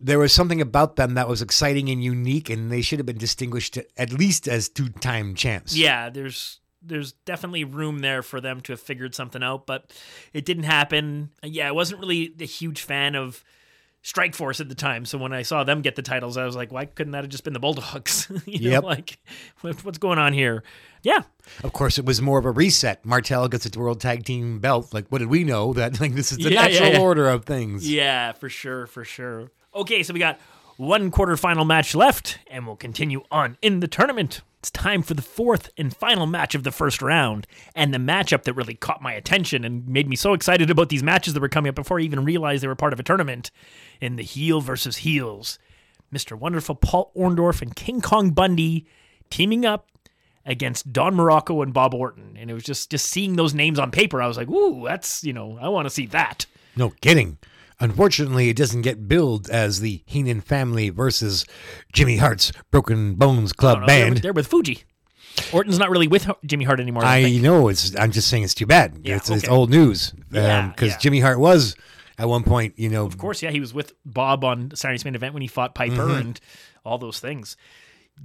There 0.00 0.18
was 0.18 0.32
something 0.32 0.60
about 0.60 0.96
them 0.96 1.14
that 1.14 1.28
was 1.28 1.40
exciting 1.40 1.88
and 1.88 2.02
unique, 2.02 2.50
and 2.50 2.70
they 2.70 2.82
should 2.82 2.98
have 2.98 3.06
been 3.06 3.16
distinguished 3.18 3.78
at 3.96 4.12
least 4.12 4.48
as 4.48 4.68
two-time 4.68 5.34
champs. 5.34 5.76
Yeah, 5.76 6.10
there's 6.10 6.60
there's 6.82 7.12
definitely 7.24 7.64
room 7.64 8.00
there 8.00 8.22
for 8.22 8.40
them 8.40 8.60
to 8.62 8.72
have 8.72 8.80
figured 8.80 9.14
something 9.14 9.42
out, 9.42 9.66
but 9.66 9.92
it 10.34 10.44
didn't 10.44 10.64
happen. 10.64 11.30
Yeah, 11.42 11.68
I 11.68 11.72
wasn't 11.72 12.00
really 12.00 12.34
a 12.38 12.44
huge 12.44 12.82
fan 12.82 13.14
of 13.14 13.42
Strike 14.06 14.34
Force 14.34 14.60
at 14.60 14.68
the 14.68 14.74
time, 14.74 15.06
so 15.06 15.16
when 15.16 15.32
I 15.32 15.40
saw 15.42 15.64
them 15.64 15.80
get 15.80 15.96
the 15.96 16.02
titles, 16.02 16.36
I 16.36 16.44
was 16.44 16.54
like, 16.54 16.70
why 16.70 16.84
couldn't 16.84 17.12
that 17.12 17.24
have 17.24 17.30
just 17.30 17.42
been 17.42 17.54
the 17.54 17.58
Bulldogs? 17.58 18.28
you 18.46 18.70
Yep. 18.70 18.82
know, 18.82 18.88
like 18.88 19.18
what, 19.62 19.82
what's 19.82 19.96
going 19.96 20.18
on 20.18 20.34
here? 20.34 20.62
Yeah, 21.02 21.22
Of 21.62 21.72
course, 21.72 21.96
it 21.98 22.04
was 22.04 22.20
more 22.22 22.38
of 22.38 22.44
a 22.44 22.50
reset. 22.50 23.04
Martel 23.04 23.48
gets 23.48 23.64
its 23.66 23.76
World 23.78 24.00
Tag 24.02 24.24
Team 24.24 24.58
belt. 24.58 24.92
Like, 24.94 25.06
what 25.08 25.18
did 25.18 25.28
we 25.28 25.42
know? 25.42 25.72
That 25.72 25.98
like 26.02 26.14
this 26.14 26.32
is 26.32 26.38
the 26.38 26.44
Yeah, 26.52 26.66
yeah, 26.66 26.78
natural 26.80 26.92
yeah. 26.92 27.00
order 27.00 27.28
of 27.30 27.46
things. 27.46 27.90
Yeah, 27.90 28.32
for 28.32 28.48
sure, 28.50 28.86
for 28.86 29.04
sure. 29.04 29.50
Okay, 29.74 30.02
so 30.02 30.12
we 30.12 30.20
got 30.20 30.38
one 30.76 31.10
quarterfinal 31.10 31.66
match 31.66 31.94
left, 31.94 32.38
and 32.48 32.66
we'll 32.66 32.76
continue 32.76 33.22
on 33.30 33.56
in 33.62 33.80
the 33.80 33.88
tournament. 33.88 34.42
It's 34.64 34.70
time 34.70 35.02
for 35.02 35.12
the 35.12 35.20
fourth 35.20 35.68
and 35.76 35.94
final 35.94 36.24
match 36.24 36.54
of 36.54 36.62
the 36.62 36.72
first 36.72 37.02
round, 37.02 37.46
and 37.74 37.92
the 37.92 37.98
matchup 37.98 38.44
that 38.44 38.54
really 38.54 38.72
caught 38.72 39.02
my 39.02 39.12
attention 39.12 39.62
and 39.62 39.86
made 39.86 40.08
me 40.08 40.16
so 40.16 40.32
excited 40.32 40.70
about 40.70 40.88
these 40.88 41.02
matches 41.02 41.34
that 41.34 41.40
were 41.40 41.50
coming 41.50 41.68
up 41.68 41.74
before 41.74 42.00
I 42.00 42.02
even 42.02 42.24
realized 42.24 42.62
they 42.62 42.68
were 42.68 42.74
part 42.74 42.94
of 42.94 42.98
a 42.98 43.02
tournament. 43.02 43.50
In 44.00 44.16
the 44.16 44.22
heel 44.22 44.62
versus 44.62 44.96
heels, 44.96 45.58
Mr. 46.10 46.34
Wonderful 46.34 46.76
Paul 46.76 47.12
Orndorff 47.14 47.60
and 47.60 47.76
King 47.76 48.00
Kong 48.00 48.30
Bundy 48.30 48.86
teaming 49.28 49.66
up 49.66 49.90
against 50.46 50.94
Don 50.94 51.14
Muraco 51.14 51.62
and 51.62 51.74
Bob 51.74 51.92
Orton, 51.92 52.34
and 52.40 52.50
it 52.50 52.54
was 52.54 52.64
just 52.64 52.90
just 52.90 53.04
seeing 53.04 53.36
those 53.36 53.52
names 53.52 53.78
on 53.78 53.90
paper, 53.90 54.22
I 54.22 54.26
was 54.26 54.38
like, 54.38 54.48
"Ooh, 54.48 54.84
that's 54.86 55.22
you 55.22 55.34
know, 55.34 55.58
I 55.60 55.68
want 55.68 55.84
to 55.84 55.90
see 55.90 56.06
that." 56.06 56.46
No 56.74 56.88
kidding. 57.02 57.36
Unfortunately, 57.80 58.48
it 58.48 58.56
doesn't 58.56 58.82
get 58.82 59.08
billed 59.08 59.50
as 59.50 59.80
the 59.80 60.02
Heenan 60.06 60.40
family 60.40 60.90
versus 60.90 61.44
Jimmy 61.92 62.18
Hart's 62.18 62.52
Broken 62.70 63.14
Bones 63.14 63.52
Club 63.52 63.80
no, 63.80 63.86
they're 63.86 64.04
band. 64.04 64.14
with- 64.14 64.22
They're, 64.22 64.32
with 64.32 64.46
Fuji. 64.46 64.84
Orton's 65.52 65.78
not 65.80 65.90
really 65.90 66.06
with 66.06 66.30
Jimmy 66.46 66.64
Hart 66.64 66.78
anymore. 66.78 67.04
I, 67.04 67.24
I 67.24 67.36
know 67.38 67.66
it's. 67.68 67.96
I'm 67.98 68.12
just 68.12 68.28
saying 68.28 68.44
it's 68.44 68.54
too 68.54 68.66
bad. 68.66 69.00
Yeah, 69.02 69.16
it's, 69.16 69.28
it's 69.28 69.48
old 69.48 69.68
news. 69.68 70.14
Yeah, 70.30 70.68
because 70.68 70.90
yeah. 70.92 70.98
Jimmy 70.98 71.18
Hart 71.18 71.40
was 71.40 71.74
at 72.18 72.28
one 72.28 72.44
point, 72.44 72.74
you 72.78 72.88
know, 72.88 73.04
Of 73.04 73.18
course, 73.18 73.42
yeah, 73.42 73.50
he 73.50 73.58
was 73.58 73.74
with 73.74 73.92
Bob 74.06 74.44
on 74.44 74.70
Saturday's 74.76 75.04
main 75.04 75.16
event 75.16 75.34
when 75.34 75.42
he 75.42 75.48
fought 75.48 75.74
Piper 75.74 75.96
Mhm. 76.06 76.20
and 76.20 76.40
all 76.84 76.98
those 76.98 77.18
things. 77.18 77.56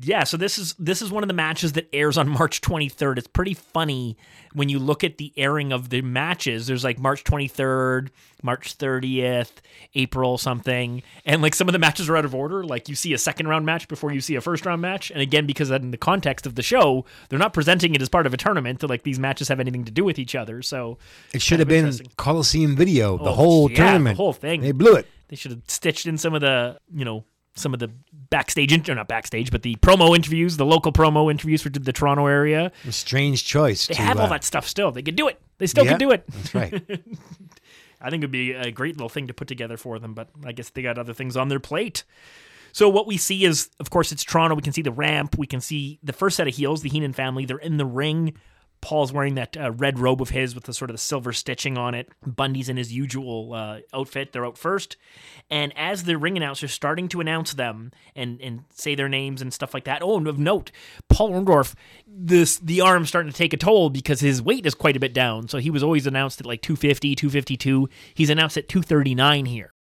Yeah, 0.01 0.23
so 0.23 0.37
this 0.37 0.57
is 0.57 0.75
this 0.79 1.01
is 1.01 1.11
one 1.11 1.23
of 1.23 1.27
the 1.27 1.33
matches 1.33 1.73
that 1.73 1.89
airs 1.91 2.17
on 2.17 2.29
March 2.39 2.61
23rd. 2.61 3.17
It's 3.17 3.27
pretty 3.27 3.53
funny 3.53 4.17
when 4.53 4.69
you 4.69 4.79
look 4.79 5.03
at 5.03 5.17
the 5.17 5.33
airing 5.35 5.73
of 5.73 5.89
the 5.89 6.01
matches. 6.01 6.67
There's 6.67 6.83
like 6.83 6.99
March 6.99 7.23
23rd, 7.23 8.09
March 8.41 8.77
30th, 8.77 9.51
April 9.95 10.37
something, 10.37 11.01
and 11.25 11.41
like 11.41 11.53
some 11.55 11.67
of 11.67 11.73
the 11.73 11.79
matches 11.79 12.07
are 12.07 12.15
out 12.15 12.23
of 12.23 12.33
order. 12.33 12.63
Like 12.63 12.87
you 12.87 12.95
see 12.95 13.13
a 13.13 13.17
second 13.17 13.47
round 13.47 13.65
match 13.65 13.87
before 13.87 14.13
you 14.13 14.21
see 14.21 14.35
a 14.35 14.41
first 14.41 14.65
round 14.65 14.81
match, 14.81 15.11
and 15.11 15.21
again 15.21 15.45
because 15.45 15.69
in 15.71 15.91
the 15.91 15.97
context 15.97 16.45
of 16.45 16.55
the 16.55 16.63
show, 16.63 17.03
they're 17.27 17.39
not 17.39 17.53
presenting 17.53 17.93
it 17.95 18.01
as 18.01 18.09
part 18.09 18.25
of 18.25 18.33
a 18.33 18.37
tournament. 18.37 18.81
Like 18.87 19.03
these 19.03 19.19
matches 19.19 19.47
have 19.49 19.59
anything 19.59 19.83
to 19.85 19.91
do 19.91 20.03
with 20.05 20.17
each 20.19 20.35
other. 20.35 20.61
So 20.61 20.97
it 21.33 21.41
should 21.41 21.59
have 21.59 21.67
been. 21.67 21.91
Coliseum 22.15 22.75
video, 22.75 23.17
the 23.17 23.23
Oh, 23.31 23.33
whole 23.33 23.71
yeah, 23.71 23.77
tournament, 23.77 24.17
the 24.17 24.23
whole 24.23 24.33
thing. 24.33 24.61
They 24.61 24.71
blew 24.71 24.95
it. 24.95 25.07
They 25.29 25.35
should 25.35 25.51
have 25.51 25.61
stitched 25.67 26.05
in 26.05 26.17
some 26.17 26.33
of 26.35 26.41
the, 26.41 26.79
you 26.93 27.05
know, 27.05 27.23
some 27.55 27.73
of 27.73 27.79
the 27.79 27.91
backstage, 28.29 28.89
or 28.89 28.95
not 28.95 29.07
backstage, 29.07 29.51
but 29.51 29.63
the 29.63 29.75
promo 29.77 30.15
interviews, 30.15 30.57
the 30.57 30.65
local 30.65 30.91
promo 30.91 31.31
interviews 31.31 31.61
for 31.61 31.69
the 31.69 31.93
Toronto 31.93 32.27
area. 32.27 32.71
A 32.87 32.91
strange 32.91 33.45
choice. 33.45 33.87
They 33.87 33.95
to, 33.95 34.01
have 34.01 34.19
all 34.19 34.25
uh, 34.27 34.29
that 34.29 34.43
stuff 34.43 34.67
still. 34.67 34.91
They 34.91 35.01
could 35.01 35.15
do 35.15 35.27
it. 35.27 35.39
They 35.57 35.67
still 35.67 35.85
Yeah, 35.85 35.91
can 35.91 35.99
do 35.99 36.11
it. 36.11 36.23
that's 36.27 36.55
right. 36.55 36.73
I 38.01 38.09
think 38.09 38.21
it'd 38.21 38.31
be 38.31 38.53
a 38.53 38.71
great 38.71 38.95
little 38.95 39.09
thing 39.09 39.27
to 39.27 39.33
put 39.33 39.47
together 39.47 39.75
for 39.77 39.99
them, 39.99 40.13
but 40.13 40.29
I 40.45 40.51
guess 40.53 40.69
they 40.69 40.81
got 40.81 40.97
other 40.97 41.13
things 41.13 41.35
on 41.35 41.49
their 41.49 41.59
plate. 41.59 42.03
So 42.71 42.87
what 42.87 43.07
we 43.07 43.17
see 43.17 43.43
is, 43.45 43.69
of 43.79 43.89
course, 43.89 44.11
it's 44.11 44.23
Toronto. 44.23 44.55
We 44.55 44.61
can 44.61 44.73
see 44.73 44.81
the 44.83 44.91
ramp. 44.91 45.37
We 45.37 45.47
can 45.47 45.59
see 45.59 45.99
the 46.03 46.13
first 46.13 46.37
set 46.37 46.47
of 46.47 46.55
heels, 46.55 46.81
the 46.81 46.89
Heenan 46.89 47.13
family. 47.13 47.45
They're 47.45 47.57
in 47.57 47.77
the 47.77 47.85
ring 47.85 48.35
Paul's 48.81 49.11
wearing 49.11 49.35
that 49.35 49.57
uh, 49.57 49.71
red 49.71 49.99
robe 49.99 50.21
of 50.21 50.29
his 50.29 50.55
with 50.55 50.63
the 50.63 50.73
sort 50.73 50.89
of 50.89 50.93
the 50.93 50.99
silver 51.01 51.33
stitching 51.33 51.77
on 51.77 51.93
it. 51.93 52.09
Bundy's 52.25 52.69
in 52.69 52.77
his 52.77 52.93
usual 52.93 53.53
uh, 53.53 53.79
outfit. 53.93 54.31
They're 54.31 54.45
out 54.45 54.57
first. 54.57 54.95
And 55.49 55.73
as 55.77 56.03
the 56.05 56.17
ring 56.17 56.37
announcer's 56.37 56.71
starting 56.71 57.07
to 57.09 57.21
announce 57.21 57.53
them 57.53 57.91
and, 58.15 58.39
and 58.41 58.63
say 58.73 58.95
their 58.95 59.09
names 59.09 59.41
and 59.41 59.53
stuff 59.53 59.73
like 59.73 59.83
that, 59.85 60.01
oh, 60.01 60.17
and 60.17 60.27
of 60.27 60.39
note, 60.39 60.71
Paul 61.09 61.31
Orndorff, 61.31 61.73
this, 62.07 62.57
the 62.57 62.81
arm's 62.81 63.09
starting 63.09 63.31
to 63.31 63.37
take 63.37 63.53
a 63.53 63.57
toll 63.57 63.89
because 63.89 64.19
his 64.21 64.41
weight 64.41 64.65
is 64.65 64.75
quite 64.75 64.95
a 64.95 64.99
bit 64.99 65.13
down. 65.13 65.47
So 65.47 65.57
he 65.57 65.69
was 65.69 65.83
always 65.83 66.07
announced 66.07 66.39
at 66.39 66.45
like 66.45 66.61
250, 66.61 67.15
252. 67.15 67.89
He's 68.13 68.29
announced 68.29 68.57
at 68.57 68.69
239 68.69 69.45
here. 69.45 69.73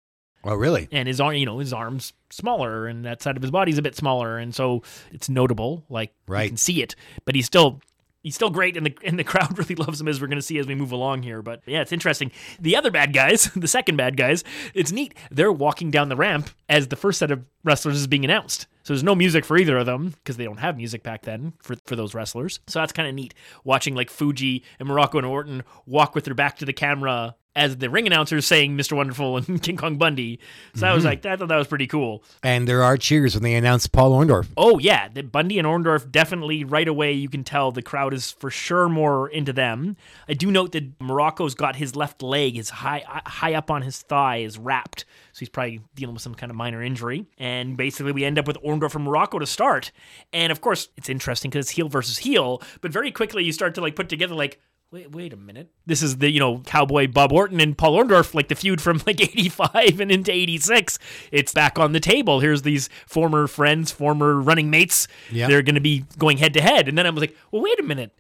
Oh, 0.45 0.55
really? 0.55 0.87
And 0.93 1.09
his 1.09 1.21
arm, 1.21 1.35
you 1.35 1.45
know, 1.45 1.59
his 1.59 1.73
arms 1.73 2.13
smaller, 2.31 2.87
and 2.87 3.05
that 3.05 3.21
side 3.21 3.37
of 3.37 3.43
his 3.43 3.51
body's 3.51 3.79
a 3.79 3.83
bit 3.83 3.97
smaller, 3.97 4.39
and 4.39 4.55
so 4.55 4.83
it's 5.11 5.29
notable. 5.29 5.85
Like 5.89 6.13
Right. 6.29 6.45
you 6.45 6.51
can 6.51 6.57
see 6.57 6.83
it, 6.83 6.95
but 7.25 7.35
he's 7.35 7.47
still 7.47 7.81
he's 8.27 8.35
still 8.35 8.51
great, 8.51 8.77
and 8.77 8.85
the 8.85 8.99
and 9.05 9.19
the 9.19 9.25
crowd 9.25 9.57
really 9.57 9.77
loves 9.77 10.01
him 10.01 10.09
as 10.09 10.21
we're 10.21 10.27
going 10.27 10.37
to 10.39 10.43
see 10.43 10.59
as 10.59 10.67
we 10.67 10.75
move 10.75 10.93
along 10.93 11.23
here. 11.23 11.43
But 11.43 11.63
yeah, 11.65 11.81
it's 11.81 11.93
interesting. 11.93 12.33
The 12.61 12.77
other 12.77 12.91
bad 12.91 13.13
guys, 13.13 13.45
the 13.57 13.69
second 13.69 13.97
bad 13.97 14.17
guys, 14.17 14.45
it's 14.75 14.93
neat. 14.93 15.15
They're 15.31 15.53
walking 15.53 15.91
down 15.91 16.09
the 16.09 16.17
ramp 16.17 16.51
as 16.69 16.89
the 16.89 16.97
first 16.97 17.21
set 17.21 17.31
of 17.31 17.45
wrestlers 17.65 17.97
is 17.97 18.07
being 18.07 18.25
announced. 18.25 18.67
So 18.83 18.93
there's 18.93 19.03
no 19.03 19.15
music 19.15 19.45
for 19.45 19.57
either 19.57 19.79
of 19.79 19.87
them 19.87 20.11
because 20.11 20.37
they 20.37 20.45
don't 20.45 20.59
have 20.59 20.77
music 20.77 21.03
back 21.03 21.23
then 21.23 21.55
for, 21.61 21.75
for 21.87 21.97
those 21.97 22.15
wrestlers. 22.15 22.61
So 22.69 22.79
that's 22.79 22.93
kind 22.93 23.09
of 23.09 23.15
neat 23.15 23.35
watching 23.65 23.95
like 23.95 24.11
Fuji 24.11 24.63
and 24.79 24.89
Muraco 24.89 25.17
and 25.17 25.27
Orton 25.27 25.65
walk 25.87 26.15
with 26.15 26.25
their 26.25 26.35
back 26.35 26.57
to 26.59 26.65
the 26.65 26.73
camera 26.73 27.35
as 27.57 27.79
the 27.79 27.91
ring 27.91 28.07
announcers 28.07 28.47
saying 28.47 28.77
Mr. 28.77 28.93
Wonderful 28.97 29.39
and 29.39 29.61
King 29.63 29.77
Kong 29.77 29.97
Bundy. 29.97 30.39
So 30.77 30.87
I 30.87 30.95
was 30.95 31.03
Mhm. 31.03 31.07
like, 31.07 31.27
I 31.27 31.35
thought 31.37 31.49
that 31.49 31.57
was 31.57 31.67
pretty 31.67 31.89
cool. 31.89 32.23
And 32.43 32.69
there 32.69 32.85
are 32.85 32.97
cheers 32.97 33.35
when 33.35 33.43
they 33.43 33.55
announce 33.55 33.87
Paul 33.89 34.13
Orndorff. 34.13 34.47
Oh 34.57 34.79
yeah, 34.79 35.09
the 35.09 35.23
Bundy 35.23 35.59
and 35.59 35.67
Orndorff 35.67 36.13
definitely 36.13 36.63
right 36.63 36.87
away. 36.87 37.13
You 37.13 37.29
can 37.29 37.43
tell 37.43 37.73
the 37.73 37.83
crowd 37.83 38.15
is 38.15 38.31
for 38.31 38.51
sure 38.51 38.89
more 38.89 39.29
into 39.29 39.53
them. 39.53 39.97
I 40.29 40.35
do 40.35 40.51
note 40.51 40.73
that 40.73 40.99
Muraco's 41.01 41.55
got 41.55 41.77
his 41.77 41.97
left 41.97 42.23
leg, 42.23 42.55
his 42.55 42.71
high 42.71 43.03
high 43.27 43.55
up 43.55 43.71
on 43.71 43.83
his 43.83 44.03
thigh, 44.03 44.37
is 44.39 44.59
wrapped, 44.59 45.07
so 45.33 45.41
he's 45.41 45.49
probably 45.49 45.81
dealing 45.95 46.15
with 46.15 46.23
some 46.23 46.35
kind 46.35 46.51
of 46.51 46.57
minor 46.57 46.83
injury. 46.83 47.25
And 47.39 47.77
basically, 47.77 48.13
we 48.13 48.25
end 48.25 48.39
up 48.39 48.47
with 48.47 48.59
Orndorff 48.63 48.91
from 48.93 49.07
Muraco 49.07 49.41
to 49.41 49.47
start. 49.47 49.93
And 50.33 50.53
of 50.53 50.61
course, 50.61 50.89
it's 50.97 51.09
interesting 51.09 51.51
because 51.51 51.65
it's 51.67 51.71
heel 51.71 51.89
versus 51.89 52.19
heel. 52.19 52.61
But 52.83 52.93
very 52.93 53.11
quickly, 53.11 53.45
you 53.45 53.53
start 53.53 53.75
to 53.77 53.81
like 53.81 53.97
put 53.97 54.11
together 54.11 54.35
like. 54.35 54.61
Wait, 54.93 55.11
wait 55.11 55.33
a 55.33 55.37
minute. 55.37 55.73
This 55.85 56.01
is 56.01 56.19
the, 56.19 56.31
you 56.31 56.39
know, 56.39 56.59
cowboy 56.61 57.09
Bob 57.09 57.33
Orton 57.33 57.61
and 57.61 57.77
Paul 57.77 57.99
Orndorff, 57.99 58.35
like 58.35 58.47
the 58.49 58.55
feud 58.55 58.81
from 58.81 59.03
like 59.05 59.21
85 59.37 60.01
and 60.01 60.13
into 60.13 60.33
86. 60.33 60.99
It's 61.33 61.53
back 61.53 61.79
on 61.79 61.93
the 61.93 61.99
table. 61.99 62.39
Here's 62.39 62.63
these 62.63 62.89
former 63.05 63.49
friends, 63.49 63.91
former 63.91 64.41
running 64.41 64.71
mates. 64.71 65.09
Yeah. 65.31 65.49
They're 65.49 65.63
going 65.63 65.75
to 65.75 65.81
be 65.81 66.05
going 66.19 66.39
head 66.39 66.55
to 66.55 66.61
head. 66.61 66.89
And 66.89 66.97
then 66.97 67.05
I 67.07 67.11
was 67.11 67.21
like, 67.21 67.37
well, 67.51 67.63
wait 67.63 67.81
a 67.81 67.83
minute. 67.83 68.17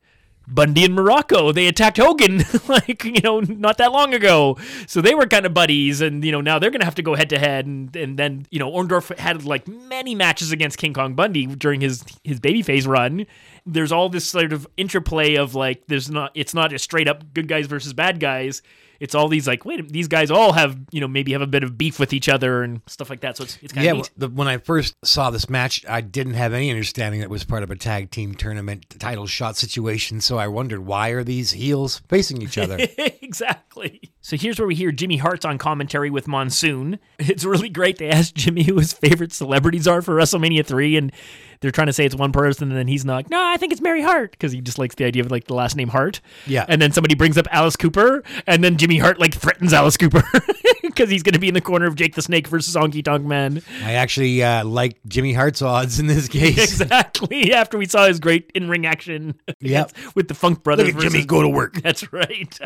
Bundy 0.48 0.84
and 0.84 0.96
Muraco, 0.96 1.52
they 1.52 1.66
attacked 1.66 1.96
Hogan 1.96 2.42
like, 2.68 3.04
you 3.04 3.20
know, 3.22 3.40
not 3.40 3.78
that 3.78 3.92
long 3.92 4.14
ago. 4.14 4.56
So 4.86 5.00
they 5.00 5.14
were 5.14 5.26
kind 5.26 5.44
of 5.44 5.52
buddies 5.54 6.00
and 6.00 6.24
you 6.24 6.32
know, 6.32 6.40
now 6.40 6.58
they're 6.58 6.70
to 6.70 6.84
have 6.84 6.94
to 6.96 7.02
go 7.02 7.14
head 7.14 7.30
to 7.30 7.38
head 7.38 7.66
and 7.66 7.94
and 7.96 8.18
then, 8.18 8.46
you 8.50 8.58
know, 8.58 8.70
Orndorff 8.70 9.16
had 9.18 9.44
like 9.44 9.66
many 9.66 10.14
matches 10.14 10.52
against 10.52 10.78
King 10.78 10.94
Kong 10.94 11.14
Bundy 11.14 11.46
during 11.46 11.80
his 11.80 12.04
his 12.22 12.40
babyface 12.40 12.86
run. 12.86 13.26
There's 13.64 13.90
all 13.90 14.08
this 14.08 14.26
sort 14.26 14.52
of 14.52 14.66
interplay 14.76 15.34
of 15.34 15.54
like 15.54 15.86
there's 15.88 16.10
not 16.10 16.30
it's 16.34 16.54
not 16.54 16.70
just 16.70 16.84
straight 16.84 17.08
up 17.08 17.34
good 17.34 17.48
guys 17.48 17.66
versus 17.66 17.92
bad 17.92 18.20
guys. 18.20 18.62
It's 19.00 19.14
all 19.14 19.28
these 19.28 19.46
like 19.46 19.64
wait, 19.64 19.88
these 19.92 20.08
guys 20.08 20.30
all 20.30 20.52
have, 20.52 20.78
you 20.90 21.00
know, 21.00 21.08
maybe 21.08 21.32
have 21.32 21.42
a 21.42 21.46
bit 21.46 21.62
of 21.62 21.76
beef 21.76 21.98
with 21.98 22.12
each 22.12 22.28
other 22.28 22.62
and 22.62 22.80
stuff 22.86 23.10
like 23.10 23.20
that. 23.20 23.36
So 23.36 23.44
it's 23.44 23.58
it's 23.62 23.72
kind 23.72 23.84
Yeah, 23.84 23.90
of 23.92 23.96
neat. 23.98 24.10
the, 24.16 24.28
when 24.28 24.48
I 24.48 24.58
first 24.58 24.94
saw 25.04 25.30
this 25.30 25.48
match, 25.50 25.84
I 25.88 26.00
didn't 26.00 26.34
have 26.34 26.52
any 26.52 26.70
understanding 26.70 27.20
that 27.20 27.26
it 27.26 27.30
was 27.30 27.44
part 27.44 27.62
of 27.62 27.70
a 27.70 27.76
tag 27.76 28.10
team 28.10 28.34
tournament 28.34 28.86
title 28.98 29.26
shot 29.26 29.56
situation. 29.56 30.20
So 30.20 30.38
I 30.38 30.48
wondered 30.48 30.80
why 30.86 31.10
are 31.10 31.24
these 31.24 31.52
heels 31.52 32.02
facing 32.08 32.42
each 32.42 32.58
other? 32.58 32.78
exactly. 33.22 34.00
So 34.20 34.36
here's 34.36 34.58
where 34.58 34.66
we 34.66 34.74
hear 34.74 34.90
Jimmy 34.92 35.18
Hart's 35.18 35.44
on 35.44 35.58
commentary 35.58 36.10
with 36.10 36.26
Monsoon. 36.28 36.98
It's 37.18 37.44
really 37.44 37.68
great. 37.68 37.98
They 37.98 38.08
asked 38.08 38.34
Jimmy 38.34 38.62
who 38.62 38.76
his 38.78 38.92
favorite 38.92 39.32
celebrities 39.32 39.86
are 39.88 40.00
for 40.00 40.14
WrestleMania 40.14 40.64
3, 40.64 40.96
and 40.96 41.12
they're 41.60 41.70
trying 41.70 41.86
to 41.88 41.92
say 41.92 42.04
it's 42.04 42.14
one 42.14 42.32
person, 42.32 42.68
and 42.68 42.76
then 42.76 42.86
he's 42.88 43.04
not 43.04 43.14
like, 43.16 43.30
no, 43.30 43.42
I 43.42 43.56
think 43.56 43.72
it's 43.72 43.80
Mary 43.80 44.02
Hart, 44.02 44.32
because 44.32 44.52
he 44.52 44.60
just 44.60 44.78
likes 44.78 44.94
the 44.94 45.04
idea 45.04 45.22
of 45.22 45.30
like 45.30 45.44
the 45.46 45.54
last 45.54 45.76
name 45.76 45.88
Hart. 45.88 46.20
Yeah. 46.46 46.64
And 46.68 46.80
then 46.80 46.92
somebody 46.92 47.14
brings 47.14 47.36
up 47.38 47.46
Alice 47.50 47.76
Cooper, 47.76 48.22
and 48.46 48.62
then 48.62 48.76
Jimmy 48.76 48.98
Hart 48.98 49.18
like 49.18 49.34
threatens 49.34 49.72
Alice 49.72 49.96
Cooper 49.96 50.22
because 50.82 51.10
he's 51.10 51.22
going 51.22 51.32
to 51.34 51.38
be 51.38 51.48
in 51.48 51.54
the 51.54 51.60
corner 51.60 51.86
of 51.86 51.94
Jake 51.94 52.14
the 52.14 52.22
Snake 52.22 52.46
versus 52.48 52.74
Honky 52.74 53.04
Tonk 53.04 53.24
Man. 53.24 53.62
I 53.84 53.92
actually 53.94 54.42
uh, 54.42 54.64
like 54.64 54.98
Jimmy 55.06 55.32
Hart's 55.32 55.62
odds 55.62 55.98
in 56.00 56.06
this 56.06 56.28
case. 56.28 56.56
Exactly. 56.76 57.52
After 57.52 57.78
we 57.78 57.86
saw 57.86 58.06
his 58.06 58.20
great 58.20 58.50
in-ring 58.54 58.86
action 58.86 59.34
Yep. 59.60 59.92
with 60.14 60.28
the 60.28 60.34
Funk 60.34 60.62
Brothers. 60.62 60.86
Look 60.94 60.96
at 61.04 61.10
Jimmy 61.10 61.24
go 61.24 61.42
to 61.42 61.48
work. 61.48 61.80
That's 61.82 62.12
right. 62.12 62.58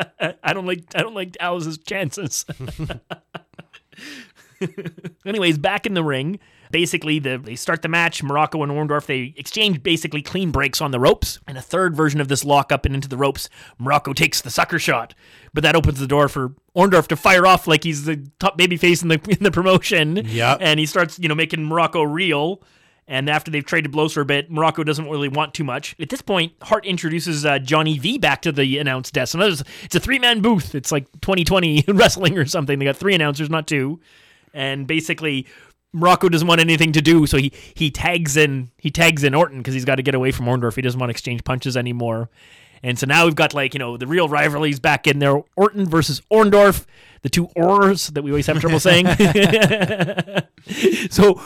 I 0.43 0.53
don't 0.53 0.65
like 0.65 0.83
I 0.95 1.01
don't 1.01 1.15
like 1.15 1.37
Alice's 1.39 1.77
chances. 1.77 2.45
Anyways, 5.25 5.57
back 5.57 5.85
in 5.85 5.93
the 5.93 6.03
ring. 6.03 6.39
Basically, 6.71 7.19
the, 7.19 7.37
they 7.37 7.55
start 7.55 7.81
the 7.81 7.87
match. 7.87 8.23
Muraco 8.23 8.63
and 8.63 8.71
Orndorff 8.71 9.05
they 9.05 9.33
exchange 9.37 9.83
basically 9.83 10.21
clean 10.21 10.51
breaks 10.51 10.81
on 10.81 10.91
the 10.91 10.99
ropes. 10.99 11.39
And 11.47 11.57
a 11.57 11.61
third 11.61 11.95
version 11.95 12.21
of 12.21 12.27
this 12.27 12.43
lock 12.43 12.71
up 12.71 12.85
and 12.85 12.95
into 12.95 13.07
the 13.07 13.17
ropes. 13.17 13.49
Muraco 13.79 14.15
takes 14.15 14.41
the 14.41 14.49
sucker 14.49 14.79
shot, 14.79 15.13
but 15.53 15.63
that 15.63 15.75
opens 15.75 15.99
the 15.99 16.07
door 16.07 16.27
for 16.27 16.55
Orndorff 16.75 17.07
to 17.07 17.15
fire 17.15 17.45
off 17.45 17.67
like 17.67 17.83
he's 17.83 18.05
the 18.05 18.25
top 18.39 18.57
babyface 18.57 19.01
in 19.01 19.09
the 19.09 19.19
in 19.29 19.43
the 19.43 19.51
promotion. 19.51 20.17
Yep. 20.25 20.59
And 20.61 20.79
he 20.79 20.85
starts 20.85 21.19
you 21.19 21.27
know 21.27 21.35
making 21.35 21.61
Muraco 21.61 22.05
real. 22.09 22.63
And 23.07 23.29
after 23.29 23.51
they've 23.51 23.65
traded 23.65 23.91
blows 23.91 24.13
for 24.13 24.21
a 24.21 24.25
bit, 24.25 24.49
Muraco 24.49 24.85
doesn't 24.85 25.09
really 25.09 25.27
want 25.27 25.53
too 25.53 25.65
much. 25.65 25.97
At 25.99 26.07
this 26.07 26.21
point, 26.21 26.53
Hart 26.61 26.85
introduces 26.85 27.45
uh, 27.45 27.59
Johnny 27.59 27.97
V 27.97 28.17
back 28.17 28.41
to 28.43 28.53
the 28.53 28.77
announce 28.77 29.11
desk. 29.11 29.33
And 29.33 29.43
it's 29.43 29.95
a 29.95 29.99
three 29.99 30.17
man 30.17 30.41
booth. 30.41 30.75
It's 30.75 30.93
like 30.93 31.11
2020 31.19 31.85
wrestling 31.89 32.37
or 32.37 32.45
something. 32.45 32.79
They 32.79 32.85
got 32.85 32.95
three 32.95 33.13
announcers, 33.13 33.49
not 33.49 33.67
two. 33.67 33.99
And 34.53 34.87
basically, 34.87 35.45
Muraco 35.95 36.31
doesn't 36.31 36.47
want 36.47 36.61
anything 36.61 36.91
to 36.93 37.01
do, 37.01 37.25
so 37.25 37.37
he 37.37 37.51
he 37.73 37.91
tags 37.91 38.37
in 38.37 38.71
he 38.77 38.89
tags 38.89 39.23
in 39.23 39.35
Orton 39.35 39.57
because 39.57 39.73
he's 39.73 39.85
got 39.85 39.95
to 39.95 40.03
get 40.03 40.15
away 40.15 40.31
from 40.31 40.45
Orndorff. 40.45 40.75
He 40.75 40.81
doesn't 40.81 40.99
want 40.99 41.09
to 41.09 41.11
exchange 41.11 41.43
punches 41.43 41.75
anymore. 41.75 42.29
And 42.83 42.97
so 42.97 43.05
now 43.05 43.25
we've 43.25 43.35
got 43.35 43.53
like 43.53 43.73
you 43.73 43.79
know 43.79 43.97
the 43.97 44.07
real 44.07 44.29
rivalries 44.29 44.79
back 44.79 45.05
in 45.05 45.19
there: 45.19 45.41
Orton 45.55 45.87
versus 45.87 46.21
Orndorff, 46.31 46.85
the 47.21 47.29
two 47.29 47.49
ors 47.55 48.07
that 48.07 48.23
we 48.23 48.31
always 48.31 48.47
have 48.47 48.59
trouble 48.59 48.79
saying. 48.79 49.05
so 51.09 51.41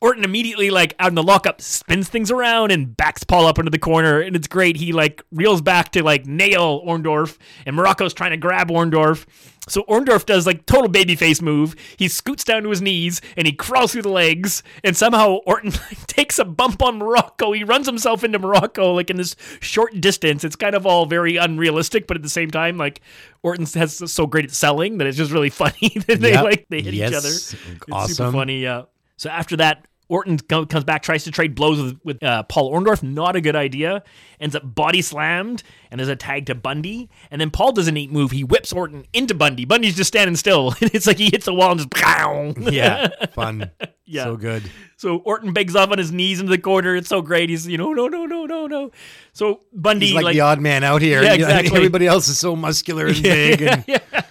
Orton 0.00 0.24
immediately 0.24 0.70
like 0.70 0.94
out 0.98 1.08
in 1.08 1.14
the 1.14 1.22
lockup 1.22 1.60
spins 1.60 2.08
things 2.08 2.30
around 2.30 2.70
and 2.70 2.96
backs 2.96 3.22
Paul 3.22 3.46
up 3.46 3.58
into 3.58 3.70
the 3.70 3.78
corner, 3.78 4.20
and 4.20 4.34
it's 4.34 4.48
great. 4.48 4.76
He 4.76 4.92
like 4.92 5.22
reels 5.30 5.60
back 5.60 5.92
to 5.92 6.02
like 6.02 6.24
nail 6.26 6.82
Orndorff, 6.86 7.36
and 7.66 7.76
Muraco's 7.76 8.14
trying 8.14 8.30
to 8.30 8.36
grab 8.38 8.68
Orndorff. 8.70 9.26
So 9.68 9.82
Orndorff 9.84 10.24
does 10.24 10.46
like 10.46 10.64
total 10.64 10.88
babyface 10.90 11.42
move. 11.42 11.76
He 11.98 12.08
scoots 12.08 12.44
down 12.44 12.62
to 12.62 12.70
his 12.70 12.80
knees 12.80 13.20
and 13.36 13.46
he 13.46 13.52
crawls 13.52 13.92
through 13.92 14.02
the 14.02 14.08
legs, 14.08 14.62
and 14.82 14.96
somehow 14.96 15.34
Orton 15.46 15.70
takes 16.06 16.38
a 16.38 16.46
bump 16.46 16.82
on 16.82 16.98
Muraco. 16.98 17.54
He 17.54 17.62
runs 17.62 17.86
himself 17.86 18.24
into 18.24 18.38
Muraco 18.40 18.94
like 18.94 19.10
in 19.10 19.18
this 19.18 19.36
short 19.60 20.00
distance. 20.00 20.44
It's 20.44 20.56
kind 20.56 20.74
of 20.74 20.86
all 20.86 21.04
very 21.04 21.36
unrealistic, 21.36 22.06
but 22.06 22.16
at 22.16 22.22
the 22.22 22.30
same 22.30 22.50
time, 22.50 22.78
like 22.78 23.02
Orton 23.42 23.66
has 23.74 24.10
so 24.10 24.26
great 24.26 24.46
at 24.46 24.50
selling 24.52 24.96
that 24.98 25.06
it's 25.06 25.18
just 25.18 25.30
really 25.30 25.50
funny 25.50 25.90
that 26.06 26.20
they 26.20 26.34
like 26.40 26.66
they 26.70 26.80
hit 26.80 26.94
Yes. 26.94 27.10
each 27.10 27.16
other. 27.18 27.28
It's 27.28 27.44
super 27.44 27.84
Awesome. 27.92 28.32
funny. 28.32 28.62
Yeah. 28.62 28.84
So 29.18 29.28
after 29.28 29.56
that, 29.58 29.86
Orton 30.10 30.38
comes 30.38 30.82
back, 30.82 31.04
tries 31.04 31.22
to 31.24 31.30
trade 31.30 31.54
blows 31.54 31.80
with, 31.80 32.00
with 32.04 32.22
uh, 32.22 32.42
Paul 32.42 32.72
Orndorff. 32.72 33.00
Not 33.00 33.36
a 33.36 33.40
good 33.40 33.54
idea. 33.54 34.02
Ends 34.40 34.56
up 34.56 34.74
body 34.74 35.02
slammed 35.02 35.62
and 35.88 36.00
there's 36.00 36.08
a 36.08 36.16
tag 36.16 36.46
to 36.46 36.54
Bundy. 36.56 37.08
And 37.30 37.40
then 37.40 37.50
Paul 37.52 37.70
does 37.70 37.86
a 37.86 37.92
neat 37.92 38.10
move. 38.10 38.32
He 38.32 38.42
whips 38.42 38.72
Orton 38.72 39.06
into 39.12 39.34
Bundy. 39.34 39.64
Bundy's 39.64 39.96
just 39.96 40.08
standing 40.08 40.34
still. 40.34 40.74
And 40.80 40.90
it's 40.94 41.06
like 41.06 41.18
he 41.18 41.26
hits 41.30 41.44
the 41.44 41.54
wall 41.54 41.70
and 41.70 41.78
just 41.78 41.90
pow. 41.90 42.52
Yeah, 42.58 43.08
fun. 43.34 43.70
Yeah. 44.04 44.24
So 44.24 44.36
good. 44.36 44.68
So 44.96 45.18
Orton 45.18 45.52
begs 45.52 45.76
off 45.76 45.90
on 45.90 45.98
his 45.98 46.10
knees 46.10 46.40
into 46.40 46.50
the 46.50 46.58
corner. 46.58 46.96
It's 46.96 47.08
so 47.08 47.22
great. 47.22 47.48
He's, 47.48 47.68
you 47.68 47.78
know, 47.78 47.92
no, 47.92 48.08
no, 48.08 48.26
no, 48.26 48.46
no, 48.46 48.66
no. 48.66 48.90
So 49.32 49.60
Bundy, 49.72 50.06
He's 50.06 50.22
like, 50.22 50.34
the 50.34 50.40
odd 50.40 50.60
man 50.60 50.82
out 50.82 51.02
here. 51.02 51.22
Yeah, 51.22 51.34
exactly. 51.34 51.76
Everybody 51.76 52.08
else 52.08 52.26
is 52.26 52.36
so 52.36 52.56
muscular 52.56 53.06
and 53.06 53.16
Yeah, 53.18 53.32
big. 53.32 53.62
And, 53.62 53.84
yeah, 53.86 53.98
yeah. 54.10 54.22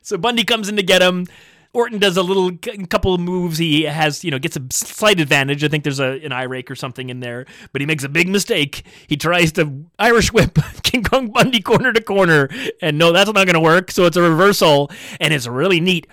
So 0.00 0.16
Bundy 0.16 0.44
comes 0.44 0.70
in 0.70 0.76
to 0.76 0.82
get 0.82 1.02
him. 1.02 1.26
Orton 1.74 1.98
does 1.98 2.18
a 2.18 2.22
little 2.22 2.52
couple 2.88 3.14
of 3.14 3.20
moves. 3.20 3.56
He 3.56 3.84
has, 3.84 4.22
you 4.24 4.30
know, 4.30 4.38
gets 4.38 4.56
a 4.56 4.62
slight 4.70 5.18
advantage. 5.20 5.64
I 5.64 5.68
think 5.68 5.84
there's 5.84 6.00
a, 6.00 6.22
an 6.22 6.30
eye 6.30 6.42
rake 6.42 6.70
or 6.70 6.74
something 6.74 7.08
in 7.08 7.20
there, 7.20 7.46
but 7.72 7.80
he 7.80 7.86
makes 7.86 8.04
a 8.04 8.10
big 8.10 8.28
mistake. 8.28 8.84
He 9.06 9.16
tries 9.16 9.52
to 9.52 9.86
Irish 9.98 10.32
whip 10.32 10.58
King 10.82 11.02
Kong 11.02 11.28
Bundy 11.28 11.60
corner 11.60 11.92
to 11.92 12.00
corner, 12.02 12.50
and 12.82 12.98
no, 12.98 13.12
that's 13.12 13.32
not 13.32 13.46
going 13.46 13.54
to 13.54 13.60
work. 13.60 13.90
So 13.90 14.04
it's 14.04 14.18
a 14.18 14.22
reversal, 14.22 14.90
and 15.18 15.32
it's 15.32 15.46
really 15.46 15.80
neat. 15.80 16.06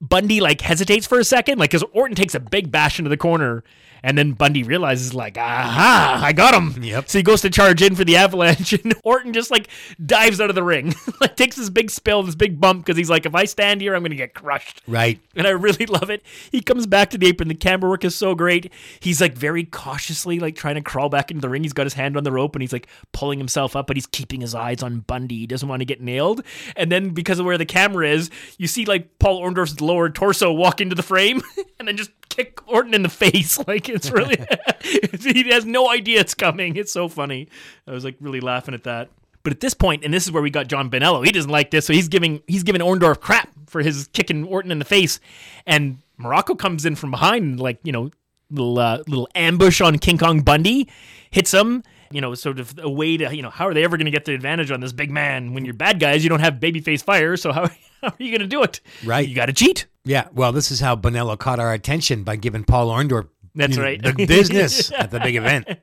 Bundy 0.00 0.40
like 0.40 0.60
hesitates 0.60 1.06
for 1.06 1.18
a 1.18 1.24
second, 1.24 1.58
like 1.58 1.70
because 1.70 1.84
Orton 1.92 2.14
takes 2.14 2.34
a 2.34 2.40
big 2.40 2.70
bash 2.70 2.98
into 2.98 3.08
the 3.08 3.16
corner, 3.16 3.64
And 4.04 4.18
then 4.18 4.32
Bundy 4.32 4.62
realizes, 4.62 5.14
like, 5.14 5.38
aha, 5.38 6.20
I 6.22 6.34
got 6.34 6.52
him. 6.52 6.82
Yep. 6.82 7.08
So 7.08 7.18
he 7.18 7.22
goes 7.22 7.40
to 7.40 7.48
charge 7.48 7.80
in 7.80 7.94
for 7.94 8.04
the 8.04 8.16
avalanche, 8.16 8.72
and 8.84 8.94
Orton 9.02 9.32
just 9.32 9.50
like 9.50 9.68
dives 10.04 10.42
out 10.42 10.50
of 10.50 10.54
the 10.54 10.62
ring, 10.62 10.94
like 11.22 11.36
takes 11.36 11.56
this 11.56 11.70
big 11.70 11.90
spill, 11.90 12.22
this 12.22 12.34
big 12.34 12.60
bump, 12.60 12.84
because 12.84 12.98
he's 12.98 13.08
like, 13.08 13.24
if 13.24 13.34
I 13.34 13.46
stand 13.46 13.80
here, 13.80 13.94
I'm 13.94 14.02
going 14.02 14.10
to 14.10 14.16
get 14.16 14.34
crushed. 14.34 14.82
Right. 14.86 15.18
And 15.34 15.46
I 15.46 15.50
really 15.50 15.86
love 15.94 16.10
it. 16.10 16.22
He 16.52 16.60
comes 16.60 16.86
back 16.86 17.08
to 17.10 17.18
the 17.18 17.28
apron. 17.28 17.48
The 17.48 17.54
camera 17.54 17.88
work 17.88 18.04
is 18.04 18.14
so 18.14 18.34
great. 18.34 18.70
He's 19.00 19.22
like 19.22 19.32
very 19.32 19.64
cautiously 19.64 20.38
like 20.38 20.54
trying 20.54 20.74
to 20.74 20.82
crawl 20.82 21.08
back 21.08 21.30
into 21.30 21.40
the 21.40 21.48
ring. 21.48 21.62
He's 21.62 21.72
got 21.72 21.86
his 21.86 21.94
hand 21.94 22.18
on 22.18 22.24
the 22.24 22.32
rope 22.32 22.54
and 22.54 22.62
he's 22.62 22.74
like 22.74 22.88
pulling 23.12 23.38
himself 23.38 23.74
up, 23.74 23.86
but 23.86 23.96
he's 23.96 24.06
keeping 24.06 24.42
his 24.42 24.54
eyes 24.54 24.82
on 24.82 25.00
Bundy. 25.00 25.38
He 25.38 25.46
doesn't 25.46 25.68
want 25.68 25.80
to 25.80 25.86
get 25.86 26.02
nailed. 26.02 26.42
And 26.76 26.92
then 26.92 27.10
because 27.10 27.38
of 27.38 27.46
where 27.46 27.56
the 27.56 27.64
camera 27.64 28.06
is, 28.06 28.28
you 28.58 28.66
see 28.66 28.84
like 28.84 29.18
Paul 29.18 29.40
Orndorff's 29.40 29.80
lower 29.80 30.10
torso 30.10 30.52
walk 30.52 30.82
into 30.82 30.94
the 30.94 31.02
frame 31.02 31.40
and 31.78 31.88
then 31.88 31.96
just 31.96 32.10
kick 32.34 32.60
Orton 32.66 32.94
in 32.94 33.02
the 33.02 33.08
face. 33.08 33.58
Like 33.66 33.88
it's 33.88 34.10
really 34.10 34.36
he 35.20 35.48
has 35.50 35.64
no 35.64 35.88
idea 35.88 36.20
it's 36.20 36.34
coming. 36.34 36.76
It's 36.76 36.92
so 36.92 37.08
funny. 37.08 37.48
I 37.86 37.92
was 37.92 38.04
like 38.04 38.16
really 38.20 38.40
laughing 38.40 38.74
at 38.74 38.84
that. 38.84 39.08
But 39.42 39.52
at 39.52 39.60
this 39.60 39.74
point, 39.74 40.04
and 40.04 40.12
this 40.12 40.24
is 40.24 40.32
where 40.32 40.42
we 40.42 40.50
got 40.50 40.68
John 40.68 40.90
Bonello, 40.90 41.24
he 41.24 41.30
doesn't 41.30 41.50
like 41.50 41.70
this, 41.70 41.86
so 41.86 41.92
he's 41.92 42.08
giving 42.08 42.42
he's 42.46 42.62
giving 42.62 42.80
Orndorff 42.80 43.20
crap 43.20 43.48
for 43.66 43.82
his 43.82 44.08
kicking 44.12 44.44
Orton 44.44 44.70
in 44.70 44.78
the 44.78 44.84
face, 44.84 45.20
and 45.66 45.98
Muraco 46.18 46.58
comes 46.58 46.84
in 46.84 46.94
from 46.94 47.10
behind, 47.10 47.60
like 47.60 47.78
you 47.84 47.92
know, 47.92 48.10
little 48.50 48.78
uh, 48.78 48.98
little 49.06 49.28
ambush 49.34 49.80
on 49.80 49.98
King 49.98 50.18
Kong 50.18 50.40
Bundy, 50.40 50.88
hits 51.30 51.52
him. 51.52 51.82
You 52.10 52.20
know, 52.20 52.34
sort 52.34 52.58
of 52.58 52.78
a 52.78 52.88
way 52.88 53.16
to 53.16 53.34
you 53.34 53.42
know, 53.42 53.50
how 53.50 53.66
are 53.66 53.74
they 53.74 53.84
ever 53.84 53.96
going 53.96 54.06
to 54.06 54.10
get 54.10 54.24
the 54.24 54.34
advantage 54.34 54.70
on 54.70 54.80
this 54.80 54.92
big 54.92 55.10
man 55.10 55.52
when 55.54 55.64
you're 55.64 55.74
bad 55.74 56.00
guys? 56.00 56.22
You 56.22 56.30
don't 56.30 56.40
have 56.40 56.54
babyface 56.54 57.02
fire, 57.02 57.36
so 57.36 57.52
how, 57.52 57.66
how 58.02 58.08
are 58.08 58.14
you 58.18 58.30
going 58.30 58.40
to 58.40 58.46
do 58.46 58.62
it? 58.62 58.80
Right. 59.04 59.28
You 59.28 59.34
got 59.34 59.46
to 59.46 59.52
cheat. 59.52 59.86
Yeah. 60.04 60.28
Well, 60.32 60.52
this 60.52 60.70
is 60.70 60.80
how 60.80 60.96
Bonello 60.96 61.38
caught 61.38 61.58
our 61.58 61.72
attention 61.72 62.24
by 62.24 62.36
giving 62.36 62.64
Paul 62.64 62.88
Orndorff 62.90 63.28
That's 63.54 63.78
right. 63.78 64.02
the 64.02 64.12
business 64.26 64.92
at 64.92 65.10
the 65.10 65.20
big 65.20 65.36
event. 65.36 65.68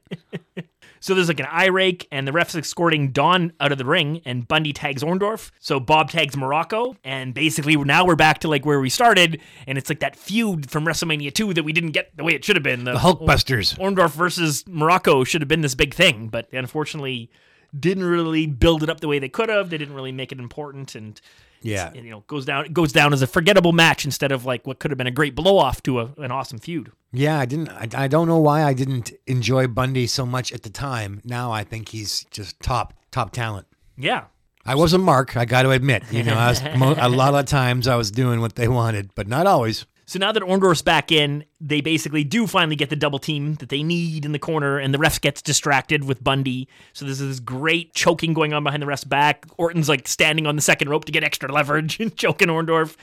So 1.04 1.16
there's 1.16 1.30
like 1.30 1.40
an 1.40 1.48
eye 1.50 1.66
rake, 1.66 2.08
and 2.12 2.28
the 2.28 2.32
ref's 2.32 2.56
escorting 2.56 3.10
Don 3.10 3.54
out 3.60 3.72
of 3.72 3.80
the 3.80 3.86
ring, 3.86 4.22
and 4.24 4.48
Bundy 4.48 4.72
tags 4.72 5.02
Orndorff. 5.02 5.50
So 5.60 5.80
Bob 5.80 6.12
tags 6.12 6.36
Muraco, 6.36 6.96
and 7.04 7.34
basically 7.34 7.76
now 7.76 8.06
we're 8.06 8.16
back 8.16 8.38
to 8.42 8.48
like 8.48 8.68
where 8.68 8.80
we 8.80 8.90
started, 8.90 9.42
and 9.66 9.80
it's 9.80 9.90
like 9.90 10.00
that 10.02 10.16
feud 10.16 10.70
from 10.70 10.86
WrestleMania 10.86 11.34
2 11.34 11.56
that 11.56 11.64
we 11.64 11.74
didn't 11.74 11.92
get 11.92 12.16
the 12.16 12.24
way 12.24 12.34
it 12.34 12.46
should 12.46 12.56
have 12.56 12.62
been. 12.62 12.84
The 12.84 12.94
Hulkbusters. 12.94 13.80
Orndorff 13.80 14.12
versus 14.12 14.64
Muraco 14.66 15.26
should 15.26 15.42
have 15.42 15.48
been 15.48 15.62
this 15.62 15.74
big 15.74 15.96
thing, 15.96 16.28
but 16.28 16.48
unfortunately 16.54 17.32
didn't 17.78 18.04
really 18.04 18.46
build 18.46 18.84
it 18.84 18.90
up 18.90 19.00
the 19.00 19.08
way 19.08 19.18
they 19.18 19.30
could 19.30 19.50
have. 19.50 19.72
They 19.72 19.80
didn't 19.80 19.96
really 19.96 20.12
make 20.12 20.32
it 20.32 20.38
important, 20.38 20.94
and 20.94 21.20
Yeah. 21.62 21.94
you 21.94 22.10
know 22.10 22.24
goes 22.28 22.46
down 22.46 22.66
it 22.66 22.74
goes 22.74 22.92
down 22.92 23.14
as 23.14 23.22
a 23.22 23.28
forgettable 23.28 23.72
match 23.72 24.04
instead 24.06 24.32
of 24.32 24.46
like 24.46 24.66
what 24.66 24.80
could 24.80 24.92
have 24.92 24.98
been 24.98 25.08
a 25.08 25.12
great 25.12 25.36
blow 25.36 25.58
off 25.58 25.84
to 25.84 26.00
a, 26.00 26.10
an 26.18 26.32
awesome 26.32 26.60
feud. 26.60 26.92
Yeah, 27.14 27.40
I 27.40 27.46
didn't. 27.46 27.70
I, 27.70 27.88
I 27.94 28.08
don't 28.08 28.28
know 28.28 28.40
why 28.40 28.64
I 28.64 28.74
didn't 28.74 29.12
enjoy 29.28 29.68
Bundy 29.68 30.08
so 30.08 30.26
much 30.26 30.52
at 30.54 30.64
the 30.64 30.70
time. 30.70 31.22
Now 31.24 31.52
I 31.52 31.64
think 31.64 31.90
he's 31.90 32.26
just 32.32 32.60
top 32.62 32.94
top 33.12 33.32
talent. 33.32 33.68
Yeah. 33.98 34.26
I 34.66 34.76
was 34.76 34.94
a 34.94 34.98
mark. 35.00 35.36
I 35.36 35.46
got 35.46 35.64
to 35.64 35.72
admit. 35.72 36.04
You 36.12 36.24
know, 36.24 36.36
I 36.36 36.50
was 36.50 36.64
mo- 36.78 36.96
a 36.98 37.10
lot 37.10 37.34
of 37.34 37.46
times 37.46 37.88
I 37.88 37.96
was 37.96 38.12
doing 38.12 38.42
what 38.42 38.56
they 38.56 38.68
wanted, 38.68 39.10
but 39.16 39.28
not 39.28 39.48
always. 39.48 39.86
So 40.12 40.20
now 40.20 40.34
that 40.34 40.44
Orndorff's 40.44 40.82
back 40.82 41.10
in, 41.10 41.46
they 41.62 41.80
basically 41.80 42.26
do 42.26 42.46
finally 42.46 42.76
get 42.76 42.90
the 42.90 42.98
double 42.98 43.18
team 43.18 43.56
that 43.56 43.70
they 43.70 43.82
need 43.82 44.26
in 44.26 44.34
the 44.34 44.40
corner, 44.40 44.78
and 44.78 44.94
the 44.94 44.98
ref 44.98 45.22
gets 45.22 45.42
distracted 45.42 46.04
with 46.04 46.22
Bundy. 46.22 46.68
So 46.92 47.06
there's 47.06 47.20
this 47.20 47.40
great 47.40 47.94
choking 47.94 48.34
going 48.34 48.52
on 48.52 48.62
behind 48.66 48.84
the 48.84 48.88
ref's 48.88 49.06
back. 49.06 49.46
Orton's 49.56 49.88
like 49.88 50.10
standing 50.10 50.48
on 50.48 50.58
the 50.58 50.62
second 50.62 50.90
rope 50.90 51.06
to 51.06 51.14
get 51.14 51.24
extra 51.24 51.50
leverage 51.50 51.98
and 52.02 52.14
choking 52.18 52.50
Orndorff, 52.50 52.98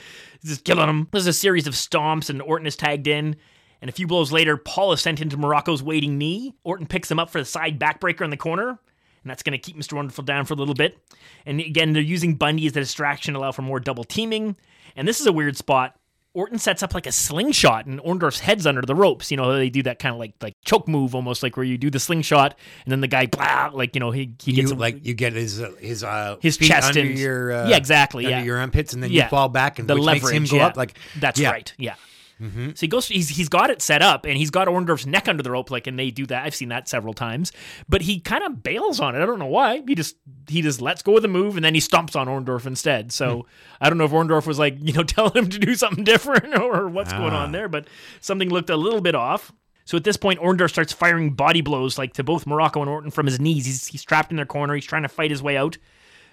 just 0.45 0.63
killing 0.63 0.87
him. 0.87 1.07
There's 1.11 1.25
a 1.25 1.33
series 1.33 1.65
of 1.65 1.73
stomps, 1.73 2.29
and 2.29 2.43
Orton 2.43 2.67
is 2.67 2.75
tagged 2.75 3.07
in. 3.07 3.37
And 3.81 3.89
a 3.89 3.91
few 3.91 4.05
blows 4.05 4.31
later, 4.31 4.55
Paul 4.55 4.93
is 4.93 5.01
sent 5.01 5.19
into 5.19 5.35
Muraco's 5.35 5.81
waiting 5.81 6.19
knee. 6.19 6.53
Orton 6.63 6.85
picks 6.85 7.09
him 7.09 7.17
up 7.17 7.31
for 7.31 7.39
the 7.39 7.45
side 7.45 7.79
backbreaker 7.79 8.21
in 8.21 8.29
the 8.29 8.37
corner. 8.37 8.69
And 8.69 9.31
that's 9.31 9.41
going 9.41 9.53
to 9.53 9.57
keep 9.57 9.75
Mr. 9.75 9.93
Wonderful 9.93 10.25
down 10.25 10.45
for 10.45 10.53
a 10.53 10.57
little 10.57 10.75
bit. 10.75 10.99
And 11.47 11.59
again, 11.59 11.93
they're 11.93 12.03
using 12.03 12.35
Bundy 12.35 12.67
as 12.67 12.73
a 12.73 12.81
distraction 12.81 13.33
to 13.33 13.39
allow 13.39 13.51
for 13.51 13.63
more 13.63 13.79
double 13.79 14.03
teaming. 14.03 14.55
And 14.95 15.07
this 15.07 15.19
is 15.19 15.25
a 15.25 15.33
weird 15.33 15.57
spot. 15.57 15.98
Orton 16.35 16.59
sets 16.59 16.83
up 16.83 16.93
like 16.93 17.07
a 17.07 17.11
slingshot 17.11 17.87
and 17.87 17.99
Orndorff's 18.01 18.39
head's 18.39 18.67
under 18.67 18.81
the 18.81 18.93
ropes. 18.93 19.31
You 19.31 19.37
know, 19.37 19.51
they 19.53 19.69
do 19.69 19.81
that 19.83 19.97
kind 19.99 20.13
of 20.13 20.19
like 20.19 20.33
like 20.41 20.55
choke 20.63 20.87
move 20.87 21.15
almost 21.15 21.41
like 21.41 21.57
where 21.57 21.63
you 21.65 21.77
do 21.77 21.89
the 21.89 21.99
slingshot 21.99 22.55
and 22.85 22.91
then 22.91 23.01
the 23.01 23.07
guy 23.07 23.25
blah 23.25 23.71
like 23.73 23.95
you 23.95 23.99
know 23.99 24.11
he 24.11 24.31
he 24.43 24.51
You 24.51 24.57
gets 24.61 24.71
a- 24.71 24.75
like 24.75 25.05
you 25.05 25.13
get 25.15 25.33
his 25.33 25.59
uh, 25.61 25.71
his 25.79 26.03
uh, 26.03 26.37
his 26.41 26.57
chest 26.57 26.89
under 26.89 27.01
and 27.01 27.17
your 27.17 27.51
uh, 27.51 27.69
yeah 27.69 27.77
exactly 27.77 28.25
under 28.25 28.37
yeah 28.37 28.43
your 28.43 28.57
armpits 28.59 28.93
and 28.93 29.01
then 29.01 29.11
Yeah. 29.11 29.23
you 29.23 29.29
fall 29.29 29.49
back 29.49 29.79
and 29.79 29.87
the 29.89 29.95
which 29.95 30.03
leverage 30.03 30.23
makes 30.23 30.51
him 30.51 30.57
go 30.57 30.61
yeah. 30.61 30.67
up 30.67 30.77
like 30.77 30.97
that's 31.19 31.39
yeah. 31.39 31.49
right 31.51 31.73
yeah. 31.77 31.95
So 32.39 32.73
he 32.79 32.87
goes. 32.87 33.07
He's 33.07 33.27
he's 33.29 33.49
got 33.49 33.69
it 33.69 33.81
set 33.81 34.01
up, 34.01 34.25
and 34.25 34.37
he's 34.37 34.49
got 34.49 34.67
Orndorff's 34.69 35.05
neck 35.05 35.27
under 35.27 35.43
the 35.43 35.51
rope, 35.51 35.69
like, 35.71 35.87
and 35.87 35.99
they 35.99 36.09
do 36.09 36.25
that. 36.27 36.45
I've 36.45 36.55
seen 36.55 36.69
that 36.69 36.87
several 36.87 37.13
times, 37.13 37.51
but 37.89 38.01
he 38.03 38.19
kind 38.21 38.43
of 38.43 38.63
bails 38.63 38.99
on 39.01 39.13
it. 39.15 39.21
I 39.21 39.25
don't 39.25 39.39
know 39.39 39.45
why. 39.45 39.83
He 39.85 39.93
just 39.93 40.15
he 40.47 40.61
just 40.61 40.81
lets 40.81 41.01
go 41.01 41.17
of 41.17 41.21
the 41.21 41.27
move, 41.27 41.55
and 41.57 41.65
then 41.65 41.73
he 41.73 41.81
stomps 41.81 42.15
on 42.15 42.27
Orndorff 42.27 42.65
instead. 42.65 43.11
So 43.11 43.45
I 43.81 43.89
don't 43.89 43.97
know 43.97 44.05
if 44.05 44.11
Orndorff 44.11 44.47
was 44.47 44.57
like 44.57 44.77
you 44.81 44.93
know 44.93 45.03
telling 45.03 45.33
him 45.33 45.49
to 45.49 45.59
do 45.59 45.75
something 45.75 46.03
different 46.05 46.57
or 46.61 46.87
what's 46.87 47.11
going 47.11 47.33
Ah. 47.33 47.43
on 47.43 47.51
there, 47.51 47.67
but 47.67 47.87
something 48.21 48.49
looked 48.49 48.69
a 48.69 48.77
little 48.77 49.01
bit 49.01 49.15
off. 49.15 49.51
So 49.83 49.97
at 49.97 50.03
this 50.03 50.17
point, 50.17 50.39
Orndorff 50.39 50.69
starts 50.69 50.93
firing 50.93 51.31
body 51.33 51.61
blows 51.61 51.97
like 51.97 52.13
to 52.13 52.23
both 52.23 52.45
Muraco 52.45 52.79
and 52.79 52.89
Orton 52.89 53.11
from 53.11 53.25
his 53.25 53.39
knees. 53.39 53.65
He's 53.65 53.87
he's 53.87 54.03
trapped 54.03 54.31
in 54.31 54.37
their 54.37 54.45
corner. 54.45 54.75
He's 54.75 54.85
trying 54.85 55.03
to 55.03 55.09
fight 55.09 55.31
his 55.31 55.41
way 55.43 55.57
out. 55.57 55.77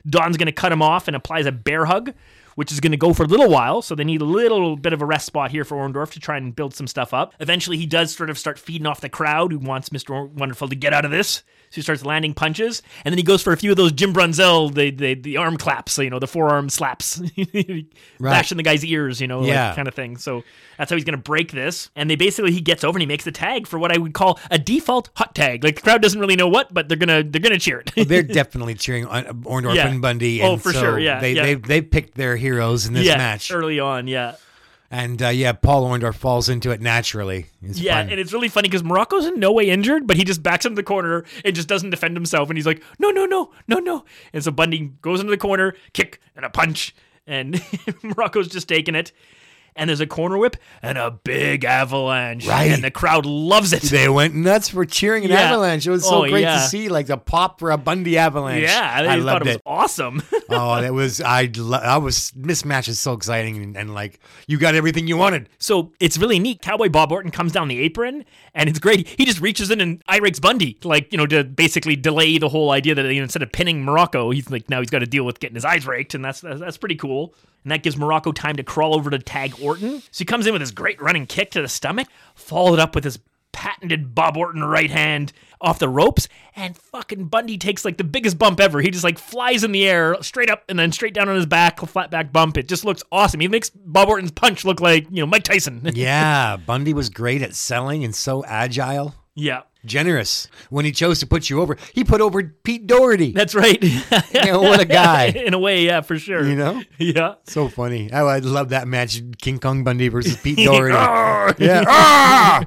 Don's 0.08 0.36
going 0.36 0.46
to 0.46 0.52
cut 0.52 0.70
him 0.70 0.82
off 0.82 1.08
and 1.08 1.16
applies 1.16 1.46
a 1.46 1.52
bear 1.52 1.84
hug, 1.86 2.12
which 2.56 2.72
is 2.72 2.80
going 2.80 2.90
to 2.90 2.98
go 2.98 3.14
for 3.14 3.22
a 3.22 3.26
little 3.26 3.48
while. 3.48 3.80
So 3.80 3.94
they 3.94 4.04
need 4.04 4.20
a 4.20 4.24
little 4.26 4.76
bit 4.76 4.92
of 4.92 5.00
a 5.00 5.06
rest 5.06 5.24
spot 5.26 5.50
here 5.52 5.64
for 5.64 5.76
Orndorff 5.76 6.10
to 6.12 6.20
try 6.20 6.36
and 6.36 6.54
build 6.54 6.74
some 6.74 6.86
stuff 6.88 7.14
up. 7.14 7.32
Eventually, 7.40 7.76
he 7.78 7.86
does 7.86 8.14
sort 8.14 8.28
of 8.28 8.36
start 8.38 8.58
feeding 8.58 8.86
off 8.86 9.00
the 9.00 9.08
crowd 9.08 9.52
who 9.52 9.58
wants 9.60 9.88
Mr. 9.90 10.28
Wonderful 10.30 10.68
to 10.68 10.74
get 10.74 10.92
out 10.92 11.04
of 11.06 11.10
this. 11.10 11.42
So 11.70 11.76
he 11.76 11.82
starts 11.82 12.04
landing 12.04 12.32
punches, 12.32 12.80
and 13.04 13.12
then 13.12 13.18
he 13.18 13.24
goes 13.24 13.42
for 13.42 13.52
a 13.52 13.56
few 13.56 13.72
of 13.72 13.76
those 13.76 13.90
Jim 13.90 14.12
Brunzell, 14.14 14.72
the 14.72 14.90
the, 14.92 15.14
the 15.14 15.36
arm 15.36 15.56
claps, 15.56 15.98
you 15.98 16.10
know, 16.10 16.20
the 16.20 16.28
forearm 16.28 16.68
slaps, 16.70 17.20
bashing 18.20 18.56
the 18.56 18.62
guy's 18.62 18.84
ears, 18.84 19.20
you 19.20 19.26
know, 19.26 19.44
Yeah. 19.44 19.68
like 19.68 19.76
kind 19.76 19.88
of 19.88 19.94
thing. 19.94 20.16
So 20.16 20.44
that's 20.78 20.90
how 20.90 20.96
he's 20.96 21.04
going 21.04 21.16
to 21.18 21.22
break 21.22 21.52
this. 21.52 21.90
And 21.96 22.08
they 22.08 22.16
basically 22.16 22.52
he 22.52 22.60
gets 22.60 22.84
over 22.84 22.96
and 22.96 23.02
he 23.02 23.06
makes 23.06 23.24
the 23.24 23.32
tag 23.32 23.66
for 23.66 23.78
what 23.78 23.92
I 23.92 23.98
would 23.98 24.14
call 24.14 24.38
a 24.50 24.58
default 24.58 25.10
hot 25.16 25.34
tag. 25.34 25.64
Like 25.64 25.76
the 25.76 25.82
crowd 25.82 26.02
doesn't 26.02 26.20
really 26.20 26.36
know 26.36 26.48
what, 26.48 26.72
but 26.72 26.88
they're 26.88 26.96
gonna 26.98 27.22
they're 27.24 27.40
gonna 27.40 27.58
cheer 27.58 27.80
it. 27.80 27.92
Well, 27.96 28.06
they're 28.06 28.22
definitely 28.40 28.74
cheering 28.74 29.06
on 29.06 29.24
Orndorff 29.42 29.74
Yeah. 29.74 29.88
and 29.88 30.00
Bundy. 30.00 30.42
Oh, 30.42 30.56
for 30.56 30.72
so 30.72 30.80
sure, 30.80 30.98
yeah, 30.98 31.20
They 31.20 31.32
yeah. 31.32 31.42
they 31.42 31.54
they 31.54 31.82
picked 31.82 32.14
their 32.14 32.36
heroes 32.46 32.86
in 32.86 32.94
this 32.94 33.06
yeah, 33.06 33.16
match, 33.16 33.50
early 33.50 33.80
on, 33.80 34.06
yeah. 34.06 34.36
and 34.90 35.20
uh, 35.20 35.28
yeah, 35.28 35.52
Paul 35.52 35.88
Orndorff 35.88 36.14
falls 36.14 36.48
into 36.48 36.70
it 36.70 36.80
naturally. 36.80 37.46
It's 37.62 37.80
yeah, 37.80 37.94
fun. 37.94 38.10
and 38.10 38.20
it's 38.20 38.32
really 38.32 38.48
funny 38.48 38.68
because 38.68 38.84
Muraco's 38.84 39.26
in 39.26 39.40
no 39.40 39.52
way 39.52 39.68
injured, 39.68 40.06
but 40.06 40.16
he 40.16 40.24
just 40.24 40.42
backs 40.42 40.64
into 40.64 40.76
the 40.76 40.84
corner 40.84 41.24
and 41.44 41.54
just 41.54 41.68
doesn't 41.68 41.90
defend 41.90 42.16
himself, 42.16 42.48
and 42.48 42.56
he's 42.56 42.66
like, 42.66 42.82
"No, 42.98 43.10
no, 43.10 43.26
no, 43.26 43.50
no, 43.66 43.78
no!" 43.78 44.04
And 44.32 44.44
so 44.44 44.52
Bundy 44.52 44.92
goes 45.02 45.20
into 45.20 45.30
the 45.30 45.36
corner, 45.36 45.74
kick 45.92 46.20
and 46.36 46.44
a 46.44 46.50
punch, 46.50 46.94
and 47.26 47.54
Muraco's 48.02 48.48
just 48.48 48.68
taking 48.68 48.94
it. 48.94 49.12
And 49.76 49.88
there's 49.90 50.00
a 50.00 50.06
corner 50.06 50.38
whip 50.38 50.56
and 50.82 50.96
a 50.96 51.10
big 51.10 51.64
avalanche, 51.64 52.46
Right. 52.46 52.70
And 52.70 52.82
the 52.82 52.90
crowd 52.90 53.26
loves 53.26 53.72
it. 53.72 53.82
They 53.82 54.08
went 54.08 54.34
nuts 54.34 54.70
for 54.70 54.84
cheering 54.84 55.24
an 55.24 55.30
Yeah. 55.30 55.40
avalanche. 55.40 55.86
It 55.86 55.90
was 55.90 56.04
so 56.04 56.24
Oh, 56.24 56.28
great 56.28 56.40
yeah. 56.42 56.54
to 56.56 56.62
see, 56.66 56.88
like 56.88 57.06
the 57.06 57.18
pop 57.18 57.58
for 57.58 57.70
a 57.70 57.76
Bundy 57.78 58.16
avalanche. 58.16 58.62
yeah, 58.64 58.90
I 58.94 59.04
thought 59.06 59.18
loved 59.20 59.42
it 59.42 59.48
was 59.48 59.56
it. 59.56 59.62
awesome. 59.66 60.22
oh, 60.50 60.80
that 60.80 60.94
was 60.94 61.20
I. 61.20 61.50
lo- 61.56 61.78
I 61.78 61.98
was 61.98 62.32
this 62.34 62.64
match 62.64 62.88
is 62.88 62.98
so 62.98 63.12
exciting 63.12 63.62
and, 63.62 63.76
and 63.76 63.94
like 63.94 64.18
you 64.46 64.58
got 64.58 64.74
everything 64.74 65.06
you 65.06 65.16
wanted. 65.16 65.48
So 65.58 65.92
it's 66.00 66.16
really 66.18 66.38
neat. 66.38 66.62
Cowboy 66.62 66.88
Bob 66.88 67.12
Orton 67.12 67.30
comes 67.30 67.52
down 67.52 67.68
the 67.68 67.78
apron, 67.80 68.24
and 68.54 68.68
it's 68.70 68.78
great. 68.78 69.06
He 69.08 69.24
just 69.26 69.40
reaches 69.40 69.70
in 69.70 69.80
and 69.82 70.02
eye 70.08 70.18
rakes 70.18 70.40
Bundy, 70.40 70.78
like 70.84 71.12
you 71.12 71.18
know, 71.18 71.26
to 71.26 71.44
basically 71.44 71.96
delay 71.96 72.38
the 72.38 72.48
whole 72.48 72.70
idea 72.70 72.94
that 72.94 73.04
you 73.12 73.20
know, 73.20 73.24
instead 73.24 73.42
of 73.42 73.52
pinning 73.52 73.84
Muraco, 73.84 74.34
he's 74.34 74.50
like 74.50 74.70
now 74.70 74.80
he's 74.80 74.90
got 74.90 75.00
to 75.00 75.06
deal 75.06 75.24
with 75.24 75.38
getting 75.38 75.54
his 75.54 75.64
eyes 75.66 75.86
raked, 75.86 76.14
and 76.14 76.24
that's 76.24 76.40
that's, 76.40 76.60
that's 76.60 76.76
pretty 76.78 76.96
cool. 76.96 77.34
And 77.66 77.72
that 77.72 77.82
gives 77.82 77.96
Muraco 77.96 78.32
time 78.32 78.54
to 78.58 78.62
crawl 78.62 78.94
over 78.94 79.10
to 79.10 79.18
tag 79.18 79.54
Orton. 79.60 80.00
So 80.12 80.18
he 80.18 80.24
comes 80.24 80.46
in 80.46 80.52
with 80.52 80.60
his 80.60 80.70
great 80.70 81.02
running 81.02 81.26
kick 81.26 81.50
to 81.50 81.60
the 81.60 81.66
stomach, 81.66 82.06
followed 82.36 82.78
up 82.78 82.94
with 82.94 83.02
his 83.02 83.18
patented 83.50 84.14
Bob 84.14 84.36
Orton 84.36 84.62
right 84.62 84.88
hand 84.88 85.32
off 85.60 85.80
the 85.80 85.88
ropes, 85.88 86.28
and 86.54 86.76
fucking 86.76 87.24
Bundy 87.24 87.58
takes 87.58 87.84
like 87.84 87.96
the 87.96 88.04
biggest 88.04 88.38
bump 88.38 88.60
ever. 88.60 88.80
He 88.80 88.90
just 88.92 89.02
like 89.02 89.18
flies 89.18 89.64
in 89.64 89.72
the 89.72 89.84
air 89.88 90.16
straight 90.20 90.48
up 90.48 90.62
and 90.68 90.78
then 90.78 90.92
straight 90.92 91.12
down 91.12 91.28
on 91.28 91.34
his 91.34 91.46
back, 91.46 91.80
flat 91.80 92.08
back 92.08 92.32
bump. 92.32 92.56
It 92.56 92.68
just 92.68 92.84
looks 92.84 93.02
awesome. 93.10 93.40
He 93.40 93.48
makes 93.48 93.70
Bob 93.70 94.08
Orton's 94.08 94.30
punch 94.30 94.64
look 94.64 94.80
like 94.80 95.06
you 95.10 95.16
know 95.16 95.26
Mike 95.26 95.42
Tyson. 95.42 95.80
Yeah, 95.96 96.56
Bundy 96.58 96.94
was 96.94 97.08
great 97.08 97.42
at 97.42 97.56
selling 97.56 98.04
and 98.04 98.14
so 98.14 98.44
agile. 98.44 99.12
Yeah. 99.34 99.62
Generous. 99.86 100.48
When 100.68 100.84
he 100.84 100.92
chose 100.92 101.20
to 101.20 101.26
put 101.26 101.48
you 101.48 101.60
over, 101.60 101.76
he 101.94 102.04
put 102.04 102.20
over 102.20 102.42
Pete 102.64 102.86
Doherty. 102.86 103.32
That's 103.32 103.54
right. 103.54 103.82
Yeah, 104.32 104.56
what 104.56 104.80
a 104.80 104.84
guy. 104.84 105.26
In 105.46 105.54
a 105.54 105.58
way, 105.58 105.84
yeah, 105.84 106.00
for 106.02 106.18
sure. 106.18 106.46
You 106.46 106.56
know? 106.56 106.82
Yeah. 106.98 107.34
So 107.44 107.68
funny. 107.68 108.12
I, 108.12 108.20
I 108.20 108.38
love 108.38 108.68
that 108.70 108.86
match, 108.86 109.22
King 109.40 109.58
Kong 109.58 109.82
Bundy 109.82 110.08
versus 110.08 110.36
Pete 110.36 110.58
Doherty. 110.64 110.94
Oh. 110.96 111.52
Yeah. 111.58 111.84
Ah! 111.86 112.64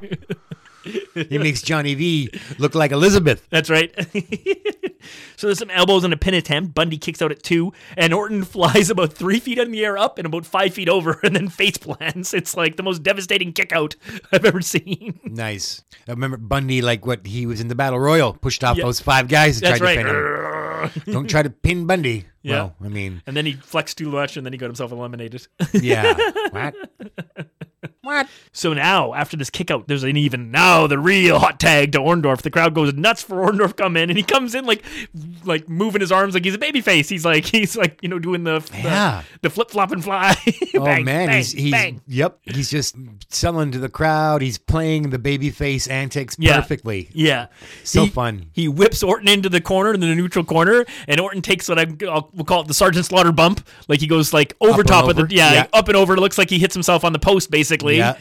He 1.27 1.37
makes 1.37 1.61
Johnny 1.61 1.93
V 1.95 2.29
look 2.57 2.75
like 2.75 2.91
Elizabeth. 2.91 3.45
That's 3.49 3.69
right. 3.69 3.93
so 5.35 5.47
there's 5.47 5.59
some 5.59 5.69
elbows 5.69 6.03
and 6.03 6.13
a 6.13 6.17
pin 6.17 6.33
attempt. 6.33 6.73
Bundy 6.73 6.97
kicks 6.97 7.21
out 7.21 7.31
at 7.31 7.43
two, 7.43 7.73
and 7.97 8.13
Orton 8.13 8.43
flies 8.45 8.89
about 8.89 9.13
three 9.13 9.39
feet 9.39 9.57
in 9.57 9.71
the 9.71 9.83
air 9.85 9.97
up 9.97 10.17
and 10.17 10.25
about 10.25 10.45
five 10.45 10.73
feet 10.73 10.89
over, 10.89 11.19
and 11.23 11.35
then 11.35 11.47
face 11.49 11.77
plants. 11.77 12.33
It's 12.33 12.55
like 12.55 12.75
the 12.77 12.83
most 12.83 13.03
devastating 13.03 13.53
kick 13.53 13.71
out 13.73 13.95
I've 14.31 14.45
ever 14.45 14.61
seen. 14.61 15.19
Nice. 15.23 15.83
I 16.07 16.11
remember 16.11 16.37
Bundy, 16.37 16.81
like 16.81 17.05
what 17.05 17.25
he 17.25 17.45
was 17.45 17.61
in 17.61 17.67
the 17.67 17.75
Battle 17.75 17.99
Royal, 17.99 18.33
pushed 18.33 18.63
off 18.63 18.77
Yeah. 18.77 18.85
those 18.85 18.99
five 18.99 19.27
guys 19.27 19.57
and 19.57 19.67
That's 19.67 19.79
tried 19.79 19.97
right. 19.97 20.03
to 20.03 20.89
pin 20.93 21.03
him. 21.05 21.13
Don't 21.13 21.29
try 21.29 21.43
to 21.43 21.49
pin 21.49 21.85
Bundy. 21.85 22.25
Yeah. 22.41 22.53
Well, 22.55 22.75
I 22.85 22.87
mean, 22.87 23.21
And 23.27 23.35
then 23.35 23.45
he 23.45 23.53
flexed 23.53 23.97
too 23.97 24.09
much, 24.09 24.37
and 24.37 24.45
then 24.45 24.53
he 24.53 24.57
got 24.59 24.67
himself 24.67 24.91
eliminated. 24.93 25.45
yeah. 25.73 26.13
what? 26.51 26.73
What? 28.01 28.29
So 28.53 28.73
now, 28.73 29.13
after 29.13 29.35
this 29.35 29.49
kick 29.49 29.69
out, 29.69 29.87
there's 29.89 30.03
an 30.03 30.15
even 30.15 30.51
now 30.51 30.87
the 30.87 30.97
real 30.97 31.37
hot 31.37 31.59
tag 31.59 31.91
to 31.91 31.99
Orndorff. 31.99 32.41
The 32.41 32.49
crowd 32.49 32.73
goes 32.73 32.93
nuts 32.93 33.21
for 33.21 33.35
Orndorff 33.45 33.75
come 33.75 33.97
in, 33.97 34.09
and 34.09 34.15
he 34.17 34.23
comes 34.23 34.55
in 34.55 34.65
like 34.65 34.85
like 35.43 35.67
moving 35.67 35.99
his 35.99 36.11
arms 36.11 36.33
like 36.33 36.45
he's 36.45 36.53
a 36.55 36.57
baby 36.59 36.79
face. 36.79 37.09
He's 37.09 37.25
like 37.25 37.45
he's 37.47 37.75
like 37.75 37.99
you 38.01 38.07
know 38.07 38.17
doing 38.17 38.45
the 38.45 38.59
the, 38.59 38.77
Yeah. 38.77 39.23
the 39.41 39.49
flip 39.49 39.69
flop 39.71 39.91
and 39.91 40.03
fly. 40.03 40.35
Oh 40.75 40.85
Bang, 40.85 41.03
man, 41.03 41.27
bang, 41.27 41.37
he's 41.37 41.51
he's 41.51 41.71
bang. 41.71 41.99
yep, 42.07 42.39
he's 42.43 42.69
just 42.69 42.95
selling 43.29 43.71
to 43.71 43.79
the 43.79 43.89
crowd. 43.89 44.41
He's 44.41 44.57
playing 44.57 45.09
the 45.09 45.19
baby 45.19 45.49
face 45.49 45.87
antics 45.87 46.35
Yeah. 46.39 46.55
perfectly. 46.61 47.09
Yeah, 47.11 47.47
So 47.83 48.03
He- 48.05 48.09
fun. 48.09 48.45
He 48.53 48.67
whips 48.69 49.01
Orton 49.03 49.27
into 49.27 49.49
the 49.49 49.59
corner, 49.59 49.93
in 49.93 49.99
the 49.99 50.07
neutral 50.15 50.45
corner, 50.45 50.85
and 51.07 51.19
Orton 51.19 51.41
takes 51.41 51.67
what 51.67 51.79
I, 51.79 51.87
I'll, 52.07 52.29
we'll 52.33 52.45
call 52.45 52.61
it 52.61 52.67
the 52.67 52.73
Sergeant 52.73 53.07
Slaughter 53.07 53.31
bump. 53.31 53.67
Like 53.89 53.99
he 53.99 54.07
goes 54.07 54.31
like 54.31 54.55
over 54.61 54.81
and 54.81 54.87
top 54.87 55.09
of 55.09 55.15
the 55.17 55.27
yeah, 55.29 55.53
Yeah. 55.53 55.67
up 55.73 55.87
and 55.89 55.97
over. 55.97 56.13
It 56.13 56.19
looks 56.19 56.37
like 56.37 56.49
he 56.49 56.59
hits 56.59 56.75
himself 56.75 57.03
on 57.03 57.11
the 57.11 57.19
post 57.19 57.49
basically. 57.51 57.88
Yeah. 57.97 58.17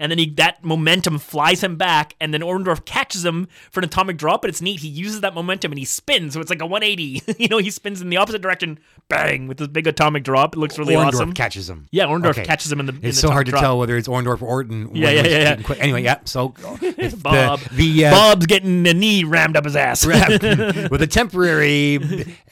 And 0.00 0.10
then 0.10 0.18
he 0.18 0.30
that 0.36 0.64
momentum 0.64 1.18
flies 1.18 1.62
him 1.62 1.76
back, 1.76 2.14
and 2.20 2.34
then 2.34 2.40
Orndorff 2.40 2.84
catches 2.84 3.24
him 3.24 3.46
for 3.70 3.78
an 3.80 3.84
atomic 3.84 4.16
drop. 4.16 4.40
But 4.42 4.48
it's 4.48 4.60
neat. 4.60 4.80
He 4.80 4.88
uses 4.88 5.20
that 5.20 5.34
momentum 5.34 5.70
and 5.70 5.78
he 5.78 5.84
spins, 5.84 6.34
so 6.34 6.40
it's 6.40 6.50
like 6.50 6.60
a 6.62 6.66
180. 6.66 7.22
you 7.38 7.48
know, 7.48 7.58
he 7.58 7.70
spins 7.70 8.00
in 8.00 8.08
the 8.10 8.16
opposite 8.16 8.40
direction, 8.42 8.80
bang, 9.08 9.46
with 9.46 9.58
this 9.58 9.68
big 9.68 9.86
atomic 9.86 10.24
drop. 10.24 10.56
It 10.56 10.58
looks 10.58 10.78
really 10.78 10.94
Orndorff 10.94 11.08
awesome. 11.14 11.32
catches 11.34 11.68
him. 11.70 11.86
Yeah, 11.92 12.06
Orndorff 12.06 12.30
Okay. 12.30 12.44
catches 12.44 12.72
him 12.72 12.80
in 12.80 12.86
the. 12.86 12.92
in 12.94 13.04
It's 13.04 13.20
the 13.20 13.28
so 13.28 13.30
hard 13.30 13.46
to 13.46 13.50
drop. 13.52 13.62
tell 13.62 13.78
whether 13.78 13.96
it's 13.96 14.08
Orndorff 14.08 14.42
or 14.42 14.46
Orton. 14.46 14.94
Yeah, 14.96 15.10
yeah, 15.10 15.26
yeah, 15.26 15.60
yeah. 15.68 15.74
Anyway, 15.78 16.02
yeah. 16.02 16.18
So 16.24 16.48
Bob. 17.22 17.60
the, 17.60 17.68
the 17.72 18.06
uh, 18.06 18.10
Bob's 18.10 18.46
getting 18.46 18.86
a 18.88 18.94
knee 18.94 19.24
rammed 19.24 19.56
up 19.56 19.64
his 19.64 19.76
ass. 19.76 20.06
with 20.06 21.00
the 21.00 21.06
temporary 21.10 21.98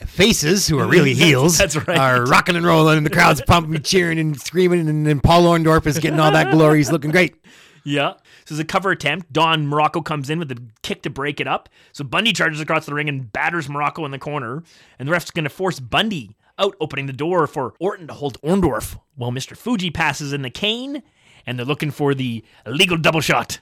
faces 0.05 0.67
who 0.67 0.77
are 0.79 0.87
really 0.87 1.13
heels 1.13 1.57
That's 1.57 1.75
right. 1.87 1.97
are 1.97 2.25
rocking 2.25 2.55
and 2.55 2.65
rolling 2.65 2.97
and 2.97 3.05
the 3.05 3.09
crowd's 3.09 3.41
pumping 3.41 3.81
cheering 3.81 4.19
and 4.19 4.39
screaming 4.39 4.87
and 4.87 5.05
then 5.07 5.19
Paul 5.19 5.43
Orndorff 5.45 5.85
is 5.87 5.97
getting 5.99 6.19
all 6.19 6.31
that 6.31 6.51
glory 6.51 6.77
he's 6.77 6.91
looking 6.91 7.11
great 7.11 7.38
Yeah. 7.83 8.13
So 8.45 8.55
it's 8.55 8.59
a 8.59 8.65
cover 8.65 8.91
attempt. 8.91 9.31
Don 9.31 9.65
Muraco 9.67 10.03
comes 10.03 10.29
in 10.29 10.39
with 10.39 10.51
a 10.51 10.57
kick 10.81 11.01
to 11.03 11.09
break 11.09 11.39
it 11.39 11.47
up. 11.47 11.69
So 11.91 12.03
Bundy 12.03 12.33
charges 12.33 12.59
across 12.59 12.85
the 12.85 12.93
ring 12.93 13.09
and 13.09 13.31
batters 13.31 13.67
Muraco 13.67 14.05
in 14.05 14.11
the 14.11 14.19
corner. 14.19 14.63
And 14.97 15.07
the 15.07 15.11
ref's 15.11 15.31
going 15.31 15.45
to 15.45 15.49
force 15.49 15.79
Bundy 15.79 16.35
out, 16.57 16.75
opening 16.79 17.05
the 17.05 17.13
door 17.13 17.47
for 17.47 17.73
Orton 17.79 18.07
to 18.07 18.13
hold 18.13 18.41
Orndorff 18.41 18.99
while 19.15 19.31
Mr. 19.31 19.55
Fuji 19.55 19.91
passes 19.91 20.33
in 20.33 20.41
the 20.41 20.49
cane. 20.49 21.03
And 21.45 21.57
they're 21.57 21.65
looking 21.65 21.91
for 21.91 22.13
the 22.13 22.43
illegal 22.65 22.97
double 22.97 23.21
shot. 23.21 23.59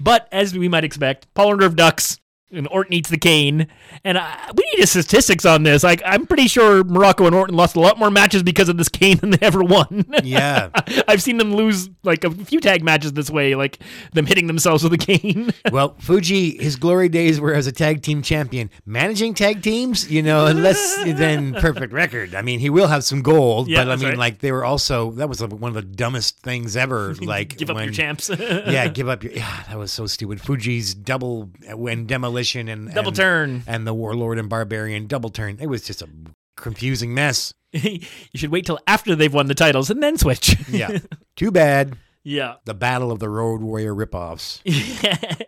But 0.00 0.28
as 0.32 0.56
we 0.56 0.68
might 0.68 0.84
expect, 0.84 1.32
Paul 1.34 1.52
Orndorff 1.52 1.76
ducks. 1.76 2.18
And 2.52 2.68
Orton 2.70 2.92
eats 2.92 3.08
the 3.08 3.16
cane, 3.18 3.66
and 4.04 4.18
uh, 4.18 4.30
we 4.54 4.62
need 4.74 4.82
a 4.84 4.86
statistics 4.86 5.44
on 5.46 5.62
this. 5.62 5.82
Like, 5.82 6.02
I'm 6.04 6.26
pretty 6.26 6.48
sure 6.48 6.84
Muraco 6.84 7.26
and 7.26 7.34
Orton 7.34 7.56
lost 7.56 7.76
a 7.76 7.80
lot 7.80 7.98
more 7.98 8.10
matches 8.10 8.42
because 8.42 8.68
of 8.68 8.76
this 8.76 8.88
cane 8.90 9.16
than 9.20 9.30
they 9.30 9.38
ever 9.40 9.62
won. 9.62 10.04
Yeah. 10.22 10.68
I've 11.08 11.22
seen 11.22 11.38
them 11.38 11.54
lose 11.54 11.88
like 12.02 12.24
a 12.24 12.30
few 12.30 12.60
tag 12.60 12.84
matches 12.84 13.14
this 13.14 13.30
way, 13.30 13.54
like 13.54 13.78
them 14.12 14.26
hitting 14.26 14.48
themselves 14.48 14.82
with 14.84 14.92
a 14.92 14.98
cane. 14.98 15.50
well 15.72 15.94
Fuji 16.00 16.58
his 16.62 16.76
glory 16.76 17.08
days 17.08 17.40
were 17.40 17.54
as 17.54 17.66
a 17.66 17.72
tag 17.72 18.02
team 18.02 18.20
champion 18.22 18.68
managing 18.84 19.32
tag 19.34 19.62
teams 19.62 20.10
you 20.10 20.22
know 20.22 20.44
less 20.52 20.96
than 21.04 21.54
perfect 21.54 21.92
record 21.92 22.34
I 22.34 22.42
mean 22.42 22.58
he 22.60 22.68
will 22.70 22.88
have 22.88 23.04
some 23.04 23.22
gold 23.22 23.68
Yeah, 23.68 23.84
but 23.84 23.92
I 23.92 23.96
mean 23.96 24.08
right. 24.10 24.18
like 24.18 24.38
they 24.40 24.52
were 24.52 24.64
also 24.64 25.12
that 25.12 25.28
was 25.28 25.40
like 25.40 25.52
one 25.52 25.68
of 25.70 25.74
the 25.74 25.82
dumbest 25.82 26.40
things 26.40 26.76
ever 26.76 27.14
like 27.14 27.56
Give 27.56 27.70
up 27.70 27.78
your 27.78 27.92
champs. 27.92 28.28
yeah 28.28 28.88
give 28.88 29.08
up 29.08 29.22
your 29.22 29.32
yeah 29.32 29.62
that 29.68 29.78
was 29.78 29.90
so 29.92 30.06
stupid 30.06 30.40
Fuji's 30.40 30.94
double 30.94 31.50
when 31.72 32.06
demolition 32.06 32.41
and 32.68 32.92
Double 32.94 33.08
and- 33.08 33.16
turn. 33.16 33.62
and 33.66 33.86
the 33.86 33.94
warlord 33.94 34.38
and 34.38 34.48
barbarian 34.48 35.06
double 35.06 35.30
turn 35.30 35.58
it 35.60 35.66
was 35.66 35.82
just 35.82 36.02
a 36.02 36.08
confusing 36.56 37.14
mess 37.14 37.54
you 37.72 38.00
should 38.34 38.50
wait 38.50 38.66
till 38.66 38.78
after 38.86 39.14
they've 39.16 39.32
won 39.32 39.46
the 39.46 39.54
titles 39.54 39.90
and 39.90 40.02
then 40.02 40.16
switch. 40.18 40.56
yeah 40.68 40.98
too 41.36 41.50
bad 41.50 41.96
yeah. 42.24 42.54
the 42.66 42.74
battle 42.74 43.10
of 43.10 43.18
the 43.18 43.28
road 43.28 43.60
warrior 43.62 43.94
ripoffs 43.94 44.60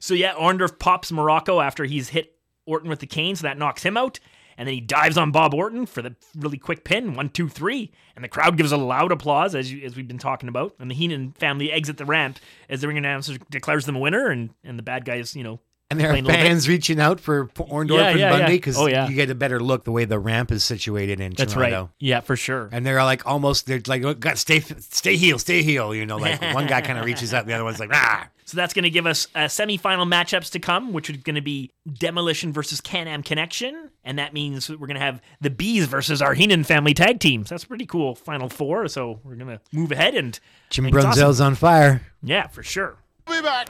So 0.00 0.14
yeah, 0.14 0.34
Orndorff 0.34 0.78
pops 0.78 1.10
Muraco 1.10 1.62
after 1.62 1.84
he's 1.84 2.10
hit 2.10 2.36
Orton 2.66 2.88
with 2.88 3.00
the 3.00 3.06
cane, 3.06 3.34
so 3.34 3.42
that 3.48 3.58
knocks 3.58 3.82
him 3.82 3.96
out. 3.96 4.20
And 4.56 4.66
then 4.68 4.74
he 4.74 4.80
dives 4.80 5.18
on 5.18 5.32
Bob 5.32 5.54
Orton 5.54 5.86
for 5.86 6.02
the 6.02 6.14
really 6.36 6.56
quick 6.56 6.84
pin, 6.84 7.14
one, 7.14 7.28
two, 7.30 7.48
three, 7.48 7.90
and 8.14 8.24
the 8.24 8.28
crowd 8.28 8.56
gives 8.56 8.70
a 8.70 8.76
loud 8.76 9.10
applause 9.10 9.54
as 9.56 9.72
you, 9.72 9.82
as 9.84 9.96
we've 9.96 10.06
been 10.08 10.18
talking 10.18 10.48
about. 10.48 10.74
And 10.78 10.88
the 10.90 10.94
Heenan 10.94 11.32
family 11.32 11.70
exit 11.72 11.96
the 11.96 12.04
ramp 12.04 12.38
as 12.68 12.80
the 12.80 12.88
ring 12.88 12.96
announcer 12.98 13.38
declares 13.50 13.86
them 13.86 13.96
a 13.96 14.00
winner, 14.00 14.28
and 14.28 14.50
and 14.62 14.78
the 14.78 14.82
bad 14.84 15.04
guys, 15.04 15.34
you 15.34 15.42
know, 15.42 15.58
And 15.90 15.98
there 15.98 16.10
are 16.10 16.14
complain 16.16 16.24
a 16.24 16.28
little 16.28 16.42
bit. 16.44 16.48
fans 16.50 16.68
reaching 16.68 17.00
out 17.00 17.18
for 17.18 17.46
Orndorff 17.46 17.98
Yeah, 17.98 18.08
and 18.10 18.20
yeah, 18.20 18.28
Bundy 18.30 18.42
yeah. 18.44 18.56
because 18.58 18.76
Oh, 18.76 18.86
yeah. 18.88 19.08
you 19.08 19.14
get 19.14 19.30
a 19.30 19.34
better 19.34 19.58
look 19.58 19.84
the 19.84 19.92
way 19.92 20.04
the 20.04 20.18
ramp 20.18 20.52
is 20.52 20.62
situated 20.62 21.18
in 21.18 21.32
That's 21.32 21.54
Toronto. 21.54 21.80
right. 21.84 21.90
Yeah, 21.98 22.20
for 22.20 22.36
sure. 22.36 22.68
And 22.72 22.84
they're 22.84 23.02
like 23.02 23.26
almost 23.26 23.64
they're 23.66 23.80
like 23.86 24.04
"Oh, 24.04 24.12
God, 24.12 24.36
stay 24.36 24.60
stay 24.60 25.16
heel, 25.16 25.38
stay 25.38 25.62
heel. 25.62 25.94
You 25.94 26.04
know, 26.04 26.18
like 26.18 26.40
one 26.54 26.66
guy 26.66 26.82
kind 26.82 26.98
of 26.98 27.06
reaches 27.06 27.32
out, 27.32 27.46
the 27.46 27.54
other 27.54 27.64
one's 27.64 27.80
like 27.80 27.90
ah. 27.92 28.28
So 28.44 28.56
that's 28.56 28.72
going 28.72 28.84
to 28.84 28.90
give 28.90 29.06
us 29.06 29.28
uh, 29.34 29.40
semifinal 29.40 30.06
matchups 30.08 30.50
to 30.52 30.58
come, 30.58 30.94
which 30.94 31.10
are 31.10 31.16
going 31.18 31.34
to 31.36 31.42
be 31.42 31.70
Demolition 31.90 32.50
versus 32.50 32.80
Can-Am 32.80 33.22
Connection, 33.22 33.90
and 34.04 34.18
that 34.18 34.32
means 34.32 34.70
we're 34.70 34.86
going 34.86 34.94
to 34.94 35.00
have 35.02 35.20
the 35.42 35.50
Bees 35.50 35.84
versus 35.86 36.22
our 36.22 36.32
Heenan 36.32 36.64
family 36.64 36.94
tag 36.94 37.20
teams. 37.20 37.50
That's 37.50 37.64
pretty 37.66 37.84
cool. 37.84 38.14
Final 38.14 38.48
four. 38.48 38.88
So 38.88 39.20
we're 39.22 39.34
going 39.36 39.48
to 39.48 39.60
move 39.72 39.92
ahead 39.92 40.14
and 40.14 40.38
Jim 40.70 40.86
I 40.86 40.90
Brunzell's 40.90 41.40
awesome. 41.40 41.46
on 41.48 41.54
fire. 41.56 42.02
Yeah, 42.22 42.46
for 42.46 42.62
sure. 42.62 42.96
Be 43.26 43.40
back. 43.42 43.68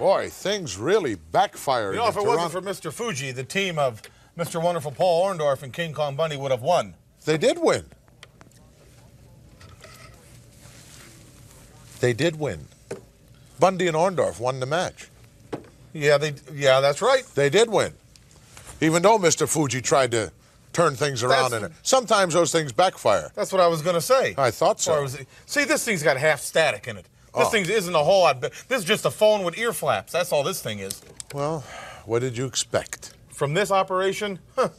Boy, 0.00 0.30
things 0.30 0.78
really 0.78 1.14
backfired. 1.14 1.94
You 1.94 2.00
know, 2.00 2.08
if 2.08 2.16
it 2.16 2.24
wasn't 2.24 2.52
for 2.52 2.62
Mr. 2.62 2.90
Fuji, 2.90 3.32
the 3.32 3.44
team 3.44 3.78
of 3.78 4.00
Mr. 4.36 4.60
Wonderful 4.60 4.92
Paul 4.92 5.26
Orndorff 5.26 5.62
and 5.62 5.74
King 5.74 5.92
Kong 5.92 6.16
Bundy 6.16 6.38
would 6.38 6.50
have 6.50 6.62
won. 6.62 6.94
They 7.26 7.36
did 7.36 7.58
win. 7.58 7.84
They 12.00 12.14
did 12.14 12.40
win. 12.40 12.66
Bundy 13.58 13.88
and 13.88 13.96
Orndorff 13.96 14.40
won 14.40 14.58
the 14.58 14.64
match. 14.64 15.10
Yeah, 15.92 16.16
they. 16.16 16.32
Yeah, 16.50 16.80
that's 16.80 17.02
right. 17.02 17.24
They 17.34 17.50
did 17.50 17.68
win. 17.68 17.92
Even 18.80 19.02
though 19.02 19.18
Mr. 19.18 19.46
Fuji 19.46 19.82
tried 19.82 20.12
to 20.12 20.32
turn 20.72 20.96
things 20.96 21.22
around 21.22 21.50
That's- 21.50 21.70
in 21.70 21.72
it. 21.72 21.76
Sometimes 21.82 22.32
those 22.32 22.52
things 22.52 22.72
backfire. 22.72 23.30
That's 23.34 23.52
what 23.52 23.60
I 23.60 23.66
was 23.66 23.82
going 23.82 23.96
to 23.96 24.00
say. 24.00 24.34
I 24.38 24.50
thought 24.50 24.80
so. 24.80 25.04
It- 25.04 25.26
see, 25.44 25.64
this 25.64 25.84
thing's 25.84 26.02
got 26.02 26.16
half 26.16 26.40
static 26.40 26.88
in 26.88 26.96
it. 26.96 27.04
This 27.36 27.46
Oh. 27.46 27.50
thing 27.50 27.64
isn't 27.68 27.94
a 27.94 28.02
whole 28.04 28.22
lot. 28.22 28.40
This 28.40 28.52
is 28.80 28.84
just 28.84 29.04
a 29.04 29.10
phone 29.10 29.44
with 29.44 29.56
ear 29.58 29.72
flaps. 29.72 30.12
That's 30.12 30.32
all 30.32 30.42
this 30.42 30.60
thing 30.60 30.78
is. 30.80 31.00
Well, 31.32 31.64
what 32.04 32.20
did 32.20 32.36
you 32.36 32.46
expect? 32.46 33.12
From 33.32 33.54
this 33.54 33.70
operation, 33.70 34.38
huh, 34.56 34.70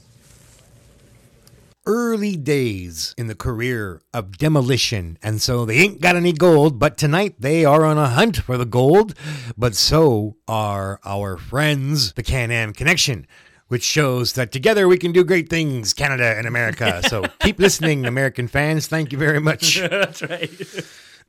Early 1.87 2.37
days 2.37 3.15
in 3.17 3.25
the 3.25 3.33
career 3.33 4.03
of 4.13 4.37
demolition, 4.37 5.17
and 5.23 5.41
so 5.41 5.65
they 5.65 5.77
ain't 5.77 5.99
got 5.99 6.15
any 6.15 6.31
gold, 6.31 6.77
but 6.77 6.95
tonight 6.95 7.33
they 7.39 7.65
are 7.65 7.85
on 7.85 7.97
a 7.97 8.07
hunt 8.07 8.37
for 8.37 8.55
the 8.55 8.65
gold. 8.67 9.15
But 9.57 9.73
so 9.75 10.35
are 10.47 10.99
our 11.03 11.37
friends, 11.37 12.13
the 12.13 12.21
Can 12.21 12.51
Am 12.51 12.71
Connection, 12.73 13.25
which 13.67 13.81
shows 13.81 14.33
that 14.33 14.51
together 14.51 14.87
we 14.87 14.99
can 14.99 15.11
do 15.11 15.23
great 15.23 15.49
things, 15.49 15.91
Canada 15.95 16.35
and 16.37 16.45
America. 16.45 17.01
So 17.09 17.23
keep 17.39 17.57
listening, 17.57 18.05
American 18.05 18.47
fans. 18.47 18.85
Thank 18.85 19.11
you 19.11 19.17
very 19.17 19.39
much. 19.39 19.79
that's 19.89 20.21
right. 20.21 20.51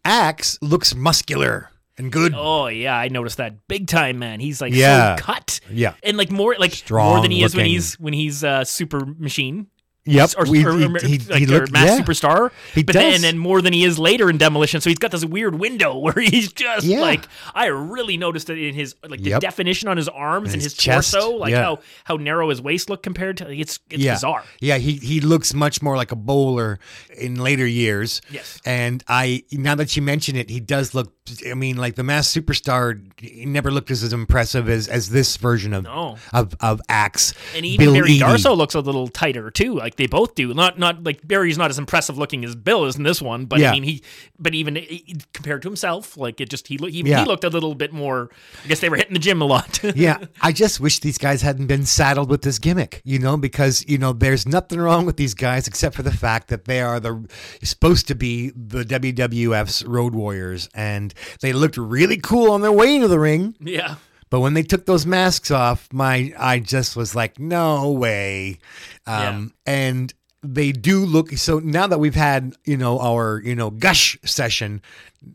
Axe 0.04 0.58
looks 0.60 0.94
muscular 0.94 1.70
and 1.98 2.10
good. 2.10 2.32
Oh 2.36 2.66
yeah, 2.66 2.96
I 2.96 3.08
noticed 3.08 3.36
that 3.36 3.66
big 3.68 3.86
time, 3.86 4.18
man. 4.18 4.40
He's 4.40 4.60
like 4.60 4.72
Yeah. 4.74 5.16
so 5.16 5.22
cut. 5.22 5.60
Yeah. 5.70 5.94
and 6.02 6.16
like 6.16 6.30
more 6.30 6.52
like 6.58 6.70
more 6.70 6.76
Strong 6.76 7.22
than 7.22 7.30
he 7.30 7.42
is 7.42 7.54
when 7.54 7.64
looking. 7.64 7.72
he's 7.72 7.94
when 8.00 8.12
he's 8.12 8.42
uh, 8.44 8.64
super 8.64 9.04
machine. 9.06 9.68
Yep, 10.04 10.30
or, 10.36 10.46
we- 10.50 10.64
or- 10.66 10.76
he- 10.76 10.84
or- 10.84 10.98
he- 10.98 11.18
like 11.18 11.38
he 11.38 11.46
looked- 11.46 11.70
Mass 11.70 11.86
yeah. 11.98 12.04
Superstar. 12.04 12.50
He 12.74 12.82
but 12.82 12.94
does. 12.94 13.02
then 13.02 13.14
and 13.14 13.22
then 13.24 13.38
more 13.38 13.62
than 13.62 13.72
he 13.72 13.84
is 13.84 13.98
later 14.00 14.28
in 14.28 14.36
Demolition. 14.36 14.80
So 14.80 14.90
he's 14.90 14.98
got 14.98 15.12
this 15.12 15.24
weird 15.24 15.60
window 15.60 15.96
where 16.04 16.14
he's 16.18 16.52
just 16.52 16.84
Yeah. 16.86 17.00
like 17.00 17.24
I 17.54 17.66
really 17.66 18.16
noticed 18.16 18.50
it 18.50 18.58
in 18.58 18.74
his 18.74 18.96
like 19.08 19.20
the 19.22 19.30
Yep. 19.30 19.40
definition 19.42 19.88
on 19.88 19.96
his 19.96 20.08
arms 20.08 20.46
and, 20.48 20.54
And 20.54 20.62
his, 20.62 20.74
his 20.74 20.84
torso, 20.84 21.30
like 21.36 21.52
yeah. 21.52 21.62
how 21.62 21.78
how 22.04 22.16
narrow 22.16 22.48
his 22.48 22.60
waist 22.60 22.90
looked 22.90 23.04
compared 23.04 23.36
to 23.36 23.48
it's 23.52 23.78
it's 23.90 24.02
bizarre. 24.04 24.42
Yeah, 24.60 24.78
he 24.78 24.94
he 24.96 25.20
looks 25.20 25.54
much 25.54 25.80
more 25.82 25.96
like 25.96 26.10
a 26.10 26.16
bowler 26.16 26.80
in 27.16 27.36
later 27.36 27.66
years. 27.66 28.20
Yes. 28.30 28.60
And 28.66 29.04
I 29.06 29.44
now 29.52 29.76
that 29.76 29.94
you 29.94 30.02
mention 30.02 30.34
it, 30.34 30.50
he 30.50 30.58
does 30.58 30.94
look 30.94 31.12
I 31.48 31.54
mean, 31.54 31.76
like 31.76 31.94
the 31.94 32.02
Masked 32.02 32.36
Superstar 32.36 33.00
never 33.46 33.70
looked 33.70 33.92
as, 33.92 34.02
as 34.02 34.12
impressive 34.12 34.68
as, 34.68 34.88
as 34.88 35.10
this 35.10 35.36
version 35.36 35.72
of 35.72 35.84
No. 35.84 36.16
of, 36.32 36.54
of 36.58 36.80
Axe. 36.88 37.32
And 37.54 37.64
even 37.64 37.86
Bill 37.86 37.94
Barry. 37.94 38.18
Darsow 38.18 38.56
looks 38.56 38.74
a 38.74 38.80
little 38.80 39.06
tighter 39.06 39.48
too. 39.50 39.74
Like 39.74 39.94
they 39.94 40.08
both 40.08 40.34
do. 40.34 40.52
Not 40.52 40.80
not 40.80 41.04
like 41.04 41.26
Barry's 41.26 41.56
not 41.56 41.70
as 41.70 41.78
impressive 41.78 42.18
looking 42.18 42.44
as 42.44 42.56
Bill 42.56 42.86
is 42.86 42.96
in 42.96 43.04
this 43.04 43.22
one, 43.22 43.44
but 43.46 43.60
Yeah. 43.60 43.70
I 43.70 43.72
mean 43.72 43.84
he. 43.84 44.02
But 44.36 44.54
even 44.56 44.76
eh, 44.76 44.98
compared 45.32 45.62
to 45.62 45.68
himself, 45.68 46.16
like 46.16 46.40
it 46.40 46.50
just 46.50 46.66
he 46.66 46.76
he, 46.76 47.02
Yeah. 47.02 47.20
he 47.20 47.26
looked 47.28 47.44
a 47.44 47.50
little 47.50 47.76
bit 47.76 47.92
more. 47.92 48.28
I 48.64 48.68
guess 48.68 48.80
they 48.80 48.88
were 48.88 48.96
hitting 48.96 49.14
the 49.14 49.20
gym 49.20 49.40
a 49.40 49.44
lot. 49.44 49.78
yeah, 49.94 50.18
I 50.40 50.50
just 50.50 50.80
wish 50.80 50.98
these 50.98 51.18
guys 51.18 51.40
hadn't 51.42 51.68
been 51.68 51.86
saddled 51.86 52.30
with 52.30 52.42
this 52.42 52.58
gimmick, 52.58 53.00
you 53.04 53.20
know, 53.20 53.36
because 53.36 53.84
you 53.88 53.96
know 53.96 54.12
there's 54.12 54.44
nothing 54.46 54.80
wrong 54.80 55.06
with 55.06 55.16
these 55.18 55.34
guys 55.34 55.68
except 55.68 55.94
for 55.94 56.02
the 56.02 56.10
fact 56.12 56.48
that 56.48 56.64
they 56.64 56.80
are 56.80 56.98
the 56.98 57.28
supposed 57.62 58.08
to 58.08 58.16
be 58.16 58.50
the 58.56 58.82
WWF's 58.84 59.84
Road 59.84 60.14
Warriors, 60.16 60.68
and 60.74 61.11
they 61.40 61.52
looked 61.52 61.76
really 61.76 62.16
cool 62.18 62.50
on 62.50 62.60
their 62.62 62.72
way 62.72 62.94
into 62.94 63.08
the 63.08 63.18
ring. 63.18 63.54
yeah. 63.60 63.96
But 64.30 64.40
when 64.40 64.54
they 64.54 64.62
took 64.62 64.86
those 64.86 65.04
masks 65.04 65.50
off, 65.50 65.92
my 65.92 66.32
I 66.38 66.58
just 66.58 66.96
was 66.96 67.14
like, 67.14 67.38
no 67.38 67.90
way. 67.92 68.60
Um, 69.06 69.52
And 69.66 70.14
they 70.42 70.72
do 70.72 71.04
look 71.04 71.30
so 71.32 71.60
now 71.60 71.86
that 71.86 72.00
we've 72.00 72.16
had 72.16 72.54
you 72.64 72.76
know 72.76 72.98
our 72.98 73.40
you 73.44 73.54
know 73.54 73.70
gush 73.70 74.18
session. 74.24 74.82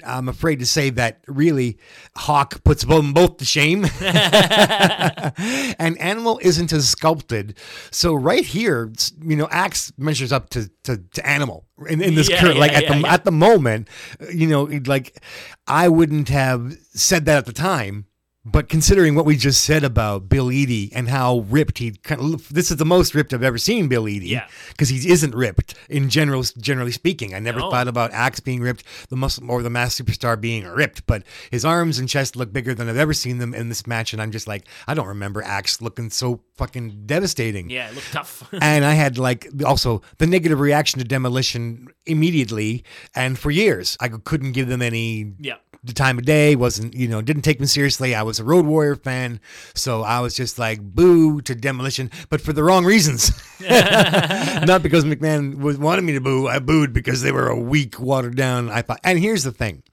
I'm 0.05 0.27
afraid 0.27 0.59
to 0.59 0.65
say 0.65 0.89
that 0.89 1.21
really 1.27 1.77
Hawk 2.17 2.61
puts 2.65 2.84
them 2.84 3.13
both 3.13 3.38
to 3.38 3.45
shame. 3.45 3.85
and 4.01 5.97
Animal 5.97 6.41
isn't 6.43 6.73
as 6.73 6.89
sculpted. 6.89 7.57
So 7.89 8.13
right 8.13 8.43
here, 8.45 8.91
you 9.21 9.38
know, 9.38 9.47
Axe 9.49 9.93
measures 9.97 10.34
up 10.34 10.49
to 10.49 10.69
to, 10.84 10.97
to 10.97 11.25
Animal 11.25 11.65
in, 11.88 12.01
in 12.01 12.15
this 12.15 12.29
Yeah, 12.29 12.41
current 12.41 12.55
yeah, 12.55 12.59
like 12.61 12.73
at 12.73 12.84
yeah, 12.84 12.99
the 12.99 13.07
at 13.07 13.23
the 13.23 13.31
moment, 13.31 13.88
you 14.34 14.47
know, 14.47 14.63
like 14.63 15.21
I 15.67 15.88
wouldn't 15.88 16.27
have 16.29 16.77
said 16.93 17.23
that 17.25 17.38
at 17.38 17.45
the 17.45 17.53
time. 17.53 18.07
But 18.49 18.69
considering 18.69 19.14
what 19.14 19.26
we 19.26 19.36
just 19.36 19.61
said 19.64 19.84
about 19.84 20.30
Bill 20.30 20.48
Eadie 20.52 20.90
and 20.94 21.10
how 21.10 21.40
ripped 21.49 21.80
he 21.80 21.91
kind 21.91 22.22
of, 22.34 22.48
this 22.53 22.72
is 22.72 22.78
the 22.78 22.86
most 22.86 23.14
ripped 23.14 23.34
I've 23.34 23.44
ever 23.44 23.57
seen 23.57 23.90
Bill 23.90 24.03
Eadie. 24.07 24.30
Yeah. 24.30 24.48
Because 24.69 24.88
he 24.88 25.10
isn't 25.10 25.36
ripped 25.36 25.76
in 25.90 26.10
general, 26.10 26.44
generally 26.57 26.94
speaking. 26.94 27.36
I 27.36 27.40
never 27.40 27.60
No. 27.60 27.69
thought 27.69 27.90
about 27.90 28.11
Axe 28.14 28.40
being 28.40 28.61
ripped, 28.61 28.84
the 29.10 29.18
muscle 29.18 29.52
or 29.52 29.61
the 29.61 29.69
mass 29.69 29.99
superstar 29.99 30.40
being 30.40 30.65
ripped, 30.65 31.06
but 31.06 31.24
his 31.52 31.65
arms 31.65 31.99
and 31.99 32.07
chest 32.07 32.38
look 32.38 32.53
bigger 32.53 32.74
than 32.74 32.88
I've 32.88 32.95
ever 32.98 33.14
seen 33.14 33.40
them 33.40 33.53
in 33.53 33.68
this 33.68 33.86
match. 33.86 34.14
And 34.14 34.22
I'm 34.22 34.32
just 34.32 34.48
like, 34.48 34.65
I 34.88 34.94
don't 34.94 35.07
remember 35.07 35.41
Axe 35.44 35.82
looking 35.82 36.10
so 36.10 36.41
fucking 36.56 37.03
devastating. 37.06 37.69
Yeah, 37.69 37.90
it 37.90 37.95
looked 37.95 38.14
tough. 38.14 38.48
and 38.61 38.86
I 38.86 38.94
had 38.94 39.18
like 39.18 39.48
also 39.65 40.02
the 40.19 40.26
negative 40.28 40.60
reaction 40.61 40.99
to 40.99 41.06
demolition 41.06 41.88
immediately, 42.06 42.84
and 43.14 43.38
for 43.38 43.52
years 43.52 43.98
I 43.99 44.07
couldn't 44.07 44.53
give 44.53 44.68
them 44.69 44.82
any 44.82 45.34
Yeah. 45.40 45.56
The 45.88 45.93
time 45.93 46.18
of 46.18 46.26
day. 46.26 46.55
wasn't 46.55 46.93
you 46.93 47.07
know 47.07 47.22
didn't 47.22 47.41
take 47.43 47.57
them 47.57 47.68
seriously. 47.68 48.14
I 48.14 48.23
was 48.23 48.39
a 48.39 48.43
Road 48.43 48.65
Warrior 48.65 48.95
fan, 48.95 49.39
so 49.73 50.03
I 50.03 50.19
was 50.19 50.35
just 50.35 50.59
like 50.59 50.81
boo 50.81 51.41
to 51.41 51.55
demolition, 51.55 52.11
but 52.30 52.41
for 52.41 52.53
the 52.53 52.64
wrong 52.64 52.85
reasons. 52.85 53.31
Not 53.61 54.84
because 54.84 55.03
McMahon 55.05 55.57
was 55.57 55.77
wanted 55.77 56.03
me 56.03 56.14
to 56.14 56.22
boo. 56.22 56.47
I 56.47 56.59
booed 56.59 56.93
because 56.93 57.22
they 57.22 57.31
were 57.31 57.47
a 57.47 57.59
weak, 57.59 57.99
watered 57.99 58.35
down. 58.35 58.69
I 58.69 58.81
thought, 58.81 58.99
and 59.03 59.19
here's 59.19 59.43
the 59.43 59.51
thing: 59.51 59.84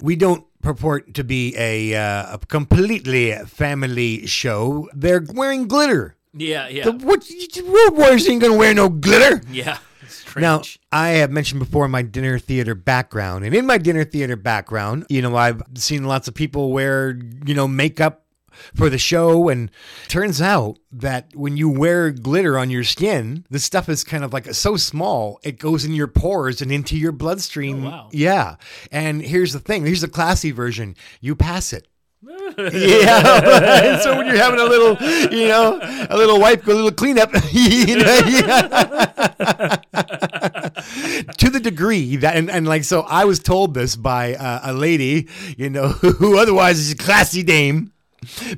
we 0.00 0.16
don't 0.16 0.44
purport 0.62 1.14
to 1.14 1.24
be 1.24 1.54
a, 1.56 1.94
uh, 1.94 2.34
a 2.34 2.38
completely 2.38 3.32
family 3.46 4.26
show. 4.26 4.88
They're 4.94 5.24
wearing 5.32 5.68
glitter. 5.68 6.16
Yeah, 6.32 6.68
yeah. 6.68 6.84
The, 6.84 6.92
what 6.92 7.28
Road 7.64 7.98
Warriors 7.98 8.28
ain't 8.28 8.40
gonna 8.40 8.56
wear 8.56 8.72
no 8.74 8.88
glitter. 8.88 9.42
yeah. 9.50 9.78
Strange. 10.10 10.42
Now, 10.42 10.62
I 10.92 11.08
have 11.10 11.30
mentioned 11.30 11.60
before 11.60 11.88
my 11.88 12.02
dinner 12.02 12.38
theater 12.38 12.74
background, 12.74 13.44
and 13.44 13.54
in 13.54 13.66
my 13.66 13.78
dinner 13.78 14.04
theater 14.04 14.36
background, 14.36 15.06
you 15.08 15.22
know, 15.22 15.36
I've 15.36 15.62
seen 15.74 16.04
lots 16.04 16.28
of 16.28 16.34
people 16.34 16.72
wear, 16.72 17.18
you 17.44 17.54
know, 17.54 17.68
makeup 17.68 18.24
for 18.74 18.90
the 18.90 18.98
show, 18.98 19.48
and 19.48 19.70
turns 20.08 20.42
out 20.42 20.78
that 20.92 21.30
when 21.34 21.56
you 21.56 21.68
wear 21.68 22.10
glitter 22.10 22.58
on 22.58 22.68
your 22.68 22.84
skin, 22.84 23.46
the 23.48 23.58
stuff 23.58 23.88
is 23.88 24.04
kind 24.04 24.24
of 24.24 24.32
like 24.32 24.52
so 24.54 24.76
small, 24.76 25.38
it 25.42 25.58
goes 25.58 25.84
in 25.84 25.94
your 25.94 26.08
pores 26.08 26.60
and 26.60 26.70
into 26.72 26.96
your 26.96 27.12
bloodstream. 27.12 27.86
Oh, 27.86 27.90
wow. 27.90 28.08
Yeah. 28.12 28.56
And 28.90 29.22
here's 29.22 29.52
the 29.52 29.60
thing 29.60 29.86
here's 29.86 30.00
the 30.02 30.08
classy 30.08 30.50
version 30.50 30.96
you 31.20 31.36
pass 31.36 31.72
it. 31.72 31.86
Yeah. 32.22 33.98
so 34.02 34.16
when 34.16 34.26
you're 34.26 34.36
having 34.36 34.60
a 34.60 34.64
little, 34.64 34.96
you 35.32 35.48
know, 35.48 35.78
a 36.10 36.16
little 36.16 36.38
wipe, 36.38 36.66
a 36.66 36.72
little 36.72 36.92
cleanup, 36.92 37.30
you 37.52 37.96
know, 37.96 38.20
yeah. 38.26 39.76
to 41.38 41.50
the 41.50 41.60
degree 41.62 42.16
that, 42.16 42.36
and, 42.36 42.50
and 42.50 42.66
like, 42.68 42.84
so 42.84 43.02
I 43.02 43.24
was 43.24 43.38
told 43.40 43.74
this 43.74 43.96
by 43.96 44.34
uh, 44.34 44.60
a 44.64 44.72
lady, 44.72 45.28
you 45.56 45.70
know, 45.70 45.88
who 45.88 46.38
otherwise 46.38 46.78
is 46.78 46.92
a 46.92 46.96
classy 46.96 47.42
dame. 47.42 47.92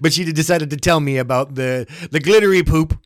But 0.01 0.13
she 0.13 0.25
decided 0.25 0.71
to 0.71 0.77
tell 0.77 0.99
me 0.99 1.19
about 1.19 1.55
the 1.55 1.87
the 2.11 2.19
glittery 2.19 2.65
poop. 2.65 2.99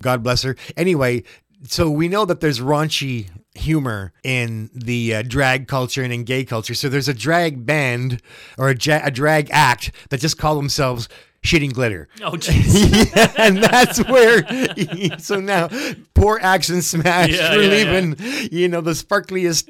God 0.00 0.22
bless 0.22 0.44
her. 0.44 0.54
Anyway, 0.76 1.24
so 1.64 1.90
we 1.90 2.06
know 2.06 2.24
that 2.24 2.40
there's 2.40 2.60
raunchy 2.60 3.28
humor 3.56 4.12
in 4.24 4.70
the 4.74 5.16
uh, 5.16 5.22
drag 5.22 5.68
culture 5.68 6.02
and 6.02 6.12
in 6.12 6.24
gay 6.24 6.44
culture. 6.44 6.74
So 6.74 6.88
there's 6.88 7.08
a 7.08 7.14
drag 7.14 7.66
band 7.66 8.20
or 8.58 8.70
a, 8.70 8.76
ja- 8.76 9.00
a 9.02 9.10
drag 9.10 9.48
act 9.50 9.92
that 10.10 10.20
just 10.20 10.38
call 10.38 10.56
themselves 10.56 11.08
shitting 11.42 11.72
glitter. 11.72 12.08
Oh, 12.22 12.32
jeez. 12.32 13.14
yeah, 13.14 13.32
and 13.38 13.58
that's 13.58 13.98
where. 14.08 15.18
So 15.18 15.40
now, 15.40 15.68
poor 16.14 16.38
Action 16.42 16.82
Smash 16.82 17.30
Yeah, 17.30 17.54
yeah, 17.54 17.56
leaving, 17.56 18.16
you 18.52 18.68
know, 18.68 18.80
the 18.80 18.92
sparkliest 18.92 19.68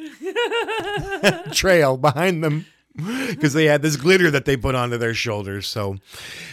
trail 1.52 1.96
behind 1.96 2.42
them 2.42 2.66
because 3.28 3.52
they 3.52 3.64
had 3.66 3.82
this 3.82 3.96
glitter 3.96 4.30
that 4.30 4.44
they 4.44 4.56
put 4.56 4.74
onto 4.74 4.96
their 4.98 5.14
shoulders. 5.14 5.66
So 5.66 5.96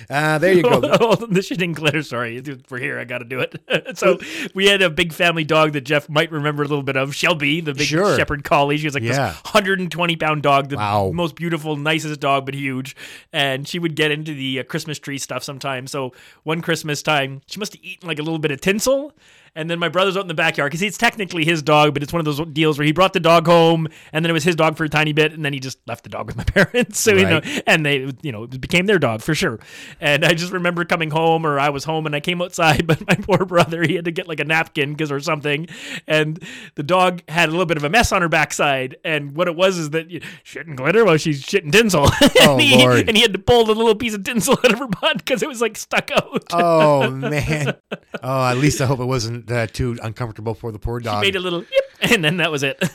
uh, 0.10 0.38
there 0.38 0.54
you 0.54 0.64
go. 0.64 0.82
oh, 1.00 1.16
the 1.16 1.40
shitting 1.42 1.74
glitter. 1.76 2.02
Sorry, 2.04 2.42
we're 2.70 2.78
here. 2.80 3.00
I 3.00 3.04
got 3.06 3.20
to 3.20 3.26
do 3.26 3.40
it. 3.40 3.98
so 3.98 4.20
we 4.54 4.68
had 4.68 4.82
a 4.82 4.90
big 4.90 5.14
family 5.14 5.44
dog 5.44 5.74
that 5.74 5.82
Jeff 5.82 6.10
might 6.10 6.32
remember 6.32 6.64
a 6.64 6.68
little 6.68 6.84
bit 6.84 6.98
of. 6.98 7.14
Shelby, 7.16 7.62
the 7.62 7.74
big 7.74 7.88
Sure. 7.88 8.16
shepherd 8.18 8.44
collie. 8.44 8.78
She 8.78 8.86
was 8.88 8.94
like 8.94 9.04
Yeah. 9.04 9.30
this 9.30 9.36
120 9.44 10.16
pound 10.16 10.44
dog, 10.44 10.70
the 10.70 10.78
Wow. 10.78 11.12
most 11.14 11.36
beautiful, 11.36 11.76
nicest 11.76 12.20
dog, 12.20 12.46
but 12.46 12.56
huge. 12.56 12.96
And 13.32 13.68
she 13.68 13.80
would 13.80 13.96
get 13.96 14.12
into 14.12 14.34
the 14.34 14.60
uh, 14.60 14.64
Christmas 14.64 15.00
tree 15.00 15.18
stuff 15.18 15.44
sometimes. 15.44 15.92
So 15.92 16.14
one 16.44 16.62
Christmas 16.62 17.02
time, 17.04 17.42
she 17.48 17.60
must 17.60 17.74
have 17.74 17.84
eaten 17.84 18.08
like 18.08 18.20
a 18.20 18.24
little 18.24 18.40
bit 18.40 18.52
of 18.52 18.62
tinsel. 18.62 19.14
And 19.56 19.70
then 19.70 19.78
my 19.78 19.88
brother's 19.88 20.18
out 20.18 20.22
in 20.22 20.28
the 20.28 20.34
backyard 20.34 20.72
because 20.72 20.82
it's 20.82 20.98
technically 20.98 21.46
his 21.46 21.62
dog, 21.62 21.94
but 21.94 22.02
it's 22.02 22.12
one 22.12 22.20
of 22.20 22.26
those 22.26 22.42
deals 22.54 22.80
where 22.80 22.86
he 22.88 22.92
brought 22.92 23.14
the 23.14 23.20
dog 23.20 23.46
home, 23.46 23.88
and 24.12 24.26
then 24.26 24.32
it 24.32 24.34
was 24.34 24.44
his 24.44 24.56
dog 24.56 24.76
for 24.78 24.84
a 24.84 24.90
tiny 24.90 25.14
bit, 25.14 25.32
and 25.32 25.46
then 25.46 25.54
he 25.54 25.60
just 25.60 25.78
left 25.86 26.04
the 26.04 26.10
dog 26.10 26.26
with 26.26 26.36
my 26.36 26.44
parents. 26.44 26.63
So 26.94 27.12
you 27.14 27.26
know, 27.26 27.42
and 27.66 27.86
they, 27.86 28.12
you 28.22 28.32
know, 28.32 28.46
became 28.46 28.86
their 28.86 29.00
dog 29.00 29.22
for 29.22 29.34
sure. 29.34 29.60
And 30.00 30.24
I 30.24 30.34
just 30.34 30.52
remember 30.52 30.86
coming 30.86 31.10
home, 31.10 31.46
or 31.46 31.60
I 31.60 31.70
was 31.70 31.84
home, 31.84 32.06
and 32.06 32.16
I 32.16 32.20
came 32.20 32.42
outside, 32.42 32.86
but 32.94 33.06
my 33.08 33.16
poor 33.16 33.46
brother, 33.46 33.84
he 33.84 33.96
had 33.96 34.06
to 34.06 34.12
get 34.12 34.28
like 34.28 34.40
a 34.40 34.44
napkin 34.44 34.92
because 34.92 35.12
or 35.12 35.20
something, 35.20 35.68
and 36.08 36.44
the 36.76 36.84
dog 36.84 37.22
had 37.28 37.50
a 37.50 37.52
little 37.52 37.66
bit 37.66 37.78
of 37.78 37.84
a 37.84 37.90
mess 37.90 38.12
on 38.12 38.22
her 38.22 38.30
backside, 38.30 38.98
and 39.04 39.36
what 39.36 39.48
it 39.48 39.56
was 39.56 39.78
is 39.78 39.90
that 39.92 40.10
you 40.10 40.20
shitting 40.46 40.76
glitter 40.76 41.06
while 41.06 41.18
she's 41.18 41.44
shitting 41.44 41.72
tinsel. 41.72 42.08
Oh, 42.42 42.54
and, 42.54 42.62
he, 42.62 42.78
Lord. 42.78 43.08
and 43.08 43.16
he 43.16 43.22
had 43.22 43.34
to 43.34 43.40
pull 43.40 43.64
the 43.64 43.76
little 43.76 43.96
piece 43.96 44.14
of 44.14 44.24
tinsel 44.24 44.54
out 44.54 44.74
of 44.74 44.80
her 44.80 44.88
butt 44.88 45.18
because 45.18 45.44
it 45.44 45.48
was 45.48 45.62
like 45.62 45.78
stuck 45.78 46.10
out. 46.12 46.44
Oh 46.52 47.10
man! 47.10 47.76
Oh, 48.22 48.46
at 48.46 48.58
least 48.58 48.82
I 48.82 48.86
hope 48.86 49.00
it 49.00 49.06
wasn't 49.06 49.50
uh, 49.52 49.68
too 49.68 49.98
uncomfortable 50.02 50.54
for 50.54 50.72
the 50.72 50.80
poor 50.80 51.00
dog. 51.00 51.24
She 51.24 51.28
made 51.28 51.36
a 51.36 51.40
little 51.40 51.60
yip, 51.60 51.86
and 52.12 52.24
then 52.24 52.38
that 52.38 52.52
was 52.52 52.64
it. 52.64 52.78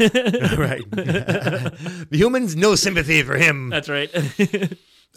right. 0.59 0.89
the 0.90 2.06
humans, 2.10 2.56
no 2.56 2.74
sympathy 2.74 3.22
for 3.22 3.36
him. 3.36 3.70
That's 3.70 3.89
right. 3.89 4.10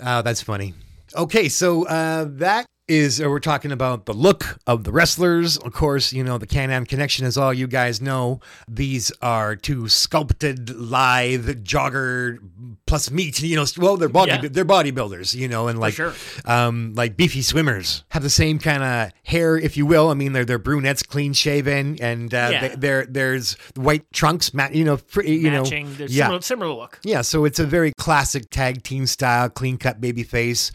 Oh, 0.04 0.22
that's 0.22 0.42
funny. 0.42 0.74
Okay, 1.16 1.50
so 1.50 1.86
uh, 1.86 2.26
that 2.30 2.66
is 2.92 3.22
uh, 3.22 3.30
we're 3.30 3.40
talking 3.40 3.72
about 3.72 4.06
the 4.06 4.14
look 4.14 4.60
of 4.68 4.84
the 4.84 4.92
wrestlers. 4.92 5.58
Of 5.58 5.74
course, 5.74 6.12
you 6.14 6.24
know 6.24 6.38
the 6.38 6.46
Can-Am 6.48 6.86
Connection, 6.86 7.26
as 7.26 7.38
all 7.38 7.54
you 7.54 7.68
guys 7.68 8.02
know. 8.02 8.40
These 8.68 9.12
are 9.22 9.56
two 9.56 9.88
sculpted, 9.88 10.70
lithe 10.76 11.64
jogger 11.64 12.38
plus 12.86 13.10
meat. 13.10 13.42
You 13.42 13.56
know, 13.56 13.66
well, 13.78 13.98
they're 13.98 14.10
body 14.10 14.32
Yeah. 14.34 14.50
they're 14.52 14.66
bodybuilders. 14.66 15.34
You 15.34 15.48
know, 15.48 15.68
and 15.68 15.80
like 15.80 15.94
sure. 15.94 16.14
um, 16.46 16.94
like 16.96 17.16
beefy 17.18 17.42
swimmers 17.42 18.04
have 18.12 18.24
the 18.24 18.30
same 18.30 18.60
kind 18.60 18.84
of 18.84 19.12
hair, 19.24 19.58
if 19.58 19.78
you 19.78 19.86
will. 19.86 20.10
I 20.10 20.14
mean, 20.14 20.34
they're 20.34 20.46
they're 20.46 20.60
brunettes, 20.60 21.04
clean 21.04 21.34
shaven, 21.34 21.98
and 22.02 22.34
uh, 22.34 22.50
Yeah. 22.52 22.68
they, 22.68 22.76
there 22.76 23.06
there's 23.06 23.54
white 23.76 24.12
trunks, 24.12 24.52
you 24.74 24.84
know, 24.84 24.98
fr- 24.98 25.24
you 25.24 25.50
Matching. 25.50 25.86
know, 25.88 25.94
There's 25.94 26.16
yeah. 26.16 26.26
similar, 26.26 26.42
similar 26.42 26.74
look. 26.74 27.00
Yeah, 27.04 27.22
so 27.22 27.46
it's 27.46 27.60
a 27.60 27.66
very 27.66 27.94
classic 27.98 28.50
tag 28.50 28.84
team 28.84 29.06
style, 29.06 29.50
clean 29.50 29.78
cut 29.78 30.02
baby 30.02 30.24
face, 30.24 30.72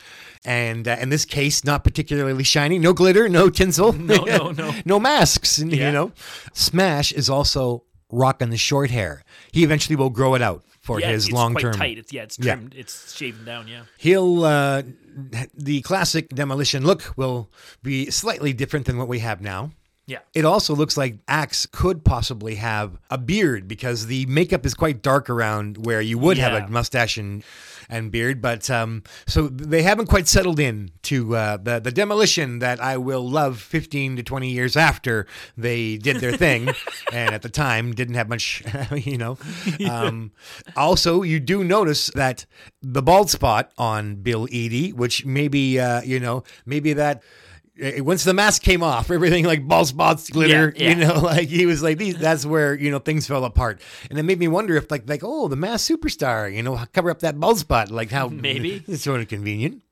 and 0.47 0.87
uh, 0.89 0.97
in 1.01 1.11
this 1.11 1.25
case, 1.27 1.65
not 1.65 1.85
particularly 1.85 2.45
shiny. 2.45 2.79
No 2.79 2.93
glitter, 2.95 3.29
no 3.29 3.51
tinsel, 3.51 3.93
No, 4.13 4.25
no, 4.25 4.53
no. 4.53 4.73
no 4.87 4.99
masks. 5.01 5.59
Yeah. 5.67 5.87
You 5.89 5.93
know, 5.93 6.13
Smash 6.55 7.13
is 7.13 7.29
also 7.29 7.83
rocking 8.11 8.51
the 8.51 8.57
short 8.57 8.91
hair. 8.91 9.25
He 9.53 9.65
eventually 9.65 9.97
will 9.97 10.11
grow 10.11 10.35
it 10.37 10.43
out 10.43 10.63
for 10.81 11.01
yeah, 11.01 11.11
his 11.11 11.33
long 11.33 11.53
quite 11.55 11.63
term. 11.63 11.75
tight. 11.75 11.99
It's 11.99 12.13
yeah, 12.13 12.23
it's 12.23 12.37
trimmed. 12.37 12.73
Yeah. 12.75 12.81
It's 12.81 13.15
shaven 13.15 13.45
down. 13.45 13.67
Yeah. 13.69 13.83
He'll 13.99 14.45
uh, 14.45 14.83
the 15.55 15.81
classic 15.83 16.29
demolition 16.29 16.85
look 16.87 17.13
will 17.17 17.51
be 17.83 18.11
slightly 18.11 18.53
different 18.53 18.87
than 18.87 18.97
what 18.97 19.09
we 19.09 19.19
have 19.19 19.41
now. 19.41 19.73
Yeah. 20.09 20.19
It 20.35 20.45
also 20.45 20.77
looks 20.77 20.97
like 20.97 21.17
Axe 21.27 21.67
could 21.67 22.05
possibly 22.05 22.55
have 22.57 22.97
a 23.11 23.19
beard 23.19 23.67
because 23.67 24.07
the 24.07 24.25
makeup 24.27 24.65
is 24.65 24.73
quite 24.73 25.03
dark 25.03 25.29
around 25.29 25.85
where 25.85 26.01
you 26.01 26.17
would 26.19 26.37
Yeah. 26.37 26.51
have 26.51 26.69
a 26.69 26.71
mustache 26.71 27.17
and 27.17 27.43
and 27.89 28.11
beard. 28.11 28.41
But 28.41 28.71
um, 28.71 29.03
so 29.27 29.49
they 29.49 29.83
haven't 29.83 30.07
quite 30.07 30.29
settled 30.29 30.61
in 30.61 30.91
to 31.03 31.37
uh, 31.37 31.57
the 31.57 31.81
the 31.81 31.93
demolition 31.93 32.59
that 32.61 32.81
I 32.81 32.97
will 32.97 33.29
love 33.29 33.61
15 33.61 34.17
to 34.17 34.23
20 34.23 34.51
years 34.51 34.77
after 34.77 35.27
they 35.57 35.97
did 35.97 36.17
their 36.17 36.33
thing, 36.33 36.71
and 37.13 37.35
at 37.35 37.43
the 37.43 37.49
time 37.49 37.93
didn't 37.93 38.15
have 38.15 38.29
much, 38.29 38.63
you 38.95 39.19
know. 39.19 39.39
Um, 39.87 40.33
also, 40.77 41.23
you 41.23 41.39
do 41.39 41.63
notice 41.63 42.09
that 42.15 42.45
the 42.83 43.03
bald 43.03 43.31
spot 43.31 43.73
on 43.79 44.17
Bill 44.17 44.47
Eadie, 44.49 44.93
which 44.93 45.25
maybe 45.25 45.79
uh, 45.79 46.03
you 46.03 46.19
know 46.21 46.45
maybe 46.65 46.93
that. 46.95 47.23
Uh, 47.83 48.03
Once 48.05 48.25
the 48.25 48.35
mask 48.35 48.63
came 48.63 48.83
off, 48.83 49.11
everything 49.17 49.45
like 49.45 49.67
bald 49.67 49.89
spots, 49.89 50.31
glitter, 50.31 50.73
Yeah, 50.77 50.83
yeah. 50.83 50.91
you 50.91 50.97
know, 51.07 51.21
like 51.23 51.49
he 51.49 51.67
was 51.67 51.83
like 51.83 51.99
these. 51.99 52.17
That's 52.17 52.45
where 52.47 52.75
you 52.75 52.91
know 52.91 52.99
things 52.99 53.27
fell 53.27 53.45
apart, 53.45 53.81
and 54.11 54.19
it 54.19 54.23
made 54.23 54.39
me 54.39 54.49
wonder 54.49 54.77
if 54.77 54.91
like 54.91 55.09
like 55.09 55.23
oh 55.25 55.49
the 55.49 55.57
mask 55.57 55.91
superstar, 55.91 56.53
you 56.55 56.63
know, 56.63 56.79
cover 56.93 57.11
up 57.11 57.21
that 57.21 57.39
bald 57.39 57.59
spot, 57.59 57.91
like 57.91 58.11
how 58.11 58.29
Maybe. 58.29 58.83
it's 58.89 59.03
sort 59.03 59.21
of 59.21 59.29
convenient. 59.29 59.83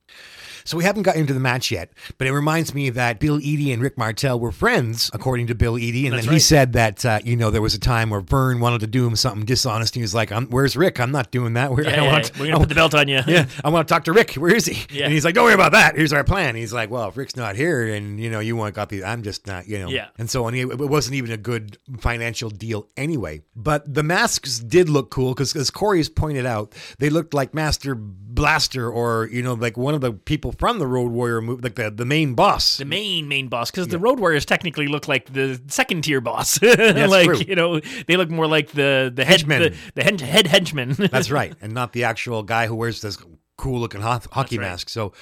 So 0.64 0.76
we 0.76 0.84
haven't 0.84 1.02
gotten 1.02 1.20
into 1.20 1.34
the 1.34 1.40
match 1.40 1.70
yet, 1.70 1.92
but 2.18 2.26
it 2.26 2.32
reminds 2.32 2.74
me 2.74 2.90
that 2.90 3.20
Bill 3.20 3.38
Eadie 3.38 3.72
and 3.72 3.82
Rick 3.82 3.98
Martel 3.98 4.40
were 4.40 4.52
friends, 4.52 5.10
according 5.12 5.48
to 5.48 5.54
Bill 5.54 5.74
Eadie. 5.74 6.06
And 6.06 6.14
That's 6.14 6.26
then 6.26 6.34
he 6.34 6.40
said 6.40 6.72
that, 6.72 7.04
uh, 7.04 7.20
you 7.24 7.36
know, 7.36 7.50
there 7.50 7.62
was 7.62 7.74
a 7.74 7.80
time 7.80 8.10
where 8.10 8.20
Verne 8.20 8.60
wanted 8.60 8.80
to 8.80 8.86
do 8.86 9.06
him 9.06 9.16
something 9.16 9.44
dishonest. 9.44 9.94
And 9.94 10.00
he 10.00 10.02
was 10.02 10.14
like, 10.14 10.32
I'm, 10.32 10.46
where's 10.46 10.76
Rick? 10.76 11.00
I'm 11.00 11.10
not 11.10 11.30
doing 11.30 11.54
that. 11.54 11.70
Where, 11.70 11.84
Yeah, 11.84 11.90
I 11.90 12.04
yeah, 12.04 12.12
want, 12.12 12.38
we're 12.38 12.46
gonna 12.46 12.58
put 12.58 12.68
the 12.68 12.74
belt 12.74 12.94
on 12.94 13.08
you. 13.08 13.20
yeah, 13.26 13.46
I 13.62 13.68
want 13.68 13.86
to 13.86 13.92
talk 13.92 14.04
to 14.04 14.12
Rick. 14.12 14.34
Where 14.34 14.54
is 14.54 14.66
he? 14.66 14.86
Yeah. 14.94 15.04
And 15.04 15.12
he's 15.12 15.24
like, 15.24 15.34
don't 15.34 15.44
worry 15.44 15.54
about 15.54 15.72
that. 15.72 15.96
Here's 15.96 16.12
our 16.12 16.24
plan. 16.24 16.56
He's 16.56 16.72
like, 16.72 16.90
well, 16.90 17.08
if 17.08 17.16
Rick's 17.16 17.36
not 17.36 17.56
here 17.56 17.92
and, 17.92 18.18
you 18.18 18.30
know, 18.30 18.40
you 18.40 18.56
want 18.56 18.74
got 18.74 18.88
the, 18.88 19.04
I'm 19.04 19.22
just 19.22 19.46
not, 19.46 19.68
you 19.68 19.78
know. 19.78 19.88
Yeah. 19.88 20.08
And 20.18 20.30
so 20.30 20.46
on. 20.46 20.54
It 20.54 20.66
it 20.66 20.78
wasn't 20.78 21.16
even 21.16 21.30
a 21.30 21.36
good 21.36 21.78
financial 21.98 22.50
deal 22.50 22.88
anyway. 22.96 23.42
But 23.54 23.92
the 23.92 24.02
masks 24.02 24.58
did 24.58 24.88
look 24.88 25.10
cool 25.10 25.34
because, 25.34 25.54
as 25.56 25.70
Corey's 25.70 26.08
pointed 26.08 26.46
out, 26.46 26.74
they 26.98 27.10
looked 27.10 27.34
like 27.34 27.54
Master 27.54 27.94
Blaster 27.94 28.90
or, 28.90 29.28
you 29.30 29.42
know, 29.42 29.54
like 29.54 29.76
one 29.76 29.94
of 29.94 30.00
the 30.00 30.12
people 30.12 30.52
from 30.58 30.78
the 30.78 30.86
Road 30.86 31.12
Warrior 31.12 31.40
movie, 31.40 31.62
like 31.62 31.74
the, 31.74 31.90
the 31.90 32.04
main 32.04 32.34
boss. 32.34 32.78
The 32.78 32.84
main 32.84 33.28
main 33.28 33.48
boss, 33.48 33.70
because 33.70 33.88
the 33.88 33.98
Road 33.98 34.20
Warriors 34.20 34.44
technically 34.44 34.86
look 34.86 35.08
like 35.08 35.32
the 35.32 35.60
second 35.68 36.02
tier 36.02 36.20
boss. 36.20 36.62
like 36.62 37.26
true. 37.26 37.38
you 37.38 37.54
know, 37.54 37.80
they 38.06 38.16
look 38.16 38.30
more 38.30 38.46
like 38.46 38.70
the 38.72 39.12
the 39.14 39.24
head 39.24 39.40
Henchmen. 39.40 39.62
the, 39.62 39.76
the 39.94 40.04
head, 40.04 40.20
head 40.20 40.46
henchman. 40.46 40.92
That's 41.10 41.30
right, 41.30 41.54
and 41.60 41.72
not 41.72 41.92
the 41.92 42.04
actual 42.04 42.42
guy 42.42 42.66
who 42.66 42.74
wears 42.74 43.00
this 43.00 43.18
cool 43.56 43.80
looking 43.80 44.00
ho- 44.00 44.20
hockey 44.32 44.58
right. 44.58 44.64
mask. 44.64 44.88
So 44.88 45.12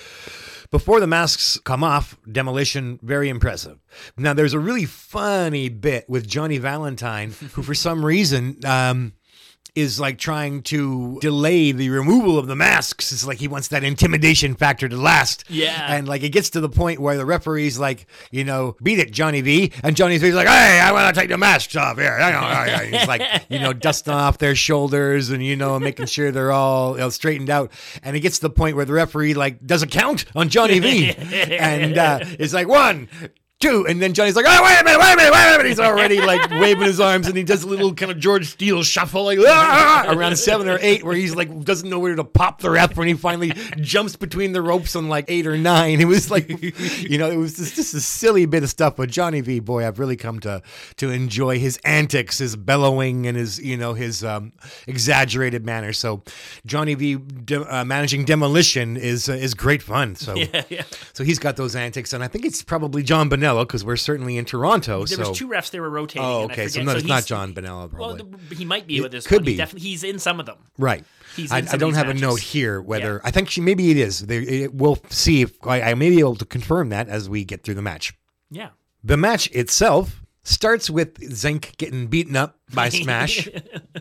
before 0.71 1.01
the 1.01 1.07
masks 1.07 1.59
come 1.65 1.85
off, 1.85 2.17
demolition 2.31 2.99
very 3.03 3.29
impressive. 3.29 3.79
Now 4.17 4.33
there's 4.33 4.55
a 4.55 4.59
really 4.59 4.87
funny 4.87 5.69
bit 5.69 6.09
with 6.09 6.27
Johnny 6.27 6.59
Valiant, 6.59 7.01
who 7.01 7.63
for 7.63 7.75
some 7.75 8.05
reason. 8.05 8.59
Um, 8.65 9.13
is 9.75 9.99
like 9.99 10.19
trying 10.19 10.63
to 10.63 11.19
delay 11.21 11.73
the 11.73 11.89
removal 11.89 12.39
of 12.39 12.47
the 12.47 12.55
masks. 12.55 13.11
It's 13.11 13.27
like 13.27 13.39
he 13.39 13.49
wants 13.49 13.69
that 13.69 13.83
intimidation 13.83 14.55
factor 14.55 14.87
to 14.87 14.97
last. 14.97 15.45
Yeah. 15.49 15.95
And 15.95 16.07
like 16.07 16.23
it 16.23 16.29
gets 16.29 16.51
to 16.51 16.61
the 16.61 16.69
point 16.69 17.01
where 17.01 17.17
the 17.17 17.25
referee's 17.25 17.79
like, 17.79 18.07
you 18.31 18.45
know, 18.45 18.77
beat 18.83 18.99
it, 18.99 19.13
Johnny 19.13 19.41
V. 19.41 19.73
And 19.83 19.97
Johnny 19.97 20.19
V's 20.19 20.35
like, 20.35 20.47
hey, 20.47 20.79
I 20.79 20.93
want 20.93 21.15
to 21.15 21.19
take 21.19 21.31
the 21.31 21.39
masks 21.39 21.75
off 21.77 21.99
here. 21.99 22.19
And 22.19 22.95
He's 22.95 23.09
like, 23.09 23.23
you 23.49 23.61
know, 23.61 23.73
dusting 23.83 24.13
off 24.13 24.37
their 24.37 24.55
shoulders 24.55 25.31
and, 25.31 25.43
you 25.43 25.57
know, 25.57 25.79
making 25.79 26.07
sure 26.07 26.31
they're 26.31 26.53
all 26.53 26.93
you 26.93 26.99
know, 26.99 27.09
straightened 27.09 27.49
out. 27.49 27.73
And 28.03 28.15
it 28.15 28.21
gets 28.21 28.41
to 28.41 28.43
the 28.43 28.51
point 28.51 28.77
where 28.77 28.85
the 28.85 28.93
referee 28.93 29.35
like 29.35 29.67
does 29.67 29.83
a 29.83 29.87
count 29.87 30.27
on 30.35 30.51
Johnny 30.51 30.81
V. 30.81 31.11
and 31.59 31.97
uh, 31.97 32.19
it's 32.23 32.53
like, 32.53 32.69
one, 32.69 33.09
two. 33.63 33.87
And 33.87 34.03
then 34.03 34.13
Johnny's 34.13 34.37
like, 34.37 34.45
oh, 34.49 34.63
wait 34.63 34.81
a 34.81 34.85
minute, 34.85 35.01
wait 35.01 35.13
a 35.15 35.17
minute, 35.17 35.33
wait 35.33 35.49
a 35.49 35.51
minute. 35.53 35.67
He's 35.67 35.81
already 35.81 36.21
like 36.21 36.51
waving 36.51 36.83
his 36.85 37.01
arms 37.01 37.27
and 37.29 37.37
he 37.37 37.45
does 37.45 37.63
a 37.63 37.69
little 37.69 37.95
kind 37.95 38.11
of 38.11 38.19
George 38.19 38.47
Steele 38.47 38.83
shuffle, 38.83 39.25
like 39.25 39.39
"Ah!" 39.41 40.07
around 40.09 40.37
seven 40.37 40.69
or 40.69 40.79
eight, 40.81 41.03
where 41.05 41.15
he's 41.15 41.35
like, 41.35 41.65
doesn't 41.65 41.89
know 41.89 41.99
where 41.99 42.15
to 42.15 42.25
pop 42.25 42.61
the 42.61 42.71
ref 42.71 42.97
when 42.97 43.09
he 43.09 43.15
finally 43.15 43.53
jumps 43.81 44.17
between 44.17 44.53
the 44.53 44.61
ropes 44.61 44.97
on 44.97 45.09
like 45.09 45.25
eight 45.29 45.47
or 45.47 45.57
nine. 45.57 46.01
It 46.01 46.07
was 46.07 46.31
like, 46.31 46.49
you 47.01 47.19
know, 47.19 47.31
it 47.31 47.37
was 47.37 47.57
just, 47.57 47.77
just 47.77 47.95
a 47.95 48.01
silly 48.01 48.47
bit 48.47 48.63
of 48.63 48.69
stuff. 48.69 48.97
But 48.97 49.11
Johnny 49.11 49.41
V, 49.41 49.61
boy, 49.61 49.87
I've 49.87 49.99
really 49.99 50.17
come 50.17 50.41
to 50.41 50.63
to 50.97 51.11
enjoy 51.11 51.59
his 51.59 51.79
antics, 51.85 52.39
his 52.39 52.57
bellowing, 52.57 53.27
and 53.27 53.37
his, 53.37 53.59
you 53.59 53.77
know, 53.77 53.95
his 53.95 54.25
um, 54.25 54.53
exaggerated 54.87 55.65
manner. 55.65 55.93
So 55.93 56.23
Johnny 56.67 56.95
V 56.95 57.17
de- 57.17 57.75
uh, 57.75 57.85
managing 57.85 58.25
demolition 58.25 58.97
is 58.97 59.29
uh, 59.29 59.33
is 59.33 59.55
great 59.55 59.83
fun. 59.83 60.17
So 60.17 60.35
Yeah, 60.43 60.63
yeah. 60.69 60.83
so 61.13 61.25
he's 61.25 61.39
got 61.39 61.57
those 61.57 61.77
antics, 61.77 62.13
and 62.13 62.23
I 62.25 62.29
think 62.29 62.45
it's 62.45 62.63
probably 62.63 63.03
John 63.03 63.29
Bonello 63.53 63.67
because 63.67 63.85
we're 63.85 63.97
certainly 63.97 64.37
in 64.37 64.45
Toronto. 64.45 65.05
there 65.05 65.25
so 65.25 65.29
was 65.31 65.39
two 65.39 65.49
refs 65.49 65.71
they 65.71 65.81
were 65.81 65.91
rotating. 65.91 66.23
Oh, 66.23 66.43
okay. 66.45 66.69
So 66.69 66.83
no, 66.83 66.93
it's 66.93 67.05
not 67.05 67.27
John 67.27 67.55
Bonello, 67.55 67.91
probably. 67.91 68.23
Well, 68.23 68.41
he 68.51 68.65
might 68.65 68.87
be 68.87 68.99
It 68.99 69.03
with 69.03 69.13
this. 69.13 69.27
could 69.27 69.41
one. 69.41 69.45
He's 69.45 69.53
be. 69.55 69.57
definitely 69.57 69.89
he's 69.89 70.05
in 70.05 70.19
some 70.19 70.41
of 70.41 70.47
them. 70.47 70.59
Right. 70.79 71.05
He's 71.37 71.51
I, 71.51 71.63
some 71.63 71.75
I 71.75 71.79
don't 71.79 71.95
have 71.95 72.09
a 72.09 72.15
note 72.15 72.41
here 72.41 72.81
whether 72.81 73.21
I 73.25 73.31
think 73.31 73.49
she 73.51 73.61
maybe 73.61 73.91
it 73.91 73.97
is. 73.97 74.21
They, 74.21 74.39
it, 74.39 74.75
we'll 74.75 74.99
see 75.09 75.43
if 75.43 75.53
I, 75.67 75.83
I 75.83 75.95
may 75.95 76.11
be 76.11 76.21
able 76.21 76.37
to 76.37 76.45
confirm 76.45 76.91
that 76.91 77.09
as 77.09 77.29
we 77.29 77.45
get 77.45 77.63
through 77.63 77.75
the 77.75 77.83
match. 77.83 78.15
Yeah. 78.51 78.71
The 79.03 79.17
match 79.17 79.51
itself 79.53 80.23
starts 80.45 80.91
with 80.91 81.19
Zenk 81.21 81.77
getting 81.77 82.09
beaten 82.09 82.37
up 82.37 82.59
by 82.75 82.89
Smash. 82.91 83.49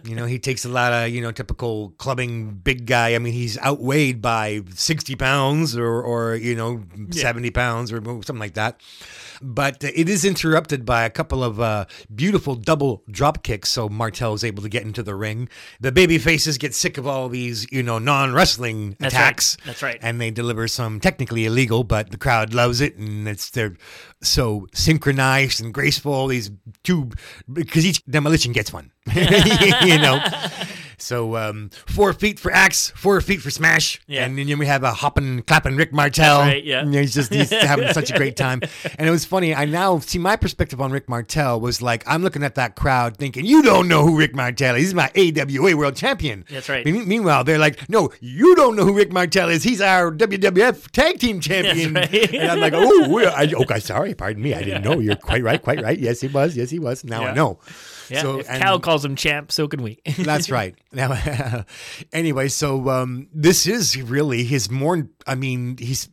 you 0.04 0.16
know, 0.16 0.26
he 0.26 0.40
takes 0.40 0.66
a 0.66 0.70
lot 0.70 0.92
of, 0.92 1.10
you 1.10 1.22
know, 1.22 1.32
typical 1.32 1.92
clubbing 1.98 2.52
big 2.56 2.86
guy. 2.86 3.16
I 3.16 3.20
mean, 3.20 3.34
he's 3.34 3.58
outweighed 3.60 4.22
by 4.22 4.62
60 4.74 5.16
pounds 5.16 5.78
or, 5.78 6.02
or 6.02 6.36
you 6.36 6.56
know, 6.56 6.84
70 7.12 7.52
pounds 7.52 7.92
or 7.92 8.02
something 8.04 8.40
like 8.40 8.56
that. 8.56 8.82
But 9.42 9.84
it 9.84 10.08
is 10.08 10.24
interrupted 10.24 10.86
by 10.86 11.04
a 11.04 11.10
couple 11.10 11.44
of 11.44 11.60
uh, 11.60 11.86
beautiful 12.14 12.56
double 12.56 13.04
drop 13.10 13.44
kicks, 13.44 13.70
so 13.70 13.90
Martel 13.90 14.34
is 14.34 14.44
able 14.44 14.64
to 14.64 14.70
get 14.70 14.84
into 14.84 15.04
the 15.04 15.16
ring. 15.16 15.50
The 15.80 15.92
baby 15.92 16.18
faces 16.18 16.58
get 16.58 16.76
sick 16.76 16.98
of 16.98 17.08
all 17.08 17.30
these, 17.30 17.70
you 17.72 17.84
know, 17.84 18.00
non 18.00 18.34
wrestling 18.34 18.96
That's 19.00 19.14
right. 19.14 19.22
attacks. 19.22 19.58
That's 19.66 19.82
right. 19.82 20.00
And 20.02 20.22
they 20.22 20.32
deliver 20.32 20.68
some 20.68 21.00
technically 21.00 21.46
illegal, 21.46 21.84
but 21.84 22.12
the 22.12 22.18
crowd 22.18 22.54
loves 22.54 22.82
it, 22.82 22.98
and 22.98 23.28
it's 23.28 23.50
they're 23.50 23.76
so 24.22 24.68
synchronized 24.74 25.62
and 25.62 25.74
graceful. 25.74 26.28
These 26.28 26.52
two, 26.84 27.10
because 27.52 27.86
each 27.86 28.04
demolition 28.06 28.52
gets 28.52 28.72
one, 28.72 28.92
you 29.14 29.98
know. 29.98 30.24
So 31.02 31.36
um, 31.36 31.70
four 31.88 32.14
feet 32.14 32.40
for 32.40 32.52
Axe, 32.52 32.92
four 32.96 33.20
feet 33.22 33.42
for 33.42 33.50
Smash, 33.50 34.00
Yeah. 34.08 34.24
and 34.26 34.38
then 34.38 34.58
we 34.60 34.66
have 34.68 34.84
a 34.84 34.92
hopping, 34.92 35.42
clapping 35.44 35.76
Rick 35.76 35.92
Martel. 35.94 36.40
Right, 36.40 36.64
yeah. 36.64 36.82
And 36.82 36.94
he's 36.94 37.14
just 37.14 37.34
he's 37.34 37.50
having 37.52 37.92
such 37.94 38.12
a 38.12 38.18
great 38.18 38.36
time. 38.38 38.62
And 38.98 39.08
it 39.08 39.12
was 39.12 39.26
funny. 39.26 39.54
I 39.56 39.66
now 39.66 40.00
see 40.00 40.20
my 40.20 40.36
perspective 40.36 40.80
on 40.80 40.92
Rick 40.92 41.10
Martel 41.10 41.60
was 41.60 41.82
like 41.82 42.04
I'm 42.08 42.22
looking 42.24 42.44
at 42.44 42.56
that 42.56 42.76
crowd 42.76 43.18
thinking, 43.18 43.46
you 43.46 43.62
don't 43.64 43.88
know 43.88 44.06
who 44.06 44.18
Rick 44.18 44.36
Martel 44.36 44.76
is. 44.76 44.84
He's 44.84 44.94
my 44.94 45.12
AWA 45.16 45.76
World 45.76 45.96
Champion. 45.96 46.46
That's 46.50 46.70
right. 46.70 46.86
Me- 46.86 47.06
Meanwhile, 47.06 47.44
they're 47.46 47.58
like, 47.58 47.90
no, 47.90 48.12
you 48.20 48.56
don't 48.56 48.76
know 48.76 48.86
who 48.86 48.94
Rick 48.94 49.12
Martel 49.12 49.50
is. 49.50 49.64
He's 49.64 49.82
our 49.82 50.12
WWF 50.12 50.92
Tag 50.92 51.20
Team 51.20 51.40
Champion. 51.42 51.94
Right. 51.96 52.34
and 52.34 52.52
I'm 52.52 52.60
like, 52.60 52.74
oh, 52.76 53.20
I, 53.36 53.52
okay, 53.62 53.80
sorry, 53.80 54.14
pardon 54.14 54.42
me. 54.44 54.54
I 54.54 54.62
didn't 54.64 54.84
know. 54.88 55.00
You're 55.00 55.16
quite 55.16 55.44
right, 55.44 55.62
quite 55.62 55.82
right. 55.82 55.98
Yes, 55.98 56.22
he 56.22 56.28
was. 56.28 56.56
Yes, 56.56 56.70
he 56.70 56.80
was. 56.80 57.04
Now 57.04 57.24
I 57.26 57.34
know. 57.34 57.60
Yeah. 58.12 58.22
So, 58.22 58.40
if 58.40 58.50
and- 58.50 58.62
Kal 58.62 58.80
calls 58.80 59.04
him 59.06 59.16
champ, 59.16 59.52
so 59.52 59.68
can 59.68 59.82
we. 59.82 60.00
that's 60.18 60.50
right. 60.52 60.76
Now, 60.92 61.64
anyway, 62.14 62.48
so 62.50 62.90
um, 62.90 63.28
this 63.34 63.66
is 63.68 64.02
really 64.02 64.44
his 64.44 64.70
more. 64.70 65.08
I 65.26 65.36
mean, 65.36 65.78
he's. 65.78 66.10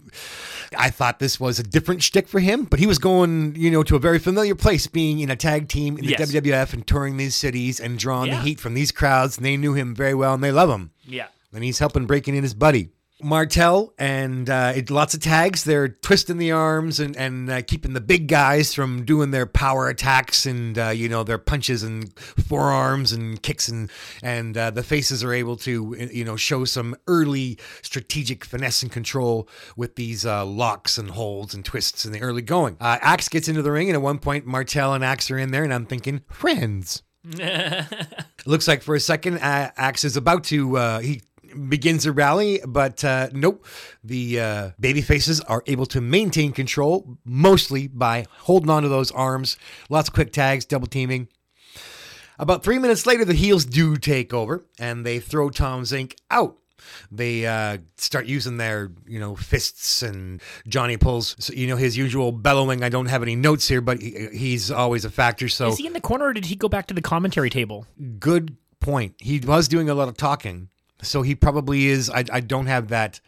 I 0.76 0.90
thought 0.90 1.18
this 1.18 1.40
was 1.40 1.58
a 1.58 1.62
different 1.62 2.02
shtick 2.02 2.28
for 2.28 2.40
him, 2.40 2.64
but 2.64 2.78
he 2.78 2.86
was 2.86 2.98
going, 2.98 3.54
you 3.56 3.70
know, 3.70 3.82
to 3.84 3.96
a 3.96 3.98
very 3.98 4.18
familiar 4.18 4.54
place, 4.54 4.86
being 4.86 5.20
in 5.20 5.30
a 5.30 5.36
tag 5.36 5.68
team 5.68 5.96
in 5.96 6.04
the 6.04 6.10
Yes. 6.18 6.30
WWF 6.32 6.74
and 6.74 6.86
touring 6.86 7.16
these 7.16 7.34
cities 7.34 7.80
and 7.80 7.98
drawing 7.98 8.28
Yeah. 8.28 8.36
the 8.36 8.42
heat 8.42 8.60
from 8.60 8.74
these 8.74 8.92
crowds. 8.92 9.38
And 9.38 9.46
they 9.46 9.56
knew 9.56 9.72
him 9.74 9.94
very 9.94 10.14
well 10.14 10.34
and 10.34 10.44
they 10.44 10.52
love 10.52 10.68
him. 10.68 10.90
Yeah. 11.04 11.28
And 11.54 11.64
he's 11.64 11.78
helping 11.78 12.04
breaking 12.04 12.36
in 12.36 12.42
his 12.42 12.52
buddy. 12.52 12.90
Martel 13.22 13.92
and 13.98 14.48
uh, 14.48 14.72
it, 14.76 14.90
lots 14.90 15.14
of 15.14 15.20
tags. 15.20 15.64
They're 15.64 15.88
twisting 15.88 16.38
the 16.38 16.52
arms 16.52 17.00
and, 17.00 17.16
and 17.16 17.50
uh, 17.50 17.62
keeping 17.62 17.92
the 17.92 18.00
big 18.00 18.28
guys 18.28 18.74
from 18.74 19.04
doing 19.04 19.32
their 19.32 19.46
power 19.46 19.88
attacks 19.88 20.46
and 20.46 20.78
uh, 20.78 20.88
you 20.88 21.08
know 21.08 21.24
their 21.24 21.38
punches 21.38 21.82
and 21.82 22.16
forearms 22.18 23.12
and 23.12 23.42
kicks 23.42 23.68
and 23.68 23.90
and 24.22 24.56
uh, 24.56 24.70
the 24.70 24.82
faces 24.82 25.24
are 25.24 25.32
able 25.32 25.56
to 25.56 25.96
you 26.12 26.24
know 26.24 26.36
show 26.36 26.64
some 26.64 26.96
early 27.06 27.58
strategic 27.82 28.44
finesse 28.44 28.82
and 28.82 28.92
control 28.92 29.48
with 29.76 29.96
these 29.96 30.24
uh, 30.24 30.44
locks 30.44 30.96
and 30.96 31.10
holds 31.10 31.54
and 31.54 31.64
twists 31.64 32.04
in 32.04 32.12
the 32.12 32.20
early 32.20 32.42
going. 32.42 32.76
Uh, 32.80 32.98
Axe 33.00 33.28
gets 33.28 33.48
into 33.48 33.62
the 33.62 33.72
ring 33.72 33.88
and 33.88 33.96
at 33.96 34.02
one 34.02 34.18
point 34.18 34.46
Martel 34.46 34.94
and 34.94 35.04
Axe 35.04 35.30
are 35.30 35.38
in 35.38 35.50
there 35.50 35.64
and 35.64 35.74
I'm 35.74 35.86
thinking 35.86 36.22
friends. 36.28 37.02
Looks 38.46 38.68
like 38.68 38.82
for 38.82 38.94
a 38.94 39.00
second, 39.00 39.38
uh, 39.38 39.70
Axe 39.76 40.04
is 40.04 40.16
about 40.16 40.44
to. 40.44 40.78
Uh, 40.78 41.00
he 41.00 41.20
begins 41.68 42.06
a 42.06 42.12
rally, 42.12 42.60
but 42.66 43.04
uh, 43.04 43.28
nope. 43.32 43.64
The 44.04 44.40
uh, 44.40 44.70
baby 44.78 45.00
faces 45.02 45.40
are 45.42 45.62
able 45.66 45.86
to 45.86 46.00
maintain 46.00 46.52
control 46.52 47.18
mostly 47.24 47.88
by 47.88 48.26
holding 48.40 48.70
on 48.70 48.82
to 48.82 48.88
those 48.88 49.10
arms. 49.10 49.56
Lots 49.88 50.08
of 50.08 50.14
quick 50.14 50.32
tags, 50.32 50.64
double 50.64 50.86
teaming. 50.86 51.28
About 52.38 52.62
three 52.62 52.78
minutes 52.78 53.04
later, 53.06 53.24
the 53.24 53.34
heels 53.34 53.64
do 53.64 53.96
take 53.96 54.32
over 54.32 54.64
and 54.78 55.04
they 55.04 55.18
throw 55.18 55.50
Tom 55.50 55.82
Zenk 55.82 56.14
out. 56.30 56.56
they 57.10 57.44
uh, 57.46 57.78
start 57.96 58.26
using 58.26 58.56
their 58.58 58.92
you 59.06 59.18
know 59.18 59.34
fists 59.34 60.02
and 60.02 60.40
Johnny 60.68 60.96
pulls 60.96 61.34
so, 61.40 61.52
you 61.52 61.66
know 61.66 61.76
his 61.76 61.96
usual 61.96 62.30
bellowing. 62.30 62.84
I 62.84 62.88
don't 62.88 63.06
have 63.06 63.22
any 63.22 63.34
notes 63.34 63.66
here, 63.66 63.80
but 63.80 64.00
he, 64.00 64.28
he's 64.32 64.70
always 64.70 65.04
a 65.04 65.10
factor. 65.10 65.48
So 65.48 65.68
Is 65.68 65.78
he 65.78 65.86
in 65.88 65.92
the 65.94 66.00
corner 66.00 66.26
or 66.26 66.32
did 66.32 66.46
he 66.46 66.54
go 66.54 66.68
back 66.68 66.86
to 66.86 66.94
the 66.94 67.02
commentary 67.02 67.50
table? 67.50 67.86
good 68.20 68.56
point. 68.80 69.14
He 69.18 69.40
was 69.40 69.66
doing 69.66 69.90
a 69.90 69.94
lot 69.94 70.06
of 70.06 70.16
talking, 70.16 70.68
so 71.02 71.22
he 71.22 71.34
probably 71.34 71.86
is. 71.86 72.10
I, 72.10 72.24
I 72.32 72.40
don't 72.40 72.66
have 72.66 72.88
that 72.88 73.20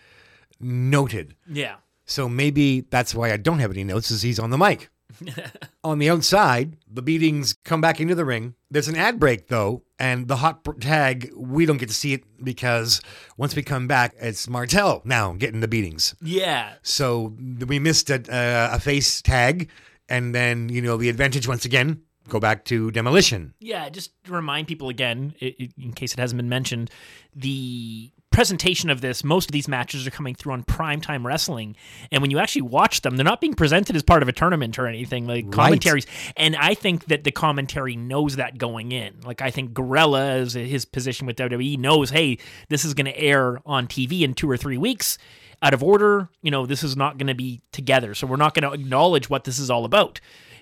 noted. 0.61 1.35
Yeah. 1.49 1.77
So 2.05 2.29
maybe 2.29 2.83
that's 2.83 3.15
why 3.15 3.33
I 3.33 3.37
don't 3.37 3.61
have 3.61 3.71
any 3.71 3.85
notes, 3.85 4.11
is 4.11 4.23
he's 4.23 4.39
on 4.39 4.51
the 4.51 4.59
mic. 4.59 4.91
on 5.85 5.99
the 5.99 6.11
outside, 6.11 6.77
the 6.91 7.03
beatings 7.03 7.55
come 7.65 7.81
back 7.81 8.01
into 8.01 8.15
the 8.15 8.25
ring. 8.25 8.55
There's 8.71 8.89
an 8.89 8.97
ad 8.97 9.19
break 9.19 9.49
though, 9.49 9.83
and 9.99 10.29
the 10.29 10.37
hot 10.37 10.65
tag, 10.81 11.33
we 11.37 11.67
don't 11.67 11.79
get 11.79 11.89
to 11.89 11.95
see 11.95 12.13
it 12.13 12.25
because 12.43 13.01
once 13.37 13.55
we 13.55 13.63
come 13.63 13.87
back, 13.87 14.15
it's 14.21 14.49
Martel 14.49 15.03
now 15.05 15.33
getting 15.33 15.61
the 15.61 15.69
beatings. 15.69 16.15
Yeah. 16.23 16.75
So 16.83 17.37
we 17.67 17.79
missed 17.79 18.11
a, 18.11 18.17
uh, 18.33 18.77
a 18.77 18.81
face 18.81 19.23
tag, 19.23 19.69
and 20.09 20.35
then, 20.35 20.69
you 20.69 20.83
know, 20.83 20.97
the 20.97 21.09
advantage 21.09 21.47
once 21.47 21.65
again, 21.65 22.03
go 22.29 22.39
back 22.41 22.65
to 22.67 22.91
demolition. 22.91 23.55
Yeah, 23.61 23.89
just 23.89 24.13
to 24.25 24.33
remind 24.33 24.69
people 24.69 24.89
again, 24.89 25.35
in 25.41 25.93
case 25.93 26.13
it 26.13 26.19
hasn't 26.19 26.37
been 26.39 26.49
mentioned, 26.49 26.91
the 27.35 28.11
presentation 28.31 28.91
of 28.91 29.01
this, 29.01 29.25
most 29.25 29.49
of 29.49 29.53
these 29.53 29.67
matches 29.67 30.07
are 30.07 30.11
coming 30.11 30.37
through 30.37 30.53
on 30.53 30.63
primetime 30.63 31.25
wrestling. 31.25 31.75
And 32.13 32.23
when 32.23 32.31
you 32.31 32.39
actually 32.39 32.63
watch 32.63 33.03
them, 33.03 33.17
they're 33.17 33.25
not 33.25 33.41
being 33.41 33.55
presented 33.55 33.97
as 33.97 34.05
part 34.05 34.23
of 34.23 34.29
a 34.29 34.33
tournament 34.33 34.79
or 34.79 34.87
anything, 34.87 35.27
like 35.27 35.47
Right. 35.47 35.53
commentaries. 35.53 36.07
And 36.37 36.55
I 36.55 36.75
think 36.75 37.07
that 37.07 37.25
the 37.25 37.33
commentary 37.33 37.97
knows 37.97 38.37
that 38.37 38.57
going 38.57 38.93
in. 38.93 39.21
Like, 39.25 39.43
I 39.43 39.51
think 39.51 39.75
Gorilla, 39.75 40.31
as 40.31 40.53
his 40.55 40.85
position 40.85 41.27
with 41.27 41.37
WWE, 41.37 41.77
knows, 41.77 42.11
hey, 42.11 42.39
this 42.69 42.85
is 42.85 42.95
going 42.95 43.07
to 43.07 43.19
air 43.19 43.59
on 43.67 43.89
TV 43.89 44.23
in 44.23 44.35
two 44.35 44.49
or 44.49 44.57
three 44.57 44.79
weeks. 44.79 45.19
Out 45.63 45.75
of 45.75 45.83
order, 45.83 46.31
you 46.41 46.51
know, 46.53 46.65
this 46.65 46.83
is 46.85 46.97
not 46.97 47.19
going 47.19 47.27
to 47.27 47.35
be 47.35 47.61
together. 47.73 48.15
So 48.15 48.27
we're 48.27 48.37
not 48.37 48.55
going 48.55 48.63
to 48.63 48.73
acknowledge 48.73 49.29
what 49.29 49.45
this 49.45 49.59
is 49.59 49.71
all 49.71 49.85
about. 49.85 50.21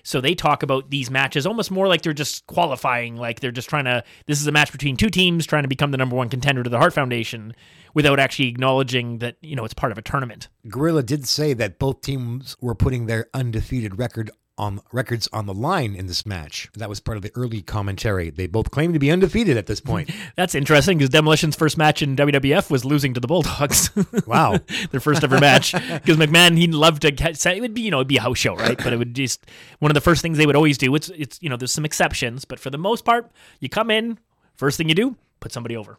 So 0.09 0.19
they 0.21 0.33
talk 0.33 0.63
about 0.63 0.89
these 0.89 1.11
matches 1.11 1.45
almost 1.45 1.69
more 1.69 1.87
like 1.87 2.01
they're 2.01 2.13
just 2.13 2.47
qualifying, 2.47 3.15
like 3.15 3.41
they're 3.41 3.51
just 3.51 3.69
trying 3.69 3.85
to. 3.85 4.03
This 4.25 4.41
is 4.41 4.47
a 4.47 4.51
match 4.51 4.71
between 4.71 4.97
two 4.97 5.11
teams 5.11 5.45
trying 5.45 5.61
to 5.61 5.69
become 5.69 5.91
the 5.91 5.97
number 5.97 6.15
one 6.15 6.29
contender 6.29 6.63
to 6.63 6.69
the 6.69 6.79
Hart 6.79 6.93
Foundation, 6.93 7.53
without 7.93 8.19
actually 8.19 8.47
acknowledging 8.47 9.19
that 9.19 9.35
you 9.41 9.55
know 9.55 9.63
it's 9.65 9.75
part 9.75 9.91
of 9.91 9.99
a 9.99 10.01
tournament. 10.01 10.47
Gorilla 10.67 11.03
did 11.03 11.27
say 11.27 11.53
that 11.53 11.77
both 11.77 12.01
teams 12.01 12.57
were 12.59 12.73
putting 12.73 13.05
their 13.05 13.27
undefeated 13.35 13.99
record 13.99 14.31
on 14.59 14.81
records 14.91 15.27
on 15.33 15.45
the 15.45 15.53
line 15.53 15.95
in 15.95 16.05
this 16.05 16.25
match. 16.25 16.69
That 16.75 16.89
was 16.89 16.99
part 16.99 17.17
of 17.17 17.23
the 17.23 17.31
early 17.33 17.61
commentary. 17.61 18.29
They 18.29 18.45
both 18.45 18.69
claim 18.69 18.93
to 18.93 18.99
be 18.99 19.09
undefeated 19.09 19.57
at 19.57 19.65
this 19.65 19.79
point. 19.79 20.11
That's 20.35 20.53
interesting 20.53 20.97
because 20.97 21.09
Demolition's 21.09 21.55
first 21.55 21.77
match 21.77 22.01
in 22.01 22.15
WWF 22.15 22.69
was 22.69 22.85
losing 22.85 23.13
to 23.15 23.19
the 23.19 23.27
Bulldogs. 23.27 23.89
Wow. 24.27 24.59
their 24.91 24.99
first 24.99 25.23
ever 25.23 25.39
match. 25.39 25.73
Because 25.89 26.17
McMahon, 26.17 26.57
he'd 26.57 26.73
love 26.73 26.99
to 27.01 27.11
get, 27.11 27.37
say 27.37 27.57
it 27.57 27.61
would 27.61 27.73
be, 27.73 27.81
you 27.81 27.91
know, 27.91 27.97
it'd 27.97 28.07
be 28.07 28.17
a 28.17 28.21
house 28.21 28.37
show, 28.37 28.55
right? 28.55 28.77
But 28.77 28.93
it 28.93 28.97
would 28.97 29.13
just 29.13 29.45
one 29.79 29.89
of 29.89 29.95
the 29.95 30.01
first 30.01 30.21
things 30.21 30.37
they 30.37 30.45
would 30.45 30.55
always 30.55 30.77
do. 30.77 30.93
It's 30.95 31.09
it's 31.09 31.39
you 31.41 31.49
know, 31.49 31.57
there's 31.57 31.71
some 31.71 31.85
exceptions, 31.85 32.45
but 32.45 32.59
for 32.59 32.69
the 32.69 32.77
most 32.77 33.05
part, 33.05 33.31
you 33.59 33.69
come 33.69 33.89
in, 33.89 34.19
first 34.55 34.77
thing 34.77 34.89
you 34.89 34.95
do, 34.95 35.15
put 35.39 35.51
somebody 35.51 35.75
over. 35.75 35.97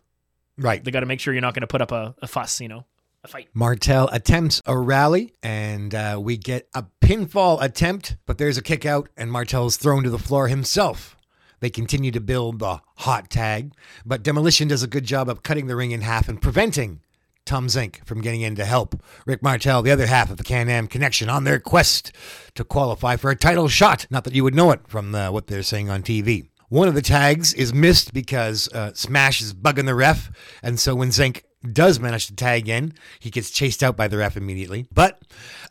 Right. 0.59 0.83
They 0.85 0.91
got 0.91 1.01
to 1.01 1.07
make 1.07 1.21
sure 1.21 1.33
you're 1.33 1.41
not 1.41 1.55
going 1.55 1.63
to 1.63 1.67
put 1.67 1.81
up 1.81 1.93
a, 1.93 2.15
a 2.21 2.27
fuss, 2.27 2.61
you 2.61 2.69
know, 2.69 2.85
a 3.25 3.29
fight. 3.29 3.49
Martel 3.55 4.09
attempts 4.13 4.61
a 4.67 4.77
rally, 4.77 5.33
and 5.43 5.95
uh, 5.95 6.19
we 6.21 6.37
get 6.37 6.69
a 6.75 6.83
pinfall 7.11 7.61
attempt, 7.61 8.17
but 8.25 8.39
there's 8.39 8.57
a 8.57 8.63
kick 8.63 8.87
out, 8.87 9.09
and 9.17 9.33
Martel 9.33 9.67
is 9.67 9.77
thrown 9.77 10.05
to 10.05 10.11
the 10.11 10.19
floor 10.19 10.47
himself. 10.47 11.17
They 11.59 11.69
continue 11.69 12.13
to 12.13 12.21
build 12.21 12.61
the 12.61 12.83
hot 12.99 13.29
tag, 13.29 13.73
but 14.07 14.23
Demolition 14.23 14.69
does 14.69 14.85
a 14.85 14.87
good 14.87 15.07
job 15.07 15.29
of 15.29 15.43
cutting 15.43 15.67
the 15.67 15.75
ring 15.75 15.91
in 15.91 16.03
half 16.03 16.29
and 16.29 16.41
preventing 16.41 17.01
Tom 17.45 17.67
Zenk 17.67 18.05
from 18.05 18.21
getting 18.21 18.43
in 18.43 18.55
to 18.55 18.65
help 18.65 19.03
Rick 19.27 19.43
Martel, 19.43 19.83
the 19.83 19.91
other 19.91 20.07
half 20.07 20.31
of 20.31 20.37
the 20.37 20.45
Can 20.45 20.69
Am 20.69 20.87
connection, 20.87 21.29
on 21.29 21.43
their 21.43 21.59
quest 21.59 22.13
to 22.55 22.63
qualify 22.63 23.17
for 23.17 23.33
a 23.33 23.37
title 23.37 23.67
shot. 23.67 24.07
Not 24.09 24.23
that 24.23 24.37
you 24.37 24.45
would 24.45 24.55
know 24.55 24.71
it 24.71 24.83
from 24.87 25.13
uh, 25.13 25.33
what 25.33 25.49
they're 25.49 25.65
saying 25.65 25.91
on 25.91 26.05
TV. 26.05 26.49
One 26.69 26.87
of 26.87 26.95
the 26.95 27.03
tags 27.03 27.53
is 27.53 27.75
missed 27.75 28.15
because 28.15 28.69
uh, 28.73 28.93
Smash 28.95 29.43
is 29.43 29.53
bugging 29.53 29.87
the 29.87 29.97
ref, 29.97 30.31
and 30.63 30.79
so 30.79 30.95
when 30.95 31.09
Zenk 31.09 31.43
does 31.73 32.01
manage 32.01 32.27
to 32.29 32.35
tag 32.35 32.69
in, 32.69 32.95
he 33.19 33.31
gets 33.31 33.51
chased 33.51 33.83
out 33.83 33.97
by 33.97 34.09
the 34.09 34.17
ref 34.17 34.37
immediately. 34.37 34.87
But 34.93 35.21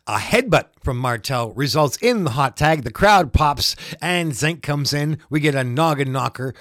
a 0.06 0.18
headbutt 0.18 0.66
from 0.82 0.98
Martel 0.98 1.52
results 1.52 1.96
in 1.98 2.24
the 2.24 2.30
hot 2.30 2.56
tag. 2.56 2.84
The 2.84 2.92
crowd 2.92 3.32
pops, 3.32 3.74
and 4.00 4.32
Zenk 4.32 4.62
comes 4.62 4.92
in. 4.92 5.18
We 5.28 5.40
get 5.40 5.54
a 5.54 5.64
noggin 5.64 6.12
knocker. 6.12 6.54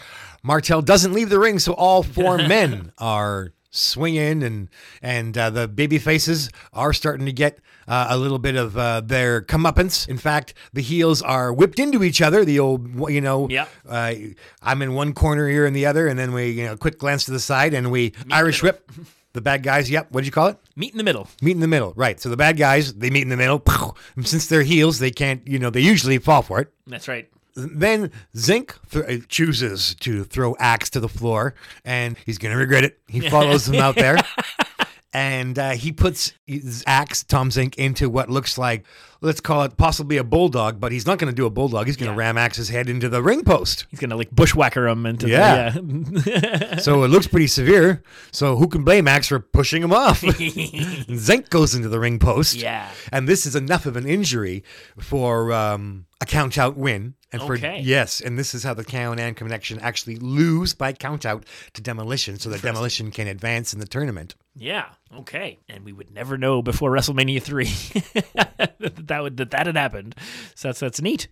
Martel 0.44 0.82
doesn't 0.82 1.14
leave 1.14 1.30
the 1.30 1.40
ring, 1.40 1.60
so 1.60 1.74
all 1.74 2.02
four 2.04 2.38
men 2.48 2.92
are 2.98 3.54
swinging, 3.72 4.42
and 4.42 4.68
and 5.02 5.38
uh, 5.38 5.50
the 5.52 5.68
baby 5.68 6.00
faces 6.00 6.50
are 6.74 6.92
starting 6.94 7.26
to 7.28 7.32
get 7.32 7.60
uh, 7.88 8.08
a 8.10 8.18
little 8.18 8.40
bit 8.40 8.56
of 8.56 8.76
uh, 8.78 9.02
their 9.02 9.42
comeuppance. 9.42 10.08
In 10.08 10.18
fact, 10.18 10.54
the 10.74 10.82
heels 10.82 11.22
are 11.22 11.54
whipped 11.54 11.78
into 11.80 12.04
each 12.04 12.22
other. 12.22 12.44
The 12.46 12.60
old, 12.60 13.12
you 13.12 13.22
know, 13.22 13.48
Yeah. 13.50 13.68
uh, 13.88 14.14
I'm 14.62 14.82
in 14.82 14.94
one 14.96 15.14
corner 15.14 15.48
here 15.48 15.66
and 15.68 15.76
the 15.76 15.86
other, 15.86 16.08
and 16.08 16.18
then 16.18 16.34
we, 16.34 16.50
you 16.50 16.66
know, 16.66 16.78
quick 16.78 16.98
glance 16.98 17.26
to 17.26 17.32
the 17.32 17.40
side, 17.40 17.74
and 17.76 17.92
we 17.92 18.14
Irish 18.32 18.64
whip 18.64 18.90
the 19.34 19.42
bad 19.42 19.64
guys. 19.64 19.90
Yep, 19.90 20.12
what 20.12 20.22
did 20.22 20.26
you 20.26 20.32
call 20.32 20.48
it? 20.48 20.58
Meet 20.76 20.92
in 20.92 20.98
the 20.98 21.04
middle. 21.04 21.28
Meet 21.42 21.52
in 21.52 21.60
the 21.60 21.68
middle, 21.68 21.94
right? 21.96 22.20
So 22.20 22.30
the 22.30 22.38
bad 22.38 22.58
guys 22.58 22.94
they 22.94 23.10
meet 23.10 23.22
in 23.24 23.30
the 23.30 23.38
middle. 23.38 23.64
And 24.16 24.28
since 24.28 24.48
they're 24.48 24.64
heels, 24.64 25.00
they 25.00 25.12
can't, 25.12 25.46
you 25.48 25.60
know, 25.60 25.70
they 25.70 25.82
usually 25.82 26.18
fall 26.18 26.42
for 26.42 26.60
it. 26.60 26.74
That's 26.88 27.08
right. 27.08 27.30
Then 27.56 28.12
Zenk 28.36 28.74
th- 28.90 29.28
chooses 29.28 29.96
to 29.96 30.24
throw 30.24 30.56
Axe 30.60 30.90
to 30.92 31.00
the 31.00 31.10
floor, 31.10 31.56
and 31.84 32.18
he's 32.26 32.38
going 32.38 32.54
to 32.54 32.58
regret 32.58 32.84
it. 32.84 33.00
He 33.08 33.20
follows 33.30 33.68
him 33.68 33.76
out 33.76 33.96
there, 33.96 34.18
and 35.14 35.58
uh, 35.58 35.72
he 35.72 35.92
puts 35.92 36.34
his 36.46 36.84
Axe, 36.86 37.24
Tom 37.24 37.50
Zenk, 37.50 37.76
into 37.76 38.10
what 38.10 38.30
looks 38.30 38.58
like, 38.58 38.86
let's 39.22 39.42
call 39.42 39.64
it 39.64 39.76
possibly 39.76 40.18
a 40.18 40.24
bulldog, 40.24 40.80
but 40.80 40.92
he's 40.92 41.06
not 41.08 41.18
going 41.18 41.32
to 41.32 41.36
do 41.36 41.46
a 41.46 41.50
bulldog. 41.50 41.88
He's 41.88 41.98
going 41.98 42.12
to 42.12 42.16
ram 42.18 42.38
Axe's 42.38 42.70
head 42.70 42.88
into 42.90 43.10
the 43.10 43.22
ring 43.24 43.44
post. 43.44 43.86
He's 43.90 44.00
going 44.00 44.12
to 44.12 44.16
like 44.16 44.30
bushwhacker 44.32 44.88
him 44.88 45.06
into 45.06 45.28
Yeah. 45.28 45.72
the. 45.72 46.70
Yeah. 46.72 46.76
so 46.78 47.04
it 47.04 47.08
looks 47.08 47.28
pretty 47.28 47.48
severe. 47.48 48.04
So 48.32 48.56
who 48.56 48.68
can 48.68 48.84
blame 48.84 49.08
Axe 49.08 49.28
for 49.28 49.40
pushing 49.40 49.82
him 49.82 49.92
off? 49.94 50.22
Zenk 50.22 51.50
goes 51.50 51.74
into 51.76 51.90
the 51.90 52.00
ring 52.00 52.20
post. 52.20 52.56
Yeah. 52.56 52.90
And 53.12 53.28
this 53.28 53.46
is 53.46 53.56
enough 53.56 53.86
of 53.86 53.98
an 53.98 54.06
injury 54.06 54.64
for 55.00 55.52
um, 55.52 56.06
a 56.22 56.26
count 56.26 56.58
out 56.58 56.78
win. 56.78 57.16
And 57.32 57.44
for 57.44 57.54
Okay. 57.54 57.82
yes, 57.84 58.22
and 58.22 58.40
this 58.40 58.56
is 58.56 58.64
how 58.64 58.74
the 58.74 58.84
Can-Am 58.84 59.36
Connection 59.36 59.78
actually 59.80 60.16
lose 60.16 60.74
by 60.74 60.94
count 60.94 61.26
out 61.28 61.46
to 61.74 61.82
Demolition, 61.82 62.40
so 62.40 62.50
that 62.50 62.64
Demolition 62.64 63.12
can 63.12 63.28
advance 63.28 63.72
in 63.72 63.80
the 63.80 63.86
tournament. 63.86 64.34
Yeah. 64.56 64.86
Okay. 65.16 65.60
And 65.70 65.86
we 65.86 65.94
would 65.94 66.12
never 66.12 66.38
know 66.38 66.62
before 66.64 66.90
WrestleMania 66.92 67.42
three 67.44 67.66
that 68.34 69.08
that 69.08 69.22
would 69.22 69.38
that 69.38 69.52
that 69.52 69.68
had 69.68 69.78
happened. 69.78 70.16
So 70.56 70.70
that's 70.70 70.80
that's 70.80 71.02
neat. 71.02 71.28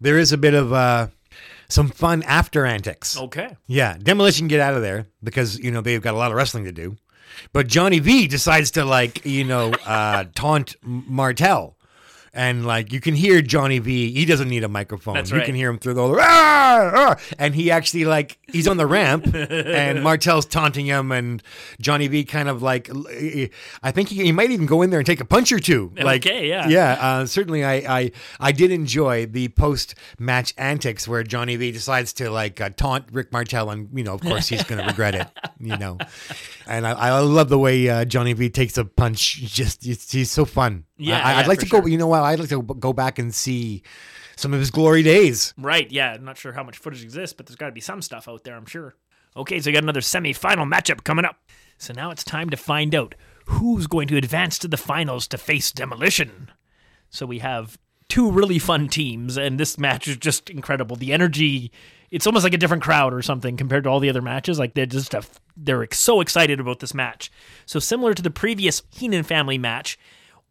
There 0.00 0.18
is 0.18 0.32
a 0.32 0.38
bit 0.38 0.54
of 0.54 0.72
uh, 0.72 1.08
some 1.68 1.90
fun 1.90 2.22
after 2.22 2.64
antics. 2.64 3.18
Okay. 3.18 3.56
Yeah, 3.66 3.96
Demolition 4.02 4.48
get 4.48 4.60
out 4.60 4.74
of 4.74 4.82
there 4.82 5.06
because 5.22 5.58
you 5.58 5.70
know 5.70 5.82
they've 5.82 6.00
got 6.02 6.14
a 6.14 6.18
lot 6.18 6.30
of 6.30 6.36
wrestling 6.36 6.64
to 6.64 6.72
do. 6.72 6.96
But 7.52 7.66
Johnny 7.68 7.98
V 7.98 8.26
decides 8.26 8.70
to 8.72 8.84
like 8.84 9.24
you 9.26 9.44
know 9.44 9.72
uh, 9.84 10.24
taunt 10.34 10.76
Martel. 10.82 11.76
And 12.38 12.64
like 12.64 12.92
you 12.92 13.00
can 13.00 13.16
hear 13.16 13.42
Johnny 13.42 13.80
V, 13.80 14.12
he 14.12 14.24
doesn't 14.24 14.48
need 14.48 14.62
a 14.62 14.68
microphone. 14.68 15.14
That's 15.14 15.32
you 15.32 15.40
can 15.40 15.56
hear 15.56 15.68
him 15.68 15.76
through 15.76 15.94
the 15.94 16.04
"Ah, 16.20 16.92
ah," 16.94 17.16
and 17.36 17.52
he 17.52 17.72
actually 17.72 18.04
like 18.04 18.38
he's 18.52 18.68
on 18.68 18.76
the 18.76 18.86
ramp, 18.86 19.26
and 19.34 20.04
Martel's 20.04 20.46
taunting 20.46 20.86
him, 20.86 21.10
and 21.10 21.42
Johnny 21.80 22.06
V 22.06 22.22
kind 22.22 22.48
of 22.48 22.62
like 22.62 22.88
I 23.82 23.90
think 23.90 24.10
he, 24.10 24.22
he 24.22 24.30
might 24.30 24.52
even 24.52 24.66
go 24.66 24.82
in 24.82 24.90
there 24.90 25.00
and 25.00 25.06
take 25.06 25.18
a 25.20 25.24
punch 25.24 25.50
or 25.50 25.58
two. 25.58 25.92
Like, 25.96 26.24
Okay, 26.24 26.48
yeah. 26.48 26.68
yeah. 26.68 26.92
Uh, 27.00 27.26
certainly, 27.26 27.64
I, 27.64 27.74
I 27.98 28.12
I 28.38 28.52
did 28.52 28.70
enjoy 28.70 29.26
the 29.26 29.48
post 29.48 29.96
match 30.20 30.54
antics 30.56 31.08
where 31.08 31.24
Johnny 31.24 31.56
V 31.56 31.72
decides 31.72 32.12
to 32.14 32.30
like 32.30 32.60
uh, 32.60 32.70
taunt 32.70 33.06
Rick 33.10 33.32
Martel, 33.32 33.68
and 33.68 33.88
you 33.92 34.04
know, 34.04 34.14
of 34.14 34.20
course, 34.20 34.46
he's 34.46 34.62
going 34.62 34.80
to 34.80 34.86
regret 34.86 35.16
it. 35.16 35.26
You 35.58 35.76
know, 35.76 35.98
and 36.68 36.86
I, 36.86 36.92
I 36.92 37.18
love 37.18 37.48
the 37.48 37.58
way 37.58 37.88
uh, 37.88 38.04
Johnny 38.04 38.32
V 38.32 38.48
takes 38.48 38.78
a 38.78 38.84
punch. 38.84 39.38
Just 39.38 39.84
it's, 39.84 40.12
he's 40.12 40.30
so 40.30 40.44
fun. 40.44 40.84
Yeah, 40.98 41.16
I, 41.24 41.30
yeah, 41.30 41.36
would 41.38 41.46
like 41.46 41.60
for 41.60 41.64
to 41.66 41.70
go. 41.70 41.80
sure. 41.80 41.88
You 41.88 41.98
know 41.98 42.06
what? 42.08 42.22
I'd 42.22 42.38
like 42.38 42.48
to 42.50 42.62
go 42.62 42.92
back 42.92 43.18
and 43.18 43.34
see 43.34 43.82
some 44.36 44.52
of 44.52 44.60
his 44.60 44.70
glory 44.70 45.02
days. 45.02 45.54
Right. 45.56 45.90
Yeah. 45.90 46.12
I'm 46.12 46.24
not 46.24 46.36
sure 46.36 46.52
how 46.52 46.62
much 46.62 46.78
footage 46.78 47.02
exists, 47.02 47.34
but 47.34 47.46
there's 47.46 47.56
got 47.56 47.66
to 47.66 47.72
be 47.72 47.80
some 47.80 48.02
stuff 48.02 48.28
out 48.28 48.44
there. 48.44 48.56
I'm 48.56 48.66
sure. 48.66 48.94
Okay. 49.36 49.60
So 49.60 49.68
we 49.68 49.72
got 49.72 49.82
another 49.82 50.00
semi-final 50.00 50.66
matchup 50.66 51.04
coming 51.04 51.24
up. 51.24 51.36
So 51.78 51.92
now 51.92 52.10
it's 52.10 52.24
time 52.24 52.50
to 52.50 52.56
find 52.56 52.94
out 52.94 53.14
who's 53.46 53.86
going 53.86 54.08
to 54.08 54.16
advance 54.16 54.58
to 54.58 54.68
the 54.68 54.76
finals 54.76 55.26
to 55.28 55.38
face 55.38 55.72
Demolition. 55.72 56.50
So 57.10 57.24
we 57.24 57.38
have 57.38 57.78
two 58.08 58.30
really 58.30 58.58
fun 58.58 58.88
teams, 58.88 59.36
and 59.36 59.60
this 59.60 59.78
match 59.78 60.08
is 60.08 60.16
just 60.16 60.50
incredible. 60.50 60.96
The 60.96 61.12
energy, 61.12 61.70
it's 62.10 62.26
almost 62.26 62.44
like 62.44 62.54
a 62.54 62.58
different 62.58 62.82
crowd 62.82 63.14
or 63.14 63.22
something 63.22 63.56
compared 63.56 63.84
to 63.84 63.90
all 63.90 64.00
the 64.00 64.08
other 64.08 64.22
matches. 64.22 64.58
Like 64.58 64.74
they're 64.74 64.86
just 64.86 65.14
a, 65.14 65.22
they're 65.56 65.86
so 65.92 66.20
excited 66.20 66.58
about 66.58 66.80
this 66.80 66.94
match. 66.94 67.30
So 67.64 67.78
similar 67.78 68.14
to 68.14 68.22
the 68.22 68.30
previous 68.30 68.82
Heenan 68.90 69.24
family 69.24 69.58
match, 69.58 69.98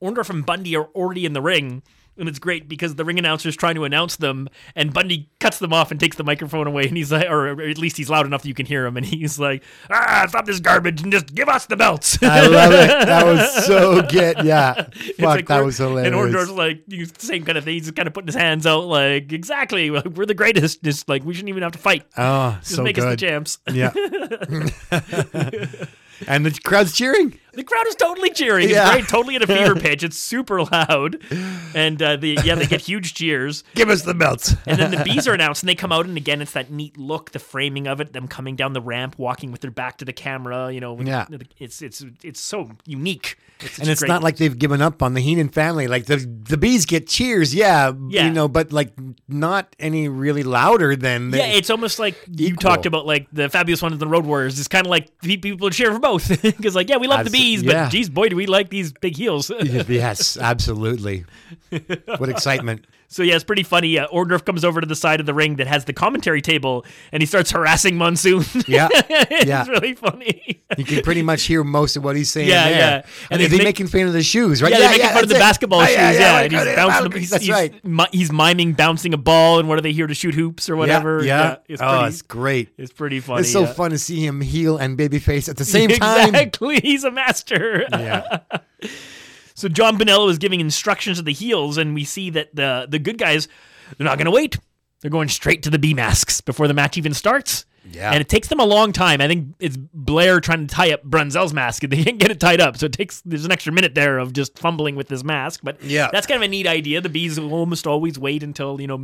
Orndorff 0.02 0.30
and 0.30 0.46
Bundy 0.46 0.76
are 0.76 0.86
already 0.96 1.26
in 1.26 1.34
the 1.34 1.42
ring. 1.42 1.84
And 2.20 2.28
it's 2.28 2.40
great 2.40 2.68
because 2.68 2.96
the 2.96 3.06
ring 3.06 3.20
announcer 3.20 3.48
is 3.48 3.56
trying 3.56 3.76
to 3.76 3.84
announce 3.84 4.16
them, 4.16 4.50
and 4.76 4.92
Bundy 4.92 5.30
cuts 5.40 5.60
them 5.60 5.72
off 5.72 5.92
and 5.92 6.00
takes 6.00 6.16
the 6.18 6.24
microphone 6.24 6.66
away. 6.66 6.88
And 6.88 6.98
he's 6.98 7.12
like, 7.12 7.30
or 7.30 7.62
at 7.62 7.78
least 7.78 7.96
he's 7.96 8.10
loud 8.10 8.26
enough 8.26 8.42
that 8.42 8.48
you 8.48 8.56
can 8.56 8.66
hear 8.66 8.88
him. 8.88 8.98
And 8.98 9.06
he's 9.06 9.38
like, 9.40 9.64
"Ah, 9.92 10.26
stop 10.28 10.48
this 10.48 10.60
garbage 10.60 11.04
and 11.04 11.12
just 11.12 11.36
give 11.36 11.48
us 11.48 11.68
the 11.68 11.76
belts." 11.78 12.18
I 12.24 12.48
love 12.48 12.72
it. 12.72 12.88
That 13.06 13.24
was 13.24 13.66
so 13.68 14.02
good. 14.02 14.44
Yeah. 14.44 14.74
Fuck, 14.74 15.20
like 15.20 15.46
that 15.46 15.64
was 15.64 15.78
hilarious. 15.78 16.08
And 16.08 16.16
Orndorff's 16.16 16.50
like, 16.50 16.82
you- 16.88 17.06
same 17.20 17.46
kind 17.46 17.56
of 17.56 17.66
thing. 17.66 17.76
He's 17.76 17.84
just 17.84 17.96
kind 17.96 18.08
of 18.08 18.16
putting 18.16 18.30
his 18.30 18.36
hands 18.36 18.66
out, 18.66 18.86
like, 18.88 19.32
exactly. 19.32 19.92
like, 19.92 20.06
We're 20.08 20.26
the 20.26 20.34
greatest. 20.34 20.82
Just 20.82 21.08
like, 21.08 21.24
we 21.24 21.36
shouldn't 21.36 21.50
even 21.50 21.62
have 21.62 21.74
to 21.74 21.78
fight. 21.78 22.04
Oh, 22.18 22.58
just 22.62 22.78
so 22.78 22.82
make 22.82 22.98
us 22.98 23.04
the 23.04 23.12
good. 23.12 23.20
champs. 23.20 23.60
Yeah. 23.72 23.92
and 26.28 26.46
the 26.48 26.60
crowd's 26.64 26.94
cheering. 26.94 27.40
The 27.58 27.64
crowd 27.64 27.88
is 27.88 27.96
totally 27.96 28.30
cheering. 28.30 28.70
Yeah. 28.70 28.84
It's 28.84 28.92
great, 28.92 29.08
totally 29.10 29.36
at 29.36 29.42
a 29.42 29.48
fever 29.48 29.76
pitch. 29.80 30.04
It's 30.04 30.18
super 30.18 30.62
loud, 30.64 31.18
and 31.74 32.00
uh, 32.02 32.16
the 32.16 32.38
yeah, 32.44 32.54
they 32.56 32.68
get 32.68 32.82
huge 32.82 33.16
cheers. 33.16 33.64
Give 33.74 33.90
us 33.90 34.04
the 34.04 34.14
belts. 34.14 34.56
and 34.68 34.80
then 34.80 34.92
the 34.92 35.04
bees 35.04 35.28
are 35.28 35.34
announced, 35.40 35.64
and 35.64 35.70
they 35.70 35.76
come 35.76 35.92
out, 35.92 36.06
and 36.06 36.16
again, 36.18 36.40
it's 36.42 36.52
that 36.54 36.70
neat 36.72 36.98
look, 36.98 37.32
the 37.32 37.40
framing 37.40 37.88
of 37.88 38.00
it, 38.00 38.14
them 38.14 38.28
coming 38.28 38.56
down 38.56 38.74
the 38.74 38.82
ramp, 38.82 39.18
walking 39.18 39.52
with 39.52 39.62
their 39.62 39.72
back 39.72 39.98
to 39.98 40.06
the 40.06 40.14
camera. 40.14 40.72
You 40.72 40.80
know, 40.82 41.00
Yeah. 41.02 41.26
it's 41.58 41.82
it's 41.82 42.06
it's 42.24 42.40
so 42.40 42.70
unique. 42.86 43.38
It's 43.60 43.80
and 43.80 43.90
it's 43.90 44.04
not 44.04 44.22
like 44.22 44.38
they've 44.38 44.56
given 44.58 44.84
up 44.84 45.02
on 45.02 45.16
the 45.16 45.20
Heenan 45.22 45.50
family. 45.50 45.88
Like 45.88 46.06
the 46.06 46.18
the 46.18 46.58
bees 46.58 46.86
get 46.86 47.08
cheers, 47.08 47.56
yeah, 47.56 47.92
Yeah. 48.08 48.28
you 48.28 48.32
know, 48.32 48.48
but 48.48 48.72
like 48.72 48.94
not 49.28 49.76
any 49.80 50.08
really 50.10 50.44
louder 50.44 50.96
than 50.96 51.32
the, 51.32 51.40
yeah, 51.40 51.46
it's 51.48 51.72
almost 51.72 51.98
like 51.98 52.16
you 52.32 52.56
talked 52.56 52.86
about, 52.86 53.08
like 53.08 53.26
the 53.34 53.50
fabulous 53.50 53.82
ones 53.82 53.94
and 53.94 54.00
the 54.02 54.06
Road 54.08 54.26
Warriors. 54.28 54.60
It's 54.60 54.68
kind 54.68 54.86
of 54.86 54.92
like 54.92 55.20
people 55.22 55.72
cheer 55.72 55.92
for 55.92 55.98
both 56.00 56.40
because, 56.44 56.76
like, 56.76 56.88
yeah, 56.88 56.98
we 56.98 57.08
love 57.08 57.26
the 57.26 57.32
bees, 57.32 57.47
yeah. 57.56 57.86
but 57.86 57.92
geez, 57.92 58.10
boy, 58.10 58.30
do 58.30 58.36
we 58.36 58.46
like 58.46 58.70
these 58.70 58.92
big 58.94 59.16
heels. 59.16 59.52
yes, 59.62 60.38
absolutely. 60.38 61.26
What 62.18 62.30
excitement! 62.30 62.86
So 63.10 63.24
yeah, 63.24 63.36
it's 63.36 63.44
pretty 63.46 63.64
funny. 63.64 63.98
Uh, 63.98 64.08
Orndorff 64.10 64.44
comes 64.46 64.66
over 64.66 64.82
to 64.82 64.88
the 64.88 64.96
side 64.96 65.20
of 65.22 65.26
the 65.26 65.34
ring 65.34 65.56
that 65.56 65.68
has 65.68 65.86
the 65.86 65.94
commentary 65.94 66.42
table, 66.42 66.86
and 67.14 67.22
he 67.22 67.26
starts 67.26 67.52
harassing 67.58 67.96
Monsoon. 67.98 68.44
Yeah, 68.68 68.90
it's 68.94 69.46
yeah. 69.46 69.66
really 69.68 69.94
funny. 69.94 70.62
You 70.78 70.84
can 70.84 71.02
pretty 71.04 71.22
much 71.22 71.44
hear 71.44 71.64
most 71.64 71.96
of 71.96 72.04
what 72.04 72.18
he's 72.18 72.30
saying. 72.30 72.50
Yeah, 72.50 72.70
there. 72.70 72.78
yeah. 72.80 72.96
And, 72.96 73.06
And 73.32 73.42
is 73.42 73.50
they 73.50 73.56
he 73.56 73.58
make- 73.60 73.68
making 73.80 73.88
fun 73.88 74.02
of 74.02 74.14
the 74.14 74.22
shoes, 74.24 74.62
right? 74.62 74.72
Yeah, 74.72 74.80
they're 74.80 74.90
making 74.92 75.08
fun 75.10 75.24
of 75.24 75.30
the 75.30 75.36
it. 75.36 75.40
basketball 75.40 75.80
Oh, 75.82 75.86
shoes. 75.86 75.96
yeah, 75.96 76.12
Yeah, 76.12 76.20
yeah, 76.20 76.40
and 76.42 76.52
he's 76.54 76.76
bouncing. 76.76 77.12
That's 77.30 77.44
he's, 77.46 77.50
right. 77.50 77.86
mi- 77.86 78.06
he's 78.12 78.32
miming 78.32 78.74
bouncing 78.74 79.14
a 79.14 79.18
ball, 79.18 79.60
and 79.60 79.70
what 79.70 79.78
are 79.78 79.82
they 79.82 79.94
here 79.94 80.08
to 80.08 80.14
shoot 80.14 80.36
hoops 80.36 80.70
or 80.70 80.76
whatever? 80.76 81.24
Yeah, 81.24 81.42
yeah. 81.52 81.56
it's 81.70 81.82
oh, 81.82 81.88
pretty, 82.00 82.08
it's 82.08 82.22
great. 82.24 82.70
It's 82.78 82.92
pretty 82.92 83.22
funny. 83.22 83.42
It's 83.42 83.52
so 83.54 83.62
yeah. 83.62 83.74
fun 83.74 83.92
to 83.92 83.98
see 83.98 84.26
him 84.26 84.42
heel 84.42 84.78
and 84.78 84.98
babyface 84.98 85.48
at 85.48 85.56
the 85.56 85.64
same 85.66 85.90
time. 85.92 86.30
Exactly, 86.36 86.82
he's 86.82 87.06
a 87.06 87.12
master. 87.12 87.86
Yeah. 87.90 88.40
So 89.58 89.68
John 89.68 89.98
Bonello 89.98 90.30
is 90.30 90.38
giving 90.38 90.60
instructions 90.60 91.18
to 91.18 91.24
the 91.24 91.34
heels, 91.34 91.78
and 91.80 91.96
we 91.96 92.04
see 92.04 92.30
that 92.30 92.56
the 92.56 92.86
the 92.88 93.00
good 93.00 93.18
guys 93.18 93.48
they're 93.98 94.06
not 94.06 94.18
going 94.20 94.26
to 94.26 94.32
wait. 94.32 94.58
They're 95.02 95.10
going 95.12 95.30
straight 95.30 95.64
to 95.64 95.70
the 95.72 95.80
B 95.80 95.94
masks 95.96 96.42
before 96.42 96.68
the 96.68 96.74
match 96.76 96.96
even 96.98 97.14
starts. 97.14 97.66
Yeah. 97.90 98.12
And 98.12 98.20
it 98.20 98.28
takes 98.30 98.50
them 98.50 98.60
a 98.60 98.66
long 98.66 98.92
time. 98.92 99.22
I 99.22 99.28
think 99.28 99.56
it's 99.60 99.78
Blair 99.78 100.42
trying 100.42 100.68
to 100.68 100.76
tie 100.76 100.92
up 100.92 101.04
Brunzell's 101.04 101.54
mask, 101.54 101.84
and 101.84 101.92
they 101.94 102.04
can't 102.04 102.20
get 102.20 102.30
it 102.30 102.40
tied 102.40 102.62
up. 102.62 102.78
So 102.78 102.86
it 102.86 102.92
takes 102.94 103.22
there's 103.22 103.46
an 103.46 103.52
extra 103.52 103.74
minute 103.74 103.96
there 103.96 104.20
of 104.20 104.32
just 104.34 104.60
fumbling 104.60 104.96
with 104.96 105.08
this 105.08 105.24
mask. 105.24 105.62
But 105.64 105.82
Yeah. 105.84 106.10
that's 106.12 106.28
kind 106.28 106.36
of 106.36 106.46
a 106.46 106.50
neat 106.50 106.68
idea. 106.68 107.02
The 107.02 107.10
bees 107.10 107.40
almost 107.40 107.88
always 107.88 108.20
wait 108.20 108.44
until 108.44 108.80
you 108.80 108.86
know 108.88 109.04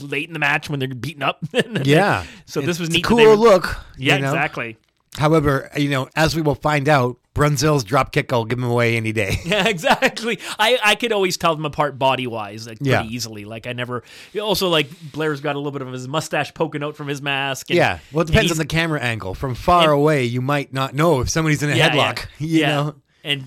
late 0.00 0.28
in 0.28 0.32
the 0.32 0.38
match 0.38 0.70
when 0.70 0.78
they're 0.80 0.88
beaten 0.88 1.22
up. 1.22 1.40
Then 1.50 1.74
they- 1.74 1.90
Yeah. 1.90 2.24
so 2.46 2.60
this 2.62 2.78
was 2.78 2.88
neat. 2.88 3.04
cool 3.04 3.18
were- 3.18 3.36
look, 3.36 3.76
Yeah, 3.98 4.16
you 4.16 4.22
know? 4.22 4.28
exactly. 4.28 4.78
However, 5.16 5.70
you 5.76 5.88
know, 5.90 6.08
as 6.16 6.34
we 6.34 6.42
will 6.42 6.54
find 6.56 6.88
out, 6.88 7.18
Brunzell's 7.34 7.82
drop 7.84 8.12
kick 8.12 8.30
will 8.30 8.44
give 8.44 8.58
him 8.58 8.64
away 8.64 8.96
any 8.96 9.12
day. 9.12 9.38
Yeah, 9.44 9.66
exactly. 9.68 10.38
I, 10.58 10.78
I 10.84 10.94
could 10.94 11.12
always 11.12 11.36
tell 11.36 11.54
them 11.56 11.64
apart 11.64 11.98
body 11.98 12.26
wise, 12.26 12.66
like 12.66 12.78
pretty 12.78 12.90
Yeah. 12.90 13.04
easily. 13.04 13.44
Like 13.44 13.66
I 13.66 13.72
never. 13.72 14.02
Also, 14.40 14.68
like 14.68 14.88
Blair's 15.12 15.40
got 15.40 15.54
a 15.56 15.58
little 15.58 15.72
bit 15.72 15.82
of 15.82 15.92
his 15.92 16.06
mustache 16.08 16.54
poking 16.54 16.82
out 16.82 16.96
from 16.96 17.08
his 17.08 17.20
mask. 17.20 17.70
And, 17.70 17.76
yeah. 17.76 17.98
Well, 18.12 18.22
it 18.22 18.26
depends 18.28 18.52
on 18.52 18.58
the 18.58 18.66
camera 18.66 19.00
angle. 19.00 19.34
From 19.34 19.54
far 19.54 19.90
away, 19.90 20.24
you 20.24 20.40
might 20.40 20.72
not 20.72 20.94
know 20.94 21.20
if 21.20 21.28
somebody's 21.28 21.62
in 21.62 21.70
a 21.70 21.76
yeah, 21.76 21.90
headlock. 21.90 22.18
Yeah, 22.18 22.26
You 22.46 22.60
yeah. 22.60 22.66
know? 22.68 22.94
And 23.24 23.44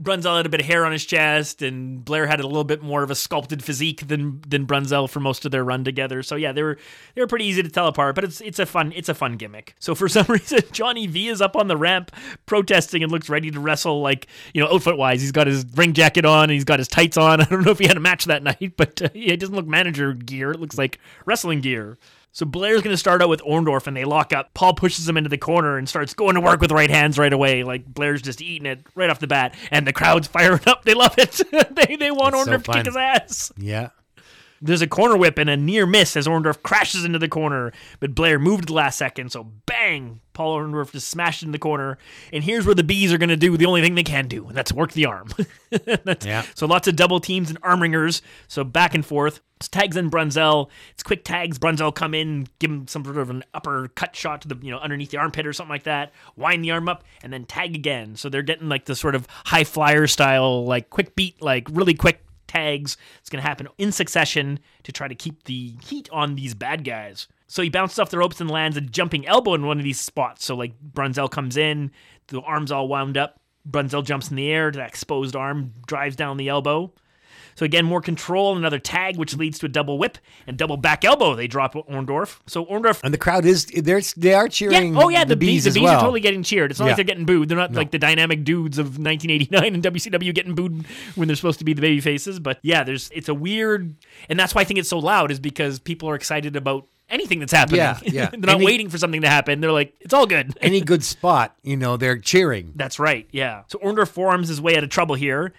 Brunzell 0.00 0.36
had 0.36 0.46
a 0.46 0.48
bit 0.48 0.60
of 0.60 0.66
hair 0.66 0.84
on 0.86 0.92
his 0.92 1.04
chest, 1.04 1.60
and 1.60 2.04
Blair 2.04 2.26
had 2.26 2.40
a 2.40 2.46
little 2.46 2.64
bit 2.64 2.82
more 2.82 3.02
of 3.02 3.10
a 3.10 3.14
sculpted 3.14 3.64
physique 3.64 4.06
than 4.06 4.40
than 4.46 4.66
Brunzell 4.66 5.10
for 5.10 5.18
most 5.18 5.44
of 5.44 5.50
their 5.50 5.64
run 5.64 5.82
together. 5.82 6.22
So 6.22 6.36
yeah, 6.36 6.52
they 6.52 6.62
were 6.62 6.78
they 7.14 7.20
were 7.20 7.26
pretty 7.26 7.46
easy 7.46 7.62
to 7.62 7.68
tell 7.68 7.88
apart. 7.88 8.14
But 8.14 8.24
it's 8.24 8.40
it's 8.40 8.58
a 8.58 8.66
fun 8.66 8.92
it's 8.94 9.08
a 9.08 9.14
fun 9.14 9.36
gimmick. 9.36 9.74
So 9.80 9.94
for 9.94 10.08
some 10.08 10.26
reason, 10.28 10.60
Johnny 10.72 11.06
V 11.06 11.28
is 11.28 11.40
up 11.40 11.56
on 11.56 11.68
the 11.68 11.76
ramp 11.76 12.12
protesting 12.46 13.02
and 13.02 13.10
looks 13.10 13.28
ready 13.28 13.50
to 13.50 13.58
wrestle. 13.58 14.00
Like 14.00 14.28
you 14.54 14.62
know, 14.62 14.72
outfit 14.72 14.96
wise, 14.96 15.20
he's 15.20 15.32
got 15.32 15.46
his 15.46 15.66
ring 15.74 15.92
jacket 15.92 16.24
on 16.24 16.44
and 16.44 16.52
he's 16.52 16.64
got 16.64 16.78
his 16.78 16.88
tights 16.88 17.16
on. 17.16 17.40
I 17.40 17.44
don't 17.44 17.64
know 17.64 17.72
if 17.72 17.78
he 17.78 17.86
had 17.86 17.96
a 17.96 18.00
match 18.00 18.26
that 18.26 18.42
night, 18.44 18.74
but 18.76 19.02
uh, 19.02 19.08
yeah, 19.14 19.32
it 19.32 19.40
doesn't 19.40 19.54
look 19.54 19.66
manager 19.66 20.12
gear. 20.12 20.52
It 20.52 20.60
looks 20.60 20.78
like 20.78 20.98
wrestling 21.24 21.60
gear. 21.60 21.98
So 22.38 22.46
Blair's 22.46 22.82
going 22.82 22.94
to 22.94 22.96
start 22.96 23.20
out 23.20 23.28
with 23.28 23.42
Orndorff 23.42 23.88
and 23.88 23.96
they 23.96 24.04
lock 24.04 24.32
up. 24.32 24.54
Paul 24.54 24.72
pushes 24.72 25.08
him 25.08 25.16
into 25.16 25.28
the 25.28 25.36
corner 25.36 25.76
and 25.76 25.88
starts 25.88 26.14
going 26.14 26.36
to 26.36 26.40
work 26.40 26.60
with 26.60 26.70
right 26.70 26.88
hands 26.88 27.18
right 27.18 27.32
away. 27.32 27.64
Like 27.64 27.84
Blair's 27.84 28.22
just 28.22 28.40
eating 28.40 28.64
it 28.64 28.78
right 28.94 29.10
off 29.10 29.18
the 29.18 29.26
bat. 29.26 29.56
And 29.72 29.84
the 29.84 29.92
crowd's 29.92 30.28
firing 30.28 30.60
up. 30.68 30.84
They 30.84 30.94
love 30.94 31.16
it. 31.18 31.32
they, 31.74 31.96
they 31.96 32.12
want 32.12 32.36
It's 32.36 32.44
so 32.44 32.50
Orndorff 32.52 32.62
to 32.62 32.72
kick 32.74 32.86
his 32.86 32.96
ass. 32.96 33.50
Yeah. 33.56 33.88
There's 34.62 34.82
a 34.82 34.86
corner 34.86 35.16
whip 35.16 35.36
and 35.36 35.50
a 35.50 35.56
near 35.56 35.84
miss 35.84 36.16
as 36.16 36.28
Orndorff 36.28 36.62
crashes 36.62 37.04
into 37.04 37.18
the 37.18 37.28
corner, 37.28 37.72
but 37.98 38.14
Blair 38.14 38.38
moved 38.38 38.68
the 38.68 38.72
last 38.72 38.98
second, 38.98 39.30
so 39.32 39.44
bang! 39.66 40.20
Paul 40.32 40.58
Orndorff 40.58 40.90
just 40.92 41.08
smashed 41.08 41.42
in 41.44 41.52
the 41.52 41.58
corner. 41.60 41.96
And 42.32 42.42
here's 42.42 42.66
where 42.66 42.74
the 42.74 42.82
bees 42.82 43.12
are 43.12 43.18
going 43.18 43.28
to 43.28 43.36
do 43.36 43.56
the 43.56 43.66
only 43.66 43.82
thing 43.82 43.94
they 43.94 44.02
can 44.02 44.26
do, 44.26 44.46
and 44.48 44.56
that's 44.56 44.72
work 44.72 44.92
the 44.92 45.06
arm. 45.06 45.28
That's- 45.70 46.26
Yeah. 46.26 46.42
So 46.56 46.66
lots 46.66 46.88
of 46.88 46.96
double 46.96 47.20
teams 47.20 47.50
and 47.50 47.58
arm 47.62 47.80
wringers, 47.82 48.20
so 48.48 48.64
back 48.64 48.94
and 48.96 49.06
forth. 49.06 49.40
It's 49.58 49.66
tags 49.68 49.96
in 49.96 50.08
Brunzell. 50.08 50.68
It's 50.92 51.02
quick 51.02 51.24
tags. 51.24 51.58
Brunzell 51.58 51.92
come 51.92 52.14
in, 52.14 52.46
give 52.60 52.70
him 52.70 52.86
some 52.86 53.04
sort 53.04 53.16
of 53.16 53.28
an 53.28 53.42
upper 53.54 53.88
cut 53.88 54.14
shot 54.14 54.42
to 54.42 54.48
the 54.48 54.56
you 54.62 54.70
know 54.70 54.78
underneath 54.78 55.10
the 55.10 55.18
armpit 55.18 55.48
or 55.48 55.52
something 55.52 55.72
like 55.72 55.82
that. 55.82 56.12
Wind 56.36 56.62
the 56.62 56.70
arm 56.70 56.88
up 56.88 57.02
and 57.24 57.32
then 57.32 57.44
tag 57.44 57.74
again. 57.74 58.14
So 58.14 58.28
they're 58.28 58.42
getting 58.42 58.68
like 58.68 58.84
the 58.84 58.94
sort 58.94 59.16
of 59.16 59.26
high 59.46 59.64
flyer 59.64 60.06
style, 60.06 60.64
like 60.64 60.90
quick 60.90 61.16
beat, 61.16 61.42
like 61.42 61.66
really 61.72 61.94
quick 61.94 62.22
tags. 62.46 62.96
It's 63.20 63.30
to 63.30 63.40
happen 63.40 63.66
in 63.78 63.90
succession 63.90 64.60
to 64.84 64.92
try 64.92 65.08
to 65.08 65.14
keep 65.16 65.44
the 65.44 65.74
heat 65.84 66.08
on 66.12 66.36
these 66.36 66.54
bad 66.54 66.84
guys. 66.84 67.26
So 67.48 67.62
he 67.62 67.68
bounces 67.68 67.98
off 67.98 68.10
the 68.10 68.18
ropes 68.18 68.40
and 68.40 68.50
lands 68.50 68.76
a 68.76 68.80
jumping 68.80 69.26
elbow 69.26 69.54
in 69.54 69.66
one 69.66 69.78
of 69.78 69.84
these 69.84 70.00
spots. 70.00 70.44
So 70.44 70.54
like 70.54 70.74
Brunzell 70.80 71.30
comes 71.30 71.56
in, 71.56 71.90
the 72.28 72.40
arm's 72.42 72.70
all 72.70 72.86
wound 72.86 73.16
up. 73.18 73.40
Brunzell 73.68 74.04
jumps 74.04 74.30
in 74.30 74.36
the 74.36 74.50
air, 74.50 74.70
to 74.70 74.78
that 74.78 74.88
exposed 74.88 75.34
arm 75.36 75.72
drives 75.86 76.16
down 76.16 76.36
the 76.36 76.48
elbow. 76.48 76.92
So 77.58 77.64
again, 77.64 77.84
more 77.84 78.00
control, 78.00 78.52
and 78.52 78.58
another 78.60 78.78
tag, 78.78 79.16
which 79.16 79.34
leads 79.36 79.58
to 79.58 79.66
a 79.66 79.68
double 79.68 79.98
whip 79.98 80.16
and 80.46 80.56
double 80.56 80.76
back 80.76 81.04
elbow. 81.04 81.34
They 81.34 81.48
drop 81.48 81.74
Orndorff. 81.74 82.38
So 82.46 82.64
Orndorff 82.64 83.00
And 83.02 83.12
the 83.12 83.18
crowd 83.18 83.44
is 83.44 83.66
they're 83.66 84.00
they 84.16 84.32
are 84.32 84.46
cheering. 84.48 84.94
yeah. 84.94 85.02
Oh 85.02 85.08
yeah, 85.08 85.24
the, 85.24 85.30
the, 85.30 85.36
bees, 85.36 85.64
the 85.64 85.72
bees 85.72 85.82
well. 85.82 85.96
are 85.96 86.00
totally 86.00 86.20
getting 86.20 86.44
cheered. 86.44 86.70
It's 86.70 86.78
not 86.78 86.86
Yeah. 86.86 86.90
like 86.90 86.96
they're 86.98 87.04
getting 87.04 87.24
booed. 87.26 87.48
They're 87.48 87.58
not 87.58 87.72
like 87.74 87.90
the 87.90 87.98
dynamic 87.98 88.44
dudes 88.44 88.78
of 88.78 89.00
1989 89.00 89.74
and 89.74 89.82
WCW 89.82 90.32
getting 90.32 90.54
booed 90.54 90.86
when 91.16 91.26
they're 91.26 91.34
supposed 91.34 91.58
to 91.58 91.64
be 91.64 91.72
the 91.72 91.80
baby 91.82 92.00
faces. 92.00 92.38
But 92.38 92.60
yeah, 92.62 92.84
there's 92.84 93.10
it's 93.12 93.28
a 93.28 93.34
weird, 93.34 93.92
and 94.28 94.38
that's 94.38 94.54
why 94.54 94.60
I 94.60 94.64
think 94.64 94.78
it's 94.78 94.88
so 94.88 95.00
loud 95.00 95.32
is 95.32 95.40
because 95.40 95.80
people 95.80 96.08
are 96.08 96.14
excited 96.14 96.54
about 96.54 96.86
anything 97.10 97.40
that's 97.40 97.52
happening. 97.52 97.78
Yeah, 97.78 97.98
yeah. 98.04 98.26
they're 98.30 98.38
not 98.40 98.56
Any- 98.56 98.66
waiting 98.66 98.88
for 98.88 98.98
something 98.98 99.22
to 99.22 99.28
happen. 99.28 99.60
They're 99.60 99.72
like, 99.72 99.94
it's 100.00 100.14
all 100.14 100.26
good. 100.26 100.56
Any 100.60 100.80
good 100.80 101.02
spot, 101.14 101.56
you 101.64 101.76
know, 101.76 101.96
they're 101.96 102.18
cheering. 102.18 102.72
That's 102.76 103.00
right, 103.00 103.26
yeah. 103.32 103.62
So 103.66 103.80
Orndorff 103.80 104.08
forearms 104.10 104.46
his 104.46 104.60
way 104.60 104.76
out 104.76 104.84
of 104.84 104.90
trouble 104.90 105.16
here 105.16 105.54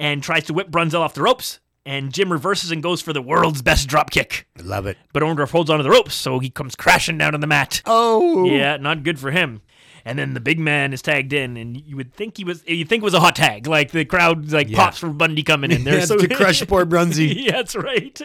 and 0.00 0.22
tries 0.22 0.44
to 0.46 0.54
whip 0.54 0.70
Brunzell 0.70 1.00
off 1.00 1.14
the 1.14 1.22
ropes. 1.22 1.60
And 1.86 2.12
Jim 2.12 2.30
reverses 2.30 2.70
and 2.70 2.82
goes 2.82 3.00
for 3.00 3.12
the 3.12 3.22
world's 3.22 3.62
best 3.62 3.88
drop 3.88 4.10
kick. 4.10 4.46
I 4.58 4.62
love 4.62 4.86
it. 4.86 4.98
But 5.14 5.22
Orndorff 5.22 5.50
holds 5.50 5.70
onto 5.70 5.82
the 5.82 5.90
ropes, 5.90 6.14
so 6.14 6.38
he 6.38 6.50
comes 6.50 6.76
crashing 6.76 7.16
down 7.16 7.34
on 7.34 7.40
the 7.40 7.46
mat. 7.46 7.80
Oh, 7.86 8.44
Yeah, 8.44 8.76
not 8.76 9.02
good 9.02 9.18
for 9.18 9.30
him. 9.30 9.62
And 10.04 10.18
then 10.18 10.34
the 10.34 10.40
big 10.40 10.58
man 10.58 10.92
is 10.92 11.02
tagged 11.02 11.32
in, 11.32 11.56
and 11.56 11.76
you 11.80 11.96
would 11.96 12.12
think 12.14 12.36
he 12.38 12.44
was 12.44 12.62
you 12.66 12.84
think 12.84 13.02
it 13.02 13.04
was 13.04 13.14
a 13.14 13.20
hot 13.20 13.36
tag, 13.36 13.66
like 13.66 13.90
the 13.90 14.04
crowd 14.04 14.50
like 14.52 14.68
Yeah. 14.68 14.76
pops 14.78 14.98
for 14.98 15.08
Bundy 15.10 15.42
coming 15.42 15.70
in 15.70 15.84
there. 15.84 15.98
Yeah, 15.98 16.06
to 16.06 16.28
crush 16.34 16.66
poor 16.66 16.86
Brunzy. 16.86 17.34
yeah, 17.46 17.52
that's 17.52 17.76
right. 17.76 18.20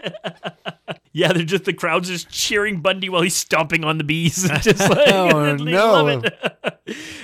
yeah, 1.14 1.34
they're 1.34 1.44
just 1.44 1.66
the 1.66 1.74
crowd's 1.74 2.08
just 2.10 2.30
cheering 2.30 2.82
Bundy 2.82 3.10
while 3.10 3.22
he's 3.22 3.36
stomping 3.36 3.84
on 3.84 3.98
the 3.98 4.04
bees. 4.04 4.48
just 4.62 4.82
oh, 4.82 4.88
like, 4.90 5.14
Oh, 5.14 5.56
no. 5.56 6.08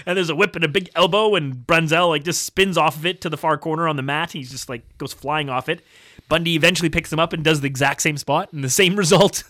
and 0.06 0.18
there's 0.18 0.30
a 0.30 0.36
whip 0.36 0.56
and 0.56 0.66
a 0.66 0.68
big 0.68 0.90
elbow, 0.96 1.36
and 1.36 1.56
Brunzell 1.56 2.10
like 2.10 2.24
just 2.24 2.44
spins 2.44 2.78
off 2.78 2.96
of 2.98 3.06
it 3.06 3.22
to 3.22 3.30
the 3.30 3.38
far 3.38 3.58
corner 3.58 3.88
on 3.88 3.96
the 3.96 4.02
mat. 4.04 4.32
He's 4.32 4.52
just 4.52 4.70
like 4.70 4.98
goes 4.98 5.14
flying 5.14 5.50
off 5.50 5.70
it. 5.70 5.84
Bundy 6.32 6.56
eventually 6.56 6.88
picks 6.90 7.12
him 7.12 7.20
up 7.20 7.34
and 7.34 7.44
does 7.44 7.60
the 7.60 7.68
exact 7.68 8.02
same 8.02 8.16
spot, 8.16 8.54
and 8.54 8.64
the 8.64 8.70
same 8.70 8.96
result. 8.98 9.44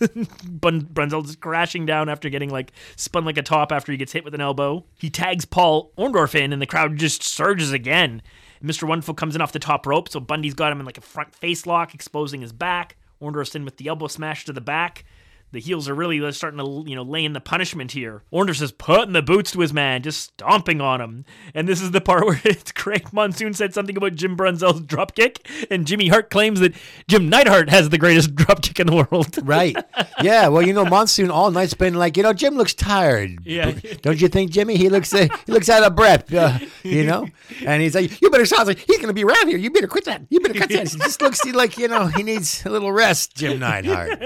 Bun- 0.44 0.88
Brunzell 0.92 1.24
just 1.24 1.38
crashing 1.40 1.86
down 1.86 2.08
after 2.08 2.28
getting 2.28 2.50
like 2.50 2.72
spun 2.96 3.24
like 3.24 3.38
a 3.38 3.42
top 3.42 3.70
after 3.70 3.92
he 3.92 3.98
gets 3.98 4.10
hit 4.10 4.24
with 4.24 4.34
an 4.34 4.40
elbow. 4.40 4.84
He 4.98 5.08
tags 5.08 5.44
Paul 5.44 5.92
Orndorff 5.96 6.34
in, 6.34 6.52
and 6.52 6.60
the 6.60 6.66
crowd 6.66 6.96
just 6.96 7.22
surges 7.22 7.72
again. 7.72 8.20
Mr. 8.60 8.82
Wonderful 8.82 9.14
comes 9.14 9.36
in 9.36 9.40
off 9.40 9.52
the 9.52 9.60
top 9.60 9.86
rope, 9.86 10.08
so 10.08 10.18
Bundy's 10.18 10.54
got 10.54 10.72
him 10.72 10.80
in 10.80 10.86
like 10.86 10.98
a 10.98 11.02
front 11.02 11.32
face 11.36 11.66
lock, 11.66 11.94
exposing 11.94 12.40
his 12.40 12.52
back. 12.52 12.96
Orndorff's 13.22 13.54
in 13.54 13.64
with 13.64 13.76
the 13.76 13.86
elbow 13.86 14.08
smash 14.08 14.44
to 14.46 14.52
the 14.52 14.60
back. 14.60 15.04
The 15.52 15.60
heels 15.60 15.88
are 15.88 15.94
really 15.94 16.32
starting 16.32 16.58
to 16.58 16.84
you 16.88 16.96
know 16.96 17.02
lay 17.02 17.24
in 17.24 17.32
the 17.32 17.40
punishment 17.40 17.92
here. 17.92 18.22
Orndorff 18.32 18.56
says 18.56 18.72
putting 18.72 19.12
the 19.12 19.22
boots 19.22 19.52
to 19.52 19.60
his 19.60 19.72
man, 19.72 20.02
just 20.02 20.32
stomping 20.32 20.80
on 20.80 21.00
him. 21.00 21.24
And 21.54 21.68
this 21.68 21.80
is 21.80 21.90
the 21.90 22.00
part 22.00 22.24
where 22.26 22.40
it's 22.44 22.72
Craig 22.72 23.12
Monsoon 23.12 23.54
said 23.54 23.74
something 23.74 23.96
about 23.96 24.14
Jim 24.14 24.36
Brunzell's 24.36 24.80
drop 24.80 25.14
kick, 25.14 25.48
and 25.70 25.86
Jimmy 25.86 26.08
Hart 26.08 26.30
claims 26.30 26.60
that 26.60 26.74
Jim 27.08 27.28
Neidhart 27.28 27.68
has 27.68 27.90
the 27.90 27.98
greatest 27.98 28.34
drop 28.34 28.62
kick 28.62 28.80
in 28.80 28.86
the 28.86 28.94
world. 28.94 29.38
Right. 29.52 29.76
Yeah. 30.22 30.48
Well, 30.48 30.62
you 30.62 30.72
know, 30.72 30.84
Monsoon 30.84 31.30
all 31.30 31.50
night's 31.50 31.74
been 31.74 31.94
like, 31.94 32.16
you 32.16 32.22
know, 32.22 32.32
Jim 32.32 32.54
looks 32.54 32.72
tired. 32.72 33.40
Yeah. 33.44 33.72
Don't 34.00 34.20
you 34.20 34.28
think, 34.28 34.50
Jimmy? 34.50 34.76
He 34.76 34.88
looks 34.88 35.12
uh, 35.12 35.26
he 35.46 35.52
looks 35.52 35.68
out 35.68 35.82
of 35.82 35.94
breath. 35.94 36.32
Uh, 36.32 36.58
you 36.82 37.04
know. 37.04 37.26
And 37.66 37.82
he's 37.82 37.94
like, 37.94 38.20
you 38.22 38.30
better 38.30 38.46
sounds 38.46 38.68
like 38.68 38.78
he's 38.78 38.98
gonna 38.98 39.12
be 39.12 39.24
around 39.24 39.48
here. 39.48 39.58
You 39.58 39.70
better 39.70 39.88
quit 39.88 40.04
that. 40.06 40.22
You 40.30 40.40
better 40.40 40.58
cut 40.58 40.70
that. 40.70 40.88
He 40.88 40.98
just 40.98 41.20
looks 41.20 41.44
like 41.44 41.76
you 41.76 41.88
know 41.88 42.06
he 42.06 42.22
needs 42.22 42.64
a 42.64 42.70
little 42.70 42.92
rest. 42.92 43.34
Jim 43.34 43.58
Neidhart. 43.58 44.22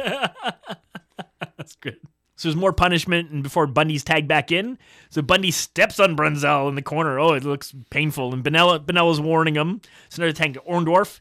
That's 1.66 1.74
good. 1.76 1.98
So 2.36 2.46
there's 2.46 2.54
more 2.54 2.72
punishment, 2.72 3.30
and 3.30 3.42
before 3.42 3.66
Bundy's 3.66 4.04
tagged 4.04 4.28
back 4.28 4.52
in, 4.52 4.78
so 5.10 5.20
Bundy 5.20 5.50
steps 5.50 5.98
on 5.98 6.16
Brunzell 6.16 6.68
in 6.68 6.76
the 6.76 6.82
corner. 6.82 7.18
Oh, 7.18 7.32
it 7.32 7.42
looks 7.42 7.74
painful. 7.90 8.32
And 8.32 8.44
Bonello, 8.44 8.78
Bonello's 8.78 9.20
warning 9.20 9.56
him. 9.56 9.80
So 10.10 10.22
another 10.22 10.32
tag 10.32 10.54
to 10.54 10.60
Orndorff. 10.60 11.18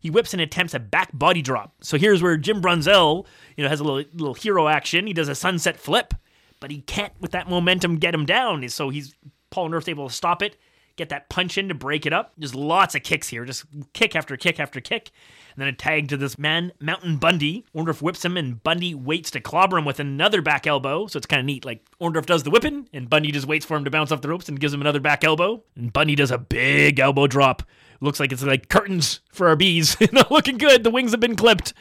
He 0.00 0.10
whips 0.10 0.32
and 0.32 0.40
attempts 0.42 0.74
a 0.74 0.80
back 0.80 1.10
body 1.12 1.42
drop. 1.42 1.74
So 1.82 1.96
here's 1.96 2.22
where 2.22 2.36
Jim 2.36 2.60
Brunzell, 2.60 3.24
you 3.56 3.62
know, 3.62 3.70
has 3.70 3.78
a 3.78 3.84
little 3.84 4.10
little 4.14 4.34
hero 4.34 4.66
action. 4.66 5.06
He 5.06 5.12
does 5.12 5.28
a 5.28 5.34
sunset 5.36 5.78
flip, 5.78 6.12
but 6.58 6.72
he 6.72 6.80
can't 6.80 7.12
with 7.20 7.30
that 7.32 7.48
momentum 7.48 7.98
get 7.98 8.14
him 8.14 8.24
down. 8.26 8.68
So 8.68 8.88
he's 8.88 9.14
Paul 9.50 9.68
Orndorff's 9.68 9.88
able 9.88 10.08
to 10.08 10.14
stop 10.14 10.42
it, 10.42 10.56
get 10.98 11.08
that 11.08 11.28
punch 11.30 11.56
in 11.56 11.68
to 11.68 11.74
break 11.74 12.04
it 12.04 12.12
up. 12.12 12.32
There's 12.36 12.54
lots 12.54 12.94
of 12.94 13.02
kicks 13.02 13.28
here, 13.28 13.44
just 13.44 13.64
kick 13.94 14.14
after 14.14 14.36
kick 14.36 14.60
after 14.60 14.80
kick. 14.80 15.10
And 15.54 15.62
then 15.62 15.68
a 15.68 15.72
tag 15.72 16.08
to 16.08 16.16
this 16.16 16.38
man, 16.38 16.72
Mountain 16.78 17.16
Bundy. 17.16 17.64
Orndorff 17.74 18.02
whips 18.02 18.24
him, 18.24 18.36
and 18.36 18.62
Bundy 18.62 18.94
waits 18.94 19.30
to 19.32 19.40
clobber 19.40 19.78
him 19.78 19.84
with 19.84 19.98
another 19.98 20.42
back 20.42 20.66
elbow. 20.66 21.06
So 21.06 21.16
it's 21.16 21.26
kind 21.26 21.40
of 21.40 21.46
neat. 21.46 21.64
Like 21.64 21.84
Orndorff 22.00 22.26
does 22.26 22.42
the 22.42 22.50
whipping, 22.50 22.88
and 22.92 23.10
Bundy 23.10 23.32
just 23.32 23.46
waits 23.46 23.66
for 23.66 23.76
him 23.76 23.84
to 23.84 23.90
bounce 23.90 24.12
off 24.12 24.20
the 24.20 24.28
ropes 24.28 24.48
and 24.48 24.60
gives 24.60 24.74
him 24.74 24.80
another 24.80 25.00
back 25.00 25.24
elbow. 25.24 25.62
And 25.74 25.92
Bundy 25.92 26.14
does 26.14 26.30
a 26.30 26.38
big 26.38 27.00
elbow 27.00 27.26
drop. 27.26 27.62
Looks 28.00 28.20
like 28.20 28.30
it's 28.30 28.44
like 28.44 28.68
curtains 28.68 29.20
for 29.32 29.48
our 29.48 29.56
bees. 29.56 29.96
Not 30.12 30.30
looking 30.30 30.58
good. 30.58 30.84
The 30.84 30.90
wings 30.90 31.10
have 31.10 31.20
been 31.20 31.36
clipped. 31.36 31.74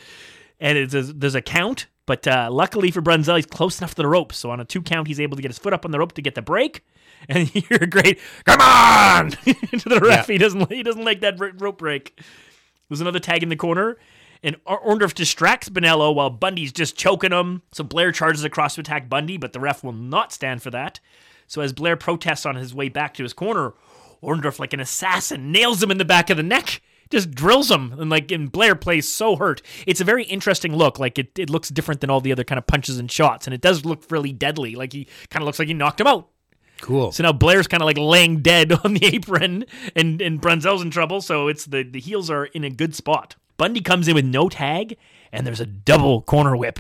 And 0.59 0.77
it's 0.77 0.95
a, 0.95 1.03
there's 1.03 1.35
a 1.35 1.41
count, 1.41 1.85
but 2.07 2.27
uh, 2.27 2.49
luckily 2.51 2.89
for 2.89 3.01
Brunzell, 3.03 3.35
he's 3.35 3.45
close 3.45 3.79
enough 3.79 3.91
to 3.91 4.01
the 4.01 4.07
ropes. 4.07 4.37
So 4.37 4.49
on 4.49 4.59
a 4.59 4.65
two 4.65 4.81
count, 4.81 5.07
he's 5.07 5.19
able 5.19 5.35
to 5.35 5.41
get 5.41 5.51
his 5.51 5.59
foot 5.59 5.73
up 5.73 5.85
on 5.85 5.91
the 5.91 5.99
rope 5.99 6.13
to 6.13 6.21
get 6.21 6.33
the 6.33 6.41
break. 6.41 6.83
And 7.29 7.53
you 7.53 7.61
hear 7.61 7.79
a 7.81 7.87
great 7.87 8.19
"Come 8.45 8.61
on!" 8.61 9.31
to 9.31 9.89
the 9.89 9.99
ref. 10.01 10.29
Yeah. 10.29 10.33
He 10.33 10.37
doesn't 10.37 10.71
he 10.71 10.81
doesn't 10.83 11.03
like 11.03 11.21
that 11.21 11.37
rope 11.59 11.77
break. 11.77 12.17
There's 12.87 13.01
another 13.01 13.19
tag 13.19 13.43
in 13.43 13.49
the 13.49 13.55
corner, 13.57 13.97
and 14.43 14.55
Or- 14.65 14.81
Orndorff 14.81 15.13
distracts 15.13 15.67
Bonello 15.67 16.15
while 16.15 16.29
Bundy's 16.29 16.71
just 16.71 16.95
choking 16.95 17.31
him. 17.33 17.63
So 17.73 17.83
Blair 17.83 18.11
charges 18.13 18.43
across 18.45 18.75
to 18.75 18.81
attack 18.81 19.09
Bundy, 19.09 19.35
but 19.37 19.51
the 19.51 19.59
ref 19.59 19.83
will 19.83 19.91
not 19.93 20.31
stand 20.31 20.61
for 20.63 20.69
that. 20.71 20.99
So 21.47 21.61
as 21.61 21.73
Blair 21.73 21.97
protests 21.97 22.45
on 22.45 22.55
his 22.55 22.73
way 22.73 22.87
back 22.87 23.13
to 23.15 23.23
his 23.23 23.33
corner, 23.33 23.73
Orndorff, 24.23 24.59
like 24.59 24.73
an 24.73 24.79
assassin, 24.79 25.51
nails 25.51 25.81
him 25.83 25.91
in 25.91 25.97
the 25.97 26.05
back 26.05 26.29
of 26.29 26.37
the 26.37 26.43
neck. 26.43 26.81
Just 27.09 27.31
drills 27.31 27.71
him, 27.71 27.93
and 27.99 28.09
like, 28.09 28.31
and 28.31 28.51
Blair 28.51 28.75
plays 28.75 29.07
so 29.07 29.37
hurt. 29.37 29.61
It's 29.85 30.01
a 30.01 30.05
very 30.05 30.23
interesting 30.25 30.75
look. 30.75 30.99
Like 30.99 31.17
it, 31.17 31.37
it 31.39 31.49
looks 31.49 31.69
different 31.69 32.01
than 32.01 32.09
all 32.09 32.19
the 32.19 32.33
other 32.33 32.43
kind 32.43 32.59
of 32.59 32.67
punches 32.67 32.97
and 32.99 33.09
shots, 33.09 33.47
and 33.47 33.53
it 33.53 33.61
does 33.61 33.85
look 33.85 34.03
really 34.11 34.33
deadly. 34.33 34.75
Like 34.75 34.91
he 34.93 35.07
kind 35.29 35.41
of 35.41 35.45
looks 35.45 35.57
like 35.59 35.69
he 35.69 35.73
knocked 35.73 36.01
him 36.01 36.07
out. 36.07 36.27
Cool. 36.81 37.11
So 37.11 37.23
now 37.23 37.31
Blair's 37.31 37.67
kind 37.67 37.81
of 37.81 37.85
like 37.85 37.97
laying 37.97 38.41
dead 38.41 38.71
on 38.83 38.93
the 38.93 39.05
apron, 39.05 39.65
and 39.95 40.21
and 40.21 40.41
Brunzell's 40.41 40.81
in 40.81 40.91
trouble. 40.91 41.21
So 41.21 41.47
it's 41.47 41.65
the 41.65 41.83
the 41.83 41.99
heels 41.99 42.29
are 42.29 42.45
in 42.45 42.63
a 42.63 42.69
good 42.69 42.95
spot. 42.95 43.35
Bundy 43.57 43.81
comes 43.81 44.07
in 44.07 44.15
with 44.15 44.25
no 44.25 44.49
tag, 44.49 44.97
and 45.31 45.45
there's 45.45 45.59
a 45.59 45.65
double 45.65 46.21
corner 46.21 46.55
whip, 46.55 46.79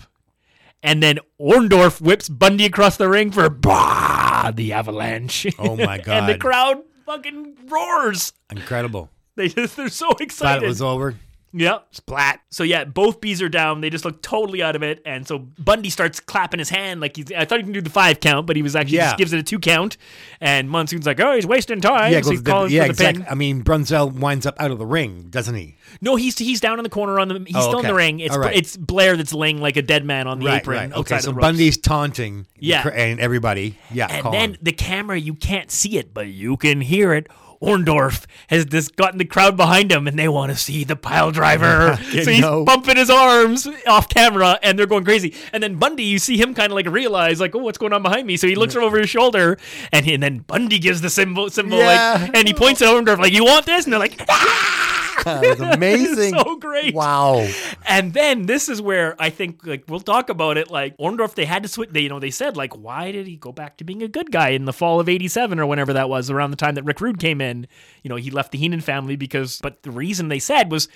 and 0.83 1.01
then 1.01 1.19
Orndorff 1.39 1.99
whips 1.99 2.29
Bundy 2.29 2.65
across 2.65 2.97
the 2.97 3.09
ring 3.09 3.31
for 3.31 3.49
bah, 3.49 4.51
the 4.51 4.73
avalanche. 4.73 5.47
Oh 5.57 5.75
my 5.75 5.97
god! 5.97 6.07
and 6.07 6.29
the 6.29 6.37
crowd 6.37 6.83
fucking 7.05 7.57
roars. 7.67 8.33
Incredible. 8.51 9.09
They 9.35 9.49
just 9.49 9.75
they're 9.77 9.89
so 9.89 10.07
Thought 10.09 10.21
excited. 10.21 10.63
it 10.63 10.67
was 10.67 10.81
over. 10.81 11.15
Yep. 11.59 11.87
Splat. 11.91 12.41
So 12.49 12.63
yeah, 12.63 12.83
both 12.85 13.21
bees 13.21 13.41
are 13.41 13.49
down. 13.49 13.81
They 13.81 13.89
just 13.89 14.05
look 14.05 14.21
totally 14.21 14.61
out 14.61 14.75
of 14.75 14.83
it. 14.83 15.01
And 15.05 15.27
so 15.27 15.39
Bundy 15.39 15.89
starts 15.89 16.19
clapping 16.19 16.59
his 16.59 16.69
hand 16.69 17.01
like 17.01 17.15
he's 17.17 17.31
I 17.31 17.45
thought 17.45 17.59
he 17.59 17.63
can 17.63 17.73
do 17.73 17.81
the 17.81 17.89
five 17.89 18.19
count, 18.19 18.47
but 18.47 18.55
he 18.55 18.61
was 18.61 18.75
actually 18.75 18.97
Yeah. 18.97 19.05
just 19.07 19.17
gives 19.17 19.33
it 19.33 19.39
a 19.39 19.43
two 19.43 19.59
count. 19.59 19.97
And 20.41 20.69
Monsoon's 20.69 21.05
like, 21.05 21.19
Oh, 21.19 21.35
he's 21.35 21.45
wasting 21.47 21.81
time. 21.81 22.11
Yeah, 22.11 22.21
so 22.21 22.31
he 22.31 22.35
goes 22.37 22.43
the- 22.43 22.51
calls 22.51 22.71
yeah, 22.71 22.81
for 22.83 22.87
the 22.87 22.91
exactly. 22.91 23.23
pin. 23.23 23.31
I 23.31 23.35
mean, 23.35 23.63
Brunzell 23.63 24.11
winds 24.13 24.45
up 24.45 24.55
out 24.59 24.71
of 24.71 24.77
the 24.79 24.85
ring, 24.85 25.27
doesn't 25.29 25.55
he? 25.55 25.75
No, 26.01 26.15
he's 26.15 26.37
he's 26.37 26.59
down 26.59 26.79
in 26.79 26.83
the 26.83 26.89
corner 26.89 27.19
on 27.19 27.27
the 27.27 27.43
he's 27.45 27.55
Oh, 27.55 27.61
still 27.61 27.79
in 27.79 27.85
the 27.85 27.91
okay. 27.93 27.97
ring. 27.97 28.19
It's 28.19 28.33
All 28.35 28.41
right. 28.41 28.55
it's 28.55 28.75
Blair 28.77 29.17
that's 29.17 29.33
laying 29.33 29.59
like 29.61 29.77
a 29.77 29.81
dead 29.81 30.05
man 30.05 30.27
on 30.27 30.39
the 30.39 30.47
apron 30.47 30.91
outside 30.93 30.99
Okay, 30.99 31.15
of 31.15 31.21
so 31.21 31.29
the 31.31 31.35
ropes. 31.35 31.41
Bundy's 31.47 31.77
taunting. 31.77 32.45
the 32.59 32.65
Yeah. 32.67 32.81
cr- 32.81 32.89
and 32.89 33.19
everybody. 33.19 33.77
Yeah, 33.91 34.07
and 34.09 34.23
call 34.23 34.31
then 34.31 34.51
him. 34.51 34.57
the 34.61 34.71
camera, 34.71 35.19
you 35.19 35.33
can't 35.33 35.71
see 35.71 35.97
it, 35.97 36.13
but 36.13 36.27
you 36.27 36.57
can 36.57 36.81
hear 36.81 37.13
it. 37.13 37.27
Orndorff 37.61 38.25
has 38.49 38.65
just 38.65 38.95
gotten 38.95 39.17
the 39.17 39.25
crowd 39.25 39.57
behind 39.57 39.91
him, 39.91 40.07
and 40.07 40.17
they 40.17 40.27
want 40.27 40.51
to 40.51 40.57
see 40.57 40.83
the 40.83 40.95
pile 40.95 41.31
driver. 41.31 41.97
So 42.07 42.31
he's 42.31 42.41
no. 42.41 42.63
bumping 42.65 42.97
his 42.97 43.09
arms 43.09 43.67
off 43.87 44.09
camera, 44.09 44.57
and 44.63 44.77
they're 44.77 44.85
going 44.87 45.03
crazy. 45.05 45.33
And 45.53 45.61
then 45.61 45.75
Bundy, 45.75 46.03
you 46.03 46.19
see 46.19 46.37
him 46.37 46.53
kind 46.53 46.71
of 46.71 46.75
like 46.75 46.87
realize, 46.87 47.39
like, 47.39 47.53
oh, 47.55 47.59
what's 47.59 47.77
going 47.77 47.93
on 47.93 48.01
behind 48.01 48.25
me? 48.27 48.37
So 48.37 48.47
he 48.47 48.55
looks 48.55 48.75
over 48.75 48.97
his 48.97 49.09
shoulder, 49.09 49.57
and, 49.91 50.05
he, 50.05 50.13
and 50.13 50.23
then 50.23 50.39
Bundy 50.39 50.79
gives 50.79 51.01
the 51.01 51.09
symbol, 51.09 51.49
symbol, 51.49 51.77
Yeah. 51.77 52.17
like, 52.21 52.31
and 52.35 52.47
he 52.47 52.53
points 52.53 52.81
at 52.81 52.87
Orndorff, 52.89 53.19
like, 53.19 53.33
you 53.33 53.43
want 53.45 53.65
this? 53.65 53.85
And 53.85 53.93
they're 53.93 53.99
like, 53.99 54.19
ah! 54.29 54.86
That 55.23 55.41
was 55.41 55.59
amazing. 55.75 56.33
so 56.33 56.55
great. 56.57 56.93
Wow. 56.93 57.47
And 57.87 58.13
then 58.13 58.45
this 58.45 58.69
is 58.69 58.81
where 58.81 59.15
I 59.19 59.29
think 59.29 59.65
like 59.65 59.83
we'll 59.87 59.99
talk 59.99 60.29
about 60.29 60.57
it. 60.57 60.69
Like 60.69 60.97
Orndorff, 60.97 61.35
they 61.35 61.45
had 61.45 61.63
to 61.63 61.69
switch. 61.69 61.89
They 61.91 62.01
you 62.01 62.09
know 62.09 62.19
they 62.19 62.31
said 62.31 62.55
like 62.57 62.73
why 62.77 63.11
did 63.11 63.27
he 63.27 63.35
go 63.35 63.51
back 63.51 63.77
to 63.77 63.83
being 63.83 64.03
a 64.03 64.07
good 64.07 64.31
guy 64.31 64.49
in 64.49 64.65
the 64.65 64.73
fall 64.73 64.99
of 64.99 65.09
'87 65.09 65.59
or 65.59 65.65
whenever 65.65 65.93
that 65.93 66.09
was 66.09 66.29
around 66.29 66.51
the 66.51 66.57
time 66.57 66.75
that 66.75 66.83
Rick 66.83 67.01
Rude 67.01 67.19
came 67.19 67.41
in. 67.41 67.67
You 68.03 68.09
know 68.09 68.15
he 68.15 68.31
left 68.31 68.51
the 68.51 68.57
Heenan 68.57 68.81
family 68.81 69.15
because. 69.15 69.59
But 69.61 69.83
the 69.83 69.91
reason 69.91 70.27
they 70.29 70.39
said 70.39 70.71
was. 70.71 70.87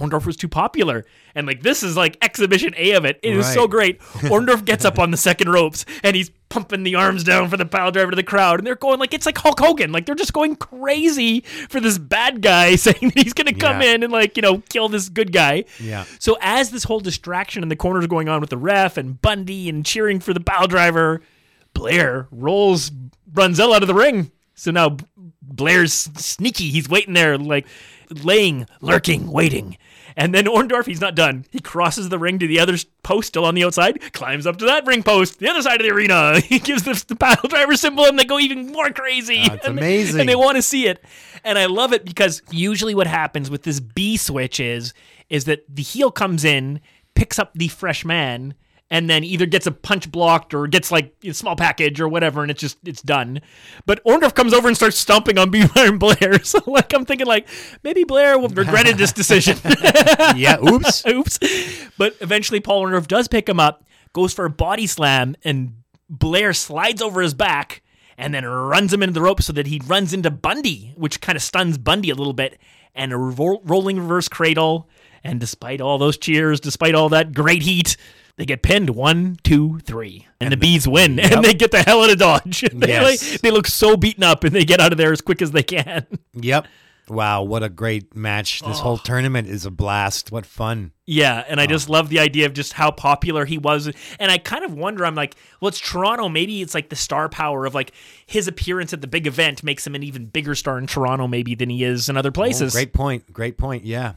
Orndorff 0.00 0.24
was 0.26 0.36
too 0.36 0.48
popular. 0.48 1.04
And 1.34 1.46
like 1.46 1.62
this 1.62 1.82
is 1.82 1.96
like 1.96 2.16
exhibition 2.22 2.74
A 2.76 2.92
of 2.92 3.04
it. 3.04 3.20
It 3.22 3.36
is 3.36 3.52
so 3.52 3.68
great. 3.68 4.00
Orndorff 4.00 4.64
gets 4.64 4.84
up 4.84 4.98
on 4.98 5.10
the 5.10 5.16
second 5.16 5.50
ropes 5.50 5.84
and 6.02 6.16
he's 6.16 6.30
pumping 6.48 6.82
the 6.82 6.96
arms 6.96 7.22
down 7.22 7.48
for 7.48 7.56
the 7.56 7.64
pile 7.66 7.92
driver 7.92 8.10
to 8.10 8.16
the 8.16 8.22
crowd. 8.22 8.58
And 8.58 8.66
they're 8.66 8.74
going 8.74 8.98
like 8.98 9.12
it's 9.14 9.26
like 9.26 9.38
Hulk 9.38 9.60
Hogan. 9.60 9.92
Like 9.92 10.06
they're 10.06 10.14
just 10.14 10.32
going 10.32 10.56
crazy 10.56 11.40
for 11.68 11.80
this 11.80 11.98
bad 11.98 12.40
guy 12.42 12.74
saying 12.76 13.12
that 13.14 13.18
he's 13.22 13.34
gonna 13.34 13.52
come 13.54 13.80
Yeah. 13.82 13.94
in 13.94 14.02
and 14.02 14.12
like, 14.12 14.36
you 14.36 14.42
know, 14.42 14.58
kill 14.70 14.88
this 14.88 15.08
good 15.08 15.32
guy. 15.32 15.64
Yeah. 15.78 16.04
So 16.18 16.36
as 16.40 16.70
this 16.70 16.84
whole 16.84 17.00
distraction 17.00 17.62
in 17.62 17.68
the 17.68 17.76
corners 17.76 18.06
going 18.06 18.28
on 18.28 18.40
with 18.40 18.50
the 18.50 18.58
ref 18.58 18.96
and 18.96 19.20
Bundy 19.20 19.68
and 19.68 19.84
cheering 19.84 20.18
for 20.20 20.32
the 20.32 20.40
pile 20.40 20.66
driver, 20.66 21.20
Blair 21.74 22.26
rolls 22.32 22.90
Brunzell 23.32 23.74
out 23.74 23.82
of 23.82 23.86
the 23.88 23.94
ring. 23.94 24.32
So 24.54 24.70
now 24.70 24.96
Blair's 25.42 25.92
sneaky. 25.92 26.70
He's 26.70 26.88
waiting 26.88 27.14
there, 27.14 27.38
like 27.38 27.66
laying, 28.10 28.66
lurking, 28.80 29.30
waiting. 29.30 29.76
And 30.16 30.34
then 30.34 30.44
Orndorff, 30.46 30.86
he's 30.86 31.00
not 31.00 31.14
done. 31.14 31.44
He 31.50 31.60
crosses 31.60 32.08
the 32.08 32.18
ring 32.18 32.38
to 32.40 32.46
the 32.46 32.58
other 32.60 32.76
post, 33.02 33.28
still 33.28 33.44
on 33.44 33.54
the 33.54 33.64
outside, 33.64 34.12
climbs 34.12 34.46
up 34.46 34.56
to 34.58 34.64
that 34.66 34.86
ring 34.86 35.02
post, 35.02 35.38
the 35.38 35.48
other 35.48 35.62
side 35.62 35.80
of 35.80 35.86
the 35.86 35.92
arena. 35.94 36.40
He 36.50 36.58
gives 36.58 36.82
the, 36.82 37.02
the 37.08 37.16
pile 37.16 37.36
driver 37.48 37.76
symbol, 37.76 38.04
and 38.06 38.18
they 38.18 38.24
go 38.24 38.38
even 38.38 38.72
more 38.72 38.90
crazy. 38.90 39.42
Ah, 39.44 39.50
That's 39.50 39.66
And 39.66 39.78
they- 39.78 39.82
amazing. 39.82 40.20
and 40.20 40.28
they 40.28 40.36
want 40.36 40.56
to 40.56 40.62
see 40.62 40.86
it. 40.86 41.02
And 41.44 41.58
I 41.58 41.66
love 41.66 41.92
it 41.92 42.04
because 42.04 42.42
usually 42.50 42.94
what 42.94 43.06
happens 43.06 43.50
with 43.50 43.62
this 43.62 43.80
B 43.80 44.16
switch 44.16 44.60
is 44.60 44.92
is 45.30 45.44
that 45.44 45.60
the 45.68 45.82
heel 45.82 46.10
comes 46.10 46.44
in, 46.44 46.80
picks 47.14 47.38
up 47.38 47.52
the 47.54 47.68
fresh 47.68 48.04
man, 48.04 48.54
and 48.90 49.08
then 49.08 49.22
either 49.22 49.46
gets 49.46 49.66
a 49.66 49.70
punch 49.70 50.10
blocked 50.10 50.52
or 50.52 50.66
gets 50.66 50.90
like 50.90 51.14
a 51.24 51.32
small 51.32 51.54
package 51.54 52.00
or 52.00 52.08
whatever, 52.08 52.42
and 52.42 52.50
it's 52.50 52.60
just 52.60 52.76
it's 52.84 53.02
done. 53.02 53.40
But 53.86 54.02
Orndorff 54.04 54.34
comes 54.34 54.52
over 54.52 54.66
and 54.66 54.76
starts 54.76 54.98
stomping 54.98 55.38
on 55.38 55.50
B 55.52 55.64
and 55.76 55.98
Blair. 55.98 56.38
So 56.44 56.60
like 56.66 56.92
I'm 56.92 57.04
thinking 57.04 57.26
like 57.28 57.48
maybe 57.84 58.02
Blair 58.04 58.38
will 58.38 58.48
regretted 58.48 58.98
this 58.98 59.12
decision. 59.12 59.56
Yeah, 60.36 60.58
oops. 60.62 61.06
Oops. 61.06 61.38
But 61.96 62.16
eventually 62.20 62.60
Paul 62.60 62.84
Orndorff 62.84 63.06
does 63.06 63.28
pick 63.28 63.48
him 63.48 63.60
up, 63.60 63.84
goes 64.12 64.32
for 64.32 64.44
a 64.44 64.50
body 64.50 64.86
slam, 64.86 65.36
and 65.44 65.74
Blair 66.08 66.52
slides 66.52 67.00
over 67.02 67.20
his 67.20 67.34
back 67.34 67.82
and 68.18 68.34
then 68.34 68.44
runs 68.44 68.92
him 68.92 69.02
into 69.02 69.12
the 69.14 69.22
rope 69.22 69.42
so 69.42 69.52
that 69.52 69.66
he 69.66 69.80
runs 69.86 70.12
into 70.12 70.30
Bundy, 70.30 70.92
which 70.96 71.20
kind 71.20 71.36
of 71.36 71.42
stuns 71.42 71.78
Bundy 71.78 72.10
a 72.10 72.14
little 72.14 72.32
bit, 72.32 72.58
and 72.94 73.12
a 73.12 73.16
ro- 73.16 73.60
rolling 73.64 73.98
reverse 73.98 74.28
cradle. 74.28 74.88
And 75.22 75.38
despite 75.40 75.80
all 75.80 75.98
those 75.98 76.18
cheers, 76.18 76.60
despite 76.60 76.94
all 76.94 77.08
that 77.10 77.32
great 77.32 77.62
heat, 77.62 77.96
they 78.40 78.46
get 78.46 78.62
pinned 78.62 78.88
one, 78.90 79.36
two, 79.44 79.80
three, 79.80 80.26
and, 80.40 80.50
the 80.50 80.56
bees 80.56 80.88
win, 80.88 81.20
and 81.20 81.44
they 81.44 81.52
get 81.52 81.72
the 81.72 81.82
hell 81.82 82.02
out 82.02 82.08
of 82.08 82.18
Dodge. 82.18 82.62
they, 82.72 82.88
Yes. 82.88 83.32
like- 83.32 83.40
they 83.42 83.50
look 83.50 83.66
so 83.66 83.98
beaten 83.98 84.24
up, 84.24 84.44
and 84.44 84.54
they 84.54 84.64
get 84.64 84.80
out 84.80 84.92
of 84.92 84.98
there 84.98 85.12
as 85.12 85.20
quick 85.20 85.42
as 85.42 85.50
they 85.50 85.62
can. 85.62 86.06
Yep. 86.32 86.66
Wow, 87.08 87.42
what 87.42 87.64
a 87.64 87.68
great 87.68 88.14
match. 88.14 88.60
This 88.60 88.78
whole 88.78 88.94
oh. 88.94 89.00
tournament 89.04 89.48
is 89.48 89.66
a 89.66 89.70
blast. 89.70 90.30
What 90.30 90.46
fun. 90.46 90.92
Yeah, 91.06 91.44
and 91.48 91.60
I 91.60 91.66
just 91.66 91.90
love 91.90 92.08
the 92.08 92.20
idea 92.20 92.46
of 92.46 92.52
just 92.52 92.72
how 92.72 92.92
popular 92.92 93.44
he 93.44 93.58
was. 93.58 93.90
And 94.20 94.30
I 94.30 94.38
kind 94.38 94.64
of 94.64 94.74
wonder, 94.74 95.04
I'm 95.04 95.16
like, 95.16 95.34
well, 95.60 95.68
it's 95.70 95.80
Toronto. 95.80 96.28
Maybe 96.28 96.62
it's 96.62 96.72
like 96.72 96.88
the 96.88 96.96
star 96.96 97.28
power 97.28 97.66
of 97.66 97.74
like 97.74 97.92
his 98.26 98.46
appearance 98.46 98.92
at 98.92 99.00
the 99.00 99.08
big 99.08 99.26
event 99.26 99.64
makes 99.64 99.84
him 99.84 99.96
an 99.96 100.04
even 100.04 100.26
bigger 100.26 100.54
star 100.54 100.78
in 100.78 100.86
Toronto, 100.86 101.26
maybe, 101.26 101.56
than 101.56 101.68
he 101.68 101.82
is 101.82 102.08
in 102.08 102.16
other 102.16 102.28
oh, 102.28 102.32
places. 102.32 102.74
Oh, 102.74 102.78
great 102.78 102.92
point. 102.92 103.32
Great 103.32 103.58
point. 103.58 103.84
Yeah. 103.84 104.12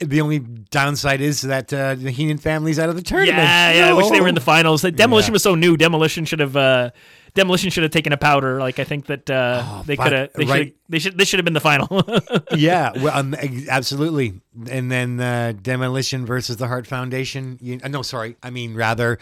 The 0.00 0.20
only 0.20 0.38
downside 0.38 1.20
is 1.20 1.42
that 1.42 1.72
uh, 1.72 1.94
the 1.94 2.10
Heenan 2.10 2.38
family's 2.38 2.78
out 2.78 2.88
of 2.88 2.96
the 2.96 3.02
tournament. 3.02 3.38
Yeah, 3.38 3.72
yeah. 3.72 3.90
I 3.90 3.92
wish 3.92 4.08
they 4.10 4.20
were 4.20 4.28
in 4.28 4.34
the 4.34 4.40
finals. 4.40 4.82
Demolition 4.82 5.30
Yeah. 5.30 5.34
was 5.34 5.42
so 5.42 5.54
new. 5.54 5.76
Demolition 5.76 6.24
should 6.24 6.40
have. 6.40 6.56
Uh, 6.56 6.90
Demolition 7.34 7.70
should 7.70 7.84
have 7.84 7.92
taken 7.92 8.12
a 8.12 8.16
powder. 8.16 8.58
Like 8.58 8.78
I 8.80 8.84
think 8.84 9.06
that 9.06 9.30
uh, 9.30 9.82
they 9.86 9.96
could 9.96 10.12
have. 10.12 10.32
They 10.32 10.44
right. 10.44 10.66
should. 10.66 10.74
They 10.88 10.98
should. 10.98 11.18
This 11.18 11.28
should 11.28 11.38
have 11.38 11.44
been 11.44 11.54
the 11.54 11.60
final. 11.60 12.02
yeah, 12.56 12.90
well, 12.96 13.16
um, 13.16 13.34
absolutely. 13.68 14.40
And 14.68 14.90
then 14.90 15.20
uh, 15.20 15.52
Demolition 15.60 16.26
versus 16.26 16.56
the 16.56 16.66
Hart 16.66 16.86
Foundation. 16.86 17.58
You, 17.60 17.78
uh, 17.84 17.88
no, 17.88 18.02
sorry. 18.02 18.36
I 18.42 18.50
mean, 18.50 18.74
rather, 18.74 19.18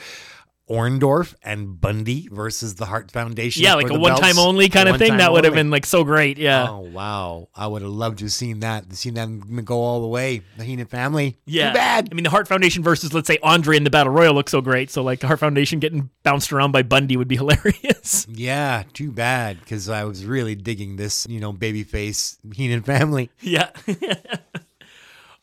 Orndorff 0.69 1.35
and 1.43 1.81
Bundy 1.81 2.29
versus 2.31 2.75
the 2.75 2.87
Hart 2.87 3.11
Foundation. 3.11 3.63
yeah, 3.63 3.75
like 3.75 3.91
a 3.91 3.99
one 3.99 4.17
time 4.21 4.39
only 4.39 4.69
kind 4.69 4.89
of 4.89 4.99
thing. 4.99 5.17
That 5.17 5.33
would 5.33 5.45
have 5.45 5.55
been 5.55 5.71
like 5.71 5.87
so 5.87 6.05
great. 6.05 6.39
Yeah. 6.39 6.67
Oh 6.69 6.81
wow! 6.81 7.49
I 7.55 7.67
would 7.67 7.83
have 7.83 7.91
loved 7.91 8.19
to 8.19 8.27
have 8.27 8.33
seen 8.33 8.61
that. 8.61 8.93
Seen 8.95 9.15
them 9.15 9.63
go 9.65 9.81
all 9.81 10.01
the 10.01 10.07
way. 10.09 10.43
The 10.57 10.65
Heenan 10.65 10.87
family. 10.87 11.39
Yeah. 11.47 11.71
Too 11.71 11.75
bad. 11.75 12.09
I 12.11 12.15
mean, 12.15 12.25
the 12.25 12.31
Hart 12.31 12.49
Foundation 12.49 12.83
versus, 12.83 13.13
let's 13.15 13.27
say, 13.27 13.39
Andre 13.43 13.77
in 13.77 13.85
the 13.85 13.91
Battle 13.91 14.13
Royal 14.13 14.35
looks 14.35 14.53
so 14.53 14.61
great. 14.61 14.91
So, 14.91 15.03
like, 15.03 15.21
the 15.21 15.27
Hart 15.27 15.41
Foundation 15.41 15.79
getting 15.79 16.11
bounced 16.23 16.53
around 16.53 16.73
by 16.73 16.83
Bundy 16.83 17.17
would 17.17 17.29
be 17.29 17.37
hilarious. 17.39 18.27
Yeah, 18.31 18.83
too 18.93 19.11
bad 19.13 19.61
because 19.61 19.89
I 19.89 20.05
was 20.05 20.25
really 20.25 20.55
digging 20.55 20.97
this, 20.97 21.27
you 21.29 21.41
know, 21.41 21.53
babyface 21.53 22.37
Heenan 22.55 22.83
family. 22.83 23.31
yeah. 23.41 23.71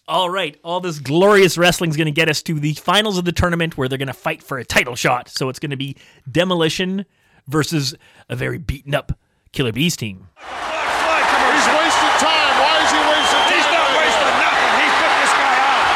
all 0.08 0.30
right. 0.30 0.58
All 0.64 0.80
this 0.80 1.00
glorious 1.00 1.58
wrestling 1.58 1.90
is 1.90 1.98
going 1.98 2.06
to 2.06 2.12
get 2.12 2.30
us 2.30 2.42
to 2.44 2.60
the 2.60 2.74
finals 2.74 3.18
of 3.18 3.26
the 3.26 3.32
tournament 3.32 3.78
where 3.78 3.88
they're 3.88 3.98
going 3.98 4.08
to 4.08 4.14
fight 4.14 4.44
for 4.44 4.58
a 4.58 4.66
title 4.66 4.96
shot. 4.96 5.30
So, 5.30 5.50
it's 5.50 5.60
going 5.60 5.72
to 5.72 5.78
be 5.78 5.96
Demolition 6.32 7.06
versus 7.48 7.96
a 8.30 8.36
very 8.36 8.58
beaten 8.58 8.94
up 8.96 9.18
Killer 9.52 9.72
Bees 9.72 9.96
team. 9.96 10.28
He's 10.38 11.68
wasting 11.72 12.16
time. 12.20 12.54
Why 12.60 12.84
is 12.84 12.92
he 12.92 13.00
wasting 13.00 13.46
time? 13.48 13.54
He's 13.56 13.70
not 13.72 13.88
wasting 13.96 14.36
nothing. 14.44 14.74
He 14.76 14.88
took 15.00 15.14
this 15.24 15.34
guy 15.40 15.56
out. 15.56 15.88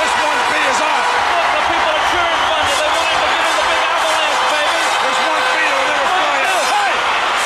This 0.00 0.12
one 0.18 0.40
B 0.50 0.52
is 0.58 0.80
off. 0.82 1.06
Look, 1.32 1.48
the 1.54 1.62
people 1.70 1.92
are 1.92 2.04
cheering 2.10 2.42
Bundy. 2.50 2.74
They 2.82 2.90
want 2.92 3.06
him 3.06 3.14
to 3.14 3.30
give 3.30 3.44
him 3.46 3.54
the 3.54 3.66
big 3.70 3.80
avalanche, 3.86 4.42
baby. 4.50 4.80
There's 5.02 5.20
one 5.22 5.44
B 5.52 5.56
will 5.62 5.86
never 5.92 6.08
fly 6.12 6.40
out. 6.50 6.66
Hey, 6.72 6.92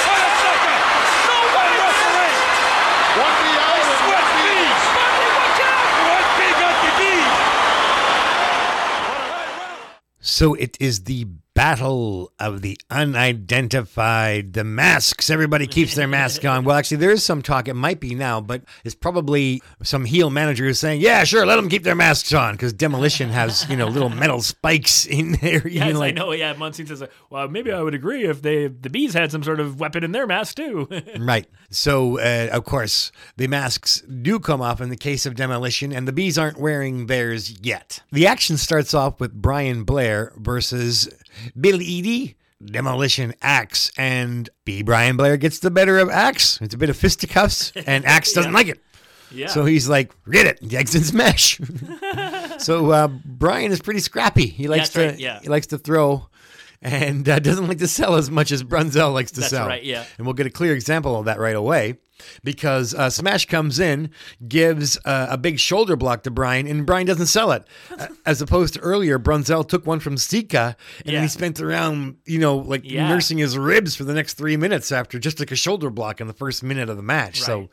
wait 0.07 0.25
a 0.25 0.33
second. 0.41 0.81
No 1.29 1.37
way, 1.53 1.69
referee. 1.77 2.37
One 3.21 3.35
B 3.37 3.45
out 3.61 3.77
and 3.77 3.85
one 3.85 4.01
Switch 4.07 4.31
B. 4.33 4.39
B's. 4.47 4.81
Bundy, 4.97 5.29
watch 5.37 5.61
out. 5.67 5.85
One 6.09 6.27
B 6.39 6.41
got 6.57 6.77
the 6.81 6.93
B's. 6.97 7.35
So 10.27 10.55
it 10.55 10.77
is 10.81 11.05
the 11.05 11.29
battle 11.57 12.33
of 12.39 12.61
the 12.63 12.79
unidentified. 12.91 14.53
The 14.53 14.63
masks. 14.63 15.31
Everybody 15.31 15.67
keeps 15.67 15.95
their 15.95 16.07
mask 16.07 16.45
on. 16.45 16.65
Well, 16.65 16.77
actually, 16.77 16.99
there 16.99 17.11
is 17.11 17.25
some 17.25 17.43
talk. 17.43 17.67
It 17.67 17.75
might 17.75 17.99
be 17.99 18.15
now, 18.15 18.41
but 18.41 18.63
it's 18.85 18.95
probably 18.95 19.63
some 19.83 20.05
heel 20.05 20.31
manager 20.31 20.67
is 20.67 20.79
saying, 20.79 21.01
"Yeah, 21.01 21.25
sure, 21.25 21.47
let 21.47 21.57
them 21.57 21.69
keep 21.69 21.83
their 21.83 21.95
masks 21.95 22.33
on," 22.33 22.55
because 22.55 22.73
Demolition 22.73 23.31
has 23.31 23.69
you 23.71 23.77
know 23.77 23.89
little 23.89 24.11
metal 24.11 24.43
spikes 24.43 25.07
in 25.07 25.33
there. 25.33 25.67
You 25.67 25.81
Yes, 25.81 25.95
know, 25.95 26.03
I 26.03 26.11
know. 26.11 26.33
Yeah, 26.33 26.53
Monsoon 26.53 26.87
says, 26.87 27.03
well, 27.31 27.49
maybe 27.49 27.73
I 27.73 27.81
would 27.83 27.95
agree 27.95 28.25
if 28.25 28.43
they 28.43 28.67
the 28.69 28.91
bees 28.91 29.15
had 29.15 29.33
some 29.33 29.43
sort 29.43 29.59
of 29.59 29.81
weapon 29.81 30.05
in 30.05 30.13
their 30.13 30.27
mask, 30.27 30.57
too. 30.57 30.89
Right. 31.19 31.47
So, 31.71 32.19
uh, 32.21 32.49
of 32.53 32.65
course, 32.65 33.11
the 33.37 33.47
masks 33.49 34.01
do 34.03 34.39
come 34.39 34.61
off 34.61 34.81
in 34.81 34.91
the 34.91 34.97
case 34.97 35.27
of 35.27 35.35
demolition, 35.35 35.93
and 35.93 36.07
the 36.07 36.13
bees 36.13 36.39
aren't 36.39 36.59
wearing 36.61 37.07
theirs 37.07 37.59
yet. 37.63 38.03
The 38.13 38.27
action 38.27 38.57
starts 38.57 38.95
off 38.95 39.19
with 39.19 39.33
Brian 39.33 39.85
Blair 39.85 40.33
versus 40.37 41.09
Bill 41.59 41.79
Eadie. 41.81 42.35
Demolition 42.65 43.35
Axe 43.43 43.93
and 43.99 44.49
B. 44.65 44.83
Brian 44.83 45.19
Blair 45.19 45.37
gets 45.37 45.59
the 45.59 45.71
better 45.71 45.99
of 45.99 46.09
Axe. 46.09 46.59
It's 46.63 46.75
a 46.75 46.79
bit 46.79 46.89
of 46.89 46.97
fisticuffs, 46.97 47.71
and 47.87 48.03
Axe 48.07 48.33
doesn't 48.33 48.55
like 48.55 48.69
it. 48.69 48.81
Yeah. 49.31 49.49
So 49.49 49.67
he's 49.67 49.91
like, 49.91 50.11
"Get 50.31 50.47
it. 50.47 50.61
He 50.63 50.75
exits 50.75 51.13
mesh. 51.13 51.61
so 52.59 52.91
uh, 52.93 53.09
Brian 53.09 53.73
is 53.73 53.83
pretty 53.83 54.01
scrappy. 54.01 54.47
He 54.47 54.69
likes 54.69 54.89
That's 54.89 54.93
to 54.93 55.07
right, 55.11 55.19
yeah. 55.19 55.41
he 55.41 55.49
likes 55.49 55.67
to 55.69 55.79
throw 55.79 56.29
and 56.83 57.29
uh, 57.29 57.39
doesn't 57.39 57.69
like 57.69 57.79
to 57.79 57.89
sell 57.89 58.15
as 58.15 58.31
much 58.31 58.53
as 58.53 58.63
Brunzell 58.63 59.13
likes 59.13 59.33
to 59.33 59.41
That's 59.41 59.51
sell. 59.51 59.67
right, 59.67 59.83
yeah. 59.83 60.05
And 60.19 60.27
we'll 60.27 60.35
get 60.35 60.47
a 60.47 60.51
clear 60.51 60.73
example 60.75 61.19
of 61.19 61.27
that 61.27 61.39
right 61.39 61.57
away 61.57 61.99
because 62.45 62.95
uh, 62.95 63.11
Smash 63.11 63.47
comes 63.47 63.79
in, 63.79 64.11
gives 64.47 64.99
uh, 65.05 65.27
a 65.31 65.39
big 65.39 65.59
shoulder 65.59 65.97
block 65.97 66.23
to 66.25 66.31
Brian, 66.31 66.67
and 66.67 66.87
Brian 66.87 67.07
doesn't 67.07 67.27
sell 67.27 67.53
it. 67.53 67.65
As 68.27 68.41
opposed 68.43 68.75
to 68.75 68.81
earlier, 68.81 69.19
Brunzell 69.19 69.67
took 69.69 69.87
one 69.87 70.01
from 70.01 70.17
Sika, 70.17 70.77
and 71.05 71.13
Yeah. 71.15 71.23
he 71.23 71.29
spent 71.29 71.61
around, 71.61 72.17
you 72.25 72.39
know, 72.39 72.57
like 72.57 72.83
Yeah. 72.85 73.09
nursing 73.09 73.39
his 73.39 73.57
ribs 73.59 73.95
for 73.97 74.05
the 74.05 74.15
next 74.15 74.35
three 74.35 74.57
minutes 74.57 74.93
after 74.93 75.19
just 75.19 75.39
like 75.41 75.51
a 75.51 75.57
shoulder 75.57 75.91
block 75.91 76.21
in 76.21 76.27
the 76.27 76.33
first 76.33 76.63
minute 76.63 76.89
of 76.89 76.97
the 76.97 77.03
match. 77.03 77.41
So 77.41 77.59
Right. 77.61 77.69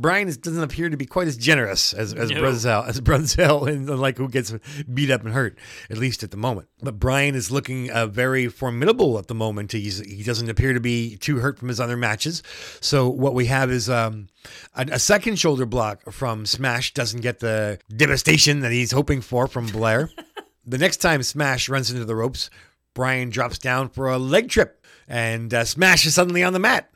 Brian 0.00 0.28
is, 0.28 0.38
doesn't 0.38 0.62
appear 0.62 0.88
to 0.88 0.96
be 0.96 1.04
quite 1.04 1.28
as 1.28 1.36
generous 1.36 1.92
as, 1.92 2.14
as 2.14 2.30
No. 2.30 2.40
Brunzell, 2.40 2.88
as 2.88 3.00
Brunzell, 3.02 3.68
and 3.68 3.88
like 4.00 4.16
who 4.16 4.28
gets 4.28 4.52
beat 4.92 5.10
up 5.10 5.22
and 5.22 5.34
hurt, 5.34 5.58
at 5.90 5.98
least 5.98 6.22
at 6.22 6.30
the 6.30 6.38
moment. 6.38 6.68
But 6.82 6.98
Brian 6.98 7.34
is 7.34 7.50
looking 7.50 7.90
uh, 7.90 8.06
very 8.06 8.48
formidable 8.48 9.18
at 9.18 9.26
the 9.26 9.34
moment. 9.34 9.72
He's 9.72 9.98
he 9.98 10.22
doesn't 10.22 10.48
appear 10.48 10.72
to 10.72 10.80
be 10.80 11.16
too 11.16 11.40
hurt 11.40 11.58
from 11.58 11.68
his 11.68 11.78
other 11.78 11.98
matches. 11.98 12.42
So 12.80 13.10
what 13.10 13.34
we 13.34 13.46
have 13.46 13.70
is 13.70 13.90
um, 13.90 14.28
a, 14.74 14.86
a 14.92 14.98
second 14.98 15.38
shoulder 15.38 15.66
block 15.66 16.10
from 16.10 16.46
Smash 16.46 16.94
doesn't 16.94 17.20
get 17.20 17.40
the 17.40 17.78
devastation 17.94 18.60
that 18.60 18.72
he's 18.72 18.92
hoping 18.92 19.20
for 19.20 19.46
from 19.46 19.66
Blair. 19.66 20.08
the 20.64 20.78
next 20.78 20.96
time 20.98 21.22
Smash 21.22 21.68
runs 21.68 21.90
into 21.90 22.06
the 22.06 22.16
ropes, 22.16 22.48
Brian 22.94 23.28
drops 23.28 23.58
down 23.58 23.90
for 23.90 24.08
a 24.08 24.16
leg 24.16 24.48
trip, 24.48 24.82
and 25.06 25.52
uh, 25.52 25.64
Smash 25.64 26.06
is 26.06 26.14
suddenly 26.14 26.42
on 26.42 26.54
the 26.54 26.58
mat. 26.58 26.90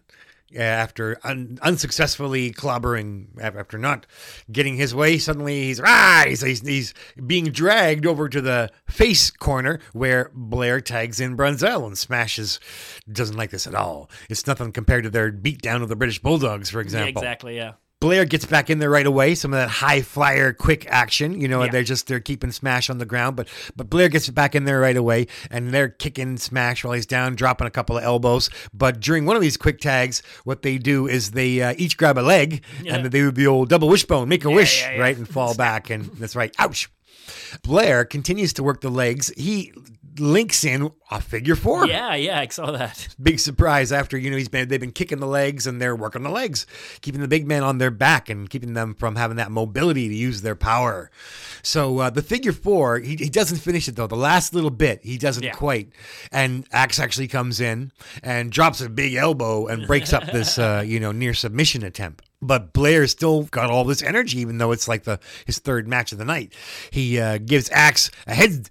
Yeah, 0.55 0.63
after 0.63 1.19
un- 1.25 1.59
unsuccessfully 1.63 2.53
clobbering, 2.53 3.27
after 3.41 3.77
not 3.77 4.07
getting 4.53 4.77
his 4.77 4.95
way, 4.95 5.19
suddenly 5.19 5.65
he's 5.65 5.81
ah, 5.81 6.25
he's, 6.29 6.43
he's, 6.43 6.61
he's 6.65 6.95
being 7.27 7.47
dragged 7.47 8.07
over 8.07 8.29
to 8.29 8.41
the 8.41 8.71
face 8.89 9.33
corner 9.33 9.81
where 9.93 10.31
Blair 10.33 10.81
tags 10.81 11.19
in 11.19 11.37
Brunzell 11.37 11.85
and 11.87 11.99
smashes. 11.99 12.61
Doesn't 13.11 13.37
like 13.37 13.51
this 13.51 13.67
at 13.67 13.75
all. 13.75 14.09
It's 14.31 14.47
nothing 14.47 14.71
compared 14.71 15.03
to 15.05 15.11
their 15.11 15.33
beatdown 15.33 15.83
of 15.83 15.89
the 15.89 15.97
British 15.97 16.21
Bulldogs, 16.21 16.71
for 16.71 16.79
yeah, 16.79 16.85
example. 16.85 17.23
exactly. 17.23 17.57
Yeah. 17.57 17.73
Blair 18.05 18.25
gets 18.27 18.45
back 18.45 18.69
in 18.69 18.79
there 18.81 18.91
right 18.91 19.07
away. 19.07 19.35
Some 19.35 19.53
of 19.55 19.59
that 19.59 19.69
high 19.71 20.03
flyer, 20.03 20.53
quick 20.53 20.87
action. 20.89 21.41
You 21.41 21.49
know, 21.49 21.63
Yeah. 21.65 21.71
they're 21.71 21.83
just 21.85 22.07
they're 22.07 22.21
keeping 22.21 22.53
Smash 22.53 22.91
on 22.91 22.99
the 22.99 23.07
ground, 23.07 23.35
but 23.37 23.49
but 23.77 23.89
Blair 23.89 24.09
gets 24.11 24.29
back 24.29 24.55
in 24.55 24.65
there 24.65 24.79
right 24.81 24.97
away, 24.97 25.27
and 25.51 25.71
they're 25.71 25.89
kicking 25.89 26.37
Smash 26.37 26.85
while 26.85 26.93
he's 26.93 27.07
down, 27.07 27.35
dropping 27.35 27.67
a 27.67 27.71
couple 27.71 27.97
of 27.97 28.05
elbows. 28.05 28.51
But 28.75 29.01
during 29.01 29.25
one 29.25 29.37
of 29.37 29.43
these 29.43 29.57
quick 29.57 29.81
tags, 29.81 30.23
what 30.45 30.63
they 30.63 30.77
do 30.77 31.07
is 31.07 31.31
they 31.31 31.63
uh, 31.63 31.75
each 31.79 31.97
grab 31.97 32.19
a 32.19 32.21
leg, 32.21 32.63
Yeah. 32.83 32.97
and 32.97 33.05
they 33.07 33.09
do 33.09 33.31
the 33.31 33.47
old 33.47 33.69
double 33.71 33.89
wishbone, 33.89 34.29
make 34.29 34.45
a 34.45 34.51
wish, 34.51 34.83
yeah, 34.83 34.93
yeah. 34.97 35.01
right, 35.01 35.17
and 35.17 35.27
fall 35.29 35.55
back, 35.55 35.89
and 35.89 36.05
that's 36.19 36.37
right. 36.37 36.55
Ouch. 36.59 36.91
Blair 37.63 38.05
continues 38.05 38.53
to 38.55 38.63
work 38.63 38.81
the 38.83 38.91
legs. 38.91 39.33
He 39.37 39.73
links 40.19 40.65
in 40.65 40.91
a 41.11 41.21
figure 41.21 41.57
four. 41.57 41.87
Yeah, 41.87 42.15
yeah, 42.15 42.41
I 42.41 42.47
saw 42.49 42.71
that. 42.73 43.09
big 43.23 43.39
surprise 43.39 43.93
after 43.93 44.17
you 44.17 44.31
know 44.31 44.37
he's 44.37 44.49
been 44.49 44.69
they've 44.69 44.81
been 44.81 44.93
kicking 44.93 45.21
the 45.21 45.27
legs 45.27 45.67
and 45.67 45.81
they're 45.81 45.97
working 45.97 46.23
the 46.23 46.31
legs 46.31 46.67
keeping 47.01 47.21
the 47.21 47.29
big 47.29 47.47
man 47.47 47.63
on 47.63 47.79
their 47.79 47.91
back 47.91 48.29
and 48.29 48.49
keeping 48.51 48.75
them 48.75 48.95
from 48.95 49.17
having 49.17 49.37
that 49.37 49.51
mobility 49.51 50.09
to 50.09 50.15
use 50.15 50.43
their 50.43 50.55
power. 50.57 51.11
So 51.63 51.99
uh, 51.99 52.11
the 52.11 52.23
figure 52.23 52.53
four 52.53 52.99
he, 52.99 53.17
he 53.17 53.29
doesn't 53.31 53.59
finish 53.59 53.89
it 53.89 53.97
though. 53.97 54.07
The 54.07 54.17
last 54.17 54.55
little 54.55 54.71
bit 54.71 55.01
he 55.03 55.19
doesn't 55.19 55.43
Yeah. 55.43 55.53
quite. 55.53 55.91
And 56.33 56.67
axe 56.73 56.99
actually 56.99 57.29
comes 57.29 57.61
in 57.61 57.93
and 58.23 58.51
drops 58.53 58.81
a 58.81 58.89
big 58.89 59.15
elbow 59.15 59.67
and 59.67 59.87
breaks 59.87 60.13
up 60.13 60.25
this 60.27 60.59
uh, 60.59 60.83
you 60.87 61.01
know 61.01 61.13
near 61.13 61.35
submission 61.35 61.83
attempt 61.85 62.25
but 62.47 62.73
Blair 62.73 63.07
still 63.07 63.45
got 63.45 63.71
all 63.71 63.85
this 63.85 64.03
energy, 64.03 64.39
even 64.41 64.59
though 64.59 64.73
it's 64.73 64.89
like 64.89 65.05
the 65.05 65.19
his 65.47 65.59
third 65.59 65.89
match 65.89 66.13
of 66.13 66.19
the 66.19 66.25
night. 66.25 66.53
He 66.91 67.19
uh, 67.19 67.39
gives 67.39 67.71
Axe 67.71 68.11
a 68.27 68.35
head 68.35 68.69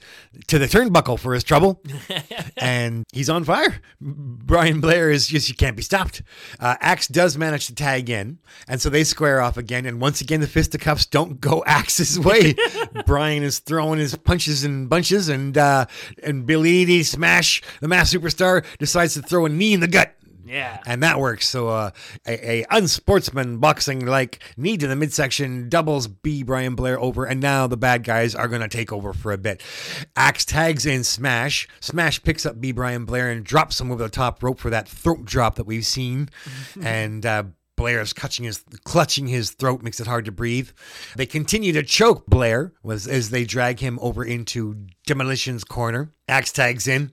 to 0.47 0.59
the 0.59 0.65
turnbuckle 0.65 1.19
for 1.19 1.33
his 1.33 1.43
trouble, 1.43 1.81
and 2.57 3.05
he's 3.11 3.29
on 3.29 3.43
fire. 3.43 3.81
Brian 3.99 4.79
Blair 4.79 5.09
is 5.09 5.27
just 5.27 5.49
you 5.49 5.55
can't 5.55 5.75
be 5.75 5.83
stopped. 5.83 6.21
Uh, 6.59 6.75
Axe 6.79 7.07
does 7.07 7.37
manage 7.37 7.67
to 7.67 7.75
tag 7.75 8.09
in, 8.09 8.39
and 8.67 8.81
so 8.81 8.89
they 8.89 9.03
square 9.03 9.41
off 9.41 9.57
again. 9.57 9.85
And 9.85 9.99
once 9.99 10.21
again, 10.21 10.41
the 10.41 10.47
fisticuffs 10.47 11.05
don't 11.05 11.41
go 11.41 11.63
Axe's 11.67 12.19
way. 12.19 12.55
Brian 13.05 13.43
is 13.43 13.59
throwing 13.59 13.99
his 13.99 14.15
punches 14.15 14.63
in 14.63 14.87
bunches, 14.87 15.29
and 15.29 15.57
uh, 15.57 15.85
and 16.21 16.45
Billy 16.45 16.85
Eadie, 16.85 17.03
Smash, 17.03 17.61
the 17.81 17.87
mass 17.87 18.13
superstar, 18.13 18.63
decides 18.77 19.13
to 19.15 19.21
throw 19.21 19.45
a 19.45 19.49
knee 19.49 19.73
in 19.73 19.79
the 19.79 19.87
gut. 19.87 20.15
Yeah. 20.45 20.81
And 20.85 21.03
that 21.03 21.19
works. 21.19 21.47
So 21.47 21.69
uh, 21.69 21.91
a, 22.27 22.61
a 22.61 22.65
unsportsman 22.65 23.59
boxing 23.59 24.05
like 24.05 24.39
knee 24.57 24.77
to 24.77 24.87
the 24.87 24.95
midsection 24.95 25.69
doubles 25.69 26.07
B 26.07 26.43
Brian 26.43 26.75
Blair 26.75 26.99
over, 26.99 27.25
and 27.25 27.39
now 27.39 27.67
the 27.67 27.77
bad 27.77 28.03
guys 28.03 28.35
are 28.35 28.47
gonna 28.47 28.67
take 28.67 28.91
over 28.91 29.13
for 29.13 29.31
a 29.31 29.37
bit. 29.37 29.61
Axe 30.15 30.45
tags 30.45 30.85
in 30.85 31.03
Smash. 31.03 31.67
Smash 31.79 32.21
picks 32.23 32.45
up 32.45 32.59
B 32.59 32.71
Brian 32.71 33.05
Blair 33.05 33.29
and 33.29 33.43
drops 33.43 33.79
him 33.79 33.91
over 33.91 34.03
the 34.03 34.09
top 34.09 34.43
rope 34.43 34.59
for 34.59 34.69
that 34.69 34.87
throat 34.87 35.25
drop 35.25 35.55
that 35.55 35.65
we've 35.65 35.85
seen. 35.85 36.29
and 36.81 37.25
uh, 37.25 37.43
is 37.91 38.13
clutching 38.13 38.45
his 38.45 38.63
clutching 38.83 39.27
his 39.27 39.51
throat 39.51 39.81
makes 39.81 39.99
it 39.99 40.07
hard 40.07 40.25
to 40.25 40.31
breathe. 40.31 40.69
They 41.15 41.25
continue 41.25 41.73
to 41.73 41.83
choke 41.83 42.25
Blair 42.25 42.71
as, 42.89 43.07
as 43.07 43.29
they 43.29 43.43
drag 43.43 43.79
him 43.79 43.99
over 44.01 44.23
into 44.23 44.87
Demolition's 45.05 45.63
corner. 45.63 46.11
Axe 46.29 46.53
tags 46.53 46.87
in, 46.87 47.11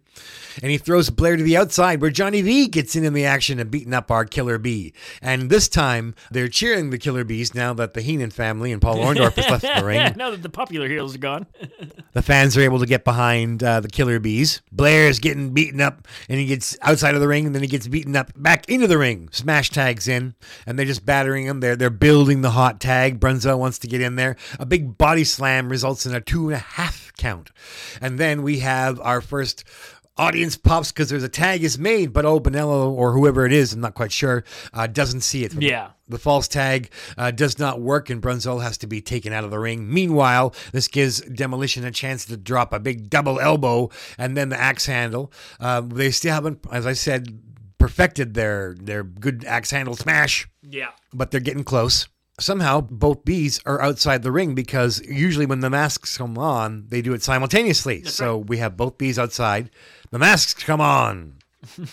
and 0.62 0.70
he 0.70 0.78
throws 0.78 1.10
Blair 1.10 1.36
to 1.36 1.42
the 1.42 1.56
outside 1.56 2.00
where 2.00 2.12
Johnny 2.12 2.42
V 2.42 2.68
gets 2.68 2.94
in 2.94 3.04
in 3.04 3.12
the 3.12 3.24
action 3.24 3.58
and 3.58 3.68
beating 3.68 3.92
up 3.92 4.08
our 4.08 4.24
Killer 4.24 4.56
Bee. 4.56 4.94
And 5.20 5.50
this 5.50 5.68
time 5.68 6.14
they're 6.30 6.46
cheering 6.46 6.90
the 6.90 6.96
Killer 6.98 7.24
Bees 7.24 7.52
now 7.52 7.74
that 7.74 7.94
the 7.94 8.02
Heenan 8.02 8.30
family 8.30 8.70
and 8.70 8.80
Paul 8.80 8.98
Orndorff 8.98 9.34
has 9.34 9.50
left 9.50 9.80
the 9.80 9.84
ring. 9.84 10.14
now 10.16 10.30
that 10.30 10.44
the 10.44 10.48
popular 10.48 10.86
heroes 10.88 11.16
are 11.16 11.18
gone. 11.18 11.46
The 12.12 12.22
fans 12.22 12.56
are 12.56 12.60
able 12.62 12.80
to 12.80 12.86
get 12.86 13.04
behind 13.04 13.62
uh, 13.62 13.78
the 13.78 13.86
Killer 13.88 14.18
Bees. 14.18 14.62
Blair 14.72 15.06
is 15.06 15.20
getting 15.20 15.54
beaten 15.54 15.80
up, 15.80 16.08
and 16.28 16.40
he 16.40 16.46
gets 16.46 16.76
outside 16.82 17.14
of 17.14 17.20
the 17.20 17.28
ring, 17.28 17.46
and 17.46 17.54
then 17.54 17.62
he 17.62 17.68
gets 17.68 17.86
beaten 17.86 18.16
up 18.16 18.32
back 18.34 18.68
into 18.68 18.88
the 18.88 18.98
ring. 18.98 19.28
Smash 19.30 19.70
tags 19.70 20.08
in, 20.08 20.34
and 20.66 20.76
they're 20.76 20.86
just 20.86 21.06
battering 21.06 21.46
him. 21.46 21.60
They're 21.60 21.76
they're 21.76 21.88
building 21.88 22.40
the 22.40 22.50
hot 22.50 22.80
tag. 22.80 23.20
Brunzell 23.20 23.60
wants 23.60 23.78
to 23.78 23.86
get 23.86 24.00
in 24.00 24.16
there. 24.16 24.34
A 24.58 24.66
big 24.66 24.98
body 24.98 25.22
slam 25.22 25.68
results 25.68 26.04
in 26.04 26.12
a 26.12 26.20
two 26.20 26.48
and 26.48 26.56
a 26.56 26.58
half 26.58 27.12
count, 27.16 27.50
and 28.00 28.18
then 28.18 28.42
we 28.42 28.60
have 28.60 29.00
our 29.00 29.20
first 29.20 29.64
audience 30.16 30.54
pops 30.56 30.92
because 30.92 31.08
there's 31.08 31.22
a 31.22 31.28
tag 31.30 31.62
is 31.64 31.78
made, 31.78 32.12
but 32.12 32.26
oh, 32.26 32.38
Bonello 32.40 32.90
or 32.90 33.12
whoever 33.12 33.46
it 33.46 33.52
is, 33.52 33.72
I'm 33.72 33.80
not 33.80 33.94
quite 33.94 34.12
sure, 34.12 34.44
uh, 34.74 34.86
doesn't 34.86 35.22
see 35.22 35.44
it. 35.44 35.54
Yeah. 35.54 35.90
The 36.08 36.18
false 36.18 36.46
tag 36.46 36.90
uh, 37.16 37.30
does 37.30 37.58
not 37.58 37.80
work, 37.80 38.10
and 38.10 38.20
Brunzell 38.20 38.62
has 38.62 38.76
to 38.78 38.86
be 38.86 39.00
taken 39.00 39.32
out 39.32 39.44
of 39.44 39.50
the 39.50 39.58
ring. 39.58 39.90
Meanwhile, 39.90 40.54
this 40.72 40.88
gives 40.88 41.20
Demolition 41.22 41.84
a 41.84 41.90
chance 41.90 42.26
to 42.26 42.36
drop 42.36 42.72
a 42.74 42.80
big 42.80 43.08
double 43.08 43.40
elbow 43.40 43.88
and 44.18 44.36
then 44.36 44.50
the 44.50 44.60
axe 44.60 44.86
handle. 44.86 45.32
Uh, 45.58 45.80
they 45.80 46.10
still 46.10 46.34
haven't, 46.34 46.66
as 46.70 46.84
I 46.84 46.92
said, 46.92 47.40
perfected 47.78 48.34
their 48.34 48.74
their 48.78 49.02
good 49.02 49.42
axe 49.46 49.70
handle 49.70 49.96
smash, 49.96 50.46
Yeah. 50.62 50.90
but 51.14 51.30
they're 51.30 51.40
getting 51.40 51.64
close. 51.64 52.08
Somehow, 52.40 52.80
both 52.80 53.24
bees 53.24 53.60
are 53.66 53.80
outside 53.80 54.22
the 54.22 54.32
ring 54.32 54.54
because 54.54 55.00
usually 55.06 55.46
when 55.46 55.60
the 55.60 55.70
masks 55.70 56.16
come 56.18 56.36
on, 56.38 56.86
they 56.88 57.02
do 57.02 57.12
it 57.12 57.22
simultaneously. 57.22 58.02
so 58.04 58.38
we 58.38 58.58
have 58.58 58.76
both 58.76 58.98
bees 58.98 59.18
outside. 59.18 59.70
The 60.10 60.18
masks 60.18 60.64
come 60.64 60.80
on. 60.80 61.34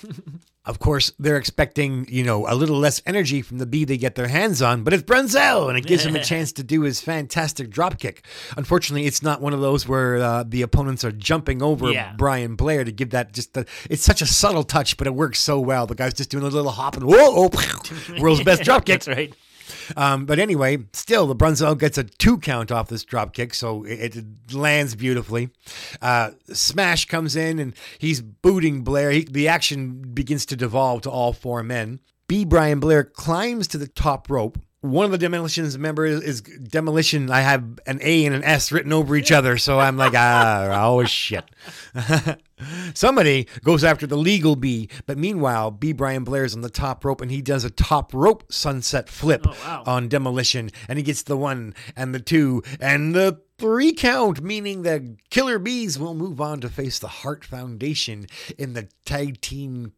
Of 0.67 0.80
course, 0.80 1.14
they're 1.17 1.38
expecting, 1.38 2.06
you 2.09 2.26
know, 2.26 2.45
a 2.45 2.51
little 2.53 2.77
less 2.77 3.01
energy 3.06 3.42
from 3.42 3.58
the 3.58 3.66
bee 3.66 3.85
they 3.85 3.95
get 3.95 4.16
their 4.16 4.27
hands 4.27 4.61
on, 4.61 4.84
but 4.84 4.93
it's 4.93 5.01
Brunzell, 5.03 5.69
and 5.69 5.77
it 5.77 5.85
gives 5.85 6.06
him 6.06 6.14
a 6.14 6.22
chance 6.32 6.51
to 6.51 6.61
do 6.64 6.82
his 6.82 7.00
fantastic 7.00 7.69
drop 7.69 7.98
kick. 8.00 8.26
Unfortunately, 8.58 9.08
it's 9.08 9.24
not 9.24 9.40
one 9.40 9.53
of 9.53 9.61
those 9.61 9.88
where 9.88 10.17
uh, 10.17 10.43
the 10.45 10.64
opponents 10.64 11.06
are 11.06 11.14
jumping 11.14 11.64
over 11.64 11.90
Yeah. 11.90 12.14
Brian 12.17 12.58
Blair 12.58 12.84
to 12.84 12.92
give 12.92 13.11
that 13.11 13.32
just 13.32 13.53
the. 13.53 13.66
It's 13.90 14.03
such 14.03 14.22
a 14.22 14.26
subtle 14.26 14.66
touch, 14.66 14.98
but 14.98 15.08
it 15.08 15.16
works 15.16 15.40
so 15.40 15.58
well. 15.58 15.88
The 15.88 15.95
guy's 15.95 16.14
just 16.14 16.32
doing 16.32 16.43
a 16.43 16.48
little 16.50 16.69
hop 16.72 16.98
and 16.98 17.06
whoa, 17.06 17.16
oh, 17.17 18.19
world's 18.19 18.43
best 18.43 18.64
drop 18.64 18.85
kick. 18.85 19.03
That's 19.03 19.08
right. 19.08 19.34
Um, 19.96 20.26
but 20.26 20.40
anyway, 20.40 20.80
still, 20.94 21.28
the 21.28 21.36
Brunzell 21.36 21.78
gets 21.78 21.98
a 21.98 22.04
two 22.04 22.38
count 22.38 22.72
off 22.72 22.90
this 22.90 23.04
drop 23.04 23.34
kick, 23.34 23.54
so 23.54 23.84
it, 23.84 24.16
it 24.16 24.54
lands 24.54 24.96
beautifully. 24.96 25.50
Uh, 26.02 26.32
Smash 26.52 27.06
comes 27.06 27.36
in 27.36 27.60
and 27.60 27.74
he's 28.00 28.22
booting 28.22 28.82
Blair. 28.84 29.12
He, 29.12 29.24
the 29.24 29.48
action 29.48 30.14
begins 30.14 30.46
to 30.48 30.56
devolve 30.56 31.02
to 31.04 31.12
all 31.12 31.34
four 31.34 31.64
men. 31.64 32.00
B. 32.28 32.44
Brian 32.44 32.80
Blair 32.80 33.04
climbs 33.04 33.68
to 33.68 33.78
the 33.78 33.88
top 33.88 34.30
rope. 34.30 34.60
One 34.82 35.06
of 35.06 35.12
the 35.12 35.18
demolitions 35.18 35.78
members 35.78 36.22
is 36.22 36.42
demolition. 36.42 37.32
I 37.32 37.42
have 37.42 37.80
an 37.88 38.00
A 38.02 38.26
and 38.26 38.36
an 38.36 38.44
S 38.44 38.72
written 38.72 38.94
over 38.94 39.16
each 39.16 39.32
other, 39.32 39.58
so 39.58 39.80
I'm 39.80 39.98
like, 39.98 40.14
ah, 40.16 40.86
oh 40.86 41.04
shit. 41.06 41.46
Somebody 42.94 43.48
goes 43.64 43.84
after 43.84 44.08
the 44.08 44.18
legal 44.18 44.56
B, 44.56 44.90
but 45.06 45.18
meanwhile, 45.18 45.72
B. 45.72 45.94
Brian 45.94 46.24
Blair's 46.24 46.56
on 46.56 46.61
the 46.61 46.69
top 46.69 47.06
rope 47.06 47.22
and 47.22 47.30
he 47.30 47.42
does 47.42 47.64
a 47.64 47.69
top 47.69 48.14
rope 48.14 48.52
sunset 48.52 49.10
flip 49.10 49.45
oh, 49.48 49.84
on 49.86 50.08
demolition, 50.08 50.72
and 50.88 50.98
he 50.98 51.03
gets 51.03 51.24
the 51.24 51.38
one 51.38 51.76
and 51.95 52.16
the 52.16 52.19
two 52.19 52.64
and 52.80 53.14
the 53.14 53.42
three 53.58 53.94
count, 53.94 54.42
meaning 54.42 54.82
the 54.82 55.18
Killer 55.30 55.60
Bees 55.60 55.98
will 56.00 56.14
move 56.14 56.42
on 56.42 56.61
to 56.61 56.69
face 56.69 57.00
the 57.00 57.08
Hart 57.08 57.45
Foundation 57.45 58.27
in 58.58 58.74
the 58.74 58.88
tag 59.06 59.42
team. 59.42 59.94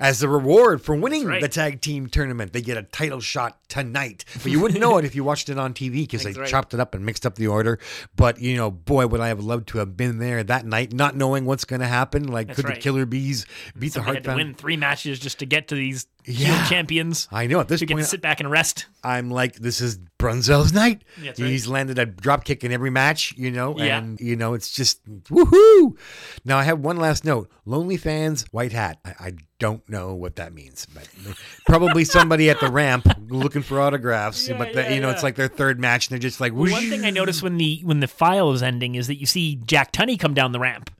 As 0.00 0.20
the 0.20 0.28
reward 0.28 0.82
for 0.82 0.94
winning 0.94 1.26
right. 1.26 1.40
the 1.40 1.48
tag 1.48 1.80
team 1.80 2.06
tournament, 2.08 2.52
they 2.52 2.62
get 2.62 2.76
a 2.76 2.82
title 2.82 3.20
shot 3.20 3.58
tonight. 3.68 4.24
But 4.42 4.52
you 4.52 4.60
wouldn't 4.60 4.80
know 4.80 4.98
it 4.98 5.04
if 5.04 5.14
you 5.14 5.24
watched 5.24 5.48
it 5.48 5.58
on 5.58 5.74
TV 5.74 5.92
because 6.02 6.22
they 6.24 6.32
right. 6.32 6.48
chopped 6.48 6.74
it 6.74 6.80
up 6.80 6.94
and 6.94 7.04
mixed 7.04 7.26
up 7.26 7.36
the 7.36 7.46
order. 7.46 7.78
But 8.14 8.40
you 8.40 8.56
know, 8.56 8.70
boy, 8.70 9.06
would 9.06 9.20
I 9.20 9.28
have 9.28 9.40
loved 9.40 9.68
to 9.68 9.78
have 9.78 9.96
been 9.96 10.18
there 10.18 10.42
that 10.44 10.66
night, 10.66 10.92
not 10.92 11.16
knowing 11.16 11.44
what's 11.44 11.64
going 11.64 11.80
to 11.80 11.86
happen. 11.86 12.26
Like, 12.28 12.48
That's 12.48 12.60
could 12.60 12.66
the. 12.66 12.76
Killer 12.76 13.06
Bees 13.06 13.46
beat 13.78 13.94
the 13.94 14.02
Heart 14.02 14.16
had 14.16 14.24
to 14.24 14.34
win 14.34 14.54
three 14.54 14.76
matches 14.76 15.18
just 15.18 15.38
to 15.40 15.46
get 15.46 15.68
to 15.68 15.74
these 15.74 16.06
Yeah. 16.24 16.66
champions. 16.68 17.28
I 17.30 17.46
know 17.46 17.60
at 17.60 17.68
this 17.68 17.80
to 17.80 17.86
get 17.86 17.94
point, 17.94 18.04
to 18.04 18.10
sit 18.10 18.20
back 18.20 18.40
and 18.40 18.50
rest. 18.50 18.86
I'm 19.04 19.30
like, 19.30 19.56
this 19.56 19.80
is 19.80 19.98
Brunzell's 20.18 20.72
night. 20.72 21.02
That's 21.18 21.40
right. 21.40 21.48
He's 21.50 21.68
landed 21.68 21.98
a 21.98 22.06
drop 22.06 22.44
kick 22.44 22.64
in 22.64 22.72
every 22.72 22.90
match, 22.90 23.34
you 23.36 23.50
know, 23.50 23.76
Yeah. 23.78 23.98
and 23.98 24.20
you 24.20 24.36
know, 24.36 24.54
it's 24.54 24.70
just 24.70 25.04
woohoo. 25.24 25.96
Now 26.44 26.58
I 26.58 26.64
have 26.64 26.80
one 26.80 26.96
last 26.96 27.24
note: 27.24 27.50
Lonely 27.64 27.96
fans, 27.96 28.44
white 28.50 28.72
hat. 28.72 28.98
I, 29.04 29.14
I 29.20 29.32
don't 29.58 29.75
know 29.88 30.14
what 30.14 30.36
that 30.36 30.52
means, 30.52 30.86
but 30.92 31.08
probably 31.66 32.04
somebody 32.04 32.50
at 32.50 32.60
the 32.60 32.70
ramp 32.70 33.06
looking 33.28 33.62
for 33.62 33.80
autographs. 33.80 34.48
but 34.48 34.72
the, 34.72 34.82
yeah, 34.82 34.92
you 34.92 35.00
know, 35.00 35.10
it's 35.10 35.22
like 35.22 35.36
their 35.36 35.48
third 35.48 35.78
match, 35.80 36.06
and 36.08 36.12
they're 36.12 36.18
just 36.28 36.40
like, 36.40 36.52
Well, 36.52 36.70
one 36.70 36.88
thing 36.90 37.04
I 37.04 37.10
noticed 37.10 37.42
when 37.42 37.56
the 37.56 37.80
when 37.84 38.00
the 38.00 38.08
file 38.08 38.52
is 38.52 38.62
ending 38.62 38.94
is 38.94 39.06
that 39.06 39.16
you 39.16 39.26
see 39.26 39.56
Jack 39.66 39.92
Tunney 39.92 40.18
come 40.18 40.34
down 40.34 40.52
the 40.52 40.60
ramp. 40.60 40.90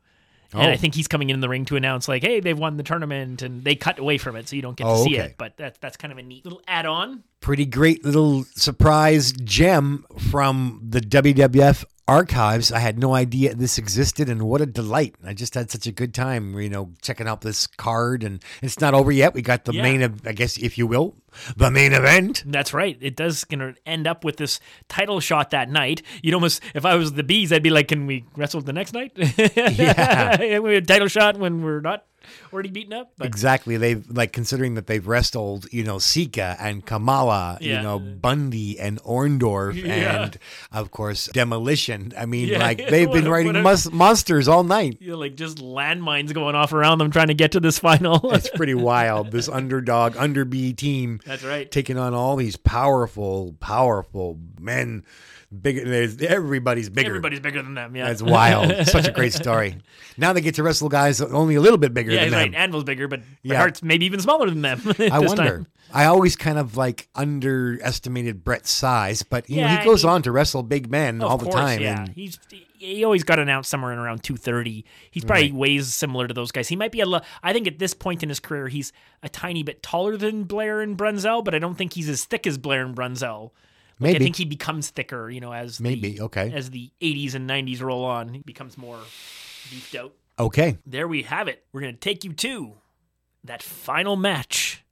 And 0.52 0.62
Oh. 0.62 0.70
I 0.70 0.76
think 0.76 0.94
he's 0.94 1.08
coming 1.08 1.28
in 1.30 1.40
the 1.40 1.48
ring 1.48 1.64
to 1.66 1.76
announce 1.76 2.06
like, 2.08 2.22
"Hey, 2.22 2.38
they've 2.40 2.58
won 2.58 2.76
the 2.76 2.84
tournament," 2.84 3.42
and 3.42 3.64
they 3.64 3.74
cut 3.74 3.98
away 3.98 4.16
from 4.16 4.36
it, 4.36 4.48
so 4.48 4.54
you 4.56 4.62
don't 4.62 4.76
get 4.76 4.84
to 4.84 4.90
Oh, 4.90 5.04
see 5.04 5.16
okay. 5.18 5.26
it. 5.30 5.34
But 5.36 5.56
that's 5.56 5.76
that's 5.78 5.96
kind 5.96 6.12
of 6.12 6.18
a 6.18 6.22
neat 6.22 6.44
little 6.44 6.62
add-on. 6.68 7.24
pretty 7.40 7.66
great 7.66 8.04
little 8.04 8.44
surprise 8.54 9.32
gem 9.32 10.04
from 10.30 10.80
the 10.88 11.00
WWF 11.00 11.84
archives. 12.08 12.70
I 12.72 12.78
had 12.78 12.98
no 12.98 13.14
idea 13.14 13.54
this 13.54 13.78
existed, 13.78 14.28
and 14.28 14.42
what 14.42 14.60
a 14.60 14.66
delight! 14.66 15.14
I 15.24 15.34
just 15.34 15.54
had 15.54 15.70
such 15.70 15.86
a 15.86 15.92
good 15.92 16.14
time, 16.14 16.58
you 16.58 16.68
know, 16.68 16.92
checking 17.02 17.26
out 17.26 17.40
this 17.40 17.66
card. 17.66 18.22
And 18.22 18.42
it's 18.62 18.80
not 18.80 18.94
over 18.94 19.10
yet. 19.12 19.34
We 19.34 19.42
got 19.42 19.64
the 19.64 19.72
Yeah. 19.74 19.82
main, 19.82 20.02
I 20.24 20.32
guess, 20.32 20.56
if 20.56 20.78
you 20.78 20.86
will, 20.86 21.16
the 21.56 21.70
main 21.70 21.92
event. 21.92 22.44
That's 22.46 22.72
right. 22.72 22.96
It 23.00 23.16
does 23.16 23.44
gonna 23.44 23.74
end 23.84 24.06
up 24.06 24.24
with 24.24 24.36
this 24.36 24.60
title 24.88 25.20
shot 25.20 25.50
that 25.50 25.68
night. 25.70 26.02
You'd 26.22 26.34
almost, 26.34 26.62
if 26.74 26.84
I 26.84 26.94
was 26.94 27.12
the 27.14 27.22
bees, 27.24 27.52
I'd 27.52 27.62
be 27.62 27.70
like, 27.70 27.88
"Can 27.88 28.06
we 28.06 28.24
wrestle 28.36 28.60
the 28.60 28.72
next 28.72 28.92
night?" 28.92 29.12
Yeah. 29.16 30.58
we 30.60 30.74
had 30.74 30.86
title 30.88 31.08
shot 31.08 31.38
when 31.38 31.62
we're 31.62 31.80
not 31.80 32.04
already 32.52 32.70
beaten 32.70 32.92
up. 32.92 33.12
But 33.18 33.26
exactly. 33.26 33.76
They've 33.76 34.08
like 34.10 34.32
considering 34.32 34.74
that 34.74 34.86
they've 34.86 35.06
wrestled, 35.06 35.66
you 35.72 35.84
know, 35.84 35.98
Sika 35.98 36.56
and 36.60 36.84
Kamala, 36.84 37.58
Yeah. 37.60 37.76
you 37.78 37.82
know, 37.82 37.98
Bundy 37.98 38.78
and 38.78 39.00
Orndorff, 39.02 39.74
Yeah. 39.84 40.24
and 40.24 40.38
of 40.72 40.90
course 40.90 41.26
Demolition. 41.32 42.12
I 42.16 42.26
mean, 42.26 42.48
Yeah, 42.48 42.58
like 42.58 42.78
they've 42.88 43.10
been 43.10 43.24
what 43.24 43.32
writing 43.32 43.62
mus- 43.62 43.90
monsters 43.90 44.48
all 44.48 44.64
night. 44.64 44.98
you 45.00 45.12
know, 45.12 45.18
like 45.18 45.34
just 45.36 45.58
landmines 45.58 46.32
going 46.34 46.54
off 46.54 46.72
around 46.72 46.98
them 46.98 47.10
trying 47.10 47.28
to 47.28 47.34
get 47.34 47.52
to 47.52 47.60
this 47.60 47.78
final. 47.78 48.30
it's 48.32 48.48
pretty 48.50 48.74
wild. 48.74 49.30
This 49.30 49.48
underdog, 49.48 50.14
underbee 50.14 50.76
team. 50.76 51.20
That's 51.26 51.44
right. 51.44 51.70
Taking 51.70 51.98
on 51.98 52.14
all 52.14 52.36
these 52.36 52.56
powerful, 52.56 53.54
powerful 53.60 54.38
men. 54.60 55.04
Bigger. 55.62 55.84
There's 55.88 56.20
everybody's 56.22 56.88
bigger. 56.90 57.08
Everybody's 57.10 57.40
bigger 57.40 57.62
than 57.62 57.74
them. 57.74 57.94
Yeah, 57.96 58.06
That's 58.06 58.22
wild. 58.22 58.86
Such 58.88 59.08
a 59.08 59.12
great 59.12 59.32
story. 59.32 59.78
Now 60.16 60.32
they 60.32 60.40
get 60.40 60.54
to 60.56 60.62
wrestle 60.62 60.88
guys 60.88 61.20
only 61.20 61.54
a 61.54 61.60
little 61.60 61.78
bit 61.78 61.92
bigger 61.94 62.10
Yeah, 62.12 62.24
than 62.24 62.32
right. 62.32 62.54
Anvil's 62.54 62.84
bigger, 62.84 63.08
but 63.08 63.20
Yeah. 63.42 63.52
yeah. 63.54 63.58
Hart's 63.58 63.82
maybe 63.82 64.06
even 64.06 64.20
smaller 64.20 64.48
than 64.50 64.62
them. 64.62 64.80
I 65.12 65.18
wonder. 65.20 65.42
time. 65.44 65.66
I 65.92 66.06
always 66.06 66.34
kind 66.36 66.58
of 66.58 66.76
like 66.76 67.08
underestimated 67.14 68.44
Bret's 68.44 68.70
size, 68.70 69.22
but 69.22 69.48
you 69.48 69.60
know 69.60 69.68
he 69.68 69.84
goes 69.84 70.02
he- 70.02 70.08
on 70.08 70.22
to 70.22 70.32
wrestle 70.32 70.62
big 70.62 70.90
men 70.90 71.22
all 71.22 71.38
the 71.38 71.44
course, 71.44 71.54
time. 71.54 71.80
Yeah, 71.80 72.00
and 72.04 72.08
he's 72.08 72.38
he 72.78 73.04
always 73.04 73.24
got 73.24 73.38
announced 73.38 73.70
somewhere 73.70 73.92
in 73.92 73.98
around 73.98 74.22
two 74.22 74.36
thirty. 74.36 74.84
He's 75.10 75.24
probably 75.24 75.44
Right. 75.52 75.54
weighs 75.54 75.94
similar 75.94 76.26
to 76.28 76.34
those 76.34 76.50
guys. 76.52 76.68
He 76.68 76.76
might 76.76 76.92
be 76.92 77.00
a. 77.00 77.06
Lo- 77.06 77.20
I 77.42 77.52
think 77.52 77.66
at 77.66 77.78
this 77.78 77.94
point 77.94 78.22
in 78.22 78.28
his 78.28 78.40
career, 78.40 78.68
he's 78.68 78.92
a 79.22 79.28
tiny 79.28 79.62
bit 79.62 79.82
taller 79.82 80.16
than 80.16 80.44
Blair 80.44 80.80
and 80.80 80.96
Brunzell, 80.98 81.44
but 81.44 81.54
I 81.54 81.58
don't 81.58 81.76
think 81.76 81.92
he's 81.94 82.08
as 82.08 82.24
thick 82.24 82.46
as 82.46 82.58
Blair 82.58 82.84
and 82.84 82.94
Brunzell. 82.94 83.50
Like, 83.98 84.12
Maybe. 84.12 84.16
I 84.16 84.18
think 84.24 84.36
he 84.36 84.44
becomes 84.44 84.90
thicker, 84.90 85.30
you 85.30 85.40
know, 85.40 85.52
as 85.52 85.80
Maybe, 85.80 86.16
the, 86.18 86.24
okay. 86.24 86.52
as 86.52 86.70
the 86.70 86.90
'80s 87.00 87.34
and 87.34 87.48
'90s 87.48 87.80
roll 87.80 88.04
on. 88.04 88.34
He 88.34 88.40
becomes 88.40 88.76
more 88.76 88.98
beefed 89.70 89.94
out. 89.94 90.12
okay, 90.38 90.76
There 90.86 91.08
we 91.08 91.22
have 91.22 91.48
it. 91.48 91.64
We're 91.72 91.80
gonna 91.80 91.94
take 91.94 92.22
you 92.24 92.32
to 92.34 92.74
that 93.44 93.62
final 93.62 94.16
match. 94.16 94.82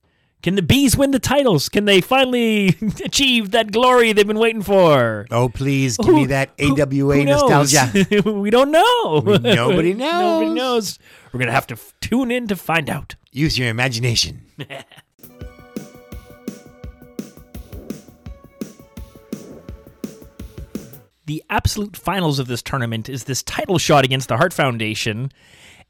Can 0.42 0.56
the 0.56 0.62
bees 0.62 0.94
win 0.96 1.10
the 1.10 1.18
titles? 1.18 1.68
Can 1.70 1.86
they 1.86 2.00
finally 2.02 2.68
achieve 3.04 3.50
that 3.52 3.72
glory 3.72 4.12
they've 4.12 4.26
been 4.26 4.38
waiting 4.38 4.62
for? 4.62 5.26
oh 5.30 5.48
please 5.48 5.96
give 5.98 6.14
me 6.14 6.26
that 6.26 6.50
who- 6.58 6.72
AWA 6.80 7.16
who 7.16 7.24
nostalgia. 7.24 7.90
we 8.30 8.50
don't 8.50 8.70
know. 8.70 9.22
We- 9.24 9.38
nobody 9.38 9.92
knows. 9.94 9.98
Nobody 10.12 10.48
knows. 10.50 10.54
knows. 10.54 10.98
We're 11.32 11.40
gonna 11.40 11.52
have 11.52 11.66
to 11.68 11.74
f- 11.74 11.92
tune 12.00 12.30
in 12.30 12.46
to 12.48 12.56
find 12.56 12.88
out. 12.90 13.16
Use 13.32 13.58
your 13.58 13.68
imagination. 13.68 14.46
The 21.26 21.42
absolute 21.48 21.96
finals 21.96 22.38
of 22.38 22.46
this 22.48 22.62
tournament 22.62 23.08
is 23.08 23.24
this 23.24 23.42
title 23.42 23.78
shot 23.78 24.04
against 24.04 24.28
the 24.28 24.36
Hart 24.36 24.52
Foundation. 24.52 25.30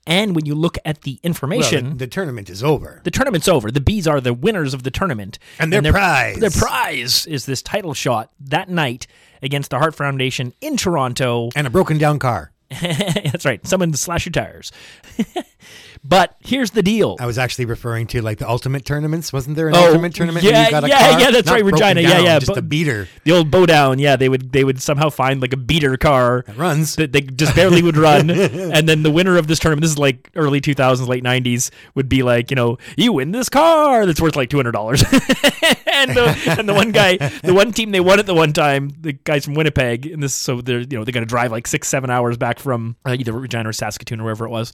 And 0.07 0.37
when 0.37 0.45
you 0.45 0.55
look 0.55 0.77
at 0.85 1.01
the 1.03 1.13
Well, 1.23 1.29
information, 1.31 1.91
the, 1.91 1.95
the 1.97 2.07
tournament 2.07 2.51
is 2.51 2.63
over. 2.63 3.01
the 3.05 3.11
tournament's 3.11 3.49
over. 3.49 3.71
The 3.71 3.81
bees 3.81 4.07
are 4.07 4.21
the 4.21 4.35
winners 4.35 4.75
of 4.75 4.83
the 4.83 4.91
tournament, 4.91 5.39
And 5.59 5.73
their 5.73 5.83
prize. 5.93 6.37
Their 6.39 6.51
prize 6.51 7.27
is 7.27 7.47
this 7.47 7.63
title 7.63 7.95
shot 7.95 8.31
that 8.41 8.69
night 8.69 9.07
against 9.43 9.71
the 9.71 9.79
Hart 9.79 9.95
Foundation 9.95 10.53
in 10.61 10.77
Toronto. 10.77 11.49
And 11.57 11.67
a 11.67 11.71
broken 11.71 11.97
down 11.99 12.19
car. 12.19 12.53
That's 12.81 13.45
right. 13.45 13.67
Someone 13.67 13.93
slash 13.95 14.27
your 14.27 14.33
tires. 14.33 14.73
but 16.05 16.37
here's 16.41 16.71
the 16.73 16.83
deal. 16.83 17.17
I 17.19 17.27
was 17.27 17.39
actually 17.39 17.65
referring 17.65 18.07
to 18.09 18.21
like 18.23 18.39
the 18.39 18.49
ultimate 18.49 18.85
tournaments. 18.85 19.33
Wasn't 19.33 19.57
there 19.57 19.69
an 19.69 19.75
Oh, 19.75 19.87
ultimate 19.89 20.15
tournament? 20.15 20.45
Yeah, 20.45 20.67
you 20.67 20.71
got 20.71 20.85
a 20.85 20.89
yeah, 20.89 21.11
car? 21.11 21.21
yeah. 21.21 21.31
That's 21.31 21.47
Not 21.47 21.55
right, 21.55 21.65
Regina. 21.65 22.01
yeah, 22.03 22.09
down, 22.15 22.25
yeah. 22.25 22.39
Just 22.39 22.53
bo- 22.53 22.59
a 22.59 22.63
beater. 22.63 23.09
The 23.25 23.33
old 23.33 23.51
bow 23.51 23.65
down. 23.67 23.99
Yeah, 23.99 24.17
they 24.17 24.29
would 24.29 24.53
they 24.53 24.65
would 24.65 24.83
somehow 24.83 25.09
find 25.11 25.41
like 25.41 25.53
a 25.53 25.57
beater 25.57 25.97
car 25.97 26.45
that 26.47 26.57
runs. 26.57 26.97
That 26.97 27.13
they 27.13 27.23
just 27.23 27.55
barely 27.55 27.83
would 27.83 27.97
run, 27.97 28.29
and 28.31 28.89
then 28.89 29.03
the 29.03 29.11
winner 29.11 29.37
of 29.39 29.47
this 29.47 29.59
tournament. 29.59 29.83
This 29.83 29.93
is 29.93 29.99
like 29.99 30.31
early 30.37 30.61
2000s, 30.61 31.09
late 31.09 31.25
90s. 31.25 31.71
Would 31.95 32.09
be 32.09 32.23
like 32.23 32.51
you 32.51 32.55
know 32.57 32.79
you 32.97 33.13
win 33.13 33.33
this 33.33 33.49
car 33.49 34.05
that's 34.07 34.21
worth 34.21 34.37
like 34.37 34.51
two 34.51 34.59
hundred 34.59 34.73
dollars. 34.73 35.03
and 35.87 36.11
the 36.11 36.55
and 36.59 36.69
the 36.69 36.75
one 36.75 36.93
guy, 36.93 37.17
the 37.17 37.55
one 37.55 37.73
team 37.73 37.91
they 37.93 38.01
won 38.01 38.19
at 38.19 38.27
the 38.27 38.35
one 38.35 38.53
time, 38.53 38.91
the 39.01 39.13
guys 39.15 39.45
from 39.47 39.55
Winnipeg, 39.55 40.07
and 40.07 40.23
this 40.23 40.35
so 40.35 40.61
they're 40.61 40.81
you 40.81 40.87
know 40.99 41.05
they're 41.05 41.13
gonna 41.13 41.25
drive 41.27 41.51
like 41.51 41.67
six 41.67 41.89
seven 41.89 42.11
hours 42.11 42.37
back 42.37 42.59
from 42.59 42.97
uh, 43.07 43.17
either 43.19 43.33
Regina 43.33 43.69
or 43.69 43.73
Saskatoon 43.73 44.21
or 44.21 44.25
wherever 44.25 44.45
it 44.45 44.51
was, 44.51 44.73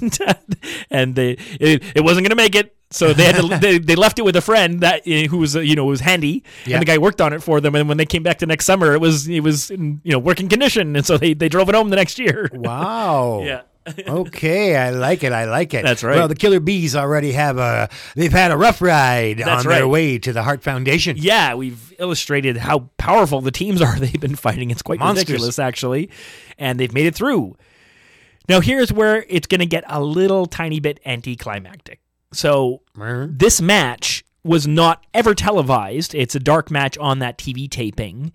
and 0.00 0.18
uh, 0.26 0.34
and 0.90 1.14
they 1.14 1.32
it, 1.60 1.82
it 1.94 2.04
wasn't 2.04 2.26
gonna 2.26 2.34
make 2.36 2.54
it. 2.54 2.74
So 2.90 3.12
they 3.12 3.24
had 3.24 3.36
to 3.36 3.58
they, 3.60 3.78
they 3.78 3.96
left 3.96 4.18
it 4.18 4.22
with 4.24 4.34
a 4.36 4.40
friend 4.40 4.80
that 4.80 5.06
uh, 5.06 5.28
who 5.28 5.38
was 5.38 5.54
you 5.54 5.76
know 5.76 5.84
was 5.84 6.00
handy, 6.00 6.42
Yeah. 6.66 6.76
and 6.76 6.82
the 6.82 6.86
guy 6.86 6.98
worked 6.98 7.20
on 7.20 7.32
it 7.32 7.42
for 7.42 7.60
them. 7.60 7.74
And 7.74 7.88
when 7.88 7.98
they 7.98 8.06
came 8.06 8.22
back 8.22 8.38
the 8.38 8.46
next 8.46 8.64
summer, 8.64 8.94
it 8.94 9.00
was 9.00 9.28
it 9.28 9.40
was 9.40 9.70
in 9.70 10.00
you 10.04 10.12
know 10.12 10.18
working 10.18 10.48
condition, 10.48 10.96
and 10.96 11.04
so 11.04 11.18
they 11.18 11.34
they 11.34 11.48
drove 11.48 11.68
it 11.68 11.74
home 11.74 11.90
the 11.90 11.96
next 11.96 12.18
year. 12.18 12.48
Wow. 12.52 13.42
yeah. 13.44 13.62
okay, 14.06 14.76
I 14.76 14.90
like 14.90 15.22
it. 15.24 15.32
I 15.32 15.44
like 15.46 15.72
it. 15.72 15.82
That's 15.82 16.04
right. 16.04 16.16
Well, 16.16 16.28
the 16.28 16.34
Killer 16.34 16.60
Bees 16.60 16.94
already 16.94 17.32
have 17.32 17.56
a. 17.58 17.88
They've 18.16 18.32
had 18.32 18.50
a 18.50 18.56
rough 18.56 18.82
ride 18.82 19.38
That's 19.38 19.64
on 19.64 19.70
their 19.72 19.88
way 19.88 20.18
to 20.18 20.32
the 20.32 20.42
Hart 20.42 20.62
Foundation. 20.62 21.16
Yeah, 21.18 21.54
we've 21.54 21.94
illustrated 21.98 22.58
how 22.58 22.90
powerful 22.98 23.40
the 23.40 23.50
teams 23.50 23.80
are 23.80 23.98
they've 23.98 24.20
been 24.20 24.36
fighting. 24.36 24.70
It's 24.70 24.82
quite 24.82 24.98
Monsters. 24.98 25.28
ridiculous, 25.28 25.58
actually. 25.58 26.10
And 26.58 26.78
they've 26.78 26.92
made 26.92 27.06
it 27.06 27.14
through. 27.14 27.56
Now, 28.48 28.60
here's 28.60 28.92
where 28.92 29.24
it's 29.28 29.46
going 29.46 29.60
to 29.60 29.66
get 29.66 29.84
a 29.86 30.02
little 30.02 30.46
tiny 30.46 30.80
bit 30.80 31.00
anticlimactic. 31.04 32.00
So, 32.32 32.82
this 33.26 33.60
match 33.60 34.24
was 34.42 34.66
not 34.66 35.04
ever 35.12 35.34
televised. 35.34 36.14
It's 36.14 36.34
a 36.34 36.40
dark 36.40 36.70
match 36.70 36.96
on 36.98 37.18
that 37.18 37.38
TV 37.38 37.70
taping. 37.70 38.32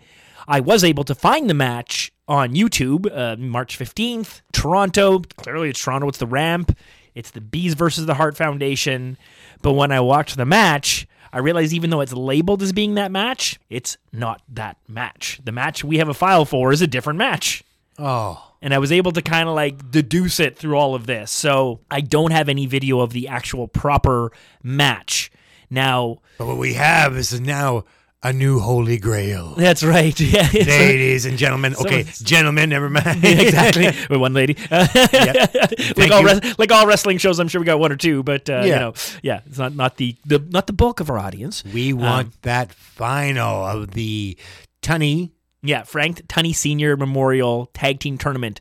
I 0.47 0.59
was 0.59 0.83
able 0.83 1.03
to 1.05 1.15
find 1.15 1.49
the 1.49 1.53
match 1.53 2.11
on 2.27 2.53
YouTube, 2.53 3.07
uh, 3.15 3.37
March 3.37 3.77
15th, 3.77 4.41
Toronto. 4.51 5.19
Clearly, 5.37 5.69
it's 5.69 5.81
Toronto. 5.81 6.07
It's 6.09 6.17
the 6.17 6.27
ramp. 6.27 6.77
It's 7.15 7.31
the 7.31 7.41
Bees 7.41 7.73
versus 7.73 8.05
the 8.05 8.15
Hart 8.15 8.35
Foundation. 8.37 9.17
But 9.61 9.73
when 9.73 9.91
I 9.91 9.99
watched 9.99 10.37
the 10.37 10.45
match, 10.45 11.07
I 11.31 11.39
realized 11.39 11.73
even 11.73 11.89
though 11.89 12.01
it's 12.01 12.13
labeled 12.13 12.61
as 12.61 12.73
being 12.73 12.95
that 12.95 13.11
match, 13.11 13.59
it's 13.69 13.97
not 14.11 14.41
that 14.49 14.77
match. 14.87 15.39
The 15.43 15.51
match 15.51 15.83
we 15.83 15.97
have 15.97 16.09
a 16.09 16.13
file 16.13 16.45
for 16.45 16.71
is 16.71 16.81
a 16.81 16.87
different 16.87 17.17
match. 17.17 17.63
Oh. 17.99 18.51
And 18.61 18.73
I 18.73 18.77
was 18.77 18.91
able 18.91 19.11
to 19.11 19.21
kind 19.21 19.49
of 19.49 19.55
like 19.55 19.91
deduce 19.91 20.39
it 20.39 20.57
through 20.57 20.77
all 20.77 20.95
of 20.95 21.05
this. 21.05 21.31
So 21.31 21.81
I 21.91 21.99
don't 22.01 22.31
have 22.31 22.47
any 22.49 22.65
video 22.65 23.01
of 23.01 23.11
the 23.11 23.27
actual 23.27 23.67
proper 23.67 24.31
match. 24.63 25.31
Now, 25.69 26.19
But 26.37 26.47
what 26.47 26.57
we 26.57 26.73
have 26.75 27.17
is 27.17 27.39
now 27.41 27.83
a 28.25 28.31
new 28.31 28.59
holy 28.59 28.97
grail. 28.97 29.53
that's 29.57 29.83
right. 29.83 30.17
Yeah, 30.19 30.47
Ladies 30.53 31.25
and 31.25 31.37
gentlemen. 31.37 31.75
Okay, 31.75 32.03
gentlemen, 32.23 32.69
never 32.69 32.89
mind. 32.89 33.19
exactly. 33.23 33.87
With 34.09 34.19
one 34.21 34.33
lady. 34.33 34.55
like, 34.71 36.11
all 36.11 36.23
res- 36.23 36.57
like 36.57 36.71
all 36.71 36.87
wrestling 36.87 37.17
shows, 37.17 37.39
I'm 37.39 37.49
sure 37.49 37.59
we 37.59 37.65
got 37.65 37.79
one 37.79 37.91
or 37.91 37.97
two, 37.97 38.23
but 38.23 38.49
uh, 38.49 38.61
you 38.61 38.69
Yeah. 38.69 38.79
know, 38.79 38.93
yeah, 39.23 39.41
it's 39.45 39.57
not 39.57 39.75
not 39.75 39.97
the, 39.97 40.15
the 40.25 40.39
not 40.39 40.67
the 40.67 40.73
bulk 40.73 41.01
of 41.01 41.09
our 41.09 41.17
audience. 41.19 41.65
We 41.65 41.91
want 41.91 42.27
Um, 42.27 42.33
that 42.43 42.71
final 42.73 43.65
of 43.65 43.91
the 43.91 44.37
Tunney. 44.81 45.31
Yeah, 45.63 45.83
Frank 45.83 46.27
Tunney 46.27 46.53
Senior 46.53 46.97
Memorial 46.97 47.67
Tag 47.73 47.99
Team 47.99 48.17
Tournament. 48.17 48.59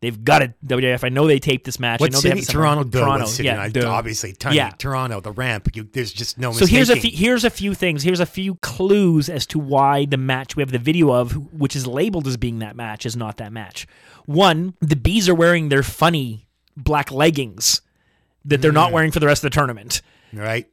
They've 0.00 0.24
got 0.24 0.40
it. 0.42 0.54
WWF. 0.66 1.04
I 1.04 1.10
know 1.10 1.26
they 1.26 1.38
taped 1.38 1.64
this 1.66 1.78
match. 1.78 2.00
I 2.00 2.04
What 2.04 2.12
know 2.12 2.20
they 2.22 2.30
have 2.30 2.38
city? 2.38 2.48
it 2.48 2.52
somewhere. 2.52 2.68
Toronto. 2.74 2.84
Duh, 2.90 3.00
Toronto. 3.00 3.26
City? 3.26 3.46
Yeah, 3.48 3.68
duh. 3.68 3.86
obviously, 3.88 4.34
Yeah. 4.50 4.70
Toronto, 4.70 5.20
the 5.20 5.30
ramp. 5.32 5.68
You, 5.76 5.88
there's 5.92 6.10
just 6.10 6.38
no 6.38 6.48
mistake. 6.48 6.68
So 6.68 6.74
here's 6.74 6.88
a 6.88 6.96
few, 6.96 7.10
here's 7.14 7.44
a 7.44 7.50
few 7.50 7.74
things. 7.74 8.02
Here's 8.02 8.18
a 8.20 8.24
few 8.26 8.54
clues 8.56 9.28
as 9.28 9.44
to 9.48 9.58
why 9.58 10.06
the 10.06 10.16
match 10.16 10.56
we 10.56 10.62
have 10.62 10.72
the 10.72 10.78
video 10.78 11.12
of, 11.12 11.32
which 11.52 11.76
is 11.76 11.86
labeled 11.86 12.26
as 12.26 12.38
being 12.38 12.60
that 12.60 12.76
match, 12.76 13.04
is 13.04 13.14
not 13.14 13.36
that 13.36 13.52
match. 13.52 13.86
One, 14.24 14.72
the 14.80 14.96
bees 14.96 15.28
are 15.28 15.34
wearing 15.34 15.68
their 15.68 15.82
funny 15.82 16.48
black 16.78 17.12
leggings 17.12 17.82
that 18.46 18.62
they're 18.62 18.72
not 18.72 18.88
Mm. 18.90 18.94
wearing 18.94 19.10
for 19.10 19.20
the 19.20 19.26
rest 19.26 19.44
of 19.44 19.50
the 19.50 19.54
tournament. 19.54 20.00
Right. 20.32 20.66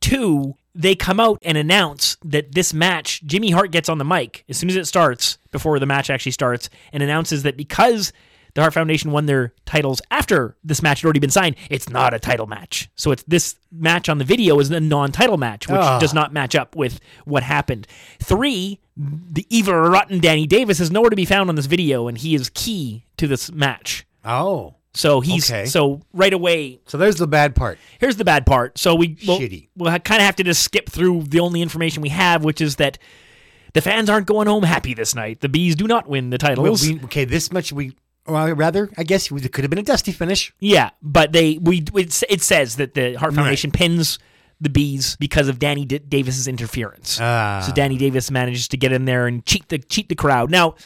Two, 0.00 0.56
they 0.74 0.94
come 0.94 1.20
out 1.20 1.38
and 1.42 1.56
announce 1.56 2.16
that 2.24 2.52
this 2.52 2.74
match, 2.74 3.22
Jimmy 3.24 3.50
Hart 3.50 3.70
gets 3.70 3.88
on 3.88 3.98
the 3.98 4.04
mic 4.04 4.44
as 4.48 4.56
soon 4.56 4.70
as 4.70 4.76
it 4.76 4.86
starts, 4.86 5.38
before 5.52 5.78
the 5.78 5.86
match 5.86 6.10
actually 6.10 6.32
starts, 6.32 6.68
and 6.92 7.02
announces 7.02 7.44
that 7.44 7.56
because 7.56 8.12
the 8.54 8.60
Hart 8.60 8.74
Foundation 8.74 9.10
won 9.10 9.26
their 9.26 9.52
titles 9.66 10.00
after 10.10 10.56
this 10.62 10.80
match 10.82 11.00
had 11.00 11.06
already 11.06 11.18
been 11.20 11.30
signed, 11.30 11.56
it's 11.70 11.88
not 11.88 12.14
a 12.14 12.18
title 12.20 12.46
match. 12.46 12.88
So 12.94 13.10
it's 13.10 13.24
this 13.24 13.56
match 13.72 14.08
on 14.08 14.18
the 14.18 14.24
video 14.24 14.58
is 14.60 14.70
a 14.70 14.78
non-title 14.80 15.38
match, 15.38 15.68
which 15.68 15.80
Ah. 15.80 15.98
does 15.98 16.14
not 16.14 16.32
match 16.32 16.54
up 16.54 16.76
with 16.76 17.00
what 17.24 17.42
happened. 17.42 17.86
Three, 18.22 18.78
the 18.96 19.44
evil 19.50 19.74
rotten 19.74 20.20
Danny 20.20 20.46
Davis 20.46 20.78
is 20.78 20.90
nowhere 20.92 21.10
to 21.10 21.16
be 21.16 21.24
found 21.24 21.48
on 21.50 21.56
this 21.56 21.66
video, 21.66 22.06
and 22.06 22.16
he 22.18 22.34
is 22.36 22.48
key 22.54 23.04
to 23.16 23.26
this 23.26 23.50
match. 23.50 24.06
Oh. 24.24 24.74
So 24.96 25.20
he's 25.20 25.50
Okay. 25.50 25.66
so 25.66 26.00
right 26.12 26.32
away. 26.32 26.80
So 26.86 26.96
there's 26.98 27.16
the 27.16 27.26
bad 27.26 27.54
part. 27.56 27.78
Here's 27.98 28.16
the 28.16 28.24
bad 28.24 28.46
part. 28.46 28.78
So 28.78 28.94
we 28.94 29.16
we'll, 29.26 29.40
Shitty. 29.40 29.68
we'll 29.76 29.90
kind 29.98 30.20
of 30.20 30.24
have 30.26 30.36
to 30.36 30.44
just 30.44 30.62
skip 30.62 30.88
through 30.88 31.24
the 31.24 31.40
only 31.40 31.62
information 31.62 32.00
we 32.02 32.10
have, 32.10 32.44
which 32.44 32.60
is 32.60 32.76
that 32.76 32.98
the 33.72 33.80
fans 33.80 34.08
aren't 34.08 34.26
going 34.26 34.46
home 34.46 34.62
happy 34.62 34.94
this 34.94 35.14
night. 35.16 35.40
The 35.40 35.48
bees 35.48 35.74
do 35.74 35.86
not 35.88 36.08
win 36.08 36.30
the 36.30 36.38
titles. 36.38 36.86
we, 36.86 37.00
okay, 37.04 37.24
this 37.24 37.50
much 37.52 37.72
we. 37.72 37.96
Well, 38.26 38.54
rather, 38.54 38.88
I 38.96 39.02
guess 39.02 39.30
it 39.30 39.52
could 39.52 39.64
have 39.64 39.70
been 39.70 39.80
a 39.80 39.82
dusty 39.82 40.12
finish. 40.12 40.54
yeah, 40.60 40.90
but 41.02 41.32
they 41.32 41.58
we 41.58 41.84
it, 41.94 42.22
it 42.30 42.40
says 42.40 42.76
that 42.76 42.94
the 42.94 43.14
Hart 43.14 43.32
Right. 43.32 43.36
Foundation 43.42 43.70
pins 43.72 44.18
the 44.60 44.70
bees 44.70 45.16
because 45.16 45.48
of 45.48 45.58
Danny 45.58 45.84
D- 45.84 45.98
Davis's 45.98 46.46
interference. 46.48 47.18
Ah. 47.20 47.62
So 47.66 47.72
Danny 47.74 47.98
Davis 47.98 48.30
manages 48.30 48.68
to 48.68 48.76
get 48.76 48.92
in 48.92 49.04
there 49.06 49.26
and 49.26 49.44
cheat 49.44 49.68
the 49.68 49.78
cheat 49.78 50.08
the 50.08 50.14
crowd. 50.14 50.50
Now, 50.50 50.76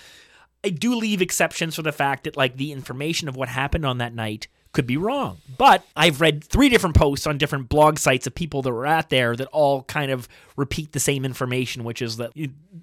I 0.65 0.71
do 0.71 0.95
leave 0.95 1.23
exceptions 1.23 1.77
for 1.77 1.83
the 1.83 1.93
fact 1.93 2.25
that 2.25 2.37
like 2.37 2.57
the 2.57 2.73
information 2.73 3.29
of 3.29 3.37
what 3.37 3.49
happened 3.49 3.87
on 3.87 3.99
that 3.99 4.15
night 4.15 4.49
could 4.73 4.87
be 4.87 4.97
wrong. 4.97 5.39
But 5.57 5.85
I've 5.97 6.21
read 6.21 6.45
three 6.45 6.69
different 6.69 6.97
posts 6.97 7.27
on 7.27 7.39
different 7.39 7.69
blog 7.69 7.99
sites 7.99 8.27
of 8.27 8.35
people 8.35 8.63
that 8.63 8.73
were 8.73 8.87
at 8.87 9.09
there 9.09 9.35
that 9.35 9.49
all 9.49 9.83
kind 9.85 10.11
of 10.11 10.29
repeat 10.57 10.93
the 10.93 11.01
same 11.01 11.25
information, 11.25 11.85
which 11.85 12.03
is 12.03 12.17
that 12.19 12.33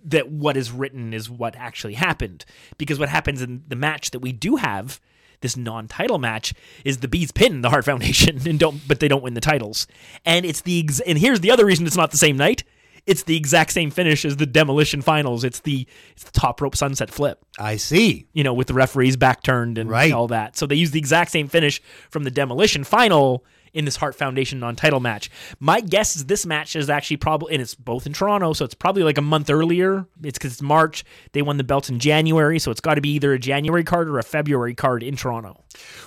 that 0.03 0.29
what 0.29 0.57
is 0.57 0.71
written 0.71 1.13
is 1.13 1.29
what 1.29 1.55
actually 1.55 1.93
happened. 1.93 2.45
Because 2.77 2.99
what 2.99 3.09
happens 3.09 3.41
in 3.41 3.63
the 3.67 3.75
match 3.75 4.11
that 4.11 4.19
we 4.19 4.31
do 4.31 4.55
have 4.55 4.99
this 5.41 5.57
non-title 5.57 6.17
match 6.17 6.53
is 6.83 6.97
the 6.97 7.07
bees 7.07 7.31
pin 7.31 7.61
the 7.61 7.69
Hart 7.69 7.85
Foundation 7.85 8.39
and 8.47 8.57
don't 8.57 8.87
but 8.87 8.99
they 8.99 9.07
don't 9.07 9.23
win 9.23 9.33
the 9.33 9.41
titles. 9.41 9.85
And 10.25 10.45
it's 10.45 10.61
the 10.61 10.79
ex- 10.79 11.01
and 11.01 11.17
here's 11.17 11.41
the 11.41 11.51
other 11.51 11.65
reason 11.65 11.85
it's 11.85 11.97
not 11.97 12.11
the 12.11 12.17
same 12.17 12.37
night. 12.37 12.63
It's 13.06 13.24
the 13.24 13.38
exact 13.38 13.72
same 13.72 13.92
finish 13.92 14.25
as 14.25 14.38
the 14.38 14.45
demolition 14.48 15.01
finals. 15.01 15.43
It's 15.43 15.59
the 15.59 15.85
it's 16.14 16.24
the 16.24 16.32
top 16.32 16.59
rope 16.61 16.75
sunset 16.75 17.11
flip. 17.11 17.40
I 17.59 17.77
see. 17.77 18.25
You 18.34 18.43
know, 18.43 18.53
with 18.53 18.67
the 18.67 18.74
referees 18.74 19.16
back 19.16 19.43
turned 19.43 19.77
and 19.77 19.90
Right. 19.90 20.11
all 20.11 20.27
that. 20.30 20.58
So 20.58 20.66
they 20.66 20.75
use 20.75 20.92
the 20.92 21.00
exact 21.00 21.32
same 21.32 21.48
finish 21.48 21.82
from 22.09 22.24
the 22.24 22.32
demolition 22.32 22.84
final 22.84 23.43
in 23.75 23.85
this 23.85 23.97
Hart 23.97 24.15
Foundation 24.15 24.59
non-title 24.59 25.01
match. 25.01 25.29
My 25.59 25.81
guess 25.81 26.15
is 26.15 26.25
this 26.25 26.45
match 26.45 26.75
is 26.75 26.89
actually 26.89 27.17
probably 27.17 27.53
and 27.53 27.61
it's 27.61 27.75
both 27.75 28.07
in 28.07 28.13
Toronto, 28.13 28.53
so 28.53 28.65
it's 28.65 28.73
probably 28.73 29.03
like 29.03 29.17
a 29.17 29.21
month 29.21 29.49
earlier. 29.49 30.07
It's 30.23 30.39
because 30.39 30.53
it's 30.53 30.61
March. 30.61 31.03
They 31.33 31.41
won 31.41 31.57
the 31.57 31.63
belts 31.63 31.89
in 31.89 31.99
January, 31.99 32.57
so 32.57 32.71
it's 32.71 32.81
got 32.81 32.95
to 32.95 33.01
be 33.01 33.09
either 33.09 33.33
a 33.33 33.39
January 33.39 33.83
card 33.83 34.09
or 34.09 34.17
a 34.17 34.23
February 34.23 34.73
card 34.73 35.03
in 35.03 35.15
Toronto. 35.15 35.61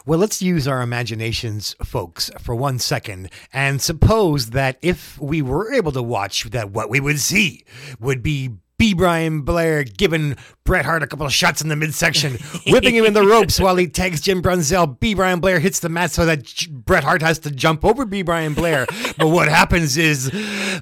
Well, 0.06 0.18
let's 0.18 0.40
use 0.40 0.66
our 0.66 0.80
imaginations, 0.80 1.76
folks, 1.84 2.30
for 2.40 2.54
one 2.54 2.78
second, 2.78 3.30
and 3.52 3.82
suppose 3.82 4.50
that 4.50 4.78
if 4.80 5.20
we 5.20 5.42
were 5.42 5.72
able 5.72 5.92
to 5.92 6.02
watch 6.02 6.44
that, 6.44 6.70
what 6.70 6.88
we 6.88 7.00
would 7.00 7.20
see 7.20 7.64
would 8.00 8.22
be 8.22 8.56
B. 8.78 8.94
Brian 8.94 9.42
Blair 9.42 9.82
giving 9.82 10.36
Bret 10.64 10.84
Hart 10.84 11.02
a 11.02 11.06
couple 11.08 11.26
of 11.26 11.32
shots 11.32 11.60
in 11.60 11.68
the 11.68 11.74
midsection, 11.74 12.38
whipping 12.68 12.94
him 12.94 13.04
in 13.04 13.12
the 13.12 13.26
ropes 13.26 13.58
while 13.60 13.74
he 13.74 13.88
tags 13.88 14.20
Jim 14.20 14.40
Brunzell. 14.40 15.00
B. 15.00 15.14
Brian 15.14 15.40
Blair 15.40 15.58
hits 15.58 15.80
the 15.80 15.88
mat 15.88 16.12
so 16.12 16.24
that 16.26 16.44
J- 16.44 16.70
Bret 16.70 17.02
Hart 17.02 17.20
has 17.20 17.40
to 17.40 17.50
jump 17.50 17.84
over 17.84 18.04
B. 18.04 18.22
Brian 18.22 18.54
Blair. 18.54 18.86
but 19.18 19.28
what 19.28 19.48
happens 19.48 19.96
is 19.96 20.30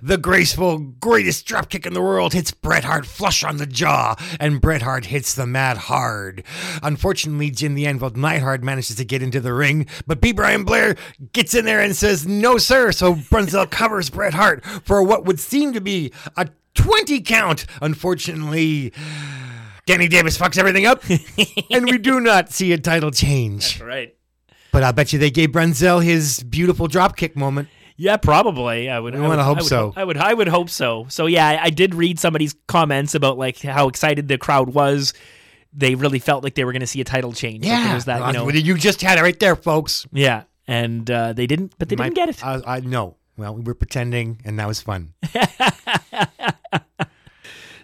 the 0.02 0.18
graceful, 0.20 0.78
greatest 0.78 1.48
dropkick 1.48 1.86
in 1.86 1.94
the 1.94 2.02
world 2.02 2.34
hits 2.34 2.50
Bret 2.50 2.84
Hart 2.84 3.06
flush 3.06 3.42
on 3.42 3.56
the 3.56 3.66
jaw, 3.66 4.14
and 4.38 4.60
Bret 4.60 4.82
Hart 4.82 5.06
hits 5.06 5.34
the 5.34 5.46
mat 5.46 5.76
hard. 5.78 6.44
Unfortunately, 6.82 7.50
Jim 7.50 7.74
the 7.74 7.86
Anvil 7.86 8.10
Neidhart 8.10 8.62
manages 8.62 8.96
to 8.96 9.04
get 9.06 9.22
into 9.22 9.40
the 9.40 9.54
ring, 9.54 9.86
but 10.06 10.20
B. 10.20 10.32
Brian 10.32 10.64
Blair 10.64 10.96
gets 11.32 11.54
in 11.54 11.64
there 11.64 11.80
and 11.80 11.96
says, 11.96 12.26
No, 12.26 12.58
sir. 12.58 12.92
So 12.92 13.14
Brunzell 13.14 13.70
covers 13.70 14.10
Bret 14.10 14.34
Hart 14.34 14.64
for 14.84 15.02
what 15.02 15.24
would 15.24 15.40
seem 15.40 15.72
to 15.72 15.80
be 15.80 16.12
a 16.36 16.48
20 16.76 17.20
count. 17.22 17.66
Unfortunately, 17.82 18.92
Danny 19.86 20.08
Davis 20.08 20.38
fucks 20.38 20.58
everything 20.58 20.86
up, 20.86 21.02
and 21.70 21.88
we 21.90 21.98
do 21.98 22.20
not 22.20 22.50
see 22.52 22.72
a 22.72 22.78
title 22.78 23.10
change. 23.10 23.78
That's 23.78 23.80
right. 23.80 24.14
But 24.72 24.82
I'll 24.82 24.92
bet 24.92 25.12
you 25.12 25.18
they 25.18 25.30
gave 25.30 25.50
Brunzell 25.50 26.04
his 26.04 26.42
beautiful 26.42 26.86
drop 26.86 27.16
kick 27.16 27.36
moment. 27.36 27.68
Yeah, 27.96 28.18
probably. 28.18 28.90
I 28.90 28.98
would. 29.00 29.14
I 29.14 29.20
would- 29.20 29.28
wanna 29.28 29.44
hope 29.44 29.58
would 29.58 29.66
so. 29.66 29.94
I 29.96 30.04
would. 30.04 30.18
I 30.18 30.34
would 30.34 30.48
hope 30.48 30.68
so. 30.68 31.06
So 31.08 31.26
yeah, 31.26 31.48
I, 31.48 31.64
I 31.64 31.70
did 31.70 31.94
read 31.94 32.18
somebody's 32.18 32.54
comments 32.66 33.14
about 33.14 33.38
like 33.38 33.58
how 33.62 33.88
excited 33.88 34.28
the 34.28 34.36
crowd 34.38 34.68
was. 34.74 35.14
They 35.72 35.94
really 35.94 36.18
felt 36.18 36.44
like 36.44 36.54
they 36.54 36.64
were 36.64 36.72
going 36.72 36.80
to 36.80 36.86
see 36.86 37.00
a 37.00 37.04
title 37.04 37.32
change. 37.32 37.64
Yeah, 37.64 37.94
was 37.94 38.04
that. 38.06 38.26
You 38.26 38.32
know. 38.32 38.48
you 38.50 38.76
just 38.76 39.00
had 39.00 39.18
it 39.18 39.22
right 39.22 39.38
there, 39.38 39.56
folks. 39.56 40.06
Yeah, 40.12 40.42
and 40.66 41.10
uh, 41.10 41.32
they 41.32 41.46
didn't. 41.46 41.72
But 41.78 41.88
they 41.88 41.96
My- 41.96 42.04
didn't 42.04 42.16
get 42.16 42.28
it. 42.30 42.44
I, 42.44 42.60
I 42.66 42.80
know. 42.80 43.15
Well, 43.36 43.54
we 43.54 43.62
were 43.62 43.74
pretending, 43.74 44.40
and 44.44 44.58
that 44.58 44.66
was 44.66 44.80
fun. 44.80 45.12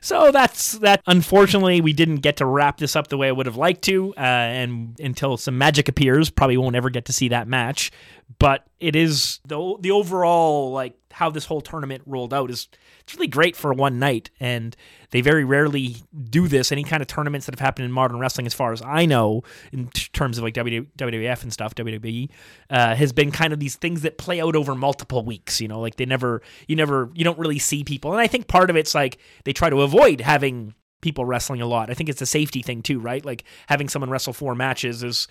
So 0.05 0.33
that's 0.33 0.73
that. 0.79 1.01
Unfortunately, 1.07 1.81
we 1.81 1.93
didn't 1.93 2.17
get 2.17 2.39
to 2.39 2.45
wrap 2.45 2.79
this 2.79 2.97
up 2.97 3.07
the 3.07 3.17
way 3.17 3.29
I 3.29 3.33
would 3.33 3.47
have 3.47 3.57
liked 3.57 3.83
to, 3.83 4.13
uh, 4.17 4.21
and 4.21 4.99
until 4.99 5.37
some 5.37 5.57
magic 5.57 5.89
appears, 5.89 6.29
probably 6.29 6.57
won't 6.57 6.75
ever 6.75 6.91
get 6.91 7.05
to 7.05 7.13
see 7.13 7.29
that 7.29 7.47
match. 7.47 7.93
But 8.41 8.67
it 8.81 8.97
is 8.97 9.39
the 9.47 9.77
the 9.79 9.93
overall 9.93 10.73
like 10.73 10.95
how 11.13 11.31
this 11.31 11.45
whole 11.45 11.61
tournament 11.61 12.03
rolled 12.05 12.35
out 12.35 12.51
is 12.51 12.67
it's 13.03 13.15
really 13.15 13.29
great 13.29 13.55
for 13.55 13.73
one 13.73 14.01
night, 14.01 14.31
and 14.41 14.75
they 15.11 15.21
very 15.21 15.45
rarely 15.45 15.97
do 16.31 16.49
this. 16.49 16.73
Any 16.73 16.83
kind 16.83 17.01
of 17.01 17.07
tournaments 17.07 17.47
that 17.47 17.55
have 17.55 17.65
happened 17.65 17.85
in 17.85 17.93
modern 17.93 18.19
wrestling, 18.19 18.49
as 18.49 18.55
far 18.55 18.73
as 18.73 18.83
I 18.83 19.07
know, 19.07 19.43
in 19.71 19.87
t- 19.87 20.09
terms 20.23 20.39
of 20.39 20.45
like 20.45 20.55
WWF 20.55 21.43
and 21.43 21.53
stuff, 21.53 21.75
WWE 21.75 22.31
uh, 22.71 22.95
has 22.95 23.13
been 23.13 23.31
kind 23.31 23.53
of 23.53 23.61
these 23.61 23.77
things 23.77 24.03
that 24.03 24.19
play 24.19 24.41
out 24.41 24.57
over 24.57 24.75
multiple 24.75 25.25
weeks. 25.25 25.61
You 25.61 25.69
know, 25.69 25.81
like 25.81 25.97
they 25.97 26.07
never, 26.07 26.43
you 26.67 26.77
never, 26.77 27.11
you 27.15 27.25
don't 27.25 27.39
really 27.39 27.59
see 27.59 27.85
people, 27.85 28.13
and 28.13 28.21
I 28.21 28.27
think 28.27 28.49
part 28.49 28.71
of 28.71 28.77
it's 28.77 28.95
like 28.95 29.19
they 29.45 29.53
try 29.53 29.71
to 29.71 29.83
avoid 29.83 30.21
having 30.21 30.75
people 31.01 31.25
wrestling 31.25 31.61
a 31.61 31.67
lot. 31.67 31.91
I 31.91 31.95
think 31.95 32.09
it's 32.09 32.23
a 32.23 32.27
safety 32.27 32.63
thing 32.63 32.81
too, 32.81 32.99
right? 32.99 33.25
Like 33.25 33.45
having 33.67 33.89
someone 33.89 34.09
wrestle 34.09 34.33
four 34.33 34.55
matches 34.55 35.03
is 35.03 35.29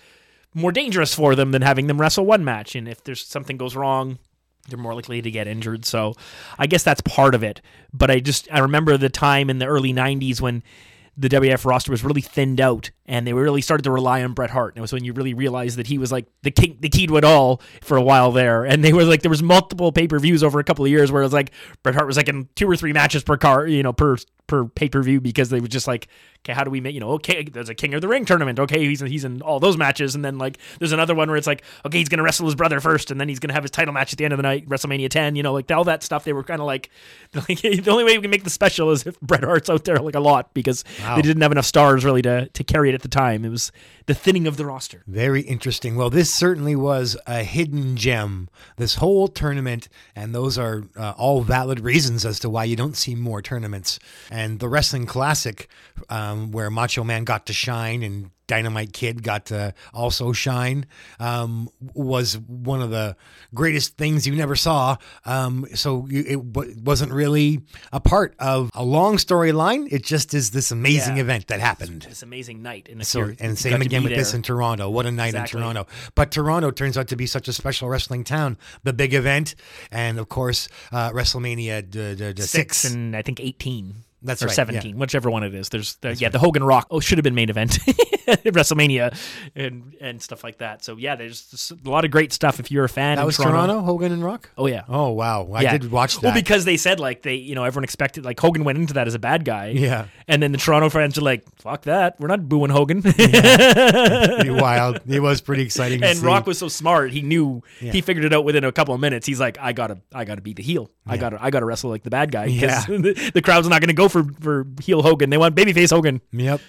more 0.54 0.70
dangerous 0.70 1.14
for 1.14 1.34
them 1.34 1.50
than 1.50 1.62
having 1.62 1.86
them 1.86 2.00
wrestle 2.00 2.26
one 2.26 2.44
match. 2.44 2.74
And 2.76 2.86
if 2.86 3.02
there's 3.02 3.24
something 3.24 3.56
goes 3.56 3.74
wrong, 3.74 4.18
they're 4.68 4.78
more 4.78 4.94
likely 4.94 5.22
to 5.22 5.30
get 5.30 5.48
injured. 5.48 5.84
So 5.84 6.14
I 6.58 6.66
guess 6.66 6.84
that's 6.84 7.00
part 7.00 7.34
of 7.34 7.42
it. 7.42 7.60
But 7.92 8.10
I 8.10 8.20
just 8.20 8.48
I 8.52 8.60
remember 8.60 8.96
the 8.96 9.08
time 9.08 9.50
in 9.50 9.58
the 9.58 9.66
early 9.66 9.92
'90s 9.92 10.40
when 10.40 10.62
the 11.16 11.28
WF 11.28 11.64
roster 11.64 11.90
was 11.90 12.04
really 12.04 12.20
thinned 12.20 12.60
out, 12.60 12.90
and 13.06 13.26
they 13.26 13.32
really 13.32 13.60
started 13.60 13.82
to 13.84 13.90
rely 13.90 14.22
on 14.22 14.32
Bret 14.32 14.50
Hart. 14.50 14.74
And 14.74 14.78
it 14.78 14.82
was 14.82 14.92
when 14.92 15.04
you 15.04 15.12
really 15.12 15.34
realized 15.34 15.76
that 15.78 15.86
he 15.88 15.98
was 15.98 16.12
like 16.12 16.26
the 16.42 16.50
king, 16.50 16.78
the 16.80 16.88
key 16.88 17.06
to 17.06 17.16
it 17.16 17.24
all 17.24 17.60
for 17.82 17.96
a 17.96 18.02
while 18.02 18.30
there. 18.32 18.64
And 18.64 18.84
they 18.84 18.92
were 18.92 19.04
like 19.04 19.22
there 19.22 19.30
was 19.30 19.42
multiple 19.42 19.92
pay 19.92 20.06
per 20.06 20.18
views 20.18 20.42
over 20.42 20.58
a 20.60 20.64
couple 20.64 20.84
of 20.84 20.90
years 20.90 21.10
where 21.10 21.22
it 21.22 21.26
was 21.26 21.32
like 21.32 21.52
Bret 21.82 21.94
Hart 21.94 22.06
was 22.06 22.16
like 22.16 22.28
in 22.28 22.48
two 22.54 22.68
or 22.70 22.76
three 22.76 22.92
matches 22.92 23.22
per 23.24 23.36
car, 23.36 23.66
you 23.66 23.82
know, 23.82 23.92
per 23.92 24.16
per 24.48 24.64
pay 24.64 24.88
per 24.88 25.02
view 25.02 25.20
because 25.20 25.48
they 25.50 25.60
were 25.60 25.68
just 25.68 25.86
like, 25.86 26.08
okay, 26.40 26.52
how 26.52 26.64
do 26.64 26.70
we 26.70 26.80
make 26.80 26.92
you 26.94 27.00
know, 27.00 27.10
okay, 27.12 27.44
there's 27.44 27.68
a 27.68 27.74
King 27.74 27.94
of 27.94 28.00
the 28.02 28.08
Ring 28.08 28.24
tournament, 28.24 28.58
okay, 28.58 28.84
he's 28.86 29.00
he's 29.00 29.24
in 29.24 29.40
all 29.40 29.60
those 29.60 29.76
matches, 29.76 30.14
and 30.14 30.24
then 30.24 30.36
like 30.38 30.58
there's 30.78 30.92
another 30.92 31.14
one 31.14 31.28
where 31.28 31.36
it's 31.36 31.46
like, 31.46 31.62
okay, 31.86 31.98
he's 31.98 32.08
gonna 32.08 32.22
wrestle 32.24 32.46
his 32.46 32.54
brother 32.54 32.80
first, 32.80 33.10
and 33.10 33.20
then 33.20 33.28
he's 33.28 33.38
gonna 33.38 33.54
have 33.54 33.62
his 33.62 33.70
title 33.70 33.94
match 33.94 34.12
at 34.12 34.18
the 34.18 34.24
end 34.24 34.32
of 34.32 34.38
the 34.38 34.42
night, 34.42 34.68
WrestleMania 34.68 35.08
10, 35.08 35.36
you 35.36 35.42
know, 35.42 35.52
like 35.52 35.70
all 35.70 35.84
that 35.84 36.02
stuff. 36.02 36.24
They 36.24 36.32
were 36.32 36.42
kind 36.42 36.60
of 36.60 36.66
like, 36.66 36.90
like 37.34 37.60
the 37.62 37.84
only 37.90 38.04
way 38.04 38.16
we 38.18 38.22
can 38.22 38.30
make 38.30 38.44
the 38.44 38.50
special 38.50 38.90
is 38.90 39.06
if 39.06 39.18
Bret 39.20 39.44
Hart's 39.44 39.70
out 39.70 39.84
there 39.84 39.96
like 39.98 40.14
a 40.16 40.20
lot 40.20 40.52
because 40.54 40.84
Wow. 41.00 41.16
they 41.16 41.22
didn't 41.22 41.42
have 41.42 41.52
enough 41.52 41.64
stars 41.66 42.04
really 42.04 42.22
to 42.22 42.48
to 42.48 42.64
carry 42.64 42.91
it 42.92 42.96
at 42.96 43.02
the 43.02 43.08
time. 43.08 43.44
It 43.44 43.48
was 43.48 43.72
the 44.06 44.14
thinning 44.14 44.46
of 44.46 44.56
the 44.56 44.66
roster. 44.66 45.02
Very 45.06 45.42
interesting. 45.42 45.96
Well, 45.96 46.10
this 46.10 46.32
certainly 46.32 46.76
was 46.76 47.16
a 47.26 47.42
hidden 47.42 47.96
gem, 47.96 48.48
this 48.76 48.96
whole 48.96 49.28
tournament, 49.28 49.88
and 50.14 50.34
those 50.34 50.58
are 50.58 50.84
uh, 50.96 51.12
all 51.16 51.42
valid 51.42 51.80
reasons 51.80 52.24
as 52.24 52.38
to 52.40 52.50
why 52.50 52.64
you 52.64 52.76
don't 52.76 52.96
see 52.96 53.14
more 53.14 53.42
tournaments. 53.42 53.98
And 54.30 54.60
the 54.60 54.68
Wrestling 54.68 55.06
Classic, 55.06 55.68
um, 56.08 56.52
where 56.52 56.70
Macho 56.70 57.04
Man 57.04 57.24
got 57.24 57.46
to 57.46 57.52
shine 57.52 58.02
and 58.02 58.30
Dynamite 58.52 58.92
Kid 58.92 59.22
got 59.22 59.46
to 59.46 59.72
also 59.94 60.32
shine, 60.32 60.84
um, 61.18 61.70
was 61.94 62.36
one 62.38 62.82
of 62.82 62.90
the 62.90 63.16
greatest 63.54 63.96
things 63.96 64.26
you 64.26 64.34
never 64.36 64.56
saw. 64.56 64.96
Um, 65.24 65.64
so 65.74 66.06
you, 66.10 66.20
it 66.26 66.52
w- 66.52 66.74
wasn't 66.84 67.12
really 67.12 67.60
a 67.92 68.00
part 68.00 68.34
of 68.38 68.70
a 68.74 68.84
long 68.84 69.16
storyline. 69.16 69.88
It 69.90 70.02
just 70.04 70.34
is 70.34 70.50
this 70.50 70.70
amazing 70.70 71.16
Yeah. 71.16 71.22
event 71.22 71.46
that 71.48 71.60
happened. 71.60 72.02
This 72.02 72.22
amazing 72.22 72.60
night, 72.62 72.88
in 72.88 72.98
the 72.98 73.04
So, 73.06 73.32
and 73.40 73.58
same 73.58 73.80
again 73.80 74.02
with 74.04 74.14
this 74.14 74.34
in 74.34 74.42
Toronto. 74.42 74.90
What 74.90 75.06
a 75.06 75.10
night 75.12 75.28
Exactly. 75.28 75.58
in 75.58 75.62
Toronto. 75.64 75.86
But 76.14 76.30
Toronto 76.30 76.70
turns 76.70 76.98
out 76.98 77.08
to 77.08 77.16
be 77.16 77.26
such 77.26 77.48
a 77.48 77.52
special 77.54 77.88
wrestling 77.88 78.22
town. 78.24 78.58
The 78.84 78.92
big 78.92 79.14
event, 79.14 79.54
and 79.90 80.18
of 80.18 80.28
course, 80.28 80.68
uh, 80.92 81.10
WrestleMania 81.10 81.88
d- 81.88 82.14
d- 82.16 82.32
d- 82.34 82.42
six, 82.42 82.76
six. 82.78 82.92
and 82.92 83.16
I 83.16 83.22
think 83.22 83.40
eighteen. 83.40 84.04
That's 84.24 84.42
or 84.42 84.46
right, 84.46 84.54
seventeen, 84.54 84.94
yeah. 84.94 85.00
whichever 85.00 85.30
one 85.30 85.42
it 85.42 85.54
is. 85.54 85.68
There's 85.68 85.96
the, 85.96 86.14
yeah, 86.14 86.28
the 86.28 86.38
Hogan 86.38 86.62
Rock. 86.64 86.86
Oh, 86.90 87.00
should 87.00 87.18
have 87.18 87.24
been 87.24 87.34
main 87.34 87.50
event, 87.50 87.72
WrestleMania, 88.26 89.16
and 89.54 89.94
and 90.00 90.22
stuff 90.22 90.44
like 90.44 90.58
that. 90.58 90.84
So 90.84 90.96
yeah, 90.96 91.16
there's 91.16 91.72
a 91.84 91.88
lot 91.88 92.04
of 92.04 92.10
great 92.10 92.32
stuff 92.32 92.60
if 92.60 92.70
you're 92.70 92.84
a 92.84 92.88
fan. 92.88 93.16
That 93.16 93.26
was 93.26 93.36
Toronto, 93.36 93.80
Hogan 93.80 94.12
and 94.12 94.24
Rock. 94.24 94.50
Oh 94.56 94.66
yeah. 94.66 94.82
Oh 94.88 95.10
wow, 95.10 95.48
I 95.52 95.62
Yeah. 95.62 95.72
did 95.78 95.90
watch 95.90 96.14
that. 96.16 96.22
Well, 96.22 96.34
because 96.34 96.64
they 96.64 96.76
said 96.76 97.00
like 97.00 97.22
they, 97.22 97.34
you 97.34 97.54
know, 97.54 97.64
everyone 97.64 97.84
expected 97.84 98.24
like 98.24 98.38
Hogan 98.38 98.64
went 98.64 98.78
into 98.78 98.94
that 98.94 99.06
as 99.06 99.14
a 99.14 99.18
bad 99.18 99.44
guy. 99.44 99.68
Yeah. 99.68 100.06
And 100.28 100.42
then 100.42 100.52
the 100.52 100.58
Toronto 100.58 100.88
fans 100.88 101.18
are 101.18 101.22
like, 101.22 101.44
"Fuck 101.56 101.82
that, 101.82 102.18
we're 102.20 102.28
not 102.28 102.48
booing 102.48 102.70
Hogan." 102.70 103.02
pretty 103.02 104.50
wild. 104.50 105.00
It 105.08 105.20
was 105.20 105.40
pretty 105.40 105.62
exciting. 105.62 106.02
and. 106.02 106.18
Rock 106.22 106.46
was 106.46 106.58
so 106.58 106.68
smart; 106.68 107.10
he 107.10 107.20
knew 107.22 107.62
Yeah. 107.80 107.90
he 107.92 108.00
figured 108.00 108.24
it 108.24 108.32
out 108.32 108.44
within 108.44 108.62
a 108.64 108.70
couple 108.70 108.94
of 108.94 109.00
minutes. 109.00 109.26
He's 109.26 109.40
like, 109.40 109.58
"I 109.60 109.72
gotta, 109.72 109.98
I 110.14 110.24
gotta 110.24 110.40
be 110.40 110.52
the 110.52 110.62
heel. 110.62 110.90
I 111.04 111.16
gotta, 111.16 111.36
I 111.42 111.50
gotta 111.50 111.66
wrestle 111.66 111.90
like 111.90 112.04
the 112.04 112.10
bad 112.10 112.30
guy 112.30 112.46
because 112.46 112.88
Yeah. 112.88 112.96
the, 112.98 113.30
the 113.34 113.42
crowd's 113.42 113.66
not 113.68 113.80
gonna 113.80 113.92
go 113.92 114.08
for 114.12 114.24
for 114.40 114.66
heel 114.80 115.02
Hogan. 115.02 115.30
They 115.30 115.38
want 115.38 115.56
babyface 115.56 115.90
Hogan." 115.90 116.20
Yep. 116.30 116.60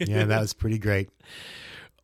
Yeah, 0.00 0.24
that 0.24 0.40
was 0.40 0.54
pretty 0.54 0.78
great. 0.78 1.10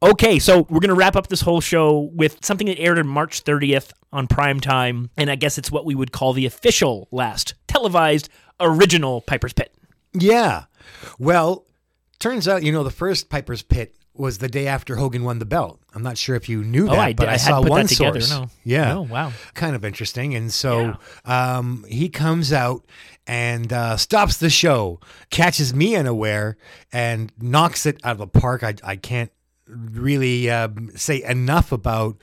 Okay, 0.00 0.38
so 0.38 0.60
we're 0.70 0.78
going 0.78 0.90
to 0.90 0.94
wrap 0.94 1.16
up 1.16 1.26
this 1.26 1.40
whole 1.40 1.60
show 1.60 2.10
with 2.12 2.44
something 2.44 2.68
that 2.68 2.78
aired 2.78 3.00
on 3.00 3.08
March 3.08 3.42
30th 3.42 3.90
on 4.12 4.28
prime 4.28 4.60
time, 4.60 5.10
and 5.16 5.28
I 5.28 5.34
guess 5.34 5.58
it's 5.58 5.72
what 5.72 5.84
we 5.84 5.96
would 5.96 6.12
call 6.12 6.32
the 6.32 6.46
official 6.46 7.08
last 7.10 7.54
televised 7.66 8.28
original 8.60 9.20
Piper's 9.22 9.52
Pit. 9.52 9.74
Yeah. 10.12 10.64
Well, 11.18 11.66
turns 12.20 12.46
out 12.46 12.62
you 12.62 12.70
know 12.70 12.84
the 12.84 12.90
first 12.90 13.28
Piper's 13.28 13.62
Pit 13.62 13.94
was 14.18 14.38
the 14.38 14.48
day 14.48 14.66
after 14.66 14.96
Hogan 14.96 15.24
won 15.24 15.38
the 15.38 15.44
belt. 15.46 15.80
I'm 15.94 16.02
not 16.02 16.18
sure 16.18 16.36
if 16.36 16.48
you 16.48 16.62
knew 16.64 16.86
Oh, 16.88 16.92
that, 16.92 16.98
I 16.98 17.12
but 17.12 17.28
I, 17.28 17.34
I 17.34 17.36
saw 17.36 17.62
one 17.62 17.86
together, 17.86 18.20
source. 18.20 18.30
no. 18.30 18.50
Yeah. 18.64 18.96
Oh, 18.96 19.02
wow. 19.02 19.32
Kind 19.54 19.74
of 19.76 19.84
interesting. 19.84 20.34
And 20.34 20.52
so 20.52 20.96
um, 21.24 21.84
he 21.88 22.08
comes 22.08 22.52
out 22.52 22.84
and 23.26 23.72
uh, 23.72 23.96
stops 23.96 24.38
the 24.38 24.50
show, 24.50 25.00
catches 25.30 25.74
me 25.74 25.94
unaware, 25.96 26.56
and 26.92 27.32
knocks 27.40 27.86
it 27.86 28.00
out 28.04 28.12
of 28.12 28.18
the 28.18 28.26
park. 28.26 28.62
I, 28.62 28.74
I 28.82 28.96
can't 28.96 29.30
really 29.66 30.50
um, 30.50 30.90
say 30.96 31.22
enough 31.22 31.72
about 31.72 32.16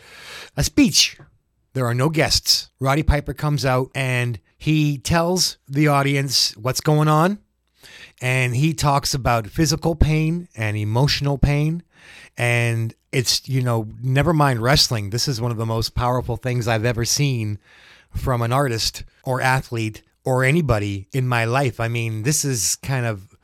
a 0.58 0.64
speech. 0.64 1.18
There 1.74 1.86
are 1.86 1.94
no 1.94 2.10
guests. 2.10 2.72
Roddy 2.80 3.04
Piper 3.04 3.34
comes 3.34 3.66
out 3.66 3.92
and 3.94 4.40
he 4.58 4.98
tells 4.98 5.58
the 5.68 5.88
audience 5.90 6.56
what's 6.58 6.82
going 6.82 7.08
on 7.08 7.40
and 8.22 8.56
he 8.56 8.74
talks 8.74 9.14
about 9.14 9.48
physical 9.48 9.96
pain 9.96 10.48
and 10.56 10.78
emotional 10.78 11.38
pain 11.38 11.84
and 12.38 12.94
it's 13.12 13.48
you 13.48 13.62
know 13.62 13.88
never 14.02 14.34
mind 14.34 14.62
wrestling 14.62 15.10
this 15.10 15.28
is 15.28 15.40
one 15.42 15.52
of 15.52 15.58
the 15.58 15.66
most 15.66 15.96
powerful 15.96 16.38
things 16.38 16.68
i've 16.68 16.86
ever 16.86 17.04
seen 17.06 17.58
from 18.12 18.42
an 18.42 18.52
artist 18.54 19.04
or 19.24 19.42
athlete 19.42 20.02
or 20.24 20.44
anybody 20.44 21.08
in 21.14 21.28
my 21.28 21.46
life 21.46 21.80
i 21.80 21.88
mean 21.88 22.24
this 22.24 22.46
is 22.46 22.78
kind 22.78 23.06
of 23.06 23.36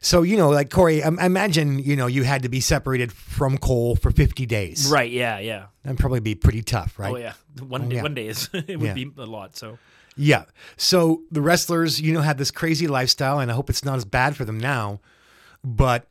so 0.00 0.22
you 0.22 0.36
know 0.36 0.48
like 0.50 0.70
corey 0.70 1.02
um, 1.02 1.18
imagine 1.18 1.78
you 1.78 1.94
know 1.96 2.06
you 2.06 2.22
had 2.22 2.42
to 2.42 2.48
be 2.48 2.60
separated 2.60 3.12
from 3.12 3.58
cole 3.58 3.96
for 3.96 4.10
50 4.10 4.46
days 4.46 4.88
Right, 4.90 5.10
yeah, 5.10 5.38
yeah. 5.40 5.66
that'd 5.82 5.98
probably 5.98 6.20
be 6.20 6.34
pretty 6.34 6.62
tough 6.62 6.98
right 6.98 7.12
Oh, 7.12 7.16
yeah. 7.16 7.32
One, 7.60 7.82
Oh, 7.86 7.88
day, 7.88 7.96
yeah. 7.96 8.02
one 8.02 8.14
day 8.14 8.26
is, 8.28 8.48
it 8.54 8.78
would 8.78 8.86
Yeah. 8.86 8.94
be 8.94 9.10
a 9.18 9.26
lot, 9.26 9.56
so. 9.56 9.78
Yeah. 10.20 10.44
So 10.76 11.22
the 11.30 11.40
wrestlers, 11.40 11.98
you 11.98 12.12
know, 12.12 12.20
had 12.20 12.36
this 12.36 12.50
crazy 12.50 12.86
lifestyle, 12.86 13.38
and 13.40 13.50
I 13.50 13.54
hope 13.54 13.70
it's 13.70 13.86
not 13.86 13.96
as 13.96 14.04
bad 14.04 14.36
for 14.36 14.44
them 14.44 14.60
now. 14.60 15.00
But 15.64 16.08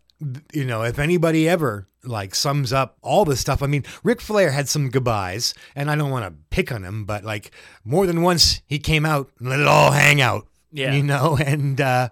you 0.51 0.65
know, 0.65 0.81
if 0.81 0.97
anybody 0.97 1.47
ever 1.47 1.88
like 2.03 2.33
sums 2.33 2.73
up 2.73 2.97
all 3.03 3.23
this 3.23 3.39
stuff, 3.39 3.61
I 3.61 3.67
mean, 3.67 3.85
Ric 4.03 4.19
Flair 4.19 4.49
had 4.49 4.67
some 4.67 4.89
goodbyes, 4.89 5.53
and 5.75 5.91
I 5.91 5.95
don't 5.95 6.09
want 6.09 6.25
to 6.25 6.41
pick 6.49 6.71
on 6.71 6.83
him, 6.83 7.05
but 7.05 7.23
like 7.23 7.51
more 7.85 8.07
than 8.07 8.23
once 8.23 8.61
he 8.65 8.79
came 8.79 9.05
out 9.05 9.29
and 9.39 9.47
let 9.47 9.59
it 9.59 9.67
all 9.67 9.91
hang 9.91 10.21
out. 10.21 10.47
Yeah. 10.71 10.93
You 10.93 11.03
know, 11.03 11.38
and 11.45 11.79
uh 11.79 12.09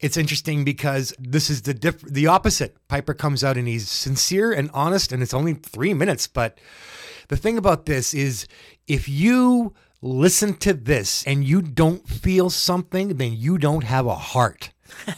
it's 0.00 0.16
interesting 0.16 0.64
because 0.64 1.14
this 1.18 1.48
is 1.48 1.62
the 1.62 1.74
diff- 1.74 2.02
the 2.02 2.26
opposite. 2.26 2.76
Piper 2.88 3.14
comes 3.14 3.42
out 3.44 3.56
and 3.56 3.68
he's 3.68 3.88
sincere 3.88 4.52
and 4.52 4.68
honest, 4.74 5.12
and 5.12 5.22
it's 5.22 5.34
only 5.34 5.54
three 5.54 5.94
minutes. 5.94 6.26
But 6.26 6.58
the 7.28 7.36
thing 7.36 7.56
about 7.58 7.86
this 7.86 8.14
is, 8.14 8.46
if 8.86 9.08
you 9.08 9.74
listen 10.00 10.54
to 10.54 10.72
this 10.74 11.24
and 11.26 11.44
you 11.44 11.62
don't 11.62 12.06
feel 12.08 12.50
something, 12.50 13.16
then 13.16 13.32
you 13.34 13.58
don't 13.58 13.84
have 13.84 14.06
a 14.06 14.14
heart. 14.14 14.70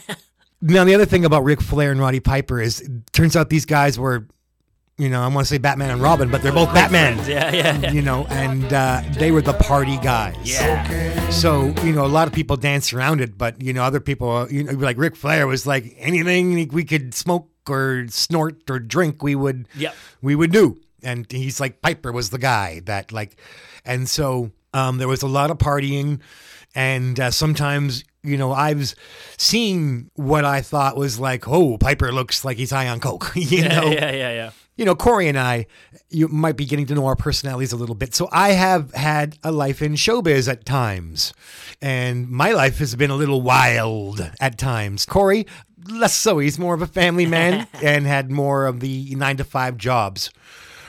now, 0.61 0.83
the 0.83 0.93
other 0.95 1.05
thing 1.05 1.25
about 1.25 1.43
Ric 1.43 1.61
Flair 1.61 1.91
and 1.91 1.99
Roddy 1.99 2.19
Piper 2.19 2.59
is, 2.61 2.87
turns 3.13 3.35
out 3.35 3.49
these 3.49 3.65
guys 3.65 3.97
were. 3.99 4.27
You 4.97 5.09
know, 5.09 5.21
I 5.23 5.27
want 5.29 5.47
to 5.47 5.49
say 5.51 5.57
Batman 5.57 5.89
and 5.89 5.99
Robin, 6.01 6.29
but 6.29 6.43
they're 6.43 6.51
both 6.51 6.71
Batman. 6.75 7.17
Yeah, 7.27 7.51
yeah, 7.51 7.79
yeah. 7.79 7.91
You 7.91 8.03
know, 8.03 8.27
and 8.29 8.71
uh, 8.71 9.01
they 9.13 9.31
were 9.31 9.41
the 9.41 9.53
party 9.53 9.97
guys. 9.97 10.35
Yeah. 10.43 11.29
So 11.31 11.73
you 11.83 11.91
know, 11.91 12.05
a 12.05 12.11
lot 12.11 12.27
of 12.27 12.33
people 12.35 12.55
dance 12.55 12.93
around 12.93 13.19
it, 13.19 13.35
but 13.35 13.59
you 13.63 13.73
know, 13.73 13.81
other 13.83 13.99
people, 13.99 14.47
you 14.51 14.63
know, 14.63 14.73
like 14.73 14.99
Ric 14.99 15.15
Flair 15.15 15.47
was 15.47 15.65
like 15.65 15.95
anything 15.97 16.67
we 16.67 16.83
could 16.83 17.15
smoke 17.15 17.49
or 17.67 18.05
snort 18.09 18.69
or 18.69 18.77
drink, 18.77 19.23
we 19.23 19.33
would, 19.33 19.67
Yep. 19.75 19.95
we 20.21 20.35
would 20.35 20.51
do. 20.51 20.79
and 21.01 21.25
he's 21.31 21.59
like 21.59 21.81
Piper 21.81 22.11
was 22.11 22.29
the 22.29 22.37
guy 22.37 22.81
that 22.85 23.11
like, 23.11 23.37
and 23.83 24.07
so 24.07 24.51
um, 24.73 24.97
there 24.97 25.07
was 25.07 25.21
a 25.21 25.27
lot 25.27 25.51
of 25.51 25.57
partying, 25.57 26.19
and 26.75 27.19
uh, 27.19 27.31
sometimes 27.31 28.03
you 28.23 28.37
know 28.37 28.51
I've 28.51 28.93
seen 29.37 30.09
what 30.15 30.45
I 30.45 30.61
thought 30.61 30.97
was 30.97 31.19
like, 31.19 31.47
oh, 31.47 31.77
Piper 31.77 32.11
looks 32.11 32.45
like 32.45 32.57
he's 32.57 32.71
high 32.71 32.87
on 32.87 32.99
coke, 32.99 33.31
you 33.35 33.59
yeah, 33.59 33.79
know, 33.79 33.89
yeah, 33.89 34.11
yeah, 34.11 34.31
yeah. 34.31 34.51
you 34.75 34.85
know, 34.85 34.95
Corey 34.95 35.27
and 35.27 35.37
I, 35.37 35.65
you 36.09 36.27
might 36.27 36.57
be 36.57 36.65
getting 36.65 36.85
to 36.87 36.95
know 36.95 37.05
our 37.05 37.15
personalities 37.15 37.71
a 37.71 37.77
little 37.77 37.95
bit. 37.95 38.15
So 38.15 38.29
I 38.31 38.49
have 38.51 38.93
had 38.93 39.37
a 39.43 39.51
life 39.51 39.81
in 39.81 39.93
showbiz 39.93 40.49
at 40.49 40.65
times, 40.65 41.33
and 41.81 42.29
my 42.29 42.51
life 42.51 42.79
has 42.79 42.95
been 42.95 43.11
a 43.11 43.15
little 43.15 43.41
wild 43.41 44.31
at 44.39 44.57
times. 44.57 45.05
Corey, 45.05 45.45
less 45.89 46.13
so. 46.13 46.39
He's 46.39 46.59
more 46.59 46.73
of 46.73 46.81
a 46.81 46.87
family 46.87 47.25
man 47.25 47.67
and 47.83 48.05
had 48.05 48.31
more 48.31 48.65
of 48.65 48.79
the 48.79 49.15
nine 49.15 49.37
to 49.37 49.43
five 49.43 49.77
jobs. 49.77 50.29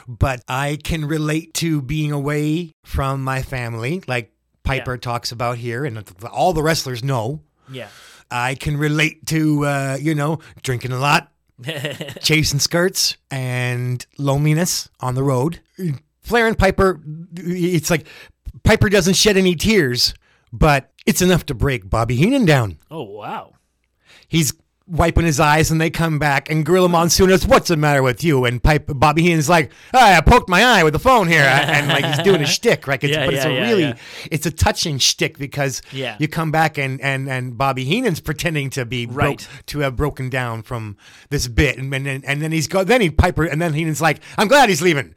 But 0.09 0.43
I 0.49 0.79
can 0.83 1.05
relate 1.05 1.55
to 1.55 1.81
being 1.83 2.13
away 2.13 2.73
from 2.85 3.23
my 3.23 3.43
family, 3.43 4.03
like 4.07 4.33
Piper 4.65 4.97
talks 4.97 5.33
about 5.33 5.59
here, 5.59 5.85
and 5.85 6.05
all 6.31 6.53
the 6.53 6.63
wrestlers 6.63 7.03
know. 7.03 7.41
Yeah. 7.71 7.89
I 8.31 8.55
can 8.55 8.77
relate 8.77 9.27
to, 9.27 9.67
uh, 9.67 9.99
you 10.01 10.15
know, 10.15 10.39
drinking 10.63 10.93
a 10.93 10.99
lot, 10.99 11.31
chasing 12.23 12.59
skirts 12.59 13.17
and 13.31 14.05
loneliness 14.19 14.89
on 15.01 15.15
the 15.15 15.23
road. 15.23 15.61
Flair 16.23 16.47
and 16.47 16.59
Piper, 16.59 17.01
it's 17.37 17.91
like 17.91 18.07
Piper 18.65 18.89
doesn't 18.89 19.15
shed 19.15 19.37
any 19.37 19.55
tears, 19.55 20.15
but 20.53 20.93
it's 21.07 21.21
enough 21.23 21.45
to 21.47 21.55
break 21.55 21.91
Bobby 21.91 22.17
Heenan 22.17 22.45
down. 22.45 22.79
Oh 22.91 23.03
wow. 23.03 23.55
He's 24.29 24.55
wiping 24.93 25.25
his 25.25 25.41
eyes 25.41 25.71
and 25.71 25.81
they 25.81 25.89
come 25.89 26.19
back 26.19 26.51
and 26.51 26.67
Gorilla 26.67 26.89
Monsoon 26.89 27.31
is, 27.31 27.47
what's 27.47 27.69
the 27.69 27.77
matter 27.79 28.03
with 28.03 28.23
you? 28.23 28.45
And 28.45 28.63
Pipe, 28.63 28.85
Bobby 28.87 29.23
Heenan's 29.23 29.49
like, 29.49 29.73
oh, 29.95 29.99
I 29.99 30.21
poked 30.21 30.51
my 30.51 30.63
eye 30.63 30.85
with 30.85 30.93
the 30.93 30.99
phone 30.99 31.29
here. 31.29 31.41
and 31.43 31.89
like 31.89 32.05
he's 32.05 32.19
doing 32.23 32.43
a 32.43 32.47
shtick, 32.47 32.87
right? 32.87 33.03
It's, 33.03 33.11
Yeah, 33.17 33.25
but 33.25 33.33
it's 33.35 33.45
yeah, 33.45 33.51
a 33.51 33.55
yeah, 33.55 33.61
really, 33.69 33.83
yeah. 33.85 33.97
it's 34.31 34.45
a 34.45 34.51
touching 34.51 34.99
shtick 34.99 35.39
because 35.39 35.81
Yeah. 35.93 36.17
you 36.21 36.29
come 36.29 36.51
back 36.53 36.77
and, 36.77 37.01
and, 37.01 37.27
and 37.29 37.57
Bobby 37.57 37.85
Heenan's 37.85 38.21
pretending 38.21 38.69
to 38.71 38.85
be 38.85 39.07
broke, 39.07 39.23
Right. 39.41 39.49
to 39.69 39.79
have 39.79 39.97
broken 39.97 40.29
down 40.29 40.63
from 40.63 40.99
this 41.31 41.49
bit. 41.49 41.79
And, 41.79 41.93
and, 41.95 42.05
then- 42.07 42.23
and 42.27 42.43
then 42.43 42.53
he's 42.53 42.69
go, 42.69 42.85
then 42.85 43.01
he 43.01 43.11
Piper, 43.11 43.45
and 43.45 43.63
then 43.63 43.73
Heenan's 43.73 44.03
like, 44.03 44.21
I'm 44.37 44.47
glad 44.49 44.69
he's 44.69 44.83
leaving. 44.83 45.15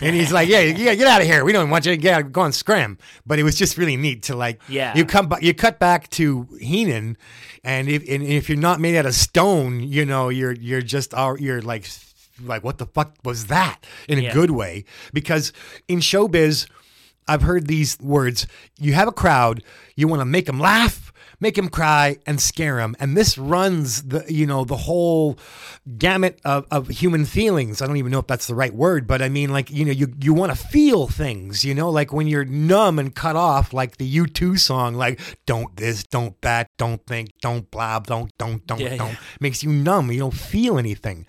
And 0.00 0.16
he's 0.16 0.32
like, 0.32 0.48
yeah, 0.48 0.58
yeah, 0.60 0.96
get 0.96 1.06
out 1.06 1.20
of 1.20 1.26
here. 1.28 1.44
We 1.44 1.52
don't 1.52 1.70
want 1.70 1.86
you 1.86 1.92
to 1.92 1.96
get 1.96 2.32
go 2.32 2.42
and 2.42 2.52
scram. 2.52 2.98
But 3.24 3.38
it 3.38 3.44
was 3.44 3.54
just 3.56 3.78
really 3.78 3.96
neat 3.96 4.24
to 4.24 4.34
like, 4.34 4.60
Yeah. 4.68 4.92
you 4.96 5.04
come, 5.04 5.32
you 5.40 5.54
cut 5.54 5.78
back 5.78 6.10
to 6.10 6.48
Heenan, 6.60 7.16
and 7.64 7.88
if 7.88 8.02
and 8.08 8.22
if 8.22 8.48
you're 8.48 8.58
not 8.58 8.80
made 8.80 8.96
out 8.96 9.06
of 9.06 9.14
stone, 9.14 9.80
you 9.80 10.04
know, 10.04 10.28
you're 10.28 10.52
you're 10.52 10.82
just 10.82 11.12
you're 11.38 11.62
like 11.62 11.86
like 12.42 12.62
what 12.64 12.78
the 12.78 12.86
fuck 12.86 13.14
was 13.24 13.46
that 13.46 13.84
in 14.08 14.18
a 14.18 14.22
Yeah. 14.22 14.32
good 14.32 14.50
way? 14.50 14.84
Because 15.12 15.52
in 15.88 16.00
showbiz, 16.00 16.68
I've 17.26 17.42
heard 17.42 17.66
these 17.66 17.98
words: 18.00 18.46
you 18.78 18.92
have 18.92 19.08
a 19.08 19.12
crowd, 19.12 19.62
you 19.96 20.08
want 20.08 20.20
to 20.20 20.26
make 20.26 20.46
them 20.46 20.60
laugh. 20.60 21.00
Make 21.40 21.58
him 21.58 21.68
cry 21.68 22.16
and 22.26 22.40
scare 22.40 22.78
him, 22.78 22.94
and 23.00 23.16
this 23.16 23.36
runs 23.36 24.04
the 24.04 24.24
you 24.28 24.46
know 24.46 24.64
the 24.64 24.76
whole 24.76 25.36
gamut 25.98 26.40
of, 26.44 26.64
of 26.70 26.88
human 26.88 27.24
feelings. 27.24 27.82
I 27.82 27.86
don't 27.86 27.96
even 27.96 28.12
know 28.12 28.20
if 28.20 28.28
that's 28.28 28.46
the 28.46 28.54
right 28.54 28.72
word, 28.72 29.06
but 29.06 29.20
I 29.20 29.28
mean 29.28 29.50
like 29.50 29.68
you 29.68 29.84
know 29.84 29.90
you 29.90 30.14
you 30.22 30.32
want 30.32 30.52
to 30.52 30.56
feel 30.56 31.06
things, 31.08 31.64
you 31.64 31.74
know, 31.74 31.90
like 31.90 32.12
when 32.12 32.28
you're 32.28 32.44
numb 32.44 32.98
and 33.00 33.14
cut 33.14 33.36
off, 33.36 33.72
like 33.74 33.96
the 33.96 34.06
U 34.06 34.26
two 34.26 34.56
song, 34.56 34.94
like 34.94 35.20
don't 35.44 35.76
this, 35.76 36.04
don't 36.04 36.40
that, 36.42 36.68
don't 36.76 37.04
think, 37.06 37.30
don't 37.40 37.70
blah, 37.70 37.98
don't 38.00 38.36
don't 38.38 38.66
don't 38.66 38.80
Yeah, 38.80 38.96
don't 38.96 39.10
yeah. 39.10 39.16
makes 39.40 39.62
you 39.62 39.70
numb. 39.72 40.10
You 40.10 40.20
don't 40.20 40.34
feel 40.34 40.78
anything. 40.78 41.26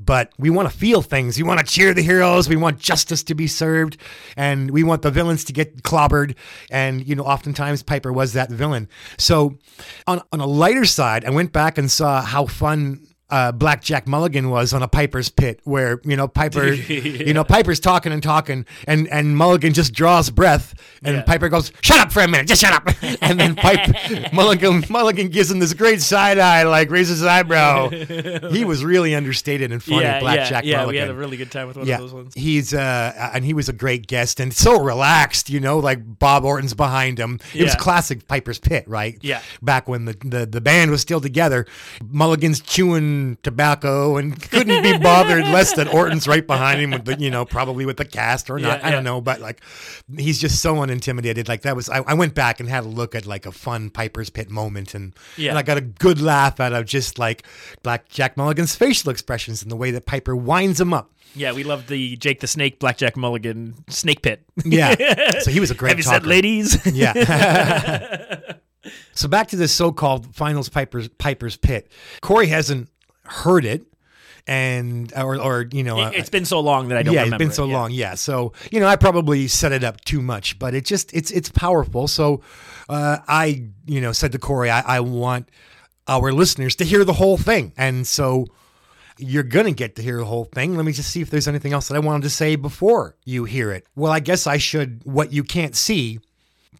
But 0.00 0.32
we 0.38 0.50
want 0.50 0.70
to 0.70 0.76
feel 0.76 1.02
things. 1.02 1.36
We 1.36 1.42
want 1.44 1.60
to 1.60 1.66
cheer 1.66 1.94
the 1.94 2.02
heroes. 2.02 2.48
We 2.48 2.56
want 2.56 2.78
justice 2.78 3.22
to 3.24 3.34
be 3.34 3.46
served. 3.46 3.96
And 4.36 4.70
we 4.70 4.82
want 4.82 5.02
the 5.02 5.10
villains 5.10 5.44
to 5.44 5.52
get 5.52 5.82
clobbered. 5.82 6.36
And, 6.70 7.06
you 7.06 7.14
know, 7.14 7.24
oftentimes 7.24 7.82
Piper 7.82 8.12
was 8.12 8.32
that 8.34 8.50
villain. 8.50 8.88
So 9.18 9.58
on, 10.06 10.22
on 10.32 10.40
a 10.40 10.46
lighter 10.46 10.84
side, 10.84 11.24
I 11.24 11.30
went 11.30 11.52
back 11.52 11.78
and 11.78 11.90
saw 11.90 12.22
how 12.22 12.46
fun 12.46 13.00
uh, 13.30 13.52
Black 13.52 13.82
Jack 13.82 14.06
Mulligan 14.08 14.48
was 14.50 14.72
on 14.72 14.82
a 14.82 14.88
Piper's 14.88 15.28
Pit, 15.28 15.60
where 15.64 16.00
you 16.04 16.16
know 16.16 16.28
Piper, 16.28 16.72
you 16.72 17.34
know 17.34 17.44
Piper's 17.44 17.78
talking 17.80 18.10
and 18.12 18.22
talking, 18.22 18.64
and 18.86 19.06
and 19.08 19.36
Mulligan 19.36 19.74
just 19.74 19.92
draws 19.92 20.30
breath, 20.30 20.74
and 21.02 21.16
Yeah. 21.16 21.22
Piper 21.22 21.48
goes, 21.48 21.70
"Shut 21.82 21.98
up 22.00 22.10
for 22.12 22.20
a 22.22 22.28
minute, 22.28 22.46
just 22.48 22.60
shut 22.62 22.72
up," 22.72 22.88
and 23.22 23.38
then 23.38 23.54
Piper 23.54 23.92
Mulligan 24.32 24.84
Mulligan 24.88 25.28
gives 25.28 25.50
him 25.50 25.58
this 25.58 25.74
great 25.74 26.00
side 26.00 26.38
eye, 26.38 26.62
like 26.62 26.90
raises 26.90 27.18
his 27.18 27.26
eyebrow. 27.26 27.90
he 27.90 28.64
was 28.64 28.84
really 28.84 29.14
understated 29.14 29.72
and 29.72 29.82
funny, 29.82 30.02
yeah, 30.02 30.20
Black 30.20 30.36
yeah, 30.36 30.48
Jack 30.48 30.64
yeah. 30.64 30.76
Mulligan. 30.78 30.92
We 30.94 30.98
had 31.08 31.10
a 31.10 31.14
really 31.18 31.36
good 31.36 31.50
time 31.50 31.68
with 31.68 31.76
one 31.76 31.86
yeah, 31.86 31.96
of 31.96 32.00
those 32.00 32.14
ones. 32.14 32.34
he's 32.34 32.72
uh, 32.72 33.30
and 33.34 33.44
he 33.44 33.52
was 33.52 33.68
a 33.68 33.72
great 33.74 34.06
guest 34.06 34.40
and 34.40 34.54
so 34.54 34.80
relaxed, 34.80 35.50
you 35.50 35.60
know, 35.60 35.78
like 35.78 36.18
Bob 36.18 36.44
Orton's 36.44 36.72
behind 36.74 37.18
him. 37.18 37.40
It 37.54 37.64
was 37.64 37.74
classic 37.74 38.26
Piper's 38.26 38.58
Pit, 38.58 38.84
right? 38.88 39.18
Yeah. 39.20 39.42
back 39.60 39.86
when 39.88 40.06
the, 40.06 40.16
the, 40.24 40.46
the 40.46 40.60
band 40.60 40.90
was 40.90 41.02
still 41.02 41.20
together. 41.20 41.66
Mulligan's 42.08 42.60
chewing 42.60 43.17
tobacco 43.42 44.16
and 44.16 44.40
couldn't 44.50 44.82
be 44.82 44.96
bothered 44.98 45.44
less 45.44 45.72
that 45.74 45.92
Orton's 45.92 46.26
right 46.28 46.46
behind 46.46 46.80
him 46.80 46.90
with 46.90 47.04
the, 47.04 47.18
you 47.18 47.30
know, 47.30 47.44
probably 47.44 47.86
with 47.86 47.96
the 47.96 48.04
cast 48.04 48.50
or 48.50 48.58
not. 48.58 48.80
Yeah, 48.80 48.86
I 48.86 48.90
don't 48.90 49.04
yeah. 49.04 49.10
know, 49.10 49.20
but 49.20 49.40
like 49.40 49.62
he's 50.16 50.38
just 50.38 50.60
so 50.62 50.76
unintimidated. 50.76 51.48
Like 51.48 51.62
that 51.62 51.76
was, 51.76 51.88
I, 51.88 51.98
I 51.98 52.14
went 52.14 52.34
back 52.34 52.60
and 52.60 52.68
had 52.68 52.84
a 52.84 52.88
look 52.88 53.14
at 53.14 53.26
like 53.26 53.46
a 53.46 53.52
fun 53.52 53.90
Piper's 53.90 54.30
Pit 54.30 54.50
moment 54.50 54.94
and, 54.94 55.14
Yeah. 55.36 55.50
and 55.50 55.58
I 55.58 55.62
got 55.62 55.76
a 55.76 55.82
good 55.82 56.20
laugh 56.20 56.60
out 56.60 56.72
of 56.72 56.86
just 56.86 57.18
like 57.18 57.44
Black 57.82 58.08
Jack 58.08 58.36
Mulligan's 58.36 58.74
facial 58.74 59.10
expressions 59.10 59.62
and 59.62 59.70
the 59.70 59.76
way 59.76 59.90
that 59.90 60.06
Piper 60.06 60.34
winds 60.36 60.80
him 60.80 60.92
up. 60.94 61.12
Yeah, 61.34 61.52
we 61.52 61.62
loved 61.62 61.88
the 61.88 62.16
Jake 62.16 62.40
the 62.40 62.46
Snake, 62.46 62.78
Blackjack 62.78 63.16
Mulligan 63.16 63.74
Snake 63.88 64.22
Pit. 64.22 64.42
Yeah. 64.64 64.94
So 65.40 65.50
he 65.50 65.60
was 65.60 65.70
a 65.70 65.74
great 65.74 65.90
Have 65.90 65.98
you 65.98 66.02
said 66.02 66.26
ladies? 66.26 66.78
Yeah. 66.94 68.40
so 69.14 69.28
back 69.28 69.48
to 69.48 69.56
this 69.56 69.72
so-called 69.72 70.34
finals 70.34 70.68
Piper's 70.68 71.08
Piper's 71.08 71.56
Pit. 71.56 71.90
Corey 72.22 72.46
hasn't 72.46 72.88
heard 73.28 73.64
it, 73.64 73.82
and 74.46 75.12
or 75.16 75.40
or 75.40 75.66
you 75.72 75.82
know, 75.84 76.06
It- 76.08 76.14
it's 76.14 76.30
been 76.30 76.44
so 76.44 76.60
long 76.60 76.88
that 76.88 76.98
I 76.98 77.02
don't 77.02 77.14
yeah, 77.14 77.22
remember 77.24 77.44
it's 77.44 77.48
been 77.50 77.54
so 77.54 77.64
it, 77.64 77.68
yeah. 77.68 77.76
long. 77.78 77.90
Yeah, 77.92 78.14
so 78.14 78.52
you 78.70 78.80
know, 78.80 78.86
I 78.86 78.96
probably 78.96 79.46
set 79.48 79.72
it 79.72 79.84
up 79.84 80.00
too 80.04 80.22
much, 80.22 80.58
but 80.58 80.74
it 80.74 80.84
just 80.84 81.12
it's 81.14 81.30
it's 81.30 81.50
powerful. 81.50 82.08
So 82.08 82.42
uh, 82.88 83.18
I 83.28 83.64
you 83.86 84.00
know 84.00 84.12
said 84.12 84.32
to 84.32 84.38
Corey, 84.38 84.70
I, 84.70 84.80
I 84.96 85.00
want 85.00 85.48
our 86.06 86.32
listeners 86.32 86.74
to 86.76 86.84
hear 86.84 87.04
the 87.04 87.14
whole 87.14 87.36
thing, 87.38 87.72
and 87.76 88.06
so. 88.06 88.46
You're 89.20 89.42
gonna 89.42 89.72
get 89.72 89.96
to 89.96 90.02
hear 90.02 90.18
the 90.18 90.24
whole 90.26 90.44
thing. 90.44 90.76
Let 90.76 90.86
me 90.86 90.92
just 90.92 91.10
see 91.10 91.20
if 91.20 91.28
there's 91.28 91.48
anything 91.48 91.72
else 91.72 91.88
that 91.88 91.96
I 91.96 91.98
wanted 91.98 92.22
to 92.22 92.30
say 92.30 92.54
before 92.54 93.16
you 93.24 93.46
hear 93.46 93.72
it. 93.72 93.84
Well, 93.96 94.12
I 94.12 94.20
guess 94.20 94.46
I 94.46 94.58
should. 94.58 95.00
What 95.02 95.32
you 95.32 95.42
can't 95.42 95.74
see, 95.74 96.20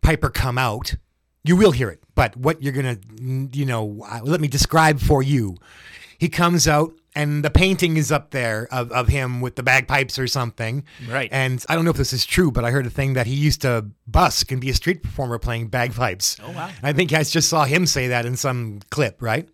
Piper 0.03 0.31
come 0.31 0.57
out. 0.57 0.95
You 1.43 1.57
will 1.57 1.73
hear 1.73 1.89
it, 1.91 2.01
but 2.15 2.37
what 2.37 2.63
you're 2.63 2.73
gonna, 2.73 2.99
you 3.21 3.65
know, 3.67 4.05
uh, 4.09 4.21
let 4.23 4.41
me 4.41 4.47
describe 4.47 5.01
for 5.01 5.21
you. 5.21 5.57
He 6.19 6.29
comes 6.29 6.67
out, 6.69 6.93
and 7.15 7.45
the 7.45 7.51
painting 7.51 7.97
is 7.97 8.11
up 8.13 8.31
there 8.33 8.69
of, 8.71 8.91
of 8.93 9.09
him 9.09 9.41
with 9.41 9.57
the 9.57 9.63
bagpipes 9.63 10.19
or 10.19 10.27
something. 10.27 10.85
Right. 11.09 11.29
And 11.33 11.65
I 11.69 11.75
don't 11.75 11.85
know 11.85 11.91
if 11.93 11.97
this 11.97 12.13
is 12.13 12.27
true, 12.27 12.51
but 12.51 12.65
I 12.65 12.71
heard 12.71 12.87
a 12.87 12.91
thing 12.91 13.15
that 13.15 13.27
he 13.27 13.35
used 13.35 13.63
to 13.63 13.87
busk 14.07 14.51
and 14.53 14.61
be 14.61 14.71
a 14.71 14.75
street 14.75 15.03
performer 15.03 15.39
playing 15.39 15.69
bagpipes. 15.69 16.37
Oh, 16.43 16.51
wow. 16.51 16.71
I 16.83 16.93
think 16.93 17.13
I 17.13 17.23
just 17.23 17.49
saw 17.49 17.65
him 17.65 17.87
say 17.87 18.09
that 18.09 18.27
in 18.27 18.37
some 18.37 18.81
clip, 18.91 19.23
right? 19.23 19.49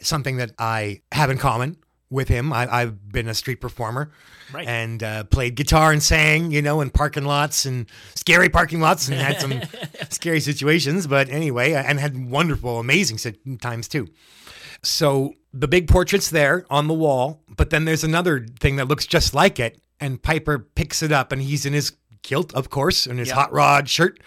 Something 0.00 0.36
that 0.38 0.52
I 0.58 1.02
have 1.12 1.30
in 1.30 1.38
common 1.38 1.76
with 2.10 2.28
him. 2.28 2.52
I, 2.52 2.72
I've 2.72 3.08
been 3.10 3.28
a 3.28 3.34
street 3.34 3.60
performer 3.60 4.12
Right. 4.52 4.68
and 4.68 5.02
uh, 5.02 5.24
played 5.24 5.56
guitar 5.56 5.90
and 5.90 6.00
sang, 6.02 6.52
you 6.52 6.62
know, 6.62 6.80
in 6.80 6.90
parking 6.90 7.24
lots 7.24 7.64
and 7.64 7.86
scary 8.14 8.48
parking 8.48 8.78
lots 8.80 9.08
and 9.08 9.16
had 9.16 9.40
some 9.40 9.60
scary 10.10 10.38
situations. 10.40 11.06
But 11.08 11.28
anyway, 11.28 11.72
and 11.72 11.98
had 11.98 12.30
wonderful, 12.30 12.78
amazing 12.78 13.18
times 13.58 13.88
too. 13.88 14.06
So 14.82 15.34
the 15.56 15.68
big 15.68 15.86
portrait's 15.88 16.30
there 16.30 16.66
on 16.68 16.88
the 16.88 16.94
wall, 16.94 17.40
but 17.56 17.70
then 17.70 17.84
there's 17.84 18.02
another 18.04 18.46
thing 18.60 18.76
that 18.76 18.88
looks 18.88 19.06
just 19.06 19.34
like 19.34 19.60
it, 19.60 19.80
and 20.00 20.20
Piper 20.22 20.58
picks 20.58 21.02
it 21.02 21.12
up, 21.12 21.30
and 21.32 21.40
he's 21.40 21.64
in 21.64 21.72
his 21.72 21.92
kilt, 22.22 22.52
of 22.54 22.70
course, 22.70 23.06
and 23.06 23.18
his 23.18 23.28
Yeah. 23.28 23.34
hot 23.34 23.52
rod 23.52 23.88
shirt, 23.88 24.18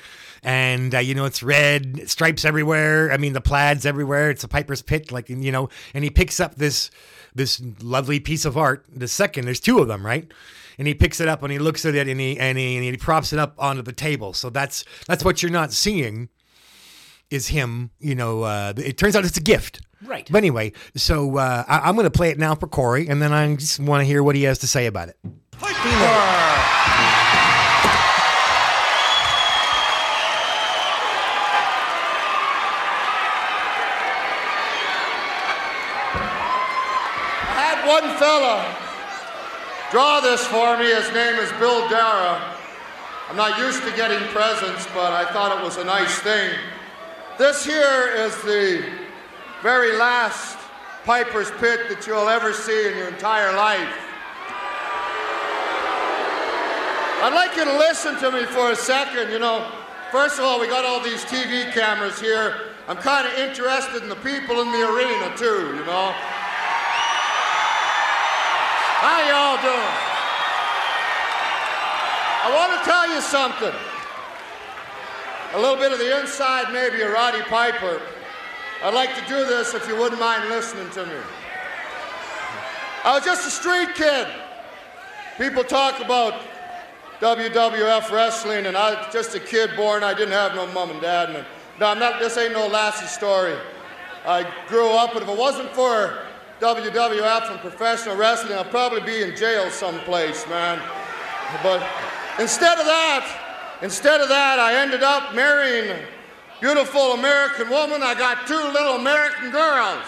and 0.43 0.95
uh, 0.95 0.99
you 0.99 1.13
know 1.15 1.25
it's 1.25 1.43
red 1.43 2.09
stripes 2.09 2.45
everywhere. 2.45 3.11
I 3.11 3.17
mean 3.17 3.33
the 3.33 3.41
plaids 3.41 3.85
everywhere. 3.85 4.29
It's 4.29 4.43
a 4.43 4.47
Piper's 4.47 4.81
Pit, 4.81 5.11
like 5.11 5.27
you 5.29 5.51
know, 5.51 5.67
and 5.93 6.03
he 6.03 6.09
picks 6.09 6.39
up 6.39 6.55
this 6.55 6.89
this 7.35 7.61
lovely 7.81 8.19
piece 8.19 8.45
of 8.45 8.57
art. 8.57 8.85
The 8.91 9.07
second, 9.07 9.45
there's 9.45 9.59
two 9.59 9.79
of 9.79 9.87
them, 9.87 10.05
right? 10.05 10.31
And 10.79 10.87
he 10.87 10.93
picks 10.93 11.19
it 11.19 11.27
up 11.27 11.41
and 11.43 11.51
he 11.51 11.59
looks 11.59 11.85
at 11.85 11.95
it 11.95 12.07
and 12.07 12.19
he 12.19 12.39
and 12.39 12.57
he, 12.57 12.75
and 12.77 12.85
he 12.85 12.97
props 12.97 13.33
it 13.33 13.39
up 13.39 13.55
onto 13.57 13.81
the 13.81 13.93
table. 13.93 14.31
So 14.33 14.49
that's 14.51 14.85
that's 15.07 15.25
what 15.25 15.41
you're 15.41 15.51
not 15.51 15.73
seeing 15.73 16.29
is 17.29 17.47
him. 17.47 17.89
You 17.99 18.15
know, 18.15 18.43
uh, 18.43 18.73
it 18.77 18.97
turns 18.97 19.15
out 19.15 19.25
it's 19.25 19.37
a 19.37 19.41
gift. 19.41 19.81
Right. 20.03 20.27
But 20.31 20.37
anyway, 20.37 20.73
so 20.95 21.37
uh, 21.37 21.63
I, 21.67 21.79
I'm 21.79 21.95
going 21.95 22.05
to 22.05 22.11
play 22.11 22.29
it 22.29 22.37
now 22.37 22.53
for 22.55 22.67
Corey, 22.67 23.07
and 23.07 23.21
then 23.21 23.33
I 23.33 23.55
just 23.55 23.79
want 23.79 24.01
to 24.01 24.05
hear 24.05 24.21
what 24.21 24.35
he 24.35 24.43
has 24.43 24.59
to 24.59 24.67
say 24.67 24.85
about 24.85 25.09
it. 25.09 25.17
I 25.59 25.69
had 37.55 37.87
one 37.87 38.15
fella 38.17 38.75
draw 39.89 40.19
this 40.19 40.45
for 40.45 40.77
me. 40.77 40.93
His 40.93 41.11
name 41.13 41.35
is 41.35 41.51
Bill 41.53 41.89
Dara. 41.89 42.53
I'm 43.29 43.35
not 43.35 43.57
used 43.57 43.81
to 43.83 43.91
getting 43.95 44.19
presents, 44.29 44.85
but 44.93 45.11
I 45.11 45.25
thought 45.33 45.57
it 45.57 45.63
was 45.63 45.77
a 45.77 45.83
nice 45.83 46.19
thing. 46.19 46.51
This 47.39 47.65
here 47.65 48.13
is 48.15 48.35
the 48.43 49.06
very 49.63 49.97
last 49.97 50.57
Piper's 51.03 51.51
Pit 51.51 51.89
that 51.89 52.05
you'll 52.05 52.29
ever 52.29 52.53
see 52.53 52.89
in 52.89 52.97
your 52.97 53.07
entire 53.07 53.55
life. 53.55 53.93
I'd 57.23 57.33
like 57.33 57.57
you 57.57 57.65
to 57.65 57.77
listen 57.77 58.15
to 58.19 58.31
me 58.31 58.45
for 58.45 58.71
a 58.71 58.75
second. 58.75 59.31
You 59.31 59.39
know, 59.39 59.71
first 60.11 60.37
of 60.37 60.45
all, 60.45 60.59
we 60.59 60.67
got 60.67 60.85
all 60.85 61.01
these 61.01 61.23
TV 61.25 61.71
cameras 61.71 62.19
here. 62.19 62.75
I'm 62.87 62.97
kind 62.97 63.25
of 63.25 63.33
interested 63.33 64.03
in 64.03 64.09
the 64.09 64.15
people 64.17 64.61
in 64.61 64.71
the 64.71 64.83
arena, 64.87 65.35
too, 65.35 65.75
you 65.75 65.85
know. 65.85 66.13
How 69.01 69.17
y'all 69.25 69.61
doing? 69.63 69.97
I 72.43 72.53
want 72.53 72.77
to 72.77 72.89
tell 72.89 73.13
you 73.13 73.21
something. 73.21 73.73
A 75.53 75.59
little 75.59 75.77
bit 75.77 75.91
of 75.91 75.99
the 75.99 76.19
inside, 76.19 76.71
maybe, 76.71 77.01
of 77.01 77.11
Roddy 77.11 77.41
Piper. 77.43 78.01
I'd 78.83 78.93
like 78.93 79.15
to 79.15 79.25
do 79.27 79.45
this 79.45 79.73
if 79.73 79.87
you 79.87 79.97
wouldn't 79.97 80.19
mind 80.19 80.49
listening 80.49 80.89
to 80.91 81.05
me. 81.05 81.19
I 83.03 83.15
was 83.15 83.25
just 83.25 83.47
a 83.47 83.49
street 83.49 83.95
kid. 83.95 84.27
People 85.37 85.63
talk 85.63 85.99
about 85.99 86.41
WWF 87.19 88.11
wrestling, 88.11 88.67
and 88.67 88.77
I 88.77 88.93
was 88.93 89.13
just 89.13 89.33
a 89.33 89.39
kid 89.39 89.71
born. 89.75 90.03
I 90.03 90.13
didn't 90.13 90.33
have 90.33 90.53
no 90.53 90.67
mom 90.73 90.91
and 90.91 91.01
dad. 91.01 91.31
And 91.31 91.45
no, 91.79 91.87
I'm 91.87 91.97
not. 91.97 92.19
This 92.19 92.37
ain't 92.37 92.53
no 92.53 92.67
Lassie 92.67 93.07
story. 93.07 93.55
I 94.25 94.45
grew 94.67 94.89
up, 94.89 95.13
but 95.13 95.23
if 95.23 95.29
it 95.29 95.37
wasn't 95.37 95.69
for 95.71 96.19
WWF 96.59 97.51
and 97.51 97.59
professional 97.59 98.15
wrestling, 98.15 98.57
I'd 98.57 98.69
probably 98.69 99.01
be 99.01 99.23
in 99.23 99.35
jail 99.35 99.71
someplace, 99.71 100.47
man. 100.47 100.79
But 101.63 101.87
instead 102.39 102.77
of 102.77 102.85
that, 102.85 103.79
instead 103.81 104.21
of 104.21 104.29
that, 104.29 104.59
I 104.59 104.75
ended 104.75 105.01
up 105.01 105.33
marrying 105.33 105.97
beautiful 106.59 107.13
American 107.13 107.69
woman. 107.69 108.01
I 108.01 108.13
got 108.13 108.47
two 108.47 108.55
little 108.55 108.95
American 108.95 109.51
girls. 109.51 110.05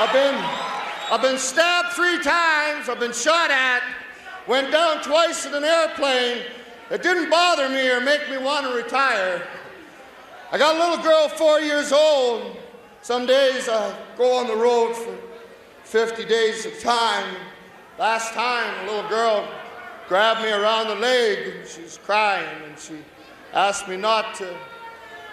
I've 0.00 0.12
been 0.12 0.34
I've 1.10 1.22
been 1.22 1.38
stabbed 1.38 1.94
three 1.94 2.22
times, 2.22 2.88
I've 2.90 3.00
been 3.00 3.14
shot 3.14 3.50
at, 3.50 3.82
went 4.46 4.70
down 4.70 5.02
twice 5.02 5.46
in 5.46 5.54
an 5.54 5.64
airplane. 5.64 6.42
It 6.90 7.02
didn't 7.02 7.30
bother 7.30 7.68
me 7.68 7.88
or 7.90 8.00
make 8.00 8.28
me 8.28 8.36
want 8.36 8.66
to 8.66 8.74
retire. 8.74 9.42
I 10.52 10.58
got 10.58 10.76
a 10.76 10.78
little 10.78 11.02
girl, 11.02 11.28
four 11.28 11.60
years 11.60 11.92
old. 11.92 12.58
Some 13.00 13.24
days 13.24 13.68
I 13.70 13.94
go 14.18 14.36
on 14.36 14.46
the 14.48 14.56
road 14.56 14.94
for 14.94 15.16
50 15.84 16.26
days 16.26 16.66
at 16.66 16.74
a 16.74 16.80
time. 16.80 17.36
Last 17.98 18.34
time, 18.34 18.86
a 18.86 18.92
little 18.92 19.08
girl 19.08 19.48
grabbed 20.08 20.42
me 20.42 20.50
around 20.50 20.88
the 20.88 20.94
leg 20.94 21.54
and 21.54 21.68
she 21.68 21.82
was 21.82 21.98
crying 21.98 22.48
and 22.66 22.78
she 22.78 22.94
asked 23.52 23.86
me 23.88 23.96
not 23.96 24.34
to 24.36 24.48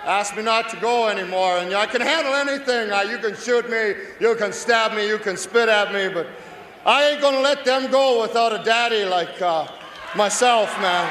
asked 0.04 0.36
me 0.36 0.44
not 0.44 0.70
to 0.70 0.78
go 0.78 1.08
anymore. 1.08 1.58
And 1.58 1.74
I 1.74 1.88
can 1.88 2.02
handle 2.02 2.36
anything. 2.36 2.92
Uh, 2.92 3.02
you 3.02 3.18
can 3.18 3.36
shoot 3.36 3.68
me, 3.70 3.96
you 4.20 4.36
can 4.36 4.54
stab 4.54 4.94
me, 4.94 5.08
you 5.08 5.18
can 5.18 5.36
spit 5.36 5.68
at 5.68 5.92
me, 5.92 6.10
but 6.10 6.28
I 6.86 7.10
ain't 7.10 7.22
gonna 7.22 7.40
let 7.40 7.66
them 7.66 7.90
go 7.90 8.22
without 8.22 8.54
a 8.54 8.64
daddy 8.64 9.06
like 9.06 9.42
uh, 9.42 9.68
myself, 10.16 10.70
man. 10.80 11.10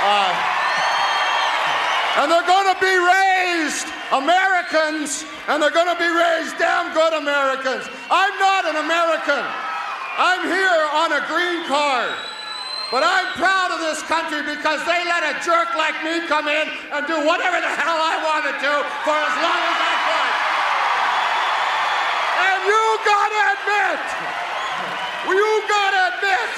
Uh, 0.00 0.32
and 2.16 2.32
they're 2.32 2.46
gonna 2.48 2.78
be 2.80 2.96
raised 2.96 3.86
Americans, 4.12 5.24
and 5.48 5.62
they're 5.62 5.70
gonna 5.70 5.98
be 5.98 6.08
raised 6.08 6.56
damn 6.58 6.94
good 6.94 7.12
Americans. 7.12 7.84
I'm 8.10 8.38
not 8.40 8.64
an 8.64 8.76
American. 8.84 9.44
I'm 10.16 10.48
here 10.48 10.88
on 10.92 11.12
a 11.12 11.26
green 11.28 11.68
card. 11.68 12.31
But 12.92 13.00
I'm 13.00 13.32
proud 13.40 13.72
of 13.72 13.80
this 13.80 14.04
country 14.04 14.44
because 14.44 14.84
they 14.84 15.00
let 15.08 15.24
a 15.24 15.32
jerk 15.40 15.72
like 15.80 15.96
me 16.04 16.28
come 16.28 16.44
in 16.44 16.68
and 16.92 17.08
do 17.08 17.24
whatever 17.24 17.56
the 17.56 17.72
hell 17.72 17.96
I 17.96 18.20
want 18.20 18.44
to 18.52 18.54
do 18.60 18.74
for 19.08 19.16
as 19.16 19.34
long 19.40 19.62
as 19.64 19.78
I 19.80 19.94
could. 20.04 20.32
And 22.36 22.58
you 22.68 22.82
gotta 23.00 23.42
admit, 23.56 24.02
you 25.24 25.48
gotta 25.72 26.02
admit, 26.12 26.52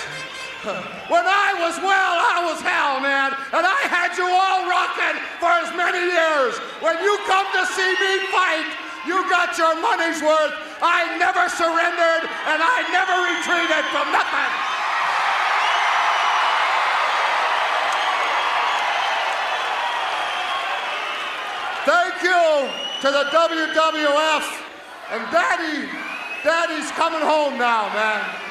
when 1.06 1.22
I 1.22 1.54
was 1.62 1.78
well, 1.78 2.14
I 2.18 2.42
was 2.42 2.58
hell, 2.58 2.98
man. 2.98 3.30
And 3.54 3.62
I 3.62 3.86
had 3.86 4.18
you 4.18 4.26
all 4.26 4.66
rocking 4.66 5.14
for 5.38 5.54
as 5.54 5.70
many 5.78 6.02
years. 6.02 6.58
When 6.82 6.98
you 6.98 7.14
come 7.30 7.46
to 7.46 7.62
see 7.78 7.92
me 7.94 8.12
fight, 8.34 8.66
you 9.06 9.22
got 9.30 9.54
your 9.54 9.78
money's 9.78 10.18
worth. 10.18 10.50
I 10.82 11.14
never 11.14 11.46
surrendered 11.46 12.26
and 12.26 12.58
I 12.58 12.82
never 12.90 13.22
retreated 13.22 13.86
from 13.94 14.10
nothing. 14.10 14.74
Thank 21.84 22.13
you 22.24 22.70
to 23.00 23.08
the 23.12 23.24
WWF. 23.30 24.46
And 25.10 25.22
Daddy, 25.30 25.88
Daddy's 26.42 26.90
coming 26.92 27.20
home 27.20 27.58
now, 27.58 27.92
man. 27.92 28.44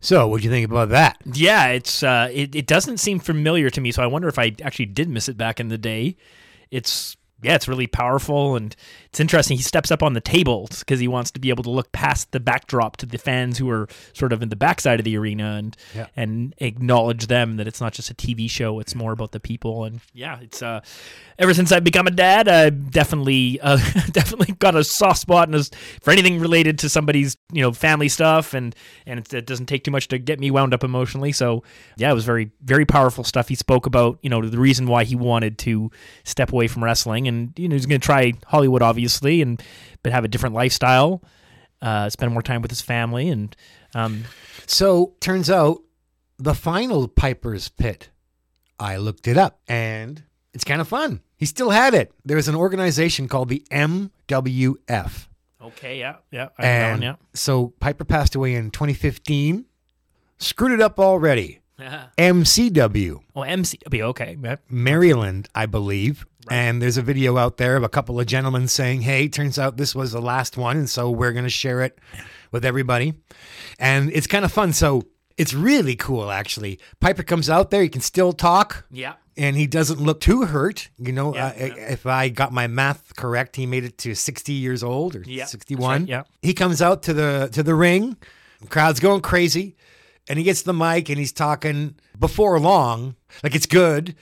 So, 0.00 0.26
what 0.26 0.40
do 0.40 0.44
you 0.44 0.50
think 0.50 0.68
about 0.68 0.88
that? 0.90 1.18
Yeah, 1.24 1.68
it's 1.68 2.02
uh, 2.02 2.30
it, 2.32 2.54
it 2.54 2.66
doesn't 2.66 2.98
seem 2.98 3.18
familiar 3.18 3.68
to 3.68 3.80
me, 3.80 3.92
so 3.92 4.02
I 4.02 4.06
wonder 4.06 4.28
if 4.28 4.38
I 4.38 4.54
actually 4.62 4.86
did 4.86 5.08
miss 5.08 5.28
it 5.28 5.36
back 5.36 5.60
in 5.60 5.68
the 5.68 5.78
day. 5.78 6.16
It's 6.70 7.16
yeah, 7.42 7.54
it's 7.54 7.68
really 7.68 7.86
powerful 7.86 8.56
and 8.56 8.74
it's 9.06 9.20
interesting. 9.20 9.56
He 9.56 9.62
steps 9.62 9.90
up 9.90 10.02
on 10.02 10.12
the 10.14 10.20
tables 10.20 10.80
because 10.80 11.00
he 11.00 11.08
wants 11.08 11.30
to 11.32 11.40
be 11.40 11.48
able 11.50 11.62
to 11.64 11.70
look 11.70 11.92
past 11.92 12.32
the 12.32 12.40
backdrop 12.40 12.96
to 12.98 13.06
the 13.06 13.18
fans 13.18 13.58
who 13.58 13.70
are 13.70 13.88
sort 14.12 14.32
of 14.32 14.42
in 14.42 14.48
the 14.48 14.56
backside 14.56 14.98
of 15.00 15.04
the 15.04 15.16
arena 15.16 15.56
and 15.56 15.76
Yeah. 15.94 16.06
and 16.16 16.54
acknowledge 16.58 17.26
them 17.28 17.56
that 17.56 17.66
it's 17.68 17.80
not 17.80 17.92
just 17.92 18.10
a 18.10 18.14
TV 18.14 18.50
show; 18.50 18.80
it's 18.80 18.94
more 18.94 19.12
about 19.12 19.32
the 19.32 19.40
people. 19.40 19.84
And 19.84 20.00
yeah, 20.12 20.38
it's 20.40 20.62
uh, 20.62 20.80
ever 21.38 21.54
since 21.54 21.70
I've 21.72 21.84
become 21.84 22.06
a 22.06 22.10
dad, 22.10 22.48
I 22.48 22.70
definitely 22.70 23.60
uh, 23.60 23.76
definitely 24.10 24.54
got 24.54 24.74
a 24.74 24.82
soft 24.84 25.20
spot 25.20 25.48
and 25.48 25.70
for 26.02 26.10
anything 26.10 26.40
related 26.40 26.78
to 26.80 26.88
somebody's 26.88 27.36
you 27.52 27.62
know 27.62 27.72
family 27.72 28.08
stuff, 28.08 28.52
and 28.54 28.74
and 29.06 29.20
it, 29.20 29.32
it 29.32 29.46
doesn't 29.46 29.66
take 29.66 29.84
too 29.84 29.90
much 29.90 30.08
to 30.08 30.18
get 30.18 30.40
me 30.40 30.50
wound 30.50 30.74
up 30.74 30.82
emotionally. 30.84 31.32
So 31.32 31.62
yeah, 31.96 32.10
it 32.10 32.14
was 32.14 32.24
very 32.24 32.50
very 32.62 32.84
powerful 32.84 33.22
stuff. 33.24 33.48
He 33.48 33.54
spoke 33.54 33.86
about 33.86 34.18
you 34.22 34.28
know 34.30 34.44
the 34.46 34.58
reason 34.58 34.86
why 34.86 35.04
he 35.04 35.14
wanted 35.16 35.56
to 35.58 35.90
step 36.24 36.52
away 36.52 36.66
from 36.68 36.82
wrestling, 36.84 37.27
and 37.28 37.52
you 37.56 37.68
know 37.68 37.74
he's 37.76 37.86
going 37.86 38.00
to 38.00 38.04
try 38.04 38.32
Hollywood 38.46 38.82
obviously, 38.82 39.42
and 39.42 39.62
but 40.02 40.12
have 40.12 40.24
a 40.24 40.28
different 40.28 40.54
lifestyle, 40.54 41.22
uh, 41.82 42.08
spend 42.10 42.32
more 42.32 42.42
time 42.42 42.62
with 42.62 42.70
his 42.70 42.80
family, 42.80 43.28
and 43.28 43.54
um, 43.94 44.24
So, 44.66 45.14
turns 45.20 45.48
out 45.48 45.82
the 46.38 46.54
final 46.54 47.08
Piper's 47.08 47.68
Pit, 47.68 48.10
I 48.78 48.96
looked 48.96 49.26
it 49.28 49.36
up 49.36 49.60
and 49.68 50.22
it's 50.52 50.64
kind 50.64 50.80
of 50.80 50.88
fun. 50.88 51.20
He 51.36 51.46
still 51.46 51.70
had 51.70 51.94
it. 51.94 52.12
There 52.24 52.36
was 52.36 52.48
an 52.48 52.54
organization 52.54 53.28
called 53.28 53.48
the 53.48 53.64
MWF. 53.70 55.28
okay, 55.62 55.98
yeah, 55.98 56.16
yeah, 56.30 56.48
I 56.58 56.62
that 56.62 56.90
one, 56.92 57.02
yeah. 57.02 57.14
so 57.34 57.68
Piper 57.80 58.04
passed 58.04 58.34
away 58.34 58.54
in 58.54 58.70
2015. 58.70 59.64
Screwed 60.38 60.72
it 60.72 60.80
up 60.80 60.98
already. 61.00 61.60
MCW. 62.18 63.20
Oh, 63.34 63.40
MCW. 63.40 64.02
Okay. 64.02 64.36
Maryland, 64.68 65.48
I 65.54 65.66
believe. 65.66 66.26
And 66.50 66.80
there's 66.82 66.96
a 66.96 67.02
video 67.02 67.36
out 67.36 67.56
there 67.56 67.76
of 67.76 67.82
a 67.82 67.88
couple 67.88 68.18
of 68.18 68.26
gentlemen 68.26 68.68
saying, 68.68 69.02
hey, 69.02 69.28
turns 69.28 69.58
out 69.58 69.76
this 69.76 69.94
was 69.94 70.12
the 70.12 70.20
last 70.20 70.56
one. 70.56 70.76
And 70.76 70.88
so 70.90 71.10
we're 71.10 71.32
going 71.32 71.44
to 71.44 71.50
share 71.50 71.82
it 71.82 71.98
with 72.52 72.64
everybody. 72.64 73.14
And 73.78 74.10
it's 74.12 74.26
kind 74.26 74.44
of 74.44 74.52
fun. 74.52 74.72
So 74.72 75.02
it's 75.36 75.54
really 75.54 75.96
cool, 75.96 76.30
actually. 76.30 76.78
Piper 77.00 77.22
comes 77.22 77.48
out 77.50 77.70
there. 77.70 77.82
He 77.82 77.88
can 77.88 78.00
still 78.00 78.32
talk. 78.32 78.84
Yeah. 78.90 79.14
And 79.36 79.56
he 79.56 79.66
doesn't 79.68 80.00
look 80.00 80.20
too 80.20 80.46
hurt. 80.46 80.88
You 80.98 81.12
know, 81.12 81.34
uh, 81.34 81.52
if 81.56 82.06
I 82.06 82.28
got 82.28 82.52
my 82.52 82.66
math 82.66 83.14
correct, 83.14 83.54
he 83.54 83.66
made 83.66 83.84
it 83.84 83.96
to 83.98 84.14
60 84.14 84.52
years 84.52 84.82
old 84.82 85.14
or 85.14 85.22
Yeah, 85.24 85.44
61. 85.44 86.00
right, 86.00 86.08
yeah. 86.08 86.22
He 86.42 86.54
comes 86.54 86.82
out 86.82 87.04
to 87.04 87.12
the 87.14 87.48
to 87.52 87.62
the 87.62 87.74
ring. 87.76 88.16
the 88.60 88.66
crowd's 88.66 88.98
going 88.98 89.20
crazy. 89.20 89.76
And 90.28 90.38
he 90.38 90.44
gets 90.44 90.62
the 90.62 90.74
mic 90.74 91.08
and 91.08 91.18
he's 91.18 91.32
talking 91.32 91.94
before 92.18 92.58
long. 92.58 93.14
Like 93.42 93.54
it's 93.54 93.66
good. 93.66 94.14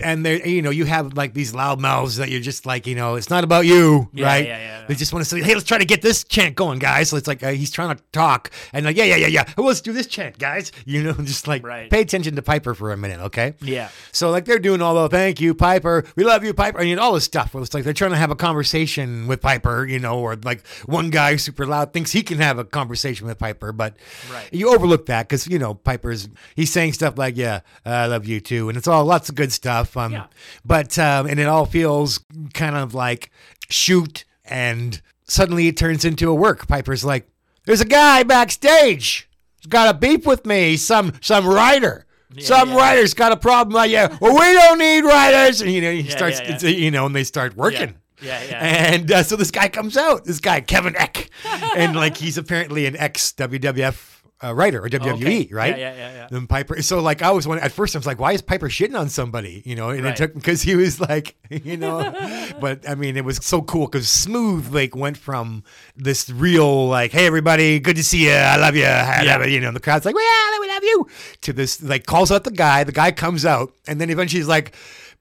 And 0.00 0.24
there, 0.24 0.46
you 0.46 0.62
know, 0.62 0.70
you 0.70 0.84
have 0.84 1.14
like 1.14 1.34
these 1.34 1.54
loud 1.54 1.80
mouths 1.80 2.16
that 2.16 2.30
you're 2.30 2.40
just 2.40 2.66
like, 2.66 2.86
you 2.86 2.94
know, 2.94 3.14
it's 3.16 3.30
not 3.30 3.44
about 3.44 3.66
you, 3.66 4.08
Yeah, 4.12 4.26
right? 4.26 4.46
yeah, 4.46 4.58
yeah, 4.58 4.86
They 4.86 4.94
just 4.94 5.12
want 5.12 5.24
to 5.24 5.28
say, 5.28 5.40
hey, 5.42 5.54
let's 5.54 5.66
try 5.66 5.78
to 5.78 5.84
get 5.84 6.02
this 6.02 6.24
chant 6.24 6.54
going, 6.54 6.78
guys. 6.78 7.08
So 7.10 7.16
it's 7.16 7.26
like 7.26 7.42
uh, 7.42 7.50
he's 7.50 7.70
trying 7.70 7.96
to 7.96 8.02
talk 8.12 8.50
and 8.72 8.86
like, 8.86 8.96
yeah, 8.96 9.04
yeah, 9.04 9.16
yeah, 9.16 9.26
yeah. 9.28 9.44
Oh, 9.58 9.62
let's 9.64 9.80
do 9.80 9.92
this 9.92 10.06
chant, 10.06 10.38
guys. 10.38 10.72
You 10.86 11.02
know, 11.02 11.12
just 11.14 11.48
like 11.48 11.64
pay 11.64 12.02
attention 12.02 12.36
to 12.36 12.42
Piper 12.42 12.74
for 12.74 12.92
a 12.92 12.96
minute, 12.96 13.18
okay? 13.20 13.54
Yeah. 13.60 13.88
So 14.12 14.30
like 14.30 14.44
they're 14.44 14.58
doing 14.58 14.80
all 14.82 14.94
the 14.94 15.08
thank 15.08 15.40
you, 15.40 15.54
Piper. 15.54 16.04
We 16.14 16.22
love 16.24 16.44
you, 16.44 16.52
Piper. 16.54 16.78
And 16.78 16.88
you 16.88 16.96
know, 16.96 17.02
all 17.02 17.14
this 17.14 17.24
stuff. 17.24 17.52
Where 17.54 17.62
it's 17.62 17.74
like 17.74 17.84
they're 17.84 17.92
trying 17.92 18.10
to 18.12 18.16
have 18.16 18.30
a 18.30 18.36
conversation 18.36 19.26
with 19.26 19.40
Piper, 19.40 19.86
you 19.86 19.98
know, 19.98 20.18
or 20.20 20.36
like 20.36 20.64
one 20.86 21.10
guy 21.10 21.36
super 21.36 21.66
loud 21.66 21.92
thinks 21.92 22.12
he 22.12 22.22
can 22.22 22.38
have 22.38 22.58
a 22.58 22.64
conversation 22.64 23.26
with 23.26 23.38
Piper, 23.38 23.72
but 23.72 23.96
Right. 24.32 24.48
you 24.52 24.72
overlook 24.74 25.06
that 25.06 25.26
because 25.28 25.46
you 25.48 25.58
know 25.58 25.74
Piper's 25.74 26.28
he's 26.54 26.70
saying 26.70 26.92
stuff 26.92 27.16
like, 27.18 27.36
"Yeah, 27.36 27.60
I 28.04 28.06
love 28.06 28.26
you 28.26 28.40
too," 28.40 28.68
and 28.68 28.78
it's 28.78 28.86
all 28.88 29.04
lots 29.04 29.28
of 29.28 29.34
good 29.34 29.52
stuff. 29.52 29.96
Um, 29.96 30.24
but 30.64 30.98
um, 30.98 31.26
and 31.26 31.40
it 31.40 31.46
all 31.46 31.66
feels 31.66 32.20
kind 32.52 32.76
of 32.76 32.94
like 32.94 33.30
shoot, 33.68 34.24
and 34.44 35.00
suddenly 35.24 35.68
it 35.68 35.76
turns 35.76 36.04
into 36.04 36.30
a 36.30 36.34
work. 36.34 36.68
Piper's 36.68 37.04
like, 37.04 37.28
"There's 37.64 37.80
a 37.80 37.86
guy 37.86 38.22
backstage. 38.22 39.28
He's 39.60 39.66
got 39.66 39.94
a 39.94 39.98
beef 39.98 40.26
with 40.26 40.46
me. 40.46 40.76
Some 40.76 41.12
some 41.20 41.46
writer." 41.46 42.06
Some 42.40 42.74
writer's 42.74 43.14
got 43.14 43.30
a 43.30 43.36
problem. 43.36 43.74
Like, 43.74 43.92
yeah, 43.92 44.16
well, 44.20 44.34
we 44.34 44.40
don't 44.54 44.78
need 44.78 45.02
writers. 45.04 45.60
And, 45.60 45.70
you 45.70 45.80
know, 45.80 45.92
he 45.92 46.00
Yeah, 46.00 46.16
starts, 46.16 46.40
yeah, 46.40 46.68
you 46.68 46.90
know, 46.90 47.06
and 47.06 47.14
they 47.14 47.22
start 47.22 47.56
working. 47.56 47.94
Yeah, 48.20 48.42
yeah. 48.42 48.58
And 48.64 49.12
uh, 49.12 49.22
so 49.22 49.36
this 49.36 49.52
guy 49.52 49.68
comes 49.68 49.96
out, 49.96 50.24
this 50.24 50.40
guy, 50.40 50.60
Kevin 50.60 50.96
Eck. 50.96 51.30
and 51.76 51.94
like 51.94 52.16
he's 52.16 52.36
apparently 52.36 52.86
an 52.86 52.96
ex 52.96 53.32
WWF 53.36 54.13
uh, 54.44 54.52
writer 54.54 54.84
or 54.84 54.88
WWE, 54.88 55.14
Okay. 55.14 55.48
right? 55.50 55.78
Yeah, 55.78 55.92
yeah, 55.92 55.96
yeah, 55.96 56.26
yeah. 56.30 56.36
And 56.36 56.48
Piper. 56.48 56.82
So 56.82 57.00
like 57.00 57.22
I 57.22 57.30
was 57.30 57.46
one 57.48 57.58
at 57.58 57.72
first, 57.72 57.96
I 57.96 57.98
was 57.98 58.06
like, 58.06 58.18
why 58.20 58.32
is 58.32 58.42
Piper 58.42 58.68
shitting 58.68 58.98
on 58.98 59.08
somebody? 59.08 59.62
You 59.64 59.74
know, 59.76 59.90
and 59.90 60.04
Right. 60.04 60.10
it 60.12 60.16
took 60.16 60.34
because 60.34 60.62
he 60.62 60.76
was 60.76 61.00
like, 61.00 61.36
you 61.50 61.76
know, 61.76 62.12
but 62.60 62.88
I 62.88 62.94
mean, 62.94 63.16
it 63.16 63.24
was 63.24 63.38
so 63.38 63.62
cool 63.62 63.86
because 63.86 64.08
Smooth 64.08 64.74
like 64.74 64.94
went 64.94 65.16
from 65.16 65.64
this 65.96 66.28
real 66.30 66.88
like, 66.88 67.12
hey 67.12 67.26
everybody, 67.26 67.80
good 67.80 67.96
to 67.96 68.04
see 68.04 68.24
you, 68.26 68.32
I 68.32 68.56
love 68.56 68.74
you, 68.76 68.82
Yeah. 68.82 69.44
You 69.44 69.60
know, 69.60 69.68
and 69.68 69.76
the 69.76 69.80
crowd's 69.80 70.04
like, 70.04 70.14
well, 70.14 70.24
yeah, 70.24 70.60
we 70.60 70.68
love 70.68 70.82
you. 70.84 71.06
To 71.42 71.52
this 71.52 71.82
like 71.82 72.06
calls 72.06 72.30
out 72.30 72.44
the 72.44 72.50
guy, 72.50 72.84
the 72.84 72.92
guy 72.92 73.10
comes 73.12 73.44
out, 73.44 73.72
and 73.86 74.00
then 74.00 74.10
eventually 74.10 74.40
he's 74.40 74.48
like. 74.48 74.74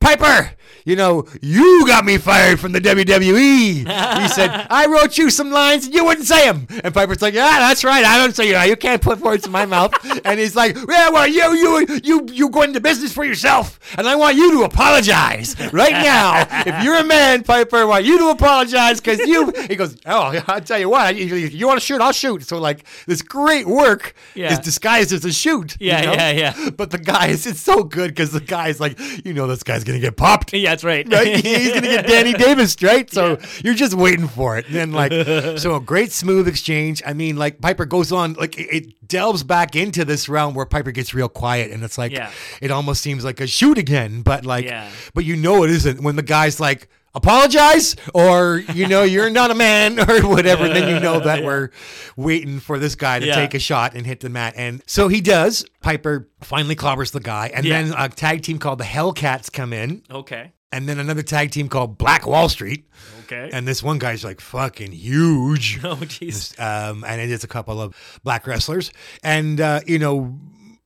Piper, 0.04 0.52
you 0.86 0.98
know, 0.98 1.26
you 1.42 1.88
got 1.88 2.04
me 2.04 2.18
fired 2.18 2.60
from 2.60 2.74
the 2.74 2.80
WWE. 2.82 4.22
he 4.22 4.28
said, 4.28 4.68
I 4.70 4.86
wrote 4.88 5.18
you 5.18 5.30
some 5.30 5.50
lines 5.50 5.86
and 5.86 5.94
you 5.96 6.04
wouldn't 6.04 6.28
say 6.28 6.46
them. 6.46 6.68
And 6.84 6.94
Piper's 6.94 7.22
like, 7.22 7.34
yeah, 7.34 7.60
that's 7.60 7.86
right. 7.86 8.04
I 8.04 8.18
don't 8.18 8.36
say 8.36 8.50
you. 8.50 8.70
You 8.70 8.76
can't 8.76 9.02
put 9.02 9.20
words 9.22 9.46
in 9.46 9.52
my 9.54 9.66
mouth. 9.66 9.94
and 10.26 10.40
he's 10.40 10.58
like, 10.58 10.76
yeah, 10.76 11.10
well, 11.10 11.26
you, 11.26 11.54
you, 11.54 12.00
you, 12.04 12.28
you 12.30 12.50
go 12.50 12.64
into 12.64 12.82
business 12.82 13.14
for 13.14 13.24
yourself. 13.24 13.80
And 13.98 14.08
I 14.08 14.16
want 14.18 14.36
you 14.36 14.52
to 14.60 14.64
apologize 14.64 15.56
right 15.72 15.94
now. 15.94 16.46
if 16.66 16.84
you're 16.84 16.98
a 16.98 17.04
man, 17.06 17.44
Piper, 17.44 17.78
I 17.78 17.84
want 17.86 18.04
you 18.04 18.18
to 18.20 18.28
apologize 18.30 19.00
because 19.00 19.20
you, 19.20 19.52
he 19.70 19.78
goes, 19.78 19.96
oh, 20.06 20.44
I'll 20.48 20.60
tell 20.60 20.80
you 20.80 20.90
what, 20.90 21.16
you, 21.16 21.34
you 21.34 21.66
want 21.66 21.80
to 21.80 21.86
shoot, 21.86 22.02
I'll 22.02 22.12
shoot. 22.12 22.44
So 22.44 22.60
like 22.60 22.84
this 23.06 23.22
great 23.22 23.66
work 23.68 24.16
Yeah. 24.36 24.52
is 24.52 24.60
disguised 24.60 25.14
as 25.14 25.24
a 25.24 25.32
shoot. 25.32 25.78
you 25.80 25.88
Yeah, 25.88 26.02
know? 26.02 26.12
yeah, 26.14 26.32
yeah. 26.32 26.70
But 26.76 26.92
the 26.92 26.98
guy 26.98 27.28
is, 27.28 27.48
it's 27.48 27.62
so 27.62 27.84
good 27.86 28.10
because 28.12 28.32
the 28.34 28.42
guy's 28.42 28.82
like, 28.82 29.00
you 29.26 29.34
know, 29.34 29.48
this 29.48 29.64
guy's 29.64 29.86
going 29.86 29.93
to 29.94 30.00
get 30.00 30.18
popped. 30.18 30.54
Yeah, 30.54 30.72
that's 30.72 30.84
right. 30.84 31.08
Right? 31.12 31.36
He's 31.46 31.70
going 31.70 31.84
to 31.84 31.88
get 31.90 32.08
Danny 32.08 32.34
Davis, 32.46 32.76
right? 32.84 33.10
So 33.12 33.38
you're 33.64 33.74
just 33.74 33.94
waiting 33.94 34.28
for 34.28 34.58
it. 34.58 34.66
And 34.68 34.76
then, 34.76 34.92
like, 34.92 35.12
so 35.60 35.76
a 35.76 35.80
great 35.80 36.12
smooth 36.12 36.48
exchange. 36.48 37.02
I 37.06 37.14
mean, 37.14 37.36
like, 37.38 37.62
Piper 37.62 37.86
goes 37.86 38.12
on, 38.12 38.34
like, 38.34 38.58
it, 38.58 38.68
it 38.74 39.08
delves 39.08 39.44
back 39.44 39.76
into 39.76 40.06
this 40.06 40.28
realm 40.30 40.54
where 40.54 40.66
Piper 40.66 40.92
gets 40.92 41.14
real 41.14 41.30
quiet. 41.30 41.72
And 41.72 41.84
it's 41.84 41.98
like, 41.98 42.12
Yeah. 42.12 42.32
it 42.62 42.72
almost 42.72 43.02
seems 43.02 43.24
like 43.24 43.40
a 43.42 43.48
shoot 43.48 43.78
again. 43.78 44.22
But, 44.22 44.46
like, 44.46 44.66
Yeah. 44.66 44.90
but 45.14 45.26
you 45.26 45.36
know 45.36 45.64
it 45.64 45.70
isn't 45.70 46.02
when 46.02 46.16
the 46.16 46.24
guy's 46.24 46.60
like, 46.60 46.88
apologize 47.16 47.96
or 48.14 48.64
you 48.74 48.88
know 48.88 49.04
you're 49.04 49.30
not 49.30 49.52
a 49.52 49.56
man 49.56 50.00
or 50.10 50.22
whatever 50.28 50.68
then 50.68 50.90
you 50.94 51.00
know 51.00 51.20
that 51.20 51.44
we're 51.48 51.70
waiting 52.18 52.60
for 52.60 52.80
this 52.80 52.96
guy 52.96 53.20
to 53.20 53.26
Yeah. 53.28 53.36
take 53.36 53.54
a 53.54 53.60
shot 53.60 53.94
and 53.96 54.06
hit 54.06 54.20
the 54.20 54.30
mat 54.30 54.54
and 54.58 54.82
so 54.88 55.08
he 55.08 55.22
does 55.22 55.66
piper 55.82 56.30
finally 56.42 56.76
clobbers 56.76 57.12
the 57.12 57.20
guy 57.20 57.52
and 57.54 57.66
Yeah. 57.66 57.82
then 57.84 57.94
a 57.98 58.10
tag 58.10 58.42
team 58.42 58.58
called 58.58 58.80
the 58.80 58.84
hellcats 58.86 59.52
come 59.52 59.74
in 59.74 60.02
Okay. 60.10 60.52
and 60.72 60.90
then 60.90 61.00
another 61.00 61.22
tag 61.24 61.52
team 61.52 61.70
called 61.70 61.98
Black 61.98 62.26
Wall 62.26 62.50
Street. 62.50 62.90
Okay. 63.26 63.50
And 63.54 63.68
this 63.68 63.82
one 63.84 64.00
guy's 64.00 64.24
like 64.24 64.42
fucking 64.42 64.92
huge. 64.92 65.80
Oh, 65.84 65.96
jeez. 65.96 66.60
Um, 66.60 67.04
and 67.08 67.22
it 67.22 67.30
is 67.30 67.44
a 67.44 67.48
couple 67.48 67.80
of 67.82 67.96
black 68.24 68.46
wrestlers. 68.48 68.92
And, 69.24 69.62
uh, 69.62 69.80
you 69.88 69.98
know, 69.98 70.38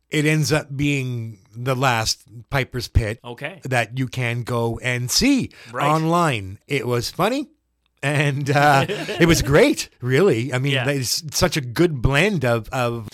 it 0.10 0.26
ends 0.26 0.52
up 0.52 0.68
being 0.76 1.40
the 1.64 1.76
last 1.76 2.24
Piper's 2.50 2.88
Pit 2.88 3.20
Okay. 3.24 3.62
that 3.64 3.98
you 3.98 4.08
can 4.08 4.44
go 4.44 4.80
and 4.84 5.10
see 5.12 5.50
Right. 5.72 5.88
online. 5.88 6.60
It 6.68 6.86
was 6.88 7.10
funny. 7.12 7.48
And 8.04 8.50
uh, 8.50 8.86
it 8.90 9.28
was 9.28 9.42
great, 9.42 9.90
really. 10.02 10.54
I 10.54 10.60
mean, 10.60 10.74
Yeah. 10.74 10.88
it's 10.90 11.24
such 11.38 11.58
a 11.58 11.62
good 11.62 12.02
blend 12.02 12.46
of 12.46 12.70
of. 12.70 13.08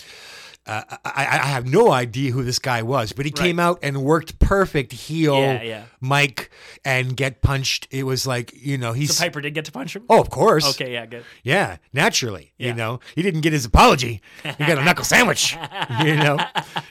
Uh, 0.66 0.80
I, 1.04 1.26
I 1.42 1.46
have 1.48 1.66
no 1.70 1.92
idea 1.92 2.32
who 2.32 2.42
this 2.42 2.58
guy 2.58 2.80
was, 2.82 3.12
but 3.12 3.26
he 3.26 3.30
came 3.30 3.60
out 3.60 3.78
and 3.82 4.02
worked 4.02 4.38
perfect 4.38 4.92
heel 4.92 5.36
Yeah, 5.38 5.62
yeah. 5.62 5.84
Mike 6.04 6.50
and 6.84 7.16
get 7.16 7.40
punched. 7.42 7.88
It 7.90 8.04
was 8.04 8.26
like 8.26 8.52
you 8.54 8.78
know 8.78 8.92
he's 8.92 9.16
So 9.16 9.24
Piper 9.24 9.40
did 9.40 9.54
get 9.54 9.64
to 9.64 9.72
punch 9.72 9.96
him? 9.96 10.04
oh 10.08 10.20
of 10.20 10.30
course 10.30 10.68
Okay, 10.74 10.92
yeah, 10.92 11.06
good. 11.06 11.24
yeah 11.42 11.76
naturally 11.92 12.52
Yeah. 12.58 12.68
you 12.68 12.74
know 12.74 13.00
he 13.14 13.22
didn't 13.22 13.40
get 13.40 13.52
his 13.52 13.64
apology 13.64 14.20
he 14.42 14.64
got 14.66 14.78
a 14.78 14.84
knuckle 14.86 15.04
sandwich 15.04 15.56
you 16.04 16.16
know 16.16 16.38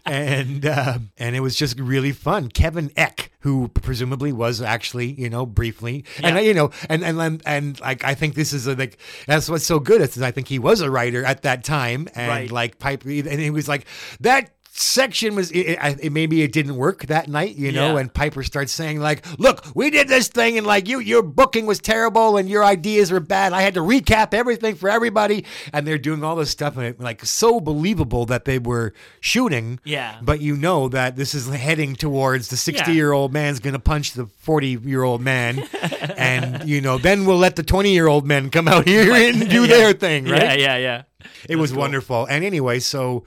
and 0.06 0.66
uh, 0.66 1.00
and 1.18 1.36
it 1.36 1.40
was 1.42 1.56
just 1.56 1.80
really 1.80 2.12
fun 2.12 2.50
Kevin 2.50 2.92
Eck 2.98 3.32
who 3.40 3.68
presumably 3.70 4.32
was 4.32 4.62
actually 4.62 5.12
you 5.14 5.30
know 5.30 5.46
briefly 5.46 6.06
and 6.18 6.36
Yeah. 6.36 6.42
I, 6.42 6.44
you 6.44 6.54
know 6.54 6.72
and 6.90 7.04
and 7.04 7.20
and, 7.22 7.42
and 7.46 7.80
like 7.82 8.04
I 8.04 8.14
think 8.16 8.36
this 8.36 8.54
is 8.54 8.68
a, 8.68 8.76
like 8.76 8.98
that's 9.28 9.50
what's 9.50 9.66
so 9.66 9.80
good 9.80 10.02
is 10.02 10.22
I 10.22 10.32
think 10.32 10.48
he 10.48 10.60
was 10.60 10.82
a 10.82 10.90
writer 10.90 11.24
at 11.26 11.44
that 11.44 11.64
time 11.64 12.08
and 12.16 12.30
Right. 12.30 12.52
like 12.52 12.80
Piper 12.80 13.10
and 13.10 13.40
he 13.40 13.50
was 13.50 13.68
like 13.68 13.86
that 14.22 14.52
section 14.76 15.36
was 15.36 15.52
it, 15.52 15.60
it, 15.60 16.00
it- 16.02 16.12
maybe 16.12 16.42
it 16.42 16.52
didn't 16.52 16.76
work 16.76 17.06
that 17.06 17.28
night 17.28 17.56
you 17.56 17.72
know 17.72 17.94
Yeah. 17.94 18.00
and 18.02 18.12
Piper 18.14 18.42
starts 18.42 18.72
saying 18.72 19.00
like 19.00 19.24
look 19.40 19.64
we 19.76 19.92
did 19.92 20.08
this 20.08 20.30
thing 20.30 20.58
and 20.58 20.66
like 20.66 20.88
you 20.88 20.98
your 21.00 21.22
booking 21.22 21.68
was 21.68 21.78
terrible 21.80 22.38
and 22.38 22.50
your 22.50 22.64
ideas 22.66 23.12
were 23.12 23.20
bad 23.20 23.54
I 23.54 23.62
had 23.62 23.76
to 23.76 23.82
recap 23.82 24.34
everything 24.34 24.74
for 24.74 24.90
everybody 24.90 25.46
and 25.72 25.86
they're 25.86 26.00
doing 26.00 26.24
all 26.24 26.36
this 26.36 26.50
stuff 26.50 26.76
and 26.76 26.88
it 26.88 27.00
like 27.00 27.24
so 27.24 27.60
believable 27.60 28.26
that 28.26 28.46
they 28.46 28.58
were 28.58 28.96
shooting 29.20 29.80
Yeah. 29.84 30.18
but 30.24 30.42
you 30.42 30.58
know 30.58 30.88
that 30.90 31.18
this 31.18 31.36
is 31.36 31.48
heading 31.50 31.96
towards 31.96 32.48
the 32.48 32.58
60 32.58 32.94
year 32.94 33.12
old 33.12 33.32
man's 33.32 33.60
gonna 33.60 33.78
punch 33.78 34.14
the 34.14 34.26
40 34.26 34.80
year 34.86 35.04
old 35.04 35.22
man 35.22 35.60
and 36.18 36.68
you 36.68 36.82
know 36.82 36.98
then 36.98 37.26
we'll 37.26 37.38
let 37.38 37.56
the 37.58 37.64
20 37.64 37.94
year 37.94 38.08
old 38.08 38.26
men 38.26 38.50
come 38.50 38.68
out 38.68 38.88
here 38.88 39.14
and 39.14 39.50
do 39.52 39.62
Yeah. 39.68 39.68
their 39.68 39.94
thing 39.94 40.26
right 40.26 40.42
Yeah, 40.60 40.78
yeah, 40.78 40.78
yeah. 40.78 41.04
it 41.48 41.58
was 41.58 41.72
wonderful. 41.74 42.26
And 42.26 42.44
anyway, 42.44 42.80
so 42.80 43.24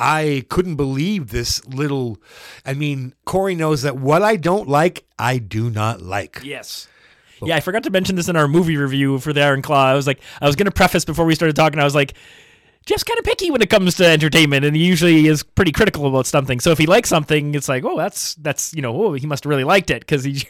I 0.00 0.46
couldn't 0.48 0.76
believe 0.76 1.28
this 1.28 1.62
little. 1.66 2.16
I 2.64 2.72
mean, 2.72 3.14
Corey 3.26 3.54
knows 3.54 3.82
that 3.82 3.98
what 3.98 4.22
I 4.22 4.36
don't 4.36 4.66
like, 4.66 5.04
I 5.18 5.36
do 5.36 5.68
not 5.68 6.00
like. 6.00 6.40
Yes. 6.42 6.88
Yeah, 7.42 7.56
I 7.56 7.60
forgot 7.60 7.82
to 7.84 7.90
mention 7.90 8.16
this 8.16 8.28
in 8.28 8.36
our 8.36 8.48
movie 8.48 8.78
review 8.78 9.18
for 9.18 9.34
the 9.34 9.42
Iron 9.42 9.60
Claw. 9.60 9.86
I 9.86 9.94
was 9.94 10.06
like, 10.06 10.20
I 10.40 10.46
was 10.46 10.56
going 10.56 10.66
to 10.66 10.72
preface 10.72 11.04
before 11.04 11.26
we 11.26 11.34
started 11.34 11.54
talking. 11.54 11.78
I 11.78 11.84
was 11.84 11.94
like, 11.94 12.14
Jeff's 12.86 13.04
kind 13.04 13.18
of 13.18 13.24
picky 13.26 13.50
when 13.50 13.60
it 13.60 13.68
comes 13.68 13.94
to 13.96 14.06
entertainment, 14.06 14.64
and 14.64 14.74
he 14.74 14.84
usually 14.84 15.26
is 15.26 15.42
pretty 15.42 15.72
critical 15.72 16.06
about 16.06 16.26
something. 16.26 16.60
So 16.60 16.70
if 16.70 16.78
he 16.78 16.86
likes 16.86 17.08
something, 17.10 17.54
it's 17.54 17.68
like, 17.68 17.84
oh, 17.84 17.96
that's 17.96 18.34
that's 18.36 18.72
you 18.74 18.80
know, 18.80 19.04
oh, 19.04 19.12
he 19.12 19.26
must 19.26 19.44
have 19.44 19.50
really 19.50 19.64
liked 19.64 19.90
it 19.90 20.00
because 20.00 20.24
he 20.24 20.42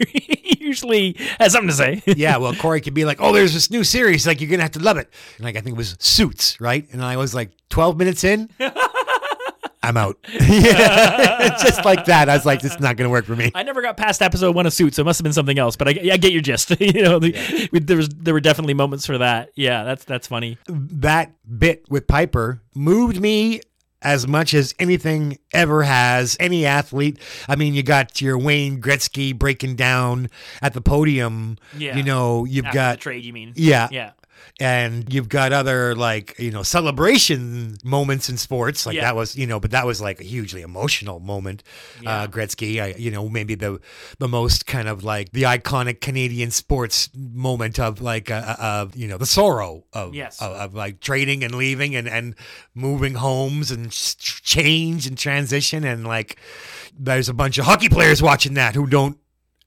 usually 0.61 1.17
has 1.41 1.53
something 1.53 1.69
to 1.69 1.75
say. 1.75 2.03
yeah, 2.07 2.37
well, 2.37 2.55
Corey 2.55 2.81
could 2.81 2.95
be 2.95 3.05
like, 3.05 3.21
"Oh, 3.21 3.33
there's 3.33 3.53
this 3.53 3.71
new 3.71 3.83
series, 3.83 4.27
like 4.27 4.41
you're 4.41 4.49
gonna 4.49 4.63
have 4.63 4.71
to 4.73 4.79
love 4.79 4.97
it." 4.97 5.13
And 5.37 5.45
like 5.45 5.57
I 5.57 5.61
think 5.61 5.75
it 5.75 5.79
was 5.79 5.97
Suits, 5.99 6.61
right? 6.61 6.87
And 6.93 7.05
I 7.05 7.17
was 7.17 7.35
like, 7.35 7.51
12 7.71 7.97
minutes 7.99 8.25
in, 8.25 8.49
I'm 9.83 9.97
out. 9.97 10.19
yeah, 10.33 11.57
just 11.63 11.85
like 11.85 12.05
that. 12.07 12.29
I 12.29 12.35
was 12.35 12.45
like, 12.45 12.61
"This 12.61 12.75
is 12.75 12.81
not 12.81 12.97
gonna 12.97 13.11
work 13.11 13.25
for 13.25 13.37
me." 13.37 13.51
I 13.55 13.63
never 13.63 13.81
got 13.83 13.97
past 13.97 14.21
episode 14.23 14.55
one 14.55 14.67
of 14.67 14.73
Suits, 14.73 14.97
so 14.97 15.03
it 15.03 15.05
must 15.05 15.19
have 15.19 15.25
been 15.25 15.33
something 15.33 15.59
else. 15.59 15.77
But 15.77 15.89
I, 15.89 15.91
I 16.13 16.17
get 16.17 16.33
your 16.33 16.43
gist. 16.43 16.71
you 16.81 17.03
know, 17.03 17.19
the, 17.19 17.69
there 17.73 17.97
was 17.97 18.09
there 18.11 18.35
were 18.35 18.41
definitely 18.41 18.75
moments 18.75 19.07
for 19.07 19.19
that. 19.19 19.51
Yeah, 19.55 19.85
that's 19.85 20.05
that's 20.05 20.27
funny. 20.27 20.59
that 20.69 21.33
bit 21.59 21.85
with 21.89 22.07
Piper 22.07 22.61
moved 22.75 23.21
me 23.21 23.63
as 24.03 24.27
much 24.27 24.55
as 24.55 24.75
anything 24.79 25.39
ever 25.53 25.83
has. 25.83 26.37
Any 26.41 26.67
athlete. 26.67 27.19
I 27.49 27.57
mean, 27.57 27.75
you 27.75 27.83
got 27.83 28.21
your 28.21 28.39
Wayne 28.39 28.81
Gretzky 28.81 29.37
breaking 29.37 29.77
down 29.77 30.29
at 30.63 30.75
the 30.75 30.81
podium. 30.81 31.59
Yeah. 31.77 31.97
You 31.97 32.03
know, 32.03 32.45
you've 32.45 32.67
After 32.67 32.75
got 32.75 32.93
the 32.93 33.03
trade, 33.03 33.25
you 33.25 33.33
mean? 33.33 33.53
Yeah. 33.57 33.89
Yeah. 33.91 34.13
And 34.59 35.13
you've 35.13 35.29
got 35.29 35.53
other 35.53 35.95
like 35.95 36.39
you 36.39 36.51
know 36.51 36.63
celebration 36.63 37.77
moments 37.85 38.29
in 38.29 38.37
sports 38.37 38.85
like 38.85 38.97
Yeah. 38.97 39.03
that 39.03 39.17
was 39.17 39.35
you 39.37 39.47
know 39.47 39.59
but 39.61 39.71
that 39.71 39.87
was 39.87 40.01
like 40.03 40.21
a 40.21 40.25
hugely 40.25 40.61
emotional 40.63 41.19
moment. 41.21 41.63
Uh, 42.05 42.27
Gretzky, 42.27 42.83
I, 42.83 42.95
you 42.99 43.11
know 43.11 43.29
maybe 43.29 43.55
the 43.55 43.81
the 44.19 44.29
most 44.29 44.67
kind 44.67 44.87
of 44.89 45.03
like 45.03 45.33
the 45.33 45.43
iconic 45.45 46.01
Canadian 46.01 46.51
sports 46.51 47.09
moment 47.17 47.79
of 47.79 48.03
like 48.03 48.31
uh, 48.31 48.57
uh, 48.59 48.87
you 48.95 49.09
know 49.09 49.17
the 49.19 49.27
sorrow 49.27 49.85
of 49.93 50.15
Yes. 50.15 50.41
of, 50.43 50.53
of 50.53 50.75
like 50.75 51.01
trading 51.01 51.43
and 51.45 51.55
leaving 51.55 51.95
and 51.97 52.07
and 52.09 52.35
moving 52.75 53.15
homes 53.15 53.71
and 53.71 53.91
change 53.91 55.07
and 55.07 55.17
transition 55.17 55.85
and 55.85 56.07
like 56.07 56.37
there's 56.99 57.29
a 57.29 57.35
bunch 57.35 57.57
of 57.59 57.65
hockey 57.65 57.89
players 57.89 58.21
watching 58.23 58.55
that 58.55 58.75
who 58.75 58.87
don't 58.87 59.17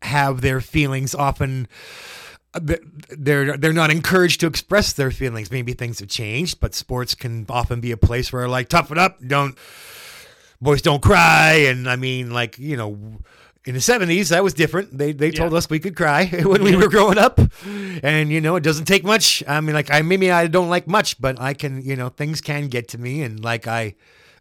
have 0.03 0.41
their 0.41 0.61
feelings 0.61 1.15
often 1.15 1.67
uh, 1.67 2.22
they're 2.53 3.57
they're 3.57 3.73
not 3.73 3.91
encouraged 3.91 4.39
to 4.41 4.47
express 4.47 4.93
their 4.93 5.11
feelings. 5.11 5.51
Maybe 5.51 5.73
things 5.73 5.99
have 5.99 6.09
changed 6.09 6.59
but 6.59 6.73
sports 6.75 7.15
can 7.15 7.45
often 7.49 7.79
be 7.79 7.91
a 7.91 7.97
place 7.97 8.31
where 8.31 8.47
like 8.47 8.69
tough 8.69 8.91
it 8.91 8.97
up 8.97 9.17
don't 9.25 9.57
boys 10.61 10.81
don't 10.81 11.01
cry. 11.01 11.53
And 11.67 11.89
i 11.89 11.95
mean 11.95 12.31
like 12.31 12.59
you 12.59 12.77
know 12.77 13.19
in 13.65 13.73
the 13.73 13.79
70s 13.79 14.29
that 14.29 14.43
was 14.43 14.53
different. 14.53 14.97
They 14.97 15.13
they 15.13 15.31
told 15.31 15.53
us 15.53 15.69
we 15.69 15.79
could 15.79 15.95
cry 15.95 16.25
when 16.43 16.63
we 16.63 16.75
were 16.75 16.89
growing 16.89 17.17
up. 17.17 17.39
And 18.03 18.31
you 18.31 18.41
know 18.41 18.55
it 18.55 18.63
doesn't 18.63 18.85
take 18.85 19.03
much. 19.03 19.43
I 19.47 19.59
mean 19.61 19.73
like 19.73 19.91
i 19.91 20.01
maybe 20.01 20.31
i 20.31 20.47
don't 20.47 20.69
like 20.69 20.87
much 20.87 21.19
but 21.19 21.39
i 21.39 21.53
can 21.53 21.81
you 21.81 21.95
know 21.95 22.09
things 22.09 22.41
can 22.41 22.67
get 22.67 22.87
to 22.89 22.97
me. 22.97 23.23
And 23.23 23.43
like 23.43 23.67
i 23.67 23.95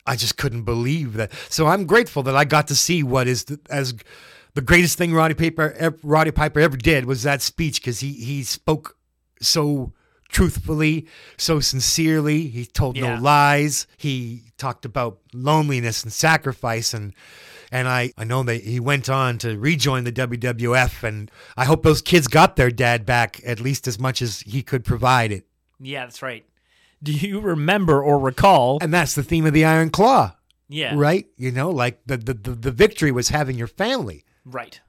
I 0.04 0.16
just 0.16 0.36
couldn't 0.36 0.64
believe 0.64 1.12
that. 1.14 1.30
So 1.48 1.68
I'm 1.68 1.86
grateful 1.86 2.24
that 2.24 2.36
I 2.36 2.44
got 2.44 2.66
to 2.68 2.74
see 2.74 3.04
what 3.04 3.28
is 3.28 3.44
the, 3.44 3.60
as 3.70 3.94
the 4.54 4.60
greatest 4.62 4.98
thing 4.98 5.14
Roddy 5.14 5.34
Piper 5.34 5.94
Roddy 6.02 6.30
Piper 6.30 6.60
ever 6.60 6.76
did 6.76 7.04
was 7.06 7.22
that 7.22 7.42
speech 7.42 7.80
because 7.80 8.00
he 8.00 8.12
he 8.12 8.42
spoke 8.42 8.96
so 9.40 9.92
truthfully, 10.28 11.06
so 11.36 11.60
sincerely. 11.60 12.48
He 12.48 12.64
told 12.64 12.96
Yeah. 12.96 13.16
no 13.16 13.22
lies. 13.22 13.86
He 13.96 14.44
talked 14.58 14.84
about 14.84 15.18
loneliness 15.32 16.02
and 16.02 16.12
sacrifice 16.12 16.94
and 16.94 17.14
and 17.70 17.88
I, 17.88 18.12
I 18.18 18.24
know 18.24 18.42
that 18.42 18.62
he 18.64 18.80
went 18.80 19.08
on 19.08 19.38
to 19.38 19.58
rejoin 19.58 20.04
the 20.04 20.12
WWF 20.12 21.02
and 21.04 21.30
I 21.56 21.64
hope 21.64 21.82
those 21.82 22.02
kids 22.02 22.28
got 22.28 22.56
their 22.56 22.70
dad 22.70 23.06
back 23.06 23.40
at 23.46 23.60
least 23.60 23.88
as 23.88 23.98
much 23.98 24.20
as 24.20 24.40
he 24.40 24.62
could 24.62 24.84
provide 24.84 25.32
it. 25.32 25.46
Yeah, 25.80 26.04
that's 26.04 26.20
right. 26.20 26.44
Do 27.02 27.12
you 27.12 27.40
remember 27.40 28.02
or 28.02 28.18
recall? 28.18 28.78
And 28.82 28.92
that's 28.92 29.14
the 29.14 29.22
theme 29.22 29.46
of 29.46 29.54
the 29.54 29.64
Iron 29.64 29.88
Claw. 29.90 30.36
Yeah. 30.68 30.94
Right? 30.96 31.26
You 31.36 31.50
know, 31.50 31.70
like 31.70 32.00
the 32.06 32.16
the, 32.18 32.34
the, 32.34 32.50
the 32.52 32.70
victory 32.70 33.10
was 33.10 33.30
having 33.30 33.56
your 33.56 33.66
family. 33.66 34.24
Right. 34.44 34.80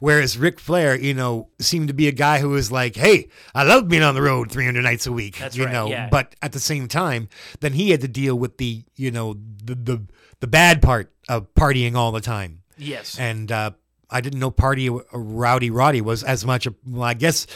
Whereas 0.00 0.36
Ric 0.36 0.58
Flair, 0.58 0.98
you 0.98 1.14
know, 1.14 1.48
seemed 1.60 1.88
to 1.88 1.94
be 1.94 2.08
a 2.08 2.12
guy 2.12 2.40
who 2.40 2.50
was 2.50 2.72
like, 2.72 2.96
"Hey, 2.96 3.28
I 3.54 3.62
love 3.62 3.88
being 3.88 4.02
on 4.02 4.14
the 4.14 4.22
road 4.22 4.50
300 4.50 4.82
nights 4.82 5.06
a 5.06 5.12
week." 5.12 5.38
That's 5.38 5.56
you 5.56 5.64
right, 5.64 5.72
know, 5.72 5.86
yeah. 5.86 6.08
but 6.10 6.34
at 6.42 6.52
the 6.52 6.60
same 6.60 6.88
time, 6.88 7.28
then 7.60 7.72
he 7.72 7.90
had 7.90 8.00
to 8.00 8.08
deal 8.08 8.36
with 8.36 8.58
the, 8.58 8.84
you 8.96 9.10
know, 9.10 9.34
the 9.64 9.74
the 9.74 10.06
the 10.40 10.46
bad 10.46 10.82
part 10.82 11.12
of 11.28 11.54
partying 11.54 11.94
all 11.94 12.12
the 12.12 12.20
time. 12.20 12.62
Yes. 12.76 13.18
And 13.18 13.50
uh, 13.50 13.72
I 14.08 14.20
didn't 14.20 14.38
know 14.38 14.50
Party 14.50 14.88
uh, 14.88 14.98
Rowdy 15.12 15.70
Roddy 15.70 16.00
was 16.00 16.22
as 16.22 16.44
much. 16.44 16.66
A, 16.66 16.74
well, 16.86 17.02
I 17.02 17.14
guess 17.14 17.46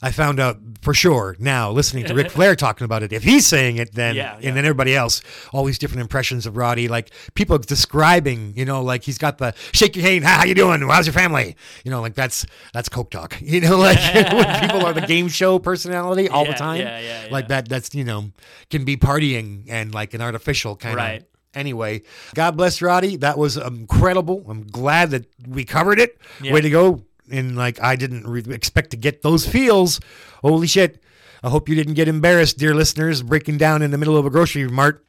I 0.00 0.10
found 0.10 0.40
out 0.40 0.58
for 0.80 0.94
sure 0.94 1.36
now 1.38 1.70
listening 1.70 2.06
to 2.06 2.14
Ric 2.14 2.30
Flair 2.36 2.54
talking 2.56 2.84
about 2.84 3.02
it. 3.02 3.12
If 3.12 3.22
he's 3.24 3.46
saying 3.46 3.76
it, 3.76 3.94
then 3.94 4.14
Yeah, 4.14 4.36
and 4.42 4.56
then 4.56 4.64
everybody 4.64 4.94
else, 4.94 5.20
all 5.52 5.64
these 5.64 5.78
different 5.78 6.00
impressions 6.02 6.46
of 6.46 6.56
Roddy, 6.56 6.88
like 6.88 7.10
people 7.34 7.58
describing, 7.58 8.54
you 8.56 8.64
know, 8.64 8.82
like 8.82 9.02
he's 9.04 9.18
got 9.18 9.38
the 9.38 9.54
shake 9.72 9.96
your 9.96 10.04
hand, 10.06 10.24
how 10.24 10.44
you 10.44 10.54
doing? 10.54 10.80
How's 10.82 11.06
your 11.06 11.12
family? 11.14 11.56
You 11.84 11.90
know, 11.90 12.00
like 12.00 12.14
that's 12.14 12.46
that's 12.72 12.88
coke 12.88 13.10
talk. 13.10 13.36
You 13.48 13.60
know, 13.62 13.76
like 13.78 13.98
when 14.14 14.60
people 14.60 14.86
are 14.86 14.92
the 14.92 15.06
game 15.06 15.28
show 15.28 15.58
personality 15.58 16.28
all 16.28 16.44
Yeah, 16.44 16.52
the 16.52 16.58
time, 16.58 16.80
yeah, 16.80 17.00
yeah, 17.00 17.28
like 17.30 17.48
that. 17.48 17.68
That's 17.68 17.94
you 17.94 18.04
know 18.04 18.30
can 18.70 18.84
be 18.84 18.96
partying 18.96 19.64
and 19.68 19.92
like 19.92 20.14
an 20.14 20.20
artificial 20.20 20.76
kind 20.76 20.92
of 20.94 20.98
Right. 20.98 21.24
Anyway, 21.58 22.02
God 22.34 22.56
bless 22.56 22.80
Roddy. 22.80 23.16
That 23.16 23.36
was 23.36 23.56
incredible. 23.56 24.44
I'm 24.48 24.64
glad 24.64 25.10
that 25.10 25.26
we 25.44 25.64
covered 25.64 25.98
it. 25.98 26.16
Yeah. 26.40 26.52
Way 26.52 26.60
to 26.60 26.70
go. 26.70 27.02
And 27.30 27.56
like, 27.56 27.82
I 27.82 27.96
didn't 27.96 28.28
re- 28.28 28.44
expect 28.48 28.90
to 28.92 28.96
get 28.96 29.22
those 29.22 29.44
feels. 29.46 29.98
Holy 30.40 30.68
shit. 30.68 31.02
I 31.42 31.50
hope 31.50 31.68
you 31.68 31.74
didn't 31.74 31.94
get 31.94 32.06
embarrassed, 32.06 32.58
dear 32.58 32.76
listeners, 32.76 33.22
breaking 33.24 33.58
down 33.58 33.82
in 33.82 33.90
the 33.90 33.98
middle 33.98 34.16
of 34.16 34.24
a 34.24 34.30
grocery 34.30 34.68
mart. 34.68 35.04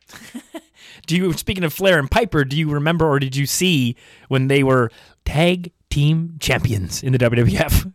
Do 1.08 1.16
you 1.16 1.34
speaking 1.34 1.64
of 1.64 1.72
Flair 1.72 2.00
and 2.00 2.10
Piper, 2.10 2.44
do 2.44 2.58
you 2.58 2.70
remember 2.70 3.08
or 3.08 3.20
did 3.20 3.36
you 3.36 3.46
see 3.48 3.96
when 4.28 4.48
they 4.48 4.64
were 4.64 4.92
tag 5.26 5.72
team 5.90 6.36
champions 6.40 7.02
in 7.02 7.14
the 7.14 7.18
WWF? 7.18 7.94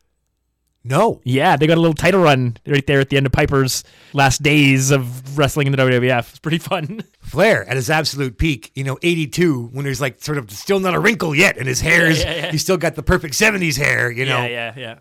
No. 0.85 1.21
Yeah, 1.25 1.57
they 1.57 1.67
got 1.67 1.79
a 1.79 1.81
little 1.81 1.95
title 1.95 2.21
run 2.21 2.59
right 2.67 2.87
there 2.87 3.01
at 3.01 3.09
the 3.09 3.17
end 3.17 3.25
of 3.25 3.33
Piper's 3.33 3.85
last 4.13 4.43
days 4.43 4.91
of 4.91 5.39
wrestling 5.39 5.67
in 5.67 5.73
the 5.73 5.79
WWF. 5.79 6.31
It's 6.31 6.39
pretty 6.39 6.59
fun. 6.59 7.03
Flair 7.21 7.67
at 7.69 7.77
his 7.77 7.89
absolute 7.89 8.37
peak, 8.37 8.71
you 8.75 8.85
know, 8.85 8.99
82, 9.03 9.71
when 9.73 9.85
there's 9.85 10.01
like 10.01 10.23
sort 10.23 10.37
of 10.37 10.51
still 10.51 10.81
not 10.81 10.95
a 10.95 11.01
wrinkle 11.01 11.35
yet, 11.35 11.57
and 11.57 11.67
his 11.67 11.81
hair's, 11.81 12.23
yeah, 12.23 12.35
yeah. 12.35 12.51
he's 12.51 12.61
still 12.61 12.77
got 12.77 12.97
the 12.97 13.03
perfect 13.03 13.35
70s 13.35 13.79
hair, 13.79 14.11
you 14.11 14.27
know. 14.27 14.43
yeah, 14.45 14.47
yeah, 14.47 14.73
yeah. 14.77 14.99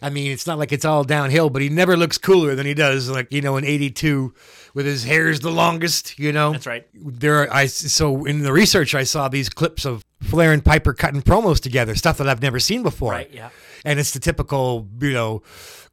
I 0.00 0.10
mean, 0.10 0.30
it's 0.32 0.46
not 0.46 0.58
like 0.58 0.72
it's 0.72 0.84
all 0.84 1.04
downhill, 1.04 1.50
but 1.50 1.62
he 1.62 1.68
never 1.68 1.96
looks 1.96 2.18
cooler 2.18 2.54
than 2.54 2.66
he 2.66 2.74
does, 2.74 3.08
like 3.08 3.32
you 3.32 3.40
know, 3.40 3.56
in 3.56 3.64
'82, 3.64 4.34
with 4.74 4.86
his 4.86 5.04
hair's 5.04 5.40
the 5.40 5.50
longest. 5.50 6.18
You 6.18 6.32
know, 6.32 6.52
That's 6.52 6.66
right. 6.66 6.86
There, 6.94 7.42
are, 7.42 7.52
I 7.52 7.66
so 7.66 8.24
in 8.24 8.40
the 8.40 8.52
research, 8.52 8.94
I 8.94 9.04
saw 9.04 9.28
these 9.28 9.48
clips 9.48 9.84
of 9.84 10.04
Flair 10.24 10.52
and 10.52 10.64
Piper 10.64 10.92
cutting 10.94 11.22
promos 11.22 11.60
together, 11.60 11.94
stuff 11.94 12.18
that 12.18 12.28
I've 12.28 12.42
never 12.42 12.58
seen 12.58 12.82
before. 12.82 13.12
Right, 13.12 13.30
yeah. 13.32 13.50
and 13.84 13.98
it's 14.00 14.12
the 14.12 14.20
typical, 14.20 14.88
you 15.00 15.12
know. 15.12 15.42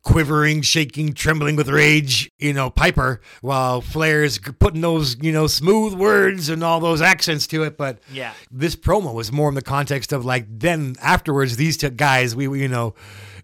Quivering, 0.04 0.64
shaking, 0.64 1.14
trembling 1.14 1.56
with 1.56 1.70
rage, 1.70 2.32
you 2.40 2.54
know, 2.54 2.72
Piper, 2.72 3.22
while 3.42 3.82
Flair's 3.82 4.40
putting 4.40 4.82
those, 4.82 5.16
you 5.22 5.32
know, 5.32 5.46
smooth 5.46 5.94
words 5.94 6.50
and 6.50 6.64
all 6.64 6.80
those 6.80 7.04
accents 7.04 7.46
to 7.46 7.62
it. 7.62 7.78
But 7.78 8.00
Yeah. 8.12 8.34
this 8.50 8.76
promo 8.76 9.14
was 9.14 9.32
more 9.32 9.48
in 9.48 9.54
the 9.54 9.62
context 9.62 10.12
of 10.12 10.26
like 10.26 10.48
then 10.50 10.96
afterwards 11.04 11.56
these 11.56 11.78
two 11.78 11.92
guys 11.92 12.36
we 12.36 12.48
we, 12.48 12.62
you 12.64 12.68
know 12.68 12.96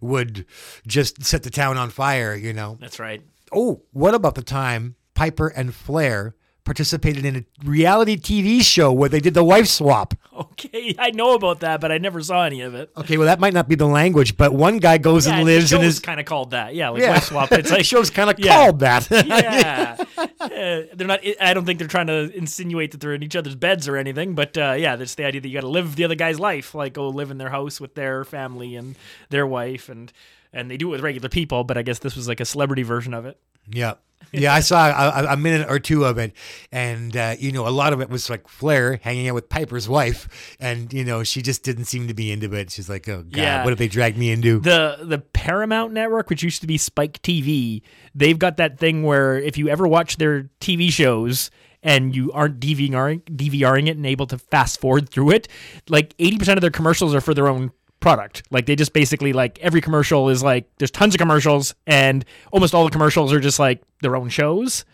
would 0.02 0.48
just 0.88 1.24
set 1.24 1.44
the 1.44 1.52
town 1.52 1.78
on 1.78 1.92
fire 1.92 2.34
you 2.34 2.54
know 2.54 2.80
That's 2.82 2.98
right. 3.00 3.22
oh 3.52 3.84
what 3.92 4.16
about 4.16 4.34
the 4.34 4.42
time 4.42 4.96
piper 5.14 5.50
and 5.50 5.76
flair 5.76 6.34
participated 6.68 7.26
in 7.26 7.36
a 7.38 7.44
reality 7.68 8.16
tv 8.18 8.62
show 8.62 8.92
where 8.92 9.10
they 9.10 9.20
did 9.22 9.34
the 9.34 9.44
wife 9.44 9.66
swap 9.68 10.14
Okay, 10.38 10.94
I 11.00 11.10
know 11.12 11.34
about 11.34 11.62
that, 11.62 11.82
but 11.82 11.92
I 11.92 11.98
never 11.98 12.22
saw 12.22 12.44
any 12.44 12.62
of 12.62 12.76
it. 12.76 12.92
okay 12.96 13.18
well 13.18 13.26
that 13.26 13.40
might 13.40 13.54
not 13.54 13.68
be 13.68 13.74
the 13.76 13.88
language 13.88 14.38
but 14.38 14.54
one 14.54 14.78
guy 14.78 14.98
goes 15.00 15.26
Yeah, 15.26 15.38
and 15.38 15.46
lives 15.46 15.74
in 15.74 15.82
his 15.82 16.00
kind 16.00 16.20
of 16.20 16.26
called 16.28 16.52
that. 16.52 16.76
Yeah, 16.76 16.90
like 16.90 17.02
Yeah. 17.02 17.12
wife 17.14 17.24
swap. 17.24 17.52
It's 17.54 17.72
like 17.76 17.86
show's 17.86 18.10
kinda 18.12 18.36
Yeah. 18.38 18.54
called 18.56 18.80
that. 18.82 19.08
yeah, 19.26 19.98
Uh, 20.40 20.82
they're 20.94 21.08
not. 21.08 21.22
I 21.42 21.54
don't 21.54 21.66
think 21.66 21.80
they're 21.80 21.88
trying 21.88 22.08
to 22.08 22.32
insinuate 22.38 22.92
that 22.92 23.00
they're 23.02 23.14
in 23.16 23.24
each 23.24 23.36
other's 23.36 23.56
beds 23.56 23.88
or 23.88 23.98
anything. 23.98 24.36
But 24.36 24.58
uh, 24.58 24.76
yeah, 24.78 24.96
that's 24.96 25.16
the 25.16 25.26
idea 25.26 25.42
that 25.42 25.48
you 25.48 25.54
got 25.56 25.62
to 25.62 25.68
live 25.68 25.96
the 25.96 26.04
other 26.04 26.16
guy's 26.16 26.40
life, 26.40 26.76
like 26.76 26.94
go 26.94 27.08
live 27.10 27.32
in 27.32 27.38
their 27.38 27.50
house 27.50 27.82
with 27.82 27.96
their 27.96 28.24
family 28.24 28.76
and 28.76 28.96
their 29.30 29.48
wife, 29.48 29.90
and 29.90 30.12
and 30.54 30.70
they 30.72 30.78
do 30.78 30.88
it 30.90 30.92
with 30.92 31.02
regular 31.02 31.30
people. 31.30 31.64
But 31.64 31.78
I 31.78 31.82
guess 31.82 32.00
this 32.00 32.16
was 32.16 32.28
like 32.28 32.40
a 32.40 32.46
celebrity 32.46 32.84
version 32.84 33.14
of 33.14 33.26
it. 33.26 33.38
Yeah. 33.70 33.94
Yeah, 34.34 34.54
I 34.54 34.60
saw 34.60 34.90
a, 34.90 35.34
a 35.34 35.38
minute 35.38 35.68
or 35.70 35.80
two 35.80 36.04
of 36.04 36.18
it, 36.18 36.34
and 36.70 37.16
uh, 37.16 37.36
you 37.40 37.54
know, 37.54 37.66
a 37.66 37.70
lot 37.72 37.94
of 37.94 38.02
it 38.02 38.10
was 38.10 38.30
like 38.30 38.50
Flair 38.50 39.00
hanging 39.02 39.30
out 39.30 39.36
with 39.36 39.48
Piper's 39.48 39.88
wife, 39.88 40.28
and 40.60 40.92
you 40.92 41.06
know, 41.06 41.24
she 41.24 41.42
just 41.42 41.64
didn't 41.64 41.86
seem 41.86 42.10
to 42.10 42.14
be 42.14 42.30
into 42.30 42.54
it. 42.54 42.70
She's 42.70 42.90
like, 42.90 43.08
"Oh 43.08 43.24
God, 43.24 43.38
Yeah. 43.38 43.64
what 43.64 43.70
have 43.70 43.78
they 43.80 43.88
drag 43.88 44.18
me 44.18 44.30
into?" 44.30 44.60
The 44.60 44.98
the 45.02 45.20
Paramount 45.20 45.94
Network, 45.94 46.30
which 46.30 46.44
used 46.44 46.60
to 46.60 46.68
be 46.68 46.78
Spike 46.78 47.22
TV, 47.22 47.82
they've 48.14 48.38
got 48.38 48.58
that 48.58 48.78
thing 48.78 49.04
where 49.04 49.38
if 49.40 49.58
you 49.58 49.70
ever 49.70 49.88
watch 49.88 50.18
their 50.18 50.50
TV 50.60 50.92
shows 50.92 51.50
and 51.82 52.14
you 52.14 52.30
aren't 52.34 52.60
DVRing, 52.60 53.22
DVRing 53.24 53.88
it 53.88 53.96
and 53.96 54.06
able 54.06 54.28
to 54.28 54.38
fast 54.38 54.82
forward 54.82 55.08
through 55.08 55.32
it, 55.32 55.48
like 55.88 56.16
80% 56.18 56.56
of 56.56 56.62
their 56.62 56.70
commercials 56.70 57.16
are 57.16 57.22
for 57.22 57.34
their 57.34 57.48
own 57.48 57.72
product. 58.08 58.44
Like 58.52 58.68
they 58.68 58.78
just 58.78 58.94
basically 58.94 59.34
like 59.34 59.60
every 59.60 59.82
commercial 59.82 60.30
is 60.30 60.42
like 60.42 60.70
there's 60.78 60.92
tons 60.92 61.14
of 61.14 61.20
commercials 61.20 61.76
and 61.86 62.24
almost 62.54 62.74
all 62.74 62.86
the 62.86 62.90
commercials 62.90 63.34
are 63.34 63.42
just 63.42 63.60
like 63.60 63.82
their 64.02 64.16
own 64.16 64.30
shows. 64.30 64.86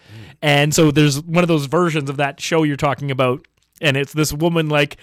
And 0.41 0.73
so 0.73 0.89
there's 0.89 1.21
one 1.21 1.43
of 1.43 1.47
those 1.47 1.67
versions 1.67 2.09
of 2.09 2.17
that 2.17 2.41
show 2.41 2.63
you're 2.63 2.75
talking 2.75 3.11
about 3.11 3.45
and 3.81 3.97
it's 3.97 4.13
this 4.13 4.33
woman 4.33 4.67
like 4.67 4.97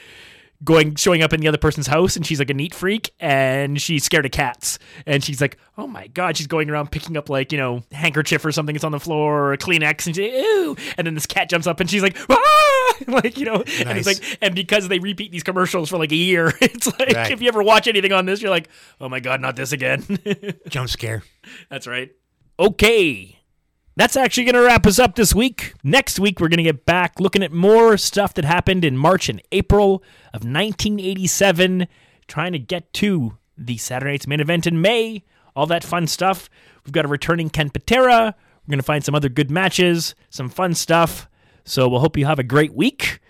going 0.65 0.97
showing 0.97 1.23
up 1.23 1.33
in 1.33 1.41
the 1.41 1.47
other 1.47 1.57
person's 1.57 1.87
house 1.87 2.17
and 2.17 2.27
she's 2.27 2.41
like 2.41 2.51
a 2.51 2.55
neat 2.55 2.75
freak 2.75 3.15
and 3.21 3.81
she's 3.81 4.03
scared 4.03 4.27
of 4.27 4.33
cats 4.33 4.79
and 5.07 5.23
she's 5.25 5.41
like 5.41 5.57
oh 5.79 5.87
my 5.87 6.07
god 6.09 6.37
she's 6.37 6.47
going 6.47 6.69
around 6.69 6.91
picking 6.91 7.17
up 7.17 7.31
like 7.31 7.51
you 7.51 7.57
know 7.57 7.83
handkerchief 7.93 8.45
or 8.45 8.53
something 8.53 8.75
that's 8.75 8.85
on 8.85 8.93
the 8.93 9.01
floor 9.01 9.41
or 9.41 9.53
a 9.55 9.59
kleenex 9.59 10.07
and 10.07 10.17
she's 10.17 10.31
ew 10.31 10.77
and 10.99 11.07
then 11.07 11.15
this 11.15 11.25
cat 11.25 11.49
jumps 11.49 11.67
up 11.67 11.81
and 11.81 11.89
she's 11.89 12.03
like 12.03 12.15
ah! 12.29 12.80
like 13.09 13.39
you 13.39 13.45
know 13.47 13.57
and 13.57 13.99
it's 13.99 14.07
like 14.07 14.39
and 14.41 14.55
because 14.55 14.89
they 14.89 14.99
repeat 14.99 15.33
these 15.33 15.43
commercials 15.43 15.89
for 15.91 15.99
like 15.99 16.13
a 16.13 16.17
year 16.17 16.53
it's 16.61 16.87
like 16.99 17.13
Right. 17.15 17.31
if 17.33 17.41
you 17.43 17.49
ever 17.49 17.63
watch 17.63 17.87
anything 17.89 18.13
on 18.13 18.27
this 18.27 18.41
you're 18.43 18.51
like 18.51 18.69
oh 19.01 19.09
my 19.09 19.21
god 19.21 19.41
not 19.41 19.57
this 19.57 19.73
again 19.73 20.05
Jump 20.69 20.89
scare. 20.89 21.23
that's 21.69 21.87
right 21.87 22.11
okay 22.59 23.37
that's 23.97 24.17
actually 24.17 24.45
going 24.45 24.55
to 24.55 24.63
wrap 24.63 24.87
us 24.87 24.99
up 24.99 25.15
this 25.17 25.35
week. 25.35 25.75
Next 25.83 26.19
week, 26.19 26.41
we're 26.41 26.49
going 26.49 26.59
to 26.59 26.63
get 26.63 26.87
back 26.87 27.21
looking 27.21 27.43
at 27.43 27.53
more 27.53 27.99
stuff 27.99 28.33
that 28.35 28.47
happened 28.47 28.83
in 28.83 28.97
March 28.97 29.29
and 29.29 29.43
April 29.53 29.97
of 30.33 30.43
1987, 30.45 31.87
trying 32.27 32.53
to 32.53 32.59
get 32.59 32.91
to 32.95 33.37
the 33.59 33.77
Saturday 33.77 34.13
Night's 34.13 34.27
main 34.27 34.41
event 34.41 34.67
in 34.67 34.81
May, 34.81 35.23
all 35.55 35.67
that 35.67 35.85
fun 35.85 36.07
stuff. 36.07 36.49
We've 36.87 36.93
got 36.93 37.05
a 37.05 37.09
returning 37.09 37.51
Ken 37.51 37.69
Patera. 37.69 38.35
We're 38.67 38.71
going 38.73 38.79
to 38.79 38.85
find 38.85 39.05
some 39.05 39.15
other 39.15 39.29
good 39.29 39.51
matches, 39.51 40.15
some 40.31 40.49
fun 40.49 40.73
stuff. 40.75 41.29
So 41.71 41.89
we'll 41.89 42.01
hope 42.01 42.17
you 42.17 42.27
have 42.27 42.41
a 42.41 42.43
great 42.43 42.75
week. 42.75 43.21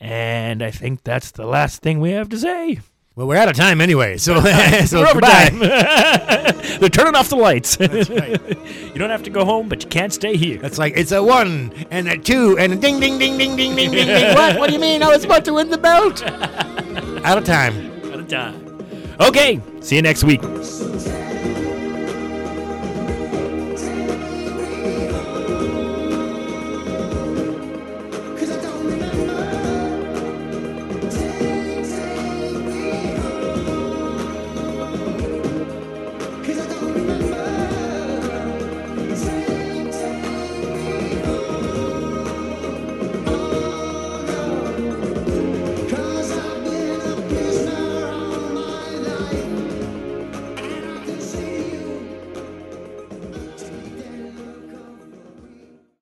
And 0.00 0.62
I 0.62 0.70
think 0.70 1.04
that's 1.04 1.32
the 1.32 1.44
last 1.44 1.82
thing 1.82 2.00
we 2.00 2.12
have 2.12 2.30
to 2.30 2.38
say. 2.38 2.80
Well, 3.14 3.26
we're 3.26 3.36
out 3.36 3.50
of 3.50 3.56
time 3.56 3.82
anyway, 3.82 4.16
so, 4.16 4.40
so 4.86 5.00
We're 5.00 5.08
over 5.08 5.20
time. 5.20 5.58
They're 6.80 6.88
turning 6.88 7.14
off 7.14 7.28
the 7.28 7.36
lights. 7.36 7.76
you 7.78 8.98
don't 8.98 9.10
have 9.10 9.22
to 9.24 9.30
go 9.30 9.44
home, 9.44 9.68
but 9.68 9.82
you 9.82 9.90
can't 9.90 10.14
stay 10.14 10.38
here. 10.38 10.64
It's 10.64 10.78
like 10.78 10.94
it's 10.96 11.12
a 11.12 11.22
one 11.22 11.74
and 11.90 12.08
a 12.08 12.16
two 12.16 12.56
and 12.58 12.72
a 12.72 12.76
ding 12.76 13.00
ding 13.00 13.18
ding 13.18 13.36
ding 13.36 13.54
ding 13.54 13.76
ding 13.76 13.90
ding 13.90 14.06
ding. 14.06 14.34
What? 14.34 14.58
What 14.58 14.68
do 14.68 14.72
you 14.72 14.80
mean? 14.80 15.02
I 15.02 15.08
was 15.08 15.24
about 15.24 15.44
to 15.44 15.52
win 15.52 15.68
the 15.68 15.76
belt. 15.76 16.22
Out 16.22 17.36
of 17.36 17.44
time. 17.44 18.02
Out 18.06 18.20
of 18.20 18.28
time. 18.28 18.86
Okay, 19.20 19.60
see 19.80 19.96
you 19.96 20.02
next 20.02 20.24
week. 20.24 20.40